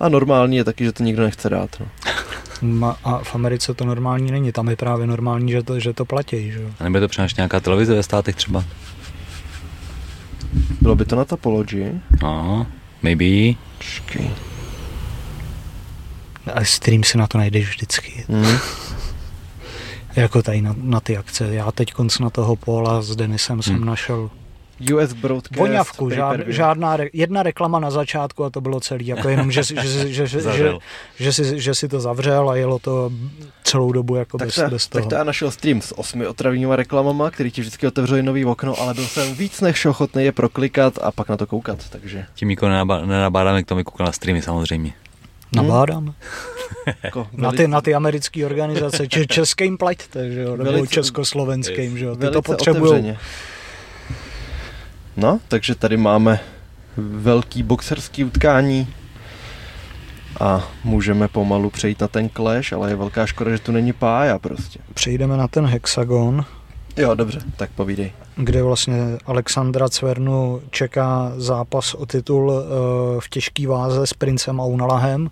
A 0.00 0.08
normální 0.08 0.56
je 0.56 0.64
taky, 0.64 0.84
že 0.84 0.92
to 0.92 1.02
nikdo 1.02 1.22
nechce 1.22 1.48
dát. 1.48 1.82
No. 2.62 2.96
A 3.04 3.18
v 3.18 3.34
Americe 3.34 3.74
to 3.74 3.84
normální 3.84 4.30
není, 4.30 4.52
tam 4.52 4.68
je 4.68 4.76
právě 4.76 5.06
normální, 5.06 5.52
že 5.52 5.62
to, 5.62 5.80
že 5.80 5.92
to 5.92 6.04
platí. 6.04 6.50
Že? 6.50 6.60
A 6.80 6.84
nebude 6.84 7.00
to 7.00 7.08
přenášet 7.08 7.36
nějaká 7.36 7.60
televize 7.60 7.94
ve 7.94 8.02
státech 8.02 8.36
třeba? 8.36 8.64
Bylo 10.80 10.96
by 10.96 11.04
to 11.04 11.16
na 11.16 11.24
Topology? 11.24 12.00
No, 12.22 12.66
maybe. 13.02 13.58
Čekej. 13.78 14.30
A 16.54 16.64
stream 16.64 17.04
si 17.04 17.18
na 17.18 17.26
to 17.26 17.38
najdeš 17.38 17.68
vždycky. 17.68 18.24
Mm. 18.28 18.58
jako 20.16 20.42
tady 20.42 20.60
na, 20.60 20.74
na 20.78 21.00
ty 21.00 21.16
akce. 21.16 21.54
Já 21.54 21.72
teď 21.72 21.92
konc 21.92 22.18
na 22.18 22.30
toho 22.30 22.56
Paula 22.56 23.02
s 23.02 23.16
Denisem 23.16 23.56
mm. 23.56 23.62
jsem 23.62 23.74
hmm. 23.74 23.84
našel 23.84 24.30
US 24.80 25.12
Broadcast. 25.12 25.56
Voňavku, 25.56 26.10
žád, 26.10 26.40
žádná, 26.46 26.96
jedna 27.12 27.42
reklama 27.42 27.78
na 27.78 27.90
začátku 27.90 28.44
a 28.44 28.50
to 28.50 28.60
bylo 28.60 28.80
celý, 28.80 29.06
jako 29.06 29.28
jenom, 29.28 29.50
že, 29.50 29.62
že, 29.62 29.74
že, 29.74 30.08
že, 30.08 30.26
že, 30.26 30.40
že, 30.40 30.72
že, 31.16 31.32
si, 31.32 31.60
že 31.60 31.74
si 31.74 31.88
to 31.88 32.00
zavřel 32.00 32.50
a 32.50 32.56
jelo 32.56 32.78
to 32.78 33.12
celou 33.64 33.92
dobu 33.92 34.16
jako 34.16 34.38
tak 34.38 34.48
bez, 34.48 34.54
ta, 34.54 34.68
bez 34.68 34.88
toho. 34.88 35.02
Tak 35.02 35.08
to 35.08 35.14
já 35.14 35.24
našel 35.24 35.50
stream 35.50 35.80
s 35.80 35.98
osmi 35.98 36.26
otravníma 36.26 36.76
reklamama, 36.76 37.30
který 37.30 37.50
ti 37.50 37.60
vždycky 37.60 37.86
otevřeli 37.86 38.22
nový 38.22 38.44
okno, 38.44 38.80
ale 38.80 38.94
byl 38.94 39.06
jsem 39.06 39.34
víc 39.34 39.60
než 39.60 39.84
ochotný 39.84 40.24
je 40.24 40.32
proklikat 40.32 40.98
a 41.02 41.12
pak 41.12 41.28
na 41.28 41.36
to 41.36 41.46
koukat, 41.46 41.88
takže. 41.90 42.26
Tím 42.34 42.50
jako 42.50 42.68
nenabádáme 43.04 43.62
k 43.62 43.66
tomu 43.66 43.84
koukat 43.84 44.06
na 44.06 44.12
streamy 44.12 44.42
samozřejmě. 44.42 44.92
Nabádám. 45.54 46.04
Hmm. 46.04 46.14
jako 47.02 47.28
na, 47.32 47.52
ty, 47.52 47.68
na 47.68 47.80
ty 47.80 47.94
americké 47.94 48.46
organizace, 48.46 49.08
če, 49.08 49.26
českým 49.26 49.78
plaťte, 49.78 50.30
že 50.30 50.40
jo, 50.40 50.56
nebo 50.56 50.72
velice, 50.72 50.94
československým, 50.94 51.98
že 51.98 52.04
jo, 52.04 52.16
ty 52.16 52.30
to 52.30 52.42
potřebují. 52.42 53.16
No, 55.16 55.40
takže 55.48 55.74
tady 55.74 55.96
máme 55.96 56.40
velký 56.96 57.62
boxerský 57.62 58.24
utkání 58.24 58.88
a 60.40 60.68
můžeme 60.84 61.28
pomalu 61.28 61.70
přejít 61.70 62.00
na 62.00 62.08
ten 62.08 62.28
clash, 62.28 62.72
ale 62.72 62.90
je 62.90 62.96
velká 62.96 63.26
škoda, 63.26 63.50
že 63.50 63.58
tu 63.58 63.72
není 63.72 63.92
pája 63.92 64.38
prostě. 64.38 64.78
Přejdeme 64.94 65.36
na 65.36 65.48
ten 65.48 65.66
hexagon. 65.66 66.44
Jo, 66.96 67.14
dobře, 67.14 67.40
tak 67.56 67.70
povídej. 67.70 68.12
Kde 68.36 68.62
vlastně 68.62 68.96
Alexandra 69.26 69.88
Cvernu 69.88 70.60
čeká 70.70 71.32
zápas 71.36 71.94
o 71.94 72.06
titul 72.06 72.50
uh, 72.50 72.60
v 73.20 73.28
těžký 73.28 73.66
váze 73.66 74.06
s 74.06 74.14
princem 74.14 74.60
Aunalahem, 74.60 75.30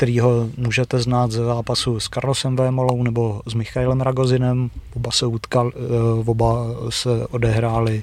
kterýho 0.00 0.48
můžete 0.56 0.98
znát 0.98 1.30
ze 1.30 1.44
zápasu 1.44 2.00
s 2.00 2.08
Carlosem 2.08 2.56
Vémolou 2.56 3.02
nebo 3.02 3.42
s 3.46 3.54
Michailem 3.54 4.00
Ragozinem. 4.00 4.70
Oba 4.96 5.10
se 5.10 5.26
utkal, 5.26 5.72
uh, 6.18 6.28
oba 6.28 6.66
se 6.88 7.26
odehráli 7.26 8.02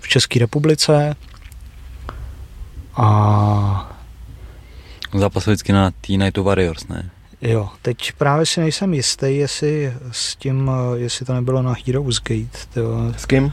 v 0.00 0.08
České 0.08 0.38
republice. 0.38 1.16
A 2.96 3.94
Zápas 5.14 5.46
vždycky 5.46 5.72
na 5.72 5.90
T 5.90 6.16
Night 6.16 6.36
Warriors, 6.36 6.88
ne? 6.88 7.10
Jo, 7.42 7.68
teď 7.82 8.12
právě 8.12 8.46
si 8.46 8.60
nejsem 8.60 8.94
jistý, 8.94 9.36
jestli 9.36 9.92
s 10.10 10.36
tím, 10.36 10.70
jestli 10.94 11.26
to 11.26 11.34
nebylo 11.34 11.62
na 11.62 11.74
Heroes 11.86 12.20
Gate. 12.20 12.58
Tyjo. 12.74 13.12
S 13.16 13.26
kým? 13.26 13.52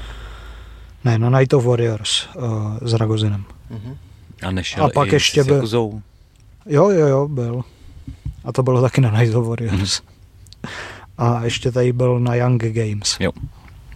Ne, 1.04 1.18
na 1.18 1.40
Night 1.40 1.54
of 1.54 1.66
Warriors 1.66 2.28
uh, 2.36 2.44
s 2.82 2.94
Ragozinem. 2.94 3.46
Uh-huh. 3.72 3.98
A 4.42 4.52
nešel 4.52 4.86
a 4.86 4.90
pak 4.90 5.12
i 5.12 5.16
ještě 5.16 5.44
byl... 5.44 5.68
Jo, 6.66 6.90
jo, 6.90 7.08
jo, 7.08 7.28
byl. 7.28 7.64
A 8.44 8.52
to 8.52 8.64
bylo 8.64 8.82
taky 8.82 9.02
na 9.02 9.12
Night 9.20 9.36
of 9.36 9.48
Warriors. 9.48 10.02
Uh-huh. 10.02 10.04
A 11.18 11.44
ještě 11.44 11.72
tady 11.72 11.94
byl 11.94 12.20
na 12.20 12.36
Young 12.36 12.64
Games. 12.64 13.18
Jo, 13.20 13.32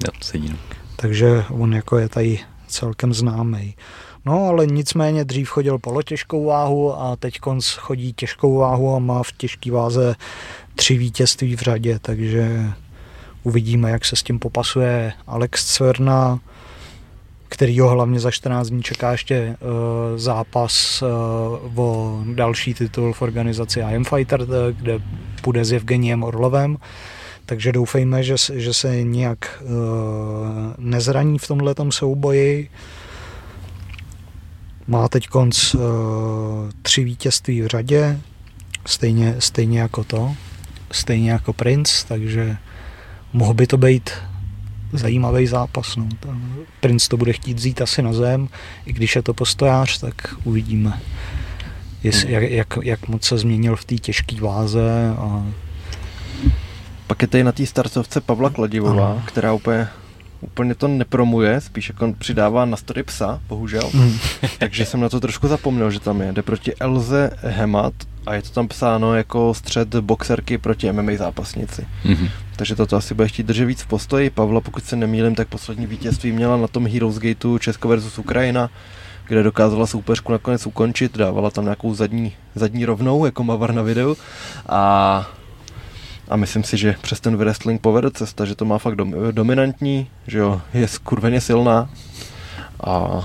jo 0.06 0.12
sedí. 0.22 0.56
Takže 0.96 1.46
on 1.50 1.74
jako 1.74 1.98
je 1.98 2.10
tady 2.10 2.40
celkem 2.68 3.14
známý. 3.14 3.76
No, 4.26 4.46
ale 4.46 4.66
nicméně 4.66 5.26
dřív 5.26 5.50
chodil 5.50 5.80
polotěžkou 5.80 6.46
váhu 6.46 7.00
a 7.02 7.16
teď 7.16 7.40
konc 7.40 7.70
chodí 7.70 8.14
těžkou 8.14 8.58
váhu 8.58 8.96
a 8.96 9.00
má 9.00 9.24
v 9.24 9.32
těžké 9.32 9.72
váze 9.72 10.16
tři 10.76 10.98
vítězství 10.98 11.56
v 11.56 11.60
řadě, 11.60 12.00
takže 12.02 12.72
uvidíme, 13.44 13.92
jak 13.92 14.06
se 14.06 14.16
s 14.16 14.24
tím 14.24 14.40
popasuje 14.40 15.14
Alex 15.28 15.66
Cverna, 15.66 16.40
který 17.50 17.80
ho 17.80 17.90
hlavně 17.90 18.20
za 18.20 18.32
14 18.32 18.68
dní 18.68 18.84
čeká 18.84 19.12
ještě 19.12 19.58
uh, 19.60 20.18
zápas 20.18 21.02
uh, 21.02 21.80
o 21.80 22.22
další 22.34 22.74
titul 22.74 23.14
v 23.14 23.22
organizaci 23.22 23.82
I 23.82 23.96
Am 23.96 24.04
Fighter, 24.04 24.46
kde 24.72 25.00
půjde 25.42 25.66
s 25.66 25.72
Evgeniem 25.72 26.24
Orlovem. 26.24 26.78
Takže 27.46 27.72
doufejme, 27.72 28.24
že, 28.24 28.36
že 28.54 28.74
se 28.74 29.04
nějak 29.04 29.64
uh, 29.64 29.70
nezraní 30.78 31.40
v 31.40 31.48
tomhle 31.48 31.76
souboji. 31.90 32.70
Má 34.88 35.08
teď 35.08 35.28
konc 35.28 35.74
uh, 35.74 35.82
tři 36.82 37.04
vítězství 37.04 37.62
v 37.62 37.68
řadě, 37.68 38.20
stejně, 38.86 39.36
stejně 39.40 39.80
jako 39.80 40.04
to, 40.04 40.36
stejně 40.92 41.32
jako 41.32 41.54
Prince, 41.54 42.08
takže 42.08 42.58
mohl 43.34 43.54
by 43.54 43.68
to 43.68 43.78
být 43.78 44.10
zajímavý 44.98 45.48
zápas. 45.48 45.96
No. 45.96 46.08
Prince 46.80 47.10
to 47.10 47.18
bude 47.18 47.34
chtít 47.34 47.54
vzít 47.54 47.82
asi 47.82 48.02
na 48.02 48.14
zem, 48.14 48.50
i 48.86 48.94
když 48.94 49.16
je 49.16 49.22
to 49.22 49.34
postojář, 49.34 50.00
tak 50.00 50.36
uvidíme, 50.44 51.02
jestli, 52.04 52.32
jak, 52.32 52.44
jak, 52.44 52.78
jak 52.84 53.08
moc 53.08 53.24
se 53.24 53.38
změnil 53.38 53.76
v 53.76 53.86
té 53.86 53.96
těžké 53.96 54.42
váze. 54.42 55.16
A... 55.18 55.46
Pak 57.08 57.22
je 57.22 57.28
tady 57.28 57.44
na 57.44 57.52
té 57.52 57.66
startovce 57.66 58.22
Pavla 58.22 58.50
Kladivová, 58.50 59.12
ano. 59.12 59.24
která 59.26 59.54
úplně 59.54 59.88
úplně 60.46 60.76
to 60.76 60.88
nepromuje, 60.88 61.62
spíš 61.62 61.90
jako 61.90 62.14
přidává 62.18 62.66
na 62.66 62.78
story 62.78 63.04
psa, 63.04 63.42
bohužel. 63.48 63.90
Mm. 63.94 64.18
Takže 64.60 64.86
jsem 64.86 65.00
na 65.00 65.10
to 65.10 65.20
trošku 65.20 65.48
zapomněl, 65.48 65.92
že 65.92 66.00
tam 66.00 66.22
je. 66.22 66.34
Jde 66.34 66.42
proti 66.42 66.76
Elze 66.76 67.32
Hemat 67.42 67.94
a 68.26 68.34
je 68.34 68.42
to 68.42 68.50
tam 68.50 68.68
psáno 68.68 69.16
jako 69.16 69.54
střed 69.54 69.96
boxerky 69.96 70.58
proti 70.58 70.92
MMA 70.92 71.12
zápasnici. 71.18 71.88
Mm-hmm. 72.06 72.30
Takže 72.56 72.76
toto 72.76 72.96
asi 72.96 73.14
bude 73.14 73.28
chtít 73.28 73.46
držet 73.46 73.66
víc 73.66 73.82
v 73.82 73.88
postoji. 73.88 74.30
Pavla, 74.30 74.62
pokud 74.62 74.86
se 74.86 74.96
nemýlím, 74.96 75.36
tak 75.36 75.48
poslední 75.48 75.88
vítězství 75.88 76.32
měla 76.32 76.58
na 76.58 76.68
tom 76.68 76.88
Heroes 76.88 77.20
Gateu 77.20 77.58
Česko 77.58 77.88
versus 77.88 78.18
Ukrajina, 78.18 78.70
kde 79.28 79.44
dokázala 79.44 79.88
soupeřku 79.88 80.32
nakonec 80.32 80.66
ukončit, 80.66 81.18
dávala 81.18 81.52
tam 81.52 81.64
nějakou 81.64 81.96
zadní, 81.96 82.34
zadní 82.56 82.86
rovnou, 82.86 83.26
jako 83.26 83.44
Mavar 83.44 83.74
na 83.74 83.82
videu. 83.82 84.16
A 84.70 85.28
a 86.30 86.36
myslím 86.36 86.64
si, 86.64 86.78
že 86.78 86.96
přes 87.02 87.20
ten 87.20 87.38
wrestling 87.38 87.82
povede 87.82 88.12
cesta, 88.12 88.46
že 88.46 88.56
to 88.56 88.66
má 88.66 88.78
fakt 88.78 88.96
dom, 88.96 89.16
dominantní, 89.32 90.08
že 90.28 90.38
jo, 90.38 90.62
je 90.74 90.88
skurveně 90.88 91.42
silná 91.42 91.90
a 92.84 93.24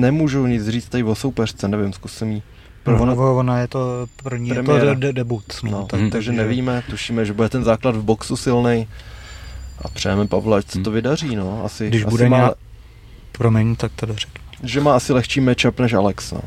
nemůžu 0.00 0.46
nic 0.46 0.68
říct 0.68 0.88
tady 0.88 1.02
o 1.04 1.14
soupeřce, 1.14 1.68
nevím, 1.68 1.92
zkusím 1.92 2.30
jí 2.32 2.42
pro 2.82 3.02
ona, 3.02 3.14
ona 3.14 3.58
je 3.58 3.68
to 3.68 4.06
pro 4.22 4.36
ní 4.36 4.48
je 4.48 4.62
to 4.62 4.78
de, 4.78 4.94
de, 4.94 5.12
debut. 5.12 5.44
No, 5.62 5.70
no, 5.70 5.86
tak, 5.86 6.00
hmm. 6.00 6.10
Takže 6.10 6.32
nevíme, 6.32 6.82
tušíme, 6.90 7.24
že 7.24 7.32
bude 7.32 7.48
ten 7.48 7.64
základ 7.64 7.96
v 7.96 8.02
boxu 8.02 8.36
silný 8.36 8.88
a 9.78 9.88
přejeme 9.88 10.26
Pavla, 10.26 10.58
ať 10.58 10.70
se 10.70 10.80
to 10.80 10.90
vydaří. 10.90 11.36
No. 11.36 11.64
Asi, 11.64 11.88
Když 11.88 12.02
asi 12.02 12.10
bude 12.10 12.28
má, 12.28 12.36
nějak... 12.36 12.54
Promiň, 13.32 13.76
tak 13.76 13.92
to 13.96 14.06
řeknu. 14.06 14.44
Že 14.62 14.80
má 14.80 14.96
asi 14.96 15.12
lehčí 15.12 15.40
matchup 15.40 15.80
než 15.80 15.92
Alex. 15.92 16.32
No. 16.32 16.40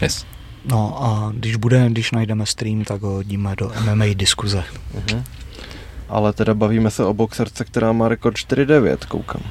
Yes. 0.00 0.26
No 0.64 1.04
a 1.04 1.32
když 1.34 1.56
bude, 1.56 1.86
když 1.90 2.10
najdeme 2.10 2.46
stream, 2.46 2.84
tak 2.84 3.02
ho 3.02 3.10
hodíme 3.10 3.56
do 3.56 3.72
MMA 3.84 4.04
diskuze. 4.14 4.64
Uh-huh. 4.94 5.22
Ale 6.08 6.32
teda 6.32 6.54
bavíme 6.54 6.90
se 6.90 7.04
o 7.04 7.14
boxerce, 7.14 7.64
která 7.64 7.92
má 7.92 8.08
rekord 8.08 8.36
4-9, 8.36 8.96
koukám. 9.08 9.42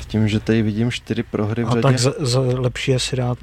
S 0.00 0.06
tím, 0.06 0.28
že 0.28 0.40
tady 0.40 0.62
vidím 0.62 0.90
4 0.90 1.22
prohry 1.22 1.64
v 1.64 1.68
řadě. 1.68 1.78
A 1.78 1.82
tak 1.82 1.98
z, 1.98 2.14
z, 2.18 2.36
lepší 2.36 2.90
je 2.90 2.98
si 2.98 3.16
dát 3.16 3.38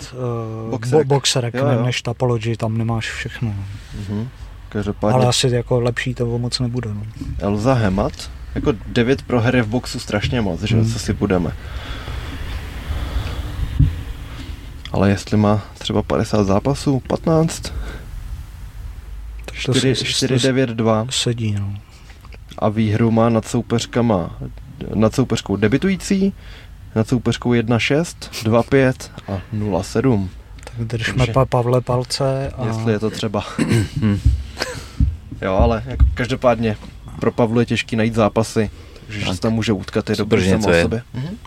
uh, 0.66 0.70
boxerek, 0.70 1.08
bo, 1.08 1.16
boxerek 1.16 1.54
jo, 1.54 1.68
jo. 1.68 1.86
než 1.86 2.02
Tapology, 2.02 2.58
tam 2.58 2.78
nemáš 2.78 3.12
všechno. 3.12 3.56
Uh-huh. 4.02 4.28
Každopádně... 4.70 5.16
Ale 5.16 5.28
asi 5.28 5.48
jako 5.48 5.80
lepší 5.80 6.14
to 6.14 6.38
moc 6.38 6.60
nebude. 6.60 6.94
No. 6.94 7.04
Elza 7.40 7.74
Hemat, 7.74 8.32
jako 8.56 8.74
9 8.88 9.22
proher 9.22 9.62
v 9.62 9.68
boxu 9.68 10.00
strašně 10.00 10.42
moc, 10.42 10.62
že 10.62 10.76
hmm. 10.76 10.92
co 10.92 11.00
si 11.00 11.14
budeme. 11.14 11.52
Ale 14.92 15.10
jestli 15.10 15.38
má 15.38 15.66
třeba 15.78 16.04
50 16.04 16.44
zápasů, 16.44 17.00
15, 17.00 17.74
4, 19.54 19.96
4 19.96 20.40
9, 20.40 20.70
2. 20.70 21.08
Sedí, 21.10 21.52
no. 21.52 21.74
A 22.60 22.70
výhru 22.70 23.12
má 23.12 23.30
nad 23.30 23.48
soupeřkama, 23.48 24.38
nad 24.96 25.16
soupeřkou 25.16 25.56
debitující, 25.56 26.34
nad 26.96 27.08
soupeřkou 27.08 27.54
1-6, 27.54 28.04
2-5 28.44 28.94
a 29.28 29.42
0-7. 29.56 30.28
Tak 30.64 30.88
držme 30.88 31.18
Takže, 31.18 31.34
pa 31.34 31.46
Pavle 31.46 31.82
palce. 31.82 32.52
A... 32.58 32.68
Jestli 32.68 32.94
je 32.94 33.00
to 33.00 33.10
třeba. 33.10 33.46
jo, 35.42 35.54
ale 35.54 35.84
jako 35.86 36.06
každopádně 36.14 36.78
pro 37.20 37.32
Pavlu 37.32 37.60
je 37.60 37.66
těžký 37.66 37.96
najít 37.96 38.16
zápasy, 38.16 38.70
takže 39.06 39.26
tak. 39.26 39.36
se 39.36 39.42
tam 39.42 39.54
může 39.54 39.74
utkat, 39.74 40.10
je 40.10 40.16
dobrý 40.16 40.50
samo 40.50 40.68
o 40.68 40.82
sobě. 40.82 41.02
Mhm. 41.14 41.38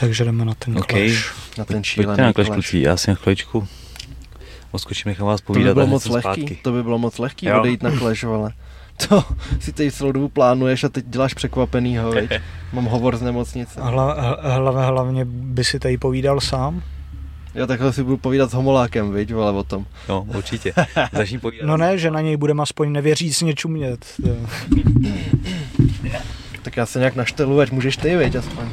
Takže 0.00 0.24
jdeme 0.24 0.44
na 0.44 0.54
ten 0.54 0.78
okay. 0.78 1.08
clash. 1.10 1.34
Na 1.58 1.64
ten 1.64 1.84
šílený 1.84 2.06
Pojďte 2.06 2.22
na 2.22 2.32
clash, 2.32 2.50
kluci, 2.50 2.78
já 2.78 2.96
si 2.96 3.10
na 3.10 3.14
chviličku 3.14 3.68
odskočím, 4.74 5.08
nechám 5.08 5.26
vás 5.26 5.40
povídat. 5.40 5.68
To 5.68 5.74
by 5.74 5.74
bylo 5.74 5.86
moc 5.86 6.06
lehký, 6.06 6.42
zpátky. 6.42 6.58
to 6.62 6.72
by 6.72 6.82
bylo 6.82 6.98
moc 6.98 7.18
lehký 7.18 7.52
odejít 7.52 7.82
na 7.82 7.90
clash, 7.90 8.24
ale 8.24 8.52
to 9.08 9.24
si 9.60 9.72
teď 9.72 9.94
celou 9.94 10.12
dobu 10.12 10.28
plánuješ 10.28 10.84
a 10.84 10.88
teď 10.88 11.04
děláš 11.06 11.34
překvapenýho, 11.34 12.12
veď? 12.12 12.30
Mám 12.72 12.84
hovor 12.84 13.16
z 13.16 13.22
nemocnice. 13.22 13.80
A 13.80 13.88
hla, 13.88 14.36
hlavně, 14.40 14.82
hlavně 14.82 15.24
by 15.24 15.64
si 15.64 15.78
tady 15.78 15.98
povídal 15.98 16.40
sám? 16.40 16.82
Jo, 17.54 17.66
takhle 17.66 17.92
si 17.92 18.02
budu 18.02 18.16
povídat 18.16 18.50
s 18.50 18.54
homolákem, 18.54 19.12
viď, 19.12 19.32
ale 19.32 19.52
o 19.52 19.64
tom. 19.64 19.86
No, 20.08 20.26
určitě. 20.36 20.72
Začni 21.12 21.38
povídat. 21.38 21.66
No 21.68 21.76
ne, 21.76 21.98
že 21.98 22.10
na 22.10 22.20
něj 22.20 22.36
budeme 22.36 22.62
aspoň 22.62 22.92
nevěřícně 22.92 23.54
čumět. 23.54 24.06
tak 26.62 26.76
já 26.76 26.86
se 26.86 26.98
nějak 26.98 27.16
naštelu, 27.16 27.60
ať 27.60 27.70
můžeš 27.70 27.96
ty, 27.96 28.16
viď, 28.16 28.34
aspoň. 28.34 28.68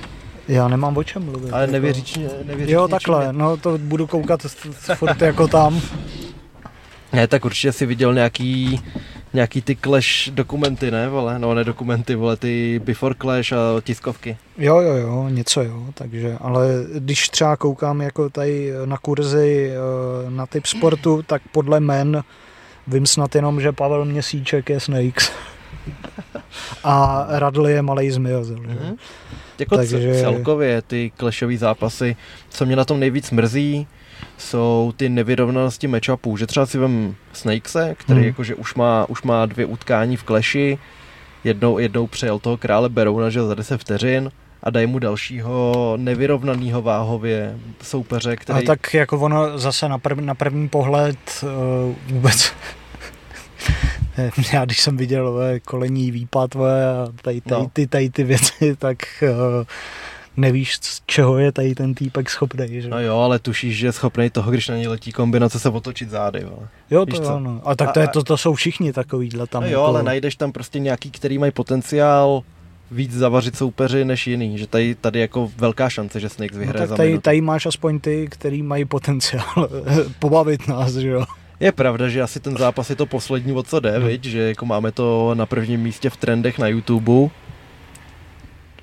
Já 0.52 0.68
nemám 0.68 0.98
o 0.98 1.04
čem 1.04 1.26
mluvit. 1.26 1.54
Ale 1.54 1.62
jako- 1.62 1.72
nevěříš, 1.72 2.20
nevěříš 2.46 2.74
Jo, 2.74 2.88
takhle, 2.88 3.24
mě. 3.24 3.40
no 3.40 3.58
to 3.58 3.78
budu 3.78 4.08
koukat 4.08 4.42
furt 4.96 5.22
jako 5.22 5.48
tam. 5.48 5.82
Ne, 7.14 7.28
tak 7.28 7.46
určitě 7.46 7.72
si 7.72 7.86
viděl 7.86 8.14
nějaký, 8.14 8.82
nějaký 9.34 9.62
ty 9.62 9.76
Clash 9.76 10.30
dokumenty, 10.30 10.92
ne, 10.92 11.10
vole? 11.10 11.40
No, 11.40 11.54
ne 11.54 11.64
dokumenty, 11.64 12.16
vole, 12.16 12.38
ty 12.38 12.82
Before 12.86 13.16
Clash 13.22 13.54
a 13.54 13.82
tiskovky. 13.84 14.38
Jo, 14.58 14.80
jo, 14.80 14.94
jo, 14.96 15.28
něco 15.30 15.62
jo, 15.64 15.86
takže, 15.94 16.38
ale 16.42 16.68
když 16.96 17.30
třeba 17.30 17.56
koukám 17.58 18.02
jako 18.02 18.30
tady 18.30 18.72
na 18.86 18.98
kurzy 18.98 19.72
eh, 19.72 20.30
na 20.32 20.46
typ 20.46 20.66
sportu, 20.66 21.22
tak 21.28 21.42
podle 21.52 21.80
men 21.80 22.24
vím 22.88 23.06
snad 23.06 23.36
jenom, 23.36 23.62
že 23.62 23.72
Pavel 23.72 24.06
Měsíček 24.06 24.70
je 24.70 24.80
Snakes. 24.80 25.32
a 26.84 27.26
Radley 27.30 27.74
je 27.74 27.82
malý 27.82 28.12
zmiozel. 28.12 28.58
Mm-hmm. 28.58 28.96
Jako 29.60 29.78
Takže... 29.78 30.20
celkově 30.22 30.82
ty 30.82 31.12
klešové 31.18 31.58
zápasy, 31.58 32.16
co 32.50 32.66
mě 32.66 32.76
na 32.76 32.86
tom 32.86 33.00
nejvíc 33.00 33.32
mrzí, 33.32 33.88
jsou 34.38 34.94
ty 34.98 35.10
nevyrovnanosti 35.10 35.88
matchupů, 35.88 36.38
že 36.38 36.48
třeba 36.48 36.66
si 36.66 36.78
vem 36.78 37.16
Snakese, 37.34 37.96
který 37.98 38.20
hmm. 38.20 38.28
jakože 38.28 38.56
už 38.56 38.76
má, 38.76 39.06
už 39.10 39.22
má 39.22 39.46
dvě 39.46 39.66
utkání 39.66 40.18
v 40.18 40.24
kleši, 40.24 40.78
jednou, 41.44 41.80
jednou 41.80 42.08
přejel 42.08 42.40
toho 42.40 42.58
krále 42.58 42.90
Berouna, 42.90 43.30
že 43.30 43.44
za 43.44 43.56
10 43.56 43.82
vteřin 43.82 44.32
a 44.64 44.70
dají 44.70 44.88
mu 44.88 45.00
dalšího 45.00 45.94
nevyrovnaného 45.98 46.82
váhově 46.82 47.58
soupeře, 47.82 48.36
který... 48.36 48.60
A 48.60 48.68
tak 48.68 48.94
jako 48.94 49.20
ono 49.20 49.60
zase 49.60 49.90
na, 49.90 49.98
prv, 49.98 50.18
na 50.18 50.36
první 50.36 50.70
pohled 50.70 51.18
uh, 51.44 51.50
vůbec 52.08 52.54
já 54.54 54.66
když 54.66 54.82
jsem 54.82 54.98
viděl 54.98 55.34
ve 55.34 55.60
kolení 55.60 56.12
výpad 56.12 56.56
a 56.56 56.60
tady, 57.22 57.42
tady, 57.42 57.62
no. 57.62 57.70
ty, 57.74 57.88
tady 57.88 58.10
ty 58.10 58.24
věci, 58.24 58.76
tak 58.80 58.98
uh, 59.22 59.66
nevíš, 60.38 60.78
z 60.82 61.02
čeho 61.06 61.38
je 61.38 61.52
tady 61.52 61.76
ten 61.76 61.94
týpek 61.94 62.30
schopný. 62.30 62.82
Že? 62.82 62.90
No 62.90 63.00
jo, 63.00 63.18
ale 63.18 63.40
tušíš, 63.40 63.78
že 63.78 63.88
je 63.88 63.92
schopný 63.92 64.30
toho, 64.30 64.52
když 64.52 64.68
na 64.68 64.76
něj 64.76 64.88
letí 64.88 65.12
kombinace, 65.12 65.60
se 65.60 65.70
otočit 65.70 66.10
zády. 66.10 66.44
Ale. 66.44 66.68
Jo, 66.92 67.06
to 67.06 67.24
jo, 67.24 67.40
no. 67.40 67.62
A 67.66 67.76
tak 67.76 67.92
to, 67.92 68.00
je, 68.00 68.08
to, 68.08 68.24
to 68.24 68.38
jsou 68.38 68.54
všichni 68.54 68.94
takovýhle 68.94 69.48
tam. 69.48 69.64
No 69.64 69.70
jo, 69.70 69.74
jako... 69.74 69.86
ale 69.86 70.04
najdeš 70.04 70.36
tam 70.36 70.52
prostě 70.52 70.80
nějaký, 70.80 71.12
který 71.12 71.38
mají 71.38 71.52
potenciál 71.52 72.44
víc 72.92 73.14
zavařit 73.14 73.56
soupeři 73.56 74.06
než 74.06 74.28
jiný, 74.28 74.58
že 74.58 74.68
tady, 74.68 74.96
tady 74.96 75.20
jako 75.20 75.52
velká 75.58 75.90
šance, 75.90 76.20
že 76.20 76.30
Snakes 76.30 76.58
vyhraje 76.58 76.82
no, 76.82 76.88
tak 76.88 76.90
za 76.90 76.96
tady, 76.96 77.20
tady 77.20 77.42
máš 77.42 77.66
aspoň 77.66 78.00
ty, 78.00 78.28
který 78.32 78.64
mají 78.64 78.86
potenciál 78.86 79.70
pobavit 80.20 80.68
nás, 80.68 80.94
že 80.94 81.08
jo. 81.08 81.24
Je 81.62 81.72
pravda, 81.72 82.10
že 82.10 82.22
asi 82.22 82.40
ten 82.40 82.58
zápas 82.58 82.90
je 82.90 82.96
to 82.96 83.06
poslední, 83.06 83.54
o 83.54 83.64
co 83.64 83.80
jde, 83.80 83.98
hmm. 83.98 84.08
viď? 84.08 84.24
že 84.24 84.40
jako 84.40 84.66
máme 84.66 84.92
to 84.92 85.36
na 85.36 85.46
prvním 85.46 85.82
místě 85.82 86.10
v 86.10 86.18
trendech 86.18 86.60
na 86.60 86.68
YouTube. 86.68 87.30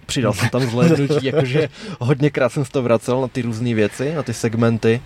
Přidal 0.06 0.32
jsem 0.32 0.48
tam 0.48 0.62
zhlédnutí, 0.62 1.18
jakože 1.26 1.68
hodněkrát 2.00 2.52
jsem 2.52 2.64
se 2.64 2.70
to 2.72 2.82
vracel 2.82 3.20
na 3.20 3.28
ty 3.28 3.42
různé 3.42 3.74
věci, 3.74 4.14
na 4.14 4.22
ty 4.22 4.34
segmenty. 4.34 5.00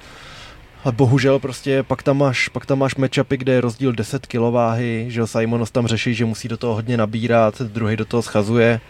A 0.85 0.93
bohužel 0.93 1.39
prostě 1.39 1.82
pak 1.82 2.03
tam 2.03 2.19
máš, 2.19 2.49
pak 2.49 2.66
tam 2.66 2.78
máš 2.78 2.94
matchupy, 2.94 3.36
kde 3.36 3.53
je 3.53 3.61
rozdíl 3.61 3.93
10 3.93 4.27
kg 4.27 4.39
váhy, 4.39 5.07
že 5.09 5.27
Simonos 5.27 5.70
tam 5.70 5.86
řeší, 5.86 6.15
že 6.15 6.24
musí 6.24 6.49
do 6.49 6.57
toho 6.57 6.74
hodně 6.74 6.97
nabírat, 6.97 7.62
druhý 7.62 7.97
do 7.97 8.05
toho 8.05 8.23
schazuje. 8.23 8.81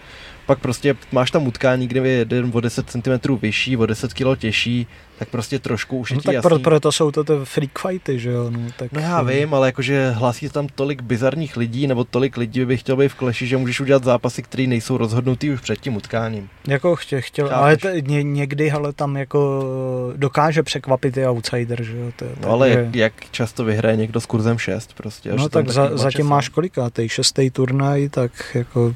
Pak 0.53 0.59
prostě 0.61 0.95
máš 1.12 1.31
tam 1.31 1.47
utkání, 1.47 1.89
kde 1.89 2.01
je 2.01 2.16
jeden 2.19 2.51
o 2.55 2.61
10 2.61 2.91
cm 2.91 3.37
vyšší, 3.37 3.77
o 3.77 3.87
10 3.87 4.15
kg 4.15 4.39
těžší, 4.39 4.87
tak 5.19 5.29
prostě 5.29 5.59
trošku 5.59 5.99
už 5.99 6.11
je 6.11 6.16
No 6.16 6.23
tak 6.23 6.35
jasný. 6.35 6.49
pro, 6.49 6.59
proto 6.59 6.93
jsou 6.93 7.11
to 7.11 7.24
ty 7.24 7.33
freak 7.45 7.79
fighty, 7.79 8.19
že 8.19 8.31
jo? 8.31 8.51
No, 8.51 8.61
tak, 8.77 8.93
No 8.93 9.01
já 9.01 9.23
vím, 9.23 9.55
ale 9.55 9.69
jakože 9.69 10.11
hlásí 10.11 10.49
tam 10.49 10.66
tolik 10.74 11.03
bizarních 11.03 11.57
lidí, 11.57 11.87
nebo 11.87 12.05
tolik 12.05 12.37
lidí 12.37 12.65
by 12.65 12.77
chtěl 12.77 12.97
být 12.97 13.09
v 13.09 13.15
kleši, 13.15 13.47
že 13.47 13.57
můžeš 13.57 13.81
udělat 13.81 14.05
zápasy, 14.05 14.43
které 14.43 14.66
nejsou 14.66 14.97
rozhodnutý 14.97 15.51
už 15.51 15.61
před 15.61 15.81
tím 15.81 15.97
utkáním. 15.97 16.49
Jako 16.66 16.97
chtěl, 16.97 17.20
chtěl 17.23 17.49
Chápeš? 17.49 17.62
ale 17.62 17.77
t, 17.77 18.01
ně, 18.01 18.23
někdy 18.23 18.70
ale 18.70 18.93
tam 18.93 19.16
jako 19.16 19.65
dokáže 20.16 20.62
překvapit 20.62 21.16
i 21.16 21.27
outsider, 21.27 21.83
že 21.83 21.97
jo? 21.99 22.12
To, 22.16 22.24
No 22.43 22.49
ale 22.51 22.69
jak, 22.70 22.95
jak 22.95 23.12
často 23.31 23.65
vyhraje 23.65 23.97
někdo 23.97 24.20
s 24.20 24.27
kurzem 24.27 24.59
6 24.59 24.95
prostě. 24.95 25.33
No 25.33 25.49
tak 25.49 25.69
za, 25.69 25.91
zatím 25.97 26.27
máš 26.27 26.49
kolikátej, 26.49 27.09
šestý 27.09 27.51
turnaj, 27.51 28.09
tak 28.09 28.33
jako... 28.55 28.95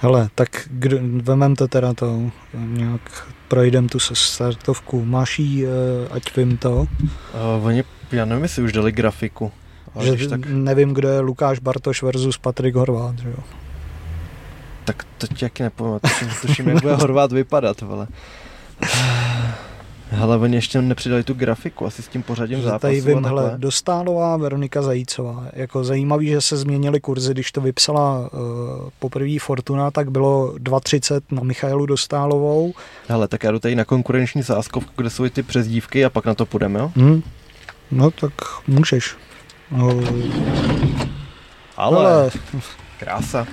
Hele, 0.00 0.28
tak 0.34 0.68
kdo, 0.70 0.98
vemem 1.22 1.56
to 1.56 1.68
teda 1.68 1.94
to, 1.94 2.30
nějak 2.54 3.26
projdem 3.48 3.88
tu 3.88 3.98
se 3.98 4.14
startovku. 4.14 5.04
Máš 5.04 5.38
jí, 5.38 5.66
eh, 5.66 5.68
ať 6.10 6.36
vím 6.36 6.56
to, 6.56 6.86
Uh, 7.34 7.66
oni, 7.66 7.84
já 8.12 8.24
nevím, 8.24 8.42
jestli 8.42 8.62
už 8.62 8.72
dali 8.72 8.92
grafiku. 8.92 9.52
Ale 9.94 10.16
že 10.16 10.28
tak, 10.28 10.40
nevím, 10.46 10.94
kdo 10.94 11.08
je 11.08 11.20
Lukáš 11.20 11.58
Bartoš 11.58 12.02
versus 12.02 12.38
Patrik 12.38 12.74
Horvát, 12.74 13.18
že 13.18 13.28
jo. 13.28 13.38
tak 14.84 15.04
to 15.18 15.26
ti 15.26 15.44
jaký 15.44 15.62
nepamatuji. 15.62 16.00
Tuším, 16.00 16.28
tuším, 16.42 16.68
jak 16.68 16.82
bude 16.82 16.94
Horvát 16.94 17.32
vypadat, 17.32 17.80
vole. 17.80 18.06
Hele, 20.12 20.36
oni 20.36 20.56
ještě 20.56 20.82
nepřidali 20.82 21.24
tu 21.24 21.34
grafiku, 21.34 21.86
asi 21.86 22.02
s 22.02 22.08
tím 22.08 22.22
pořadím 22.22 22.62
zápasu. 22.62 22.80
Tady 22.80 23.00
vím, 23.00 23.24
hele, 23.24 23.54
Dostálová, 23.56 24.36
Veronika 24.36 24.82
Zajícová. 24.82 25.46
Jako 25.52 25.84
zajímavý, 25.84 26.26
že 26.28 26.40
se 26.40 26.56
změnily 26.56 27.00
kurzy, 27.00 27.32
když 27.32 27.52
to 27.52 27.60
vypsala 27.60 28.18
uh, 28.20 28.28
poprvé 28.98 29.38
Fortuna, 29.40 29.90
tak 29.90 30.10
bylo 30.10 30.54
2,30 30.58 31.20
na 31.30 31.42
Michailu 31.42 31.86
Dostálovou. 31.86 32.74
Hele, 33.08 33.28
tak 33.28 33.44
já 33.44 33.50
jdu 33.50 33.58
tady 33.58 33.74
na 33.74 33.84
konkurenční 33.84 34.42
sázkovku, 34.42 34.92
kde 34.96 35.10
jsou 35.10 35.24
i 35.24 35.30
ty 35.30 35.42
přezdívky 35.42 36.04
a 36.04 36.10
pak 36.10 36.24
na 36.24 36.34
to 36.34 36.46
půjdeme, 36.46 36.80
jo? 36.80 36.92
Hm? 36.96 37.22
No 37.90 38.10
tak 38.10 38.32
můžeš. 38.66 39.16
No, 39.70 40.00
Ale, 41.76 42.06
ale 42.06 42.30
krása. 42.98 43.46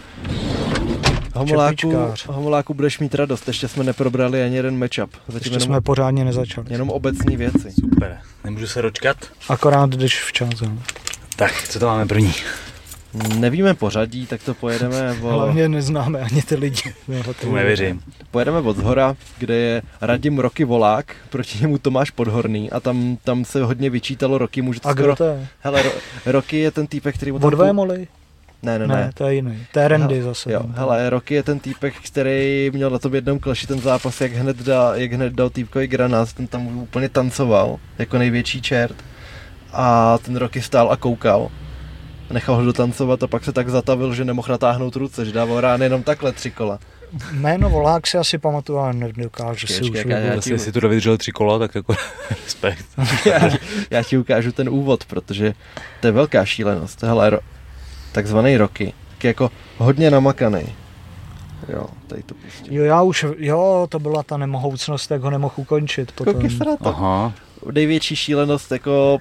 Homoláku, 1.38 1.76
Čepičkář. 1.76 2.26
homoláku 2.27 2.73
budeš 2.73 2.99
mít 2.99 3.15
radost, 3.15 3.47
ještě 3.47 3.68
jsme 3.68 3.84
neprobrali 3.84 4.43
ani 4.43 4.55
jeden 4.55 4.77
matchup. 4.80 5.11
Zatím 5.27 5.35
ještě 5.35 5.49
jenom, 5.49 5.61
jsme 5.65 5.81
pořádně 5.81 6.26
nezačali. 6.26 6.68
jenom 6.69 6.89
obecní 6.89 7.38
věci. 7.38 7.72
Super, 7.81 8.18
nemůžu 8.43 8.68
se 8.68 8.81
dočkat. 8.81 9.18
Akorát 9.49 9.89
jdeš 9.89 10.23
včas. 10.23 10.49
jo. 10.61 10.72
Tak, 11.35 11.68
co 11.68 11.80
to 11.80 11.85
máme 11.85 12.05
první? 12.05 12.34
Nevíme 13.38 13.73
pořadí, 13.73 14.26
tak 14.27 14.43
to 14.43 14.53
pojedeme 14.53 15.11
o, 15.22 15.27
Hlavně 15.30 15.69
neznáme 15.69 16.19
ani 16.19 16.41
ty 16.41 16.55
lidi. 16.55 16.81
Ty 17.05 17.23
Tomu 17.41 17.55
nevěřím. 17.55 18.01
pojedeme 18.31 18.57
od 18.59 18.77
zhora, 18.77 19.15
kde 19.38 19.55
je 19.55 19.81
Radim 20.01 20.39
Roky 20.39 20.64
Volák, 20.65 21.15
proti 21.30 21.57
němu 21.61 21.77
Tomáš 21.77 22.11
Podhorný 22.11 22.72
a 22.72 22.80
tam, 22.80 23.18
tam 23.23 23.45
se 23.45 23.64
hodně 23.64 23.89
vyčítalo 23.89 24.38
Roky, 24.38 24.61
může 24.61 24.80
to 24.80 24.89
A 24.89 24.91
skoro... 24.91 25.07
kdo 25.07 25.15
to 25.15 25.23
je? 25.23 25.47
Hele, 25.59 25.84
Ro, 25.84 25.89
Roky 26.26 26.57
je 26.59 26.72
ten 26.72 26.88
týpek, 26.88 27.15
který 27.15 27.31
mu 27.31 27.39
tam... 27.39 27.47
Od 27.47 27.53
Vémoli? 27.53 28.07
Ne, 28.63 28.79
ne, 28.79 28.88
Ne, 28.88 28.95
ne. 28.95 29.11
to 29.13 29.27
je 29.27 29.35
jiný. 29.35 29.65
To 29.73 29.79
je 29.79 29.88
Randy 29.88 30.13
Hele, 30.15 30.25
zase. 30.25 30.51
Jo, 30.51 30.61
no. 30.67 30.73
hele, 30.75 31.09
Roky 31.09 31.34
je 31.34 31.43
ten 31.43 31.59
týpek, 31.59 31.93
který 32.05 32.71
měl 32.73 32.89
na 32.89 32.99
tom 32.99 33.15
jednom 33.15 33.39
kleši 33.39 33.67
ten 33.67 33.79
zápas, 33.79 34.21
jak 34.21 34.31
hned, 34.31 34.57
dal, 34.57 34.95
jak 34.95 35.13
hned 35.13 35.34
dal 35.34 35.49
týpkový 35.49 35.88
granát, 35.88 36.34
ten 36.34 36.47
tam 36.47 36.77
úplně 36.77 37.09
tancoval, 37.09 37.79
jako 37.99 38.17
největší 38.17 38.61
čert. 38.61 38.95
A 39.73 40.17
ten 40.17 40.35
Roky 40.35 40.61
stál 40.61 40.91
a 40.91 40.97
koukal. 40.97 41.49
Nechal 42.34 42.55
ho 42.55 42.65
dotancovat 42.65 43.23
a 43.23 43.27
pak 43.27 43.43
se 43.43 43.51
tak 43.51 43.69
zatavil, 43.69 44.13
že 44.13 44.25
nemohl 44.25 44.47
natáhnout 44.51 44.95
ruce, 44.95 45.25
že 45.25 45.31
dával 45.31 45.61
rány 45.61 45.85
jenom 45.85 46.03
takhle 46.03 46.31
tři 46.31 46.51
kola. 46.51 46.79
Jméno 47.31 47.69
Volák 47.69 48.07
si 48.07 48.17
asi 48.17 48.38
pamatuju, 48.38 48.79
ale 48.79 48.93
nedokážu 48.93 49.67
si 49.67 49.81
už 49.84 50.03
já- 50.05 50.17
já. 50.17 50.35
Zase, 50.35 50.53
jestli 50.53 50.71
tři 51.17 51.31
kola, 51.31 51.59
tak 51.59 51.75
jako 51.75 51.95
respekt. 52.43 52.85
já, 53.25 53.49
já 53.89 54.03
ti 54.03 54.17
ukážu 54.17 54.51
ten 54.51 54.69
úvod, 54.69 55.05
protože 55.05 55.53
to 56.01 56.07
je 56.07 56.11
velká 56.11 56.45
šílenost. 56.45 57.03
Hele, 57.03 57.29
ro, 57.29 57.39
takzvaný 58.18 58.57
Roky, 58.57 58.94
tak 59.11 59.23
jako 59.23 59.52
hodně 59.77 60.11
namakaný. 60.11 60.61
Jo, 61.73 61.84
tady 62.07 62.23
to 62.23 62.35
pustím. 62.35 62.73
Jo, 62.73 62.84
já 62.84 63.02
už, 63.02 63.26
jo, 63.38 63.88
to 63.89 63.99
byla 63.99 64.23
ta 64.23 64.38
nemohoucnost, 64.38 65.11
jak 65.11 65.22
ho 65.22 65.30
nemohl 65.30 65.53
ukončit 65.57 66.11
potom. 66.11 66.34
Koukej 66.34 66.49
se 66.49 66.64
na 66.65 66.77
to. 66.77 66.88
Aha, 66.88 67.34
největší 67.72 68.15
šílenost, 68.15 68.72
jako 68.72 69.18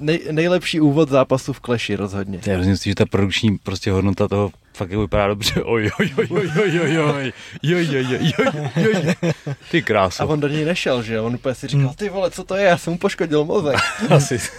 nej, 0.00 0.20
nejlepší 0.30 0.80
úvod 0.80 1.08
zápasu 1.08 1.52
v 1.52 1.60
Clashi 1.60 1.96
rozhodně. 1.96 2.38
to 2.38 2.50
je 2.50 2.56
hrozně 2.56 2.74
že 2.84 2.94
ta 2.94 3.06
produkční 3.06 3.58
prostě 3.58 3.92
hodnota 3.92 4.28
toho 4.28 4.50
fakt 4.74 4.90
jako 4.90 5.00
vypadá 5.00 5.26
dobře. 5.28 5.62
Oj, 5.62 5.90
oj, 6.00 6.10
oj, 6.18 6.26
oj, 6.30 6.50
oj, 6.62 6.80
oj, 6.80 6.80
oj, 6.80 7.00
oj, 7.00 7.32
oj, 7.74 8.32
oj, 8.38 8.70
oj, 8.86 9.14
oj. 9.22 9.32
Ty 9.70 9.78
A 9.78 9.82
kráso. 9.84 10.26
on 10.28 10.40
do 10.40 10.48
něj 10.48 10.64
nešel, 10.64 11.02
že 11.02 11.14
jo? 11.14 11.24
On 11.24 11.34
úplně 11.34 11.54
si 11.54 11.66
říkal, 11.68 11.86
Hmm. 11.86 11.94
ty 11.94 12.08
vole, 12.08 12.30
co 12.30 12.44
to 12.44 12.56
je, 12.56 12.64
já 12.64 12.78
jsem 12.78 12.92
mu 12.92 12.98
poškodil 12.98 13.44
mozek. 13.44 13.76
Asi. 14.10 14.38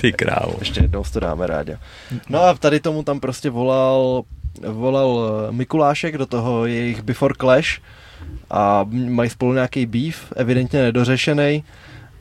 Ty 0.00 0.12
krávo. 0.12 0.54
Ještě 0.58 0.80
jednou 0.80 1.04
to 1.12 1.20
dáme 1.20 1.46
rádi. 1.46 1.76
No 2.28 2.42
a 2.42 2.54
tady 2.54 2.80
tomu 2.80 3.02
tam 3.02 3.20
prostě 3.20 3.50
volal, 3.50 4.22
volal 4.68 5.30
eh, 5.48 5.52
Mikulášek 5.52 6.18
do 6.18 6.26
toho 6.26 6.66
jejich 6.66 7.02
Before 7.02 7.34
Clash 7.40 7.80
a 8.50 8.86
mají 8.92 9.30
spolu 9.30 9.52
nějaký 9.52 9.86
beef, 9.86 10.32
evidentně 10.36 10.82
nedořešený. 10.82 11.64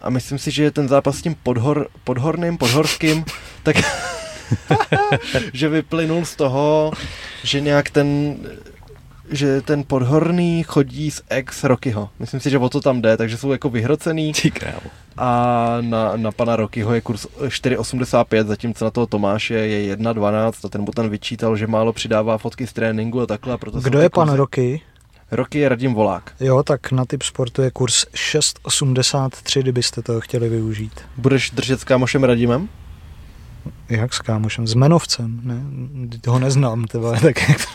A 0.01 0.09
myslím 0.09 0.38
si, 0.38 0.51
že 0.51 0.71
ten 0.71 0.88
zápas 0.88 1.17
s 1.17 1.21
tím 1.21 1.35
podhor, 1.43 1.88
podhorným, 2.03 2.57
podhorským, 2.57 3.26
tak 3.63 3.76
že 5.53 5.69
vyplynul 5.69 6.26
z 6.26 6.35
toho, 6.35 6.91
že 7.43 7.61
nějak 7.61 7.89
ten 7.89 8.38
že 9.31 9.61
ten 9.61 9.84
podhorný 9.84 10.64
chodí 10.64 11.11
z 11.11 11.22
ex 11.30 11.64
Rockyho. 11.64 12.10
Myslím 12.19 12.39
si, 12.39 12.49
že 12.49 12.57
o 12.57 12.69
to 12.69 12.81
tam 12.81 13.01
jde, 13.01 13.18
takže 13.18 13.38
jsou 13.38 13.51
jako 13.51 13.69
vyhrocený 13.69 14.34
Ty 14.34 14.51
krávo. 14.51 14.89
a 15.18 15.77
na, 15.81 16.14
na 16.18 16.31
pana 16.31 16.56
Rockyho 16.56 16.93
je 16.93 17.01
kurz 17.01 17.26
4,85, 17.47 18.45
zatímco 18.45 18.85
na 18.85 18.91
toho 18.91 19.07
Tomáše 19.07 19.53
je 19.53 19.95
1,12 19.97 20.51
a 20.65 20.69
ten 20.69 20.81
mu 20.81 20.91
tam 20.91 21.10
vyčítal, 21.10 21.56
že 21.57 21.68
málo 21.68 21.93
přidává 21.93 22.38
fotky 22.38 22.68
z 22.68 22.73
tréninku 22.73 23.22
a 23.22 23.26
takhle. 23.26 23.53
A 23.53 23.57
proto 23.57 23.80
Kdo 23.81 23.99
je 23.99 24.10
pan 24.10 24.27
kurzy- 24.30 24.35
Roky? 24.38 24.81
Rocky 25.31 25.60
je 25.60 25.69
Radim 25.69 25.93
Volák. 25.93 26.31
Jo, 26.39 26.64
tak 26.64 26.91
na 26.91 27.06
typ 27.06 27.23
sportu 27.23 27.61
je 27.61 27.72
kurz 27.72 28.06
6,83, 28.14 29.60
kdybyste 29.61 30.01
to 30.01 30.22
chtěli 30.22 30.49
využít. 30.49 31.01
Budeš 31.18 31.49
držet 31.51 31.80
s 31.80 31.84
kámošem 31.84 32.23
Radimem? 32.23 32.69
Jak 33.89 34.14
s 34.14 34.19
kámošem? 34.19 34.68
S 34.68 34.73
Menovcem, 34.73 35.39
ne? 35.43 35.61
Toho 36.22 36.39
neznám, 36.39 36.84
tyhle, 36.85 37.19
tak 37.19 37.49
jak 37.49 37.68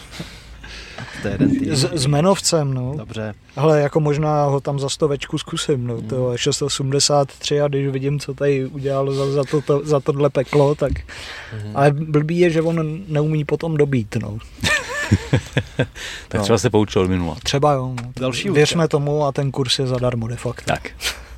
To 1.24 1.28
je 1.28 1.34
jeden 1.34 1.50
tým. 1.58 1.76
s, 1.76 1.90
s 1.92 2.06
Menovcem, 2.06 2.74
no. 2.74 2.94
Dobře. 2.96 3.34
Ale 3.56 3.80
jako 3.80 4.00
možná 4.00 4.44
ho 4.44 4.60
tam 4.60 4.78
za 4.78 4.88
stovečku 4.88 5.38
zkusím, 5.38 5.86
no, 5.86 5.94
Hmm. 5.96 6.08
to 6.08 6.32
je 6.32 6.38
683 6.38 7.60
a 7.60 7.68
když 7.68 7.88
vidím, 7.88 8.20
co 8.20 8.34
tady 8.34 8.64
udělal 8.66 9.12
za, 9.12 9.30
za, 9.32 9.44
to, 9.44 9.60
to, 9.60 9.80
za 9.84 10.00
tohle 10.00 10.30
peklo, 10.30 10.74
tak... 10.74 10.92
Mhm. 11.56 11.72
Ale 11.76 11.90
blbý 11.92 12.38
je, 12.38 12.50
že 12.50 12.62
on 12.62 12.98
neumí 13.08 13.44
potom 13.44 13.76
dobít, 13.76 14.16
no. 14.22 14.38
Tak 16.28 16.38
No. 16.38 16.42
třeba 16.42 16.58
se 16.58 16.70
poučil 16.70 17.08
minula. 17.08 17.36
Třeba 17.42 17.72
jo. 17.72 17.94
No. 18.02 18.12
Další 18.20 18.50
Věřme 18.50 18.88
tomu 18.88 19.24
a 19.24 19.32
ten 19.32 19.50
kurz 19.50 19.78
je 19.78 19.86
zadarmo 19.86 20.28
de 20.28 20.36
facto. 20.36 20.64
Tak. 20.66 20.90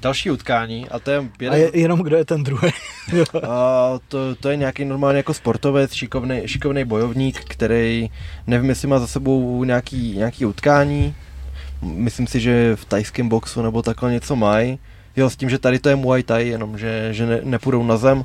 Další 0.02 0.31
utkání 0.31 0.89
a 0.89 0.98
to 0.98 1.10
je 1.10 1.18
A 1.18 1.24
jeden, 1.40 1.60
je, 1.60 1.70
jenom 1.81 2.01
kdo 2.01 2.16
je 2.16 2.24
ten 2.24 2.44
druhý. 2.44 2.70
A 3.48 3.93
to, 4.09 4.35
to 4.35 4.51
je 4.51 4.56
nějaký 4.56 4.85
normálně 4.85 5.16
jako 5.16 5.35
sportovec, 5.35 5.93
šikovný, 5.93 6.43
šikovný 6.47 6.85
bojovník, 6.85 7.40
který 7.44 8.10
nevím, 8.47 8.68
jestli 8.68 8.89
má 8.89 8.98
za 8.98 9.06
sebou 9.06 9.64
nějaký, 9.64 10.16
nějaký 10.16 10.47
utkání. 10.47 11.14
Myslím 11.82 12.27
si, 12.27 12.40
že 12.40 12.77
v 12.77 12.85
tajském 12.85 13.28
boxu 13.28 13.62
nebo 13.62 13.82
takhle 13.82 14.12
něco 14.12 14.36
mají. 14.36 14.78
Jo, 15.16 15.31
s 15.31 15.36
tím, 15.36 15.50
že 15.50 15.58
tady 15.58 15.78
to 15.78 15.89
je 15.89 15.97
Muay 15.97 16.23
Thai, 16.23 16.49
jenom 16.49 16.78
že, 16.78 17.08
že 17.10 17.26
ne, 17.26 17.41
nepůjdou 17.44 17.84
na 17.84 17.97
zem. 17.97 18.25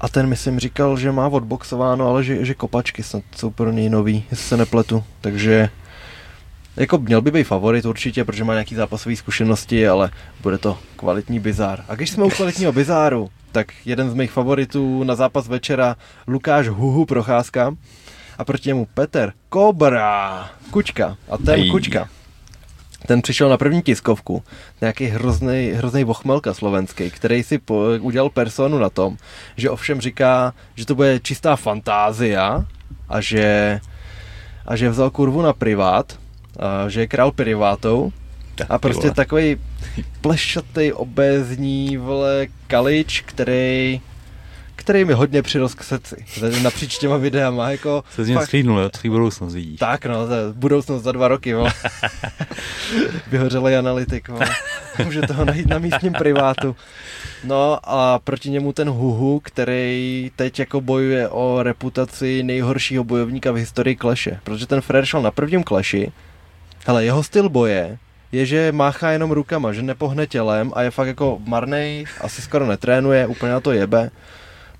A 0.00 0.08
ten 0.08 0.26
myslím 0.26 0.58
říkal, 0.58 0.96
že 0.96 1.12
má 1.12 1.28
odboxováno, 1.28 2.08
ale 2.08 2.24
že, 2.24 2.44
že 2.44 2.54
kopačky 2.54 3.02
snad 3.02 3.22
jsou 3.36 3.50
pro 3.50 3.72
něj 3.72 3.88
nový, 3.88 4.24
jestli 4.30 4.46
se 4.46 4.56
nepletu. 4.56 5.04
Takže 5.20 5.70
jako 6.78 6.98
měl 6.98 7.20
by 7.20 7.30
být 7.30 7.44
favorit 7.44 7.84
určitě, 7.84 8.24
protože 8.24 8.44
má 8.44 8.52
nějaký 8.52 8.74
zápasové 8.74 9.16
zkušenosti, 9.16 9.88
ale 9.88 10.10
bude 10.42 10.58
to 10.58 10.78
kvalitní 10.96 11.40
bizár. 11.40 11.84
A 11.88 11.94
když 11.94 12.10
jsme 12.10 12.24
u 12.24 12.30
kvalitního 12.30 12.72
bizáru, 12.72 13.30
tak 13.52 13.66
jeden 13.84 14.10
z 14.10 14.14
mých 14.14 14.30
favoritů 14.30 15.04
na 15.04 15.14
zápas 15.14 15.48
večera 15.48 15.96
Lukáš 16.26 16.68
Huhu 16.68 17.04
Procházka 17.04 17.74
a 18.38 18.44
proti 18.44 18.68
němu 18.68 18.86
Petr 18.94 19.32
Kobra 19.48 20.50
Kučka. 20.70 21.16
A 21.30 21.38
ten 21.38 21.54
Ej. 21.54 21.70
Kučka, 21.70 22.08
ten 23.06 23.22
přišel 23.22 23.48
na 23.48 23.56
první 23.56 23.82
tiskovku, 23.82 24.42
nějaký 24.80 25.06
hrozný, 25.06 25.72
hrozný 25.74 26.04
vochmelka 26.04 26.54
slovenský, 26.54 27.10
který 27.10 27.42
si 27.42 27.58
po, 27.58 27.84
udělal 28.00 28.30
personu 28.30 28.78
na 28.78 28.90
tom, 28.90 29.16
že 29.56 29.70
ovšem 29.70 30.00
říká, 30.00 30.54
že 30.74 30.86
to 30.86 30.94
bude 30.94 31.20
čistá 31.20 31.56
fantázia 31.56 32.64
a 33.08 33.20
že, 33.20 33.80
a 34.66 34.76
že 34.76 34.90
vzal 34.90 35.10
kurvu 35.10 35.42
na 35.42 35.52
privát, 35.52 36.18
že 36.88 37.00
je 37.00 37.06
král 37.06 37.32
privátou 37.32 38.12
a 38.68 38.78
prostě 38.78 39.10
takový 39.10 39.56
plešatý, 40.20 40.92
obézní, 40.92 41.96
vole, 41.96 42.46
kalič, 42.66 43.20
který 43.20 44.00
který 44.88 45.04
mi 45.04 45.12
hodně 45.12 45.42
přirost 45.42 45.74
k 45.74 45.84
srdci. 45.84 46.24
Napříč 46.62 46.98
těma 46.98 47.16
videama, 47.16 47.70
jako... 47.70 48.04
Se 48.10 48.24
z 48.24 48.28
něj 48.28 48.38
sklídnul, 48.42 48.78
jo? 48.78 48.88
Tvý 48.88 49.10
budoucnost 49.10 49.54
vidíš. 49.54 49.78
Tak 49.78 50.06
no, 50.06 50.26
to 50.26 50.34
je 50.34 50.42
budoucnost 50.52 51.02
za 51.02 51.12
dva 51.12 51.28
roky, 51.28 51.54
vole. 51.54 51.72
Vyhořelý 53.30 53.74
analytik, 53.74 54.28
vole. 54.28 54.46
Může 55.04 55.22
toho 55.22 55.44
najít 55.44 55.66
na 55.66 55.78
místním 55.78 56.12
privátu. 56.12 56.76
No 57.44 57.78
a 57.84 58.18
proti 58.18 58.50
němu 58.50 58.72
ten 58.72 58.88
Huhu, 58.88 59.40
který 59.40 60.30
teď 60.36 60.58
jako 60.58 60.80
bojuje 60.80 61.28
o 61.28 61.62
reputaci 61.62 62.42
nejhoršího 62.42 63.04
bojovníka 63.04 63.52
v 63.52 63.56
historii 63.56 63.96
kleše. 63.96 64.40
Protože 64.44 64.66
ten 64.66 64.80
Frér 64.80 65.04
šel 65.04 65.22
na 65.22 65.30
prvním 65.30 65.62
kleši, 65.62 66.12
hele, 66.88 67.04
jeho 67.04 67.22
styl 67.22 67.48
boje 67.48 67.98
je, 68.32 68.46
že 68.46 68.72
máchá 68.72 69.10
jenom 69.10 69.30
rukama, 69.30 69.72
že 69.72 69.82
nepohne 69.82 70.26
tělem 70.26 70.72
a 70.74 70.82
je 70.82 70.90
fakt 70.90 71.08
jako 71.08 71.38
marnej, 71.46 72.04
asi 72.20 72.42
skoro 72.42 72.66
netrénuje, 72.66 73.26
úplně 73.26 73.52
na 73.52 73.60
to 73.60 73.72
jebe. 73.72 74.10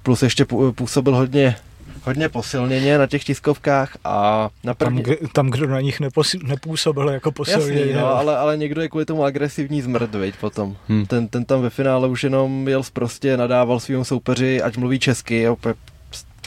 Plus 0.02 0.22
ještě 0.22 0.44
působil 0.74 1.14
hodně 1.14 1.56
hodně 2.04 2.28
posilněně 2.28 2.98
na 2.98 3.06
těch 3.06 3.24
tiskovkách 3.24 3.96
a 4.04 4.48
na 4.64 4.74
první... 4.74 5.02
tam, 5.02 5.14
tam, 5.32 5.50
kdo 5.50 5.66
na 5.66 5.80
nich 5.80 6.00
neposi, 6.00 6.38
nepůsobil 6.42 7.08
jako 7.08 7.32
posilněně. 7.32 7.80
Jasný, 7.80 7.94
no, 7.94 8.06
ale, 8.06 8.38
ale 8.38 8.56
někdo 8.56 8.80
je 8.80 8.88
kvůli 8.88 9.04
tomu 9.04 9.24
agresivní 9.24 9.82
zmrd, 9.82 10.14
viď, 10.14 10.36
potom. 10.36 10.76
Hmm. 10.88 11.06
Ten, 11.06 11.28
ten 11.28 11.44
tam 11.44 11.62
ve 11.62 11.70
finále 11.70 12.08
už 12.08 12.24
jenom 12.24 12.68
jel 12.68 12.82
prostě, 12.92 13.36
nadával 13.36 13.80
svým 13.80 14.04
soupeři, 14.04 14.62
ať 14.62 14.76
mluví 14.76 14.98
česky, 14.98 15.46
a 15.46 15.52
opět 15.52 15.76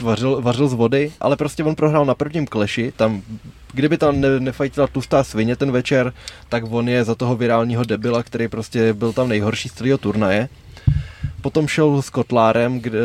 vařil, 0.02 0.42
vařil 0.42 0.68
z 0.68 0.74
vody, 0.74 1.12
ale 1.20 1.36
prostě 1.36 1.64
on 1.64 1.76
prohrál 1.76 2.06
na 2.06 2.16
prvním 2.16 2.48
kleši, 2.48 2.94
tam 2.96 3.22
kdyby 3.74 3.98
tam 3.98 4.22
ne, 4.22 4.40
nefajtila 4.40 4.88
tlustá 4.88 5.24
svině 5.24 5.56
ten 5.56 5.72
večer, 5.72 6.14
tak 6.50 6.64
on 6.70 6.90
je 6.90 7.04
za 7.04 7.16
toho 7.16 7.36
virálního 7.36 7.84
debila, 7.84 8.24
který 8.24 8.48
prostě 8.48 8.94
byl 8.94 9.14
tam 9.14 9.30
nejhorší 9.30 9.70
z 9.70 9.74
celého 9.74 9.98
turnaje. 9.98 10.50
Potom 11.42 11.68
šel 11.68 12.02
s 12.02 12.10
Kotlárem 12.10 12.80
kde, 12.80 13.00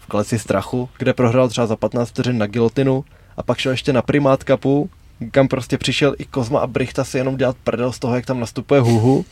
v 0.00 0.06
kleci 0.08 0.38
strachu, 0.38 0.88
kde 0.98 1.14
prohrál 1.14 1.48
třeba 1.48 1.66
za 1.66 1.76
15 1.76 2.08
vteřin 2.08 2.38
na 2.38 2.46
gilotinu 2.46 3.04
a 3.36 3.42
pak 3.42 3.58
šel 3.58 3.72
ještě 3.72 3.92
na 3.92 4.02
primát 4.02 4.44
kapu, 4.44 4.90
kam 5.30 5.48
prostě 5.48 5.78
přišel 5.78 6.14
i 6.18 6.24
Kozma 6.24 6.60
a 6.60 6.66
Brichta 6.66 7.04
si 7.04 7.18
jenom 7.18 7.36
dělat 7.36 7.56
prdel 7.64 7.92
z 7.92 7.98
toho, 7.98 8.16
jak 8.16 8.26
tam 8.26 8.40
nastupuje 8.40 8.80
Huhu. 8.80 9.24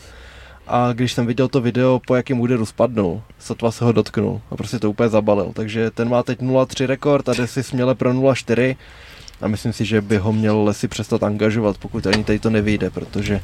A 0.66 0.92
když 0.92 1.12
jsem 1.12 1.26
viděl 1.26 1.48
to 1.48 1.60
video, 1.60 2.00
po 2.06 2.14
jakém 2.14 2.40
úderu 2.40 2.66
spadnul, 2.66 3.22
sotva 3.38 3.70
se 3.70 3.84
ho 3.84 3.92
dotknul 3.92 4.40
a 4.50 4.56
prostě 4.56 4.78
to 4.78 4.90
úplně 4.90 5.08
zabalil. 5.08 5.52
Takže 5.54 5.90
ten 5.90 6.08
má 6.08 6.22
teď 6.22 6.40
0-3 6.40 6.86
rekord 6.86 7.28
a 7.28 7.34
jde 7.34 7.46
si 7.46 7.62
směle 7.62 7.94
pro 7.94 8.12
0-4 8.12 8.76
a 9.40 9.48
myslím 9.48 9.72
si, 9.72 9.84
že 9.84 10.00
by 10.00 10.16
ho 10.16 10.32
měl 10.32 10.62
Lesy 10.62 10.88
přestat 10.88 11.22
angažovat, 11.22 11.78
pokud 11.78 12.06
ani 12.06 12.24
tady 12.24 12.38
to 12.38 12.50
nevyjde, 12.50 12.90
protože 12.90 13.40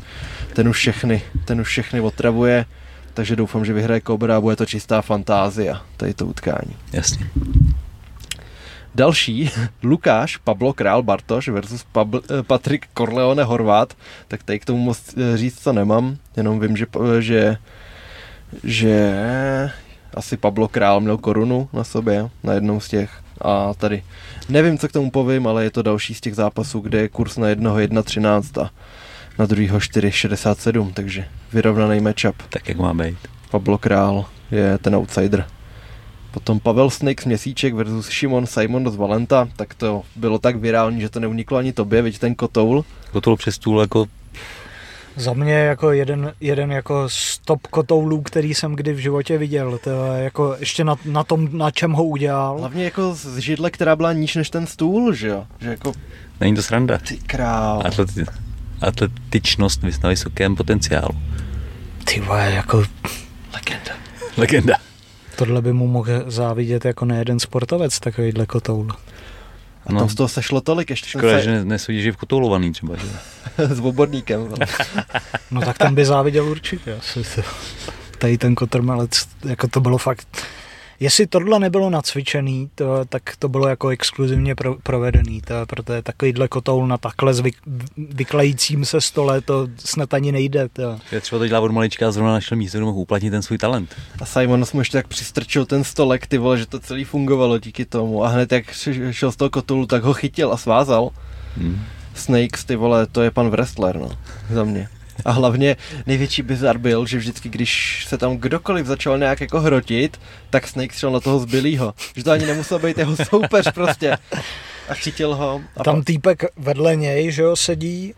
ten 0.52 0.68
už 0.68 0.76
všechny, 0.76 1.22
ten 1.44 1.60
už 1.60 1.68
všechny 1.68 2.00
otravuje 2.00 2.66
takže 3.14 3.36
doufám, 3.36 3.64
že 3.64 3.72
vyhraje 3.72 4.00
Cobra 4.06 4.36
a 4.36 4.40
bude 4.40 4.56
to 4.56 4.66
čistá 4.66 5.02
fantázia, 5.02 5.82
tady 5.96 6.14
to 6.14 6.26
utkání. 6.26 6.76
Jasně. 6.92 7.30
Další, 8.94 9.50
Lukáš, 9.82 10.36
Pablo 10.36 10.72
Král 10.72 11.02
Bartoš 11.02 11.48
versus 11.48 11.84
Pabl, 11.92 12.22
eh, 12.30 12.42
Patrik 12.42 12.86
Corleone 12.94 13.44
Horvát, 13.44 13.96
tak 14.28 14.42
tady 14.42 14.58
k 14.58 14.64
tomu 14.64 14.78
moc 14.78 15.14
eh, 15.16 15.36
říct 15.36 15.62
co 15.62 15.72
nemám, 15.72 16.16
jenom 16.36 16.60
vím, 16.60 16.76
že, 16.76 16.86
eh, 16.96 17.22
že, 17.22 17.56
že 18.64 19.20
asi 20.14 20.36
Pablo 20.36 20.68
Král 20.68 21.00
měl 21.00 21.18
korunu 21.18 21.68
na 21.72 21.84
sobě, 21.84 22.30
na 22.42 22.52
jednou 22.52 22.80
z 22.80 22.88
těch 22.88 23.10
a 23.40 23.74
tady 23.74 24.02
nevím, 24.48 24.78
co 24.78 24.88
k 24.88 24.92
tomu 24.92 25.10
povím, 25.10 25.46
ale 25.46 25.64
je 25.64 25.70
to 25.70 25.82
další 25.82 26.14
z 26.14 26.20
těch 26.20 26.34
zápasů, 26.34 26.80
kde 26.80 27.00
je 27.00 27.08
kurz 27.08 27.36
na 27.36 27.48
jednoho 27.48 27.76
1.13 27.78 28.62
a 28.62 28.70
na 29.38 29.46
druhýho 29.46 29.78
4.67, 29.78 30.92
takže 30.92 31.24
vyrovnaný 31.52 32.00
matchup. 32.00 32.42
Tak 32.48 32.68
jak 32.68 32.78
má 32.78 32.94
být. 32.94 33.18
Pablo 33.50 33.78
Král 33.78 34.24
je 34.50 34.78
ten 34.78 34.94
outsider. 34.94 35.46
Potom 36.30 36.60
Pavel 36.60 36.90
Snake 36.90 37.22
z 37.22 37.26
Měsíček 37.26 37.74
versus 37.74 38.08
Šimon 38.08 38.46
Simon 38.46 38.90
z 38.90 38.96
Valenta, 38.96 39.48
tak 39.56 39.74
to 39.74 40.02
bylo 40.16 40.38
tak 40.38 40.56
virální, 40.56 41.00
že 41.00 41.08
to 41.08 41.20
neuniklo 41.20 41.58
ani 41.58 41.72
tobě, 41.72 42.02
vidíte 42.02 42.20
ten 42.20 42.34
kotoul. 42.34 42.84
Kotoul 43.12 43.36
přes 43.36 43.54
stůl 43.54 43.80
jako 43.80 44.06
za 45.16 45.32
mě 45.32 45.54
jako 45.54 45.92
jeden, 45.92 46.32
jeden 46.40 46.72
jako 46.72 47.04
stop 47.06 47.66
kotoulů, 47.66 48.22
který 48.22 48.54
jsem 48.54 48.76
kdy 48.76 48.92
v 48.92 48.98
životě 48.98 49.38
viděl. 49.38 49.78
To 49.84 49.90
je 49.90 50.24
jako 50.24 50.56
ještě 50.58 50.84
na, 50.84 50.96
na 51.04 51.24
tom, 51.24 51.48
na 51.52 51.70
čem 51.70 51.92
ho 51.92 52.04
udělal. 52.04 52.58
Hlavně 52.58 52.84
jako 52.84 53.14
z 53.14 53.36
židle, 53.36 53.70
která 53.70 53.96
byla 53.96 54.12
níž 54.12 54.34
než 54.34 54.50
ten 54.50 54.66
stůl, 54.66 55.14
že 55.14 55.28
jo? 55.28 55.46
Že 55.60 55.70
jako... 55.70 55.92
Není 56.40 56.56
to 56.56 56.62
sranda. 56.62 56.98
Ty 56.98 57.16
král. 57.16 57.82
Atleti, 57.86 58.24
atletičnost 58.80 59.82
na 60.02 60.08
vysokém 60.08 60.56
potenciálu. 60.56 61.20
Ty 62.04 62.20
vole, 62.20 62.52
jako... 62.52 62.84
Legenda. 63.54 63.92
Legenda. 64.36 64.89
Tohle 65.40 65.62
by 65.62 65.72
mu 65.72 65.86
mohl 65.86 66.24
závidět 66.26 66.84
jako 66.84 67.04
nejeden 67.04 67.40
sportovec, 67.40 68.00
takovýhle 68.00 68.46
kotoul. 68.46 68.88
A 69.86 69.92
no. 69.92 69.98
tam 69.98 70.08
z 70.08 70.14
toho 70.14 70.28
sešlo 70.28 70.60
tolik 70.60 70.90
ještě. 70.90 71.08
Škoda, 71.08 71.38
se... 71.38 71.42
že 71.42 71.64
nesudíš, 71.64 72.02
že 72.02 72.12
v 72.12 72.16
kotoulovaný 72.16 72.72
třeba. 72.72 72.96
Že? 72.96 73.06
S 73.74 73.80
obodníkem. 73.80 74.54
no 75.50 75.60
tak 75.60 75.78
tam 75.78 75.94
by 75.94 76.04
záviděl 76.04 76.48
určitě. 76.48 76.94
Asi. 76.94 77.42
Tady 78.18 78.38
ten 78.38 78.54
kotrmelec, 78.54 79.28
jako 79.44 79.68
to 79.68 79.80
bylo 79.80 79.98
fakt 79.98 80.46
Jestli 81.00 81.26
tohle 81.26 81.58
nebylo 81.58 81.90
nacvičený, 81.90 82.70
to, 82.74 83.04
tak 83.04 83.22
to 83.38 83.48
bylo 83.48 83.68
jako 83.68 83.88
exkluzivně 83.88 84.54
pro, 84.54 84.74
provedený, 84.82 85.40
to, 85.40 85.54
protože 85.66 86.02
takovýhle 86.02 86.48
kotoul 86.48 86.86
na 86.86 86.98
takhle 86.98 87.34
zvyk, 87.34 87.56
vyklejícím 87.96 88.84
se 88.84 89.00
stole, 89.00 89.40
to 89.40 89.68
snad 89.78 90.14
ani 90.14 90.32
nejde. 90.32 90.68
To. 90.68 90.98
Je 91.12 91.20
třeba 91.20 91.38
to 91.38 91.46
dělá 91.46 91.60
od 91.60 91.72
malička 91.72 92.08
a 92.08 92.10
zrovna 92.10 92.32
našel 92.32 92.58
místo, 92.58 92.78
kde 92.78 92.84
mohl 92.84 92.98
uplatnit 92.98 93.30
ten 93.30 93.42
svůj 93.42 93.58
talent. 93.58 93.96
A 94.20 94.26
Simon 94.26 94.64
mu 94.72 94.80
ještě 94.80 94.98
tak 94.98 95.08
přistrčil 95.08 95.66
ten 95.66 95.84
stolek, 95.84 96.26
ty 96.26 96.38
vole, 96.38 96.58
že 96.58 96.66
to 96.66 96.80
celý 96.80 97.04
fungovalo 97.04 97.58
díky 97.58 97.84
tomu 97.84 98.24
a 98.24 98.28
hned 98.28 98.52
jak 98.52 98.64
šel 99.10 99.32
z 99.32 99.36
toho 99.36 99.50
kotoulu, 99.50 99.86
tak 99.86 100.02
ho 100.02 100.14
chytil 100.14 100.52
a 100.52 100.56
svázal. 100.56 101.10
Hmm. 101.56 101.82
Snakes, 102.14 102.64
ty 102.64 102.76
vole, 102.76 103.06
to 103.06 103.22
je 103.22 103.30
pan 103.30 103.50
wrestler, 103.50 103.96
no, 103.96 104.10
za 104.50 104.64
mě. 104.64 104.88
A 105.24 105.30
hlavně 105.30 105.76
největší 106.06 106.42
bizar 106.42 106.78
byl, 106.78 107.06
že 107.06 107.18
vždycky, 107.18 107.48
když 107.48 108.04
se 108.08 108.18
tam 108.18 108.36
kdokoliv 108.36 108.86
začal 108.86 109.18
nějak 109.18 109.40
jako 109.40 109.60
hrotit, 109.60 110.20
tak 110.50 110.68
Snake 110.68 110.94
šel 110.94 111.10
na 111.10 111.20
toho 111.20 111.38
zbylýho. 111.38 111.94
Že 112.16 112.24
to 112.24 112.30
ani 112.30 112.46
nemusel 112.46 112.78
být 112.78 112.98
jeho 112.98 113.16
soupeř 113.16 113.72
prostě. 113.74 114.18
A 114.88 114.94
chytil 114.94 115.34
ho. 115.34 115.60
A 115.76 115.84
tam 115.84 115.96
pa... 115.96 116.04
týpek 116.04 116.44
vedle 116.56 116.96
něj, 116.96 117.32
že 117.32 117.42
jo, 117.42 117.56
sedí 117.56 118.14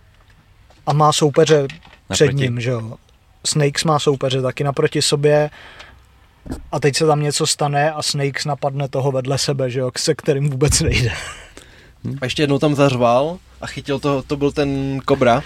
a 0.86 0.92
má 0.92 1.12
soupeře 1.12 1.62
naproti. 1.62 1.82
před 2.10 2.32
ním, 2.32 2.60
že 2.60 2.70
jo. 2.70 2.94
Snakes 3.46 3.84
má 3.84 3.98
soupeře 3.98 4.42
taky 4.42 4.64
naproti 4.64 5.02
sobě 5.02 5.50
a 6.72 6.80
teď 6.80 6.96
se 6.96 7.06
tam 7.06 7.22
něco 7.22 7.46
stane 7.46 7.92
a 7.92 8.02
Snakes 8.02 8.44
napadne 8.44 8.88
toho 8.88 9.12
vedle 9.12 9.38
sebe, 9.38 9.70
že 9.70 9.80
jo, 9.80 9.90
se 9.96 10.14
kterým 10.14 10.50
vůbec 10.50 10.80
nejde. 10.80 11.12
A 12.20 12.24
ještě 12.24 12.42
jednou 12.42 12.58
tam 12.58 12.74
zařval 12.74 13.38
a 13.60 13.66
chytil 13.66 13.98
to, 13.98 14.22
to 14.22 14.36
byl 14.36 14.52
ten 14.52 15.00
Kobra 15.04 15.42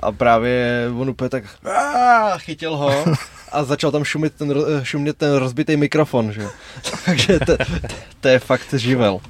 a 0.00 0.12
právě 0.12 0.84
on 0.98 1.10
úplně 1.10 1.28
tak 1.28 1.44
chytil 2.38 2.76
ho 2.76 3.04
a 3.52 3.64
začal 3.64 3.90
tam 3.90 4.04
šumit 4.04 4.34
ten, 4.34 4.54
šumět 4.82 5.16
ten 5.16 5.34
rozbitý 5.34 5.76
mikrofon, 5.76 6.32
že? 6.32 6.46
Takže 7.04 7.38
to, 7.38 7.56
to 8.20 8.28
je 8.28 8.38
fakt 8.38 8.74
živel. 8.74 9.20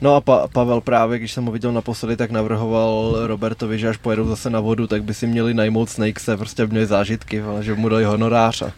No 0.00 0.16
a 0.16 0.20
pa, 0.20 0.48
Pavel 0.48 0.80
právě, 0.80 1.18
když 1.18 1.32
jsem 1.32 1.44
ho 1.44 1.52
viděl 1.52 1.72
naposledy, 1.72 2.16
tak 2.16 2.30
navrhoval 2.30 3.16
Robertovi, 3.26 3.78
že 3.78 3.88
až 3.88 3.96
pojedou 3.96 4.28
zase 4.28 4.50
na 4.50 4.60
vodu, 4.60 4.86
tak 4.86 5.04
by 5.04 5.14
si 5.14 5.26
měli 5.26 5.54
najmout 5.54 5.90
Snakese, 5.90 6.36
prostě 6.36 6.66
měli 6.66 6.86
zážitky, 6.86 7.42
ale 7.42 7.64
že 7.64 7.74
mu 7.74 7.88
dali 7.88 8.04
honorář. 8.04 8.62
A, 8.62 8.72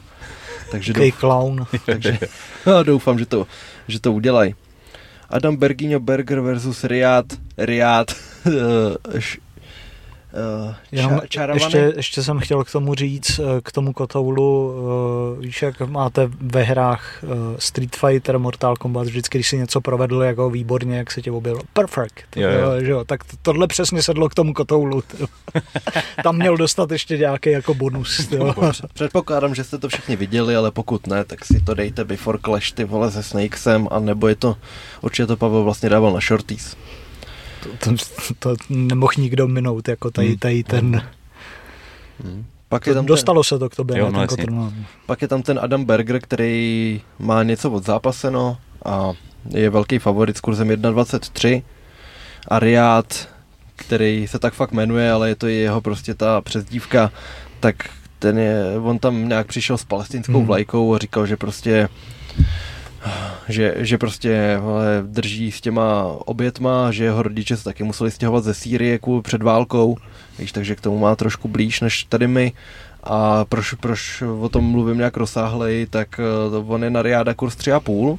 takže 0.71 0.93
douf, 0.93 1.19
clown. 1.19 1.67
Takže 1.87 2.19
no, 2.67 2.83
doufám, 2.83 3.19
že 3.19 3.27
to, 3.27 3.47
že 3.89 4.01
to 4.01 4.13
udělají. 4.13 4.55
Adam 5.31 5.57
Bergino 5.57 6.01
Berger 6.01 6.41
versus 6.41 6.85
Riad, 6.85 7.27
Riad 7.59 8.15
Uh, 10.33 10.75
Jenom 10.93 11.21
ještě, 11.53 11.93
ještě 11.97 12.23
jsem 12.23 12.39
chtěl 12.39 12.65
k 12.65 12.73
tomu 12.73 12.95
říct, 12.95 13.39
eh, 13.39 13.61
k 13.61 13.73
tomu 13.73 13.93
kotoulu, 13.93 14.75
uh, 15.37 15.45
víš, 15.45 15.63
jak 15.63 15.81
máte 15.81 16.31
ve 16.41 16.63
hrách 16.63 17.25
uh, 17.25 17.31
Street 17.59 17.97
Fighter, 17.97 18.39
Mortal 18.39 18.77
Kombat, 18.77 19.07
vždycky, 19.07 19.39
když 19.39 19.49
si 19.49 19.59
něco 19.59 19.81
provedl 19.81 20.23
jako 20.23 20.51
výborně, 20.51 20.99
jak 20.99 21.11
se 21.11 21.23
tě 21.23 21.31
objevilo, 21.31 21.63
perfect, 21.73 22.37
jo, 22.37 22.49
jo. 22.49 22.59
Jo, 22.59 22.71
jo, 22.77 23.05
tak 23.05 23.21
tohle 23.43 23.67
přesně 23.67 24.03
sedlo 24.03 24.29
k 24.29 24.35
tomu 24.35 24.55
kotoulu. 24.55 25.03
Tam 26.23 26.37
měl 26.37 26.57
dostat 26.57 26.91
ještě 26.91 27.19
nějaký 27.19 27.51
jako 27.51 27.75
bonus. 27.75 28.31
Jo. 28.31 28.55
Předpokládám, 28.95 29.55
že 29.55 29.65
jste 29.65 29.79
to 29.79 29.89
všichni 29.89 30.17
viděli, 30.17 30.57
ale 30.57 30.71
pokud 30.71 31.07
ne, 31.07 31.25
tak 31.25 31.45
si 31.45 31.61
to 31.61 31.75
dejte 31.75 32.05
Before 32.05 32.39
Clash, 32.45 32.73
ty 32.73 32.85
vole, 32.85 33.11
se 33.11 33.23
Snakesem, 33.23 33.89
a 33.91 33.99
nebo 33.99 34.29
je 34.29 34.37
to, 34.37 34.57
určitě 35.01 35.27
to 35.27 35.37
Pavel 35.37 35.65
vlastně 35.65 35.89
dával 35.89 36.13
na 36.13 36.21
Shorties 36.21 36.77
to, 37.63 37.91
to, 38.39 38.57
to 38.57 38.57
nemohl 38.71 39.13
nikdo 39.19 39.49
minout, 39.49 39.89
jako 39.89 40.11
tady, 40.11 40.29
hmm. 40.29 40.39
tady 40.39 40.65
ten... 40.65 41.03
Hmm. 42.25 42.45
Pak 42.69 42.87
je 42.87 42.95
tam 42.95 43.07
Dostalo 43.07 43.43
ten... 43.43 43.45
se 43.45 43.59
to 43.59 43.69
k 43.69 43.77
tobě, 43.77 43.99
jo, 43.99 44.11
ne, 44.11 44.27
ten 44.27 44.47
no, 44.51 44.73
Pak 45.07 45.23
je 45.23 45.29
tam 45.29 45.43
ten 45.43 45.59
Adam 45.63 45.85
Berger, 45.85 46.21
který 46.21 47.01
má 47.19 47.43
něco 47.43 47.71
od 47.71 47.85
zápaseno 47.85 48.59
a 48.85 49.13
je 49.49 49.71
velký 49.71 49.99
favorit 49.99 50.37
s 50.37 50.41
kurzem 50.41 50.69
1.23 50.69 51.63
a 52.49 52.59
Riad, 52.59 53.29
který 53.77 54.27
se 54.29 54.39
tak 54.39 54.55
fakt 54.55 54.73
jmenuje, 54.73 55.13
ale 55.13 55.29
je 55.29 55.35
to 55.35 55.47
jeho 55.47 55.81
prostě 55.81 56.15
ta 56.15 56.41
přezdívka, 56.41 57.11
tak 57.61 57.77
ten 58.19 58.39
je, 58.39 58.65
on 58.83 58.99
tam 58.99 59.29
nějak 59.29 59.47
přišel 59.47 59.79
s 59.79 59.85
palestinskou 59.85 60.39
hmm. 60.39 60.47
vlajkou 60.47 60.95
a 60.95 60.99
říkal, 60.99 61.27
že 61.27 61.37
prostě 61.37 61.89
že, 63.49 63.75
že 63.79 63.99
prostě 63.99 64.59
vole, 64.61 65.03
drží 65.07 65.53
s 65.53 65.61
těma 65.61 66.05
obětma, 66.05 66.93
že 66.93 67.05
jeho 67.05 67.23
rodiče 67.23 67.57
se 67.57 67.65
taky 67.65 67.85
museli 67.85 68.11
stěhovat 68.11 68.45
ze 68.45 68.55
Sýrie 68.55 68.99
kvůli 68.99 69.23
před 69.23 69.43
válkou, 69.43 69.97
víš, 70.39 70.53
takže 70.53 70.75
k 70.75 70.81
tomu 70.81 70.99
má 70.99 71.17
trošku 71.17 71.49
blíž 71.49 71.81
než 71.81 72.05
tady 72.05 72.27
my. 72.29 72.53
A 73.03 73.45
proč, 73.45 73.75
proč 73.75 74.23
o 74.41 74.49
tom 74.49 74.65
mluvím 74.65 74.97
nějak 74.97 75.17
rozsáhlej, 75.17 75.87
tak 75.91 76.21
uh, 76.61 76.73
on 76.73 76.85
je 76.85 76.91
na 76.91 77.03
Riáda 77.03 77.35
kurz 77.35 77.57
3,5, 77.57 78.19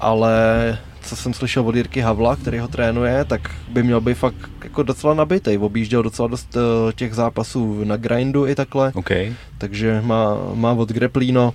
ale 0.00 0.78
co 1.02 1.16
jsem 1.16 1.34
slyšel 1.34 1.68
od 1.68 1.74
Jirky 1.74 2.00
Havla, 2.00 2.36
který 2.36 2.58
ho 2.58 2.68
trénuje, 2.68 3.24
tak 3.24 3.50
by 3.68 3.82
měl 3.82 4.00
být 4.00 4.14
fakt 4.14 4.50
jako 4.64 4.82
docela 4.82 5.14
nabitý. 5.14 5.58
Objížděl 5.58 6.02
docela 6.02 6.28
dost 6.28 6.56
uh, 6.56 6.92
těch 6.92 7.14
zápasů 7.14 7.84
na 7.84 7.96
grindu 7.96 8.46
i 8.46 8.54
takhle. 8.54 8.92
Okay. 8.94 9.32
Takže 9.58 10.02
má, 10.04 10.36
má 10.54 10.72
od 10.72 10.88
Greplíno. 10.88 11.54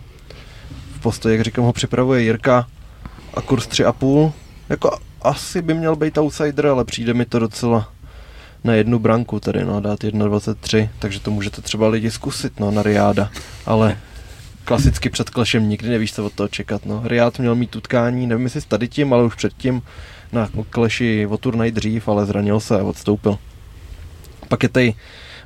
V 0.95 1.01
postoji, 1.01 1.35
jak 1.35 1.45
říkám, 1.45 1.65
ho 1.65 1.73
připravuje 1.73 2.22
Jirka 2.22 2.67
a 3.33 3.41
kurz 3.41 3.67
3,5. 3.67 4.31
Jako 4.69 4.99
asi 5.21 5.61
by 5.61 5.73
měl 5.73 5.95
být 5.95 6.17
outsider, 6.17 6.67
ale 6.67 6.85
přijde 6.85 7.13
mi 7.13 7.25
to 7.25 7.39
docela 7.39 7.89
na 8.63 8.73
jednu 8.73 8.99
branku 8.99 9.39
tady, 9.39 9.65
no, 9.65 9.81
dát 9.81 9.99
1,23, 9.99 10.89
takže 10.99 11.19
to 11.19 11.31
můžete 11.31 11.61
třeba 11.61 11.87
lidi 11.87 12.11
zkusit, 12.11 12.59
no, 12.59 12.71
na 12.71 12.83
Riáda, 12.83 13.29
ale 13.65 13.97
klasicky 14.65 15.09
před 15.09 15.29
klešem 15.29 15.69
nikdy 15.69 15.89
nevíš, 15.89 16.13
co 16.13 16.25
od 16.25 16.33
toho 16.33 16.47
čekat, 16.47 16.85
no. 16.85 17.01
Riád 17.05 17.39
měl 17.39 17.55
mít 17.55 17.75
utkání, 17.75 18.27
nevím 18.27 18.43
jestli 18.43 18.61
tady 18.61 18.87
tím, 18.87 19.13
ale 19.13 19.23
už 19.23 19.35
předtím 19.35 19.81
na 20.31 20.49
kleši 20.69 21.25
o 21.25 21.37
turnaj 21.37 21.71
dřív, 21.71 22.07
ale 22.07 22.25
zranil 22.25 22.59
se 22.59 22.79
a 22.79 22.83
odstoupil. 22.83 23.37
Pak 24.47 24.63
je 24.63 24.69
tady 24.69 24.93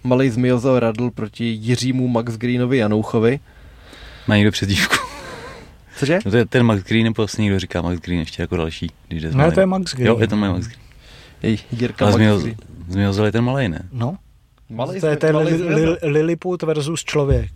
malý 0.03 0.29
Zmiozel 0.29 0.79
Radl 0.79 1.11
proti 1.11 1.45
Jiřímu 1.45 2.07
Max 2.07 2.37
Greenovi 2.37 2.77
Janouchovi. 2.77 3.39
Má 4.27 4.35
někdo 4.35 4.51
přezdívku? 4.51 5.06
Cože? 5.99 6.19
No 6.25 6.31
to 6.31 6.37
je 6.37 6.45
ten 6.45 6.63
Max 6.63 6.83
Green, 6.83 7.03
nebo 7.03 7.13
vlastně 7.17 7.43
někdo 7.43 7.59
říká 7.59 7.81
Max 7.81 7.99
Green 7.99 8.19
ještě 8.19 8.41
jako 8.41 8.57
další, 8.57 8.91
když 9.07 9.23
jde 9.23 9.31
No 9.31 9.51
to 9.51 9.59
je 9.59 9.65
Max 9.65 9.95
Green. 9.95 10.07
Jo, 10.07 10.17
je 10.19 10.27
to 10.27 10.35
Max 10.35 10.65
Green. 10.67 10.81
Jej, 11.43 11.57
Jirka 11.71 12.05
Ale 12.05 12.29
Max 12.31 12.43
Green. 12.43 12.57
Zmiozel 12.89 13.25
je 13.25 13.31
ten 13.31 13.43
malej, 13.43 13.69
ne? 13.69 13.81
No, 13.91 14.17
Malej, 14.69 15.01
to 15.01 15.07
je 15.07 15.15
ten 15.17 15.33
malej 15.33 15.53
li, 15.53 15.57
Zmiozel. 15.59 15.97
li, 16.03 16.09
Lilliput 16.09 16.63
versus 16.63 17.03
člověk. 17.03 17.51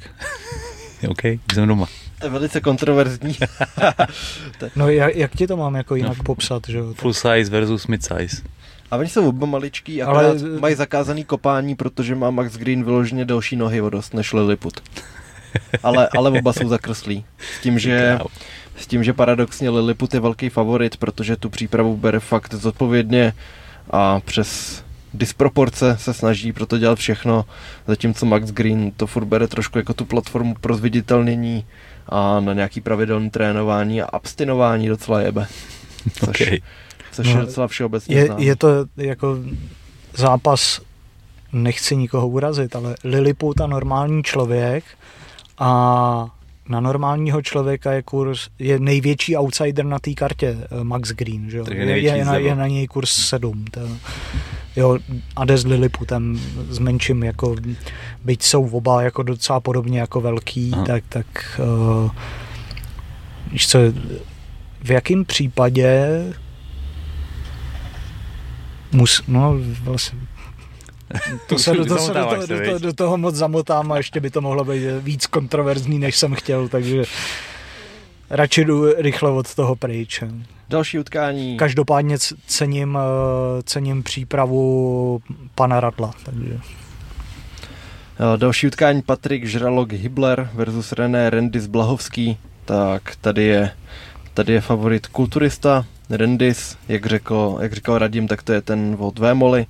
OK, 1.09 1.21
jsem 1.53 1.67
doma. 1.67 1.85
To 2.19 2.25
je 2.25 2.29
velice 2.29 2.61
kontroverzní. 2.61 3.37
No 4.75 4.89
jak, 4.89 5.15
jak 5.15 5.35
ti 5.35 5.47
to 5.47 5.57
mám 5.57 5.75
jako 5.75 5.95
jinak 5.95 6.23
popsat, 6.23 6.63
že 6.67 6.77
jo? 6.77 6.93
Full 6.93 7.13
size 7.13 7.51
versus 7.51 7.87
mid 7.87 8.03
size. 8.03 8.43
A 8.91 8.97
oni 8.97 9.09
jsou 9.09 9.29
oba 9.29 9.47
maličký, 9.47 10.01
Ale... 10.01 10.35
mají 10.59 10.75
zakázaný 10.75 11.23
kopání, 11.23 11.75
protože 11.75 12.15
má 12.15 12.29
Max 12.31 12.57
Green 12.57 12.83
vyloženě 12.83 13.25
delší 13.25 13.55
nohy 13.55 13.81
o 13.81 13.89
dost 13.89 14.13
než 14.13 14.33
Lilliput. 14.33 14.81
Ale, 15.83 16.09
ale 16.17 16.29
oba 16.39 16.53
jsou 16.53 16.67
zakrslí. 16.69 17.25
S 17.57 17.61
tím, 17.61 17.79
že, 17.79 18.19
s 18.77 18.87
tím, 18.87 19.03
že 19.03 19.13
paradoxně 19.13 19.69
Lilliput 19.69 20.13
je 20.13 20.19
velký 20.19 20.49
favorit, 20.49 20.97
protože 20.97 21.35
tu 21.35 21.49
přípravu 21.49 21.97
bere 21.97 22.19
fakt 22.19 22.53
zodpovědně 22.53 23.33
a 23.91 24.19
přes 24.19 24.83
disproporce 25.13 25.97
se 25.99 26.13
snaží 26.13 26.53
proto 26.53 26.77
dělat 26.77 26.99
všechno, 26.99 27.45
zatímco 27.87 28.25
Max 28.25 28.51
Green 28.51 28.91
to 28.91 29.07
furt 29.07 29.25
bere 29.25 29.47
trošku 29.47 29.77
jako 29.77 29.93
tu 29.93 30.05
platformu 30.05 30.55
pro 30.61 30.75
zviditelnění 30.75 31.65
a 32.09 32.39
na 32.39 32.53
nějaký 32.53 32.81
pravidelný 32.81 33.29
trénování 33.29 34.01
a 34.01 34.05
abstinování 34.05 34.87
docela 34.87 35.21
jebe. 35.21 35.47
Což, 36.13 36.41
OK. 36.41 36.47
což 37.11 37.27
No, 37.27 37.31
je 37.39 37.45
docela 37.45 37.67
všeobecně 37.67 38.15
Je, 38.15 38.25
známé. 38.25 38.43
je 38.43 38.55
to 38.55 38.67
jako 38.97 39.37
zápas, 40.15 40.81
nechci 41.53 41.95
nikoho 41.95 42.27
urazit, 42.27 42.75
ale 42.75 42.95
Lilliput 43.03 43.61
a 43.61 43.67
normální 43.67 44.23
člověk 44.23 44.83
a 45.61 46.27
na 46.69 46.79
normálního 46.79 47.41
člověka 47.41 47.91
je 47.91 48.01
kurz, 48.01 48.49
je 48.59 48.79
největší 48.79 49.37
outsider 49.37 49.85
na 49.85 49.99
té 49.99 50.13
kartě 50.13 50.57
eh, 50.61 50.83
Max 50.83 51.09
Green, 51.09 51.49
že 51.49 51.57
jo? 51.57 51.65
Je, 51.71 51.99
je, 51.99 52.25
na, 52.25 52.35
je 52.35 52.55
na 52.55 52.67
něj 52.67 52.87
kurz 52.87 53.09
7. 53.09 53.65
To, 53.71 53.79
jo, 54.75 54.97
a 55.35 55.45
jde 55.45 55.57
s 55.57 55.65
Lilliputem 55.65 56.41
s 56.69 56.79
menším, 56.79 57.23
jako, 57.23 57.55
byť 58.25 58.43
jsou 58.43 58.69
oba 58.69 59.01
jako 59.01 59.23
docela 59.23 59.59
podobně 59.59 59.99
jako 59.99 60.21
velký, 60.21 60.71
Aha. 60.73 60.85
tak, 60.85 61.03
tak 61.09 61.59
uh, 62.03 62.11
víš 63.51 63.67
co, 63.67 63.79
v 64.83 64.91
jakém 64.91 65.25
případě 65.25 66.07
mus, 68.91 69.23
no 69.27 69.55
vlastně 69.83 70.19
to 71.47 71.59
se, 71.59 71.73
do, 71.73 71.85
to, 71.85 71.97
se 71.97 72.13
do, 72.13 72.19
toho, 72.19 72.47
do, 72.47 72.59
viď? 72.59 72.81
do 72.81 72.93
toho 72.93 73.17
moc 73.17 73.35
zamotám 73.35 73.91
a 73.91 73.97
ještě 73.97 74.19
by 74.19 74.29
to 74.29 74.41
mohlo 74.41 74.63
být 74.63 74.83
víc 74.99 75.25
kontroverzní, 75.25 75.99
než 75.99 76.17
jsem 76.17 76.35
chtěl, 76.35 76.67
takže 76.67 77.03
radši 78.29 78.65
jdu 78.65 78.93
rychle 78.97 79.31
od 79.31 79.55
toho 79.55 79.75
pryč. 79.75 80.23
Další 80.69 80.99
utkání. 80.99 81.57
Každopádně 81.57 82.17
cením, 82.47 82.97
eh, 82.97 83.63
cením 83.63 84.03
přípravu 84.03 85.21
pana 85.55 85.79
Radla. 85.79 86.13
Takže. 86.25 86.59
Eh, 88.19 88.37
Další 88.37 88.67
utkání 88.67 89.01
Patrik 89.01 89.45
Žralok 89.45 89.91
Hibler 89.91 90.49
versus 90.53 90.91
René 90.91 91.29
Rendis 91.29 91.67
Blahovský. 91.67 92.37
Tak 92.65 93.15
tady 93.21 93.43
je, 93.43 93.71
tady 94.33 94.53
je 94.53 94.61
favorit 94.61 95.07
kulturista 95.07 95.85
Rendis, 96.09 96.77
jak, 96.87 97.05
řekl, 97.05 97.57
jak 97.61 97.73
říkal 97.73 97.97
Radim, 97.97 98.27
tak 98.27 98.43
to 98.43 98.53
je 98.53 98.61
ten 98.61 98.95
od 98.99 99.19
Vémoli, 99.19 99.65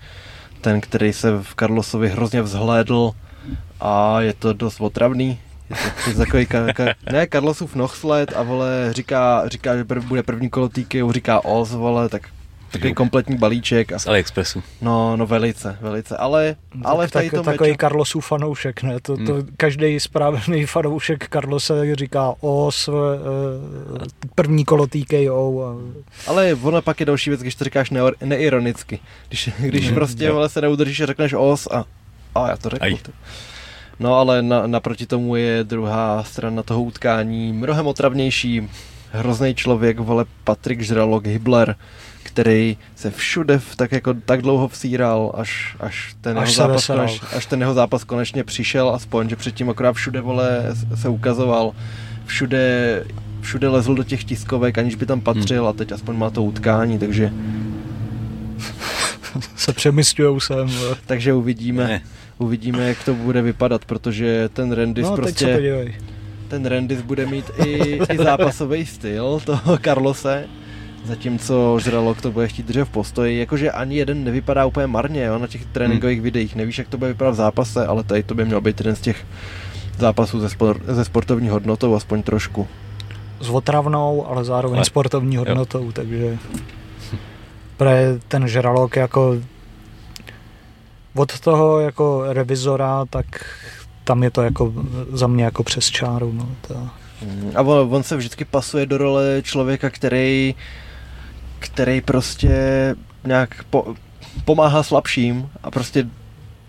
ten, 0.61 0.81
který 0.81 1.13
se 1.13 1.31
v 1.31 1.55
Carlosovi 1.55 2.09
hrozně 2.09 2.41
vzhlédl 2.41 3.11
a 3.79 4.21
je 4.21 4.33
to 4.33 4.53
dost 4.53 4.81
otravný. 4.81 5.39
Je 6.07 6.13
to, 6.13 6.19
takový, 6.19 6.45
ka, 6.45 6.73
ka, 6.73 6.83
ne, 7.11 7.27
Carlosův 7.31 7.75
nohsled 7.75 8.33
a 8.35 8.43
vole, 8.43 8.87
říká, 8.91 9.47
říká, 9.47 9.77
že 9.77 9.83
prv, 9.83 10.05
bude 10.05 10.23
první 10.23 10.49
kolo 10.49 10.69
TKO, 10.69 11.11
říká 11.11 11.45
Oz, 11.45 11.71
vole, 11.71 12.09
tak 12.09 12.21
takový 12.71 12.93
kompletní 12.93 13.35
balíček. 13.37 13.91
A, 13.93 13.99
Z 13.99 14.07
AliExpressu. 14.07 14.63
no, 14.81 15.17
no 15.17 15.25
velice, 15.27 15.77
velice, 15.81 16.17
ale, 16.17 16.55
ale 16.83 17.07
v 17.07 17.11
tak, 17.11 17.19
tady 17.23 17.29
tom 17.29 17.45
takový 17.45 17.71
matchu- 17.71 17.77
Carlosův 17.79 18.25
fanoušek, 18.25 18.83
ne? 18.83 18.99
To, 19.01 19.17
to 19.17 19.33
Hmm. 19.33 19.47
každý 19.57 19.99
správný 19.99 20.65
fanoušek 20.65 21.29
Carlose 21.29 21.95
říká 21.95 22.33
os, 22.39 22.89
eh, 22.89 22.93
první 24.35 24.65
kolo 24.65 24.87
TKO. 24.87 25.63
A, 25.65 25.75
Ale 26.29 26.55
ono 26.61 26.81
pak 26.81 26.99
je 26.99 27.05
další 27.05 27.29
věc, 27.29 27.41
když 27.41 27.55
to 27.55 27.63
říkáš 27.63 27.91
neo- 27.91 28.13
neironicky. 28.25 28.99
Když, 29.27 29.49
když 29.59 29.85
Mhm, 29.85 29.95
prostě 29.95 30.25
jo. 30.25 30.33
vole, 30.33 30.49
se 30.49 30.61
neudržíš 30.61 30.99
a 31.01 31.05
řekneš 31.05 31.33
os 31.37 31.67
a, 31.71 31.85
a 32.35 32.49
já 32.49 32.57
to 32.57 32.69
řeknu. 32.69 32.85
Aj. 32.85 32.97
No 33.99 34.15
ale 34.15 34.41
na, 34.41 34.67
naproti 34.67 35.05
tomu 35.05 35.35
je 35.35 35.63
druhá 35.63 36.23
strana 36.23 36.63
toho 36.63 36.81
utkání 36.83 37.53
mnohem 37.53 37.87
otravnější. 37.87 38.69
Hrozný 39.11 39.55
člověk, 39.55 39.99
vole 39.99 40.25
Patrik 40.43 40.81
Žralok 40.81 41.25
Hibler, 41.25 41.75
který 42.33 42.77
se 42.95 43.11
všude 43.11 43.59
v, 43.59 43.75
tak 43.75 43.91
jako 43.91 44.13
tak 44.13 44.41
dlouho 44.41 44.67
vsíral, 44.67 45.31
až, 45.35 45.75
až, 45.79 46.15
ten, 46.21 46.39
Až 46.39 46.49
jeho 46.49 46.57
zápas 46.67 46.75
veselal. 46.81 47.05
koneš, 47.05 47.21
až 47.37 47.45
ten 47.45 47.61
jeho 47.61 47.73
zápas 47.73 48.03
konečně 48.03 48.43
přišel, 48.43 48.89
aspoň, 48.89 49.29
že 49.29 49.35
předtím 49.35 49.69
akorát 49.69 49.93
všude 49.93 50.21
vole 50.21 50.63
se 50.95 51.09
ukazoval, 51.09 51.71
všude, 52.25 53.03
všude 53.41 53.67
lezl 53.67 53.95
do 53.95 54.03
těch 54.03 54.23
tiskovek, 54.23 54.77
aniž 54.77 54.95
by 54.95 55.05
tam 55.05 55.21
patřil 55.21 55.67
a 55.67 55.73
teď 55.73 55.91
aspoň 55.91 56.17
má 56.17 56.29
to 56.29 56.43
utkání, 56.43 56.99
takže, 56.99 57.31
se 59.55 59.73
přemysťujou 59.73 60.39
sem. 60.39 60.69
takže 61.05 61.33
uvidíme, 61.33 61.87
Ne. 61.87 62.01
uvidíme, 62.37 62.87
jak 62.87 63.03
to 63.03 63.13
bude 63.13 63.41
vypadat, 63.41 63.85
protože 63.85 64.49
ten 64.53 64.71
Rendis 64.71 65.05
No, 65.07 65.17
teď 65.17 65.37
se 65.37 65.45
prostě, 65.45 65.93
ten 66.47 66.65
Rendis 66.65 67.01
bude 67.01 67.25
mít 67.25 67.45
i, 67.65 67.99
i 68.13 68.17
zápasový 68.17 68.85
styl 68.85 69.41
toho 69.45 69.77
Carlose, 69.77 70.45
zatímco 71.05 71.79
Žralok 71.79 72.21
to 72.21 72.31
bude 72.31 72.47
chtít 72.47 72.65
držet 72.65 72.85
v 72.85 72.89
postoji, 72.89 73.39
jakože 73.39 73.71
ani 73.71 73.95
jeden 73.97 74.23
nevypadá 74.23 74.65
úplně 74.65 74.87
marně 74.87 75.23
jo, 75.23 75.39
na 75.39 75.47
těch 75.47 75.65
tréninkových 75.65 76.17
Hmm. 76.17 76.23
videích, 76.23 76.55
nevíš, 76.55 76.77
jak 76.77 76.87
to 76.87 76.97
bude 76.97 77.07
vypadat 77.11 77.31
v 77.31 77.35
zápase, 77.35 77.85
ale 77.87 78.03
tady 78.03 78.23
to 78.23 78.35
by 78.35 78.45
měl 78.45 78.61
být 78.61 78.79
jeden 78.79 78.95
z 78.95 79.01
těch 79.01 79.25
zápasů 79.97 80.39
ze, 80.39 80.49
spor, 80.49 80.81
ze 80.87 81.05
sportovní 81.05 81.49
hodnotou, 81.49 81.95
aspoň 81.95 82.23
trošku. 82.23 82.67
S 83.39 83.49
otravnou, 83.49 84.27
ale 84.27 84.43
zároveň 84.45 84.77
Ale- 84.77 84.85
sportovní 84.85 85.37
hodnotou, 85.37 85.91
takže 85.91 86.37
pre 87.77 88.19
ten 88.27 88.47
žralok 88.47 88.95
jako 88.95 89.35
od 91.15 91.39
toho 91.39 91.79
jako 91.79 92.23
revizora, 92.33 93.05
tak 93.09 93.25
tam 94.03 94.23
je 94.23 94.31
to 94.31 94.41
jako 94.41 94.73
za 95.11 95.27
mě 95.27 95.43
jako 95.43 95.63
přes 95.63 95.85
čáru. 95.89 96.31
No, 96.35 96.49
to, 96.67 96.75
Mm, 97.25 97.51
A 97.55 97.61
on, 97.61 97.95
on 97.95 98.03
se 98.03 98.17
vždycky 98.17 98.45
pasuje 98.45 98.85
do 98.85 98.97
role 98.97 99.41
člověka, 99.43 99.89
který, 99.89 100.55
který 101.61 102.01
prostě 102.01 102.55
nějak 103.25 103.63
po, 103.69 103.95
pomáhá 104.45 104.83
slabším 104.83 105.49
a 105.63 105.71
prostě 105.71 106.07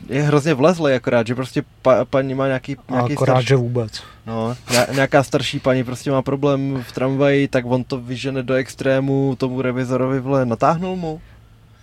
je 0.08 0.22
hrozně 0.22 0.54
vlezlý 0.54 0.92
akorát, 0.92 1.26
že 1.26 1.34
prostě 1.34 1.62
pa, 1.82 2.04
paní 2.04 2.34
má 2.34 2.46
nějaký, 2.46 2.76
nějaký 2.90 3.12
akorát, 3.12 3.32
starší, 3.34 3.48
že 3.48 3.56
vůbec. 3.56 4.02
no, 4.26 4.56
ně- 4.70 4.86
nějaká 4.94 5.22
starší 5.22 5.58
paní 5.60 5.84
prostě 5.84 6.10
má 6.10 6.22
problém 6.22 6.84
v 6.88 6.92
tramvaji, 6.92 7.48
tak 7.48 7.64
on 7.66 7.84
to 7.84 7.98
vyžene 8.00 8.42
do 8.42 8.54
extrému, 8.54 9.36
tomu 9.38 9.62
revizorovi 9.62 10.20
vle, 10.20 10.46
natáhnul 10.46 10.96
mu. 10.96 11.20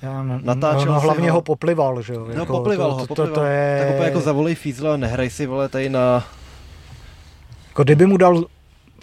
Já, 0.02 0.24
no, 0.24 0.40
Natáčel 0.44 0.86
no, 0.86 0.94
no, 0.94 1.00
hlavně 1.00 1.32
ho. 1.32 1.38
ho 1.38 1.42
poplival, 1.42 2.02
že 2.02 2.14
jo. 2.14 2.28
No, 2.36 2.46
poplival 2.46 2.90
to, 2.90 2.96
ho, 2.96 3.02
to, 3.02 3.08
poplival. 3.08 3.34
To, 3.36 3.40
to 3.42 3.46
je, 3.46 3.80
Tak 3.82 3.90
úplně 3.94 4.06
jako 4.10 4.20
zavolej 4.20 4.56
fízla, 4.56 4.98
nehraj 4.98 5.30
si 5.30 5.46
vole 5.46 5.70
tady 5.70 5.90
na... 5.90 6.26
jako 7.68 7.84
kdyby 7.84 8.06
mu 8.06 8.18
dal 8.18 8.46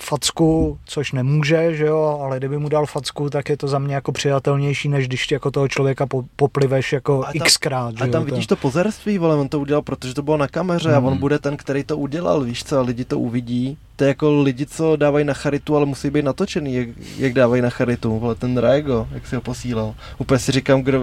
facku, 0.03 0.79
což 0.85 1.13
nemůže, 1.13 1.75
že 1.77 1.87
jo, 1.87 2.19
ale 2.23 2.39
kdyby 2.39 2.59
mu 2.59 2.69
dal 2.69 2.87
facku, 2.87 3.31
tak 3.31 3.49
je 3.49 3.57
to 3.57 3.69
za 3.69 3.79
mě 3.79 3.95
jako 3.95 4.13
přijatelnější, 4.13 4.89
než 4.89 5.09
když 5.09 5.31
jako 5.31 5.51
toho 5.51 5.69
člověka 5.69 6.07
po, 6.07 6.25
popliveš 6.37 6.93
jako 6.93 7.25
A 7.27 7.33
tam- 7.39 7.47
xkrát, 7.47 7.95
A 8.03 8.07
tam 8.07 8.23
jo, 8.23 8.25
vidíš 8.25 8.47
to 8.47 8.57
pozerství, 8.57 9.19
vole, 9.19 9.37
on 9.37 9.49
to 9.49 9.61
udělal, 9.61 9.83
protože 9.83 10.15
to 10.15 10.23
bylo 10.23 10.37
na 10.37 10.49
kameře 10.49 10.95
a 10.95 10.99
on 11.01 11.19
bude 11.19 11.39
ten, 11.39 11.57
který 11.57 11.85
to 11.85 11.97
udělal, 11.99 12.41
víš 12.45 12.65
co, 12.65 12.79
a 12.79 12.83
lidi 12.83 13.05
to 13.05 13.19
uvidí. 13.19 13.79
To 13.97 14.05
je 14.05 14.09
jako 14.09 14.43
lidi, 14.43 14.67
co 14.67 14.97
dávají 14.97 15.25
na 15.25 15.35
charitu, 15.35 15.77
ale 15.77 15.87
musí 15.87 16.11
být 16.11 16.25
natočený, 16.25 16.75
jak, 16.75 16.89
jak 17.19 17.33
dávají 17.33 17.63
na 17.63 17.71
charitu, 17.71 18.19
vole, 18.19 18.35
ten 18.35 18.59
Raego, 18.59 19.09
jak 19.11 19.27
si 19.27 19.35
ho 19.35 19.41
posílal. 19.41 19.95
Úplně 20.19 20.39
si 20.39 20.53
říkám, 20.53 20.83
kdo, 20.83 21.03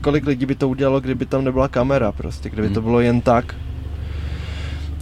kolik 0.00 0.26
lidí 0.26 0.46
by 0.46 0.54
to 0.54 0.68
udělalo, 0.68 1.00
kdyby 1.00 1.26
tam 1.26 1.44
nebyla 1.44 1.68
kamera 1.68 2.12
prostě, 2.12 2.50
kdyby 2.50 2.68
to 2.68 2.80
Mhm. 2.80 2.84
bylo 2.88 3.00
jen 3.00 3.20
tak. 3.20 3.54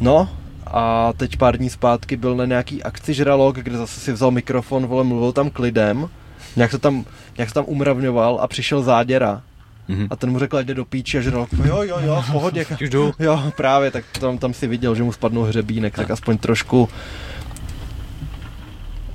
No, 0.00 0.28
a 0.71 1.13
teď 1.17 1.37
pár 1.37 1.57
dní 1.57 1.71
zpátky 1.71 2.17
byl 2.17 2.37
na 2.37 2.45
nějaký 2.45 2.83
akci 2.83 3.15
žralok, 3.15 3.57
kde 3.57 3.79
zase 3.79 4.01
si 4.01 4.13
vzal 4.13 4.31
mikrofon, 4.31 4.87
vole, 4.87 5.05
mluvil 5.05 5.33
tam 5.33 5.51
k 5.51 5.59
lidem, 5.59 6.09
nějak 6.57 6.71
to 6.71 6.79
tam, 6.79 7.05
nějak 7.39 7.49
se 7.49 7.55
tam 7.55 7.65
umravňoval 7.69 8.39
a 8.41 8.49
přišel 8.49 8.83
záděra. 8.83 9.43
Mhm. 9.89 10.07
A 10.11 10.17
ten 10.17 10.31
mu 10.31 10.39
řekl, 10.39 10.63
jde 10.63 10.75
do 10.75 10.85
píči 10.85 11.19
a 11.19 11.21
žralok, 11.21 11.49
jo, 11.65 11.83
jo, 11.83 11.99
jo, 12.01 12.23
v 12.29 12.33
pohodě. 12.33 12.67
Už 12.83 12.91
jdu. 12.91 13.13
Jo, 13.19 13.53
právě, 13.57 13.91
tak 13.91 14.05
tam, 14.21 14.39
tam 14.39 14.55
si 14.55 14.67
viděl, 14.67 14.95
že 14.95 15.03
mu 15.03 15.13
spadnul 15.13 15.45
hřebínek, 15.45 15.97
tak 15.97 16.11
aspoň 16.11 16.39
trošku. 16.39 16.89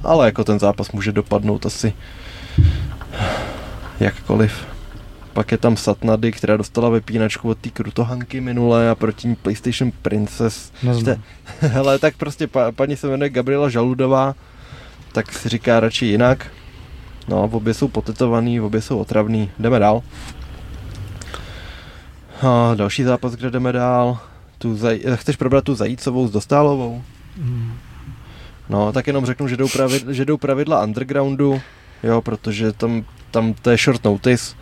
Ale 0.04 0.26
jako 0.26 0.44
ten 0.44 0.60
zápas 0.60 0.92
může 0.92 1.12
dopadnout 1.12 1.66
asi 1.66 1.94
jakkoliv. 4.00 4.75
Pak 5.36 5.52
je 5.52 5.58
tam 5.58 5.78
Satnady, 5.78 6.32
která 6.32 6.58
dostala 6.58 6.90
vypínačku 6.90 7.50
od 7.50 7.58
té 7.58 7.70
krutohanky 7.70 8.42
minule 8.42 8.90
a 8.90 8.96
proti 8.96 9.28
ní 9.28 9.36
PlayStation 9.36 9.92
Princess. 10.02 10.72
Neznám. 10.84 11.22
Hele, 11.60 12.00
tak 12.00 12.18
prostě 12.18 12.48
pa, 12.48 12.72
paní 12.72 12.96
se 12.96 13.08
jmenuje 13.08 13.30
Gabriela 13.30 13.70
Žaludová, 13.70 14.36
tak 15.12 15.34
si 15.34 15.50
říká 15.50 15.80
radši 15.80 16.06
jinak. 16.06 16.48
No, 17.28 17.44
obě 17.44 17.74
jsou 17.74 17.88
potetovaný, 17.88 18.62
obě 18.62 18.82
jsou 18.82 18.98
otravný. 18.98 19.52
Jdeme 19.60 19.80
dál. 19.80 20.04
A 22.42 22.76
další 22.76 23.04
zápas, 23.04 23.34
kde 23.34 23.52
jdeme 23.52 23.72
dál. 23.72 24.18
Tu 24.58 24.76
zaj... 24.76 25.00
Chceš 25.16 25.36
probrat 25.36 25.64
tu 25.64 25.76
Zajícovou 25.76 26.28
s 26.28 26.32
Dostálovou? 26.32 27.04
Mm. 27.38 27.74
No, 28.70 28.92
tak 28.92 29.08
jenom 29.08 29.26
řeknu, 29.26 29.48
že 29.48 29.58
jdou, 29.58 29.68
pravidla, 29.68 30.14
že 30.14 30.26
jdou 30.26 30.38
pravidla 30.38 30.84
undergroundu, 30.84 31.62
jo, 32.04 32.22
protože 32.22 32.72
tam, 32.72 33.06
tam 33.32 33.54
to 33.54 33.70
je 33.70 33.78
short 33.78 34.04
notice, 34.04 34.56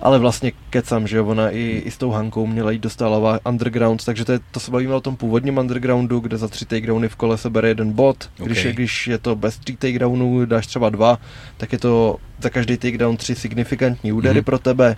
ale 0.00 0.18
vlastně 0.18 0.52
kecam, 0.70 1.06
že 1.06 1.20
ona 1.20 1.50
i, 1.50 1.82
i 1.84 1.90
s 1.90 1.96
tou 1.96 2.10
Hankou 2.10 2.46
měla 2.46 2.70
jít 2.70 2.82
dostálová 2.82 3.38
underground, 3.48 4.04
takže 4.04 4.24
to, 4.24 4.32
je, 4.32 4.38
to 4.50 4.60
se 4.60 4.70
bavíme 4.70 4.94
o 4.94 5.00
tom 5.00 5.16
původním 5.16 5.58
undergroundu, 5.58 6.20
kde 6.20 6.36
za 6.36 6.48
tři 6.48 6.64
takedowny 6.66 7.08
v 7.08 7.16
kole 7.16 7.38
se 7.38 7.50
bere 7.50 7.68
jeden 7.68 7.92
bod, 7.92 8.30
když, 8.44 8.58
Ok. 8.58 8.64
je, 8.64 8.72
když 8.72 9.06
je 9.06 9.18
to 9.18 9.36
bez 9.36 9.58
tří 9.58 9.76
takedownů, 9.76 10.46
dáš 10.46 10.66
třeba 10.66 10.90
dva, 10.90 11.18
tak 11.56 11.72
je 11.72 11.78
to 11.78 12.16
za 12.42 12.50
každý 12.50 12.76
takedown 12.76 13.16
tři 13.16 13.34
signifikantní 13.34 14.12
údery 14.12 14.38
Mhm. 14.38 14.44
pro 14.44 14.58
tebe, 14.58 14.96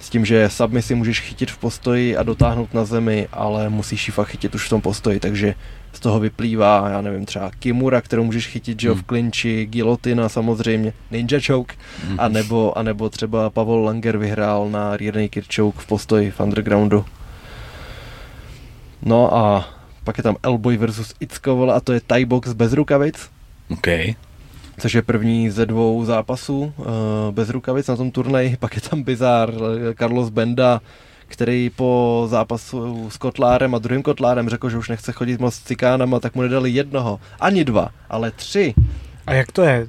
s 0.00 0.10
tím, 0.10 0.24
že 0.24 0.48
submisi 0.48 0.94
můžeš 0.94 1.20
chytit 1.20 1.50
v 1.50 1.58
postoji 1.58 2.16
a 2.16 2.22
dotáhnout 2.22 2.74
na 2.74 2.84
zemi, 2.84 3.28
ale 3.32 3.68
musíš 3.68 4.08
ji 4.08 4.12
fakt 4.12 4.28
chytit 4.28 4.54
už 4.54 4.66
v 4.66 4.70
tom 4.70 4.80
postoji, 4.80 5.20
takže 5.20 5.54
z 5.92 6.00
toho 6.00 6.20
vyplývá, 6.20 6.88
já 6.90 7.00
nevím, 7.00 7.26
třeba 7.26 7.50
Kimura, 7.58 8.00
kterou 8.00 8.24
můžeš 8.24 8.46
chytit, 8.46 8.80
že 8.80 8.88
jo, 8.88 8.94
v 8.94 8.96
Hmm. 8.96 9.04
klinči, 9.04 9.66
gilotina 9.66 10.28
samozřejmě, 10.28 10.92
ninja 11.10 11.40
choke, 11.46 11.74
Mhm. 12.08 12.16
a 12.20 12.28
nebo, 12.28 12.78
a 12.78 12.82
nebo 12.82 13.10
třeba 13.10 13.50
Pavel 13.50 13.78
Langer 13.84 14.18
vyhrál 14.18 14.70
na 14.70 14.96
rear 14.96 15.14
naked 15.16 15.44
choke 15.56 15.78
v 15.80 15.86
postoji 15.86 16.30
v 16.30 16.40
undergroundu. 16.40 17.04
No 19.02 19.34
a 19.36 19.68
pak 20.04 20.18
je 20.18 20.22
tam 20.22 20.36
Elboy 20.42 20.76
versus 20.76 21.14
vole, 21.46 21.74
a 21.74 21.80
to 21.80 21.92
je 21.92 22.00
Thai 22.00 22.24
box 22.24 22.52
bez 22.52 22.72
rukavic, 22.72 23.30
OK. 23.70 23.86
Což 24.80 24.94
je 24.94 25.02
první 25.02 25.50
ze 25.50 25.66
dvou 25.66 26.04
zápasů 26.04 26.58
uh, 26.76 26.86
bez 27.30 27.50
rukavic 27.50 27.86
na 27.86 27.96
tom 27.96 28.10
turnaji. 28.10 28.56
Pak 28.60 28.74
je 28.74 28.80
tam 28.80 29.02
bizar 29.02 29.52
eh, 29.54 29.94
Carlos 29.94 30.28
Benda, 30.28 30.80
který 31.26 31.70
po 31.76 32.24
zápasu 32.30 33.10
s 33.10 33.16
Kotlárem 33.16 33.74
a 33.74 33.78
druhým 33.78 34.02
Kotlárem 34.02 34.48
řekl, 34.48 34.70
že 34.70 34.78
už 34.78 34.88
nechce 34.88 35.12
chodit 35.12 35.40
moc 35.40 35.54
s 35.54 35.62
cikánama, 35.62 36.20
tak 36.20 36.34
mu 36.34 36.42
nedali 36.42 36.70
jednoho, 36.70 37.20
ani 37.40 37.64
dva, 37.64 37.88
ale 38.08 38.30
tři. 38.30 38.74
A 39.26 39.34
jak 39.34 39.52
to 39.52 39.62
je? 39.62 39.86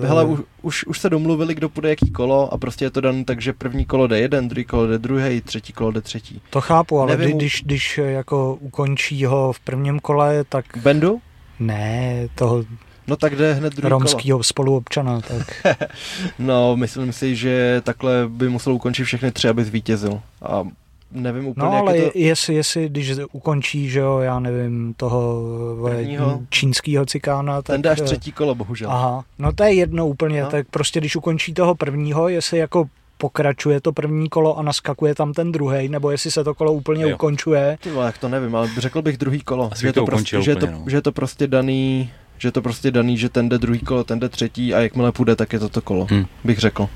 Uh, 0.00 0.06
Hele, 0.06 0.24
už, 0.24 0.40
už, 0.62 0.84
už 0.84 0.98
se 0.98 1.10
domluvili, 1.10 1.54
kdo 1.54 1.68
půjde 1.68 1.88
jaký 1.88 2.10
kolo 2.10 2.54
a 2.54 2.58
prostě 2.58 2.84
je 2.84 2.90
to 2.90 3.00
dan 3.00 3.24
tak, 3.24 3.40
že 3.40 3.52
první 3.52 3.84
kolo 3.84 4.06
jde 4.06 4.18
jeden, 4.18 4.48
druhý 4.48 4.64
kolo 4.64 4.86
jde 4.86 4.98
druhý, 4.98 5.40
třetí 5.40 5.72
kolo 5.72 5.90
jde 5.90 6.00
třetí. 6.00 6.42
To 6.50 6.60
chápu, 6.60 7.00
ale 7.00 7.16
Nevím, 7.16 7.28
kdy, 7.28 7.36
když, 7.36 7.62
když 7.64 7.98
jako 7.98 8.54
ukončí 8.60 9.24
ho 9.24 9.52
v 9.52 9.60
prvním 9.60 10.00
kole, 10.00 10.44
tak 10.48 10.64
Bendu? 10.82 11.20
ne, 11.60 12.28
toho 12.34 12.64
No 13.08 13.16
tak 13.16 13.36
jde 13.36 13.54
hned 13.54 13.72
druhý 13.74 13.90
kolo. 13.90 13.98
romského 14.00 14.42
spoluobčana, 14.42 15.20
tak 15.20 15.62
No, 16.38 16.76
myslím 16.76 17.12
si, 17.12 17.36
že 17.36 17.80
takhle 17.84 18.24
by 18.28 18.48
musel 18.48 18.72
ukončit 18.72 19.04
všechny 19.04 19.32
tři, 19.32 19.48
aby 19.48 19.64
zvítězil. 19.64 20.20
A 20.42 20.64
nevím 21.12 21.46
úplně, 21.46 21.66
No 21.66 21.72
jak 21.72 21.80
ale 21.82 21.96
je 21.96 22.10
to... 22.10 22.18
jestli, 22.18 22.54
jestli, 22.54 22.88
když 22.88 23.12
ukončí, 23.32 23.90
že 23.90 24.00
jo, 24.00 24.18
já 24.18 24.40
nevím, 24.40 24.94
toho 24.96 25.42
Prvního. 25.90 26.40
čínského 26.50 27.06
cikána, 27.06 27.62
tak... 27.62 27.74
Ten 27.74 27.82
dáš 27.82 28.00
eh, 28.00 28.04
třetí 28.04 28.32
kolo, 28.32 28.54
bohužel. 28.54 28.90
Aha, 28.90 29.24
no 29.38 29.52
to 29.52 29.64
je 29.64 29.72
jedno 29.74 30.06
úplně, 30.06 30.38
No. 30.40 30.44
no. 30.44 30.50
tak 30.50 30.66
prostě 30.70 31.00
když 31.00 31.16
ukončí 31.16 31.54
toho 31.54 31.74
prvního, 31.74 32.28
jestli 32.28 32.58
jako 32.58 32.84
pokračuje 33.18 33.80
to 33.80 33.92
první 33.92 34.28
kolo 34.28 34.58
a 34.58 34.62
naskakuje 34.62 35.14
tam 35.14 35.32
ten 35.32 35.52
druhý, 35.52 35.88
nebo 35.88 36.10
jestli 36.10 36.30
se 36.30 36.44
to 36.44 36.54
kolo 36.54 36.72
úplně 36.72 37.02
Jo. 37.02 37.08
jo. 37.08 37.14
ukončuje. 37.14 37.78
Ty 37.82 37.90
vole, 37.90 38.06
jak 38.06 38.18
to 38.18 38.28
nevím, 38.28 38.56
ale 38.56 38.68
řekl 38.78 39.02
bych 39.02 39.16
druhý 39.16 39.40
kolo. 39.40 39.68
Asi 39.72 39.82
že, 39.86 39.92
to 39.92 40.00
to 40.00 40.06
prostě, 40.06 40.42
že, 40.42 40.50
je 40.50 40.56
to, 40.56 40.66
no. 40.66 40.84
že 40.86 40.96
je 40.96 41.02
to 41.02 41.12
prostě 41.12 41.46
daný, 41.46 42.10
že 42.38 42.48
je 42.48 42.52
to 42.52 42.62
prostě 42.62 42.90
daný, 42.90 43.18
že 43.18 43.28
ten 43.28 43.48
jde 43.48 43.58
druhý 43.58 43.78
kolo, 43.80 44.04
ten 44.04 44.18
jde 44.20 44.28
třetí 44.28 44.74
a 44.74 44.80
jakmile 44.80 45.12
půjde, 45.12 45.36
tak 45.36 45.52
je 45.52 45.58
to 45.58 45.68
to 45.68 45.80
kolo, 45.82 46.06
Hm. 46.10 46.24
bych 46.44 46.58
řekl. 46.58 46.88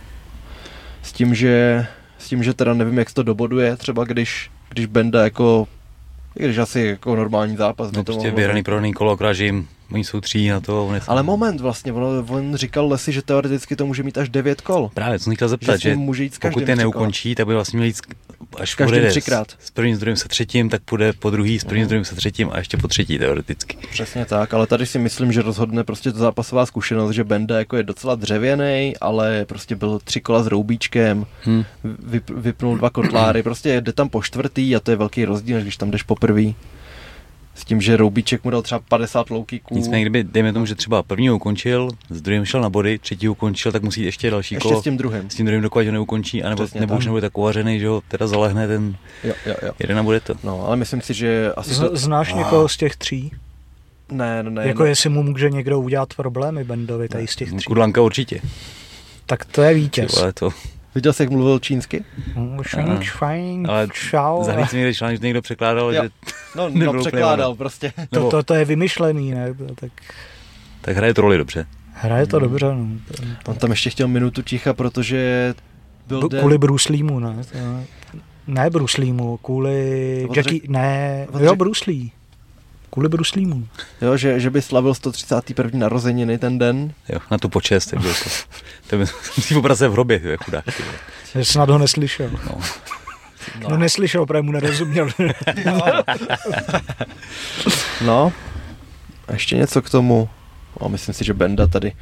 S 1.03 1.13
tím, 1.13 1.35
že, 1.35 1.87
s 2.19 2.29
tím, 2.29 2.43
že 2.43 2.55
teda 2.55 2.75
nevím, 2.75 2.99
jak 2.99 3.09
se 3.09 3.15
to 3.15 3.23
doboduje, 3.23 3.77
třeba 3.77 4.05
když, 4.05 4.51
když 4.71 4.87
Benda 4.87 5.25
jako, 5.25 5.69
i 6.39 6.45
když 6.45 6.59
asi 6.59 6.81
jako 6.81 7.17
normální 7.17 7.57
zápas 7.57 7.93
No 7.93 8.05
prostě 8.05 8.19
mohlo 8.25 8.37
vyhraný 8.37 8.59
být. 8.61 8.65
prohraný 8.65 8.93
kolo, 8.93 9.13
akorát, 9.13 9.33
že 9.33 9.45
jim, 9.45 9.69
oni 9.93 10.05
jsou 10.05 10.21
tří 10.21 10.49
na 10.49 10.61
to. 10.61 10.87
On 10.87 11.01
Ale 11.07 11.23
moment 11.23 11.61
vlastně, 11.61 11.93
on, 11.93 12.25
on 12.29 12.55
říkal 12.57 12.89
Lesi, 12.89 13.13
že 13.13 13.23
teoreticky 13.23 13.77
to 13.77 13.87
může 13.87 14.03
mít 14.03 14.19
až 14.19 14.29
devět 14.29 14.61
kol. 14.61 14.91
Právě, 14.95 15.19
co 15.19 15.25
jsem 15.25 15.35
chtěl 15.35 15.49
Že 15.49 15.51
zeptat, 15.51 15.73
ním 15.73 15.79
že, 15.93 15.97
může 15.97 16.23
jít 16.25 16.35
s 16.35 16.39
pokud 16.39 16.69
je 16.69 16.77
neukončí, 16.77 17.35
tak 17.35 17.47
by 17.47 17.55
vlastně 17.55 17.77
měl 17.77 17.87
jít 17.87 17.97
až 18.59 18.81
odjede 18.81 19.11
třikrát. 19.11 19.51
S, 19.51 19.67
s 19.67 19.71
prvním, 19.71 19.97
s 19.97 19.99
druhým, 19.99 20.17
se 20.17 20.29
třetím, 20.29 20.69
tak 20.69 20.83
půjde 20.83 21.13
po 21.13 21.31
druhý, 21.31 21.59
s 21.59 21.65
prvním, 21.65 21.85
s 21.85 21.89
druhým, 21.89 22.05
se 22.05 22.15
třetím 22.15 22.51
a 22.53 22.59
ještě 22.59 22.77
po 22.77 22.89
třetí 22.89 23.19
teoreticky. 23.19 23.77
Přesně 23.91 24.25
tak, 24.25 24.55
ale 24.55 24.67
tady 24.67 24.87
si 24.87 24.99
myslím, 24.99 25.33
že 25.33 25.43
rozhodne 25.43 25.85
prostě 25.85 26.13
to 26.13 26.19
zápasová 26.19 26.67
zkušenost, 26.67 27.11
že 27.13 27.25
Benda 27.25 27.59
jako 27.59 27.77
je 27.77 27.83
docela 27.83 28.15
dřevěný, 28.15 28.95
ale 29.01 29.45
prostě 29.45 29.77
byl 29.77 29.99
tři 30.05 30.21
kola 30.21 30.43
s 30.43 30.47
roubíčkem, 30.47 31.27
Hm. 31.47 31.65
vyp, 31.85 32.31
vypnul 32.31 32.77
dva 32.79 32.91
kotláry, 32.91 33.43
prostě 33.43 33.81
jde 33.81 33.93
tam 33.93 34.09
po 34.09 34.23
čtvrtý 34.23 34.77
a 34.77 34.81
to 34.81 34.91
je 34.91 34.97
velký 34.97 35.25
rozdíl, 35.25 35.55
než 35.57 35.65
když 35.65 35.77
tam 35.77 35.91
jdeš 35.91 36.03
poprvý. 36.03 36.55
S 37.55 37.65
tím, 37.65 37.81
že 37.81 37.97
roubíček 37.97 38.45
mu 38.45 38.51
dal 38.51 38.63
třeba 38.63 38.79
50 38.89 39.31
loukíků. 39.31 39.75
Nicméně, 39.75 40.03
kdyby, 40.05 40.25
dejme 40.25 40.53
tomu, 40.53 40.67
že 40.67 40.75
třeba 40.75 41.03
první 41.03 41.31
ukončil, 41.31 41.89
s 42.11 42.23
druhým 42.23 42.45
šel 42.45 42.61
na 42.61 42.71
body, 42.71 42.99
třetí 42.99 43.29
ukončil, 43.29 43.73
tak 43.73 43.83
musí 43.83 44.03
ještě 44.03 44.31
další 44.31 44.55
Ještě 44.55 44.69
kolo. 44.69 44.81
s 44.81 44.85
tím 44.85 44.97
druhým. 44.97 45.31
s 45.31 45.35
tím 45.35 45.47
druhým 45.47 45.63
dokud 45.63 45.87
ho 45.87 45.93
neukončí, 45.93 46.43
anebo, 46.43 46.63
Přesně 46.65 46.81
nebo 46.81 46.91
tak. 46.91 46.99
už 46.99 47.05
nebude 47.05 47.21
tak 47.21 47.39
uvařený, 47.39 47.81
že 47.81 47.89
ho 47.89 48.03
teda 48.09 48.27
zalehne 48.27 48.69
ten 48.69 48.97
Jo, 49.25 49.35
jo, 49.47 49.55
jo. 49.63 49.73
jeden 49.79 49.99
a 49.99 50.03
bude 50.03 50.21
to. 50.21 50.35
No, 50.45 50.67
ale 50.67 50.77
myslím 50.77 51.01
si, 51.01 51.15
že 51.15 51.53
asi 51.57 51.75
Z, 51.75 51.79
to... 51.81 51.97
znáš 51.97 52.33
Ah. 52.33 52.37
někoho 52.39 52.69
z 52.69 52.77
těch 52.77 52.97
tří? 52.97 53.33
Ne, 54.13 54.43
ne, 54.43 54.51
ne. 54.51 54.69
jako 54.69 54.83
ne. 54.83 54.89
jestli 54.89 55.09
mu 55.11 55.23
může 55.23 55.51
někdo 55.51 55.81
udělat 55.81 56.15
problémy 56.15 56.65
Bendovi 56.65 57.09
tady 57.09 57.27
z 57.27 57.37
těch 57.37 57.53
tří. 57.53 57.65
Kudlanka 57.65 58.01
určitě. 58.03 58.41
Tak 59.27 59.45
to 59.45 59.63
je 59.63 59.75
Ty 59.75 59.81
vítěz. 59.81 60.15
vole, 60.17 60.33
to. 60.33 60.51
Viděl 60.95 61.13
jsi, 61.13 61.23
jak 61.23 61.31
mluvil 61.31 61.59
čínsky? 61.59 62.05
Šving, 62.63 63.03
šving, 63.03 63.69
Ale. 63.69 63.89
Za 64.43 64.67
se 64.67 64.77
někde 64.77 64.95
článek 64.95 65.21
někdo 65.21 65.43
překládal, 65.43 65.95
Jo. 65.95 66.03
že 66.03 66.11
No, 66.57 66.69
no 66.73 67.01
překládal 67.01 67.55
prostě. 67.55 67.93
To, 67.97 68.19
nebo- 68.19 68.31
to, 68.31 68.43
to 68.43 68.55
je 68.55 68.65
vymyšlený, 68.65 69.31
ne? 69.31 69.55
Tak 69.75 69.93
tak 70.81 70.97
hraje 70.97 71.15
to 71.15 71.21
roli 71.23 71.39
dobře. 71.39 71.67
hraje 71.93 72.27
to 72.27 72.39
dobře, 72.39 72.67
no. 72.67 72.87
On 73.47 73.55
tam 73.57 73.71
ještě 73.71 73.91
chtěl 73.91 74.09
minutu 74.09 74.43
ticha, 74.43 74.75
protože 74.75 75.55
byl 76.07 76.21
B- 76.23 76.29
den... 76.29 76.41
kvůli 76.41 76.59
Bruce 76.59 76.93
Leemu, 76.93 77.19
ne? 77.19 77.37
Ne 78.47 78.71
Bruce 78.71 79.01
Leemu, 79.01 79.37
kvůli 79.37 80.29
Jackie, 80.37 80.61
ne, 80.69 81.27
jo 81.41 81.51
řek- 81.51 81.57
Bruce 81.59 81.85
Lee. 81.87 82.11
Kvůli 82.93 83.09
Bruce 83.09 83.39
Leemu. 83.39 83.69
Jo, 84.03 84.17
že, 84.17 84.41
že 84.41 84.51
by 84.51 84.63
slavil 84.63 84.95
131. 84.95 85.79
narozeniny 85.79 86.39
ten 86.39 86.59
den. 86.59 86.93
Jo, 87.09 87.19
na 87.31 87.39
tu 87.39 87.49
počest, 87.49 87.87
takže 87.87 88.09
to, 88.09 88.31
to 88.87 88.99
by 88.99 89.05
musí 89.37 89.55
popracovat 89.55 89.89
v 89.89 89.93
hrobě, 89.93 90.21
je 90.25 90.37
chudák. 90.37 90.65
Že 91.35 91.45
snad 91.45 91.71
ho 91.71 91.79
neslyšel. 91.79 92.31
No. 92.31 92.61
No, 93.61 93.69
no 93.69 93.77
neslyšel, 93.77 94.27
protože 94.27 94.43
mu 94.43 94.53
nerozuměl. 94.53 95.09
No, 98.05 98.33
a 99.29 99.33
ještě 99.33 99.57
něco 99.57 99.83
k 99.83 99.91
tomu. 99.91 100.29
No, 100.81 100.89
myslím 100.89 101.15
si, 101.15 101.25
že 101.25 101.35
Benda 101.35 101.67
tady 101.67 101.93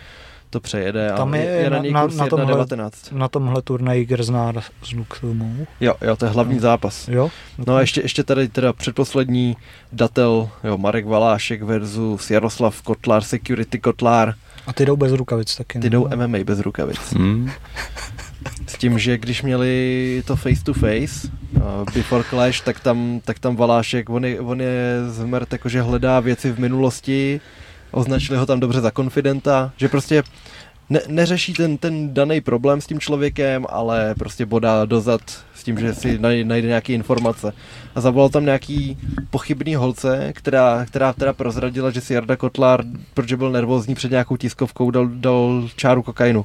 to 0.50 0.60
přejede 0.60 1.12
Tam 1.16 1.32
a 1.32 1.36
je 1.36 1.42
je 1.44 1.70
na 1.70 1.82
na- 1.82 2.06
na- 2.06 2.26
tomhle- 2.26 2.54
1,19. 2.54 2.90
Na 3.12 3.28
tomhle 3.28 3.62
turnaji 3.62 4.04
Grznár 4.04 4.62
s 4.82 4.92
Luktumou. 4.92 5.66
Jo, 5.80 5.94
jo, 6.02 6.16
to 6.16 6.24
je 6.24 6.30
hlavní 6.30 6.58
zápas. 6.58 7.08
Jo? 7.08 7.30
No 7.66 7.74
a 7.74 7.80
ještě, 7.80 8.00
ještě 8.00 8.24
tady 8.24 8.48
teda 8.48 8.72
předposlední 8.72 9.56
datel, 9.92 10.48
jo, 10.64 10.78
Marek 10.78 11.06
Valášek 11.06 11.62
versus 11.62 12.30
Jaroslav 12.30 12.82
Kotlár, 12.82 13.22
Security 13.22 13.78
Kotlár. 13.78 14.34
A 14.66 14.72
ty 14.72 14.86
jdou 14.86 14.96
bez 14.96 15.12
rukavic 15.12 15.56
taky. 15.56 15.78
Ty 15.78 15.86
ne? 15.86 15.90
jdou 15.90 16.08
MMA 16.16 16.38
bez 16.44 16.58
rukavic. 16.58 17.12
Hmm. 17.16 17.50
S 18.66 18.76
tím, 18.78 18.98
že 18.98 19.18
když 19.18 19.42
měli 19.42 20.22
to 20.26 20.36
face 20.36 20.64
to 20.64 20.72
face, 20.74 21.28
uh, 21.56 21.62
before 21.94 22.24
clash, 22.30 22.60
tak 22.60 22.80
tam, 22.80 23.20
tak 23.24 23.38
tam 23.38 23.56
Valášek, 23.56 24.10
on 24.10 24.24
je, 24.24 24.40
on 24.40 24.60
je 24.60 24.96
zmrt, 25.08 25.52
jakože 25.52 25.82
hledá 25.82 26.20
věci 26.20 26.52
v 26.52 26.58
minulosti, 26.58 27.40
označili 27.91 28.39
ho 28.39 28.47
tam 28.47 28.60
dobře 28.60 28.81
za 28.81 28.91
konfidenta, 28.91 29.73
že 29.77 29.89
prostě 29.89 30.23
ne, 30.91 31.01
neřeší 31.09 31.52
ten, 31.52 31.78
ten 31.78 32.15
daný 32.15 32.41
problém 32.41 32.81
s 32.81 32.86
tím 32.86 33.01
člověkem, 33.01 33.67
ale 33.69 34.15
prostě 34.19 34.47
bodá 34.47 34.85
dozad 34.85 35.20
s 35.55 35.65
tím, 35.65 35.78
že 35.78 35.94
si 35.94 36.19
najde, 36.19 36.69
nějaké 36.69 36.93
informace. 36.93 37.52
A 37.94 38.01
zavolal 38.01 38.28
tam 38.28 38.44
nějaký 38.44 38.99
pochybný 39.31 39.75
holce, 39.75 40.33
která, 40.33 40.85
která, 40.86 41.12
která 41.12 41.33
prozradila, 41.33 41.91
že 41.91 42.01
si 42.01 42.15
Jarda 42.15 42.36
Kotlár, 42.36 42.85
protože 43.15 43.36
byl 43.36 43.51
nervózní 43.51 43.94
před 43.94 44.10
nějakou 44.10 44.36
tiskovkou, 44.36 44.91
dal, 44.91 45.09
dal 45.09 45.69
čáru 45.77 46.02
kokainu. 46.02 46.44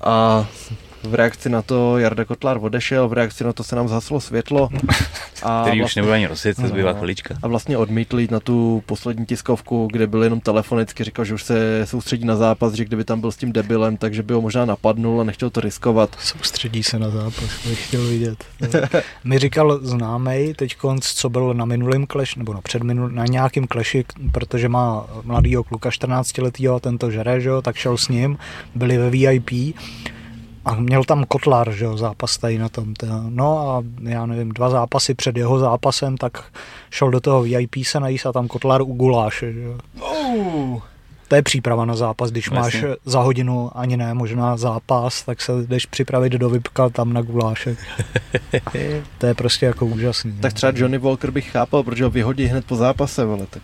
A 0.00 0.46
v 1.10 1.14
reakci 1.14 1.48
na 1.48 1.62
to 1.62 1.98
Jarda 1.98 2.24
Kotlár 2.24 2.58
odešel, 2.60 3.08
v 3.08 3.12
reakci 3.12 3.44
na 3.44 3.52
to 3.52 3.64
se 3.64 3.76
nám 3.76 3.88
zhaslo 3.88 4.20
světlo. 4.20 4.68
A 5.42 5.62
Který 5.62 5.76
už 5.78 5.80
vlastně- 5.82 6.02
nebude 6.02 6.14
ani 6.14 6.26
rozsvět, 6.26 6.56
to 6.56 6.68
zbývá 6.68 6.92
No. 6.92 6.98
chvilička. 6.98 7.34
a 7.42 7.48
vlastně 7.48 7.78
odmítl 7.78 8.20
jít 8.20 8.30
na 8.30 8.40
tu 8.40 8.82
poslední 8.86 9.26
tiskovku, 9.26 9.88
kde 9.92 10.06
byl 10.06 10.22
jenom 10.22 10.40
telefonicky, 10.40 11.04
říkal, 11.04 11.24
že 11.24 11.34
už 11.34 11.42
se 11.42 11.80
soustředí 11.86 12.24
na 12.24 12.36
zápas, 12.36 12.72
že 12.72 12.84
kdyby 12.84 13.04
tam 13.04 13.20
byl 13.20 13.32
s 13.32 13.36
tím 13.36 13.52
debilem, 13.52 13.96
takže 13.96 14.22
by 14.22 14.34
ho 14.34 14.40
možná 14.40 14.64
napadnul 14.64 15.20
a 15.20 15.24
nechtěl 15.24 15.50
to 15.50 15.60
riskovat. 15.60 16.16
Soustředí 16.20 16.82
se 16.82 16.98
na 16.98 17.10
zápas, 17.10 17.44
to 17.62 17.68
bych 17.68 17.86
chtěl 17.88 18.06
vidět. 18.06 18.44
Mi 19.24 19.38
říkal 19.38 19.78
známej 19.82 20.54
teď 20.54 20.76
co 21.00 21.28
byl 21.28 21.54
na 21.54 21.64
minulém 21.64 22.06
clash, 22.06 22.36
nebo 22.36 22.54
na, 22.54 22.60
předminul, 22.60 23.08
na 23.08 23.24
nějakým 23.26 23.66
clashi, 23.72 24.04
k- 24.04 24.12
protože 24.32 24.68
má 24.68 25.06
mladýho 25.22 25.64
kluka 25.64 25.90
14 25.90 26.38
letýho 26.38 26.74
a 26.74 26.80
ten 26.80 26.98
to 26.98 27.10
žere, 27.10 27.40
že 27.40 27.48
jo, 27.48 27.62
tak 27.62 27.76
šel 27.76 27.96
s 27.96 28.08
ním, 28.08 28.38
byli 28.74 28.98
ve 28.98 29.10
VIP 29.10 29.50
a 30.66 30.74
měl 30.74 31.04
tam 31.04 31.24
Kotlar, 31.24 31.72
že 31.72 31.84
jo, 31.84 31.96
zápas 31.96 32.38
tady 32.38 32.58
na 32.58 32.68
tom. 32.68 32.94
teda. 32.94 33.22
No 33.28 33.70
a 33.70 33.82
já 34.02 34.26
nevím, 34.26 34.48
dva 34.48 34.70
zápasy 34.70 35.14
před 35.14 35.36
jeho 35.36 35.58
zápasem, 35.58 36.16
tak 36.16 36.44
šel 36.90 37.10
do 37.10 37.20
toho 37.20 37.42
VIP 37.42 37.76
se 37.82 38.00
najíst 38.00 38.26
a 38.26 38.32
tam 38.32 38.48
Kotlar 38.48 38.82
u 38.82 38.84
guláše, 38.84 39.52
že 39.52 39.60
jo. 39.60 39.78
Oh. 40.00 40.80
To 41.28 41.34
je 41.34 41.42
příprava 41.42 41.84
na 41.84 41.96
zápas, 41.96 42.30
když 42.30 42.50
Vlastně. 42.50 42.88
máš 42.88 42.96
za 43.04 43.20
hodinu, 43.20 43.70
ani 43.74 43.96
ne, 43.96 44.14
možná 44.14 44.56
zápas, 44.56 45.22
tak 45.22 45.40
se 45.40 45.52
jdeš 45.66 45.86
připravit 45.86 46.32
do 46.32 46.50
Vipka 46.50 46.88
tam 46.88 47.12
na 47.12 47.22
gulášek. 47.22 47.78
to 49.18 49.26
je 49.26 49.34
prostě 49.34 49.66
jako 49.66 49.86
úžasný. 49.86 50.32
Tak 50.32 50.52
třeba 50.52 50.72
Johnny 50.76 50.98
Walker 50.98 51.30
bych 51.30 51.50
chápal, 51.50 51.82
protože 51.82 52.04
ho 52.04 52.10
vyhodí 52.10 52.44
hned 52.44 52.64
po 52.64 52.76
zápase, 52.76 53.24
vole, 53.24 53.46
tak 53.50 53.62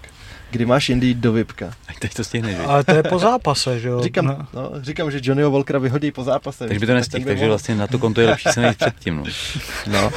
kdy 0.53 0.67
máš 0.67 0.89
jindy 0.89 1.07
jít 1.07 1.19
do 1.19 1.33
Vipka? 1.33 1.73
Ať 1.89 1.99
teď 1.99 2.15
to 2.15 2.25
stihneš? 2.25 2.57
Ale 2.67 2.85
to 2.85 2.95
je 2.95 3.03
po 3.03 3.19
zápase, 3.19 3.81
že 3.81 3.89
jo? 3.89 4.03
Říkám, 4.03 4.27
No, 4.27 4.47
no, 4.55 4.71
říkám, 4.83 5.11
že 5.11 5.21
Johnnyho 5.23 5.51
Walkera 5.51 5.79
vyhodí 5.79 6.13
po 6.13 6.25
zápase. 6.25 6.59
Takže 6.69 6.81
by 6.81 6.87
to 6.87 6.93
tak 6.93 6.97
nestihl, 6.97 7.25
takže 7.27 7.47
vlastně 7.47 7.75
na 7.75 7.87
to 7.87 7.99
konto 7.99 8.21
je 8.21 8.27
lepší 8.27 8.49
se 8.53 8.61
najít 8.61 8.79
předtím. 8.79 9.17
No. 9.17 9.25
No. 9.93 10.11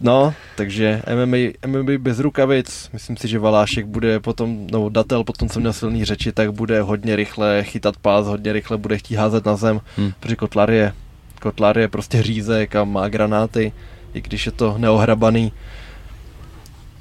No, 0.00 0.34
takže 0.56 1.02
MMA, 1.14 1.36
MMA 1.66 1.92
bez 1.98 2.18
rukavic, 2.18 2.90
myslím 2.92 3.16
si, 3.16 3.28
že 3.28 3.38
Valášek 3.38 3.86
bude 3.86 4.20
potom, 4.20 4.66
no 4.72 4.88
Datel 4.88 5.24
potom, 5.24 5.48
co 5.48 5.60
měl 5.60 5.72
silný 5.72 6.04
řeči, 6.04 6.32
tak 6.32 6.52
bude 6.52 6.82
hodně 6.82 7.16
rychle 7.16 7.62
chytat 7.64 7.96
pás, 7.96 8.26
hodně 8.26 8.52
rychle 8.52 8.76
bude 8.76 8.98
chtít 8.98 9.14
házet 9.16 9.44
na 9.46 9.56
zem, 9.56 9.80
Hm. 9.98 10.12
protože 10.20 10.36
Kotlar 10.36 10.70
je, 10.70 10.92
Kotlar 11.40 11.78
je 11.78 11.88
prostě 11.88 12.22
řízek 12.22 12.76
a 12.76 12.84
má 12.84 13.08
granáty, 13.08 13.72
i 14.14 14.20
když 14.20 14.46
je 14.46 14.52
to 14.52 14.74
neohrabaný. 14.78 15.52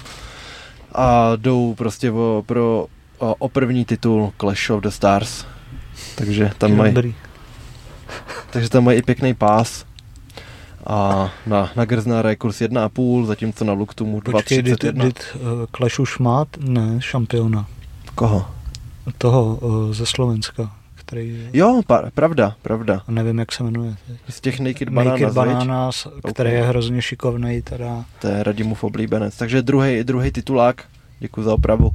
A 0.95 1.35
jdou 1.35 1.73
prostě 1.73 2.11
o, 2.11 2.43
pro, 2.45 2.87
o, 3.17 3.35
o 3.35 3.49
první 3.49 3.85
titul 3.85 4.33
Clash 4.39 4.69
of 4.69 4.83
the 4.83 4.89
Stars. 4.89 5.45
Takže 6.15 6.51
tam 6.57 6.75
mají, 6.75 7.15
takže 8.49 8.69
tam 8.69 8.83
mají 8.83 8.99
i 8.99 9.01
pěkný 9.01 9.33
pás. 9.33 9.85
A 10.87 11.29
na, 11.47 11.71
na 11.75 11.85
Grznára 11.85 12.29
je 12.29 12.35
kurz 12.35 12.61
1,5, 12.61 13.25
zatímco 13.25 13.65
na 13.65 13.73
Luktumu 13.73 14.21
Počkej, 14.21 14.61
dit, 14.61 14.83
2,31. 14.83 15.05
dit, 15.05 15.25
uh, 15.35 15.41
Clash 15.77 15.99
už 15.99 16.19
má, 16.19 16.45
ne, 16.59 17.01
šampiona. 17.01 17.65
Koho? 18.15 18.45
Toho 19.17 19.55
uh, 19.55 19.93
ze 19.93 20.05
Slovenska, 20.05 20.71
který, 20.95 21.49
Jo, 21.53 21.81
pa, 21.87 22.03
pravda, 22.13 22.55
pravda. 22.61 23.01
nevím, 23.07 23.39
jak 23.39 23.51
se 23.51 23.63
jmenuje. 23.63 23.95
Z 24.29 24.41
těch 24.41 24.59
Naked 24.59 24.89
Bananas, 24.89 25.19
Naked? 25.21 25.33
Bananas, 25.35 26.07
který 26.33 26.49
Ok. 26.49 26.55
je 26.55 26.63
hrozně 26.63 27.01
šikovný, 27.01 27.61
teda. 27.61 28.05
To 28.21 28.27
je 28.27 28.43
Radimův 28.43 28.83
oblíbenec. 28.83 29.37
Takže 29.37 29.61
druhý, 29.61 30.03
druhý 30.03 30.31
titulák, 30.31 30.83
děkuji 31.19 31.43
za 31.43 31.53
opravu. 31.53 31.91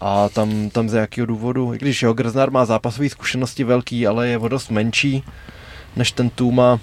A 0.00 0.28
tam, 0.28 0.70
tam 0.70 0.88
z 0.88 0.94
jakého 0.94 1.26
důvodu, 1.26 1.74
i 1.74 1.78
když 1.78 2.02
jo, 2.02 2.12
Grznár 2.12 2.50
má 2.50 2.64
zápasové 2.64 3.08
zkušenosti 3.08 3.64
velký, 3.64 4.06
ale 4.06 4.28
je 4.28 4.38
o 4.38 4.48
dost 4.48 4.70
menší 4.70 5.24
než 5.96 6.12
ten 6.12 6.30
Tuma. 6.30 6.78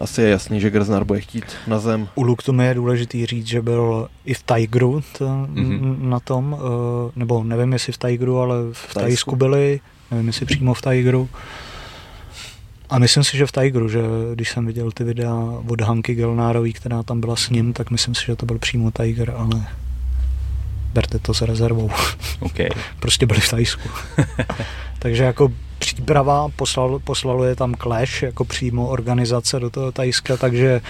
Asi 0.00 0.22
je 0.22 0.28
jasný, 0.28 0.60
že 0.60 0.70
Grznár 0.70 1.04
bude 1.04 1.20
chtít 1.20 1.44
na 1.66 1.78
zem. 1.78 2.08
U 2.14 2.22
Luktumy 2.22 2.64
je 2.66 2.74
důležitý 2.74 3.26
říct, 3.26 3.46
že 3.46 3.62
byl 3.62 4.08
i 4.24 4.34
v 4.34 4.42
Tigeru 4.42 5.00
t, 5.18 5.24
Mhm. 5.48 6.10
na 6.10 6.20
tom, 6.20 6.56
eh, 6.58 7.12
nebo 7.16 7.44
nevím, 7.44 7.72
jestli 7.72 7.92
v 7.92 7.98
Tigeru, 7.98 8.38
ale 8.38 8.56
v 8.72 8.94
Tajsku. 8.94 9.00
Tajsku 9.00 9.36
byli, 9.36 9.80
nevím, 10.10 10.26
jestli 10.26 10.46
přímo 10.46 10.74
v 10.74 10.82
Tigeru. 10.82 11.28
A 12.90 12.98
myslím 12.98 13.24
si, 13.24 13.36
že 13.36 13.46
v 13.46 13.52
Tigeru, 13.52 13.88
že 13.88 14.00
když 14.34 14.50
jsem 14.50 14.66
viděl 14.66 14.90
ty 14.92 15.04
videa 15.04 15.34
od 15.68 15.80
Hanky 15.80 16.14
Gelnárový, 16.14 16.72
která 16.72 17.02
tam 17.02 17.20
byla 17.20 17.36
s 17.36 17.50
ním, 17.50 17.72
tak 17.72 17.90
myslím 17.90 18.14
si, 18.14 18.24
že 18.26 18.36
to 18.36 18.46
byl 18.46 18.58
přímo 18.58 18.90
Tiger, 18.90 19.30
ale 19.36 19.66
berte 20.92 21.18
to 21.18 21.34
s 21.34 21.42
rezervou. 21.42 21.90
OK. 22.40 22.58
prostě 23.00 23.26
byli 23.26 23.40
v 23.40 23.50
Tajsku. 23.50 23.88
Takže 24.98 25.24
jako 25.24 25.52
příprava, 25.80 26.48
poslal, 26.56 26.98
poslalo 26.98 27.44
je 27.44 27.56
tam 27.56 27.74
Clash 27.74 28.22
jako 28.22 28.44
přímo 28.44 28.88
organizace 28.88 29.60
do 29.60 29.70
toho 29.70 29.92
Tajska, 29.92 30.36
takže 30.36 30.80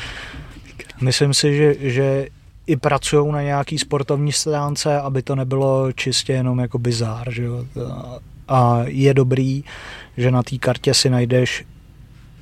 myslím 1.00 1.34
si, 1.34 1.56
že, 1.56 1.74
že 1.80 2.26
i 2.66 2.76
pracují 2.76 3.32
na 3.32 3.42
nějaký 3.42 3.78
sportovní 3.78 4.32
stránce, 4.32 5.00
aby 5.00 5.22
to 5.22 5.34
nebylo 5.36 5.92
čistě 5.92 6.32
jenom 6.32 6.58
jako 6.58 6.78
bizár, 6.78 7.30
že 7.32 7.42
jo. 7.42 7.64
A- 8.48 8.82
je 8.84 9.14
dobrý, 9.14 9.64
že 10.16 10.30
na 10.30 10.42
té 10.42 10.58
kartě 10.58 10.94
si 10.94 11.10
najdeš 11.10 11.64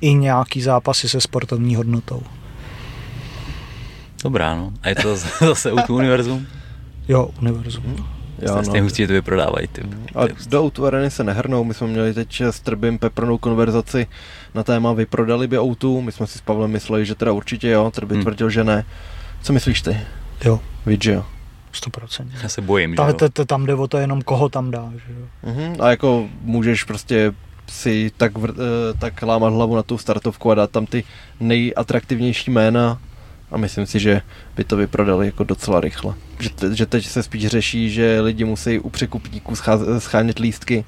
i 0.01 0.13
nějaký 0.13 0.61
zápasy 0.61 1.09
se 1.09 1.21
sportovní 1.21 1.75
hodnotou. 1.75 2.21
Dobrá, 4.23 4.55
no. 4.55 4.73
A 4.81 4.89
je 4.89 4.95
to 4.95 5.15
zase 5.45 5.71
u 5.71 5.77
univerzum? 5.89 6.47
Jo, 7.07 7.29
univerzum. 7.41 8.05
Jo, 8.41 8.47
Strašně 8.51 8.81
hustí, 8.81 9.03
že 9.03 9.07
to 9.07 9.13
vyprodávají. 9.13 9.67
Ty. 9.67 9.81
A 10.15 10.21
do 10.47 10.63
Outu 10.63 10.83
se 11.07 11.23
nehrnou, 11.23 11.63
my 11.63 11.73
jsme 11.73 11.87
měli 11.87 12.13
teď 12.13 12.41
s 12.41 12.59
Trbim 12.59 12.99
peprnou 12.99 13.37
konverzaci 13.37 14.07
na 14.55 14.63
téma 14.63 14.93
vyprodali 14.93 15.47
by 15.47 15.59
Outu, 15.59 16.01
my 16.01 16.11
jsme 16.11 16.27
si 16.27 16.37
s 16.37 16.41
Pavlem 16.41 16.71
mysleli, 16.71 17.05
že 17.05 17.15
teda 17.15 17.31
určitě 17.31 17.69
jo, 17.69 17.91
Trby 17.91 18.15
Hmm. 18.15 18.23
tvrdil, 18.23 18.49
že 18.49 18.63
ne. 18.63 18.85
Co 19.41 19.53
myslíš 19.53 19.81
ty? 19.81 19.97
Jo, 20.45 20.59
Víš, 20.85 20.99
že 21.01 21.11
jo? 21.13 21.25
100%. 21.73 22.27
Já 22.43 22.49
se 22.49 22.61
bojím, 22.61 22.91
že 22.91 22.95
Ta, 22.95 23.07
jo. 23.07 23.13
ta, 23.13 23.29
ta, 23.29 23.45
tam 23.45 23.65
jde 23.65 23.75
o 23.75 23.87
to 23.87 23.97
jenom, 23.97 24.21
koho 24.21 24.49
tam 24.49 24.71
dáš. 24.71 24.93
Že 24.93 25.13
jo. 25.13 25.25
Mhm. 25.43 25.75
A 25.79 25.89
jako 25.89 26.27
můžeš 26.41 26.83
prostě 26.83 27.33
si 27.67 28.11
tak, 28.17 28.37
vr, 28.37 28.49
eh, 28.51 28.97
tak 28.99 29.21
lámat 29.21 29.53
hlavu 29.53 29.75
na 29.75 29.83
tu 29.83 29.97
startovku 29.97 30.51
a 30.51 30.55
dát 30.55 30.71
tam 30.71 30.85
ty 30.85 31.03
nejatraktivnější 31.39 32.51
jména 32.51 32.99
a 33.51 33.57
myslím 33.57 33.85
si, 33.85 33.99
že 33.99 34.21
by 34.55 34.63
to 34.63 34.77
vyprodali 34.77 35.25
jako 35.25 35.43
docela 35.43 35.79
rychle. 35.81 36.13
Že, 36.39 36.49
te, 36.49 36.75
že 36.75 36.85
teď 36.85 37.07
se 37.07 37.23
spíš 37.23 37.47
řeší, 37.47 37.89
že 37.89 38.21
lidi 38.21 38.45
musí 38.45 38.79
u 38.79 38.89
překupníků 38.89 39.53
schá- 39.53 39.99
schánět 39.99 40.39
lístky 40.39 40.85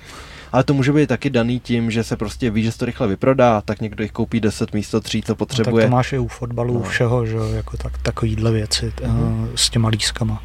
Ale 0.52 0.64
to 0.64 0.74
může 0.74 0.94
být 0.94 1.08
taky 1.08 1.30
daný 1.30 1.60
tím, 1.60 1.92
že 1.92 2.04
se 2.04 2.18
prostě 2.18 2.50
ví, 2.50 2.64
že 2.64 2.72
se 2.72 2.78
to 2.78 2.86
rychle 2.86 3.08
vyprodá, 3.08 3.62
tak 3.62 3.82
někdo 3.82 4.04
jich 4.04 4.12
koupí 4.12 4.40
10 4.40 4.74
místo 4.74 5.02
3, 5.02 5.22
co 5.22 5.36
potřebuje. 5.36 5.74
No, 5.74 5.88
tak 5.88 5.90
to 5.90 5.96
máš 5.96 6.14
i 6.14 6.20
u 6.20 6.28
fotbalu, 6.28 6.74
no. 6.74 6.82
všeho, 6.82 7.26
že 7.26 7.38
jako 7.56 7.78
tak, 7.78 7.98
takovýhle 7.98 8.52
věci 8.52 8.94
mm-hmm. 8.96 9.48
s 9.56 9.70
těma 9.70 9.90
lískama. 9.90 10.44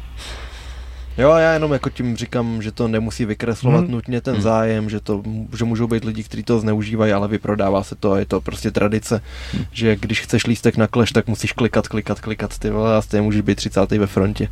Jo, 1.17 1.29
já 1.29 1.53
jenom 1.53 1.73
jako 1.73 1.89
tím 1.89 2.17
říkám, 2.17 2.61
že 2.61 2.71
to 2.71 2.87
nemusí 2.87 3.25
vykreslovat 3.25 3.83
hmm. 3.83 3.91
nutně 3.91 4.21
ten 4.21 4.33
hmm. 4.33 4.43
zájem, 4.43 4.89
že 4.89 4.99
to 4.99 5.23
že 5.57 5.65
můžou 5.65 5.87
být 5.87 6.03
lidi, 6.03 6.23
kteří 6.23 6.43
to 6.43 6.59
zneužívají, 6.59 7.13
ale 7.13 7.27
vyprodává 7.27 7.83
se 7.83 7.95
to 7.95 8.11
a 8.11 8.19
je 8.19 8.25
to 8.25 8.41
prostě 8.41 8.71
tradice, 8.71 9.21
hmm. 9.53 9.65
že 9.71 9.95
když 9.95 10.21
chceš 10.21 10.47
lístek 10.47 10.77
na 10.77 10.87
kleš, 10.87 11.11
tak 11.11 11.27
musíš 11.27 11.51
klikat, 11.51 11.87
klikat, 11.87 12.19
klikat 12.19 12.59
ty 12.59 12.69
vole 12.69 12.97
a 12.97 13.01
stejně 13.01 13.21
můžeš 13.21 13.41
být 13.41 13.55
30. 13.55 13.91
ve 13.91 14.07
frontě. 14.07 14.49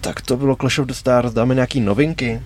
Tak 0.00 0.20
to 0.20 0.36
bylo 0.36 0.56
Clash 0.56 0.78
of 0.78 0.86
the 0.86 0.92
Stars, 0.92 1.32
dáme 1.32 1.54
nějaký 1.54 1.80
novinky. 1.80 2.42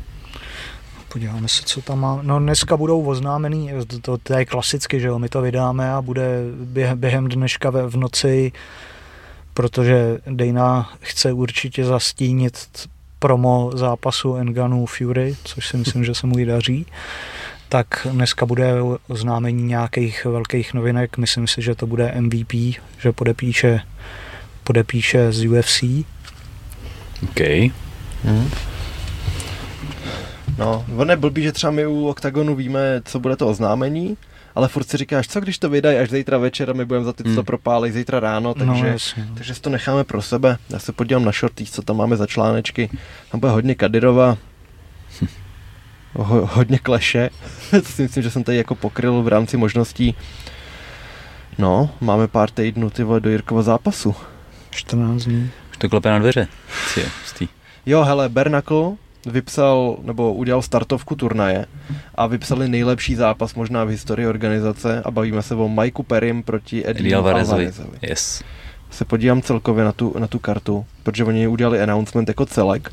Podíváme 1.13 1.49
se, 1.49 1.63
co 1.63 1.83
tam 1.83 2.01
má. 2.01 2.19
No 2.23 2.39
dneska 2.39 2.77
budou 2.77 3.03
oznámený, 3.03 3.71
to, 3.87 3.99
to, 3.99 4.19
to 4.19 4.39
je 4.39 4.45
klasicky, 4.45 5.01
že 5.01 5.07
jo, 5.07 5.19
my 5.19 5.29
to 5.29 5.43
vydáme 5.43 5.93
a 5.93 6.03
bude 6.03 6.43
během, 6.65 6.99
během 6.99 7.29
dneška 7.29 7.71
ve, 7.71 7.87
v 7.87 7.97
noci 7.97 8.53
protože 9.61 10.19
Dana 10.27 10.93
chce 11.01 11.33
určitě 11.33 11.85
zastínit 11.85 12.69
promo 13.19 13.71
zápasu 13.75 14.35
Enganu 14.35 14.87
Fury, 14.87 15.37
což 15.45 15.69
si 15.69 15.77
myslím, 15.77 16.05
že 16.05 16.15
se 16.15 16.27
mu 16.27 16.39
i 16.39 16.45
daří, 16.45 16.87
tak 17.69 18.07
dneska 18.11 18.47
bude 18.47 18.75
oznámení 19.09 19.63
nějakých 19.63 20.25
velkých 20.25 20.75
novinek. 20.75 21.19
Myslím 21.19 21.47
si, 21.47 21.63
že 21.63 21.75
to 21.75 21.87
bude 21.87 22.15
MVP, 22.21 22.53
že 22.99 23.13
podepíše, 23.15 23.81
podepíše 24.65 25.33
z 25.33 25.47
UFC. 25.47 25.83
OK. 27.23 27.41
Hmm. 28.25 28.51
No, 30.59 30.85
on 30.97 31.11
je 31.11 31.17
blbý, 31.17 31.43
že 31.43 31.53
třeba 31.53 31.71
my 31.71 31.87
u 31.87 32.09
OKTAGONu 32.09 32.55
víme, 32.55 33.03
co 33.05 33.21
bude 33.21 33.37
to 33.37 33.49
oznámení, 33.49 34.17
ale 34.55 34.69
furt 34.69 34.85
si 34.89 34.97
říkáš, 34.97 35.29
co 35.29 35.41
když 35.41 35.59
to 35.59 35.69
vydají 35.69 35.99
až 35.99 36.11
zítra 36.11 36.39
večer 36.39 36.71
a 36.71 36.73
my 36.73 36.85
budeme 36.85 37.05
za 37.05 37.13
ty, 37.13 37.23
co 37.23 37.29
to 37.29 37.35
hmm. 37.35 37.45
propálí 37.45 37.91
zítra 37.91 38.21
ráno, 38.21 38.55
takže, 38.55 38.83
no, 38.83 38.89
jasně. 38.89 39.27
No. 39.29 39.35
takže 39.35 39.55
si 39.55 39.61
to 39.61 39.71
necháme 39.71 40.05
pro 40.05 40.23
sebe. 40.23 40.57
Já 40.71 40.79
se 40.79 40.93
podívám 40.93 41.25
na 41.25 41.33
shorty, 41.33 41.65
co 41.65 41.83
tam 41.83 41.97
máme 41.97 42.17
za 42.17 42.27
článečky. 42.27 42.91
Tam 43.31 43.41
bude 43.41 43.53
hodně 43.53 43.75
Kadyrova, 43.75 44.39
ho, 46.13 46.47
hodně 46.47 46.79
kleše. 46.79 47.31
si 47.83 48.03
myslím, 48.03 48.23
že 48.23 48.31
jsem 48.31 48.45
tady 48.45 48.59
jako 48.59 48.75
pokryl 48.75 49.23
v 49.23 49.29
rámci 49.29 49.57
možností. 49.57 50.15
No, 51.59 51.91
máme 52.01 52.29
pár 52.29 52.51
týdnů 52.51 52.91
ty 52.91 53.03
vole, 53.03 53.21
do 53.21 53.31
Jirkova 53.31 53.63
zápasu. 53.63 54.15
14 54.71 55.23
dní. 55.23 55.51
Už 55.71 55.77
to 55.77 55.89
klepe 55.89 56.11
na 56.11 56.19
dveře. 56.19 56.49
Jo, 57.87 58.05
hele, 58.05 58.29
Bernakl, 58.29 58.97
vypsal 59.27 59.97
nebo 60.03 60.35
udělal 60.35 60.63
startovku 60.63 61.15
turnaje 61.15 61.67
a 62.15 62.27
vypsali 62.27 62.69
nejlepší 62.69 63.15
zápas 63.15 63.55
možná 63.55 63.85
v 63.85 63.89
historii 63.89 64.27
organizace 64.27 65.03
a 65.05 65.11
bavíme 65.11 65.43
se 65.43 65.55
o 65.55 65.69
Mikeu 65.69 66.03
Perim 66.03 66.43
proti 66.43 66.89
Eddie 66.89 67.17
Alvarezovi. 67.17 67.73
Yes. 68.03 68.43
Se 68.91 69.05
podívám 69.05 69.43
celkově 69.43 69.85
na 69.85 69.93
tu, 69.93 70.15
na 70.19 70.27
tu 70.27 70.39
kartu, 70.39 70.87
protože 71.03 71.25
oni 71.25 71.49
udělali 71.49 71.81
announcement 71.81 72.29
jako 72.29 72.47
celek 72.47 72.93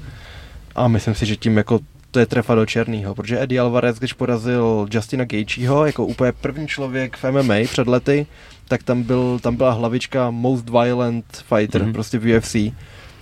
a 0.76 0.88
myslím 0.88 1.16
si, 1.16 1.26
že 1.26 1.36
tím 1.36 1.58
jako 1.58 1.80
to 2.12 2.20
je 2.20 2.26
trefa 2.26 2.56
do 2.56 2.66
černého, 2.66 3.16
protože 3.16 3.42
Eddie 3.42 3.62
Alvarez, 3.62 3.98
když 4.00 4.14
porazil 4.14 4.88
Justina 4.92 5.26
Gaethjeho 5.26 5.86
jako 5.86 6.06
úplně 6.06 6.32
první 6.32 6.68
člověk 6.68 7.18
v 7.18 7.32
MMA 7.32 7.56
před 7.64 7.88
lety, 7.88 8.28
tak 8.68 8.84
tam, 8.84 9.04
byl, 9.04 9.40
tam 9.42 9.56
byla 9.56 9.72
hlavička 9.72 10.32
Most 10.32 10.70
Violent 10.70 11.26
Fighter, 11.56 11.82
mm-hmm. 11.82 11.94
prostě 11.94 12.20
v 12.20 12.38
UFC 12.38 12.56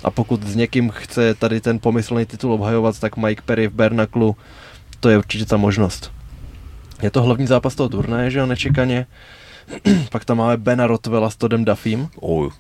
a 0.05 0.11
pokud 0.11 0.43
s 0.43 0.55
někým 0.55 0.89
chce 0.89 1.33
tady 1.33 1.61
ten 1.61 1.79
pomyslný 1.79 2.25
titul 2.25 2.53
obhajovat, 2.53 2.99
tak 2.99 3.17
Mike 3.17 3.41
Perry 3.41 3.67
v 3.67 3.73
Bernaklu, 3.73 4.35
to 4.99 5.09
je 5.09 5.17
určitě 5.17 5.45
ta 5.45 5.57
možnost. 5.57 6.11
Je 7.01 7.11
to 7.11 7.23
hlavní 7.23 7.47
zápas 7.47 7.75
toho 7.75 7.89
turnaje, 7.89 8.31
že 8.31 8.39
jo, 8.39 8.45
nečekaně. 8.45 9.05
Pak 10.11 10.25
tam 10.25 10.37
máme 10.37 10.57
Bena 10.57 10.87
Rotwella 10.87 11.29
s 11.29 11.35
Todem 11.35 11.65
Duffym. 11.65 12.07
Oh. 12.19 12.53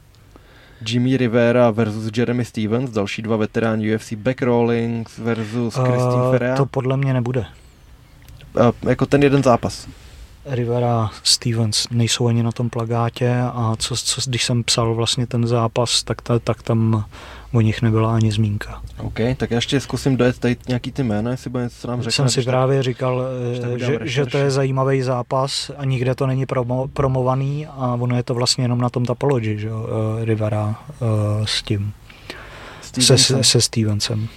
Jimmy 0.87 1.17
Rivera 1.17 1.71
versus 1.71 2.11
Jeremy 2.17 2.45
Stevens, 2.45 2.91
další 2.91 3.21
dva 3.21 3.37
veteráni 3.37 3.95
UFC, 3.95 4.13
Beck 4.13 4.41
Rawlings 4.41 5.17
versus 5.17 5.77
uh, 5.77 5.83
Christine 5.83 6.31
Ferrea. 6.31 6.55
To 6.55 6.65
podle 6.65 6.97
mě 6.97 7.13
nebude. 7.13 7.45
Uh, 8.59 8.89
jako 8.89 9.05
ten 9.05 9.23
jeden 9.23 9.43
zápas. 9.43 9.87
Rivera 10.45 11.09
Stevens 11.23 11.87
nejsou 11.91 12.27
ani 12.27 12.43
na 12.43 12.51
tom 12.51 12.69
plagátě 12.69 13.35
a 13.41 13.75
co, 13.79 13.95
co, 13.95 14.21
když 14.29 14.43
jsem 14.43 14.63
psal 14.63 14.95
vlastně 14.95 15.27
ten 15.27 15.47
zápas, 15.47 16.03
tak, 16.03 16.21
ta, 16.21 16.39
tak 16.39 16.63
tam 16.63 17.05
o 17.53 17.61
nich 17.61 17.81
nebyla 17.81 18.15
ani 18.15 18.31
zmínka. 18.31 18.81
OK, 18.97 19.19
tak 19.37 19.51
já 19.51 19.57
ještě 19.57 19.79
zkusím 19.79 20.17
dojet 20.17 20.39
tady 20.39 20.57
nějaký 20.67 20.91
ty 20.91 21.03
jména, 21.03 21.31
jestli 21.31 21.49
bude 21.49 21.63
něco 21.63 21.87
nám 21.87 22.01
řekne. 22.01 22.11
Jsem 22.11 22.29
si 22.29 22.43
právě 22.43 22.83
říkal, 22.83 23.23
eh, 23.73 23.79
že, 23.79 23.99
že 24.01 24.25
to 24.25 24.37
je 24.37 24.51
zajímavý 24.51 25.01
zápas 25.01 25.71
a 25.77 25.85
nikde 25.85 26.15
to 26.15 26.27
není 26.27 26.45
promo, 26.45 26.87
promovaný 26.87 27.67
a 27.67 27.97
ono 27.99 28.15
je 28.15 28.23
to 28.23 28.33
vlastně 28.33 28.63
jenom 28.63 28.81
na 28.81 28.89
tom 28.89 29.05
Tapology, 29.05 29.59
že 29.59 29.67
jo, 29.67 29.79
uh, 29.79 30.23
Rivera 30.23 30.67
uh, 30.67 31.45
s 31.45 31.63
tím. 31.63 31.93
Se, 32.99 33.17
se, 33.17 33.43
se 33.43 33.61
Stevensem. 33.61 34.27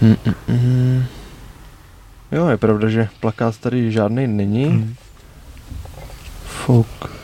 Mm, 0.00 0.16
mm, 0.26 0.34
mm. 0.48 1.04
Jo, 2.32 2.48
je 2.48 2.56
pravda, 2.56 2.88
že 2.88 3.08
plakát 3.20 3.58
tady 3.58 3.92
žádný 3.92 4.26
není. 4.26 4.64
Hmm. 4.64 4.94
Fuk. 6.44 7.16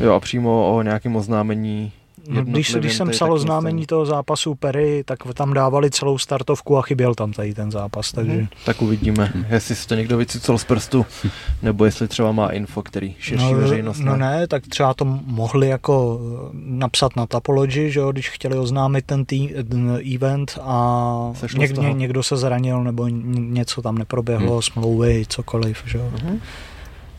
Jo, 0.00 0.14
a 0.14 0.20
přímo 0.20 0.76
o 0.76 0.82
nějakém 0.82 1.16
oznámení 1.16 1.92
No, 2.30 2.44
když, 2.44 2.74
když 2.74 2.94
jsem 2.94 3.10
psal 3.10 3.32
oznámení 3.32 3.86
toho 3.86 4.06
zápasu 4.06 4.54
Perry, 4.54 5.02
tak 5.04 5.18
tam 5.34 5.54
dávali 5.54 5.90
celou 5.90 6.18
startovku 6.18 6.78
a 6.78 6.82
chyběl 6.82 7.14
tam 7.14 7.32
tady 7.32 7.54
ten 7.54 7.70
zápas, 7.70 8.12
takže... 8.12 8.32
Hmm. 8.32 8.48
Tak 8.64 8.82
uvidíme, 8.82 9.24
hmm. 9.34 9.44
jestli 9.50 9.74
si 9.76 9.88
to 9.88 9.94
někdo 9.94 10.16
vycucol 10.16 10.58
z 10.58 10.64
prstu, 10.64 11.06
nebo 11.62 11.84
jestli 11.84 12.08
třeba 12.08 12.32
má 12.32 12.48
info, 12.48 12.82
který 12.82 13.16
širší 13.18 13.52
no, 13.52 13.58
veřejnost 13.58 13.98
No 13.98 14.16
ne, 14.16 14.46
tak 14.46 14.66
třeba 14.66 14.94
to 14.94 15.04
mohli 15.24 15.68
jako 15.68 16.20
eh, 16.20 16.50
napsat 16.54 17.16
na 17.16 17.26
Tapology, 17.26 17.90
že 17.90 18.00
jo, 18.00 18.12
když 18.12 18.30
chtěli 18.30 18.58
oznámit 18.58 19.04
ten, 19.04 19.24
tý, 19.24 19.48
ten 19.68 20.00
event 20.14 20.58
a 20.62 21.32
něk, 21.56 21.76
ně, 21.76 21.92
někdo 21.92 22.22
se 22.22 22.36
zranil 22.36 22.84
nebo 22.84 23.08
něco 23.08 23.82
tam 23.82 23.98
neproběhlo, 23.98 24.52
hmm. 24.52 24.62
smlouvy, 24.62 25.24
cokoliv, 25.28 25.82
že 25.86 25.98
jo. 25.98 26.12
Hmm. 26.22 26.40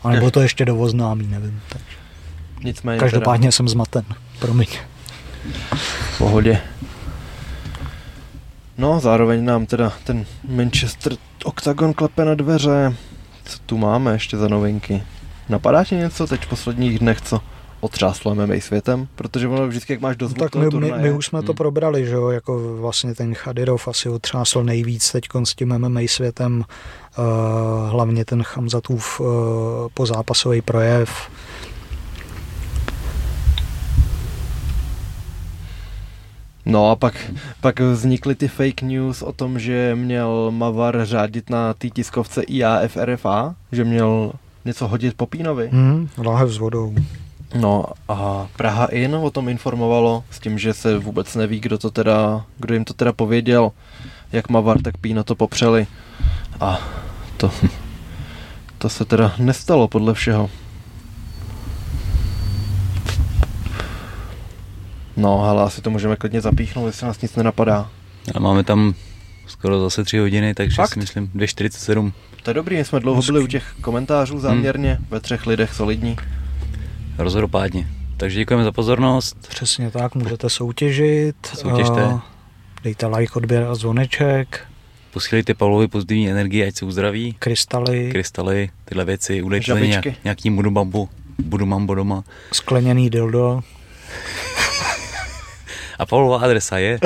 A 0.03 0.09
nebo 0.09 0.31
to 0.31 0.41
ještě 0.41 0.65
do 0.65 0.77
oznámí, 0.77 1.27
nevím. 1.27 1.61
Tak. 1.69 1.81
Nicméně 2.63 2.99
Každopádně 2.99 3.43
teda... 3.43 3.51
jsem 3.51 3.67
zmaten, 3.67 4.03
promiň. 4.39 4.67
V 5.75 6.17
pohodě. 6.17 6.61
No, 8.77 8.99
zároveň 8.99 9.45
nám 9.45 9.65
teda 9.65 9.93
ten 10.03 10.25
Manchester 10.49 11.13
Octagon 11.43 11.93
klepe 11.93 12.25
na 12.25 12.35
dveře. 12.35 12.95
Co 13.45 13.59
tu 13.65 13.77
máme 13.77 14.13
ještě 14.13 14.37
za 14.37 14.47
novinky? 14.47 15.03
Napadá 15.49 15.83
ti 15.83 15.95
něco 15.95 16.27
teď 16.27 16.45
v 16.45 16.49
posledních 16.49 16.99
dnech, 16.99 17.21
co 17.21 17.41
otřáslo 17.79 18.35
MMA 18.35 18.53
světem? 18.59 19.07
Protože 19.15 19.47
ono 19.47 19.67
vždycky, 19.67 19.93
jak 19.93 20.01
máš 20.01 20.15
dost 20.15 20.37
no, 20.37 20.43
tak 20.43 20.55
my, 20.55 20.67
my, 20.79 20.91
my, 20.97 21.11
už 21.11 21.25
jsme 21.25 21.39
hmm. 21.39 21.45
to 21.45 21.53
probrali, 21.53 22.05
že 22.05 22.13
jo, 22.13 22.29
jako 22.29 22.77
vlastně 22.77 23.15
ten 23.15 23.33
Chadirov 23.33 23.87
asi 23.87 24.09
otřásl 24.09 24.63
nejvíc 24.63 25.11
teď 25.11 25.25
s 25.43 25.55
tím 25.55 25.77
MMA 25.77 26.01
světem, 26.07 26.63
uh, 27.17 27.89
hlavně 27.89 28.25
ten 28.25 28.43
Chamzatův 28.43 29.19
uh, 29.19 29.27
pozápasový 29.93 30.61
projev, 30.61 31.29
No 36.69 36.91
a 36.91 36.95
pak, 36.95 37.31
pak 37.61 37.79
vznikly 37.79 38.35
ty 38.35 38.47
fake 38.47 38.81
news 38.81 39.21
o 39.21 39.31
tom, 39.31 39.59
že 39.59 39.95
měl 39.95 40.51
Mavar 40.51 41.05
řádit 41.05 41.49
na 41.49 41.73
té 41.73 41.89
tiskovce 41.89 42.41
IAFRFA, 42.41 43.55
že 43.71 43.83
měl 43.83 44.31
něco 44.65 44.87
hodit 44.87 45.13
Popínovi. 45.17 45.69
Hmm, 45.73 46.09
láhev 46.17 46.49
s 46.49 46.57
vodou. 46.57 46.95
No 47.55 47.85
a 48.07 48.47
Praha 48.57 48.85
In 48.85 49.15
o 49.15 49.29
tom 49.29 49.49
informovalo 49.49 50.23
s 50.31 50.39
tím, 50.39 50.59
že 50.59 50.73
se 50.73 50.97
vůbec 50.97 51.35
neví, 51.35 51.59
kdo 51.59 51.77
to 51.77 51.91
teda, 51.91 52.45
kdo 52.57 52.73
jim 52.73 52.85
to 52.85 52.93
teda 52.93 53.13
pověděl, 53.13 53.71
jak 54.31 54.49
Mavar, 54.49 54.81
tak 54.81 54.97
Pína 54.97 55.23
to 55.23 55.35
popřeli. 55.35 55.87
A 56.59 56.79
to, 57.37 57.51
to 58.77 58.89
se 58.89 59.05
teda 59.05 59.33
nestalo 59.37 59.87
podle 59.87 60.13
všeho. 60.13 60.49
No, 65.19 65.43
ale 65.43 65.63
asi 65.63 65.81
to 65.81 65.89
můžeme 65.89 66.15
klidně 66.15 66.41
zapíchnout, 66.41 66.87
jestli 66.87 67.07
nás 67.07 67.21
nic 67.21 67.35
nenapadá. 67.35 67.89
A 68.35 68.39
máme 68.39 68.63
tam 68.63 68.93
skoro 69.47 69.79
zase 69.79 70.03
tři 70.03 70.17
hodiny, 70.17 70.53
takže 70.53 70.75
Fakt? 70.75 70.93
si 70.93 70.99
myslím 70.99 71.27
2.47. 71.27 72.11
To 72.43 72.49
je 72.49 72.53
dobrý, 72.53 72.77
my 72.77 72.85
jsme 72.85 72.99
dlouho 72.99 73.21
byli 73.21 73.39
u 73.39 73.47
těch 73.47 73.75
komentářů 73.81 74.39
záměrně, 74.39 74.93
hmm. 74.93 75.05
ve 75.09 75.19
třech 75.19 75.47
lidech 75.47 75.73
solidní. 75.73 76.15
Rozhodopádně. 77.17 77.87
Takže 78.17 78.39
děkujeme 78.39 78.63
za 78.63 78.71
pozornost. 78.71 79.47
Přesně 79.49 79.91
tak, 79.91 80.15
můžete 80.15 80.49
soutěžit. 80.49 81.35
Soutěžte. 81.55 82.05
Uh, 82.05 82.19
dejte 82.83 83.07
like, 83.07 83.33
odběr 83.35 83.63
a 83.63 83.75
zvoneček. 83.75 84.67
Posílejte 85.11 85.53
Pavlovi 85.53 85.87
pozitivní 85.87 86.29
energii, 86.29 86.67
ať 86.67 86.75
se 86.75 86.85
uzdraví. 86.85 87.35
Krystaly. 87.39 88.09
Krystaly, 88.11 88.69
tyhle 88.85 89.05
věci. 89.05 89.41
Udejte 89.41 89.87
nějak, 89.87 90.05
nějaký 90.23 90.49
budu 91.39 91.65
mambo 91.65 91.95
doma. 91.95 92.23
Skleněný 92.53 93.09
dildo. 93.09 93.61
A 95.99 96.05
Pavlova 96.05 96.39
adresa 96.39 96.77
je? 96.77 96.99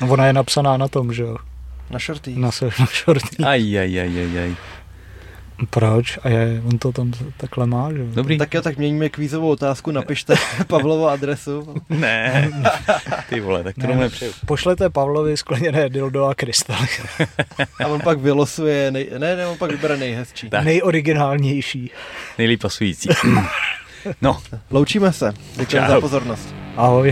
no 0.00 0.06
ona 0.12 0.26
je 0.26 0.32
napsaná 0.32 0.76
na 0.76 0.88
tom, 0.88 1.12
že 1.12 1.22
jo. 1.22 1.36
Na 1.90 1.98
shorty. 1.98 2.36
Na, 2.36 2.52
se, 2.52 2.64
na 2.78 2.86
shorty. 2.86 3.40
Aj, 3.44 3.56
aj, 3.80 3.88
aj, 4.00 4.12
aj, 4.12 4.38
aj. 4.44 4.52
Proč? 5.70 6.18
A 6.22 6.28
je, 6.28 6.62
on 6.62 6.78
to 6.78 6.92
tam 6.92 7.10
takhle 7.36 7.66
má, 7.66 7.90
že? 7.92 8.04
Dobrý. 8.14 8.38
Tak 8.38 8.54
jo, 8.54 8.62
tak 8.62 8.76
měníme 8.78 9.08
kvízovou 9.08 9.48
otázku, 9.48 9.90
napište 9.90 10.34
Pavlovo 10.66 11.08
adresu. 11.08 11.74
Ne, 11.90 12.50
ty 13.28 13.40
vole, 13.40 13.64
tak 13.64 13.74
to 13.74 13.86
Ne. 13.86 13.96
nepřeju. 13.96 14.32
Pošlete 14.46 14.90
Pavlovi 14.90 15.36
skleněné 15.36 15.88
dildo 15.88 16.24
a 16.24 16.34
krystaly. 16.34 16.86
A 17.84 17.86
on 17.86 18.00
pak 18.00 18.18
vylosuje, 18.20 18.90
nej, 18.90 19.10
ne, 19.18 19.36
ne, 19.36 19.46
on 19.46 19.58
pak 19.58 19.70
vybere 19.70 19.96
nejhezčí. 19.96 20.50
Tak. 20.50 20.64
Nejoriginálnější. 20.64 21.90
Nejlíp 22.38 22.62
pasující. 22.62 23.08
No, 24.22 24.40
Loučíme 24.70 25.12
se. 25.12 25.34
Děkujeme 25.56 25.88
za 25.88 26.00
pozornost. 26.00 26.54
Ahoj. 26.78 27.10